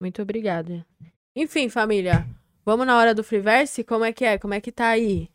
Muito 0.02 0.20
obrigada. 0.20 0.84
Enfim, 1.36 1.70
família. 1.70 2.28
Vamos 2.66 2.88
na 2.88 2.98
hora 2.98 3.14
do 3.14 3.24
Freeverse? 3.24 3.84
Como 3.84 4.04
é 4.04 4.12
que 4.12 4.26
é? 4.26 4.40
Como 4.40 4.56
é 4.56 4.60
que 4.60 4.72
tá 4.72 4.88
aí? 4.88 5.30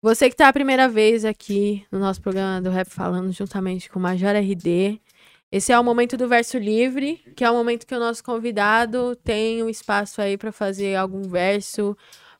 Você 0.00 0.30
que 0.30 0.36
tá 0.36 0.46
a 0.46 0.52
primeira 0.52 0.88
vez 0.88 1.24
aqui 1.24 1.84
no 1.90 1.98
nosso 1.98 2.22
programa 2.22 2.62
do 2.62 2.70
Rap 2.70 2.88
Falando, 2.88 3.32
juntamente 3.32 3.90
com 3.90 3.98
o 3.98 4.02
Major 4.02 4.36
RD. 4.36 5.00
Esse 5.50 5.72
é 5.72 5.78
o 5.78 5.82
momento 5.82 6.16
do 6.16 6.28
verso 6.28 6.58
livre, 6.58 7.16
que 7.34 7.44
é 7.44 7.50
o 7.50 7.54
momento 7.54 7.86
que 7.86 7.94
o 7.94 7.98
nosso 7.98 8.22
convidado 8.22 9.16
tem 9.16 9.64
um 9.64 9.68
espaço 9.68 10.22
aí 10.22 10.38
pra 10.38 10.52
fazer 10.52 10.94
algum 10.94 11.22
verso, 11.22 11.96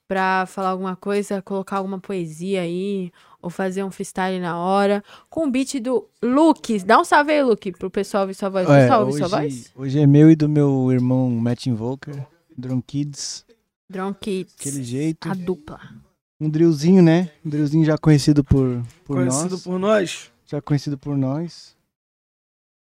pra 0.07 0.47
falar 0.47 0.69
alguma 0.71 0.95
coisa, 0.95 1.43
colocar 1.43 1.79
alguma 1.79 1.99
poesia 1.99 2.61
aí, 2.63 3.11
ou 3.47 3.51
fazer 3.51 3.85
um 3.85 3.93
freestyle 3.93 4.41
na 4.41 4.59
hora, 4.59 5.05
com 5.31 5.47
o 5.47 5.51
beat 5.51 5.79
do 5.81 6.05
Luke. 6.21 6.81
Dá 6.81 6.99
um 7.01 7.05
salve 7.05 7.31
aí, 7.31 7.43
Luke, 7.45 7.71
pro 7.71 7.89
pessoal 7.89 8.23
ouvir 8.25 8.35
sua 8.35 8.49
voz. 8.49 8.69
É, 8.69 8.81
pessoal 8.83 9.01
ouvir 9.07 9.19
sua 9.19 9.27
hoje, 9.27 9.37
voz? 9.37 9.73
hoje 9.77 10.01
é 10.01 10.07
meu 10.07 10.29
e 10.29 10.35
do 10.35 10.49
meu 10.49 10.91
irmão 10.91 11.31
Matt 11.31 11.67
Invoker, 11.67 12.27
Drone 12.59 12.83
Kids, 12.83 13.47
Drone 13.89 14.17
Kids. 14.21 14.55
aquele 14.59 14.83
jeito. 14.83 15.31
A 15.31 15.35
dupla. 15.35 15.79
Um 16.41 16.51
drillzinho, 16.51 17.01
né? 17.05 17.31
Um 17.45 17.51
drillzinho 17.51 17.85
já 17.85 17.97
conhecido 17.97 18.43
por, 18.43 18.83
por 19.05 19.19
Conhecido 19.19 19.51
nós. 19.53 19.63
por 19.63 19.79
nós. 19.79 20.33
Já 20.45 20.61
conhecido 20.61 20.99
por 20.99 21.17
nós. 21.17 21.77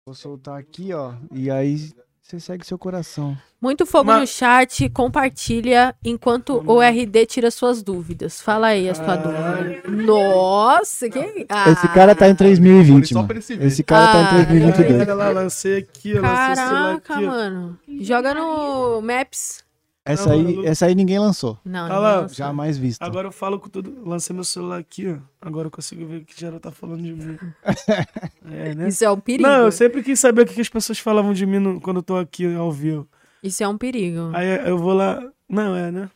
Vou 0.07 0.15
soltar 0.15 0.59
aqui, 0.61 0.93
ó. 0.93 1.15
E 1.33 1.51
aí 1.51 1.91
Você 2.33 2.41
segue 2.41 2.67
seu 2.67 2.79
coração. 2.79 3.37
Muito 3.61 3.85
fogo 3.85 4.07
Mas- 4.07 4.21
no 4.23 4.27
chat, 4.27 4.89
compartilha 4.89 5.95
enquanto 6.03 6.65
o 6.67 6.81
RD 6.81 7.27
tira 7.27 7.51
suas 7.51 7.83
dúvidas. 7.83 8.41
Fala 8.41 8.69
aí 8.69 8.89
a 8.89 8.95
sua 8.95 9.17
dúvida. 9.17 9.83
Nossa, 9.87 11.11
que. 11.11 11.45
Ah, 11.47 11.69
Esse 11.71 11.87
cara 11.89 12.15
tá 12.15 12.31
em 12.31 12.35
2020, 12.35 13.09
Só 13.13 13.21
mano. 13.23 13.35
Esse 13.61 13.83
cara 13.85 14.13
tá 14.13 14.19
Ah, 14.19 14.41
em 14.41 14.45
2022. 14.47 15.01
Olha 15.03 15.15
lá, 15.15 15.29
lancei 15.29 15.77
aqui, 15.81 16.15
ó, 16.19 16.23
lancei 16.23 16.53
o 16.53 16.57
celular 16.57 17.01
Caraca, 17.03 17.15
aqui. 17.17 17.27
mano. 17.27 17.79
Joga 18.01 18.33
no 18.35 19.03
Maps. 19.03 19.63
Essa 20.05 20.31
Não, 20.37 20.47
aí, 20.49 20.67
essa 20.67 20.87
aí 20.87 20.95
ninguém 20.97 21.19
lançou. 21.21 21.57
Não, 21.65 21.85
Olha 21.85 21.99
lá, 21.99 22.21
não. 22.23 22.29
Jamais 22.29 22.77
visto. 22.77 23.01
Agora 23.03 23.29
eu 23.29 23.33
falo 23.33 23.61
com 23.61 23.69
tudo. 23.69 24.03
Lancei 24.05 24.35
meu 24.35 24.43
celular 24.43 24.79
aqui, 24.81 25.07
ó. 25.09 25.19
Agora 25.41 25.69
eu 25.69 25.71
consigo 25.71 26.05
ver 26.05 26.23
o 26.23 26.25
que 26.25 26.39
geral 26.39 26.59
tá 26.59 26.73
falando 26.73 27.03
de 27.03 27.13
mim. 27.13 27.39
É, 28.51 28.75
né? 28.75 28.89
Isso 28.89 29.05
é 29.05 29.11
um 29.11 29.21
perigo. 29.21 29.49
Não, 29.49 29.67
eu 29.67 29.73
sempre 29.73 30.03
quis 30.03 30.19
saber 30.19 30.43
o 30.43 30.47
que 30.47 30.61
as 30.61 30.69
pessoas 30.69 30.99
falavam 30.99 31.33
de 31.33 31.47
mim 31.47 31.59
no- 31.61 31.81
quando 31.81 31.99
eu 31.99 32.03
tô 32.03 32.17
aqui 32.17 32.53
ao 32.55 32.73
vivo. 32.73 33.09
Isso 33.43 33.63
é 33.63 33.69
um 33.69 33.79
perigo. 33.79 34.31
Aí 34.35 34.69
eu 34.69 34.77
vou 34.77 34.93
lá. 34.93 35.23
Não, 35.49 35.75
é, 35.77 35.91
né? 35.93 36.11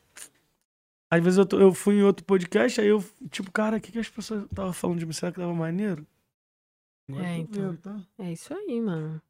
Às 1.08 1.22
vezes 1.22 1.38
eu, 1.38 1.46
tô- 1.46 1.60
eu 1.60 1.72
fui 1.72 1.94
em 1.98 2.02
outro 2.02 2.24
podcast, 2.24 2.80
aí 2.80 2.88
eu, 2.88 3.02
tipo, 3.30 3.50
cara, 3.52 3.76
o 3.76 3.80
que, 3.80 3.92
que 3.92 3.98
as 4.00 4.08
pessoas 4.08 4.42
estavam 4.44 4.72
falando 4.72 4.98
de 4.98 5.06
mim? 5.06 5.12
Será 5.12 5.30
que 5.30 5.38
tava 5.40 5.54
maneiro? 5.54 6.04
Agora 7.08 7.24
É, 7.28 7.36
então. 7.38 7.62
vendo, 7.70 7.78
tá? 7.78 7.96
É 8.18 8.32
isso 8.32 8.52
aí, 8.52 8.80
mano. 8.80 9.22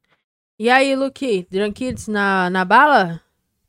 E 0.59 0.67
aí, 0.71 0.95
Luke? 0.95 1.47
Drunkids 1.51 2.07
na, 2.07 2.49
na 2.49 2.65
bala? 2.65 3.21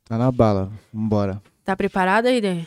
Tá 0.09 0.17
na 0.17 0.31
bala. 0.31 0.71
Vambora. 0.91 1.39
Tá 1.63 1.75
preparado 1.75 2.25
aí, 2.25 2.41
né? 2.41 2.65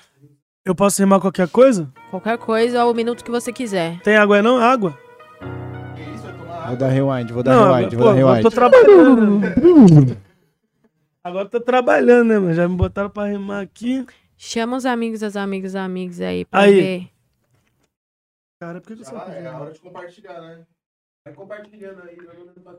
Eu 0.65 0.77
posso 0.77 1.03
rimar 1.03 1.21
qualquer 1.21 1.49
coisa? 1.49 1.93
Qualquer 2.09 2.39
coisa, 2.39 2.85
o 2.87 2.95
minuto 2.95 3.25
que 3.25 3.33
você 3.33 3.53
quiser. 3.53 4.01
Tem 4.03 4.17
água 4.17 4.37
aí 4.37 4.43
não? 4.43 4.59
Água? 4.59 4.97
Vou 6.69 6.77
dar 6.77 6.87
rewind, 6.87 7.33
vou 7.33 7.43
dar 7.43 7.57
não, 7.57 7.73
rewind, 7.75 7.93
agora, 7.95 7.97
vou 7.97 7.99
dar 7.99 7.99
pô, 7.99 8.09
agora 8.09 8.17
rewind. 8.17 8.45
eu 8.45 8.51
tô 8.51 8.57
trabalhando. 8.57 10.17
agora 11.25 11.45
eu 11.47 11.51
tô 11.51 11.61
trabalhando, 11.61 12.29
né, 12.29 12.39
mano? 12.39 12.55
Já 12.55 12.69
me 12.69 12.77
botaram 12.77 13.11
pra 13.11 13.27
rimar 13.27 13.61
aqui. 13.65 14.07
Chama 14.37 14.77
os 14.77 14.87
amigos, 14.87 15.25
as 15.25 15.35
amigas, 15.35 15.73
os 15.73 15.77
amigos 15.77 16.21
aí 16.21 16.45
pra 16.45 16.61
Aí. 16.61 16.75
ver. 16.81 17.09
Cara, 18.61 18.81
por 18.81 18.87
que 18.87 18.97
que 18.97 19.05
você 19.05 19.15
Ah, 19.17 19.27
é 19.33 19.47
a 19.49 19.59
hora 19.59 19.73
de 19.73 19.81
compartilhar, 19.81 20.41
né? 20.41 20.61
Vai 21.25 21.35
compartilhando 21.35 22.03
aí. 22.03 22.17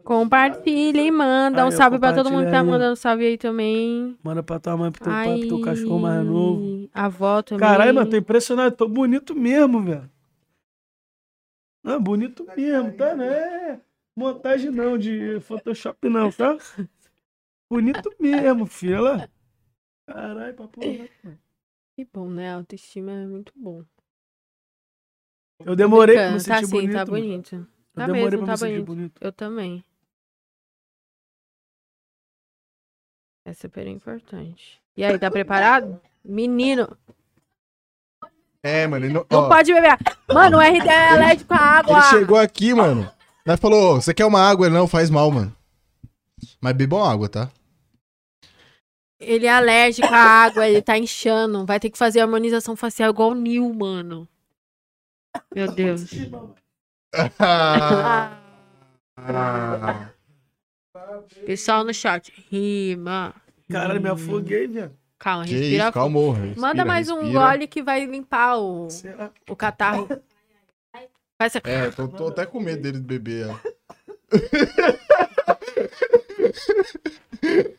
Compartilha 0.03 1.01
e 1.01 1.11
manda. 1.11 1.63
Aí, 1.63 1.67
Um 1.67 1.71
salve 1.71 1.97
pra 1.97 2.13
todo 2.13 2.29
mundo 2.29 2.45
que 2.45 2.51
tá 2.51 2.63
mandando 2.63 2.95
salve 2.97 3.25
aí 3.25 3.37
também. 3.37 4.17
Manda 4.21 4.43
pra 4.43 4.59
tua 4.59 4.75
mãe, 4.75 4.91
pro 4.91 5.01
teu 5.01 5.13
pai, 5.13 5.29
Ai, 5.29 5.39
pro 5.39 5.47
teu 5.47 5.61
cachorro 5.61 5.99
mais 5.99 6.25
novo. 6.25 6.89
A 6.93 7.05
avó 7.05 7.41
também. 7.41 7.59
Caralho, 7.59 7.95
mano, 7.95 8.09
tô 8.09 8.17
impressionado. 8.17 8.75
Tô 8.75 8.87
bonito 8.87 9.33
mesmo, 9.33 9.81
velho. 9.81 10.11
Não, 11.85 12.01
bonito 12.01 12.45
mesmo, 12.55 12.97
tá? 12.97 13.15
Não 13.15 13.23
é 13.23 13.81
montagem 14.15 14.71
não, 14.71 14.97
de 14.97 15.39
Photoshop 15.39 16.09
não, 16.09 16.29
tá? 16.31 16.57
Bonito 17.71 18.13
mesmo, 18.19 18.69
lá. 19.01 19.29
Caralho, 20.05 20.53
papo. 20.53 20.81
mano. 20.85 21.39
Que 21.95 22.05
bom, 22.11 22.29
né? 22.29 22.51
A 22.51 22.55
autoestima 22.55 23.11
é 23.11 23.25
muito 23.25 23.53
bom. 23.55 23.85
Eu 25.65 25.75
demorei 25.75 26.15
pra 26.15 26.31
me 26.31 26.43
Tá 26.43 26.59
sentir 26.61 26.67
sim, 26.67 27.05
bonito. 27.05 27.72
Tá. 27.93 28.03
Eu 28.03 28.07
demorei 28.07 28.23
mesmo, 28.23 28.37
pra 28.45 28.45
tá 28.47 28.51
me 28.53 28.57
sentir 28.71 28.85
bonito. 28.85 28.85
bonito. 28.85 29.21
Eu 29.21 29.31
também. 29.31 29.83
É 33.45 33.53
super 33.53 33.87
importante. 33.87 34.81
E 34.95 35.03
aí, 35.03 35.17
tá 35.19 35.29
preparado? 35.29 35.99
Menino, 36.23 36.87
É, 38.63 38.87
mano. 38.87 39.05
Ele, 39.05 39.13
não, 39.13 39.25
não 39.29 39.39
ó, 39.39 39.49
pode 39.49 39.73
beber. 39.73 39.97
Mano, 40.33 40.57
o 40.57 40.61
RD 40.61 40.87
é 40.87 41.09
alérgico 41.09 41.53
à 41.53 41.57
água. 41.57 41.97
ele 41.97 42.03
chegou 42.19 42.37
aqui, 42.37 42.73
mano. 42.73 43.11
Nós 43.45 43.59
falou, 43.59 43.95
"Ô, 43.97 44.01
você 44.01 44.13
quer 44.13 44.25
uma 44.25 44.39
água? 44.39 44.65
Ele, 44.67 44.75
não, 44.75 44.87
faz 44.87 45.09
mal, 45.09 45.29
mano. 45.29 45.53
Mas 46.61 46.73
bebam 46.73 47.03
água, 47.03 47.27
tá? 47.27 47.51
Ele 49.19 49.45
é 49.45 49.49
alérgico 49.51 50.07
à 50.07 50.17
água, 50.17 50.67
ele 50.67 50.81
tá 50.81 50.97
inchando. 50.97 51.65
Vai 51.65 51.79
ter 51.79 51.89
que 51.89 51.97
fazer 51.97 52.21
harmonização 52.21 52.75
facial 52.75 53.09
igual 53.09 53.31
o 53.31 53.35
Nil, 53.35 53.73
mano. 53.73 54.27
Meu 55.53 55.69
Deus. 55.73 56.09
Ah, 57.39 58.37
Pessoal 61.45 61.83
no 61.83 61.93
chat, 61.93 62.31
rima. 62.49 63.33
Caralho, 63.69 64.01
me 64.01 64.09
afoguei, 64.09 64.67
velho. 64.67 64.91
Calma, 65.19 65.45
que 65.45 65.53
respira. 65.53 65.83
isso, 65.83 65.93
calma. 65.93 66.33
respira, 66.35 66.61
Manda 66.61 66.85
mais 66.85 67.09
um 67.09 67.21
respira. 67.21 67.39
gole 67.39 67.67
que 67.67 67.81
vai 67.81 68.05
limpar 68.05 68.57
o, 68.57 68.89
Será? 68.89 69.31
o 69.49 69.55
catarro. 69.55 70.07
Faz 71.41 71.55
assim. 71.55 71.59
É, 71.63 71.89
tô, 71.91 72.07
tô 72.07 72.27
até 72.27 72.45
com 72.45 72.59
medo 72.59 72.81
dele 72.81 72.99
beber, 72.99 73.47
ó. 73.49 73.57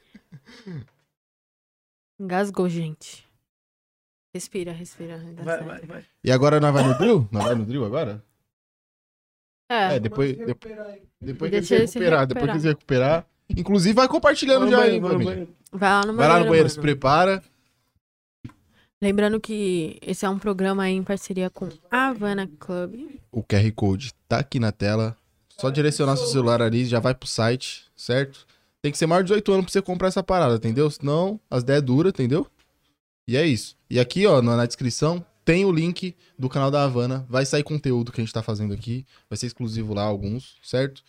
Engasgou, 2.18 2.68
gente. 2.68 3.26
Respira, 4.34 4.72
respira. 4.72 5.18
Vai, 5.42 5.62
vai, 5.62 5.80
vai. 5.82 6.04
E 6.22 6.32
agora 6.32 6.60
nós 6.60 6.72
vai 6.72 6.84
no 6.84 6.98
drill? 6.98 7.28
Nós 7.30 7.44
vai 7.44 7.54
no 7.54 7.64
drill 7.64 7.84
agora? 7.84 8.22
É, 9.68 9.96
É, 9.96 9.98
depois, 9.98 10.36
depois, 10.36 10.74
depois 11.20 11.50
que 11.50 11.56
ele 11.56 11.66
se 11.66 11.74
ele 11.74 11.86
se 11.86 11.98
recuperar, 11.98 12.26
depois 12.26 12.46
que 12.46 12.50
ele 12.52 12.60
se 12.60 12.68
recuperar. 12.68 13.26
Inclusive, 13.48 13.94
vai 13.94 14.08
compartilhando 14.08 14.70
já 14.70 14.80
aí, 14.80 15.00
banheiro, 15.00 15.08
família. 15.08 15.32
banheiro. 15.32 15.56
vai 15.72 15.90
lá 15.90 16.06
no 16.06 16.14
Vai 16.14 16.28
lá 16.28 16.38
no 16.40 16.46
banheiro, 16.46 16.68
se 16.68 16.80
prepara. 16.80 17.42
Lembrando 19.02 19.38
que 19.38 19.98
esse 20.00 20.24
é 20.24 20.28
um 20.30 20.38
programa 20.38 20.84
aí 20.84 20.94
em 20.94 21.02
parceria 21.02 21.50
com 21.50 21.68
a 21.90 22.08
Havana 22.08 22.48
Club. 22.58 23.20
O 23.30 23.42
QR 23.42 23.70
Code 23.72 24.12
tá 24.26 24.38
aqui 24.38 24.58
na 24.58 24.72
tela. 24.72 25.16
Só 25.48 25.70
direcionar 25.70 26.16
seu 26.16 26.26
celular 26.26 26.60
ali, 26.62 26.84
já 26.84 26.98
vai 26.98 27.14
pro 27.14 27.28
site, 27.28 27.84
certo? 27.94 28.46
Tem 28.82 28.90
que 28.90 28.98
ser 28.98 29.06
maior 29.06 29.22
de 29.22 29.28
18 29.28 29.52
anos 29.52 29.64
pra 29.66 29.72
você 29.72 29.82
comprar 29.82 30.08
essa 30.08 30.22
parada, 30.22 30.56
entendeu? 30.56 30.90
Senão 30.90 31.38
as 31.50 31.62
ideias 31.62 31.82
duras, 31.82 32.10
entendeu? 32.10 32.46
E 33.28 33.36
é 33.36 33.46
isso. 33.46 33.76
E 33.88 34.00
aqui, 34.00 34.26
ó, 34.26 34.42
na 34.42 34.66
descrição, 34.66 35.24
tem 35.44 35.64
o 35.64 35.72
link 35.72 36.16
do 36.38 36.48
canal 36.48 36.70
da 36.70 36.84
Havana. 36.84 37.26
Vai 37.28 37.44
sair 37.44 37.62
conteúdo 37.62 38.10
que 38.10 38.20
a 38.20 38.24
gente 38.24 38.32
tá 38.32 38.42
fazendo 38.42 38.72
aqui. 38.72 39.04
Vai 39.28 39.36
ser 39.36 39.46
exclusivo 39.46 39.94
lá, 39.94 40.02
alguns, 40.02 40.56
certo? 40.62 41.02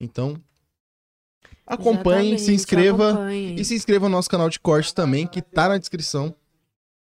Então, 0.00 0.36
acompanhe, 1.66 2.30
se 2.30 2.52
Exatamente, 2.52 2.54
inscreva. 2.54 3.10
acompanhe. 3.10 3.60
E 3.60 3.64
se 3.64 3.74
inscreva 3.74 4.08
no 4.08 4.16
nosso 4.16 4.30
canal 4.30 4.48
de 4.48 4.58
corte 4.58 4.94
também, 4.94 5.26
que 5.26 5.40
tá 5.40 5.68
na 5.68 5.78
descrição. 5.78 6.34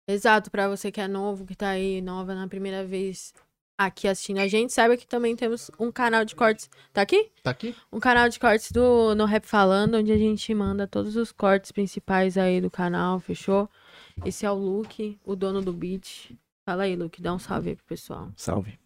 Exato, 0.06 0.50
pra 0.50 0.68
você 0.68 0.90
que 0.90 1.00
é 1.00 1.08
novo, 1.08 1.44
que 1.44 1.55
tá 1.55 1.68
aí 1.70 2.00
nova 2.00 2.34
na 2.34 2.48
primeira 2.48 2.84
vez 2.84 3.32
aqui 3.78 4.08
assistindo 4.08 4.38
a 4.40 4.48
gente, 4.48 4.72
saiba 4.72 4.97
que 4.97 5.06
também 5.06 5.36
temos 5.36 5.70
um 5.78 5.92
canal 5.92 6.24
de 6.24 6.34
cortes. 6.34 6.68
Tá 6.92 7.02
aqui? 7.02 7.30
Tá 7.44 7.50
aqui? 7.50 7.74
Um 7.92 8.00
canal 8.00 8.28
de 8.28 8.40
cortes 8.40 8.72
do 8.72 9.14
No 9.14 9.24
Rap 9.24 9.44
Falando, 9.47 9.98
onde 9.98 10.10
a 10.10 10.18
gente 10.18 10.52
manda 10.52 10.86
todos 10.86 11.14
os 11.14 11.30
cortes 11.30 11.70
principais 11.70 12.36
aí 12.36 12.60
do 12.60 12.70
canal, 12.70 13.20
fechou? 13.20 13.70
Esse 14.24 14.44
é 14.44 14.50
o 14.50 14.55
Luke, 14.55 15.16
o 15.24 15.36
dono 15.36 15.62
do 15.62 15.72
beat. 15.72 16.36
Fala 16.68 16.82
aí, 16.82 16.97
Luke, 16.97 17.22
dá 17.22 17.32
um 17.32 17.38
salve 17.38 17.70
aí 17.70 17.76
pro 17.76 17.86
pessoal. 17.86 18.30
Salve. 18.36 18.78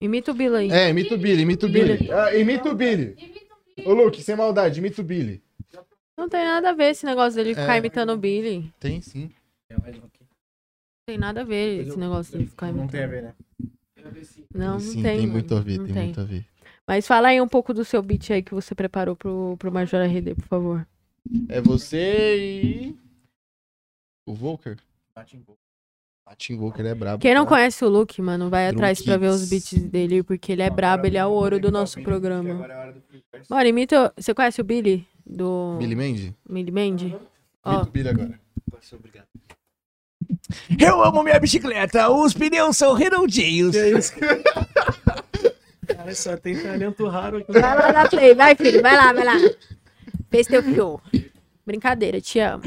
Imita 0.00 0.32
o 0.32 0.34
Bila 0.34 0.58
aí. 0.58 0.68
É, 0.68 0.88
imita 0.88 1.14
o 1.14 1.18
Billy, 1.18 1.42
imita 1.42 1.66
o 1.66 1.68
Billy. 1.68 2.10
Ah, 2.10 2.34
imita 2.34 2.72
o 2.72 2.74
Billy. 2.74 3.14
Ô, 3.86 3.92
Luke, 3.94 4.20
sem 4.20 4.34
maldade, 4.34 4.80
imita 4.80 5.00
o 5.00 5.04
Billy. 5.04 5.40
Não 6.18 6.28
tem 6.28 6.42
nada 6.42 6.70
a 6.70 6.72
ver 6.72 6.90
esse 6.90 7.06
negócio 7.06 7.36
dele 7.36 7.54
ficar 7.54 7.76
É. 7.76 7.78
imitando 7.78 8.10
o 8.10 8.16
Billy. 8.16 8.74
Tem 8.80 9.00
sim. 9.00 9.30
Não 9.70 10.10
tem 11.06 11.16
nada 11.16 11.42
a 11.42 11.44
ver 11.44 11.86
esse 11.86 11.96
negócio 11.96 12.32
dele 12.32 12.46
ficar 12.46 12.70
imitando. 12.70 12.82
Não 12.82 12.88
tem 12.90 13.04
a 13.04 13.06
ver, 13.06 13.22
né? 13.22 13.34
Não, 14.52 14.72
não 14.72 14.80
sim, 14.80 15.02
tem. 15.04 15.18
tem 15.18 15.20
mano, 15.20 15.32
muito 15.34 15.54
a 15.54 15.60
ver, 15.60 15.78
não 15.78 15.86
tem, 15.86 16.04
muito 16.06 16.20
a 16.20 16.24
ver. 16.24 16.44
Mas 16.84 17.06
fala 17.06 17.28
aí 17.28 17.40
um 17.40 17.46
pouco 17.46 17.72
do 17.72 17.84
seu 17.84 18.02
beat 18.02 18.28
aí 18.32 18.42
que 18.42 18.52
você 18.52 18.74
preparou 18.74 19.14
pro, 19.14 19.54
pro 19.56 19.70
Major 19.70 20.00
RD, 20.04 20.34
por 20.34 20.46
favor. 20.46 20.88
É 21.48 21.60
você 21.60 22.64
e. 22.64 22.98
O 24.26 24.34
Volker? 24.34 24.76
Martin 26.30 26.56
Volker 26.56 26.86
é 26.86 26.94
brabo. 26.94 27.20
Quem 27.20 27.34
não 27.34 27.42
tá? 27.42 27.48
conhece 27.48 27.84
o 27.84 27.88
Luke, 27.88 28.22
mano, 28.22 28.48
vai 28.48 28.68
Drum 28.68 28.78
atrás 28.78 29.02
pra 29.02 29.16
ver 29.16 29.30
os 29.30 29.48
Kids. 29.48 29.72
beats 29.72 29.90
dele, 29.90 30.22
porque 30.22 30.52
ele 30.52 30.62
é 30.62 30.70
brabo, 30.70 31.04
ele 31.06 31.18
é 31.18 31.26
o 31.26 31.30
ouro 31.30 31.58
do 31.58 31.72
nosso 31.72 32.00
programa. 32.02 32.68
Mano, 33.48 33.66
imita. 33.66 34.12
Você 34.16 34.32
conhece 34.32 34.60
o 34.60 34.64
Billy? 34.64 35.04
Do. 35.26 35.76
Billy 35.80 35.96
Mandy? 35.96 36.36
Billy 36.48 36.70
Mandy? 36.70 37.16
Ó, 37.64 37.84
Billy 37.84 38.08
agora. 38.10 38.40
Eu 40.78 41.02
amo 41.02 41.24
minha 41.24 41.40
bicicleta, 41.40 42.08
os 42.08 42.32
pneus 42.32 42.76
são 42.76 42.94
redondinhos. 42.94 43.74
É 43.74 43.90
isso? 43.90 44.12
Cara, 45.88 46.14
só 46.14 46.36
tem 46.36 46.62
talento 46.62 47.08
raro 47.08 47.38
aqui. 47.38 47.50
vai 47.50 47.60
lá 47.60 47.90
dar 47.90 48.08
play, 48.08 48.34
vai, 48.36 48.54
filho, 48.54 48.80
vai 48.80 48.96
lá, 48.96 49.12
vai 49.12 49.24
lá. 49.24 49.34
Fez 50.30 50.46
teu 50.46 50.62
show. 50.74 51.00
Brincadeira, 51.66 52.20
te 52.20 52.38
amo. 52.38 52.62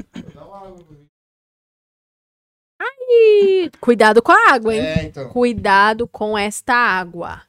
Ai, 3.13 3.71
cuidado 3.79 4.21
com 4.21 4.31
a 4.31 4.53
água, 4.53 4.73
hein? 4.73 4.81
É, 4.81 5.03
então. 5.05 5.29
Cuidado 5.29 6.07
com 6.07 6.37
esta 6.37 6.73
água. 6.73 7.41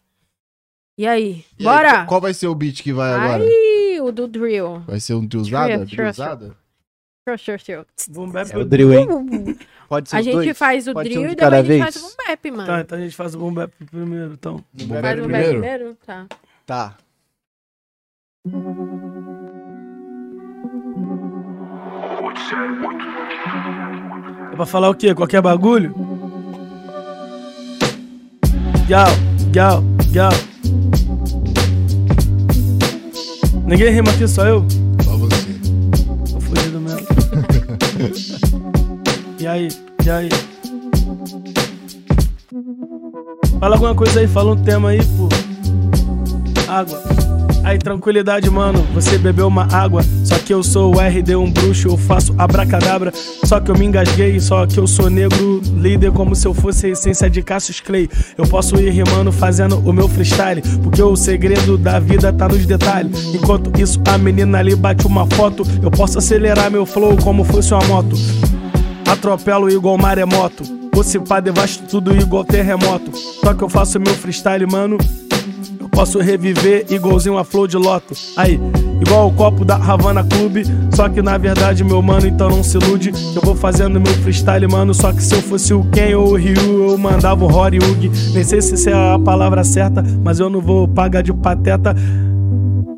E 0.97 1.07
aí? 1.07 1.45
E 1.59 1.67
aí, 1.67 1.75
Bora? 1.75 1.91
qual- 1.93 2.07
qual 2.07 2.21
vai 2.21 2.35
ser 2.35 2.47
o 2.47 2.55
beat 2.55 2.83
que 2.83 2.93
vai 2.93 3.13
agora? 3.13 3.45
Ai, 3.45 4.01
o 4.01 4.13
do 4.13 4.29
drill. 4.29 4.81
Vai 4.87 5.01
ser 5.01 5.15
um 5.15 5.27
drill-usada? 5.27 5.67
Drill, 5.67 5.79
drill, 5.87 5.97
Drill-usada? 5.97 6.57
Show, 7.29 7.39
show, 7.39 7.59
show. 7.59 7.87
Boom 8.11 8.31
bap, 8.31 8.51
É 8.53 8.59
o 8.59 8.65
drill, 8.65 8.93
hein? 8.93 9.07
Pode 9.89 10.09
ser 10.11 10.17
A 10.17 10.23
gente 10.23 10.35
dois? 10.35 10.59
faz 10.59 10.87
o 10.89 10.93
Pode 10.93 11.09
drill 11.09 11.23
um 11.23 11.27
de 11.27 11.33
e 11.33 11.37
depois 11.37 11.53
a 11.53 11.63
gente 11.63 11.79
faz 11.83 11.95
vez? 11.95 12.05
o 12.05 12.09
boom 12.09 12.15
bap, 12.27 12.51
mano. 12.51 12.67
Tá, 12.67 12.81
então 12.81 12.99
a 12.99 13.01
gente 13.01 13.17
faz 13.17 13.35
o 13.35 13.39
boom 13.39 13.55
bap 13.55 13.73
primeiro, 13.91 14.33
então. 14.35 14.65
Boom 14.73 14.89
Faz 14.89 15.03
bap 15.03 15.19
o 15.19 15.23
boom 15.23 15.29
bap 15.33 15.43
primeiro? 15.45 15.95
primeiro? 15.97 15.99
Tá. 16.67 16.97
É 24.55 24.57
pra 24.57 24.67
falar 24.67 24.89
o 24.89 24.95
quê? 24.95 25.13
Qualquer 25.13 25.43
bagulho? 25.43 25.93
Gal, 28.87 29.09
gal, 29.51 29.83
gal. 30.13 30.31
Ninguém 33.67 33.93
rima 33.93 34.13
aqui, 34.13 34.29
só 34.29 34.47
eu? 34.47 34.65
Só 35.03 35.17
você. 35.17 35.57
Tô 36.33 36.39
fudido 36.39 36.81
mesmo. 36.81 37.05
e 39.41 39.47
aí, 39.49 39.69
e 40.07 40.11
aí? 40.11 40.29
Fala 43.59 43.75
alguma 43.75 43.97
coisa 43.97 44.21
aí, 44.21 44.29
fala 44.29 44.53
um 44.53 44.63
tema 44.63 44.91
aí, 44.91 45.01
pô. 45.05 45.44
Água. 46.69 47.03
Aí, 47.65 47.79
tranquilidade, 47.79 48.51
mano. 48.51 48.87
Você 48.93 49.17
bebeu 49.17 49.49
uma 49.49 49.67
água. 49.75 50.03
Só 50.23 50.35
que 50.37 50.53
eu 50.53 50.63
sou 50.63 50.95
o 50.95 51.01
RD, 51.01 51.35
um 51.35 51.51
bruxo. 51.51 51.89
Eu 51.89 51.97
faço 51.97 52.35
abracadabra. 52.37 53.11
Só 53.45 53.59
que 53.59 53.71
eu 53.71 53.79
me 53.79 53.87
engasguei. 53.87 54.39
Só 54.39 54.67
que 54.67 54.79
eu 54.79 54.87
sou 54.87 55.09
negro, 55.09 55.63
líder, 55.75 56.13
como 56.13 56.37
se 56.37 56.47
eu 56.47 56.53
fosse 56.53 56.87
a 56.87 56.89
essência 56.91 57.31
de 57.31 57.43
Cassius 57.43 57.81
Clay. 57.81 58.09
Eu 58.37 58.47
posso 58.47 58.77
ir 58.77 58.91
rimando, 58.91 59.33
fazendo 59.33 59.79
o 59.79 59.95
meu 59.95 60.07
freestyle. 60.09 60.61
Porque 60.83 61.03
o 61.03 61.17
segredo 61.17 61.79
da 61.79 61.99
vida 61.99 62.31
tá 62.35 62.47
nos 62.47 62.67
detalhes. 62.67 63.35
Enquanto 63.35 63.73
isso, 63.81 63.99
a 64.07 64.19
menina 64.19 64.59
ali 64.59 64.77
bate 64.77 65.07
uma 65.07 65.27
foto. 65.27 65.67
Eu 65.83 65.91
posso 65.91 66.19
acelerar 66.19 66.71
meu 66.71 66.85
flow 66.85 67.17
como 67.17 67.45
fosse 67.45 67.73
uma 67.73 67.85
moto. 67.87 68.15
Atropelo 69.07 69.71
igual 69.71 69.97
maremoto. 69.97 70.65
Você 70.93 71.19
pá, 71.19 71.41
devasto 71.41 71.85
tudo 71.85 72.15
igual 72.15 72.45
terremoto. 72.45 73.11
Só 73.17 73.55
que 73.55 73.65
eu 73.65 73.71
faço 73.71 73.99
meu 73.99 74.15
freestyle, 74.15 74.67
mano. 74.67 74.99
Posso 75.95 76.19
reviver 76.19 76.87
igualzinho 76.91 77.39
a 77.39 77.45
flor 77.45 77.69
de 77.69 77.77
loto. 77.77 78.15
Aí, 78.37 78.61
igual 79.01 79.29
o 79.29 79.33
copo 79.33 79.65
da 79.65 79.77
Havana 79.77 80.25
Clube. 80.25 80.65
Só 80.93 81.09
que 81.09 81.23
na 81.23 81.39
verdade, 81.39 81.85
meu 81.85 82.03
mano, 82.03 82.27
então 82.27 82.49
não 82.49 82.63
se 82.63 82.77
ilude. 82.77 83.13
Eu 83.35 83.41
vou 83.43 83.55
fazendo 83.55 84.01
meu 84.01 84.13
freestyle, 84.15 84.67
mano. 84.67 84.93
Só 84.93 85.13
que 85.13 85.23
se 85.23 85.35
eu 85.35 85.43
fosse 85.43 85.73
o 85.73 85.85
Ken 85.85 86.15
ou 86.17 86.33
o 86.33 86.37
Ryu, 86.37 86.91
eu 86.91 86.99
mandava 86.99 87.45
o 87.45 87.49
Rory 87.49 87.79
Hug. 87.79 88.11
Nem 88.35 88.45
sei 88.45 88.61
se 88.61 88.91
é 88.91 89.15
a 89.15 89.19
palavra 89.19 89.63
certa, 89.63 90.05
mas 90.23 90.41
eu 90.41 90.51
não 90.51 90.61
vou 90.61 90.89
pagar 90.89 91.23
de 91.23 91.33
pateta. 91.33 91.95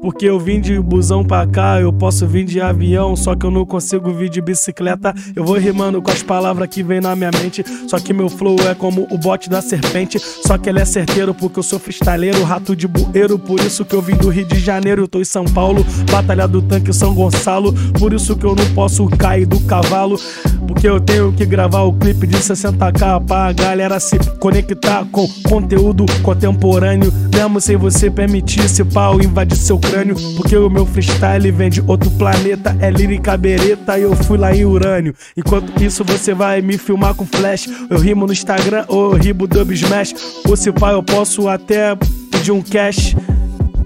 Porque 0.06 0.26
eu 0.26 0.38
vim 0.38 0.60
de 0.60 0.78
busão 0.78 1.24
pra 1.24 1.44
cá, 1.48 1.80
eu 1.80 1.92
posso 1.92 2.28
vir 2.28 2.44
de 2.44 2.60
avião, 2.60 3.16
só 3.16 3.34
que 3.34 3.44
eu 3.44 3.50
não 3.50 3.66
consigo 3.66 4.12
vir 4.12 4.28
de 4.28 4.40
bicicleta. 4.40 5.12
Eu 5.34 5.42
vou 5.42 5.56
rimando 5.56 6.00
com 6.00 6.12
as 6.12 6.22
palavras 6.22 6.68
que 6.68 6.80
vem 6.80 7.00
na 7.00 7.16
minha 7.16 7.32
mente. 7.42 7.64
Só 7.88 7.98
que 7.98 8.12
meu 8.12 8.28
flow 8.28 8.54
é 8.70 8.72
como 8.72 9.08
o 9.10 9.18
bote 9.18 9.50
da 9.50 9.60
serpente. 9.60 10.20
Só 10.20 10.56
que 10.56 10.68
ele 10.68 10.78
é 10.78 10.84
certeiro 10.84 11.34
porque 11.34 11.58
eu 11.58 11.62
sou 11.64 11.80
freestyleiro, 11.80 12.44
rato 12.44 12.76
de 12.76 12.86
bueiro. 12.86 13.36
Por 13.36 13.58
isso 13.58 13.84
que 13.84 13.96
eu 13.96 14.00
vim 14.00 14.14
do 14.14 14.28
Rio 14.28 14.46
de 14.46 14.60
Janeiro, 14.60 15.02
eu 15.02 15.08
tô 15.08 15.20
em 15.20 15.24
São 15.24 15.44
Paulo, 15.44 15.84
Batalha 16.08 16.46
do 16.46 16.62
Tanque 16.62 16.92
São 16.92 17.12
Gonçalo. 17.12 17.72
Por 17.98 18.12
isso 18.12 18.36
que 18.36 18.46
eu 18.46 18.54
não 18.54 18.74
posso 18.74 19.08
cair 19.08 19.44
do 19.44 19.58
cavalo. 19.62 20.20
Porque 20.68 20.88
eu 20.88 21.00
tenho 21.00 21.32
que 21.32 21.44
gravar 21.44 21.82
o 21.82 21.92
clipe 21.92 22.28
de 22.28 22.36
60k 22.36 23.24
pra 23.26 23.52
galera 23.52 23.98
se 23.98 24.16
conectar 24.38 25.04
com 25.10 25.26
conteúdo 25.48 26.06
contemporâneo. 26.22 27.12
Mesmo 27.34 27.60
sem 27.60 27.76
você 27.76 28.08
permitir 28.08 28.64
esse 28.64 28.84
pau 28.84 29.20
invadir 29.20 29.56
seu 29.56 29.76
crânio. 29.80 29.95
Porque 30.36 30.56
o 30.56 30.68
meu 30.68 30.86
freestyle 30.86 31.50
vem 31.50 31.70
de 31.70 31.82
outro 31.86 32.10
planeta. 32.12 32.76
É 32.80 32.90
lírica 32.90 33.36
bereta 33.36 33.98
e 33.98 34.02
eu 34.02 34.14
fui 34.14 34.38
lá 34.38 34.54
em 34.54 34.64
urânio. 34.64 35.14
Enquanto 35.36 35.82
isso, 35.82 36.04
você 36.04 36.34
vai 36.34 36.60
me 36.60 36.78
filmar 36.78 37.14
com 37.14 37.26
flash. 37.26 37.68
Eu 37.88 37.98
rimo 37.98 38.26
no 38.26 38.32
Instagram 38.32 38.84
ou 38.88 39.12
eu 39.12 39.18
rimo 39.18 39.46
dub 39.46 39.72
smash. 39.72 40.14
Ou 40.46 40.56
se 40.56 40.72
pá, 40.72 40.92
eu 40.92 41.02
posso 41.02 41.48
até 41.48 41.96
pedir 42.30 42.52
um 42.52 42.62
cash. 42.62 43.16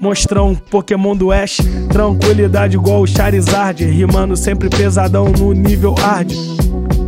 Mostrar 0.00 0.42
um 0.42 0.54
Pokémon 0.54 1.14
do 1.14 1.30
Ash. 1.30 1.58
Tranquilidade 1.90 2.76
igual 2.76 3.02
o 3.02 3.06
Charizard. 3.06 3.84
Rimando 3.84 4.36
sempre 4.36 4.70
pesadão 4.70 5.28
no 5.28 5.52
nível 5.52 5.92
hard. 5.92 6.32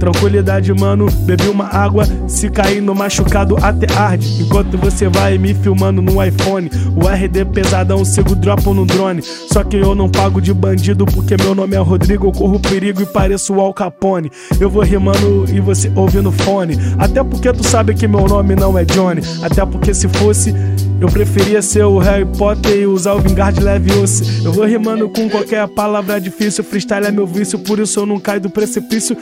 Tranquilidade, 0.02 0.74
mano, 0.74 1.06
bebi 1.20 1.48
uma 1.48 1.66
água. 1.66 2.04
Se 2.26 2.50
cair 2.50 2.82
no 2.82 2.92
machucado, 2.92 3.56
até 3.62 3.86
arde. 3.94 4.42
Enquanto 4.42 4.76
você 4.76 5.08
vai 5.08 5.38
me 5.38 5.54
filmando 5.54 6.02
no 6.02 6.20
iPhone. 6.20 6.68
O 6.96 7.06
RD 7.06 7.44
pesadão, 7.44 8.04
sigo 8.04 8.34
dropo 8.34 8.74
no 8.74 8.84
drone. 8.84 9.22
Só 9.22 9.62
que 9.62 9.76
eu 9.76 9.94
não 9.94 10.08
pago 10.08 10.40
de 10.42 10.52
bandido, 10.52 11.06
porque 11.06 11.36
meu 11.40 11.54
nome 11.54 11.76
é 11.76 11.78
Rodrigo. 11.78 12.26
Eu 12.26 12.32
corro 12.32 12.58
perigo 12.58 13.00
e 13.00 13.06
pareço 13.06 13.54
o 13.54 13.60
Al 13.60 13.72
Capone. 13.72 14.28
Eu 14.58 14.68
vou 14.68 14.82
rimando 14.82 15.44
e 15.48 15.60
você 15.60 15.88
ouvindo 15.94 16.32
fone. 16.32 16.76
Até 16.98 17.22
porque 17.22 17.52
tu 17.52 17.62
sabe 17.62 17.94
que 17.94 18.08
meu 18.08 18.26
nome 18.26 18.56
não 18.56 18.76
é 18.76 18.84
Johnny. 18.84 19.22
Até 19.40 19.64
porque 19.64 19.94
se 19.94 20.08
fosse. 20.08 20.52
Eu 21.00 21.06
preferia 21.08 21.62
ser 21.62 21.84
o 21.84 21.98
Harry 21.98 22.26
Potter 22.26 22.72
e 22.72 22.86
usar 22.86 23.14
o 23.14 23.20
Vingard 23.20 23.60
Leviosa. 23.60 24.24
Eu 24.44 24.52
vou 24.52 24.64
rimando 24.64 25.08
com 25.08 25.30
qualquer 25.30 25.68
palavra 25.68 26.20
difícil. 26.20 26.64
Freestyle 26.64 27.06
é 27.06 27.12
meu 27.12 27.26
vício, 27.26 27.56
por 27.60 27.78
isso 27.78 28.00
eu 28.00 28.06
não 28.06 28.18
caio 28.18 28.40
do 28.40 28.50
precipício. 28.50 29.16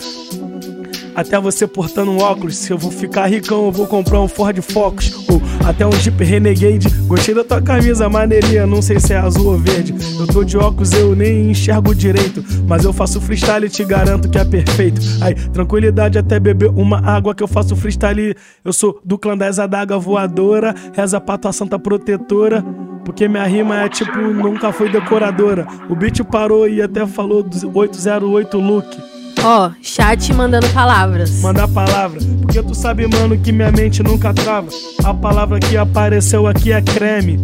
Até 1.20 1.38
você 1.38 1.66
portando 1.66 2.10
um 2.10 2.18
óculos. 2.18 2.56
Se 2.56 2.72
eu 2.72 2.78
vou 2.78 2.90
ficar 2.90 3.26
ricão, 3.26 3.66
eu 3.66 3.70
vou 3.70 3.86
comprar 3.86 4.22
um 4.22 4.26
Ford 4.26 4.58
Focus. 4.62 5.12
Ou 5.28 5.42
até 5.66 5.86
um 5.86 5.92
Jeep 5.92 6.24
Renegade. 6.24 6.88
Gostei 7.06 7.34
da 7.34 7.44
tua 7.44 7.60
camisa, 7.60 8.08
maneirinha. 8.08 8.66
Não 8.66 8.80
sei 8.80 8.98
se 8.98 9.12
é 9.12 9.18
azul 9.18 9.52
ou 9.52 9.58
verde. 9.58 9.94
Eu 10.18 10.26
tô 10.26 10.42
de 10.42 10.56
óculos, 10.56 10.94
eu 10.94 11.14
nem 11.14 11.50
enxergo 11.50 11.94
direito. 11.94 12.42
Mas 12.66 12.86
eu 12.86 12.92
faço 12.94 13.20
freestyle 13.20 13.66
e 13.66 13.68
te 13.68 13.84
garanto 13.84 14.30
que 14.30 14.38
é 14.38 14.44
perfeito. 14.46 14.98
Aí, 15.20 15.34
tranquilidade 15.34 16.18
até 16.18 16.40
beber 16.40 16.70
uma 16.70 17.06
água 17.06 17.34
que 17.34 17.42
eu 17.42 17.48
faço 17.48 17.76
freestyle. 17.76 18.34
Eu 18.64 18.72
sou 18.72 18.98
do 19.04 19.18
clã 19.18 19.36
das 19.36 19.58
adaga 19.58 19.98
voadora. 19.98 20.74
Reza 20.94 21.20
pra 21.20 21.36
tua 21.36 21.52
santa 21.52 21.78
protetora. 21.78 22.64
Porque 23.04 23.28
minha 23.28 23.44
rima 23.44 23.78
é 23.82 23.90
tipo, 23.90 24.16
nunca 24.18 24.72
foi 24.72 24.90
decoradora. 24.90 25.66
O 25.90 25.94
beat 25.94 26.24
parou 26.24 26.66
e 26.66 26.80
até 26.80 27.06
falou 27.06 27.42
dos 27.42 27.62
808 27.62 28.56
look. 28.58 29.19
Ó, 29.42 29.70
chat 29.80 30.32
mandando 30.34 30.68
palavras. 30.70 31.40
Mandar 31.40 31.68
palavra. 31.68 32.20
Porque 32.42 32.62
tu 32.62 32.74
sabe, 32.74 33.06
mano, 33.06 33.38
que 33.38 33.52
minha 33.52 33.72
mente 33.72 34.02
nunca 34.02 34.34
trava. 34.34 34.68
A 35.02 35.14
palavra 35.14 35.58
que 35.58 35.76
apareceu 35.76 36.46
aqui 36.46 36.72
é 36.72 36.82
creme. 36.82 37.38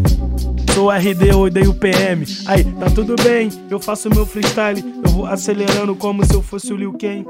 Sou 0.74 0.90
RD, 0.90 1.32
odeio 1.34 1.72
PM. 1.72 2.26
Aí, 2.46 2.64
tá 2.64 2.90
tudo 2.90 3.16
bem, 3.22 3.48
eu 3.70 3.80
faço 3.80 4.10
meu 4.10 4.26
freestyle. 4.26 4.84
Eu 5.02 5.10
vou 5.10 5.26
acelerando 5.26 5.94
como 5.94 6.22
se 6.26 6.34
eu 6.34 6.42
fosse 6.42 6.70
o 6.70 6.76
Liu 6.76 6.92
Kang. 6.92 7.24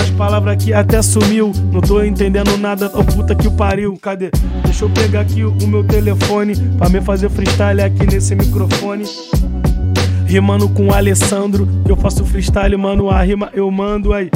As 0.00 0.10
palavras 0.10 0.54
aqui 0.54 0.72
até 0.72 1.02
sumiu. 1.02 1.50
Não 1.72 1.80
tô 1.80 2.00
entendendo 2.04 2.56
nada, 2.56 2.92
oh 2.94 3.02
puta 3.02 3.34
que 3.34 3.50
pariu. 3.50 3.98
Cadê? 4.00 4.30
Deixa 4.62 4.84
eu 4.84 4.90
pegar 4.90 5.22
aqui 5.22 5.44
o 5.44 5.66
meu 5.66 5.82
telefone 5.82 6.54
pra 6.78 6.88
me 6.88 7.00
fazer 7.00 7.28
freestyle 7.28 7.82
aqui 7.82 8.06
nesse 8.06 8.36
microfone. 8.36 9.04
Rimando 10.26 10.68
com 10.68 10.92
Alessandro, 10.92 11.68
eu 11.88 11.96
faço 11.96 12.24
freestyle, 12.24 12.76
mano, 12.76 13.10
a 13.10 13.22
rima 13.22 13.50
eu 13.52 13.70
mando 13.70 14.12
aí. 14.12 14.30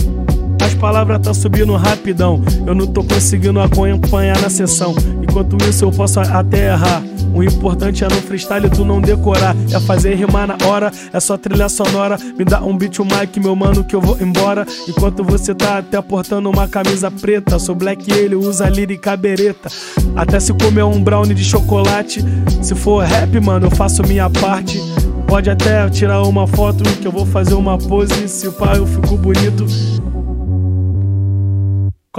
As 0.63 0.75
palavras 0.75 1.21
tá 1.21 1.33
subindo 1.33 1.75
rapidão, 1.77 2.43
eu 2.67 2.75
não 2.75 2.87
tô 2.87 3.03
conseguindo 3.03 3.61
acompanhar 3.61 4.41
na 4.41 4.51
sessão. 4.51 4.95
Enquanto 5.23 5.57
isso 5.65 5.85
eu 5.85 5.91
posso 5.91 6.21
até 6.21 6.69
errar. 6.69 7.03
O 7.35 7.43
importante 7.43 8.05
é 8.05 8.09
no 8.09 8.17
freestyle 8.17 8.69
tu 8.71 8.85
não 8.85 9.01
decorar, 9.01 9.55
é 9.73 9.81
fazer 9.81 10.15
rimar 10.15 10.47
na 10.47 10.57
hora, 10.67 10.91
é 11.13 11.21
só 11.21 11.37
trilha 11.37 11.69
sonora. 11.69 12.19
Me 12.37 12.45
dá 12.45 12.63
um 12.63 12.77
beat, 12.77 12.99
um 12.99 13.05
mic, 13.05 13.39
meu 13.39 13.55
mano, 13.55 13.85
que 13.85 13.95
eu 13.95 14.01
vou 14.01 14.17
embora. 14.21 14.67
Enquanto 14.89 15.23
você 15.23 15.55
tá 15.55 15.79
até 15.79 16.01
portando 16.01 16.51
uma 16.51 16.67
camisa 16.67 17.11
preta, 17.11 17.59
sou 17.59 17.75
black 17.75 18.11
ele 18.13 18.35
usa 18.35 18.69
lírica 18.69 19.17
bereta. 19.17 19.69
Até 20.17 20.41
se 20.41 20.53
comer 20.53 20.85
um 20.85 21.03
brownie 21.03 21.35
de 21.35 21.45
chocolate, 21.45 22.25
se 22.63 22.75
for 22.75 23.05
rap, 23.05 23.39
mano, 23.41 23.67
eu 23.67 23.71
faço 23.71 24.03
minha 24.03 24.29
parte. 24.31 24.81
Pode 25.27 25.51
até 25.51 25.89
tirar 25.91 26.23
uma 26.23 26.47
foto 26.47 26.83
que 26.83 27.07
eu 27.07 27.13
vou 27.13 27.27
fazer 27.27 27.55
uma 27.55 27.77
pose. 27.77 28.29
Se 28.29 28.51
pai 28.51 28.79
eu 28.79 28.87
fico 28.87 29.17
bonito. 29.17 29.67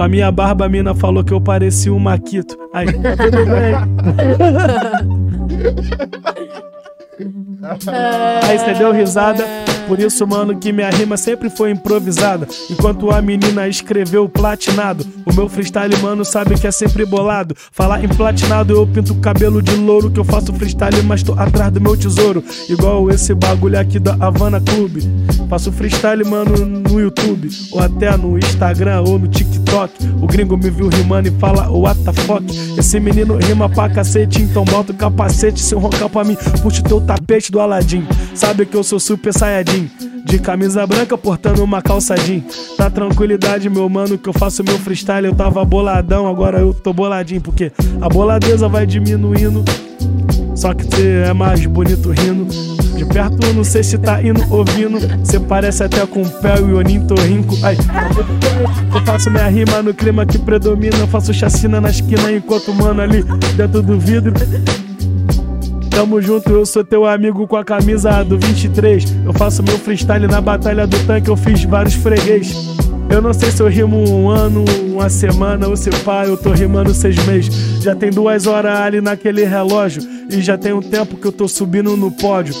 Com 0.00 0.04
a 0.04 0.08
minha 0.08 0.32
barba, 0.32 0.64
a 0.64 0.68
mina 0.70 0.94
falou 0.94 1.22
que 1.22 1.30
eu 1.30 1.42
parecia 1.42 1.92
um 1.92 1.98
Maquito. 1.98 2.56
Aí, 2.72 2.86
tá 2.86 3.14
tudo 3.18 3.44
bem. 3.44 3.74
Aí 8.48 8.58
você 8.58 8.72
deu 8.78 8.92
risada. 8.92 9.44
Por 9.90 9.98
isso, 9.98 10.24
mano, 10.24 10.56
que 10.56 10.72
minha 10.72 10.88
rima 10.88 11.16
sempre 11.16 11.50
foi 11.50 11.72
improvisada. 11.72 12.46
Enquanto 12.70 13.10
a 13.10 13.20
menina 13.20 13.66
escreveu 13.66 14.28
platinado. 14.28 15.04
O 15.26 15.34
meu 15.34 15.48
freestyle, 15.48 15.96
mano, 15.96 16.24
sabe 16.24 16.54
que 16.54 16.64
é 16.64 16.70
sempre 16.70 17.04
bolado. 17.04 17.56
Falar 17.72 18.04
em 18.04 18.06
platinado, 18.06 18.72
eu 18.72 18.86
pinto 18.86 19.16
cabelo 19.16 19.60
de 19.60 19.74
louro. 19.74 20.08
Que 20.08 20.20
eu 20.20 20.24
faço 20.24 20.52
freestyle, 20.52 21.02
mas 21.02 21.24
tô 21.24 21.32
atrás 21.32 21.72
do 21.72 21.80
meu 21.80 21.96
tesouro. 21.96 22.44
Igual 22.68 23.10
esse 23.10 23.34
bagulho 23.34 23.80
aqui 23.80 23.98
da 23.98 24.16
Havana 24.20 24.60
Clube. 24.60 25.02
Faço 25.48 25.72
freestyle, 25.72 26.24
mano, 26.24 26.64
no 26.64 27.00
YouTube. 27.00 27.48
Ou 27.72 27.80
até 27.80 28.16
no 28.16 28.38
Instagram 28.38 29.00
ou 29.00 29.18
no 29.18 29.26
TikTok. 29.26 29.92
O 30.22 30.26
gringo 30.28 30.56
me 30.56 30.70
viu 30.70 30.86
rimando 30.86 31.26
e 31.26 31.32
fala, 31.32 31.68
what 31.68 32.00
the 32.04 32.12
fuck? 32.12 32.44
Esse 32.78 33.00
menino 33.00 33.36
rima 33.38 33.68
pra 33.68 33.90
cacete, 33.90 34.40
então 34.40 34.64
bota 34.64 34.92
o 34.92 34.94
capacete. 34.94 35.60
Se 35.60 35.74
roncar 35.74 36.08
pra 36.08 36.22
mim, 36.22 36.36
puxa 36.62 36.80
o 36.80 36.84
teu 36.84 37.00
tapete 37.00 37.50
do 37.50 37.58
Aladim. 37.58 38.06
Sabe 38.36 38.64
que 38.64 38.76
eu 38.76 38.84
sou 38.84 39.00
super 39.00 39.34
saiyajin. 39.34 39.79
De 40.24 40.38
camisa 40.38 40.86
branca, 40.86 41.16
portando 41.16 41.62
uma 41.62 41.80
calça 41.80 42.16
jean. 42.16 42.42
Tranquilidade, 42.92 43.70
meu 43.70 43.88
mano, 43.88 44.18
que 44.18 44.28
eu 44.28 44.32
faço 44.32 44.64
meu 44.64 44.78
freestyle. 44.78 45.26
Eu 45.26 45.34
tava 45.34 45.64
boladão, 45.64 46.26
agora 46.26 46.58
eu 46.58 46.74
tô 46.74 46.92
boladinho. 46.92 47.40
Porque 47.40 47.72
a 48.00 48.08
boladeza 48.08 48.68
vai 48.68 48.86
diminuindo. 48.86 49.64
Só 50.54 50.74
que 50.74 50.84
você 50.84 51.22
é 51.26 51.32
mais 51.32 51.64
bonito 51.64 52.10
rindo. 52.10 52.46
De 52.96 53.04
perto 53.06 53.46
eu 53.46 53.54
não 53.54 53.64
sei 53.64 53.82
se 53.82 53.96
tá 53.96 54.22
indo 54.22 54.42
ouvindo. 54.52 54.98
Cê 55.24 55.40
parece 55.40 55.84
até 55.84 56.04
com 56.04 56.22
o 56.22 56.28
pé 56.28 56.58
e 56.58 56.72
onintorrinco. 56.72 57.56
Ai, 57.62 57.76
eu 58.94 59.00
faço 59.06 59.30
minha 59.30 59.48
rima 59.48 59.82
no 59.82 59.94
clima 59.94 60.26
que 60.26 60.38
predomina. 60.38 60.98
Eu 60.98 61.06
faço 61.06 61.32
chacina 61.32 61.80
na 61.80 61.90
esquina 61.90 62.30
enquanto 62.30 62.74
mano 62.74 63.00
ali 63.00 63.22
dentro 63.56 63.80
do 63.82 63.98
vidro. 63.98 64.34
Tamo 65.90 66.22
junto, 66.22 66.50
eu 66.50 66.64
sou 66.64 66.84
teu 66.84 67.04
amigo 67.04 67.46
com 67.46 67.56
a 67.56 67.64
camisa 67.64 68.22
do 68.22 68.38
23. 68.38 69.04
Eu 69.24 69.32
faço 69.32 69.62
meu 69.62 69.78
freestyle 69.78 70.26
na 70.26 70.40
batalha 70.40 70.86
do 70.86 70.98
tanque, 71.06 71.28
eu 71.28 71.36
fiz 71.36 71.64
vários 71.64 71.94
freguês. 71.94 72.54
Eu 73.10 73.20
não 73.20 73.32
sei 73.32 73.50
se 73.50 73.60
eu 73.60 73.66
rimo 73.66 74.08
um 74.08 74.30
ano, 74.30 74.64
uma 74.86 75.10
semana 75.10 75.66
ou 75.68 75.76
se 75.76 75.90
pá, 76.04 76.24
eu 76.24 76.36
tô 76.36 76.52
rimando 76.52 76.94
seis 76.94 77.16
meses. 77.26 77.82
Já 77.82 77.94
tem 77.94 78.08
duas 78.08 78.46
horas 78.46 78.72
ali 78.78 79.00
naquele 79.00 79.44
relógio 79.44 80.00
e 80.30 80.40
já 80.40 80.56
tem 80.56 80.72
um 80.72 80.80
tempo 80.80 81.16
que 81.16 81.26
eu 81.26 81.32
tô 81.32 81.48
subindo 81.48 81.96
no 81.96 82.12
pódio. 82.12 82.54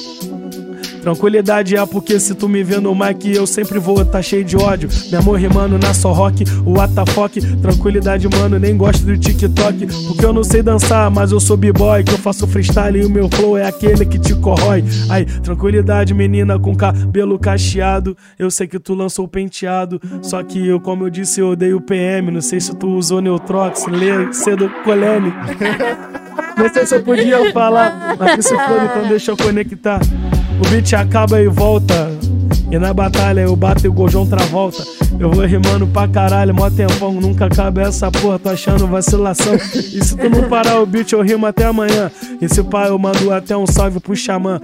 Tranquilidade 1.02 1.76
é 1.76 1.86
porque 1.86 2.20
se 2.20 2.34
tu 2.34 2.48
me 2.48 2.62
vê 2.62 2.78
no 2.78 2.94
mic 2.94 3.28
eu 3.34 3.46
sempre 3.46 3.78
vou 3.78 4.04
tá 4.04 4.20
cheio 4.20 4.44
de 4.44 4.56
ódio. 4.56 4.88
Meu 5.10 5.20
amor 5.20 5.38
rimando 5.38 5.78
na 5.78 5.94
só 5.94 6.12
rock, 6.12 6.44
o 6.64 6.80
atafoque. 6.80 7.40
Tranquilidade, 7.56 8.28
mano, 8.28 8.58
nem 8.58 8.76
gosto 8.76 9.04
do 9.04 9.16
TikTok. 9.16 9.86
Porque 10.06 10.24
eu 10.24 10.32
não 10.32 10.44
sei 10.44 10.62
dançar, 10.62 11.10
mas 11.10 11.32
eu 11.32 11.40
sou 11.40 11.56
b-boy. 11.56 12.04
Que 12.04 12.12
eu 12.12 12.18
faço 12.18 12.46
freestyle 12.46 13.00
e 13.00 13.04
o 13.04 13.10
meu 13.10 13.28
flow 13.28 13.56
é 13.56 13.66
aquele 13.66 14.04
que 14.04 14.18
te 14.18 14.34
corrói. 14.34 14.84
Aí, 15.08 15.24
tranquilidade, 15.24 16.12
menina 16.14 16.58
com 16.58 16.74
cabelo 16.74 17.38
cacheado. 17.38 18.16
Eu 18.38 18.50
sei 18.50 18.66
que 18.66 18.78
tu 18.78 18.94
lançou 18.94 19.26
penteado. 19.26 20.00
Só 20.22 20.42
que 20.42 20.66
eu, 20.66 20.80
como 20.80 21.06
eu 21.06 21.10
disse, 21.10 21.40
eu 21.40 21.50
odeio 21.50 21.80
PM. 21.80 22.30
Não 22.30 22.40
sei 22.40 22.60
se 22.60 22.74
tu 22.74 22.88
usou 22.88 23.20
Neutrox, 23.20 23.86
lê 23.86 24.32
cedo 24.32 24.70
colene. 24.84 25.32
Não 26.56 26.68
sei 26.68 26.84
se 26.84 26.94
eu 26.94 27.02
podia 27.02 27.52
falar, 27.52 28.16
mas 28.18 28.36
que 28.36 28.42
se 28.42 28.54
for, 28.54 28.82
então 28.84 29.08
deixa 29.08 29.30
eu 29.30 29.36
conectar. 29.36 30.00
O 30.60 30.68
beat 30.70 30.92
acaba 30.92 31.40
e 31.40 31.48
volta. 31.48 32.10
E 32.70 32.78
na 32.78 32.94
batalha 32.94 33.40
eu 33.40 33.56
bato 33.56 33.84
e 33.84 33.88
o 33.88 33.92
Gojão 33.92 34.26
travolta. 34.26 34.84
Eu 35.18 35.30
vou 35.30 35.44
rimando 35.44 35.86
pra 35.86 36.06
caralho, 36.06 36.54
mó 36.54 36.70
tempão. 36.70 37.12
Nunca 37.14 37.46
acaba 37.46 37.82
essa 37.82 38.10
porra, 38.10 38.38
tô 38.38 38.50
achando 38.50 38.86
vacilação. 38.86 39.54
E 39.54 40.04
se 40.04 40.16
tu 40.16 40.28
não 40.28 40.48
parar 40.48 40.80
o 40.80 40.86
beat, 40.86 41.12
eu 41.12 41.22
rimo 41.22 41.46
até 41.46 41.64
amanhã. 41.64 42.10
E 42.40 42.48
se 42.48 42.62
pá, 42.62 42.86
eu 42.86 42.98
mando 42.98 43.32
até 43.32 43.56
um 43.56 43.66
salve 43.66 43.98
pro 43.98 44.14
xamã. 44.14 44.60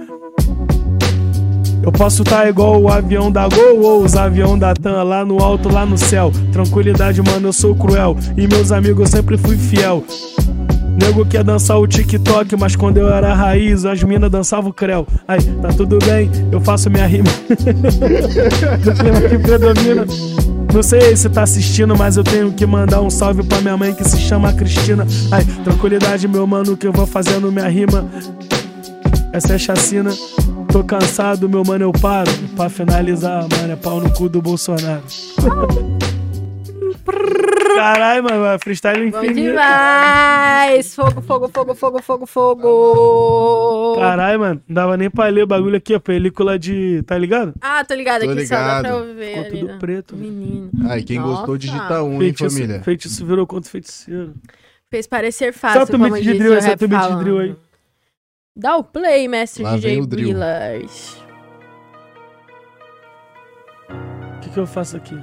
Eu 1.83 1.91
posso 1.91 2.23
tá 2.23 2.49
igual 2.49 2.81
o 2.81 2.89
avião 2.89 3.31
da 3.31 3.47
Gol 3.47 3.79
ou 3.81 4.03
os 4.03 4.15
avião 4.15 4.59
da 4.59 4.73
TAM 4.73 5.03
lá 5.03 5.23
no 5.23 5.39
alto, 5.41 5.69
lá 5.69 5.85
no 5.85 5.97
céu. 5.97 6.31
Tranquilidade, 6.51 7.21
mano, 7.21 7.47
eu 7.47 7.53
sou 7.53 7.73
cruel. 7.75 8.17
E 8.35 8.45
meus 8.47 8.71
amigos 8.71 8.99
eu 8.99 9.17
sempre 9.17 9.37
fui 9.37 9.57
fiel. 9.57 10.03
Nego 10.97 11.25
quer 11.25 11.43
dançar 11.43 11.79
o 11.79 11.87
TikTok, 11.87 12.55
mas 12.57 12.75
quando 12.75 12.97
eu 12.97 13.07
era 13.07 13.33
raiz, 13.33 13.85
as 13.85 14.01
minas 14.01 14.31
dançavam 14.31 14.71
o 14.71 14.73
creu. 14.73 15.07
Aí, 15.27 15.39
tá 15.61 15.69
tudo 15.69 15.99
bem, 16.03 16.29
eu 16.51 16.59
faço 16.59 16.89
minha 16.89 17.05
rima. 17.05 17.29
Do 18.83 18.93
clima 18.93 19.21
que 19.21 19.37
predomina. 19.37 20.05
Não 20.73 20.83
sei 20.83 21.15
se 21.15 21.29
tá 21.29 21.43
assistindo, 21.43 21.95
mas 21.95 22.17
eu 22.17 22.23
tenho 22.23 22.51
que 22.51 22.65
mandar 22.65 23.01
um 23.01 23.09
salve 23.09 23.43
pra 23.43 23.61
minha 23.61 23.77
mãe 23.77 23.93
que 23.93 24.03
se 24.03 24.17
chama 24.17 24.51
Cristina. 24.53 25.05
Ai, 25.31 25.45
tranquilidade, 25.63 26.27
meu 26.27 26.45
mano, 26.47 26.75
que 26.75 26.87
eu 26.87 26.91
vou 26.91 27.05
fazendo 27.05 27.51
minha 27.51 27.69
rima. 27.69 28.05
Essa 29.31 29.53
é 29.53 29.57
chacina. 29.57 30.11
Tô 30.71 30.83
cansado, 30.83 31.47
meu 31.47 31.63
mano, 31.63 31.85
eu 31.85 31.91
paro. 31.91 32.31
Pra 32.55 32.69
finalizar, 32.69 33.45
mano, 33.49 33.73
é 33.73 33.75
pau 33.75 34.01
no 34.01 34.09
cu 34.11 34.27
do 34.27 34.41
Bolsonaro. 34.41 35.03
Caralho, 37.75 38.23
mano, 38.23 38.59
freestyle 38.59 39.11
Bom 39.11 39.17
infinito. 39.23 39.49
demais! 39.49 40.95
Fogo, 40.95 41.21
fogo, 41.21 41.49
fogo, 41.53 41.75
fogo, 41.75 42.01
fogo, 42.01 42.25
fogo! 42.25 43.95
Caralho, 43.99 44.39
mano, 44.39 44.61
não 44.67 44.73
dava 44.75 44.97
nem 44.97 45.09
pra 45.09 45.27
ler 45.27 45.43
o 45.43 45.47
bagulho 45.47 45.77
aqui, 45.77 45.95
ó. 45.95 45.99
Película 45.99 46.57
de. 46.57 47.03
Tá 47.03 47.17
ligado? 47.17 47.53
Ah, 47.61 47.83
tô 47.83 47.93
ligado 47.93 48.23
Tô 48.25 48.31
aqui, 48.31 48.45
só 48.47 48.55
dá 48.55 48.61
ligado. 48.79 48.81
pra 48.81 48.91
eu 48.91 49.15
ver 49.15 49.27
Ficou 49.27 49.43
ali, 49.45 49.59
tudo 49.59 49.67
né? 49.67 49.77
preto. 49.79 50.15
Menino. 50.15 50.69
Aí, 50.89 51.03
quem 51.03 51.21
gostou, 51.21 51.47
Nossa. 51.47 51.57
digita 51.59 52.03
um, 52.03 52.13
hein, 52.13 52.19
Feitiço, 52.19 52.55
família? 52.55 52.83
feitiço 52.83 53.25
virou 53.25 53.45
contra 53.47 53.69
feiticeiro. 53.71 54.33
Fez 54.89 55.05
parecer 55.07 55.51
fácil, 55.53 55.79
Solta 55.79 55.95
o 55.97 55.99
como 55.99 56.15
de 56.21 56.33
drill, 56.33 56.53
o 56.53 56.87
beat 56.87 57.09
de 57.11 57.17
drill 57.19 57.39
aí. 57.39 57.55
Dá 58.55 58.77
o 58.77 58.83
play, 58.83 59.27
mestre 59.27 59.63
Lá 59.63 59.75
DJ. 59.75 60.01
Brillars. 60.07 61.17
O 63.89 64.39
que, 64.41 64.49
que 64.49 64.57
eu 64.59 64.65
faço 64.65 64.97
aqui? 64.97 65.15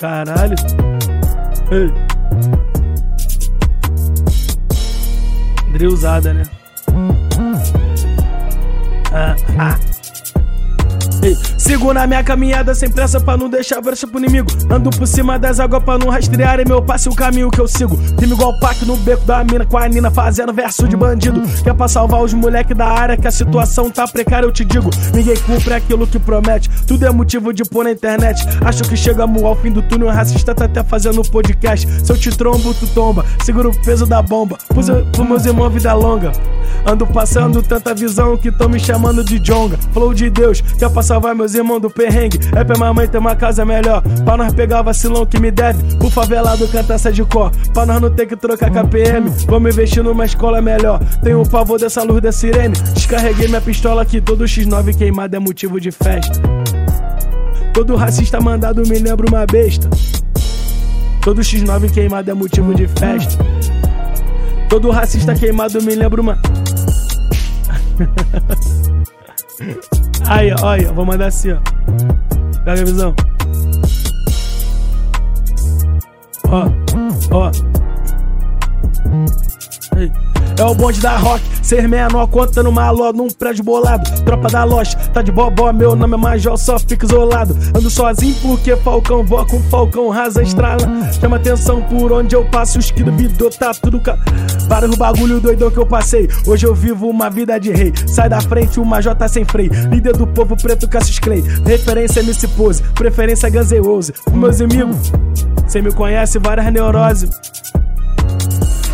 Caralho. 0.00 0.56
Ei. 1.70 1.92
Drillzada, 5.72 6.32
né? 6.32 6.42
Ah, 9.12 9.36
ah. 9.58 9.99
Sigo 11.58 11.92
na 11.92 12.06
minha 12.06 12.24
caminhada 12.24 12.74
sem 12.74 12.90
pressa 12.90 13.20
pra 13.20 13.36
não 13.36 13.48
deixar 13.48 13.80
brecha 13.80 14.06
pro 14.06 14.18
inimigo. 14.18 14.48
Ando 14.70 14.90
por 14.90 15.06
cima 15.06 15.38
das 15.38 15.60
águas 15.60 15.82
pra 15.82 15.98
não 15.98 16.08
rastrear 16.08 16.60
e 16.60 16.64
meu 16.64 16.82
passe 16.82 17.08
o 17.08 17.14
caminho 17.14 17.50
que 17.50 17.60
eu 17.60 17.68
sigo. 17.68 17.98
Rimo 18.18 18.34
igual 18.34 18.58
pack 18.58 18.84
no 18.84 18.96
beco 18.96 19.24
da 19.24 19.44
mina 19.44 19.66
com 19.66 19.76
a 19.76 19.88
Nina 19.88 20.10
fazendo 20.10 20.52
verso 20.52 20.88
de 20.88 20.96
bandido. 20.96 21.42
Que 21.62 21.70
é 21.70 21.74
pra 21.74 21.88
salvar 21.88 22.22
os 22.22 22.32
moleque 22.32 22.74
da 22.74 22.86
área 22.86 23.16
que 23.16 23.28
a 23.28 23.30
situação 23.30 23.90
tá 23.90 24.06
precária, 24.08 24.46
eu 24.46 24.52
te 24.52 24.64
digo. 24.64 24.90
Ninguém 25.14 25.36
cumpre 25.36 25.74
aquilo 25.74 26.06
que 26.06 26.18
promete. 26.18 26.70
Tudo 26.86 27.06
é 27.06 27.10
motivo 27.10 27.52
de 27.52 27.64
pôr 27.64 27.84
na 27.84 27.92
internet. 27.92 28.42
Acho 28.64 28.82
que 28.84 28.96
chegamos 28.96 29.42
ao 29.42 29.54
fim 29.56 29.70
do 29.70 29.82
túnel. 29.82 30.08
Racista 30.08 30.54
tá 30.54 30.64
até 30.64 30.82
fazendo 30.82 31.22
podcast. 31.22 31.86
Se 32.04 32.10
eu 32.10 32.16
te 32.16 32.30
trombo, 32.36 32.72
tu 32.74 32.86
tomba. 32.88 33.24
Segura 33.44 33.68
o 33.68 33.82
peso 33.82 34.06
da 34.06 34.22
bomba. 34.22 34.58
Pros, 34.68 34.88
meus 34.88 35.44
irmãos, 35.44 35.70
vida 35.70 35.92
longa. 35.92 36.32
Ando 36.86 37.06
passando 37.06 37.62
tanta 37.62 37.94
visão 37.94 38.36
que 38.36 38.50
tão 38.50 38.68
me 38.68 38.80
chamando 38.80 39.22
de 39.22 39.38
Jonga. 39.38 39.76
Flow 39.92 40.14
de 40.14 40.30
Deus, 40.30 40.60
que 40.60 40.84
é 40.84 40.88
salvar 41.10 41.34
meus 41.34 41.54
irmãos 41.54 41.80
do 41.80 41.90
perrengue. 41.90 42.38
É 42.54 42.62
pra 42.62 42.78
minha 42.78 42.94
mãe 42.94 43.08
ter 43.08 43.18
uma 43.18 43.34
casa 43.34 43.64
melhor. 43.64 44.00
Pra 44.24 44.36
nós 44.36 44.54
pegar 44.54 44.80
vacilão 44.82 45.26
que 45.26 45.40
me 45.40 45.50
deve. 45.50 45.82
O 46.00 46.08
favelado 46.08 46.68
canta 46.68 46.94
essa 46.94 47.10
de 47.10 47.24
cor. 47.24 47.50
Pra 47.74 47.84
nós 47.84 48.00
não 48.00 48.08
ter 48.08 48.26
que 48.26 48.36
trocar 48.36 48.70
KPM. 48.70 49.28
Vamos 49.48 49.74
investir 49.74 50.04
numa 50.04 50.24
escola 50.24 50.62
melhor. 50.62 51.00
Tenho 51.20 51.42
o 51.42 51.50
pavor 51.50 51.80
dessa 51.80 52.04
luz 52.04 52.22
da 52.22 52.30
sirene. 52.30 52.76
Descarreguei 52.94 53.48
minha 53.48 53.60
pistola 53.60 54.02
aqui. 54.02 54.20
Todo 54.20 54.44
X9 54.44 54.96
queimado 54.96 55.34
é 55.34 55.40
motivo 55.40 55.80
de 55.80 55.90
festa. 55.90 56.40
Todo 57.74 57.96
racista 57.96 58.40
mandado 58.40 58.80
me 58.86 59.00
lembra 59.00 59.26
uma 59.28 59.44
besta. 59.46 59.90
Todo 61.22 61.40
X9 61.40 61.90
queimado 61.90 62.30
é 62.30 62.34
motivo 62.34 62.72
de 62.72 62.86
festa. 62.86 63.44
Todo 64.68 64.90
racista 64.90 65.34
queimado 65.34 65.82
me 65.82 65.96
lembra 65.96 66.20
uma. 66.20 66.38
Aí, 70.30 70.54
olha, 70.62 70.92
vou 70.92 71.04
mandar 71.04 71.26
assim, 71.26 71.50
ó. 71.50 71.58
Pega 72.64 72.82
a 72.82 72.84
visão. 72.84 73.14
Ó, 76.48 76.66
ó. 77.32 77.50
É 80.60 80.64
o 80.64 80.74
bonde 80.74 81.00
da 81.00 81.16
rock, 81.16 81.42
ser 81.62 81.88
menor 81.88 82.26
contando 82.26 82.70
maló 82.70 83.12
num 83.12 83.28
prédio 83.28 83.64
bolado. 83.64 84.08
Tropa 84.24 84.48
da 84.48 84.64
loja, 84.64 84.94
tá 85.12 85.22
de 85.22 85.32
bobó, 85.32 85.72
meu 85.72 85.96
nome 85.96 86.14
é 86.14 86.16
Major, 86.18 86.56
só 86.58 86.78
fica 86.78 87.06
isolado. 87.06 87.56
Ando 87.74 87.88
sozinho 87.88 88.34
porque 88.42 88.76
Falcão 88.76 89.24
voa 89.24 89.46
com 89.46 89.58
Falcão 89.62 90.10
rasa 90.10 90.42
estrala. 90.42 90.86
Chama 91.18 91.36
atenção 91.36 91.80
por 91.82 92.12
onde 92.12 92.36
eu 92.36 92.44
passo, 92.44 92.78
os 92.78 92.90
que 92.90 93.02
duvidou, 93.02 93.50
tá 93.50 93.72
tudo 93.72 94.00
ca... 94.00 94.18
Para 94.68 94.86
o 94.86 94.96
bagulho 94.96 95.40
doidão 95.40 95.70
que 95.70 95.78
eu 95.78 95.86
passei. 95.86 96.28
Hoje 96.46 96.66
eu 96.66 96.74
vivo 96.74 97.08
uma 97.08 97.30
vida 97.30 97.58
de 97.58 97.72
rei. 97.72 97.92
Sai 98.06 98.28
da 98.28 98.40
frente, 98.40 98.78
o 98.78 98.84
Major 98.84 99.14
tá 99.14 99.26
sem 99.28 99.44
freio. 99.44 99.72
Líder 99.88 100.16
do 100.16 100.26
povo 100.26 100.56
preto, 100.56 100.86
Cassius 100.88 101.18
Clay. 101.18 101.42
Referência 101.64 102.20
MC 102.20 102.46
Pose, 102.48 102.82
preferência 102.94 103.50
Roses. 103.82 104.12
Os 104.26 104.32
meus 104.32 104.60
amigos, 104.60 105.10
cê 105.66 105.80
me 105.80 105.90
conhece, 105.90 106.38
várias 106.38 106.70
neuroses. 106.72 107.30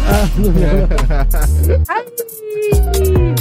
Ah, 0.09 0.29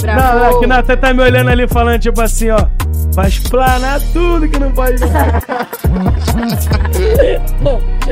Não, 0.06 0.14
bravo. 0.14 0.38
não, 0.38 0.60
que 0.60 0.66
não, 0.66 0.76
até 0.76 0.96
tá 0.96 1.12
me 1.12 1.22
olhando 1.22 1.50
ali 1.50 1.66
falando, 1.68 2.00
tipo 2.00 2.20
assim, 2.20 2.50
ó. 2.50 2.66
Vai 3.12 3.28
explanar 3.28 4.00
tudo 4.12 4.48
que 4.48 4.58
não 4.58 4.70
pode. 4.72 4.96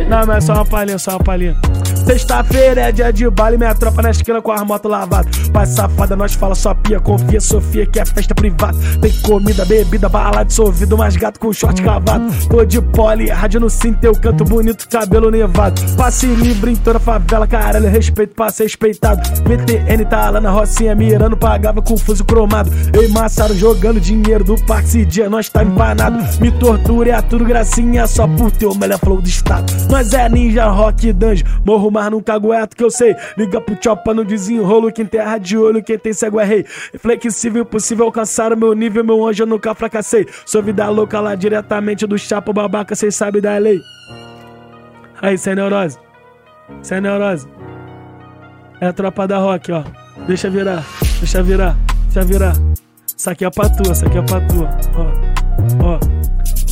Não, 0.08 0.26
mas 0.26 0.44
só 0.44 0.54
uma 0.54 0.64
palhinha, 0.64 0.98
só 0.98 1.12
uma 1.12 1.20
palhinha. 1.20 1.56
Sexta-feira 2.04 2.82
é 2.82 2.92
dia 2.92 3.12
de 3.12 3.28
baile, 3.30 3.56
minha 3.56 3.74
tropa 3.74 4.02
na 4.02 4.10
esquina 4.10 4.42
com 4.42 4.52
as 4.52 4.62
motos 4.62 4.90
lavadas. 4.90 5.48
Pai 5.48 5.64
safada, 5.66 6.16
nós 6.16 6.34
fala 6.34 6.54
só 6.54 6.74
pia, 6.74 7.00
confia, 7.00 7.40
Sofia, 7.40 7.86
que 7.86 8.00
é 8.00 8.04
festa 8.04 8.34
privada. 8.34 8.76
Tem 9.00 9.12
comida, 9.20 9.64
bebida, 9.64 10.08
bala 10.08 10.42
dissolvido, 10.42 10.98
mais 10.98 11.16
gato 11.16 11.38
com 11.38 11.52
short 11.52 11.80
cavado. 11.82 12.24
Tô 12.48 12.64
de 12.64 12.82
pole, 12.82 13.30
rádio 13.30 13.60
no 13.60 13.70
cinto, 13.70 14.04
eu 14.04 14.12
canto 14.14 14.44
bonito, 14.44 14.88
cabelo 14.88 15.30
nevado. 15.30 15.80
Passe 15.96 16.26
livre 16.26 16.72
em 16.72 16.76
toda 16.76 16.98
a 16.98 17.00
favela, 17.00 17.46
caralho, 17.46 17.88
respeito 17.88 18.34
pra 18.34 18.50
ser 18.50 18.64
respeitado. 18.64 19.22
VTN 19.44 20.04
tá 20.04 20.30
lá 20.30 20.40
na 20.40 20.50
Rocinha, 20.50 20.93
mirando, 20.94 21.36
pagava 21.36 21.82
com 21.82 21.96
fuso 21.96 22.24
cromado. 22.24 22.70
Eu 22.92 23.04
e 23.04 23.08
Massaro 23.08 23.54
jogando 23.54 24.00
dinheiro 24.00 24.44
do 24.44 24.56
parque, 24.64 24.88
esse 24.88 25.04
dia 25.04 25.28
nós 25.28 25.48
tá 25.48 25.62
empanado. 25.62 26.18
Me 26.40 26.50
tortura, 26.52 27.10
é 27.10 27.22
tudo 27.22 27.44
gracinha, 27.44 28.06
só 28.06 28.26
por 28.26 28.50
ter 28.50 28.66
o 28.66 28.74
melhor 28.74 28.98
flow 28.98 29.20
do 29.20 29.28
estado. 29.28 29.72
Nós 29.88 30.12
é 30.12 30.28
ninja, 30.28 30.66
rock, 30.66 31.12
danjo, 31.12 31.44
morro, 31.64 31.90
mas 31.90 32.10
nunca 32.10 32.34
aguento 32.34 32.76
que 32.76 32.84
eu 32.84 32.90
sei. 32.90 33.14
Liga 33.36 33.60
pro 33.60 33.76
chopa 33.82 34.14
no 34.14 34.24
desenrolo, 34.24 34.92
quem 34.92 35.06
terra 35.06 35.38
de 35.38 35.56
olho, 35.56 35.82
quem 35.82 35.98
tem 35.98 36.12
cego 36.12 36.40
é 36.40 36.44
rei. 36.44 36.64
Flexível, 36.98 37.62
impossível 37.62 38.06
alcançar 38.06 38.52
o 38.52 38.56
meu 38.56 38.74
nível, 38.74 39.04
meu 39.04 39.26
anjo, 39.26 39.42
eu 39.42 39.46
nunca 39.46 39.74
fracassei. 39.74 40.26
Sou 40.46 40.62
vida 40.62 40.88
louca 40.88 41.20
lá 41.20 41.34
diretamente 41.34 42.06
do 42.06 42.18
chapa 42.18 42.52
babaca, 42.52 42.94
cês 42.94 43.14
sabem 43.14 43.40
da 43.40 43.56
lei. 43.58 43.80
Aí, 45.20 45.38
sem 45.38 45.54
neurose. 45.54 45.98
Sem 46.82 47.00
neurose. 47.00 47.48
É 48.80 48.86
a 48.86 48.92
tropa 48.92 49.26
da 49.26 49.38
rock, 49.38 49.72
ó. 49.72 50.03
Deixa 50.26 50.48
virar, 50.48 50.84
deixa 51.18 51.42
virar, 51.42 51.76
deixa 52.04 52.24
virar. 52.24 52.54
Isso 53.16 53.30
aqui 53.30 53.44
é 53.44 53.50
pra 53.50 53.68
tua, 53.68 53.92
isso 53.92 54.06
aqui 54.06 54.18
é 54.18 54.22
pra 54.22 54.40
tua. 54.40 54.70
Ó, 55.82 55.98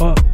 ó, 0.01 0.11
ó. 0.11 0.32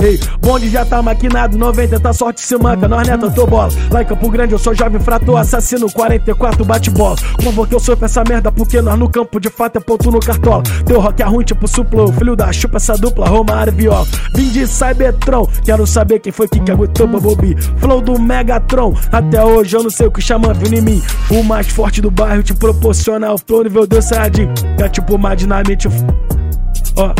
Ei, 0.00 0.18
bonde 0.40 0.68
já 0.70 0.84
tá 0.84 1.02
maquinado, 1.02 1.58
90 1.58 2.00
tá 2.00 2.12
sorte 2.12 2.40
se 2.40 2.56
manca, 2.56 2.88
nós 2.88 3.06
neta, 3.06 3.30
tô 3.30 3.46
bola. 3.46 3.70
Lá 3.90 4.02
em 4.02 4.04
Campo 4.06 4.30
Grande 4.30 4.52
eu 4.52 4.58
sou 4.58 4.74
jovem 4.74 4.98
frator, 4.98 5.36
assassino 5.36 5.92
44, 5.92 6.64
bate 6.64 6.90
bola. 6.90 7.16
Convoquei 7.44 7.76
sou 7.80 7.96
pra 7.96 8.06
essa 8.06 8.24
merda, 8.24 8.50
porque 8.50 8.80
nós 8.80 8.98
no 8.98 9.10
campo 9.10 9.38
de 9.38 9.50
fato 9.50 9.76
é 9.76 9.80
ponto 9.80 10.10
no 10.10 10.18
cartola. 10.18 10.62
Teu 10.86 11.00
rock 11.00 11.22
é 11.22 11.26
ruim, 11.26 11.44
tipo 11.44 11.68
suplo, 11.68 12.10
filho 12.12 12.34
da 12.34 12.50
chupa 12.50 12.78
essa 12.78 12.94
dupla, 12.94 13.28
Romário 13.28 13.72
e. 13.72 14.06
Vim 14.34 14.48
de 14.48 14.66
Cybertron, 14.66 15.46
quero 15.64 15.86
saber 15.86 16.18
quem 16.20 16.32
foi 16.32 16.48
que 16.48 16.70
aguentou 16.70 17.06
Bobi. 17.20 17.54
Flow 17.78 18.00
do 18.00 18.18
Megatron, 18.18 18.94
até 19.12 19.44
hoje 19.44 19.76
eu 19.76 19.82
não 19.82 19.90
sei 19.90 20.06
o 20.06 20.10
que 20.10 20.22
chama 20.22 20.54
vindo 20.54 20.74
em 20.74 20.80
mim. 20.80 21.02
O 21.30 21.42
mais 21.42 21.68
forte 21.68 22.00
do 22.00 22.10
bairro 22.10 22.42
te 22.42 22.54
proporciona 22.54 23.32
o 23.32 23.38
flow 23.38 23.64
nível 23.64 23.86
Deus 23.86 24.06
Saiyajin. 24.06 24.48
É 24.78 24.88
tipo 24.88 25.16
uma 25.16 25.34
dinamite, 25.34 25.88
ó. 26.96 27.12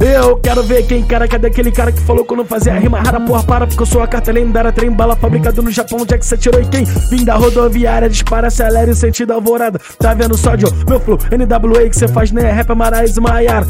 Eu 0.00 0.36
quero 0.36 0.62
ver 0.62 0.86
quem 0.86 1.04
cara, 1.04 1.26
cadê 1.26 1.48
aquele 1.48 1.70
cara 1.70 1.90
que 1.90 2.00
falou 2.00 2.24
que 2.24 2.32
eu 2.32 2.36
não 2.36 2.44
fazia 2.44 2.72
rima 2.74 3.00
rara, 3.00 3.20
porra, 3.20 3.42
para, 3.42 3.66
porque 3.66 3.82
eu 3.82 3.86
sou 3.86 4.02
a 4.02 4.06
carta 4.06 4.32
lendária, 4.32 4.72
trem 4.72 4.90
bala 4.90 5.16
fabricado 5.16 5.62
no 5.62 5.70
Japão, 5.70 6.00
onde 6.00 6.14
é 6.14 6.18
que 6.18 6.26
você 6.26 6.36
tirou 6.36 6.60
e 6.60 6.66
quem? 6.66 6.84
Vim 6.84 7.24
da 7.24 7.34
rodoviária, 7.36 8.08
dispara, 8.08 8.48
acelera 8.48 8.90
e 8.90 8.94
sentido 8.94 9.32
alvorada. 9.32 9.80
Tá 9.98 10.14
vendo 10.14 10.36
só, 10.36 10.56
Joe? 10.56 10.72
Meu 10.88 11.00
flow, 11.00 11.18
NWA 11.30 11.88
que 11.88 11.96
cê 11.96 12.08
faz, 12.08 12.30
né? 12.30 12.50
Rap, 12.50 12.74
Maraíza, 12.74 13.20
Maiara. 13.20 13.66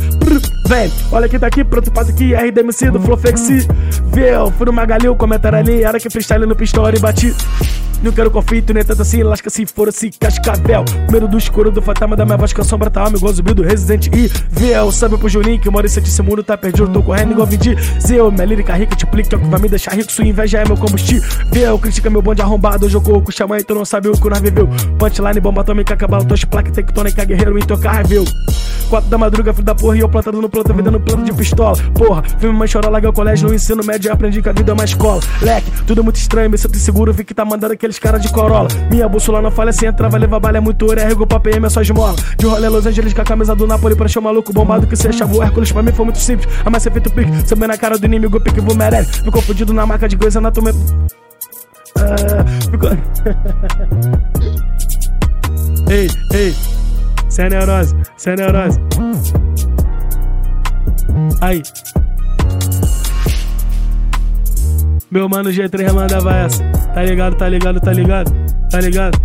Vem, 0.66 0.92
olha 1.10 1.28
quem 1.28 1.38
tá 1.38 1.46
aqui, 1.46 1.64
pronto, 1.64 1.90
faz 1.94 2.10
aqui, 2.10 2.34
RDMC 2.34 2.90
do 2.90 3.00
Flow 3.00 3.16
Flexi. 3.16 3.66
Viu, 4.12 4.50
fui 4.56 4.66
no 4.66 4.72
Magalhão, 4.72 5.16
comentário 5.16 5.58
ali, 5.58 5.82
era 5.82 5.98
que 5.98 6.10
freestyle 6.10 6.46
no 6.46 6.54
pistola 6.54 6.94
e 6.94 6.98
bati. 6.98 7.34
Não 8.02 8.12
quero 8.12 8.30
conflito, 8.30 8.72
nem 8.72 8.84
tanto 8.84 9.02
assim, 9.02 9.22
lasca 9.22 9.50
se 9.50 9.66
for 9.66 9.88
assim, 9.88 10.10
cascavel. 10.18 10.84
Medo 11.10 11.26
do 11.26 11.36
escuro 11.36 11.70
do 11.70 11.82
fantasma 11.82 12.14
da 12.14 12.24
minha 12.24 12.36
voz, 12.36 12.52
que 12.52 12.60
a 12.60 12.64
sombra 12.64 12.88
tá 12.88 13.02
alma, 13.02 13.16
igual 13.16 13.32
do 13.32 13.62
Resident 13.62 14.06
Evil. 14.06 14.92
Sabe 14.92 15.18
pro 15.18 15.28
Juninho 15.28 15.60
que 15.60 15.68
mora 15.68 15.86
em 15.86 15.90
esse 15.90 16.22
mundo 16.22 16.42
tá 16.42 16.56
perdido, 16.56 16.88
tô 16.88 17.02
correndo 17.02 17.32
igual 17.32 17.46
Vindi. 17.46 17.76
Zeu, 18.00 18.30
minha 18.30 18.44
lírica 18.44 18.74
rica, 18.74 18.94
te 18.94 19.04
plica, 19.06 19.36
é 19.36 19.38
que 19.38 19.46
vai 19.46 19.60
me 19.60 19.68
deixar 19.68 19.94
rico, 19.94 20.12
sua 20.12 20.24
inveja 20.24 20.58
é 20.58 20.64
meu 20.64 20.76
combustível. 20.76 21.78
Critica 21.78 22.08
meu 22.08 22.22
bonde 22.22 22.40
arrombado, 22.40 22.88
corro 23.00 23.22
com 23.22 23.32
xamã, 23.32 23.58
tu 23.58 23.74
não 23.74 23.84
sabe 23.84 24.08
o 24.08 24.12
que 24.12 24.28
nós 24.28 24.40
viveu. 24.40 24.68
Punchline, 24.98 25.40
bomba 25.40 25.62
atômica, 25.62 25.96
cabalo, 25.96 26.24
tocha, 26.24 26.46
placa, 26.46 26.70
tectônica, 26.70 27.24
guerreiro, 27.24 27.58
em 27.58 27.62
tocar, 27.62 28.06
viu? 28.06 28.24
Quatro 28.88 29.10
da 29.10 29.18
madruga, 29.18 29.52
filho 29.52 29.64
da 29.64 29.74
porra, 29.74 29.96
e 29.96 30.00
eu 30.00 30.08
plantado 30.08 30.40
no 30.40 30.48
planta, 30.48 30.72
vendendo 30.72 30.98
planta 30.98 31.22
de 31.22 31.32
pistola. 31.32 31.76
Porra, 31.94 32.22
vi 32.38 32.46
minha 32.46 32.58
mãe 32.58 32.68
chorar, 32.68 32.88
larguei 32.88 33.10
o 33.10 33.12
colégio, 33.12 33.48
no 33.48 33.54
ensino 33.54 33.84
médio, 33.84 34.10
aprendi 34.10 34.40
que 34.40 34.48
a 34.48 34.52
vida 34.52 34.70
é 34.70 34.74
uma 34.74 34.84
escola. 34.84 35.20
Leque, 35.42 35.70
tudo 35.86 36.02
muito 36.02 36.16
estranho, 36.16 36.48
me 36.48 36.56
sinto 36.56 36.76
inseguro, 36.76 37.12
vi 37.12 37.22
que 37.22 37.34
tá 37.34 37.44
mandando 37.44 37.74
aqueles 37.88 37.98
caras 37.98 38.22
de 38.22 38.28
Corolla. 38.28 38.68
Minha 38.90 39.08
bússola 39.08 39.40
não 39.40 39.50
falha, 39.50 39.72
se 39.72 39.86
entrar, 39.86 40.08
vai 40.08 40.20
levar 40.20 40.38
bala, 40.38 40.58
é 40.58 40.60
muito 40.60 40.84
ouro, 40.84 41.00
é 41.00 41.04
rego 41.04 41.26
pra 41.26 41.40
PM, 41.40 41.66
é 41.66 41.68
só 41.68 41.80
esmola. 41.80 42.14
De 42.36 42.46
rolê 42.46 42.68
Los 42.68 42.86
Angeles 42.86 43.14
com 43.14 43.22
a 43.22 43.24
camisa 43.24 43.54
do 43.54 43.66
Napoli, 43.66 43.96
pra 43.96 44.06
encher 44.06 44.18
o 44.18 44.22
maluco 44.22 44.52
bombado 44.52 44.86
que 44.86 44.94
cê 44.94 45.08
achava 45.08 45.34
o 45.34 45.42
Hércules, 45.42 45.72
pra 45.72 45.82
mim 45.82 45.92
foi 45.92 46.04
muito 46.04 46.18
simples. 46.18 46.48
A 46.64 46.70
mais 46.70 46.82
ser 46.82 46.92
feito 46.92 47.10
pique, 47.10 47.48
sabendo 47.48 47.68
na 47.68 47.78
cara 47.78 47.98
do 47.98 48.04
inimigo, 48.04 48.40
pique, 48.40 48.60
vou 48.60 48.76
merece. 48.76 49.22
Ficou 49.22 49.42
fudido 49.42 49.72
na 49.72 49.86
marca 49.86 50.08
de 50.08 50.16
coisa, 50.16 50.38
anatomia. 50.38 50.74
Ah, 51.96 52.44
ficou. 52.70 52.90
ei, 55.90 56.08
ei, 56.34 56.54
sem 57.28 57.48
neurose, 57.48 57.96
sem 58.16 58.36
neurose. 58.36 58.78
Aí. 61.40 61.62
Meu 65.10 65.26
mano 65.26 65.48
G3 65.48 65.90
mandava 65.92 66.36
essa. 66.36 66.77
Tá 66.94 67.02
ligado, 67.02 67.36
tá 67.36 67.48
ligado, 67.48 67.80
tá 67.80 67.92
ligado, 67.92 68.32
tá 68.70 68.80
ligado? 68.80 69.18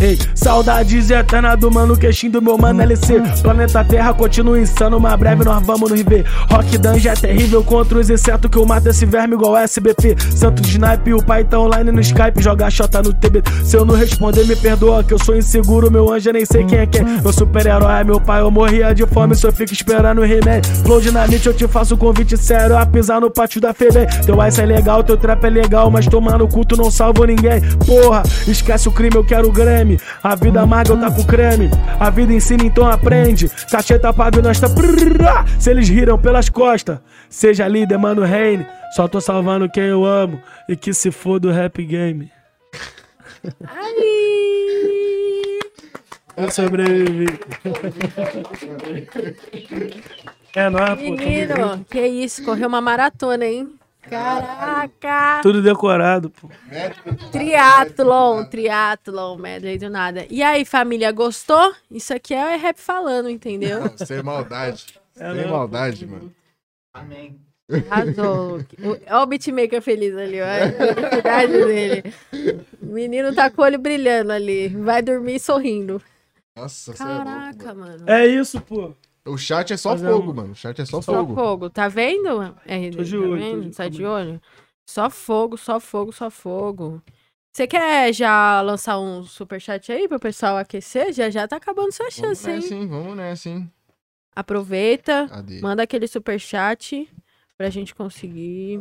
Ei, 0.00 0.16
saudades 0.34 1.10
eterna 1.10 1.56
do 1.56 1.70
mano 1.70 1.96
queixinho 1.96 2.32
do 2.32 2.42
meu 2.42 2.56
mano 2.56 2.82
LC. 2.82 3.20
Planeta 3.42 3.84
Terra 3.84 4.14
continua 4.14 4.58
insano, 4.58 5.00
mas 5.00 5.18
breve 5.18 5.44
nós 5.44 5.64
vamos 5.66 5.90
nos 5.90 6.00
ver. 6.02 6.24
Rock 6.50 6.78
Dungeon 6.78 7.12
é 7.12 7.16
terrível 7.16 7.64
contra 7.64 7.98
os 7.98 8.08
insetos 8.08 8.50
que 8.50 8.56
eu 8.56 8.64
mato 8.64 8.88
esse 8.88 9.04
verme 9.04 9.34
igual 9.34 9.56
SBP. 9.56 10.16
Santo 10.36 10.62
de 10.62 10.68
snipe, 10.68 11.12
o 11.12 11.22
pai 11.22 11.44
tá 11.44 11.58
online 11.58 11.90
no 11.90 12.00
Skype, 12.00 12.40
joga 12.40 12.70
xota 12.70 13.02
no 13.02 13.12
TB. 13.12 13.42
Se 13.64 13.76
eu 13.76 13.84
não 13.84 13.96
responder, 13.96 14.46
me 14.46 14.54
perdoa, 14.54 15.02
que 15.02 15.14
eu 15.14 15.18
sou 15.18 15.36
inseguro, 15.36 15.90
meu 15.90 16.12
anjo, 16.12 16.30
nem 16.30 16.44
sei 16.44 16.64
quem 16.64 16.78
é 16.78 16.86
quem. 16.86 17.04
Meu 17.04 17.32
super-herói 17.32 18.00
é 18.00 18.04
meu 18.04 18.20
pai, 18.20 18.40
eu 18.40 18.50
morria 18.50 18.94
de 18.94 19.04
fome, 19.06 19.34
só 19.34 19.50
fico 19.50 19.72
esperando 19.72 20.20
o 20.20 20.24
remédio. 20.24 20.72
Flow 20.84 21.00
dinamite, 21.00 21.46
eu 21.46 21.54
te 21.54 21.66
faço 21.66 21.94
um 21.94 21.98
convite 21.98 22.36
sério 22.36 22.76
a 22.76 22.86
pisar 22.86 23.20
no 23.20 23.30
pátio 23.30 23.60
da 23.60 23.72
FEBEM. 23.72 24.06
Teu 24.24 24.46
ice 24.46 24.60
é 24.60 24.66
legal, 24.66 25.02
teu 25.02 25.16
trap 25.16 25.44
é 25.44 25.50
legal, 25.50 25.90
mas 25.90 26.06
tomar 26.06 26.38
culto 26.46 26.76
não 26.76 26.90
salvo 26.90 27.24
ninguém. 27.24 27.60
Porra, 27.84 28.22
esquece 28.46 28.88
o 28.88 28.92
crime, 28.92 29.16
eu 29.16 29.24
quero 29.24 29.50
A 30.22 30.34
vida 30.34 30.60
amarga 30.60 30.92
eu 30.92 31.00
tá 31.00 31.10
com 31.10 31.24
creme. 31.24 31.70
A 31.98 32.10
vida 32.10 32.32
ensina, 32.32 32.64
então 32.64 32.88
aprende. 32.88 33.48
Cacheta 33.70 34.12
paga 34.12 34.38
e 34.38 34.42
nós 34.42 34.60
tá. 34.60 34.68
Se 35.58 35.70
eles 35.70 35.88
riram 35.88 36.18
pelas 36.18 36.48
costas, 36.48 36.98
seja 37.28 37.66
líder, 37.66 37.98
mano, 37.98 38.22
reine. 38.22 38.66
Só 38.94 39.08
tô 39.08 39.20
salvando 39.20 39.68
quem 39.68 39.84
eu 39.84 40.04
amo. 40.04 40.40
E 40.68 40.76
que 40.76 40.94
se 40.94 41.10
for 41.10 41.40
do 41.40 41.50
rap 41.50 41.84
game. 41.84 42.30
Ai! 43.66 44.28
Eu 46.36 46.50
sobrevivi. 46.52 47.26
É 50.54 50.70
nóis, 50.70 50.90
pô. 50.90 50.96
Menino, 50.96 51.84
que 51.90 52.00
isso, 52.00 52.44
correu 52.44 52.68
uma 52.68 52.80
maratona, 52.80 53.44
hein? 53.44 53.77
Caraca! 54.08 55.40
Tudo 55.42 55.62
decorado, 55.62 56.30
pô. 56.30 56.48
Triatlon, 57.30 58.44
triatlon, 58.44 59.36
medley 59.36 59.78
do 59.78 59.90
nada. 59.90 60.26
E 60.30 60.42
aí, 60.42 60.64
família, 60.64 61.12
gostou? 61.12 61.74
Isso 61.90 62.14
aqui 62.14 62.34
é 62.34 62.56
rap 62.56 62.78
falando, 62.78 63.28
entendeu? 63.28 63.80
Sem 63.96 64.22
maldade. 64.22 64.98
É 65.16 65.32
Sem 65.34 65.42
não. 65.44 65.50
maldade, 65.50 66.06
mano. 66.06 66.32
Arrasou. 67.90 68.60
Olha 69.08 69.22
o 69.22 69.26
beatmaker 69.26 69.82
feliz 69.82 70.16
ali, 70.16 70.40
olha 70.40 70.64
a 70.64 70.94
felicidade 70.94 71.52
dele. 71.52 72.14
O 72.80 72.86
menino 72.86 73.34
tá 73.34 73.50
com 73.50 73.60
o 73.60 73.64
olho 73.64 73.78
brilhando 73.78 74.32
ali. 74.32 74.68
Vai 74.68 75.02
dormir 75.02 75.38
sorrindo. 75.38 76.00
Nossa, 76.56 76.96
cê 76.96 77.02
é 77.02 77.06
louco, 77.06 77.24
Caraca, 77.24 77.74
mano. 77.74 78.04
É 78.08 78.26
isso, 78.26 78.60
pô. 78.62 78.94
O 79.26 79.36
chat 79.36 79.72
é 79.72 79.76
só 79.76 79.90
Fazendo- 79.90 80.12
fogo, 80.12 80.34
mano. 80.34 80.52
O 80.52 80.54
chat 80.54 80.80
é 80.80 80.84
só 80.86 81.00
Só 81.02 81.12
fogo. 81.12 81.34
fogo. 81.34 81.70
Tá 81.70 81.88
vendo? 81.88 82.40
RD? 82.66 82.96
Tô 82.96 83.02
de 83.04 83.10
tá 83.12 83.18
olho, 83.18 83.30
tô 83.30 83.36
vendo? 83.36 83.64
de- 83.70 83.76
Tá 83.76 83.84
tô 83.84 83.90
de 83.90 84.04
olho? 84.04 84.42
Só 84.88 85.10
fogo, 85.10 85.56
só 85.58 85.78
fogo, 85.78 86.12
só 86.12 86.30
fogo. 86.30 87.02
Você 87.54 87.66
quer 87.66 88.12
já 88.14 88.60
lançar 88.62 88.98
um 89.00 89.22
superchat 89.24 89.90
aí 89.92 90.06
pro 90.08 90.18
pessoal 90.20 90.56
aquecer? 90.56 91.12
Já 91.12 91.28
já 91.28 91.46
tá 91.48 91.56
acabando 91.56 91.92
sua 91.92 92.04
Vamos 92.10 92.16
chance, 92.16 92.48
hein? 92.48 92.56
nessa, 92.56 92.74
hein? 92.74 92.86
Vamos 92.88 93.16
nessa, 93.16 93.48
hein? 93.50 93.70
Aproveita, 94.34 95.26
Cadê? 95.28 95.60
manda 95.60 95.82
aquele 95.82 96.06
superchat 96.06 97.08
pra 97.56 97.68
gente 97.70 97.94
conseguir. 97.94 98.80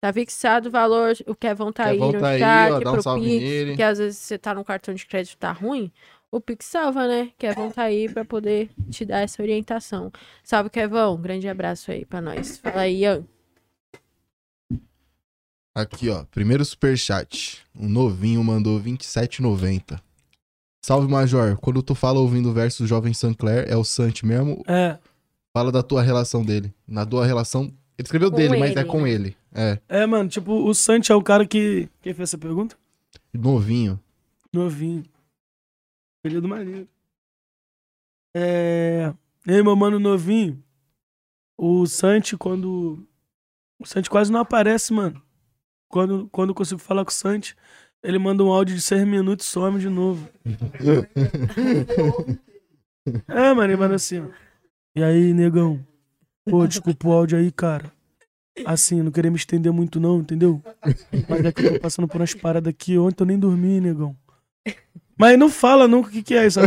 Tá 0.00 0.12
fixado 0.12 0.68
o 0.68 0.72
valor, 0.72 1.12
o 1.26 1.34
Kevão 1.34 1.70
tá 1.72 1.90
Kevão 1.90 2.08
aí 2.08 2.14
no 2.14 2.20
tá 2.20 2.28
aí, 2.30 2.38
chat, 2.40 2.72
ó, 2.72 2.80
dá 2.80 2.90
um 2.90 2.92
pro 2.94 3.02
salve 3.02 3.24
Pix, 3.26 3.42
nele. 3.42 3.70
porque 3.70 3.82
às 3.82 3.98
vezes 3.98 4.18
você 4.18 4.38
tá 4.38 4.54
no 4.54 4.64
cartão 4.64 4.94
de 4.94 5.06
crédito 5.06 5.36
tá 5.38 5.52
ruim, 5.52 5.92
o 6.36 6.40
Pix 6.40 6.66
salva, 6.66 7.06
né? 7.06 7.30
Kevão 7.38 7.70
tá 7.70 7.84
aí 7.84 8.08
pra 8.12 8.24
poder 8.24 8.68
te 8.90 9.04
dar 9.04 9.20
essa 9.20 9.40
orientação. 9.40 10.10
Salve, 10.42 10.68
Kevão, 10.68 11.16
grande 11.16 11.48
abraço 11.48 11.92
aí 11.92 12.04
pra 12.04 12.20
nós. 12.20 12.58
Fala 12.58 12.80
aí, 12.80 13.02
Ian. 13.02 13.24
Aqui, 15.72 16.08
ó. 16.08 16.24
Primeiro 16.24 16.64
superchat. 16.64 17.64
Um 17.72 17.88
novinho 17.88 18.42
mandou 18.42 18.80
27,90. 18.80 20.00
Salve, 20.84 21.08
Major. 21.08 21.56
Quando 21.58 21.82
tu 21.84 21.94
fala 21.94 22.18
ouvindo 22.18 22.50
o 22.50 22.52
verso 22.52 22.82
do 22.82 22.86
Jovem 22.88 23.14
Sancler, 23.14 23.66
é 23.68 23.76
o 23.76 23.84
Sant 23.84 24.24
mesmo? 24.26 24.60
É. 24.66 24.98
Fala 25.56 25.70
da 25.70 25.84
tua 25.84 26.02
relação 26.02 26.44
dele. 26.44 26.74
Na 26.86 27.06
tua 27.06 27.24
relação. 27.24 27.72
Ele 27.96 28.06
escreveu 28.06 28.30
Com 28.30 28.36
dele, 28.36 28.58
mas 28.58 28.74
é 28.74 28.80
ele, 28.80 28.88
com 28.88 29.06
ele. 29.06 29.36
É, 29.54 29.78
É, 29.88 30.04
mano, 30.04 30.28
tipo, 30.28 30.52
o 30.52 30.74
Santi 30.74 31.12
é 31.12 31.14
o 31.14 31.22
cara 31.22 31.46
que. 31.46 31.88
Quem 32.02 32.12
fez 32.12 32.30
essa 32.30 32.38
pergunta? 32.38 32.76
novinho. 33.32 34.00
Novinho. 34.52 35.04
Apelido 36.24 36.48
maneiro. 36.48 36.88
É. 38.34 39.12
Ei, 39.46 39.62
meu 39.62 39.76
mano 39.76 39.98
novinho. 39.98 40.64
O 41.54 41.86
Santi, 41.86 42.34
quando. 42.34 43.06
O 43.78 43.86
Santi 43.86 44.08
quase 44.08 44.32
não 44.32 44.40
aparece, 44.40 44.90
mano. 44.90 45.22
Quando, 45.86 46.26
quando 46.32 46.48
eu 46.48 46.54
consigo 46.54 46.80
falar 46.80 47.04
com 47.04 47.10
o 47.10 47.14
Santi, 47.14 47.54
ele 48.02 48.18
manda 48.18 48.42
um 48.42 48.50
áudio 48.50 48.74
de 48.74 48.80
seis 48.80 49.06
minutos 49.06 49.46
e 49.46 49.50
some 49.50 49.78
de 49.78 49.90
novo. 49.90 50.26
É, 53.28 53.52
mano, 53.52 53.64
ele 53.64 53.76
manda 53.76 53.96
assim, 53.96 54.18
ó. 54.18 54.28
E 54.96 55.04
aí, 55.04 55.34
negão? 55.34 55.86
Pô, 56.42 56.66
desculpa 56.66 57.06
o 57.06 57.12
áudio 57.12 57.36
aí, 57.36 57.52
cara. 57.52 57.92
Assim, 58.64 59.02
não 59.02 59.12
queria 59.12 59.30
me 59.30 59.36
estender 59.36 59.70
muito 59.70 60.00
não, 60.00 60.20
entendeu? 60.20 60.62
Mas 61.28 61.44
é 61.44 61.52
que 61.52 61.66
eu 61.66 61.74
tô 61.74 61.80
passando 61.80 62.08
por 62.08 62.18
umas 62.18 62.32
paradas 62.32 62.70
aqui. 62.70 62.96
Ontem 62.96 63.22
eu 63.22 63.26
nem 63.26 63.38
dormi, 63.38 63.78
negão. 63.78 64.16
Mas 65.18 65.38
não 65.38 65.48
fala 65.48 65.86
nunca 65.86 66.08
o 66.08 66.12
que, 66.12 66.22
que 66.22 66.34
é 66.34 66.46
isso. 66.46 66.60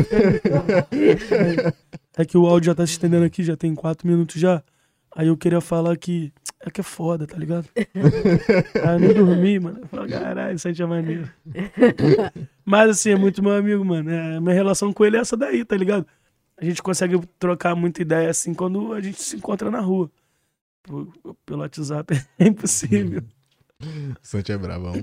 É 2.20 2.26
que 2.26 2.38
o 2.38 2.48
áudio 2.48 2.68
já 2.68 2.76
tá 2.76 2.86
se 2.86 2.94
estendendo 2.94 3.26
aqui, 3.26 3.44
já 3.44 3.56
tem 3.56 3.76
quatro 3.76 4.08
minutos 4.08 4.42
já. 4.42 4.64
Aí 5.16 5.28
eu 5.28 5.38
queria 5.38 5.62
falar 5.62 5.96
que 5.98 6.34
é 6.60 6.72
que 6.72 6.82
é 6.82 6.84
foda, 6.84 7.28
tá 7.28 7.38
ligado? 7.38 7.68
Aí 7.76 8.94
eu 8.94 9.00
nem 9.00 9.14
dormi, 9.14 9.60
mano. 9.60 9.80
Eu 9.82 9.88
falo, 9.88 10.10
caralho, 10.10 10.56
isso 10.56 10.68
aí 10.68 10.76
é 10.80 10.86
maneiro. 10.86 11.30
Mas 12.66 12.90
assim, 12.90 13.12
é 13.12 13.16
muito 13.16 13.44
meu 13.44 13.54
amigo, 13.54 13.86
mano. 13.86 14.10
É, 14.10 14.40
minha 14.40 14.56
relação 14.56 14.92
com 14.92 15.06
ele 15.06 15.18
é 15.18 15.20
essa 15.20 15.38
daí, 15.38 15.64
tá 15.64 15.76
ligado? 15.76 16.08
A 16.60 16.66
gente 16.66 16.82
consegue 16.82 17.20
trocar 17.38 17.76
muita 17.76 18.02
ideia 18.02 18.30
assim 18.30 18.54
quando 18.54 18.94
a 18.94 19.02
gente 19.02 19.22
se 19.22 19.36
encontra 19.36 19.70
na 19.70 19.80
rua. 19.80 20.10
Pelo 21.46 21.62
WhatsApp 21.62 22.14
é 22.40 22.48
impossível. 22.48 23.22
Santi 24.24 24.52
é 24.52 24.58
bravão. 24.58 24.94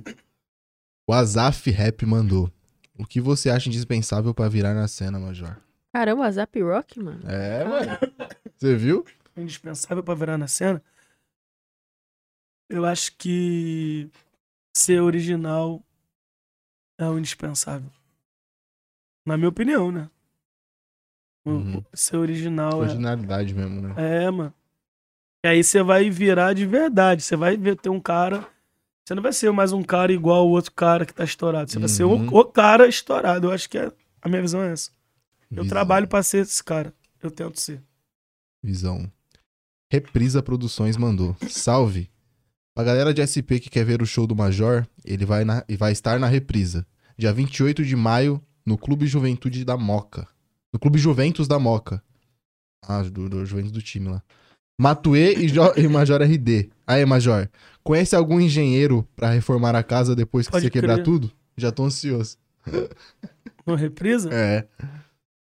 O 1.06 1.12
Azaf 1.12 1.70
Rap 1.70 2.04
mandou. 2.04 2.50
O 2.98 3.04
que 3.06 3.20
você 3.20 3.50
acha 3.50 3.68
indispensável 3.68 4.32
pra 4.32 4.48
virar 4.48 4.74
na 4.74 4.86
cena, 4.86 5.18
Major? 5.18 5.56
Caramba, 5.92 6.30
Zap 6.30 6.60
Rock, 6.62 7.00
mano. 7.00 7.28
É, 7.28 7.64
mano. 7.64 7.98
Você 8.56 8.76
viu? 8.76 9.04
indispensável 9.36 10.02
pra 10.02 10.14
virar 10.14 10.38
na 10.38 10.46
cena, 10.46 10.80
eu 12.70 12.84
acho 12.84 13.16
que 13.16 14.08
ser 14.76 15.00
original 15.00 15.82
é 16.98 17.08
o 17.08 17.18
indispensável. 17.18 17.90
Na 19.26 19.36
minha 19.36 19.48
opinião, 19.48 19.90
né? 19.90 20.08
Uhum. 21.46 21.84
Ser 21.92 22.16
original 22.16 22.82
é. 22.82 22.86
Originalidade 22.86 23.54
mesmo, 23.54 23.80
né? 23.80 23.94
É, 23.96 24.30
mano. 24.30 24.54
E 25.44 25.48
aí 25.48 25.62
você 25.62 25.82
vai 25.82 26.08
virar 26.08 26.54
de 26.54 26.64
verdade. 26.64 27.22
Você 27.22 27.36
vai 27.36 27.56
ver 27.56 27.76
ter 27.76 27.90
um 27.90 28.00
cara. 28.00 28.48
Você 29.04 29.14
não 29.14 29.22
vai 29.22 29.32
ser 29.32 29.50
mais 29.52 29.72
um 29.72 29.82
cara 29.82 30.12
igual 30.12 30.46
o 30.48 30.50
outro 30.52 30.72
cara 30.72 31.04
que 31.04 31.12
tá 31.12 31.24
estourado. 31.24 31.70
Você 31.70 31.78
vai 31.78 31.88
ser 31.88 32.04
Uhum. 32.04 32.26
o, 32.32 32.38
o 32.40 32.44
cara 32.44 32.86
estourado. 32.88 33.48
Eu 33.48 33.52
acho 33.52 33.68
que 33.68 33.76
é- 33.76 33.92
a 34.22 34.28
minha 34.28 34.40
visão 34.40 34.62
é 34.62 34.72
essa. 34.72 34.90
Eu 35.50 35.62
Visão. 35.62 35.68
trabalho 35.68 36.08
pra 36.08 36.22
ser 36.22 36.38
esse 36.38 36.62
cara. 36.64 36.92
Eu 37.22 37.30
tento 37.30 37.60
ser. 37.60 37.82
Visão. 38.62 39.10
Reprisa 39.92 40.42
Produções 40.42 40.96
mandou. 40.96 41.36
Salve. 41.50 42.10
A 42.76 42.82
galera 42.82 43.12
de 43.14 43.20
SP 43.22 43.60
que 43.60 43.70
quer 43.70 43.84
ver 43.84 44.00
o 44.02 44.06
show 44.06 44.26
do 44.26 44.34
Major, 44.34 44.86
ele 45.04 45.24
vai, 45.24 45.44
na, 45.44 45.64
vai 45.78 45.92
estar 45.92 46.18
na 46.18 46.26
reprisa. 46.26 46.86
Dia 47.16 47.32
28 47.32 47.84
de 47.84 47.94
maio, 47.94 48.42
no 48.66 48.76
Clube 48.76 49.06
Juventude 49.06 49.64
da 49.64 49.76
Moca. 49.76 50.26
No 50.72 50.78
Clube 50.80 50.98
Juventus 50.98 51.46
da 51.46 51.58
Moca. 51.58 52.02
Ah, 52.82 53.02
do, 53.02 53.28
do 53.28 53.46
Juventus 53.46 53.70
do 53.70 53.80
time 53.82 54.08
lá. 54.08 54.22
Matuê 54.78 55.34
e, 55.34 55.46
Jo- 55.48 55.72
e 55.76 55.86
Major 55.88 56.20
RD. 56.22 56.70
Aí, 56.86 57.04
Major, 57.06 57.48
conhece 57.82 58.16
algum 58.16 58.40
engenheiro 58.40 59.06
pra 59.14 59.30
reformar 59.30 59.76
a 59.76 59.82
casa 59.82 60.16
depois 60.16 60.46
que 60.46 60.52
Pode 60.52 60.64
você 60.66 60.70
quebrar 60.70 60.94
crer. 60.94 61.04
tudo? 61.04 61.30
Já 61.56 61.70
tô 61.70 61.84
ansioso. 61.84 62.36
Não 63.66 63.74
reprisa? 63.76 64.30
É. 64.32 64.66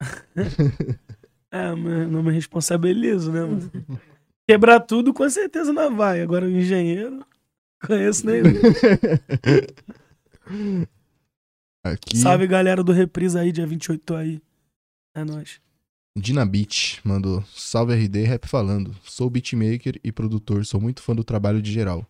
É, 1.51 1.71
mas 1.73 2.09
não 2.11 2.21
me 2.21 2.33
responsabilizo, 2.33 3.31
né, 3.31 3.39
mano? 3.39 3.71
Quebrar 4.45 4.81
tudo, 4.81 5.13
com 5.13 5.29
certeza 5.29 5.71
não 5.71 5.95
vai. 5.95 6.21
Agora, 6.21 6.45
o 6.45 6.49
engenheiro, 6.51 7.25
conheço 7.87 8.25
nenhum. 8.25 8.43
Aqui. 11.83 12.17
Salve, 12.17 12.45
galera 12.47 12.83
do 12.83 12.91
Reprisa 12.91 13.39
aí, 13.39 13.53
dia 13.53 13.65
28 13.65 14.01
tô 14.03 14.15
aí. 14.15 14.41
É 15.15 15.23
nóis. 15.23 15.61
Dinabit 16.17 17.01
mandou. 17.03 17.43
Salve 17.53 17.93
RD, 17.93 18.23
rap 18.23 18.47
falando. 18.47 18.95
Sou 19.03 19.29
beatmaker 19.29 19.99
e 20.03 20.11
produtor, 20.11 20.65
sou 20.65 20.79
muito 20.79 21.01
fã 21.01 21.13
do 21.13 21.23
trabalho 21.23 21.61
de 21.61 21.71
geral. 21.71 22.05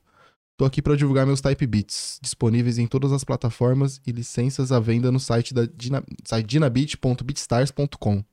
Tô 0.57 0.63
aqui 0.63 0.81
pra 0.81 0.95
divulgar 0.95 1.25
meus 1.25 1.41
type 1.41 1.67
beats, 1.67 2.17
disponíveis 2.21 2.77
em 2.77 2.87
todas 2.87 3.11
as 3.11 3.25
plataformas 3.25 3.99
e 4.07 4.11
licenças 4.11 4.71
à 4.71 4.79
venda 4.79 5.11
no 5.11 5.19
site 5.19 5.53
da 5.53 5.65
Dina, 5.65 6.03
site 6.23 6.45
dinabit.beatstars.com. 6.45 8.23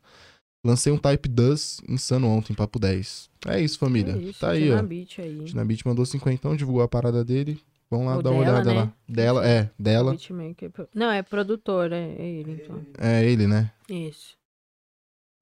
Lancei 0.65 0.93
um 0.93 0.99
type 0.99 1.29
DUS 1.29 1.81
insano 1.89 2.29
ontem, 2.29 2.55
papo 2.55 2.79
10. 2.79 3.29
É 3.49 3.61
isso, 3.61 3.79
família. 3.79 4.13
É 4.13 4.19
isso, 4.19 4.39
tá 4.39 4.51
aí, 4.51 4.67
tinha 5.07 5.25
ó. 5.25 5.29
aí. 5.29 5.45
Dinabit 5.45 5.85
mandou 5.85 6.07
50, 6.07 6.35
então 6.35 6.55
divulgou 6.55 6.83
a 6.83 6.89
parada 6.89 7.25
dele. 7.25 7.61
Vamos 7.91 8.07
lá 8.07 8.23
dar 8.23 8.31
uma 8.31 8.45
dela, 8.45 8.55
olhada 8.55 8.71
né? 8.73 8.81
lá. 8.81 8.93
Dela, 9.09 9.47
é, 9.47 9.71
dela. 9.77 10.11
Beatmaker. 10.13 10.71
Não, 10.95 11.11
é 11.11 11.23
produtor, 11.23 11.93
é 11.93 12.15
é 12.19 12.27
ele, 12.29 12.53
então. 12.63 12.87
É 12.99 13.25
ele, 13.25 13.49
né? 13.49 13.73
Isso. 13.89 14.37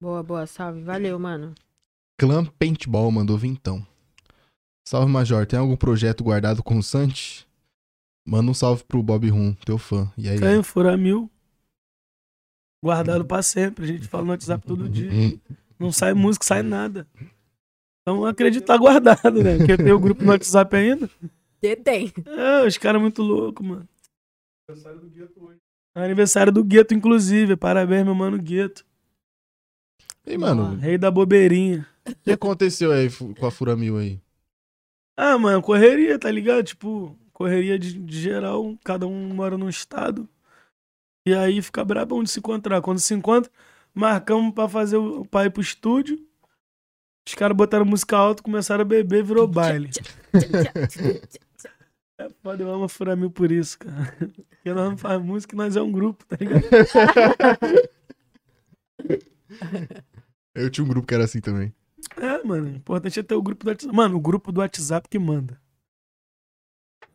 Boa, 0.01 0.23
boa, 0.23 0.47
salve. 0.47 0.81
Valeu, 0.81 1.19
mano. 1.19 1.53
Clã 2.19 2.43
Paintball 2.43 3.11
mandou 3.11 3.37
vintão. 3.37 3.85
Salve, 4.87 5.11
Major. 5.11 5.45
Tem 5.45 5.59
algum 5.59 5.77
projeto 5.77 6.23
guardado 6.23 6.63
com 6.63 6.75
o 6.75 6.81
Santi? 6.81 7.47
Manda 8.27 8.49
um 8.49 8.53
salve 8.53 8.83
pro 8.83 9.03
Bob 9.03 9.29
Rum, 9.29 9.53
teu 9.63 9.77
fã. 9.77 10.11
E 10.17 10.27
aí? 10.27 10.39
Tem, 10.39 10.63
furar 10.63 10.97
mil. 10.97 11.29
Guardado 12.83 13.23
pra 13.25 13.43
sempre. 13.43 13.85
A 13.85 13.87
gente 13.87 14.07
fala 14.07 14.23
no 14.23 14.31
WhatsApp 14.31 14.65
todo 14.65 14.89
dia. 14.89 15.39
Não 15.77 15.91
sai 15.91 16.15
música, 16.15 16.45
sai 16.45 16.63
nada. 16.63 17.07
Então 18.01 18.25
acredito 18.25 18.61
que 18.61 18.67
tá 18.67 18.77
guardado, 18.77 19.43
né? 19.43 19.57
Porque 19.57 19.77
tem 19.77 19.91
o 19.91 19.99
grupo 19.99 20.23
no 20.23 20.31
WhatsApp 20.31 20.75
ainda. 20.75 21.07
Tem. 21.83 22.11
É, 22.25 22.65
os 22.65 22.75
caras 22.79 22.99
muito 22.99 23.21
loucos, 23.21 23.63
mano. 23.63 23.87
Aniversário 25.93 26.51
do 26.51 26.63
Gueto, 26.63 26.95
inclusive. 26.95 27.55
Parabéns, 27.55 28.03
meu 28.03 28.15
mano 28.15 28.41
Gueto. 28.41 28.83
E, 30.25 30.37
mano, 30.37 30.75
Rei 30.75 30.97
da 30.97 31.09
bobeirinha. 31.09 31.87
o 32.07 32.15
que 32.15 32.31
aconteceu 32.31 32.91
aí 32.91 33.09
com 33.39 33.45
a 33.45 33.51
Furamil 33.51 33.97
aí? 33.97 34.19
Ah, 35.17 35.37
mano, 35.37 35.61
correria, 35.61 36.17
tá 36.17 36.31
ligado? 36.31 36.63
Tipo, 36.63 37.15
correria 37.33 37.77
de, 37.77 37.99
de 37.99 38.19
geral, 38.19 38.75
cada 38.83 39.05
um 39.07 39.33
mora 39.33 39.57
num 39.57 39.69
estado. 39.69 40.27
E 41.27 41.33
aí 41.33 41.61
fica 41.61 41.85
brabão 41.85 42.23
de 42.23 42.31
se 42.31 42.39
encontrar. 42.39 42.81
Quando 42.81 42.99
se 42.99 43.13
encontra, 43.13 43.51
marcamos 43.93 44.53
pra 44.53 44.67
fazer 44.67 44.97
o 44.97 45.25
pra 45.25 45.45
ir 45.45 45.51
pro 45.51 45.61
estúdio. 45.61 46.19
Os 47.27 47.35
caras 47.35 47.55
botaram 47.55 47.85
música 47.85 48.17
alta, 48.17 48.41
começaram 48.41 48.81
a 48.81 48.85
beber, 48.85 49.23
virou 49.23 49.47
baile. 49.47 49.89
É 52.17 52.29
foda, 52.43 52.63
eu 52.63 52.71
amo 52.71 52.85
a 52.85 52.89
Fura 52.89 53.15
Mil 53.15 53.29
por 53.31 53.51
isso, 53.51 53.77
cara. 53.79 54.15
Porque 54.17 54.73
nós 54.73 54.89
não 54.89 54.97
faz 54.97 55.21
música 55.21 55.55
e 55.55 55.57
nós 55.57 55.75
é 55.75 55.81
um 55.81 55.91
grupo, 55.91 56.25
tá 56.25 56.37
ligado? 56.39 56.63
Eu 60.55 60.69
tinha 60.69 60.83
um 60.83 60.87
grupo 60.87 61.07
que 61.07 61.13
era 61.13 61.23
assim 61.23 61.39
também. 61.41 61.73
É, 62.17 62.43
mano, 62.43 62.67
o 62.67 62.75
importante 62.75 63.19
é 63.19 63.23
ter 63.23 63.35
o 63.35 63.41
grupo 63.41 63.63
do 63.63 63.69
WhatsApp. 63.69 63.95
Mano, 63.95 64.17
o 64.17 64.19
grupo 64.19 64.51
do 64.51 64.59
WhatsApp 64.59 65.07
que 65.09 65.17
manda. 65.19 65.59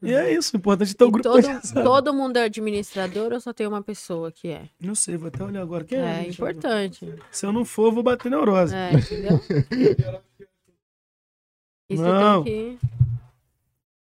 E 0.02 0.12
é 0.12 0.32
isso, 0.32 0.54
o 0.54 0.58
importante 0.58 0.92
é 0.92 0.94
ter 0.94 1.04
o 1.04 1.08
E 1.08 1.10
grupo 1.10 1.22
todo, 1.28 1.42
do 1.42 1.48
WhatsApp. 1.48 1.82
todo 1.84 2.14
mundo 2.14 2.36
é 2.36 2.44
administrador 2.44 3.32
ou 3.32 3.40
só 3.40 3.52
tem 3.52 3.66
uma 3.66 3.82
pessoa 3.82 4.30
que 4.30 4.48
é? 4.48 4.68
Não 4.80 4.94
sei, 4.94 5.16
vou 5.16 5.28
até 5.28 5.42
olhar 5.42 5.62
agora. 5.62 5.84
Quem 5.84 5.98
É, 5.98 6.24
gente? 6.24 6.34
importante. 6.34 7.14
Se 7.30 7.46
eu 7.46 7.52
não 7.52 7.64
for, 7.64 7.86
eu 7.86 7.92
vou 7.92 8.02
bater 8.02 8.30
neurose. 8.30 8.74
É, 8.74 8.92
entendeu? 8.92 9.40
Você 11.88 12.02
Não. 12.02 12.42
tem 12.44 12.78
que 12.78 12.86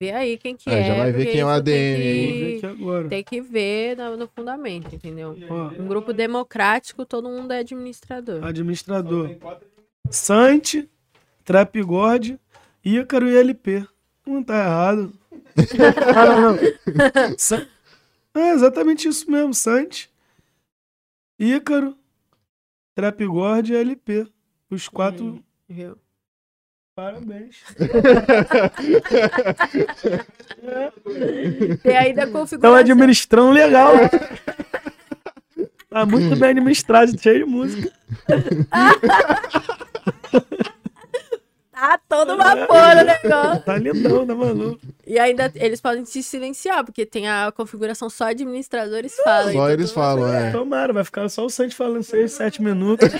ver 0.02 0.12
aí 0.14 0.36
quem 0.38 0.56
que 0.56 0.68
É, 0.68 0.80
é. 0.80 0.84
já 0.84 0.94
vai 0.96 1.12
ver 1.12 1.26
quem 1.26 1.40
é 1.40 1.46
o 1.46 1.54
isso 1.54 1.62
tem 1.64 2.60
que- 2.60 2.66
agora. 2.82 3.08
Tem 3.08 3.24
que 3.24 3.40
ver 3.40 3.96
no, 3.96 4.16
no 4.16 4.26
fundamento, 4.28 4.94
entendeu? 4.94 5.36
Um 5.78 5.86
grupo 5.86 6.12
democrático, 6.12 7.04
todo 7.06 7.28
mundo 7.28 7.52
é 7.52 7.58
administrador. 7.60 8.44
administrador. 8.44 9.30
Sante, 10.10 10.88
Trapigord, 11.44 12.38
Ícaro 12.84 13.28
e 13.28 13.36
LP. 13.36 13.86
Não 14.26 14.42
tá 14.42 14.56
errado. 14.64 15.12
ah, 16.16 16.26
não, 16.26 16.52
não. 16.52 16.58
Sa- 17.38 17.66
É 18.34 18.52
exatamente 18.52 19.06
isso 19.06 19.30
mesmo. 19.30 19.52
Sante, 19.54 20.10
Ícaro, 21.38 21.96
Trapigord 22.94 23.72
e 23.72 23.76
LP. 23.76 24.26
Os 24.70 24.88
quatro. 24.88 25.42
Hum. 25.70 25.94
Parabéns. 26.94 27.56
Tem 31.82 31.96
aí 31.96 32.12
da 32.12 32.24
Estão 32.24 32.40
configuração. 32.40 32.74
administrando 32.74 33.50
legal. 33.50 33.94
Tá 35.88 36.04
muito 36.04 36.36
bem 36.36 36.50
administrado, 36.50 37.18
cheio 37.20 37.46
de 37.46 37.50
música. 37.50 37.90
Tá 41.82 41.98
todo 42.08 42.36
vapor 42.36 42.76
o 42.76 43.04
negócio. 43.04 43.62
Tá 43.64 43.76
lindão, 43.76 44.24
tá 44.24 44.36
maluco. 44.36 44.78
E 45.04 45.18
ainda 45.18 45.50
eles 45.56 45.80
podem 45.80 46.04
te 46.04 46.22
silenciar, 46.22 46.84
porque 46.84 47.04
tem 47.04 47.28
a 47.28 47.50
configuração 47.50 48.08
só 48.08 48.26
administradores 48.26 49.16
falam. 49.24 49.46
Só 49.46 49.50
então 49.50 49.70
eles 49.70 49.90
falam, 49.90 50.32
é. 50.32 50.52
Tomara, 50.52 50.92
vai 50.92 51.02
ficar 51.02 51.28
só 51.28 51.44
o 51.44 51.50
Santos 51.50 51.74
falando 51.74 52.04
6, 52.04 52.30
7 52.30 52.62
minutos. 52.62 53.08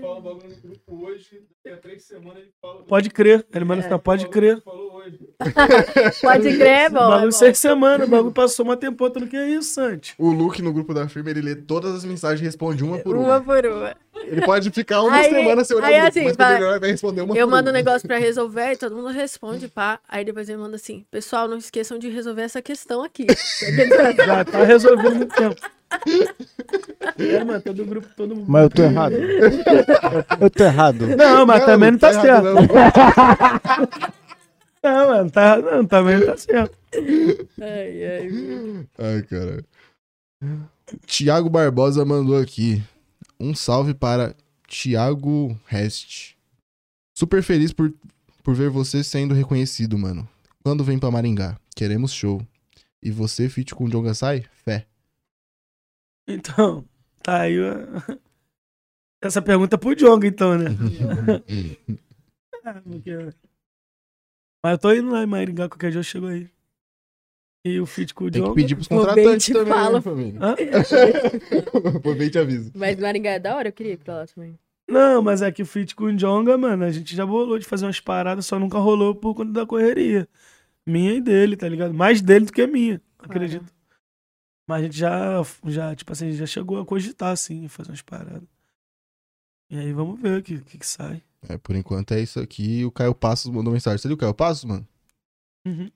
fala 0.00 0.20
bagulho 0.20 0.48
no 0.48 0.56
grupo 0.70 1.06
hoje, 1.06 1.42
daqui 1.64 1.76
a 1.76 1.80
três 1.80 2.04
semanas 2.04 2.38
ele 2.42 2.52
fala. 2.60 2.82
Pode 2.84 3.10
crer. 3.10 3.44
Ele 3.54 3.64
manda 3.64 3.86
assim, 3.86 3.98
pode 3.98 4.28
crer. 4.28 4.62
Pode 6.22 6.56
crer, 6.56 6.66
é 6.66 6.86
O 6.88 6.92
bom. 6.92 6.96
é 6.98 7.08
bagulho 7.08 7.24
bom. 7.24 7.30
seis 7.32 7.58
semanas, 7.58 8.08
o 8.08 8.10
bagulho 8.10 8.32
passou 8.32 8.64
uma 8.64 8.74
tempo 8.76 9.04
outra. 9.04 9.26
Que 9.26 9.36
é 9.36 9.48
isso, 9.50 9.74
Santos? 9.74 10.14
O 10.18 10.30
Luke 10.30 10.62
no 10.62 10.72
grupo 10.72 10.94
da 10.94 11.06
firma, 11.08 11.30
ele 11.30 11.42
lê 11.42 11.54
todas 11.54 11.94
as 11.94 12.04
mensagens 12.04 12.40
e 12.40 12.44
responde 12.44 12.82
uma 12.82 12.98
por 12.98 13.14
uma. 13.16 13.26
Uma 13.26 13.40
por 13.42 13.66
uma. 13.66 13.94
Ele 14.22 14.40
pode 14.40 14.70
ficar 14.70 15.02
uma 15.02 15.14
Aí- 15.16 15.28
semana 15.30 15.62
sem 15.64 15.76
olhar 15.76 15.86
aí 15.88 15.94
o 15.94 16.02
grupo, 16.04 16.08
assim, 16.18 16.24
mas 16.24 16.36
vai- 16.36 16.78
vai 16.80 16.90
responder 16.90 17.20
uma 17.20 17.36
Eu 17.36 17.46
por 17.46 17.50
mando 17.50 17.68
um 17.68 17.72
negócio 17.72 18.08
pra 18.08 18.16
resolver 18.18 18.72
e 18.72 18.76
todo 18.78 18.96
mundo 18.96 19.08
responde, 19.08 19.68
pá. 19.68 20.00
Aí 20.08 20.24
depois 20.24 20.48
ele 20.48 20.56
manda 20.58 20.76
assim: 20.76 21.04
pessoal, 21.10 21.46
não 21.46 21.58
esqueçam 21.58 21.98
de 21.98 22.08
resolver 22.08 22.42
essa 22.42 22.62
questão 22.62 23.02
aqui. 23.04 23.26
Já 24.26 24.44
tá 24.44 24.64
resolvendo 24.64 25.18
no 25.20 25.26
tempo. 25.26 25.56
É, 27.18 27.44
mano, 27.44 27.60
todo 27.60 27.84
grupo, 27.84 28.08
todo 28.16 28.34
mundo. 28.34 28.46
Mas 28.48 28.62
eu 28.64 28.70
tô 28.70 28.82
errado. 28.84 29.14
Eu 30.40 30.50
tô 30.50 30.64
errado. 30.64 31.06
Não, 31.16 31.46
mas 31.46 31.64
também 31.64 31.90
não 31.92 31.98
tá 31.98 32.10
errado, 32.10 32.24
certo. 32.26 32.54
não. 32.54 33.88
Não, 34.82 35.08
mano, 35.08 35.30
tá, 35.30 35.56
não, 35.56 35.86
também 35.86 36.18
não 36.18 36.26
tá 36.26 36.36
certo. 36.36 36.76
ai, 37.60 38.04
ai. 38.04 38.86
Ai, 38.98 39.22
caralho. 39.22 39.64
Tiago 41.06 41.48
Barbosa 41.48 42.04
mandou 42.04 42.38
aqui. 42.38 42.82
Um 43.40 43.54
salve 43.54 43.94
para 43.94 44.34
Tiago 44.68 45.58
Rest. 45.66 46.34
Super 47.16 47.42
feliz 47.42 47.72
por, 47.72 47.92
por 48.42 48.54
ver 48.54 48.68
você 48.70 49.02
sendo 49.02 49.34
reconhecido, 49.34 49.98
mano. 49.98 50.28
Quando 50.62 50.84
vem 50.84 50.98
pra 50.98 51.10
Maringá? 51.10 51.56
Queremos 51.74 52.12
show. 52.12 52.42
E 53.02 53.10
você, 53.10 53.48
feat 53.48 53.74
com 53.74 53.84
o 53.84 53.88
John 53.88 54.02
Gassai? 54.02 54.44
Fé. 54.64 54.86
Então, 56.26 56.84
tá 57.22 57.42
aí. 57.42 57.56
ó. 57.60 57.74
Essa 59.22 59.40
pergunta 59.42 59.76
é 59.76 59.78
pro 59.78 59.94
Jonga, 59.94 60.26
então, 60.26 60.56
né? 60.58 60.66
Ah, 62.64 62.80
porque- 62.84 63.16
Mas 64.62 64.72
eu 64.72 64.78
tô 64.78 64.92
indo 64.92 65.10
lá 65.10 65.22
em 65.22 65.26
Maringá, 65.26 65.68
qualquer 65.68 65.90
dia 65.90 66.00
eu 66.00 66.04
chego 66.04 66.26
aí. 66.26 66.48
E 67.66 67.80
o 67.80 67.86
feat 67.86 68.12
com 68.12 68.24
o 68.24 68.30
Tem 68.30 68.42
que 68.42 68.46
Jonga. 68.48 68.54
pedir 68.60 68.74
pros 68.74 68.88
Vou 68.88 68.98
ver 69.00 69.04
e 69.04 69.08
contratantes 69.14 69.46
te 69.46 69.52
também, 69.54 69.92
né, 69.92 70.00
família? 70.02 70.40
Vou 72.02 72.14
ver 72.14 72.26
e 72.26 72.30
te 72.30 72.38
aviso. 72.38 72.70
Mas 72.74 72.98
Maringá 72.98 73.30
é 73.30 73.38
da 73.38 73.56
hora, 73.56 73.68
eu 73.68 73.72
queria 73.72 73.92
ir 73.92 73.96
pra 73.98 74.16
lá 74.16 74.26
também. 74.26 74.58
Não, 74.86 75.22
mas 75.22 75.40
é 75.40 75.50
que 75.50 75.62
o 75.62 75.66
feat 75.66 75.96
com 75.96 76.04
o 76.04 76.12
Jonga, 76.14 76.58
mano, 76.58 76.84
a 76.84 76.90
gente 76.90 77.16
já 77.16 77.24
bolou 77.24 77.58
de 77.58 77.64
fazer 77.64 77.86
umas 77.86 78.00
paradas, 78.00 78.44
só 78.44 78.58
nunca 78.58 78.78
rolou 78.78 79.14
por 79.14 79.34
conta 79.34 79.50
da 79.50 79.64
correria. 79.64 80.28
Minha 80.86 81.14
e 81.14 81.20
dele, 81.22 81.56
tá 81.56 81.66
ligado? 81.66 81.94
Mais 81.94 82.20
dele 82.20 82.44
do 82.44 82.52
que 82.52 82.66
minha, 82.66 83.00
acredito. 83.18 83.64
Mas 84.66 84.80
a 84.80 84.84
gente 84.84 84.96
já, 84.96 85.42
já, 85.66 85.94
tipo 85.94 86.12
assim, 86.12 86.32
já 86.32 86.46
chegou 86.46 86.80
a 86.80 86.86
cogitar, 86.86 87.32
assim, 87.32 87.68
fazer 87.68 87.90
umas 87.90 88.02
paradas. 88.02 88.48
E 89.70 89.78
aí 89.78 89.92
vamos 89.92 90.20
ver 90.20 90.38
o 90.38 90.42
que, 90.42 90.58
que, 90.60 90.78
que 90.78 90.86
sai. 90.86 91.22
É, 91.48 91.58
por 91.58 91.76
enquanto 91.76 92.12
é 92.12 92.20
isso 92.20 92.40
aqui. 92.40 92.84
O 92.84 92.90
Caio 92.90 93.14
Passos 93.14 93.50
mandou 93.50 93.72
mensagem. 93.72 93.98
Você 93.98 94.08
viu 94.08 94.14
o 94.14 94.18
Caio 94.18 94.34
Passos, 94.34 94.64
mano? 94.64 94.86
Uhum. 95.66 95.90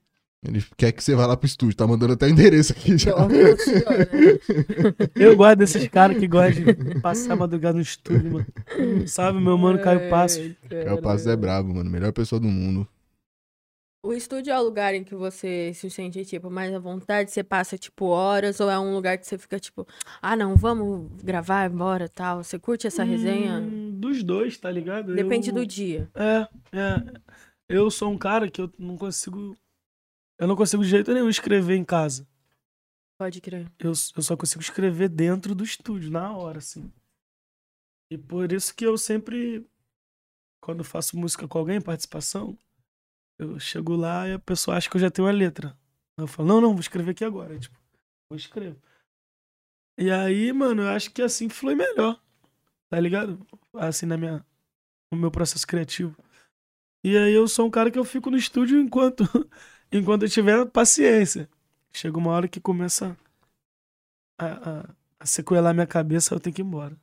Ele 0.45 0.63
quer 0.77 0.93
que 0.93 1.03
você 1.03 1.15
vá 1.15 1.25
lá 1.25 1.35
pro 1.35 1.47
estúdio. 1.47 1.75
Tá 1.75 1.85
mandando 1.85 2.13
até 2.13 2.27
o 2.27 2.29
endereço 2.29 2.71
aqui 2.71 2.97
já. 2.97 3.13
Senhora. 3.57 4.09
Eu 5.15 5.35
gosto 5.35 5.57
desses 5.57 5.87
caras 5.89 6.17
que 6.17 6.27
gostam 6.27 6.63
de 6.65 7.01
passar 7.01 7.33
a 7.33 7.35
madrugada 7.35 7.75
no 7.75 7.81
estúdio, 7.81 8.31
mano. 8.31 9.07
Salve, 9.07 9.39
meu 9.39 9.57
mano 9.57 9.81
Caio 9.81 10.09
Passos. 10.09 10.55
Ai, 10.71 10.85
Caio 10.85 11.01
Passos 11.01 11.27
é 11.27 11.35
brabo, 11.35 11.73
mano. 11.73 11.89
Melhor 11.89 12.13
pessoa 12.13 12.39
do 12.39 12.47
mundo. 12.47 12.87
O 14.01 14.13
estúdio 14.13 14.53
é 14.53 14.57
o 14.59 14.63
lugar 14.63 14.93
em 14.95 15.03
que 15.03 15.13
você 15.13 15.73
se 15.73 15.89
sente, 15.89 16.23
tipo, 16.23 16.49
mais 16.49 16.73
à 16.73 16.79
vontade? 16.79 17.31
Você 17.31 17.43
passa, 17.43 17.77
tipo, 17.77 18.05
horas? 18.05 18.61
Ou 18.61 18.69
é 18.69 18.79
um 18.79 18.93
lugar 18.95 19.17
que 19.17 19.27
você 19.27 19.37
fica, 19.37 19.59
tipo, 19.59 19.85
ah, 20.21 20.37
não, 20.37 20.55
vamos 20.55 21.11
gravar, 21.21 21.69
embora, 21.69 22.07
tal? 22.07 22.41
Você 22.41 22.57
curte 22.57 22.87
essa 22.87 23.03
resenha? 23.03 23.59
Hum, 23.59 23.99
dos 23.99 24.23
dois, 24.23 24.57
tá 24.57 24.71
ligado? 24.71 25.13
Depende 25.13 25.49
Eu- 25.49 25.55
do 25.55 25.65
dia. 25.65 26.09
É, 26.15 26.47
é. 26.77 27.19
Eu 27.67 27.91
sou 27.91 28.09
um 28.09 28.17
cara 28.17 28.49
que 28.49 28.61
eu 28.61 28.71
não 28.79 28.97
consigo. 28.97 29.55
Eu 30.39 30.47
não 30.47 30.55
consigo 30.55 30.81
de 30.81 30.89
jeito 30.89 31.13
nenhum 31.13 31.29
escrever 31.29 31.75
em 31.75 31.83
casa. 31.83 32.25
Pode 33.19 33.41
crer. 33.41 33.69
Eu, 33.77 33.89
eu 33.89 34.23
só 34.23 34.37
consigo 34.37 34.61
escrever 34.61 35.09
dentro 35.09 35.53
do 35.53 35.63
estúdio, 35.63 36.09
na 36.09 36.35
hora, 36.37 36.59
assim. 36.59 36.89
E 38.09 38.17
por 38.17 38.49
isso 38.53 38.73
que 38.73 38.85
eu 38.85 38.97
sempre, 38.97 39.67
quando 40.63 40.85
faço 40.85 41.17
música 41.17 41.45
com 41.49 41.57
alguém, 41.57 41.81
participação, 41.81 42.57
eu 43.39 43.59
chego 43.59 43.95
lá 43.95 44.27
e 44.27 44.33
a 44.33 44.39
pessoa 44.39 44.77
acha 44.77 44.89
que 44.89 44.97
eu 44.97 45.01
já 45.01 45.09
tenho 45.09 45.27
a 45.27 45.31
letra. 45.31 45.75
Eu 46.17 46.27
falo, 46.27 46.47
não, 46.49 46.61
não, 46.61 46.71
vou 46.71 46.81
escrever 46.81 47.11
aqui 47.11 47.23
agora. 47.23 47.53
Aí, 47.53 47.59
tipo, 47.59 47.77
vou 48.29 48.37
escrever. 48.37 48.77
E 49.97 50.11
aí, 50.11 50.51
mano, 50.53 50.83
eu 50.83 50.89
acho 50.89 51.11
que 51.11 51.21
assim 51.21 51.49
flui 51.49 51.75
melhor. 51.75 52.21
Tá 52.89 52.99
ligado? 52.99 53.45
Assim, 53.73 54.05
na 54.05 54.17
minha, 54.17 54.45
no 55.11 55.17
meu 55.19 55.31
processo 55.31 55.65
criativo. 55.65 56.15
E 57.03 57.17
aí 57.17 57.33
eu 57.33 57.47
sou 57.47 57.65
um 57.67 57.71
cara 57.71 57.89
que 57.89 57.97
eu 57.97 58.03
fico 58.03 58.29
no 58.29 58.37
estúdio 58.37 58.79
enquanto, 58.79 59.23
enquanto 59.91 60.23
eu 60.23 60.29
tiver 60.29 60.65
paciência. 60.65 61.49
Chega 61.93 62.17
uma 62.17 62.31
hora 62.31 62.47
que 62.47 62.59
começa 62.59 63.17
a, 64.39 64.45
a, 64.81 64.89
a 65.19 65.25
sequelar 65.25 65.73
minha 65.73 65.87
cabeça, 65.87 66.33
eu 66.35 66.39
tenho 66.39 66.53
que 66.55 66.61
ir 66.61 66.65
embora. 66.65 66.95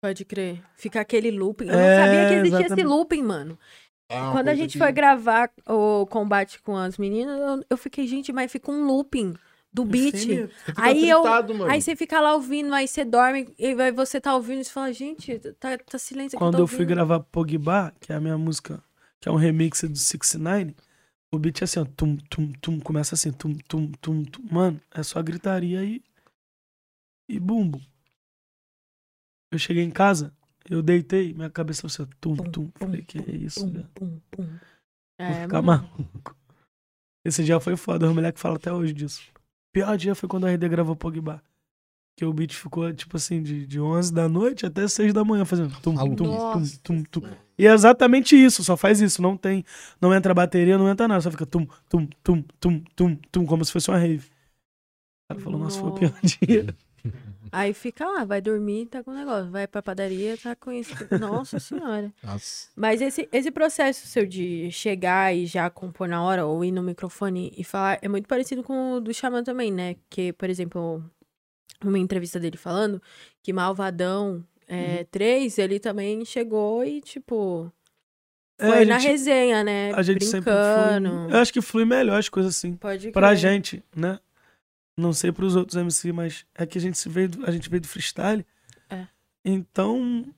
Pode 0.00 0.24
crer. 0.24 0.62
Fica 0.76 1.00
aquele 1.00 1.30
looping. 1.30 1.66
Eu 1.66 1.78
É, 1.78 1.96
não 1.98 2.04
sabia 2.04 2.28
que 2.28 2.34
existia 2.34 2.56
esse 2.58 2.66
exatamente. 2.66 2.86
looping, 2.86 3.22
mano. 3.22 3.58
Ah, 4.10 4.30
Quando 4.32 4.48
a 4.48 4.54
gente 4.54 4.78
foi 4.78 4.90
gravar 4.90 5.50
o 5.66 6.06
combate 6.06 6.60
com 6.62 6.76
as 6.76 6.96
meninas, 6.96 7.38
eu, 7.38 7.64
eu 7.70 7.76
fiquei, 7.76 8.06
gente, 8.06 8.32
mas 8.32 8.50
fica 8.50 8.70
um 8.70 8.84
looping 8.86 9.34
do 9.72 9.84
beat. 9.84 10.14
Infinito. 10.14 10.54
Aí 10.76 11.08
eu- 11.08 11.22
mano. 11.22 11.70
Aí 11.70 11.80
você 11.82 11.94
fica 11.94 12.18
lá 12.20 12.34
ouvindo, 12.34 12.72
aí 12.74 12.88
você 12.88 13.04
dorme, 13.04 13.54
e 13.58 13.66
aí 13.66 13.92
você 13.92 14.20
tá 14.20 14.34
ouvindo 14.34 14.60
e 14.60 14.64
você 14.64 14.70
fala, 14.72 14.92
gente, 14.92 15.38
tá, 15.60 15.76
tá 15.78 15.98
silêncio 15.98 16.36
aqui. 16.36 16.44
Quando 16.44 16.56
tô 16.56 16.62
eu 16.62 16.66
fui 16.66 16.86
gravar 16.86 17.20
Pogba, 17.20 17.92
que 18.00 18.12
é 18.12 18.16
a 18.16 18.20
minha 18.20 18.38
música, 18.38 18.82
que 19.20 19.28
é 19.28 19.32
um 19.32 19.36
remix 19.36 19.82
do 19.82 19.94
69, 19.96 20.74
o 21.30 21.38
beat 21.38 21.60
é 21.60 21.64
assim, 21.64 21.80
ó, 21.80 21.84
tum, 21.84 22.16
tum, 22.16 22.50
tum, 22.52 22.80
começa 22.80 23.14
assim, 23.14 23.30
tum, 23.30 23.54
tum, 23.68 23.92
tum, 24.00 24.24
tum. 24.24 24.42
Mano, 24.50 24.80
é 24.94 25.02
só 25.02 25.22
gritaria 25.22 25.84
e. 25.84 26.02
e 27.28 27.38
bumbo. 27.38 27.78
Eu 29.52 29.58
cheguei 29.58 29.82
em 29.82 29.90
casa, 29.90 30.32
eu 30.70 30.82
deitei, 30.82 31.32
minha 31.34 31.50
cabeça 31.50 31.86
assim, 31.86 32.02
ó, 32.02 32.06
tum, 32.20 32.36
tum. 32.36 32.66
pum, 32.68 32.70
Falei, 32.78 33.02
que 33.02 33.18
é 33.18 33.30
isso, 33.36 33.64
Pum, 33.64 33.72
velho? 33.72 33.88
pum, 33.94 34.20
pum. 34.30 34.44
Vou 34.44 34.58
É, 35.18 35.42
ficar 35.42 35.62
maluco. 35.62 36.36
Esse 37.24 37.44
dia 37.44 37.58
foi 37.60 37.76
foda, 37.76 38.06
os 38.08 38.14
moleques 38.14 38.40
falam 38.40 38.56
até 38.56 38.72
hoje 38.72 38.92
disso. 38.92 39.22
Pior 39.72 39.96
dia 39.96 40.14
foi 40.14 40.28
quando 40.28 40.46
a 40.46 40.50
RD 40.50 40.68
gravou 40.68 40.96
Pogba. 40.96 41.42
Que 42.16 42.24
o 42.24 42.32
beat 42.32 42.52
ficou, 42.52 42.92
tipo 42.92 43.16
assim, 43.16 43.42
de, 43.42 43.64
de 43.66 43.80
11 43.80 44.12
da 44.12 44.28
noite 44.28 44.66
até 44.66 44.88
6 44.88 45.12
da 45.12 45.24
manhã, 45.24 45.44
fazendo 45.44 45.70
tum, 45.80 45.94
tum, 45.94 46.16
tum, 46.16 46.24
Nossa 46.26 46.78
tum, 46.82 47.02
tum, 47.04 47.20
tum. 47.20 47.28
E 47.56 47.66
é 47.66 47.72
exatamente 47.72 48.34
isso, 48.34 48.64
só 48.64 48.76
faz 48.76 49.00
isso. 49.00 49.22
Não 49.22 49.36
tem, 49.36 49.64
não 50.00 50.12
entra 50.14 50.34
bateria, 50.34 50.76
não 50.78 50.88
entra 50.88 51.06
nada. 51.06 51.20
Só 51.20 51.30
fica 51.30 51.46
tum, 51.46 51.66
tum, 51.88 52.06
tum, 52.24 52.42
tum, 52.58 52.80
tum, 52.96 53.16
tum, 53.30 53.46
como 53.46 53.64
se 53.64 53.70
fosse 53.72 53.88
uma 53.90 53.98
rave. 53.98 54.26
O 54.26 55.28
cara 55.28 55.40
falou, 55.40 55.60
nossa, 55.60 55.78
foi 55.80 55.90
o 55.90 55.92
pior 55.94 56.12
dia. 56.22 56.74
Aí 57.52 57.72
fica 57.74 58.06
lá, 58.06 58.24
vai 58.24 58.40
dormir, 58.40 58.86
tá 58.86 59.02
com 59.02 59.10
o 59.10 59.14
negócio. 59.14 59.50
Vai 59.50 59.66
pra 59.66 59.82
padaria, 59.82 60.36
tá 60.36 60.54
com 60.56 60.70
isso. 60.72 60.92
Nossa 61.20 61.58
senhora. 61.60 62.12
Nossa. 62.22 62.68
Mas 62.76 63.00
esse, 63.00 63.28
esse 63.32 63.50
processo 63.50 64.06
seu 64.06 64.26
de 64.26 64.70
chegar 64.70 65.34
e 65.34 65.46
já 65.46 65.68
compor 65.70 66.08
na 66.08 66.22
hora, 66.22 66.46
ou 66.46 66.64
ir 66.64 66.70
no 66.72 66.82
microfone 66.82 67.52
e 67.56 67.64
falar, 67.64 67.98
é 68.02 68.08
muito 68.08 68.26
parecido 68.28 68.62
com 68.62 68.94
o 68.94 69.00
do 69.00 69.12
Xamã 69.12 69.42
também, 69.42 69.72
né? 69.72 69.96
Que, 70.10 70.32
por 70.32 70.48
exemplo, 70.50 71.02
numa 71.82 71.98
entrevista 71.98 72.38
dele 72.40 72.56
falando 72.56 73.00
que 73.42 73.52
Malvadão 73.52 74.44
é, 74.66 75.04
3, 75.04 75.58
ele 75.58 75.78
também 75.80 76.24
chegou 76.24 76.84
e, 76.84 77.00
tipo, 77.00 77.72
É, 78.58 78.66
foi 78.66 78.82
a 78.82 78.84
na 78.84 78.98
gente- 78.98 79.10
resenha, 79.10 79.64
né? 79.64 79.92
A 79.94 80.02
gente 80.02 80.24
sempre 80.26 80.52
Brincando. 80.52 81.08
flui. 81.08 81.32
Eu 81.32 81.38
acho 81.38 81.52
que 81.52 81.60
flui 81.62 81.84
melhor 81.84 82.18
as 82.18 82.28
coisas 82.28 82.54
assim. 82.56 82.74
Pode 82.76 83.10
Pra 83.12 83.28
crer. 83.28 83.38
gente, 83.38 83.82
né? 83.96 84.18
Não 84.98 85.12
sei 85.12 85.30
pros 85.30 85.54
outros 85.54 85.76
MC, 85.76 86.12
mas 86.12 86.44
é 86.54 86.66
que 86.66 86.76
a 86.76 86.80
gente 86.80 86.98
se 86.98 87.08
veio 87.08 87.28
do, 87.28 87.46
a 87.46 87.52
gente 87.52 87.70
veio 87.70 87.80
do 87.80 87.86
freestyle. 87.86 88.44
É. 88.90 89.06
Então, 89.44 90.34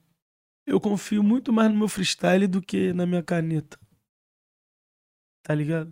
eu 0.67 0.79
confio 0.79 1.23
muito 1.23 1.51
mais 1.51 1.71
no 1.71 1.79
meu 1.79 1.89
freestyle 1.89 2.47
do 2.47 2.61
que 2.61 2.93
na 2.93 3.07
minha 3.07 3.23
caneta. 3.23 3.79
Tá 5.43 5.55
ligado? 5.55 5.91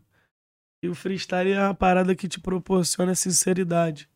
E 0.82 0.88
o 0.88 0.94
freestyle 0.94 1.50
é 1.50 1.60
uma 1.60 1.74
parada 1.74 2.14
que 2.14 2.28
te 2.28 2.38
proporciona 2.38 3.14
sinceridade. 3.14 4.08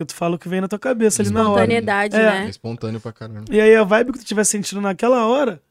Eu 0.00 0.06
tu 0.06 0.14
fala 0.14 0.36
o 0.36 0.38
que 0.38 0.48
vem 0.48 0.62
na 0.62 0.68
tua 0.68 0.78
cabeça 0.78 1.20
ali 1.20 1.30
na 1.30 1.40
hora. 1.42 1.62
Espontaneidade, 1.62 2.16
É. 2.16 2.20
É 2.20 2.22
né? 2.44 2.48
espontâneo 2.48 3.00
pra 3.00 3.12
caramba. 3.12 3.44
E 3.54 3.60
aí 3.60 3.74
a 3.76 3.84
vibe 3.84 4.12
que 4.12 4.18
tu 4.18 4.22
estiver 4.22 4.44
sentindo 4.44 4.80
naquela 4.80 5.26
hora 5.26 5.62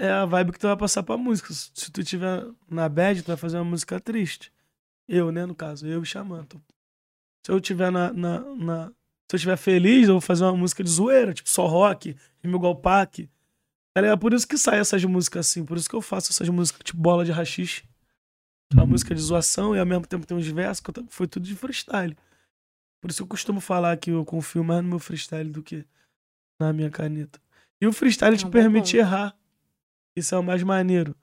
é 0.00 0.08
a 0.08 0.24
vibe 0.24 0.52
que 0.52 0.58
tu 0.58 0.66
vai 0.66 0.76
passar 0.78 1.02
pra 1.02 1.18
música. 1.18 1.52
Se 1.52 1.90
tu 1.92 2.00
estiver 2.00 2.46
na 2.70 2.88
bad, 2.88 3.22
tu 3.22 3.26
vai 3.26 3.36
fazer 3.36 3.58
uma 3.58 3.64
música 3.64 4.00
triste. 4.00 4.50
Eu, 5.08 5.32
né, 5.32 5.46
no 5.46 5.54
caso, 5.54 5.86
eu 5.86 6.02
e 6.02 6.06
Xamã. 6.06 6.46
Se 7.44 7.50
eu 7.50 7.56
estiver 7.58 7.90
na, 7.90 8.12
na, 8.12 8.40
na- 8.54 8.88
Se 9.30 9.34
eu 9.34 9.36
estiver 9.36 9.56
feliz, 9.56 10.06
eu 10.08 10.14
vou 10.14 10.20
fazer 10.20 10.44
uma 10.44 10.56
música 10.56 10.82
de 10.84 10.90
zoeira, 10.90 11.32
tipo 11.34 11.48
só 11.48 11.66
rock, 11.66 12.14
rima 12.42 12.56
igual 12.56 12.76
pack. 12.76 13.28
Tá 13.94 14.00
ligado? 14.02 14.18
Por 14.18 14.32
isso 14.32 14.46
que 14.46 14.56
sai 14.56 14.78
essas 14.78 15.04
músicas 15.04 15.46
assim, 15.48 15.64
por 15.64 15.76
isso 15.76 15.88
que 15.88 15.94
eu 15.96 16.00
faço 16.02 16.30
essas 16.30 16.48
músicas 16.48 16.82
tipo 16.84 16.98
bola 17.00 17.24
de 17.24 17.32
rachixe. 17.32 17.82
É 18.72 18.74
uma 18.76 18.86
música 18.86 19.14
de 19.14 19.20
zoação 19.20 19.74
e 19.74 19.78
ao 19.78 19.86
mesmo 19.86 20.06
tempo 20.06 20.26
tem 20.26 20.36
uns 20.36 20.46
versos 20.46 20.80
que 20.80 20.90
eu 20.90 21.06
foi 21.08 21.26
tudo 21.26 21.44
de 21.46 21.54
freestyle. 21.56 22.16
Por 23.00 23.10
isso 23.10 23.22
eu 23.22 23.26
costumo 23.26 23.60
falar 23.60 23.96
que 23.96 24.10
eu 24.10 24.24
confio 24.24 24.62
mais 24.62 24.82
no 24.82 24.88
meu 24.90 24.98
freestyle 24.98 25.50
do 25.50 25.62
que 25.62 25.86
na 26.60 26.72
minha 26.72 26.90
caneta. 26.90 27.40
E 27.80 27.86
o 27.86 27.92
freestyle 27.92 28.34
É 28.34 28.38
te 28.38 28.44
bom 28.44 28.50
permite 28.50 28.92
ponto. 28.96 28.96
errar. 29.00 29.36
Isso 30.16 30.34
é 30.34 30.38
o 30.38 30.42
mais 30.42 30.62
maneiro. 30.62 31.16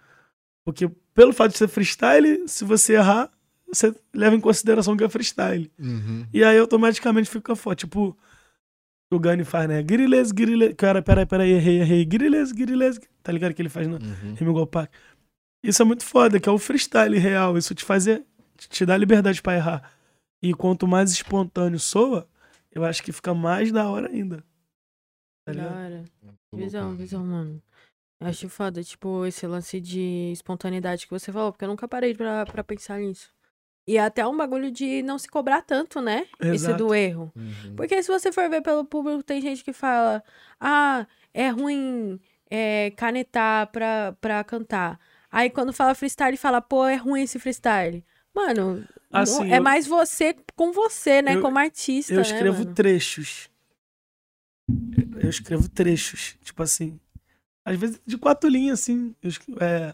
Porque 0.66 0.88
pelo 1.14 1.34
fato 1.34 1.52
de 1.52 1.58
ser 1.58 1.68
freestyle, 1.68 2.48
se 2.48 2.64
você 2.66 2.94
errar, 2.96 3.32
você 3.68 3.94
leva 4.14 4.36
em 4.36 4.40
consideração 4.40 4.96
que 4.96 5.04
é 5.04 5.10
freestyle. 5.10 5.72
Uhum. 5.80 6.26
E 6.34 6.44
aí 6.44 6.58
automaticamente 6.58 7.30
fica 7.30 7.56
foda. 7.56 7.76
Tipo, 7.76 8.18
o 9.12 9.20
Gani 9.20 9.44
faz, 9.44 9.68
né? 9.68 9.82
Griles, 9.84 10.32
griles. 10.32 10.74
Cara, 10.76 11.02
peraí, 11.02 11.26
peraí, 11.26 11.52
errei, 11.52 11.80
errei. 11.82 12.06
Griles, 12.06 12.52
griles. 12.52 13.00
Tá 13.24 13.32
ligado 13.32 13.54
que 13.54 13.62
ele 13.62 13.70
faz 13.70 13.88
no 13.88 13.96
Uhum. 13.98 14.34
Rima 14.36 14.52
igual 14.52 14.68
Pac. 14.68 14.92
Isso 15.64 15.82
é 15.82 15.86
muito 15.86 16.04
foda, 16.04 16.40
que 16.40 16.48
é 16.48 16.52
o 16.52 16.58
freestyle 16.58 17.18
real. 17.18 17.58
Isso 17.58 17.74
te 17.74 17.84
fazer. 17.84 18.24
te 18.58 18.86
dá 18.86 18.96
liberdade 18.96 19.42
pra 19.42 19.56
errar. 19.56 19.92
E 20.42 20.54
quanto 20.54 20.88
mais 20.88 21.12
espontâneo 21.12 21.80
soa, 21.80 22.28
eu 22.72 22.84
acho 22.86 23.02
que 23.02 23.12
fica 23.12 23.34
mais 23.34 23.72
da 23.72 23.90
hora 23.90 24.10
ainda. 24.10 24.44
Tá 25.46 25.54
Da 25.54 25.70
hora. 25.72 26.04
Visão, 26.54 26.96
visão, 26.96 27.26
mano. 27.26 27.62
Eu 28.22 28.28
acho 28.28 28.48
foda, 28.48 28.82
tipo, 28.84 29.26
esse 29.26 29.46
lance 29.46 29.80
de 29.82 30.32
espontaneidade 30.32 31.06
que 31.06 31.12
você 31.12 31.32
falou, 31.32 31.52
porque 31.52 31.66
eu 31.66 31.70
nunca 31.70 31.88
parei 31.88 32.16
pra, 32.16 32.46
pra 32.46 32.64
pensar 32.64 33.00
nisso. 33.00 33.34
E 33.88 33.98
é 33.98 34.02
até 34.04 34.26
um 34.26 34.36
bagulho 34.36 34.72
de 34.72 35.04
não 35.04 35.18
se 35.20 35.28
cobrar 35.28 35.62
tanto, 35.62 36.02
né? 36.02 36.26
Esse 36.40 36.66
Exato. 36.66 36.78
do 36.86 36.94
erro. 36.96 37.32
Uhum. 37.36 37.76
Porque 37.76 38.02
se 38.02 38.08
você 38.12 38.32
for 38.32 38.50
ver 38.50 38.62
pelo 38.62 38.84
público, 38.84 39.22
tem 39.22 39.40
gente 39.42 39.64
que 39.64 39.72
fala: 39.74 40.24
ah, 40.60 41.06
é 41.34 41.50
ruim 41.50 42.20
é, 42.50 42.92
canetar 42.98 43.68
pra, 43.72 44.16
pra 44.20 44.44
cantar. 44.44 45.00
Aí 45.32 45.50
quando 45.52 45.72
fala 45.72 45.94
freestyle, 45.94 46.36
fala: 46.38 46.62
pô, 46.62 46.86
é 46.88 46.96
ruim 46.96 47.22
esse 47.24 47.38
freestyle. 47.38 48.04
Mano, 48.34 48.84
não- 49.12 49.22
Assim, 49.22 49.52
é 49.54 49.60
eu- 49.60 49.64
mais 49.64 49.86
você 49.86 50.36
com 50.56 50.72
você, 50.72 51.22
né? 51.22 51.36
eu- 51.36 51.42
Como 51.42 51.58
artista, 51.60 52.12
Eu 52.14 52.18
né, 52.18 52.22
escrevo 52.24 52.60
mano? 52.64 52.74
trechos. 52.74 53.50
Eu 55.22 55.30
escrevo 55.30 55.70
trechos. 55.70 56.36
Tipo 56.44 56.64
assim. 56.64 57.00
Às 57.64 57.78
vezes 57.80 58.02
de 58.06 58.18
quatro 58.18 58.50
linhas, 58.50 58.80
assim. 58.82 59.16
Eu, 59.22 59.30
é, 59.62 59.94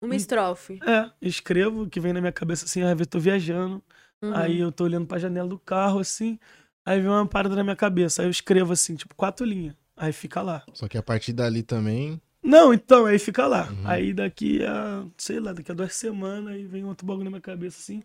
Uma 0.00 0.14
estrofe. 0.14 0.78
é, 0.86 1.10
escrevo, 1.20 1.88
que 1.88 1.98
vem 1.98 2.12
na 2.12 2.20
minha 2.20 2.32
cabeça 2.32 2.64
assim, 2.64 2.82
às 2.82 2.88
vezes 2.90 3.00
eu 3.00 3.06
tô 3.06 3.18
viajando. 3.18 3.82
Uhum. 4.22 4.34
Aí 4.34 4.58
eu 4.60 4.72
tô 4.72 4.84
olhando 4.84 5.06
pra 5.06 5.18
janela 5.18 5.48
do 5.48 5.58
carro, 5.58 6.00
assim. 6.00 6.38
Aí 6.84 7.00
vem 7.00 7.10
uma 7.10 7.26
parada 7.26 7.56
na 7.56 7.64
minha 7.64 7.76
cabeça. 7.76 8.22
Aí 8.22 8.26
eu 8.26 8.30
escrevo 8.30 8.72
assim, 8.72 8.94
tipo, 8.94 9.14
quatro 9.14 9.44
linhas. 9.44 9.74
Aí 9.96 10.12
fica 10.12 10.42
lá. 10.42 10.62
Só 10.72 10.86
que 10.88 10.96
a 10.98 11.02
partir 11.02 11.32
dali 11.32 11.62
também. 11.62 12.20
Não, 12.42 12.72
então, 12.72 13.06
aí 13.06 13.18
fica 13.18 13.46
lá. 13.46 13.68
Uhum. 13.70 13.88
Aí 13.88 14.12
daqui 14.14 14.64
a, 14.64 15.04
sei 15.16 15.40
lá, 15.40 15.52
daqui 15.52 15.72
a 15.72 15.74
duas 15.74 15.94
semanas, 15.94 16.54
aí 16.54 16.64
vem 16.64 16.84
outro 16.84 17.06
bagulho 17.06 17.24
na 17.24 17.30
minha 17.30 17.42
cabeça, 17.42 17.78
assim. 17.78 18.02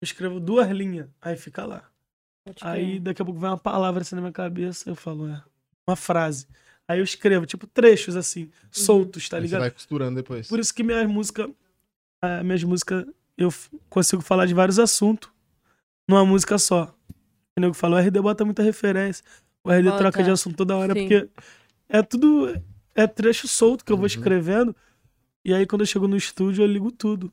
Eu 0.00 0.04
escrevo 0.04 0.38
duas 0.38 0.68
linhas. 0.70 1.08
Aí 1.20 1.36
fica 1.36 1.64
lá. 1.64 1.82
Aí 2.60 3.00
daqui 3.00 3.20
a 3.22 3.24
pouco 3.24 3.40
vem 3.40 3.50
uma 3.50 3.58
palavra 3.58 4.02
assim 4.02 4.14
na 4.14 4.20
minha 4.20 4.32
cabeça, 4.32 4.88
eu 4.88 4.94
falo, 4.94 5.28
é. 5.28 5.42
Uma 5.88 5.96
frase. 5.96 6.46
Aí 6.88 6.98
eu 7.00 7.04
escrevo, 7.04 7.46
tipo, 7.46 7.66
trechos 7.66 8.14
assim, 8.16 8.50
soltos, 8.70 9.28
tá 9.28 9.36
aí 9.36 9.42
você 9.42 9.46
ligado? 9.46 9.60
vai 9.60 9.70
costurando 9.70 10.16
depois. 10.16 10.46
Por 10.48 10.58
isso 10.60 10.72
que 10.72 10.82
minhas 10.82 11.06
músicas. 11.08 11.48
ah, 12.22 12.42
Minhas 12.44 12.62
músicas, 12.62 13.04
eu 13.36 13.52
consigo 13.90 14.22
falar 14.22 14.46
de 14.46 14.54
vários 14.54 14.78
assuntos 14.78 15.28
numa 16.08 16.24
música 16.24 16.56
só. 16.58 16.94
O 17.56 17.60
nego 17.60 17.74
falou, 17.74 17.98
o 17.98 18.00
RD 18.02 18.20
bota 18.20 18.44
muita 18.44 18.62
referência. 18.62 19.24
O 19.64 19.70
RD 19.72 19.84
Bota. 19.84 19.98
troca 19.98 20.22
de 20.22 20.30
assunto 20.30 20.56
toda 20.56 20.76
hora, 20.76 20.94
Sim. 20.94 21.00
porque 21.08 21.28
é 21.88 22.02
tudo. 22.02 22.62
É 22.94 23.06
trecho 23.06 23.48
solto 23.48 23.84
que 23.84 23.92
eu 23.92 23.96
vou 23.96 24.04
Uhum. 24.04 24.06
escrevendo. 24.06 24.74
E 25.44 25.52
aí, 25.52 25.66
quando 25.66 25.80
eu 25.82 25.86
chego 25.86 26.06
no 26.06 26.16
estúdio, 26.16 26.62
eu 26.62 26.66
ligo 26.66 26.90
tudo. 26.92 27.32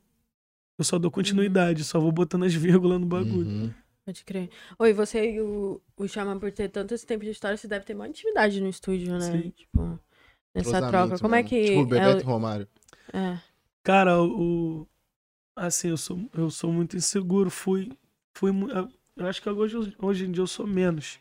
Eu 0.76 0.84
só 0.84 0.98
dou 0.98 1.10
continuidade, 1.10 1.84
só 1.84 2.00
vou 2.00 2.10
botando 2.10 2.44
as 2.44 2.52
vírgulas 2.54 3.00
no 3.00 3.06
bagulho. 3.06 3.46
Uhum. 3.48 3.70
Pode 4.04 4.24
crer. 4.24 4.50
Oi, 4.78 4.92
você 4.92 5.32
e 5.32 5.40
o, 5.40 5.80
o 5.96 6.06
Xamã, 6.06 6.38
por 6.38 6.52
ter 6.52 6.68
tanto 6.68 6.92
esse 6.94 7.06
tempo 7.06 7.24
de 7.24 7.30
história, 7.30 7.56
você 7.56 7.66
deve 7.66 7.86
ter 7.86 7.94
uma 7.94 8.06
intimidade 8.06 8.60
no 8.60 8.68
estúdio, 8.68 9.12
né? 9.14 9.20
Sim. 9.20 9.50
Tipo, 9.50 9.98
nessa 10.54 10.86
troca. 10.88 11.18
Como 11.18 11.34
é 11.34 11.42
que. 11.42 11.64
Tipo, 11.64 11.80
é 11.80 11.84
Bebeto 11.86 12.18
o- 12.18 12.20
e 12.20 12.24
Romário. 12.24 12.68
é. 13.12 13.38
Cara, 13.82 14.22
o. 14.22 14.86
Assim, 15.56 15.88
eu 15.88 15.96
sou, 15.96 16.28
eu 16.34 16.50
sou 16.50 16.70
muito 16.72 16.96
inseguro. 16.96 17.48
Fui. 17.50 17.90
fui 18.36 18.50
eu 19.16 19.26
acho 19.26 19.40
que 19.40 19.48
hoje, 19.48 19.76
hoje 19.98 20.26
em 20.26 20.32
dia 20.32 20.42
eu 20.42 20.46
sou 20.46 20.66
menos. 20.66 21.18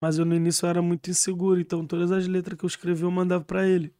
Mas 0.00 0.18
eu 0.18 0.24
no 0.24 0.34
início 0.34 0.64
eu 0.64 0.70
era 0.70 0.80
muito 0.80 1.10
inseguro. 1.10 1.60
Então 1.60 1.86
todas 1.86 2.10
as 2.10 2.26
letras 2.26 2.58
que 2.58 2.64
eu 2.64 2.68
escrevi 2.68 3.02
eu 3.02 3.10
mandava 3.10 3.44
pra 3.44 3.66
ele. 3.66 3.92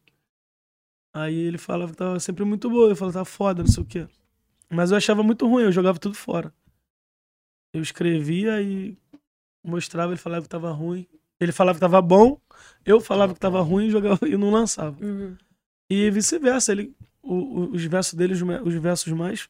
Aí 1.13 1.35
ele 1.35 1.57
falava 1.57 1.91
que 1.91 1.97
tava 1.97 2.19
sempre 2.19 2.43
muito 2.43 2.69
boa. 2.69 2.89
Eu 2.89 2.95
falava, 2.95 3.19
tá 3.19 3.25
foda, 3.25 3.61
não 3.63 3.69
sei 3.71 3.83
o 3.83 3.85
quê. 3.85 4.07
Mas 4.69 4.89
eu 4.91 4.97
achava 4.97 5.21
muito 5.23 5.47
ruim, 5.47 5.63
eu 5.63 5.71
jogava 5.71 5.99
tudo 5.99 6.15
fora. 6.15 6.53
Eu 7.73 7.81
escrevia 7.81 8.61
e 8.61 8.97
mostrava, 9.63 10.11
ele 10.13 10.19
falava 10.19 10.43
que 10.43 10.49
tava 10.49 10.71
ruim. 10.71 11.07
Ele 11.39 11.51
falava 11.51 11.77
que 11.77 11.81
tava 11.81 12.01
bom, 12.01 12.39
eu 12.85 12.99
falava 12.99 13.33
que 13.33 13.39
tava 13.39 13.61
ruim 13.61 13.87
e 13.87 13.91
jogava 13.91 14.19
e 14.27 14.35
não 14.37 14.49
lançava. 14.49 14.97
Uhum. 15.05 15.37
E 15.89 16.09
vice-versa, 16.09 16.71
ele, 16.71 16.95
o- 17.21 17.33
o- 17.35 17.71
os 17.73 17.83
versos 17.85 18.13
dele, 18.15 18.33
os, 18.33 18.41
os 18.41 18.73
versos 18.75 19.13
mais 19.13 19.47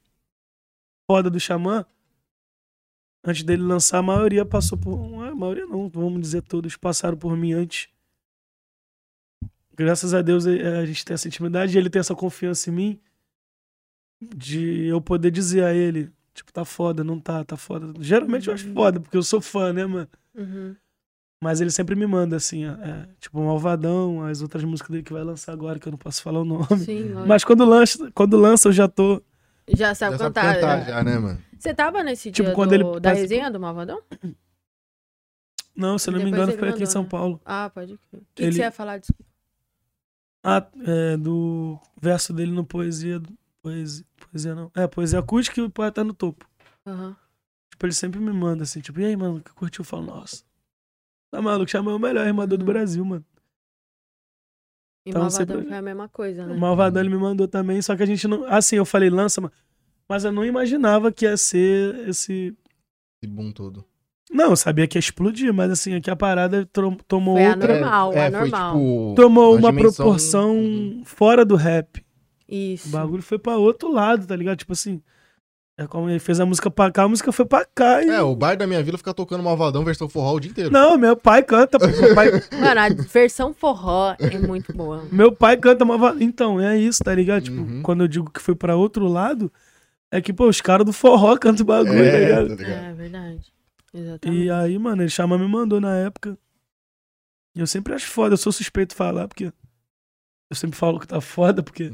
foda 1.09 1.29
do 1.29 1.39
Xamã, 1.39 1.85
antes 3.25 3.43
dele 3.43 3.61
lançar, 3.63 3.99
a 3.99 4.03
maioria 4.03 4.45
passou 4.45 4.77
por. 4.77 5.23
A 5.23 5.33
maioria 5.33 5.65
não, 5.65 5.87
vamos 5.89 6.19
dizer 6.21 6.41
todos, 6.41 6.75
passaram 6.75 7.17
por 7.17 7.35
mim 7.37 7.53
antes. 7.53 7.89
Graças 9.73 10.13
a 10.13 10.21
Deus 10.21 10.45
eh, 10.45 10.79
a 10.79 10.85
gente 10.85 11.05
tem 11.05 11.13
essa 11.13 11.27
intimidade 11.27 11.75
e 11.75 11.79
ele 11.79 11.89
tem 11.89 11.99
essa 11.99 12.15
confiança 12.15 12.69
em 12.69 12.73
mim 12.73 13.01
de 14.21 14.85
eu 14.87 14.99
poder 14.99 15.29
dizer 15.31 15.63
a 15.63 15.73
ele, 15.73 16.11
tipo, 16.37 16.53
tá 16.53 16.63
foda, 16.63 17.03
não 17.03 17.19
tá, 17.19 17.43
tá 17.43 17.57
foda. 17.57 17.93
Geralmente 17.99 18.47
eu 18.47 18.53
acho 18.53 18.71
foda, 18.73 18.99
porque 18.99 19.17
eu 19.17 19.23
sou 19.23 19.41
fã, 19.41 19.73
né, 19.73 19.85
mano? 19.85 20.07
Uhum. 20.35 20.75
Mas 21.43 21.61
ele 21.61 21.69
sempre 21.69 21.95
me 21.95 22.07
manda, 22.07 22.35
assim, 22.35 22.65
é, 22.65 23.07
tipo, 23.19 23.39
Malvadão, 23.43 24.23
as 24.23 24.41
outras 24.41 24.63
músicas 24.63 24.89
dele 24.91 25.03
que 25.03 25.13
vai 25.13 25.23
lançar 25.23 25.51
agora, 25.53 25.77
que 25.77 25.87
eu 25.87 25.91
não 25.91 25.97
posso 25.99 26.21
falar 26.21 26.39
o 26.41 26.45
nome. 26.45 26.65
Sim. 26.79 27.11
Mas 27.27 27.43
quando 27.43 27.63
lança, 27.65 28.09
quando 28.13 28.37
lança 28.37 28.69
eu 28.69 28.71
já 28.73 28.87
tô. 28.87 29.21
já 29.67 29.93
sabe 29.93 30.13
Já 30.13 30.17
sabe 30.17 30.33
cantar. 30.35 30.55
cantar 30.55 30.79
já. 30.79 30.85
já, 30.91 31.03
né, 31.03 31.17
mano? 31.19 31.39
Você 31.59 31.73
tava 31.73 32.03
nesse 32.03 32.31
Tipo, 32.31 32.47
dia 32.47 32.55
quando 32.55 32.69
do- 32.69 32.75
ele 32.75 32.99
da 32.99 33.13
resenha 33.13 33.51
do 33.51 33.59
Malvadão? 33.59 34.01
Não, 35.75 35.97
se 35.99 36.09
eu 36.09 36.13
não 36.13 36.23
me 36.23 36.29
engano, 36.29 36.51
foi 36.53 36.69
aqui 36.69 36.77
em 36.77 36.81
mandou, 36.81 36.87
São 36.87 37.03
né? 37.03 37.09
Paulo. 37.09 37.41
Ah, 37.45 37.69
pode 37.73 37.97
crer. 38.09 38.19
O 38.21 38.25
que, 38.25 38.25
que 38.35 38.43
Ele- 38.43 38.51
você 38.53 38.61
ia 38.61 38.71
falar? 38.71 38.97
Desculpa. 38.97 39.23
Ah, 40.43 40.65
é, 40.85 41.17
do 41.17 41.79
verso 42.01 42.33
dele 42.33 42.51
no 42.51 42.63
Poesia. 42.65 43.21
Poesia, 43.71 44.05
poesia 44.31 44.55
não. 44.55 44.71
É, 44.75 44.87
Poesia 44.87 45.19
Acústica 45.19 45.59
e 45.59 45.63
o 45.63 45.69
Poeta 45.69 46.03
no 46.03 46.13
Topo. 46.13 46.45
Aham. 46.85 47.15
Tipo, 47.71 47.85
ele 47.85 47.93
sempre 47.93 48.19
me 48.19 48.31
manda 48.31 48.63
assim, 48.63 48.79
tipo, 48.79 48.99
e 48.99 49.05
aí, 49.05 49.15
mano, 49.15 49.41
que 49.41 49.51
curtiu? 49.53 49.81
Eu 49.81 49.85
falo, 49.85 50.05
nossa. 50.05 50.43
Tá 51.31 51.41
maluco, 51.41 51.69
chamou 51.69 51.95
o 51.95 51.99
melhor 51.99 52.25
rimador 52.25 52.57
do 52.57 52.61
Uhum. 52.61 52.65
Brasil, 52.73 53.03
mano. 53.05 53.25
E 55.05 55.09
Então, 55.09 55.21
Malvadão 55.21 55.55
sempre- 55.57 55.67
foi 55.69 55.77
a 55.77 55.81
mesma 55.81 56.09
coisa, 56.09 56.45
né? 56.45 56.53
O 56.53 56.59
Malvadão 56.59 57.01
ele 57.01 57.09
me 57.09 57.17
mandou 57.17 57.47
também, 57.47 57.81
só 57.81 57.95
que 57.95 58.03
a 58.03 58.05
gente 58.05 58.27
não. 58.27 58.45
Assim, 58.45 58.75
eu 58.77 58.85
falei, 58.85 59.09
lança, 59.09 59.39
mano. 59.41 59.53
Mas 60.07 60.23
eu 60.23 60.31
não 60.31 60.45
imaginava 60.45 61.11
que 61.11 61.25
ia 61.25 61.35
ser 61.37 62.07
esse. 62.09 62.55
Esse 63.21 63.31
boom 63.31 63.51
todo. 63.51 63.83
Não, 64.31 64.49
eu 64.49 64.55
sabia 64.57 64.87
que 64.87 64.97
ia 64.97 64.99
explodir, 64.99 65.53
mas 65.53 65.71
assim, 65.71 65.93
aqui 65.95 66.09
a 66.09 66.15
parada 66.15 66.65
tomou 67.07 67.35
Foi 67.37 67.47
outra. 67.47 67.77
anormal, 67.77 68.13
é, 68.13 68.25
anormal. 68.27 68.73
Foi, 68.73 68.81
tipo, 68.81 69.13
Tomou 69.15 69.55
uma 69.57 69.69
dimensão- 69.71 69.93
proporção 70.05 70.57
Uhum. 70.57 71.03
fora 71.05 71.45
do 71.45 71.55
rap. 71.55 72.05
Isso. 72.47 72.87
O 72.87 72.91
bagulho 72.91 73.21
foi 73.23 73.37
pra 73.37 73.57
outro 73.57 73.91
lado, 73.91 74.25
tá 74.25 74.35
ligado? 74.35 74.57
Tipo 74.57 74.73
assim. 74.73 75.01
É 75.79 75.85
como 75.85 76.09
ele 76.09 76.17
fez 76.17 76.39
a 76.39 76.45
música 76.45 76.71
pra 76.71 76.91
cá, 76.91 77.03
a 77.03 77.07
música 77.07 77.31
foi 77.31 77.45
pra 77.45 77.63
cá. 77.63 78.01
E... 78.03 78.09
É, 78.09 78.19
o 78.19 78.35
bar 78.35 78.57
da 78.57 78.65
minha 78.65 78.81
vila 78.81 78.97
fica 78.97 79.13
tocando 79.13 79.43
Malvadão 79.43 79.85
versão 79.85 80.09
forró 80.09 80.33
o 80.33 80.39
dia 80.39 80.49
inteiro. 80.49 80.71
Não, 80.71 80.97
meu 80.97 81.15
pai 81.15 81.43
canta. 81.43 81.77
Meu 81.77 82.15
pai, 82.15 82.31
Mano, 82.59 82.81
a 82.81 82.89
versão 83.03 83.53
forró 83.53 84.15
é 84.17 84.39
muito 84.39 84.73
boa. 84.73 85.05
meu 85.11 85.31
pai 85.31 85.55
canta 85.55 85.83
uma. 85.83 86.15
Então, 86.19 86.59
é 86.59 86.75
isso, 86.79 87.03
tá 87.03 87.13
ligado? 87.13 87.43
Tipo, 87.43 87.61
Uhum. 87.61 87.83
quando 87.83 88.01
eu 88.03 88.07
digo 88.07 88.31
que 88.31 88.41
foi 88.41 88.55
pra 88.55 88.75
outro 88.75 89.07
lado, 89.07 89.51
é 90.11 90.19
que, 90.19 90.33
pô, 90.33 90.47
os 90.47 90.61
caras 90.61 90.83
do 90.83 90.91
forró 90.91 91.37
cantam 91.37 91.63
o 91.63 91.67
bagulho, 91.67 91.93
tá 91.93 92.17
é, 92.17 92.25
ligado? 92.25 92.47
tá 92.47 92.55
ligado? 92.55 92.83
É 92.85 92.93
verdade. 92.93 93.53
Exatamente. 93.93 94.41
E 94.45 94.49
aí, 94.49 94.79
mano, 94.79 95.03
ele 95.03 95.09
chama 95.11 95.37
me 95.37 95.47
mandou 95.47 95.79
na 95.79 95.95
época. 95.95 96.35
E 97.55 97.59
eu 97.59 97.67
sempre 97.67 97.93
acho 97.93 98.07
foda, 98.07 98.33
eu 98.33 98.37
sou 98.37 98.51
suspeito 98.51 98.89
de 98.93 98.95
falar, 98.95 99.27
porque. 99.27 99.45
Eu 100.49 100.55
sempre 100.55 100.75
falo 100.75 100.99
que 100.99 101.07
tá 101.07 101.21
foda, 101.21 101.61
porque. 101.61 101.93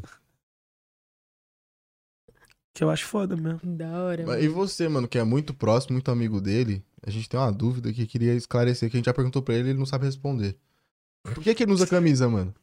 Que 2.74 2.84
eu 2.84 2.90
acho 2.90 3.06
foda 3.06 3.36
mesmo. 3.36 3.60
Da 3.64 4.04
hora. 4.04 4.26
Mas 4.26 4.44
E 4.44 4.48
você, 4.48 4.90
mano, 4.90 5.08
que 5.08 5.20
é 5.20 5.24
muito 5.24 5.54
próximo, 5.54 5.94
muito 5.94 6.10
amigo 6.10 6.42
dele, 6.42 6.84
a 7.06 7.12
gente 7.12 7.30
tem 7.30 7.40
uma 7.40 7.52
dúvida 7.52 7.94
que 7.94 8.08
queria 8.08 8.34
esclarecer, 8.34 8.90
que 8.90 8.98
a 8.98 9.00
gente 9.00 9.06
já 9.06 9.14
perguntou 9.14 9.42
pra 9.42 9.54
ele 9.54 9.68
e 9.68 9.72
ele 9.72 9.80
não 9.80 9.86
sabe 9.86 10.06
responder. 10.06 10.58
Por 11.24 11.44
que 11.44 11.54
que 11.54 11.64
ele 11.64 11.70
não 11.70 11.76
usa 11.76 11.88
camisa, 11.88 12.28
mano? 12.28 12.54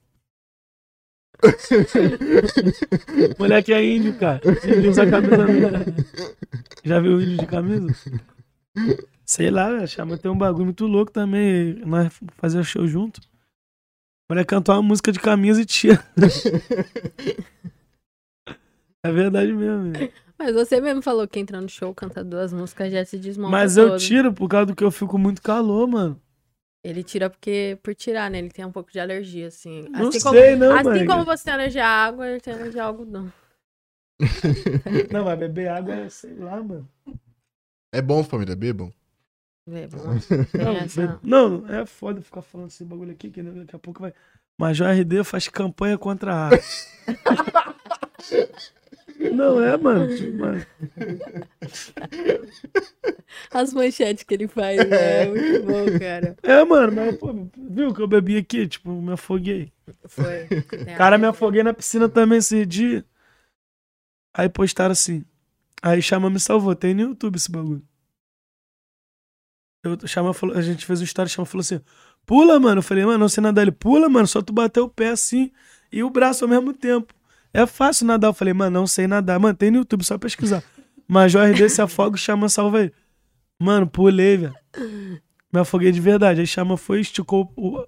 Moleque 3.39 3.73
é 3.73 3.85
índio, 3.85 4.19
cara. 4.19 4.41
Índio 4.65 4.91
usa 4.91 5.09
camisa. 5.09 5.47
Já 6.85 7.01
viu 7.01 7.21
índio 7.21 7.39
de 7.39 7.47
camisa? 7.47 7.95
Sei 9.25 9.51
lá, 9.51 9.87
chama 9.87 10.19
tem 10.19 10.31
um 10.31 10.37
bagulho 10.37 10.67
muito 10.67 10.87
louco 10.87 11.13
também. 11.13 11.77
Nós 11.87 12.13
fazer 12.37 12.65
show 12.65 12.87
junto. 12.87 13.21
mulher 14.29 14.45
cantou 14.45 14.75
uma 14.75 14.83
música 14.83 15.13
de 15.13 15.21
camisa 15.21 15.63
e 15.63 15.65
tira. 15.65 16.05
é 19.05 19.13
verdade 19.13 19.53
mesmo. 19.53 19.93
Mas 20.39 20.55
você 20.55 20.81
mesmo 20.81 21.03
falou 21.03 21.29
que 21.29 21.39
entra 21.39 21.61
no 21.61 21.69
show, 21.69 21.95
canta 21.95 22.25
duas 22.25 22.53
músicas, 22.53 22.91
já 22.91 23.05
se 23.05 23.19
desmonta 23.19 23.51
Mas 23.51 23.77
eu 23.77 23.91
todo. 23.91 23.99
tiro 23.99 24.33
por 24.33 24.49
causa 24.49 24.67
do 24.67 24.75
que 24.75 24.83
eu 24.83 24.91
fico 24.91 25.19
muito 25.19 25.43
calor, 25.43 25.87
mano. 25.87 26.21
Ele 26.83 27.05
tira 27.05 27.29
porque, 27.29 27.79
por 27.83 27.95
tirar, 27.95 28.31
né? 28.31 28.39
Ele 28.39 28.49
tem 28.49 28.65
um 28.65 28.73
pouco 28.73 28.91
de 28.91 28.99
alergia, 28.99 29.49
assim. 29.49 29.87
Não 29.91 30.09
assim 30.09 30.19
sei, 30.19 30.21
como, 30.21 30.57
não, 30.57 30.79
Assim 30.79 31.07
como 31.07 31.25
você 31.27 31.45
tem 31.45 31.53
alergia 31.53 31.85
à 31.85 32.07
água, 32.07 32.27
ele 32.27 32.41
tem 32.41 32.55
alergia 32.55 32.83
ao 32.83 32.89
algodão. 32.89 33.31
Não, 35.11 35.25
mas 35.25 35.39
beber 35.39 35.69
água 35.69 35.95
é, 35.95 36.09
sei 36.11 36.35
lá, 36.35 36.63
mano. 36.63 36.87
É 37.93 38.03
bom, 38.03 38.23
família, 38.23 38.55
bebam. 38.55 38.93
Bom, 39.67 39.73
Não, 40.63 40.77
essa, 40.77 41.21
não, 41.23 41.67
é 41.69 41.87
foda 41.87 42.21
ficar 42.21 42.43
falando 42.43 42.69
esse 42.69 42.85
bagulho 42.85 43.13
aqui, 43.13 43.31
que 43.31 43.43
daqui 43.43 43.77
a 43.77 43.79
pouco 43.79 44.01
vai. 44.01 44.13
Major 44.59 44.89
RD 44.89 45.25
faz 45.25 45.49
campanha 45.49 45.97
contra 45.97 46.35
a 46.35 46.47
água. 46.47 46.59
Não 49.29 49.63
é, 49.63 49.77
mano. 49.77 50.17
tipo, 50.17 50.39
mano. 50.39 50.67
As 53.51 53.73
manchetes 53.73 54.25
que 54.25 54.35
ele 54.35 54.49
faz, 54.49 54.77
né? 54.89 55.25
É 55.25 55.29
muito 55.29 55.67
bom, 55.67 55.99
cara. 55.99 56.37
É, 56.43 56.65
mano, 56.65 56.93
mas, 56.93 57.17
pô, 57.17 57.49
viu 57.57 57.93
que 57.93 58.01
eu 58.01 58.09
bebi 58.09 58.37
aqui? 58.39 58.67
Tipo, 58.67 58.91
me 58.91 59.13
afoguei. 59.13 59.73
Foi. 60.07 60.47
Cara, 60.97 61.19
me 61.19 61.27
afoguei 61.27 61.63
na 61.63 61.75
piscina 61.75 62.09
também 62.09 62.39
esse 62.39 62.65
dia. 62.65 63.05
Aí 64.33 64.49
postaram 64.49 64.93
assim. 64.93 65.25
Aí 65.83 66.01
Chama 66.01 66.31
me 66.31 66.41
salvou. 66.41 66.75
Tem 66.75 66.95
no 66.95 67.03
YouTube 67.03 67.37
esse 67.37 67.51
bagulho. 67.51 67.83
Eu, 69.83 69.99
falou, 70.35 70.57
a 70.57 70.61
gente 70.63 70.85
fez 70.85 71.01
um 71.01 71.05
story, 71.05 71.29
Chama 71.29 71.47
falou 71.47 71.61
assim: 71.61 71.81
pula, 72.25 72.59
mano. 72.59 72.79
Eu 72.79 72.83
falei, 72.83 73.05
mano, 73.05 73.19
não 73.19 73.29
sei 73.29 73.43
nadar. 73.43 73.63
Ele 73.63 73.73
pula, 73.73 74.09
mano, 74.09 74.27
só 74.27 74.41
tu 74.41 74.53
bater 74.53 74.81
o 74.81 74.89
pé 74.89 75.11
assim 75.11 75.53
e 75.93 76.03
o 76.03 76.11
braço 76.11 76.45
ao 76.45 76.49
mesmo 76.51 76.73
tempo. 76.73 77.15
É 77.53 77.67
fácil 77.67 78.07
nadar. 78.07 78.29
Eu 78.29 78.35
falei, 78.35 78.55
mano, 78.55 78.81
não 78.81 78.87
sei 78.87 79.07
nadar. 79.07 79.39
Mano, 79.39 79.57
tem 79.57 79.71
no 79.71 79.79
YouTube, 79.79 80.05
só 80.05 80.17
pesquisar. 80.19 80.63
Major 81.07 81.43
RD 81.43 81.69
se 81.69 81.83
afoga, 81.83 82.17
Chama 82.17 82.49
salva 82.49 82.79
aí. 82.81 82.93
Mano, 83.59 83.87
pulei, 83.87 84.37
velho. 84.37 84.55
Me 85.53 85.61
afoguei 85.61 85.91
de 85.91 86.01
verdade. 86.01 86.41
Aí 86.41 86.47
Chama 86.47 86.77
foi, 86.77 87.01
esticou 87.01 87.53
o. 87.57 87.85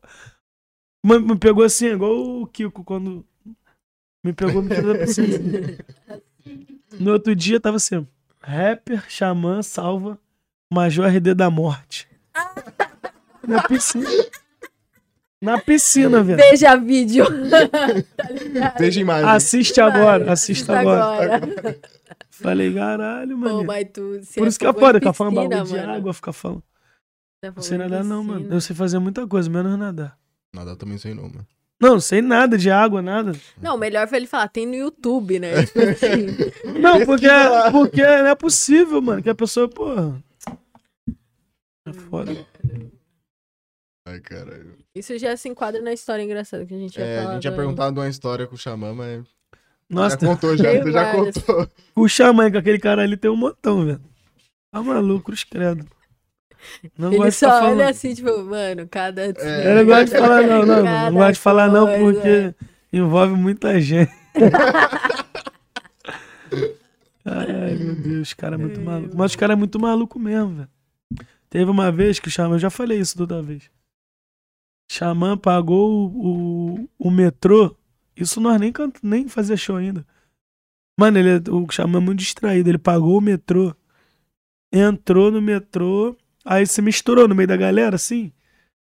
Mano, 1.05 1.27
me 1.27 1.37
pegou 1.37 1.65
assim, 1.65 1.87
igual 1.87 2.13
o 2.13 2.47
Kiko 2.47 2.85
quando 2.85 3.25
me 4.25 4.33
pegou, 4.33 4.63
me 4.63 4.75
tirou. 4.75 4.95
No 6.99 7.13
outro 7.13 7.35
dia 7.35 7.59
tava 7.61 7.77
assim: 7.77 8.07
rapper, 8.41 9.09
xamã, 9.09 9.63
salva, 9.63 10.19
Major 10.73 11.07
RD 11.07 11.35
da 11.35 11.51
morte. 11.51 12.09
Na 13.47 13.63
piscina. 13.63 14.09
Na 15.43 15.59
piscina, 15.59 16.23
velho. 16.23 16.39
Veja 16.39 16.77
vídeo. 16.77 17.27
Veja 18.79 19.01
imagem. 19.01 19.29
Assiste 19.29 19.81
agora, 19.81 20.33
assiste 20.33 20.71
agora. 20.71 21.37
agora. 21.37 21.81
Falei, 22.31 22.73
caralho, 22.73 23.37
Pô, 23.37 23.45
mano. 23.45 23.65
mas 23.65 23.89
tu, 23.93 24.21
Por 24.37 24.47
isso 24.47 24.59
que 24.59 24.67
é 24.67 24.73
foda, 24.73 25.01
ficar 25.01 25.13
falando 25.13 25.35
bagulho 25.35 25.65
de 25.65 25.79
água, 25.79 26.15
ficar 26.15 26.33
falando. 26.33 26.63
Você 27.43 27.51
Não 27.51 27.63
sei 27.63 27.79
nadar, 27.79 28.05
não, 28.05 28.23
mano. 28.23 28.55
Eu 28.55 28.61
sei 28.61 28.75
fazer 28.77 29.01
muita 29.01 29.27
coisa, 29.27 29.51
menos 29.51 29.77
nadar. 29.77 30.17
Nada 30.55 30.77
também 30.77 30.97
sei 30.97 31.13
não, 31.13 31.25
mano. 31.25 31.47
Não, 31.81 31.99
sei 31.99 32.23
nada 32.23 32.57
de 32.57 32.71
água, 32.71 33.03
nada. 33.03 33.33
Não, 33.61 33.77
melhor 33.77 34.07
foi 34.07 34.19
ele 34.19 34.29
falar, 34.29 34.47
tem 34.47 34.65
no 34.65 34.77
YouTube, 34.77 35.41
né? 35.41 35.67
Tipo 35.67 35.81
assim. 35.81 36.27
Não, 36.81 37.05
porque, 37.05 37.27
porque 37.73 38.01
não 38.01 38.29
é 38.29 38.35
possível, 38.37 39.03
mano, 39.03 39.21
que 39.21 39.29
a 39.29 39.35
pessoa, 39.35 39.69
porra. 39.69 40.23
É 41.85 41.93
foda. 41.93 42.47
Ai, 44.07 44.21
caralho. 44.21 44.77
Isso 44.95 45.17
já 45.19 45.37
se 45.37 45.49
enquadra 45.49 45.81
na 45.81 45.93
história 45.93 46.23
engraçada 46.23 46.67
que 46.67 46.75
a 46.75 46.79
gente 46.79 46.97
ia 46.99 47.05
É, 47.05 47.19
falar. 47.19 47.31
a 47.31 47.33
gente 47.35 47.43
tinha 47.43 47.53
do- 47.53 47.57
perguntado 47.57 48.01
uma 48.01 48.09
história 48.09 48.47
com 48.47 48.55
o 48.55 48.59
Xamã, 48.59 48.93
mas. 48.95 49.25
Nossa, 49.89 50.19
já 50.21 50.27
contou, 50.27 50.57
já. 50.57 50.73
Você 50.83 50.93
já 50.93 51.13
contou. 51.13 51.69
o 51.95 52.09
xamã 52.09 52.51
com 52.51 52.59
aquele 52.59 52.79
cara 52.79 53.03
ali 53.03 53.17
tem 53.17 53.31
um 53.31 53.37
montão, 53.37 53.85
velho. 53.85 54.01
Tá 54.73 54.83
maluco, 54.83 55.27
cruz 55.27 55.45
credo. 55.45 55.87
Não 56.97 57.09
Ele 57.09 57.19
gosto 57.19 57.31
de 57.31 57.35
ficar 57.37 57.51
só 57.51 57.59
falando. 57.61 57.75
olha 57.79 57.89
assim, 57.91 58.15
tipo, 58.15 58.45
mano, 58.45 58.89
cada. 58.89 59.23
É. 59.27 59.71
Eu 59.71 59.75
não 59.77 59.85
gosto 59.85 60.13
de 60.13 60.19
falar, 60.19 60.43
não, 60.47 60.65
não. 60.67 60.85
Cada 60.85 61.11
Não 61.11 61.19
gosto 61.19 61.35
de 61.35 61.41
falar, 61.41 61.69
não, 61.69 61.87
coisa. 61.87 62.21
porque 62.21 62.55
envolve 62.93 63.35
muita 63.35 63.79
gente. 63.81 64.11
Ai, 67.25 67.75
meu 67.77 67.95
Deus, 67.95 68.29
os 68.29 68.35
caras 68.35 68.59
é 68.59 68.63
muito 68.63 68.81
maluco. 68.81 69.17
Mas 69.17 69.33
os 69.33 69.37
caras 69.37 69.55
é 69.55 69.59
muito 69.59 69.79
maluco 69.79 70.19
mesmo, 70.19 70.57
velho. 70.57 70.69
Teve 71.51 71.71
uma 71.71 71.93
vez 71.93 72.19
que 72.19 72.29
o 72.29 72.31
Xamã, 72.31 72.55
eu 72.55 72.59
já 72.59 72.71
falei 72.71 72.99
isso 72.99 73.17
toda 73.17 73.43
vez. 73.43 73.71
Xamã 74.93 75.39
pagou 75.39 75.91
o, 75.91 76.77
o, 76.79 76.89
o 76.99 77.11
metrô. 77.11 77.75
Isso 78.17 78.41
nós 78.41 78.61
nem, 78.61 78.71
canta, 78.71 79.01
nem 79.03 79.27
fazia 79.27 79.57
show 79.57 79.77
ainda. 79.77 80.05
Mano, 80.99 81.19
ele, 81.19 81.31
é- 81.31 81.51
o 81.51 81.67
Xamã 81.71 81.99
é 81.99 82.01
muito 82.03 82.19
distraído. 82.19 82.69
Ele 82.69 82.77
pagou 82.79 83.17
o 83.17 83.21
metrô. 83.21 83.75
Entrou 84.71 85.31
no 85.31 85.41
metrô. 85.41 86.15
Aí 86.45 86.67
se 86.67 86.83
misturou 86.83 87.27
no 87.27 87.35
meio 87.35 87.49
da 87.49 87.57
galera, 87.57 87.97
assim. 87.97 88.33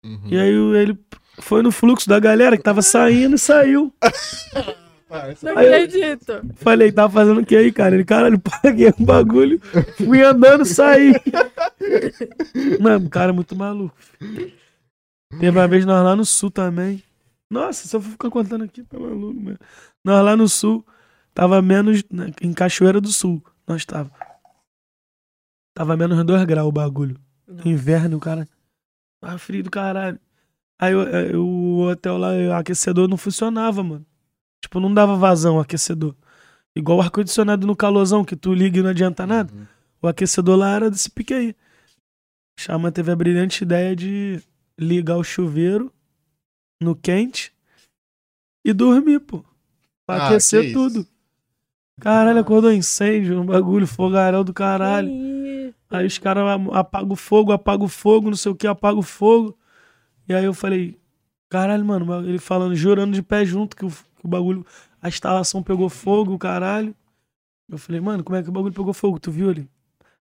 Uhum. 0.05 0.21
E 0.27 0.37
aí 0.39 0.51
ele 0.83 0.99
foi 1.39 1.63
no 1.63 1.71
fluxo 1.71 2.09
da 2.09 2.19
galera 2.19 2.57
que 2.57 2.63
tava 2.63 2.83
saindo 2.83 3.37
e 3.37 3.39
saiu. 3.39 3.93
Não 5.43 5.59
Aí 5.59 5.67
eu- 5.67 5.75
acredito. 5.75 6.41
Falei, 6.57 6.93
tava 6.93 7.13
fazendo 7.13 7.41
o 7.41 7.45
que 7.47 7.57
aí, 7.57 7.73
cara? 7.73 7.95
Ele, 7.97 8.05
caralho, 8.05 8.39
paguei 8.39 8.89
o 8.97 9.03
bagulho. 9.05 9.61
Fui 9.97 10.23
andando, 10.23 10.65
saí. 10.65 11.13
Mano, 12.81 13.07
o 13.07 13.11
cara 13.11 13.31
é 13.31 13.35
muito 13.35 13.57
maluco. 13.57 13.95
Teve 15.39 15.51
uma 15.59 15.69
vez 15.69 15.85
nós 15.87 16.05
lá 16.05 16.17
no 16.17 16.25
sul 16.25 16.51
também. 16.51 17.03
Nossa, 17.51 17.87
se 17.87 17.95
eu 17.97 18.01
for 18.01 18.11
ficar 18.11 18.31
contando 18.31 18.65
aqui, 18.65 18.83
tá 18.85 18.99
maluco, 18.99 19.41
mano. 19.41 19.59
Nós 20.05 20.25
lá 20.25 20.37
no 20.37 20.49
sul, 20.49 20.85
tava 21.35 21.61
menos. 21.63 22.03
né, 22.11 22.33
Em 22.41 22.53
Cachoeira 22.53 23.01
do 23.01 23.09
Sul, 23.13 23.43
nós 23.67 23.85
tava. 23.85 24.11
Tava 25.75 25.97
menos 25.97 26.23
2 26.25 26.45
graus 26.45 26.69
o 26.69 26.73
bagulho. 26.73 27.17
Inverno, 27.65 28.17
o 28.17 28.21
cara. 28.21 28.49
Tava 29.21 29.39
frio 29.39 29.63
do 29.63 29.71
caralho. 29.71 30.19
Aí 30.81 30.95
o- 30.95 31.03
é, 31.09 31.37
o 31.37 31.81
hotel 31.91 32.17
lá, 32.17 32.31
o 32.33 32.53
aquecedor 32.55 33.09
não 33.09 33.17
funcionava, 33.17 33.83
mano. 33.83 34.07
Tipo, 34.63 34.81
não 34.81 34.93
dava 34.93 35.17
vazão 35.17 35.57
o 35.57 35.61
aquecedor. 35.61 36.15
Igual 36.75 36.99
o 36.99 37.03
ar-condicionado 37.03 37.67
no 37.67 37.77
calorzão, 37.77 38.25
que 38.25 38.37
tu 38.37 38.55
liga 38.55 38.79
e 38.79 38.83
não 38.83 38.91
adianta 38.91 39.27
nada. 39.27 39.53
Uhum. 39.53 39.67
O 40.03 40.09
aquecedor 40.09 40.57
lá 40.57 40.71
era 40.71 40.91
desse 40.91 41.11
pique 41.11 41.35
aí. 41.35 41.57
Chama 42.59 42.93
teve 42.93 43.11
a 43.11 43.17
brilhante 43.17 43.65
ideia 43.65 43.95
de 43.97 44.41
ligar 44.81 45.17
o 45.17 45.25
chuveiro 45.25 45.93
no 46.81 46.97
quente 46.97 47.53
e 48.65 48.73
dormir, 48.73 49.21
pô. 49.21 49.45
Pra 50.07 50.17
Ah, 50.17 50.27
aquecer 50.29 50.65
isso. 50.65 50.73
tudo. 50.73 51.07
Caralho, 52.01 52.41
acordou 52.41 52.73
incêndio, 52.73 53.41
um 53.41 53.45
bagulho, 53.47 53.87
fogaréu 53.87 54.43
do 54.43 54.55
caralho. 54.55 55.11
Aí 55.91 56.07
os 56.07 56.17
caras 56.19 56.45
apagam 56.73 57.13
o 57.13 57.17
fogo, 57.17 57.53
apagam 57.53 57.85
o 57.87 57.89
fogo, 57.89 58.31
não 58.31 58.37
sei 58.37 58.53
o 58.53 58.55
que, 58.55 58.67
apagam 58.67 59.01
o 59.01 59.03
fogo. 59.03 59.57
E 60.27 60.33
aí 60.33 60.45
eu 60.45 60.55
falei, 60.55 60.99
caralho, 61.51 61.85
mano, 61.85 62.27
ele 62.27 62.39
falando, 62.39 62.75
jurando 62.75 63.13
de 63.13 63.23
pé 63.23 63.45
junto 63.45 63.77
que 63.77 63.85
o, 63.85 63.91
que 63.91 64.25
o 64.25 64.29
bagulho, 64.29 64.65
a 65.03 65.09
instalação 65.09 65.63
pegou 65.63 65.91
fogo, 65.91 66.39
caralho. 66.39 66.95
Eu 67.69 67.77
falei, 67.77 68.01
mano, 68.01 68.25
como 68.25 68.37
é 68.37 68.43
que 68.43 68.49
o 68.49 68.53
bagulho 68.53 68.73
pegou 68.75 68.95
fogo? 68.95 69.19
Tu 69.21 69.31
viu 69.31 69.51
ali? 69.51 69.69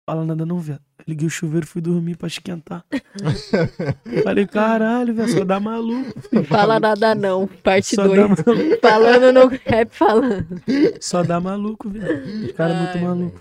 Fala 0.07 0.23
nada 0.23 0.45
não, 0.45 0.59
velho. 0.59 0.79
Liguei 1.07 1.27
o 1.27 1.31
chuveiro 1.31 1.65
e 1.65 1.69
fui 1.69 1.81
dormir 1.81 2.15
pra 2.15 2.27
esquentar. 2.27 2.85
falei, 4.23 4.45
caralho, 4.45 5.13
velho, 5.15 5.31
só 5.31 5.43
dá 5.43 5.59
maluco. 5.59 6.13
Fala 6.47 6.79
nada 6.79 7.15
não, 7.15 7.47
parte 7.47 7.95
Só 7.95 8.07
2. 8.07 8.15
dá 8.15 8.27
maluco. 8.27 8.79
Falando 8.81 9.33
no 9.33 9.47
rap 9.47 9.89
falando. 9.91 10.61
Só 11.01 11.23
dá 11.23 11.39
maluco, 11.39 11.89
velho. 11.89 12.45
Os 12.45 12.51
caras 12.51 12.77
muito 12.77 12.99
maluco. 12.99 13.39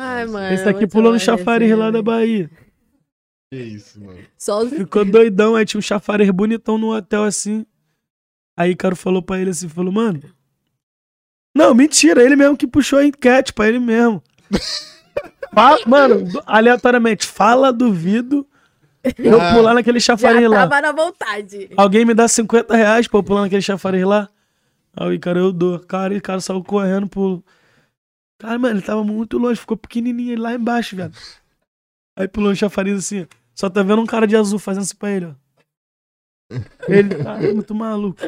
Ai, 0.00 0.26
mano. 0.26 0.54
Esse 0.54 0.64
daqui 0.64 0.80
muito 0.80 0.92
pulou 0.92 1.12
no 1.12 1.18
chafariz 1.20 1.76
lá 1.76 1.90
da. 1.90 2.00
Bahia. 2.00 2.48
Que 3.52 3.60
isso, 3.60 4.00
mano. 4.00 4.20
Só 4.38 4.62
os 4.62 4.70
Ficou 4.70 5.04
doidão, 5.04 5.56
aí 5.56 5.64
tinha 5.64 5.78
um 5.78 5.82
chafariz 5.82 6.30
bonitão 6.30 6.78
no 6.78 6.94
hotel 6.94 7.24
assim. 7.24 7.66
Aí 8.56 8.72
o 8.72 8.76
cara 8.76 8.94
falou 8.94 9.20
pra 9.20 9.40
ele 9.40 9.50
assim, 9.50 9.68
falou, 9.68 9.92
mano. 9.92 10.22
Não, 11.56 11.74
mentira, 11.74 12.22
ele 12.22 12.36
mesmo 12.36 12.56
que 12.56 12.66
puxou 12.66 13.00
a 13.00 13.04
enquete 13.04 13.52
pra 13.52 13.68
ele 13.68 13.80
mesmo. 13.80 14.22
Fala- 15.52 15.78
mano, 15.86 16.42
aleatoriamente, 16.46 17.26
fala, 17.26 17.72
duvido. 17.72 18.46
Eu 19.18 19.40
Ah. 19.40 19.54
pular 19.54 19.74
naquele 19.74 19.98
chafariz 19.98 20.48
lá. 20.48 20.68
tava 20.68 20.80
na 20.82 20.92
vontade. 20.92 21.70
Alguém 21.76 22.04
me 22.04 22.12
dá 22.14 22.28
50 22.28 22.76
reais 22.76 23.08
pra 23.08 23.18
eu 23.18 23.22
pular 23.22 23.40
naquele 23.42 23.62
chafariz 23.62 24.04
lá? 24.04 24.28
Aí, 24.94 25.18
cara, 25.18 25.38
eu 25.38 25.52
dou. 25.52 25.78
Cara, 25.80 26.12
e 26.14 26.18
o 26.18 26.22
cara 26.22 26.40
saiu 26.40 26.62
correndo 26.62 27.08
pro. 27.08 27.42
Cara, 28.38 28.58
mano, 28.58 28.74
ele 28.76 28.82
tava 28.84 29.02
muito 29.04 29.38
longe, 29.38 29.60
ficou 29.60 29.76
pequenininho 29.76 30.32
ele 30.32 30.40
lá 30.42 30.54
embaixo, 30.54 30.96
velho. 30.96 31.12
Aí 32.18 32.28
pulou 32.28 32.50
no 32.50 32.56
chafariz 32.56 32.98
assim, 32.98 33.22
ó. 33.22 33.26
Só 33.54 33.68
tá 33.70 33.82
vendo 33.82 34.00
um 34.02 34.06
cara 34.06 34.26
de 34.26 34.36
azul 34.36 34.58
fazendo 34.58 34.84
isso 34.84 34.96
pra 34.96 35.10
ele, 35.10 35.26
ó. 35.26 35.32
Ele, 36.88 37.14
cara, 37.24 37.44
é 37.46 37.52
muito 37.54 37.74
maluco. 37.74 38.20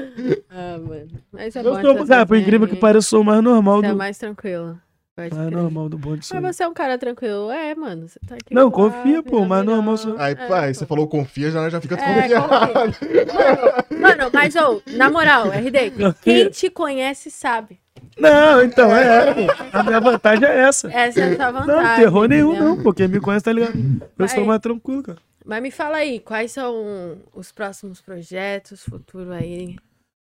Ah, 0.49 0.79
mano. 0.79 1.09
Mas 1.33 1.55
é 1.57 1.61
Eu 1.61 1.65
bom 1.65 1.81
sou, 1.83 2.07
cara, 2.07 2.25
por 2.27 2.37
incrível 2.37 2.69
que 2.69 2.77
pareça, 2.77 2.99
eu 2.99 3.11
sou 3.11 3.21
o 3.23 3.25
mais 3.25 3.43
normal 3.43 3.81
Você 3.81 3.87
é 3.87 3.91
do. 3.91 3.97
mais 3.97 4.17
tranquilo. 4.19 4.81
Pode 5.15 5.35
Mas 5.35 5.45
é 5.47 5.51
crer. 5.51 5.59
normal 5.63 5.89
do 5.91 5.99
bonde 5.99 6.27
aí. 6.33 6.41
Mas 6.41 6.57
você 6.57 6.63
é 6.63 6.69
um 6.69 6.73
cara 6.73 6.97
tranquilo. 6.97 7.51
É, 7.51 7.75
mano. 7.75 8.09
Você 8.09 8.19
tá 8.27 8.35
aqui. 8.35 8.55
Não, 8.55 8.71
suave, 8.71 8.75
confia, 8.95 9.23
pô, 9.23 9.45
mas 9.45 9.63
normal 9.65 9.97
Aí, 10.19 10.33
É, 10.33 10.49
pai, 10.49 10.69
pô. 10.69 10.75
você 10.75 10.87
falou 10.87 11.07
confia, 11.07 11.51
já, 11.51 11.69
já 11.69 11.81
fica 11.83 11.97
É, 11.97 12.29
desconfiado. 12.29 12.73
confia. 12.73 13.99
Mano, 14.01 14.31
mas, 14.33 14.57
ô, 14.57 14.83
na 14.97 15.11
moral, 15.11 15.49
RD, 15.51 15.93
quem 16.23 16.49
te 16.49 16.71
conhece 16.71 17.31
sabe. 17.31 17.79
Não, 18.19 18.63
então, 18.63 18.95
é. 18.97 19.35
pô. 19.35 19.41
A 19.79 19.83
minha 19.83 20.01
vantagem 20.01 20.49
é 20.49 20.59
essa. 20.61 20.91
Essa 20.91 21.21
é 21.21 21.33
a 21.33 21.37
sua 21.37 21.51
vantagem. 21.51 21.83
Não, 21.91 21.97
terror 21.97 22.29
nenhum, 22.29 22.51
entendeu? 22.53 22.69
não, 22.77 22.83
pô. 22.83 22.93
Quem 22.95 23.09
me 23.09 23.21
conhece 23.21 23.45
tá 23.45 23.53
ligado. 23.53 23.75
Eu 24.19 24.29
sou 24.29 24.47
mais 24.47 24.61
tranquilo, 24.61 25.03
cara. 25.03 25.19
Mas 25.45 25.63
me 25.63 25.71
fala 25.71 25.99
aí, 25.99 26.21
quais 26.21 26.53
são 26.53 27.19
os 27.35 27.53
próximos 27.53 28.01
projetos, 28.01 28.83
futuro 28.85 29.33
aí 29.33 29.77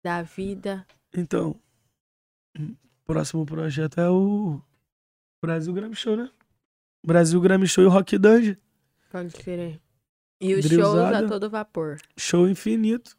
da 0.04 0.20
vida? 0.22 0.84
Então, 1.16 1.56
o 2.58 2.74
próximo 3.06 3.46
projeto 3.46 3.98
é 4.00 4.10
o 4.10 4.60
Brasil 5.46 5.72
Grammy 5.72 5.94
Show, 5.94 6.16
né? 6.16 6.28
Brasil 7.04 7.40
Grammy 7.40 7.66
Show 7.68 7.84
e 7.84 7.86
o 7.86 7.90
Rock 7.90 8.16
Dungeon. 8.18 8.54
Pode 9.10 9.34
querer. 9.34 9.80
E 10.40 10.54
os 10.54 10.64
Drilzada. 10.64 11.16
shows 11.18 11.24
a 11.24 11.28
todo 11.28 11.48
vapor. 11.50 11.98
Show 12.16 12.48
infinito. 12.48 13.16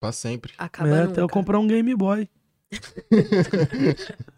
Pra 0.00 0.12
sempre. 0.12 0.52
Acaba 0.58 0.88
É, 0.88 1.00
nunca. 1.00 1.12
até 1.12 1.20
eu 1.22 1.28
comprar 1.28 1.58
um 1.58 1.66
Game 1.66 1.94
Boy. 1.94 2.28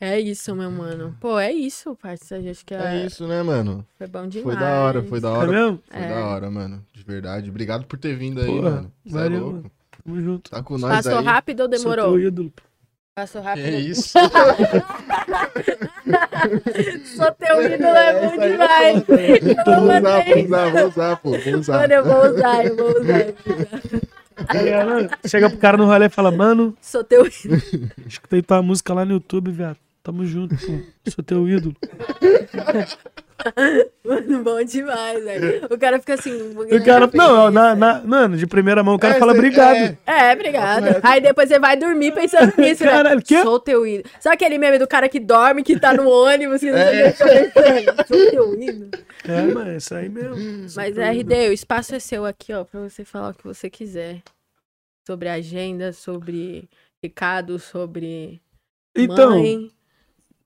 É 0.00 0.18
isso, 0.20 0.54
meu 0.54 0.68
mano. 0.70 1.16
Pô, 1.20 1.38
é 1.38 1.52
isso, 1.52 1.94
parceiro. 1.96 2.50
Acho 2.50 2.64
que 2.66 2.74
É 2.74 3.02
é... 3.02 3.06
isso, 3.06 3.26
né, 3.26 3.40
mano? 3.42 3.86
foi 3.96 4.06
bom 4.08 4.26
demais. 4.26 4.42
Foi 4.44 4.56
da 4.66 4.80
hora, 4.80 5.02
foi 5.04 5.20
da 5.20 5.28
É 5.28 5.32
hora. 5.32 5.52
mesmo? 5.52 5.82
Foi 5.88 6.00
É. 6.02 6.08
da 6.08 6.26
hora, 6.26 6.50
mano. 6.50 6.84
De 6.92 7.04
verdade. 7.04 7.50
Obrigado 7.50 7.86
por 7.86 7.98
ter 7.98 8.16
vindo 8.16 8.40
aí, 8.40 8.46
Porra, 8.48 8.70
mano. 8.70 8.92
Cê 9.06 9.08
é 9.16 9.20
valeu, 9.20 9.40
louco. 9.40 9.56
mano. 9.56 9.70
Tamo 10.04 10.20
junto. 10.22 10.50
Tá 10.50 10.62
com 10.62 10.76
nós 10.76 10.90
Passou 10.90 11.18
aí. 11.18 11.24
rápido 11.24 11.60
ou 11.60 11.68
Sou 11.68 11.78
demorou? 11.78 12.04
teu 12.18 12.20
ídolo. 12.26 12.50
pô. 12.50 12.62
Passou 13.14 13.40
Que 13.42 13.46
rápido. 13.48 13.64
é 13.66 13.80
isso? 13.80 14.18
Sou 17.16 17.32
teu 17.32 17.62
ídolo, 17.62 17.96
é, 17.96 18.20
bom 18.20 18.36
demais. 18.38 19.04
Eu 19.08 19.64
Vou 19.64 19.84
usar, 19.84 20.02
mandei. 20.02 20.34
vou 20.34 20.44
usar, 20.44 20.70
vou 20.70 20.88
usar, 20.88 21.16
pô. 21.16 21.30
Vou 21.38 21.54
usar. 21.60 21.78
Mano, 21.80 21.92
eu 21.94 22.04
vou 22.04 22.26
usar, 22.30 22.66
eu 22.66 22.76
vou 22.76 23.00
usar. 23.00 23.20
É, 24.54 24.84
mano, 24.84 25.08
Chega 25.26 25.48
pro 25.48 25.58
cara 25.58 25.76
no 25.76 25.86
rolê 25.86 26.06
e 26.06 26.10
fala, 26.10 26.30
mano, 26.30 26.76
Sou 26.80 27.04
teu 27.04 27.26
ídolo. 27.26 27.62
escutei 28.06 28.42
tua 28.42 28.62
música 28.62 28.92
lá 28.92 29.04
no 29.04 29.12
YouTube, 29.12 29.50
viado. 29.50 29.76
Tamo 30.02 30.26
junto, 30.26 30.54
pô. 30.56 30.80
Sou 31.10 31.24
teu 31.24 31.48
ídolo. 31.48 31.74
Mano, 34.04 34.42
bom 34.44 34.62
demais, 34.64 35.22
velho. 35.24 35.66
O 35.70 35.78
cara 35.78 35.98
fica 35.98 36.14
assim. 36.14 36.32
O 36.56 36.84
cara, 36.84 37.10
não, 37.12 37.50
na, 37.50 37.74
na, 37.74 38.00
mano, 38.02 38.36
de 38.36 38.46
primeira 38.46 38.82
mão, 38.82 38.94
o 38.94 38.98
cara 38.98 39.16
É, 39.16 39.18
fala 39.18 39.32
obrigado. 39.32 39.76
é. 39.76 39.98
É, 40.06 40.32
obrigado. 40.32 40.84
Aí 41.02 41.20
depois 41.20 41.48
você 41.48 41.58
vai 41.58 41.76
dormir 41.76 42.12
pensando 42.12 42.52
nisso, 42.58 42.84
né? 42.84 42.90
Caralho, 42.90 43.22
quê? 43.22 43.42
Sou 43.42 43.58
teu 43.58 43.86
ídolo. 43.86 44.08
Sabe 44.20 44.34
aquele 44.34 44.58
meme 44.58 44.78
do 44.78 44.86
cara 44.86 45.08
que 45.08 45.18
dorme, 45.18 45.62
que 45.62 45.78
tá 45.78 45.92
no 45.94 46.08
ônibus, 46.08 46.60
que 46.60 46.70
que? 46.70 46.76
É. 46.78 47.12
Sou 48.06 48.30
teu 48.30 48.60
ídolo. 48.62 48.90
É, 49.26 49.42
mas 49.42 49.66
é 49.68 49.76
isso 49.76 49.94
aí 49.94 50.08
mesmo. 50.08 50.68
Sou 50.68 50.82
Mas 50.82 50.94
teu 50.94 51.02
ídolo. 51.02 51.34
RD, 51.34 51.48
o 51.48 51.52
espaço 51.52 51.94
é 51.94 51.98
seu 51.98 52.24
aqui, 52.24 52.52
ó, 52.52 52.64
pra 52.64 52.80
você 52.88 53.04
falar 53.04 53.30
o 53.30 53.34
que 53.34 53.44
você 53.44 53.68
quiser. 53.68 54.22
Sobre 55.06 55.28
agenda, 55.28 55.92
sobre 55.92 56.68
recado, 57.02 57.58
sobre 57.58 58.40
Então, 58.96 59.30
mãe, 59.30 59.70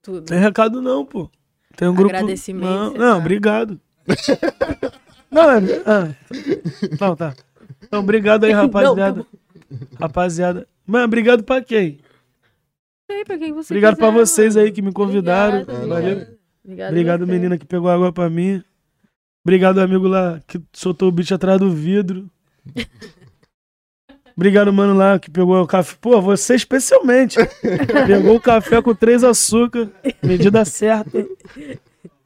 tudo. 0.02 0.22
tem 0.26 0.38
recado 0.38 0.82
não, 0.82 1.04
pô. 1.04 1.30
Tem 1.78 1.86
um 1.86 1.94
grupo. 1.94 2.12
Agradecimento, 2.12 2.66
Não, 2.66 2.90
não 2.92 2.98
tá. 3.12 3.16
obrigado. 3.18 3.80
não, 5.30 5.48
é. 5.52 5.58
Ah, 5.86 6.14
não, 7.00 7.14
tá. 7.14 7.32
Então, 7.84 8.00
obrigado 8.00 8.42
aí, 8.44 8.50
rapaziada. 8.52 9.24
Rapaziada. 9.98 10.66
Mano, 10.84 11.04
obrigado 11.04 11.44
pra 11.44 11.62
quem? 11.62 12.00
Sei 13.08 13.24
pra 13.24 13.38
quem 13.38 13.52
você 13.52 13.72
Obrigado 13.72 13.96
pra 13.96 14.08
quiser, 14.08 14.18
vocês 14.26 14.54
mano. 14.56 14.66
aí 14.66 14.72
que 14.72 14.82
me 14.82 14.92
convidaram. 14.92 15.60
Obrigado, 15.62 15.88
Valeu. 15.88 16.26
obrigado. 16.64 16.88
Obrigado, 16.90 17.26
menina 17.28 17.56
que 17.56 17.64
pegou 17.64 17.88
água 17.88 18.12
pra 18.12 18.28
mim. 18.28 18.60
Obrigado, 19.44 19.78
amigo 19.78 20.08
lá 20.08 20.40
que 20.48 20.60
soltou 20.72 21.08
o 21.08 21.12
bicho 21.12 21.32
atrás 21.32 21.60
do 21.60 21.70
vidro. 21.70 22.28
Obrigado, 24.38 24.72
mano 24.72 24.94
lá 24.94 25.18
que 25.18 25.28
pegou 25.28 25.60
o 25.60 25.66
café. 25.66 25.96
Pô, 26.00 26.22
você 26.22 26.54
especialmente. 26.54 27.36
pegou 28.06 28.36
o 28.36 28.40
café 28.40 28.80
com 28.80 28.94
três 28.94 29.24
açúcar, 29.24 29.90
medida 30.22 30.64
certa. 30.64 31.26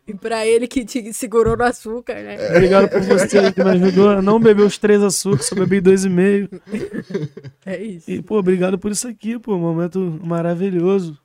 E 0.06 0.12
pra 0.12 0.46
ele 0.46 0.68
que 0.68 0.84
te 0.84 1.10
segurou 1.14 1.56
no 1.56 1.64
açúcar, 1.64 2.16
né? 2.16 2.50
Obrigado 2.50 2.90
por 2.90 3.00
você 3.00 3.50
que 3.50 3.64
me 3.64 3.70
ajudou 3.70 4.10
a 4.10 4.20
não 4.20 4.38
beber 4.38 4.66
os 4.66 4.76
três 4.76 5.02
açúcares, 5.02 5.46
só 5.46 5.54
bebi 5.54 5.80
dois 5.80 6.04
e 6.04 6.10
meio. 6.10 6.50
É 7.64 7.82
isso. 7.82 8.10
E, 8.10 8.20
pô, 8.20 8.38
obrigado 8.38 8.78
por 8.78 8.90
isso 8.90 9.08
aqui, 9.08 9.38
pô. 9.38 9.54
Um 9.54 9.60
momento 9.60 10.20
maravilhoso. 10.22 11.18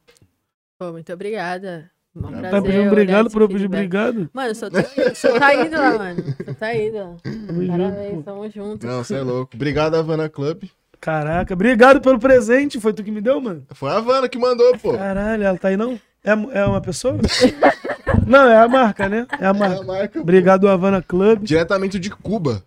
Pô, 0.79 0.93
muito 0.93 1.11
obrigada. 1.11 1.91
Um 2.17 2.31
prazer 2.31 2.51
Tá 2.51 2.61
pedindo 2.61 2.87
obrigado 2.87 3.29
por 3.29 3.41
eu 3.41 3.47
pedir 3.49 3.65
obrigado? 3.65 4.29
Mano, 4.33 4.53
teu- 4.53 5.15
sou 5.15 5.39
tá 5.39 5.55
indo 5.55 5.77
lá, 5.77 5.97
mano. 5.97 6.23
Sou 6.45 6.53
tá 6.55 6.75
indo. 6.75 7.15
Tamo 7.23 7.67
Parabéns, 7.67 8.25
tamo 8.25 8.49
junto. 8.49 8.85
Não, 8.87 9.03
você 9.03 9.15
é 9.15 9.21
louco. 9.21 9.51
Obrigado, 9.55 9.95
Havana 9.95 10.27
Club. 10.29 10.63
Caraca, 10.99 11.53
obrigado 11.53 12.01
pelo 12.01 12.17
presente. 12.19 12.79
Foi 12.79 12.91
tu 12.93 13.03
que 13.03 13.11
me 13.11 13.21
deu, 13.21 13.39
mano? 13.39 13.63
Foi 13.73 13.89
a 13.91 13.97
Havana 13.97 14.27
que 14.27 14.37
mandou, 14.37 14.77
pô. 14.79 14.93
Caralho, 14.97 15.43
ela 15.43 15.57
tá 15.57 15.67
aí 15.67 15.77
não? 15.77 15.99
É, 16.23 16.31
é 16.59 16.65
uma 16.65 16.81
pessoa? 16.81 17.17
não, 18.25 18.49
é 18.49 18.57
a 18.57 18.67
marca, 18.67 19.07
né? 19.07 19.27
É 19.39 19.43
a 19.45 19.47
É 19.47 19.49
a 19.49 19.53
marca. 19.53 19.83
marca. 19.83 20.09
pô. 20.13 20.19
Obrigado, 20.21 20.67
Havana 20.67 21.01
Club. 21.01 21.43
Diretamente 21.43 21.99
de 21.99 22.09
Cuba. 22.09 22.63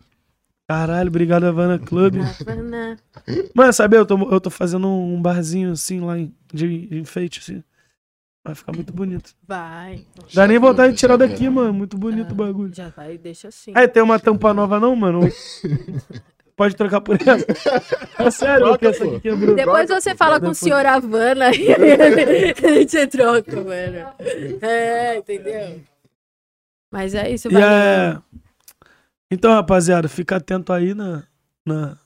Caralho, 0.68 1.08
obrigado, 1.08 1.44
Havana 1.44 1.78
Club. 1.80 2.16
Havana. 2.40 2.96
Mano, 3.54 3.72
sabe, 3.72 3.96
eu 3.96 4.06
tô, 4.06 4.16
eu 4.32 4.40
tô 4.40 4.50
fazendo 4.50 4.86
um 4.86 5.20
barzinho 5.20 5.72
assim 5.72 6.00
lá 6.00 6.16
em- 6.16 6.32
de, 6.54 6.86
de 6.86 6.98
enfeite, 7.00 7.40
assim. 7.40 7.62
Vai 8.44 8.54
ficar 8.54 8.72
muito 8.72 8.92
bonito. 8.92 9.34
Vai. 9.46 10.06
Dá 10.32 10.46
nem 10.46 10.58
vontade 10.58 10.94
de 10.94 10.98
tirar 10.98 11.16
daqui, 11.16 11.48
mano. 11.48 11.74
Muito 11.74 11.98
bonito 11.98 12.32
o 12.32 12.34
bagulho. 12.34 12.74
Já 12.74 12.88
vai, 12.88 13.18
deixa 13.18 13.48
assim. 13.48 13.72
Aí 13.74 13.86
tem 13.86 14.02
uma 14.02 14.18
tampa 14.18 14.54
nova 14.54 14.80
não, 14.80 14.96
mano? 14.96 15.20
Pode 16.56 16.76
trocar 16.76 17.00
por 17.00 17.16
essa. 17.16 17.46
É 18.18 18.30
sério, 18.30 18.66
Troca, 18.66 18.72
porque 18.72 18.86
essa 18.86 19.04
aqui 19.04 19.20
quebrou. 19.20 19.54
Depois 19.54 19.88
você 19.88 20.10
pô, 20.10 20.18
fala 20.18 20.38
com 20.38 20.48
o 20.48 20.54
senhor 20.54 20.84
Havana 20.84 21.50
e 21.54 21.72
a 21.72 22.72
gente 22.72 23.06
troca, 23.06 23.56
mano. 23.56 24.12
É, 24.60 25.16
entendeu? 25.16 25.80
Mas 26.90 27.14
é 27.14 27.30
isso, 27.30 27.48
é... 27.56 28.18
Então, 29.30 29.52
rapaziada, 29.52 30.08
fica 30.08 30.36
atento 30.36 30.72
aí 30.72 30.92
na... 30.92 31.22
na... 31.64 31.96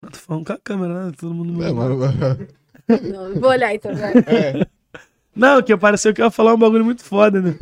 Tô 0.00 0.18
falando 0.18 0.46
com 0.46 0.52
a 0.52 0.58
câmera, 0.58 1.06
né? 1.06 1.12
Todo 1.18 1.34
mundo... 1.34 1.62
É, 1.62 1.72
mano. 1.72 1.98
Não, 2.88 3.40
vou 3.40 3.50
olhar 3.50 3.74
então, 3.74 3.94
vai. 3.94 4.12
É. 4.26 4.66
Não, 5.34 5.62
que 5.62 5.76
pareceu 5.76 6.14
que 6.14 6.20
eu 6.20 6.26
ia 6.26 6.30
falar 6.30 6.54
um 6.54 6.58
bagulho 6.58 6.84
muito 6.84 7.02
foda, 7.02 7.40
né? 7.40 7.58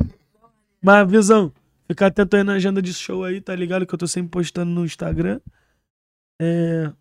Mas, 0.83 1.10
visão, 1.10 1.52
fica 1.86 2.07
atento 2.07 2.36
aí 2.36 2.42
na 2.42 2.55
agenda 2.55 2.83
de 2.83 2.92
show 2.92 3.25
aí, 3.25 3.41
tá 3.41 3.55
ligado? 3.55 3.86
Que 3.86 3.94
eu 3.94 3.99
tô 3.99 4.07
sempre 4.07 4.31
postando 4.31 4.70
no 4.70 4.84
Instagram. 4.84 5.41
É... 6.41 6.92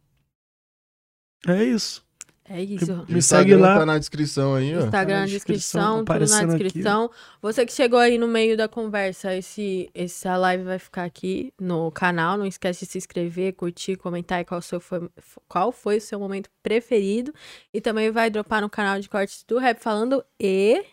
É 1.47 1.63
isso. 1.63 2.05
É 2.53 2.61
isso. 2.61 3.05
Me 3.07 3.17
O 3.17 3.21
segue 3.21 3.53
Instagram 3.53 3.59
lá. 3.59 3.79
Tá 3.79 3.85
na 3.85 3.97
descrição 3.97 4.55
aí, 4.55 4.75
ó. 4.75 4.79
Instagram 4.81 4.91
Tá 4.91 5.05
na 5.13 5.19
na 5.21 5.25
descrição, 5.25 5.81
descrição, 5.81 5.91
tudo 5.91 5.95
na 5.95 6.01
aparecendo 6.01 6.53
aqui. 6.53 6.63
descrição. 6.65 7.11
Você 7.41 7.65
que 7.65 7.71
chegou 7.71 7.97
aí 7.97 8.17
no 8.17 8.27
meio 8.27 8.57
da 8.57 8.67
conversa, 8.67 9.33
esse, 9.33 9.89
essa 9.93 10.35
live 10.35 10.65
vai 10.65 10.77
ficar 10.77 11.05
aqui 11.05 11.53
no 11.57 11.89
canal. 11.91 12.37
Não 12.37 12.45
esquece 12.45 12.85
de 12.85 12.91
se 12.91 12.97
inscrever, 12.97 13.53
curtir, 13.53 13.95
comentar 13.95 14.39
aí 14.39 14.43
qual, 14.43 14.61
seu 14.61 14.81
foi, 14.81 15.09
qual 15.47 15.71
foi 15.71 15.97
o 15.97 16.01
seu 16.01 16.19
momento 16.19 16.49
preferido. 16.61 17.33
E 17.73 17.79
também 17.79 18.11
vai 18.11 18.29
dropar 18.29 18.61
no 18.61 18.69
canal 18.69 18.99
de 18.99 19.07
cortes 19.07 19.45
do 19.47 19.57
Rap 19.57 19.79
Falando 19.79 20.21
e... 20.37 20.83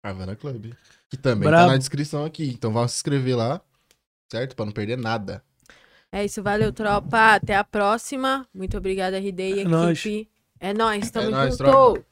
Havana 0.00 0.36
Club. 0.36 0.74
Que 1.10 1.16
também 1.16 1.48
Brabo. 1.48 1.66
tá 1.66 1.72
na 1.72 1.78
descrição 1.78 2.24
aqui. 2.24 2.46
Então 2.50 2.72
vá 2.72 2.86
se 2.86 2.94
inscrever 2.96 3.36
lá, 3.36 3.60
certo? 4.30 4.54
Pra 4.54 4.64
não 4.64 4.72
perder 4.72 4.96
nada. 4.96 5.42
É 6.12 6.24
isso, 6.24 6.40
valeu, 6.42 6.72
tropa. 6.72 7.34
Até 7.34 7.56
a 7.56 7.64
próxima. 7.64 8.46
Muito 8.54 8.76
obrigada, 8.76 9.18
RD 9.18 9.40
e 9.56 9.60
É 9.60 9.64
nóis. 9.64 9.98
equipe. 9.98 10.30
É 10.60 10.72
nóis, 10.72 11.08
é 11.08 11.10
tamo 11.10 11.36
é 11.36 11.50
junto. 11.50 11.64
Nóis, 11.64 12.04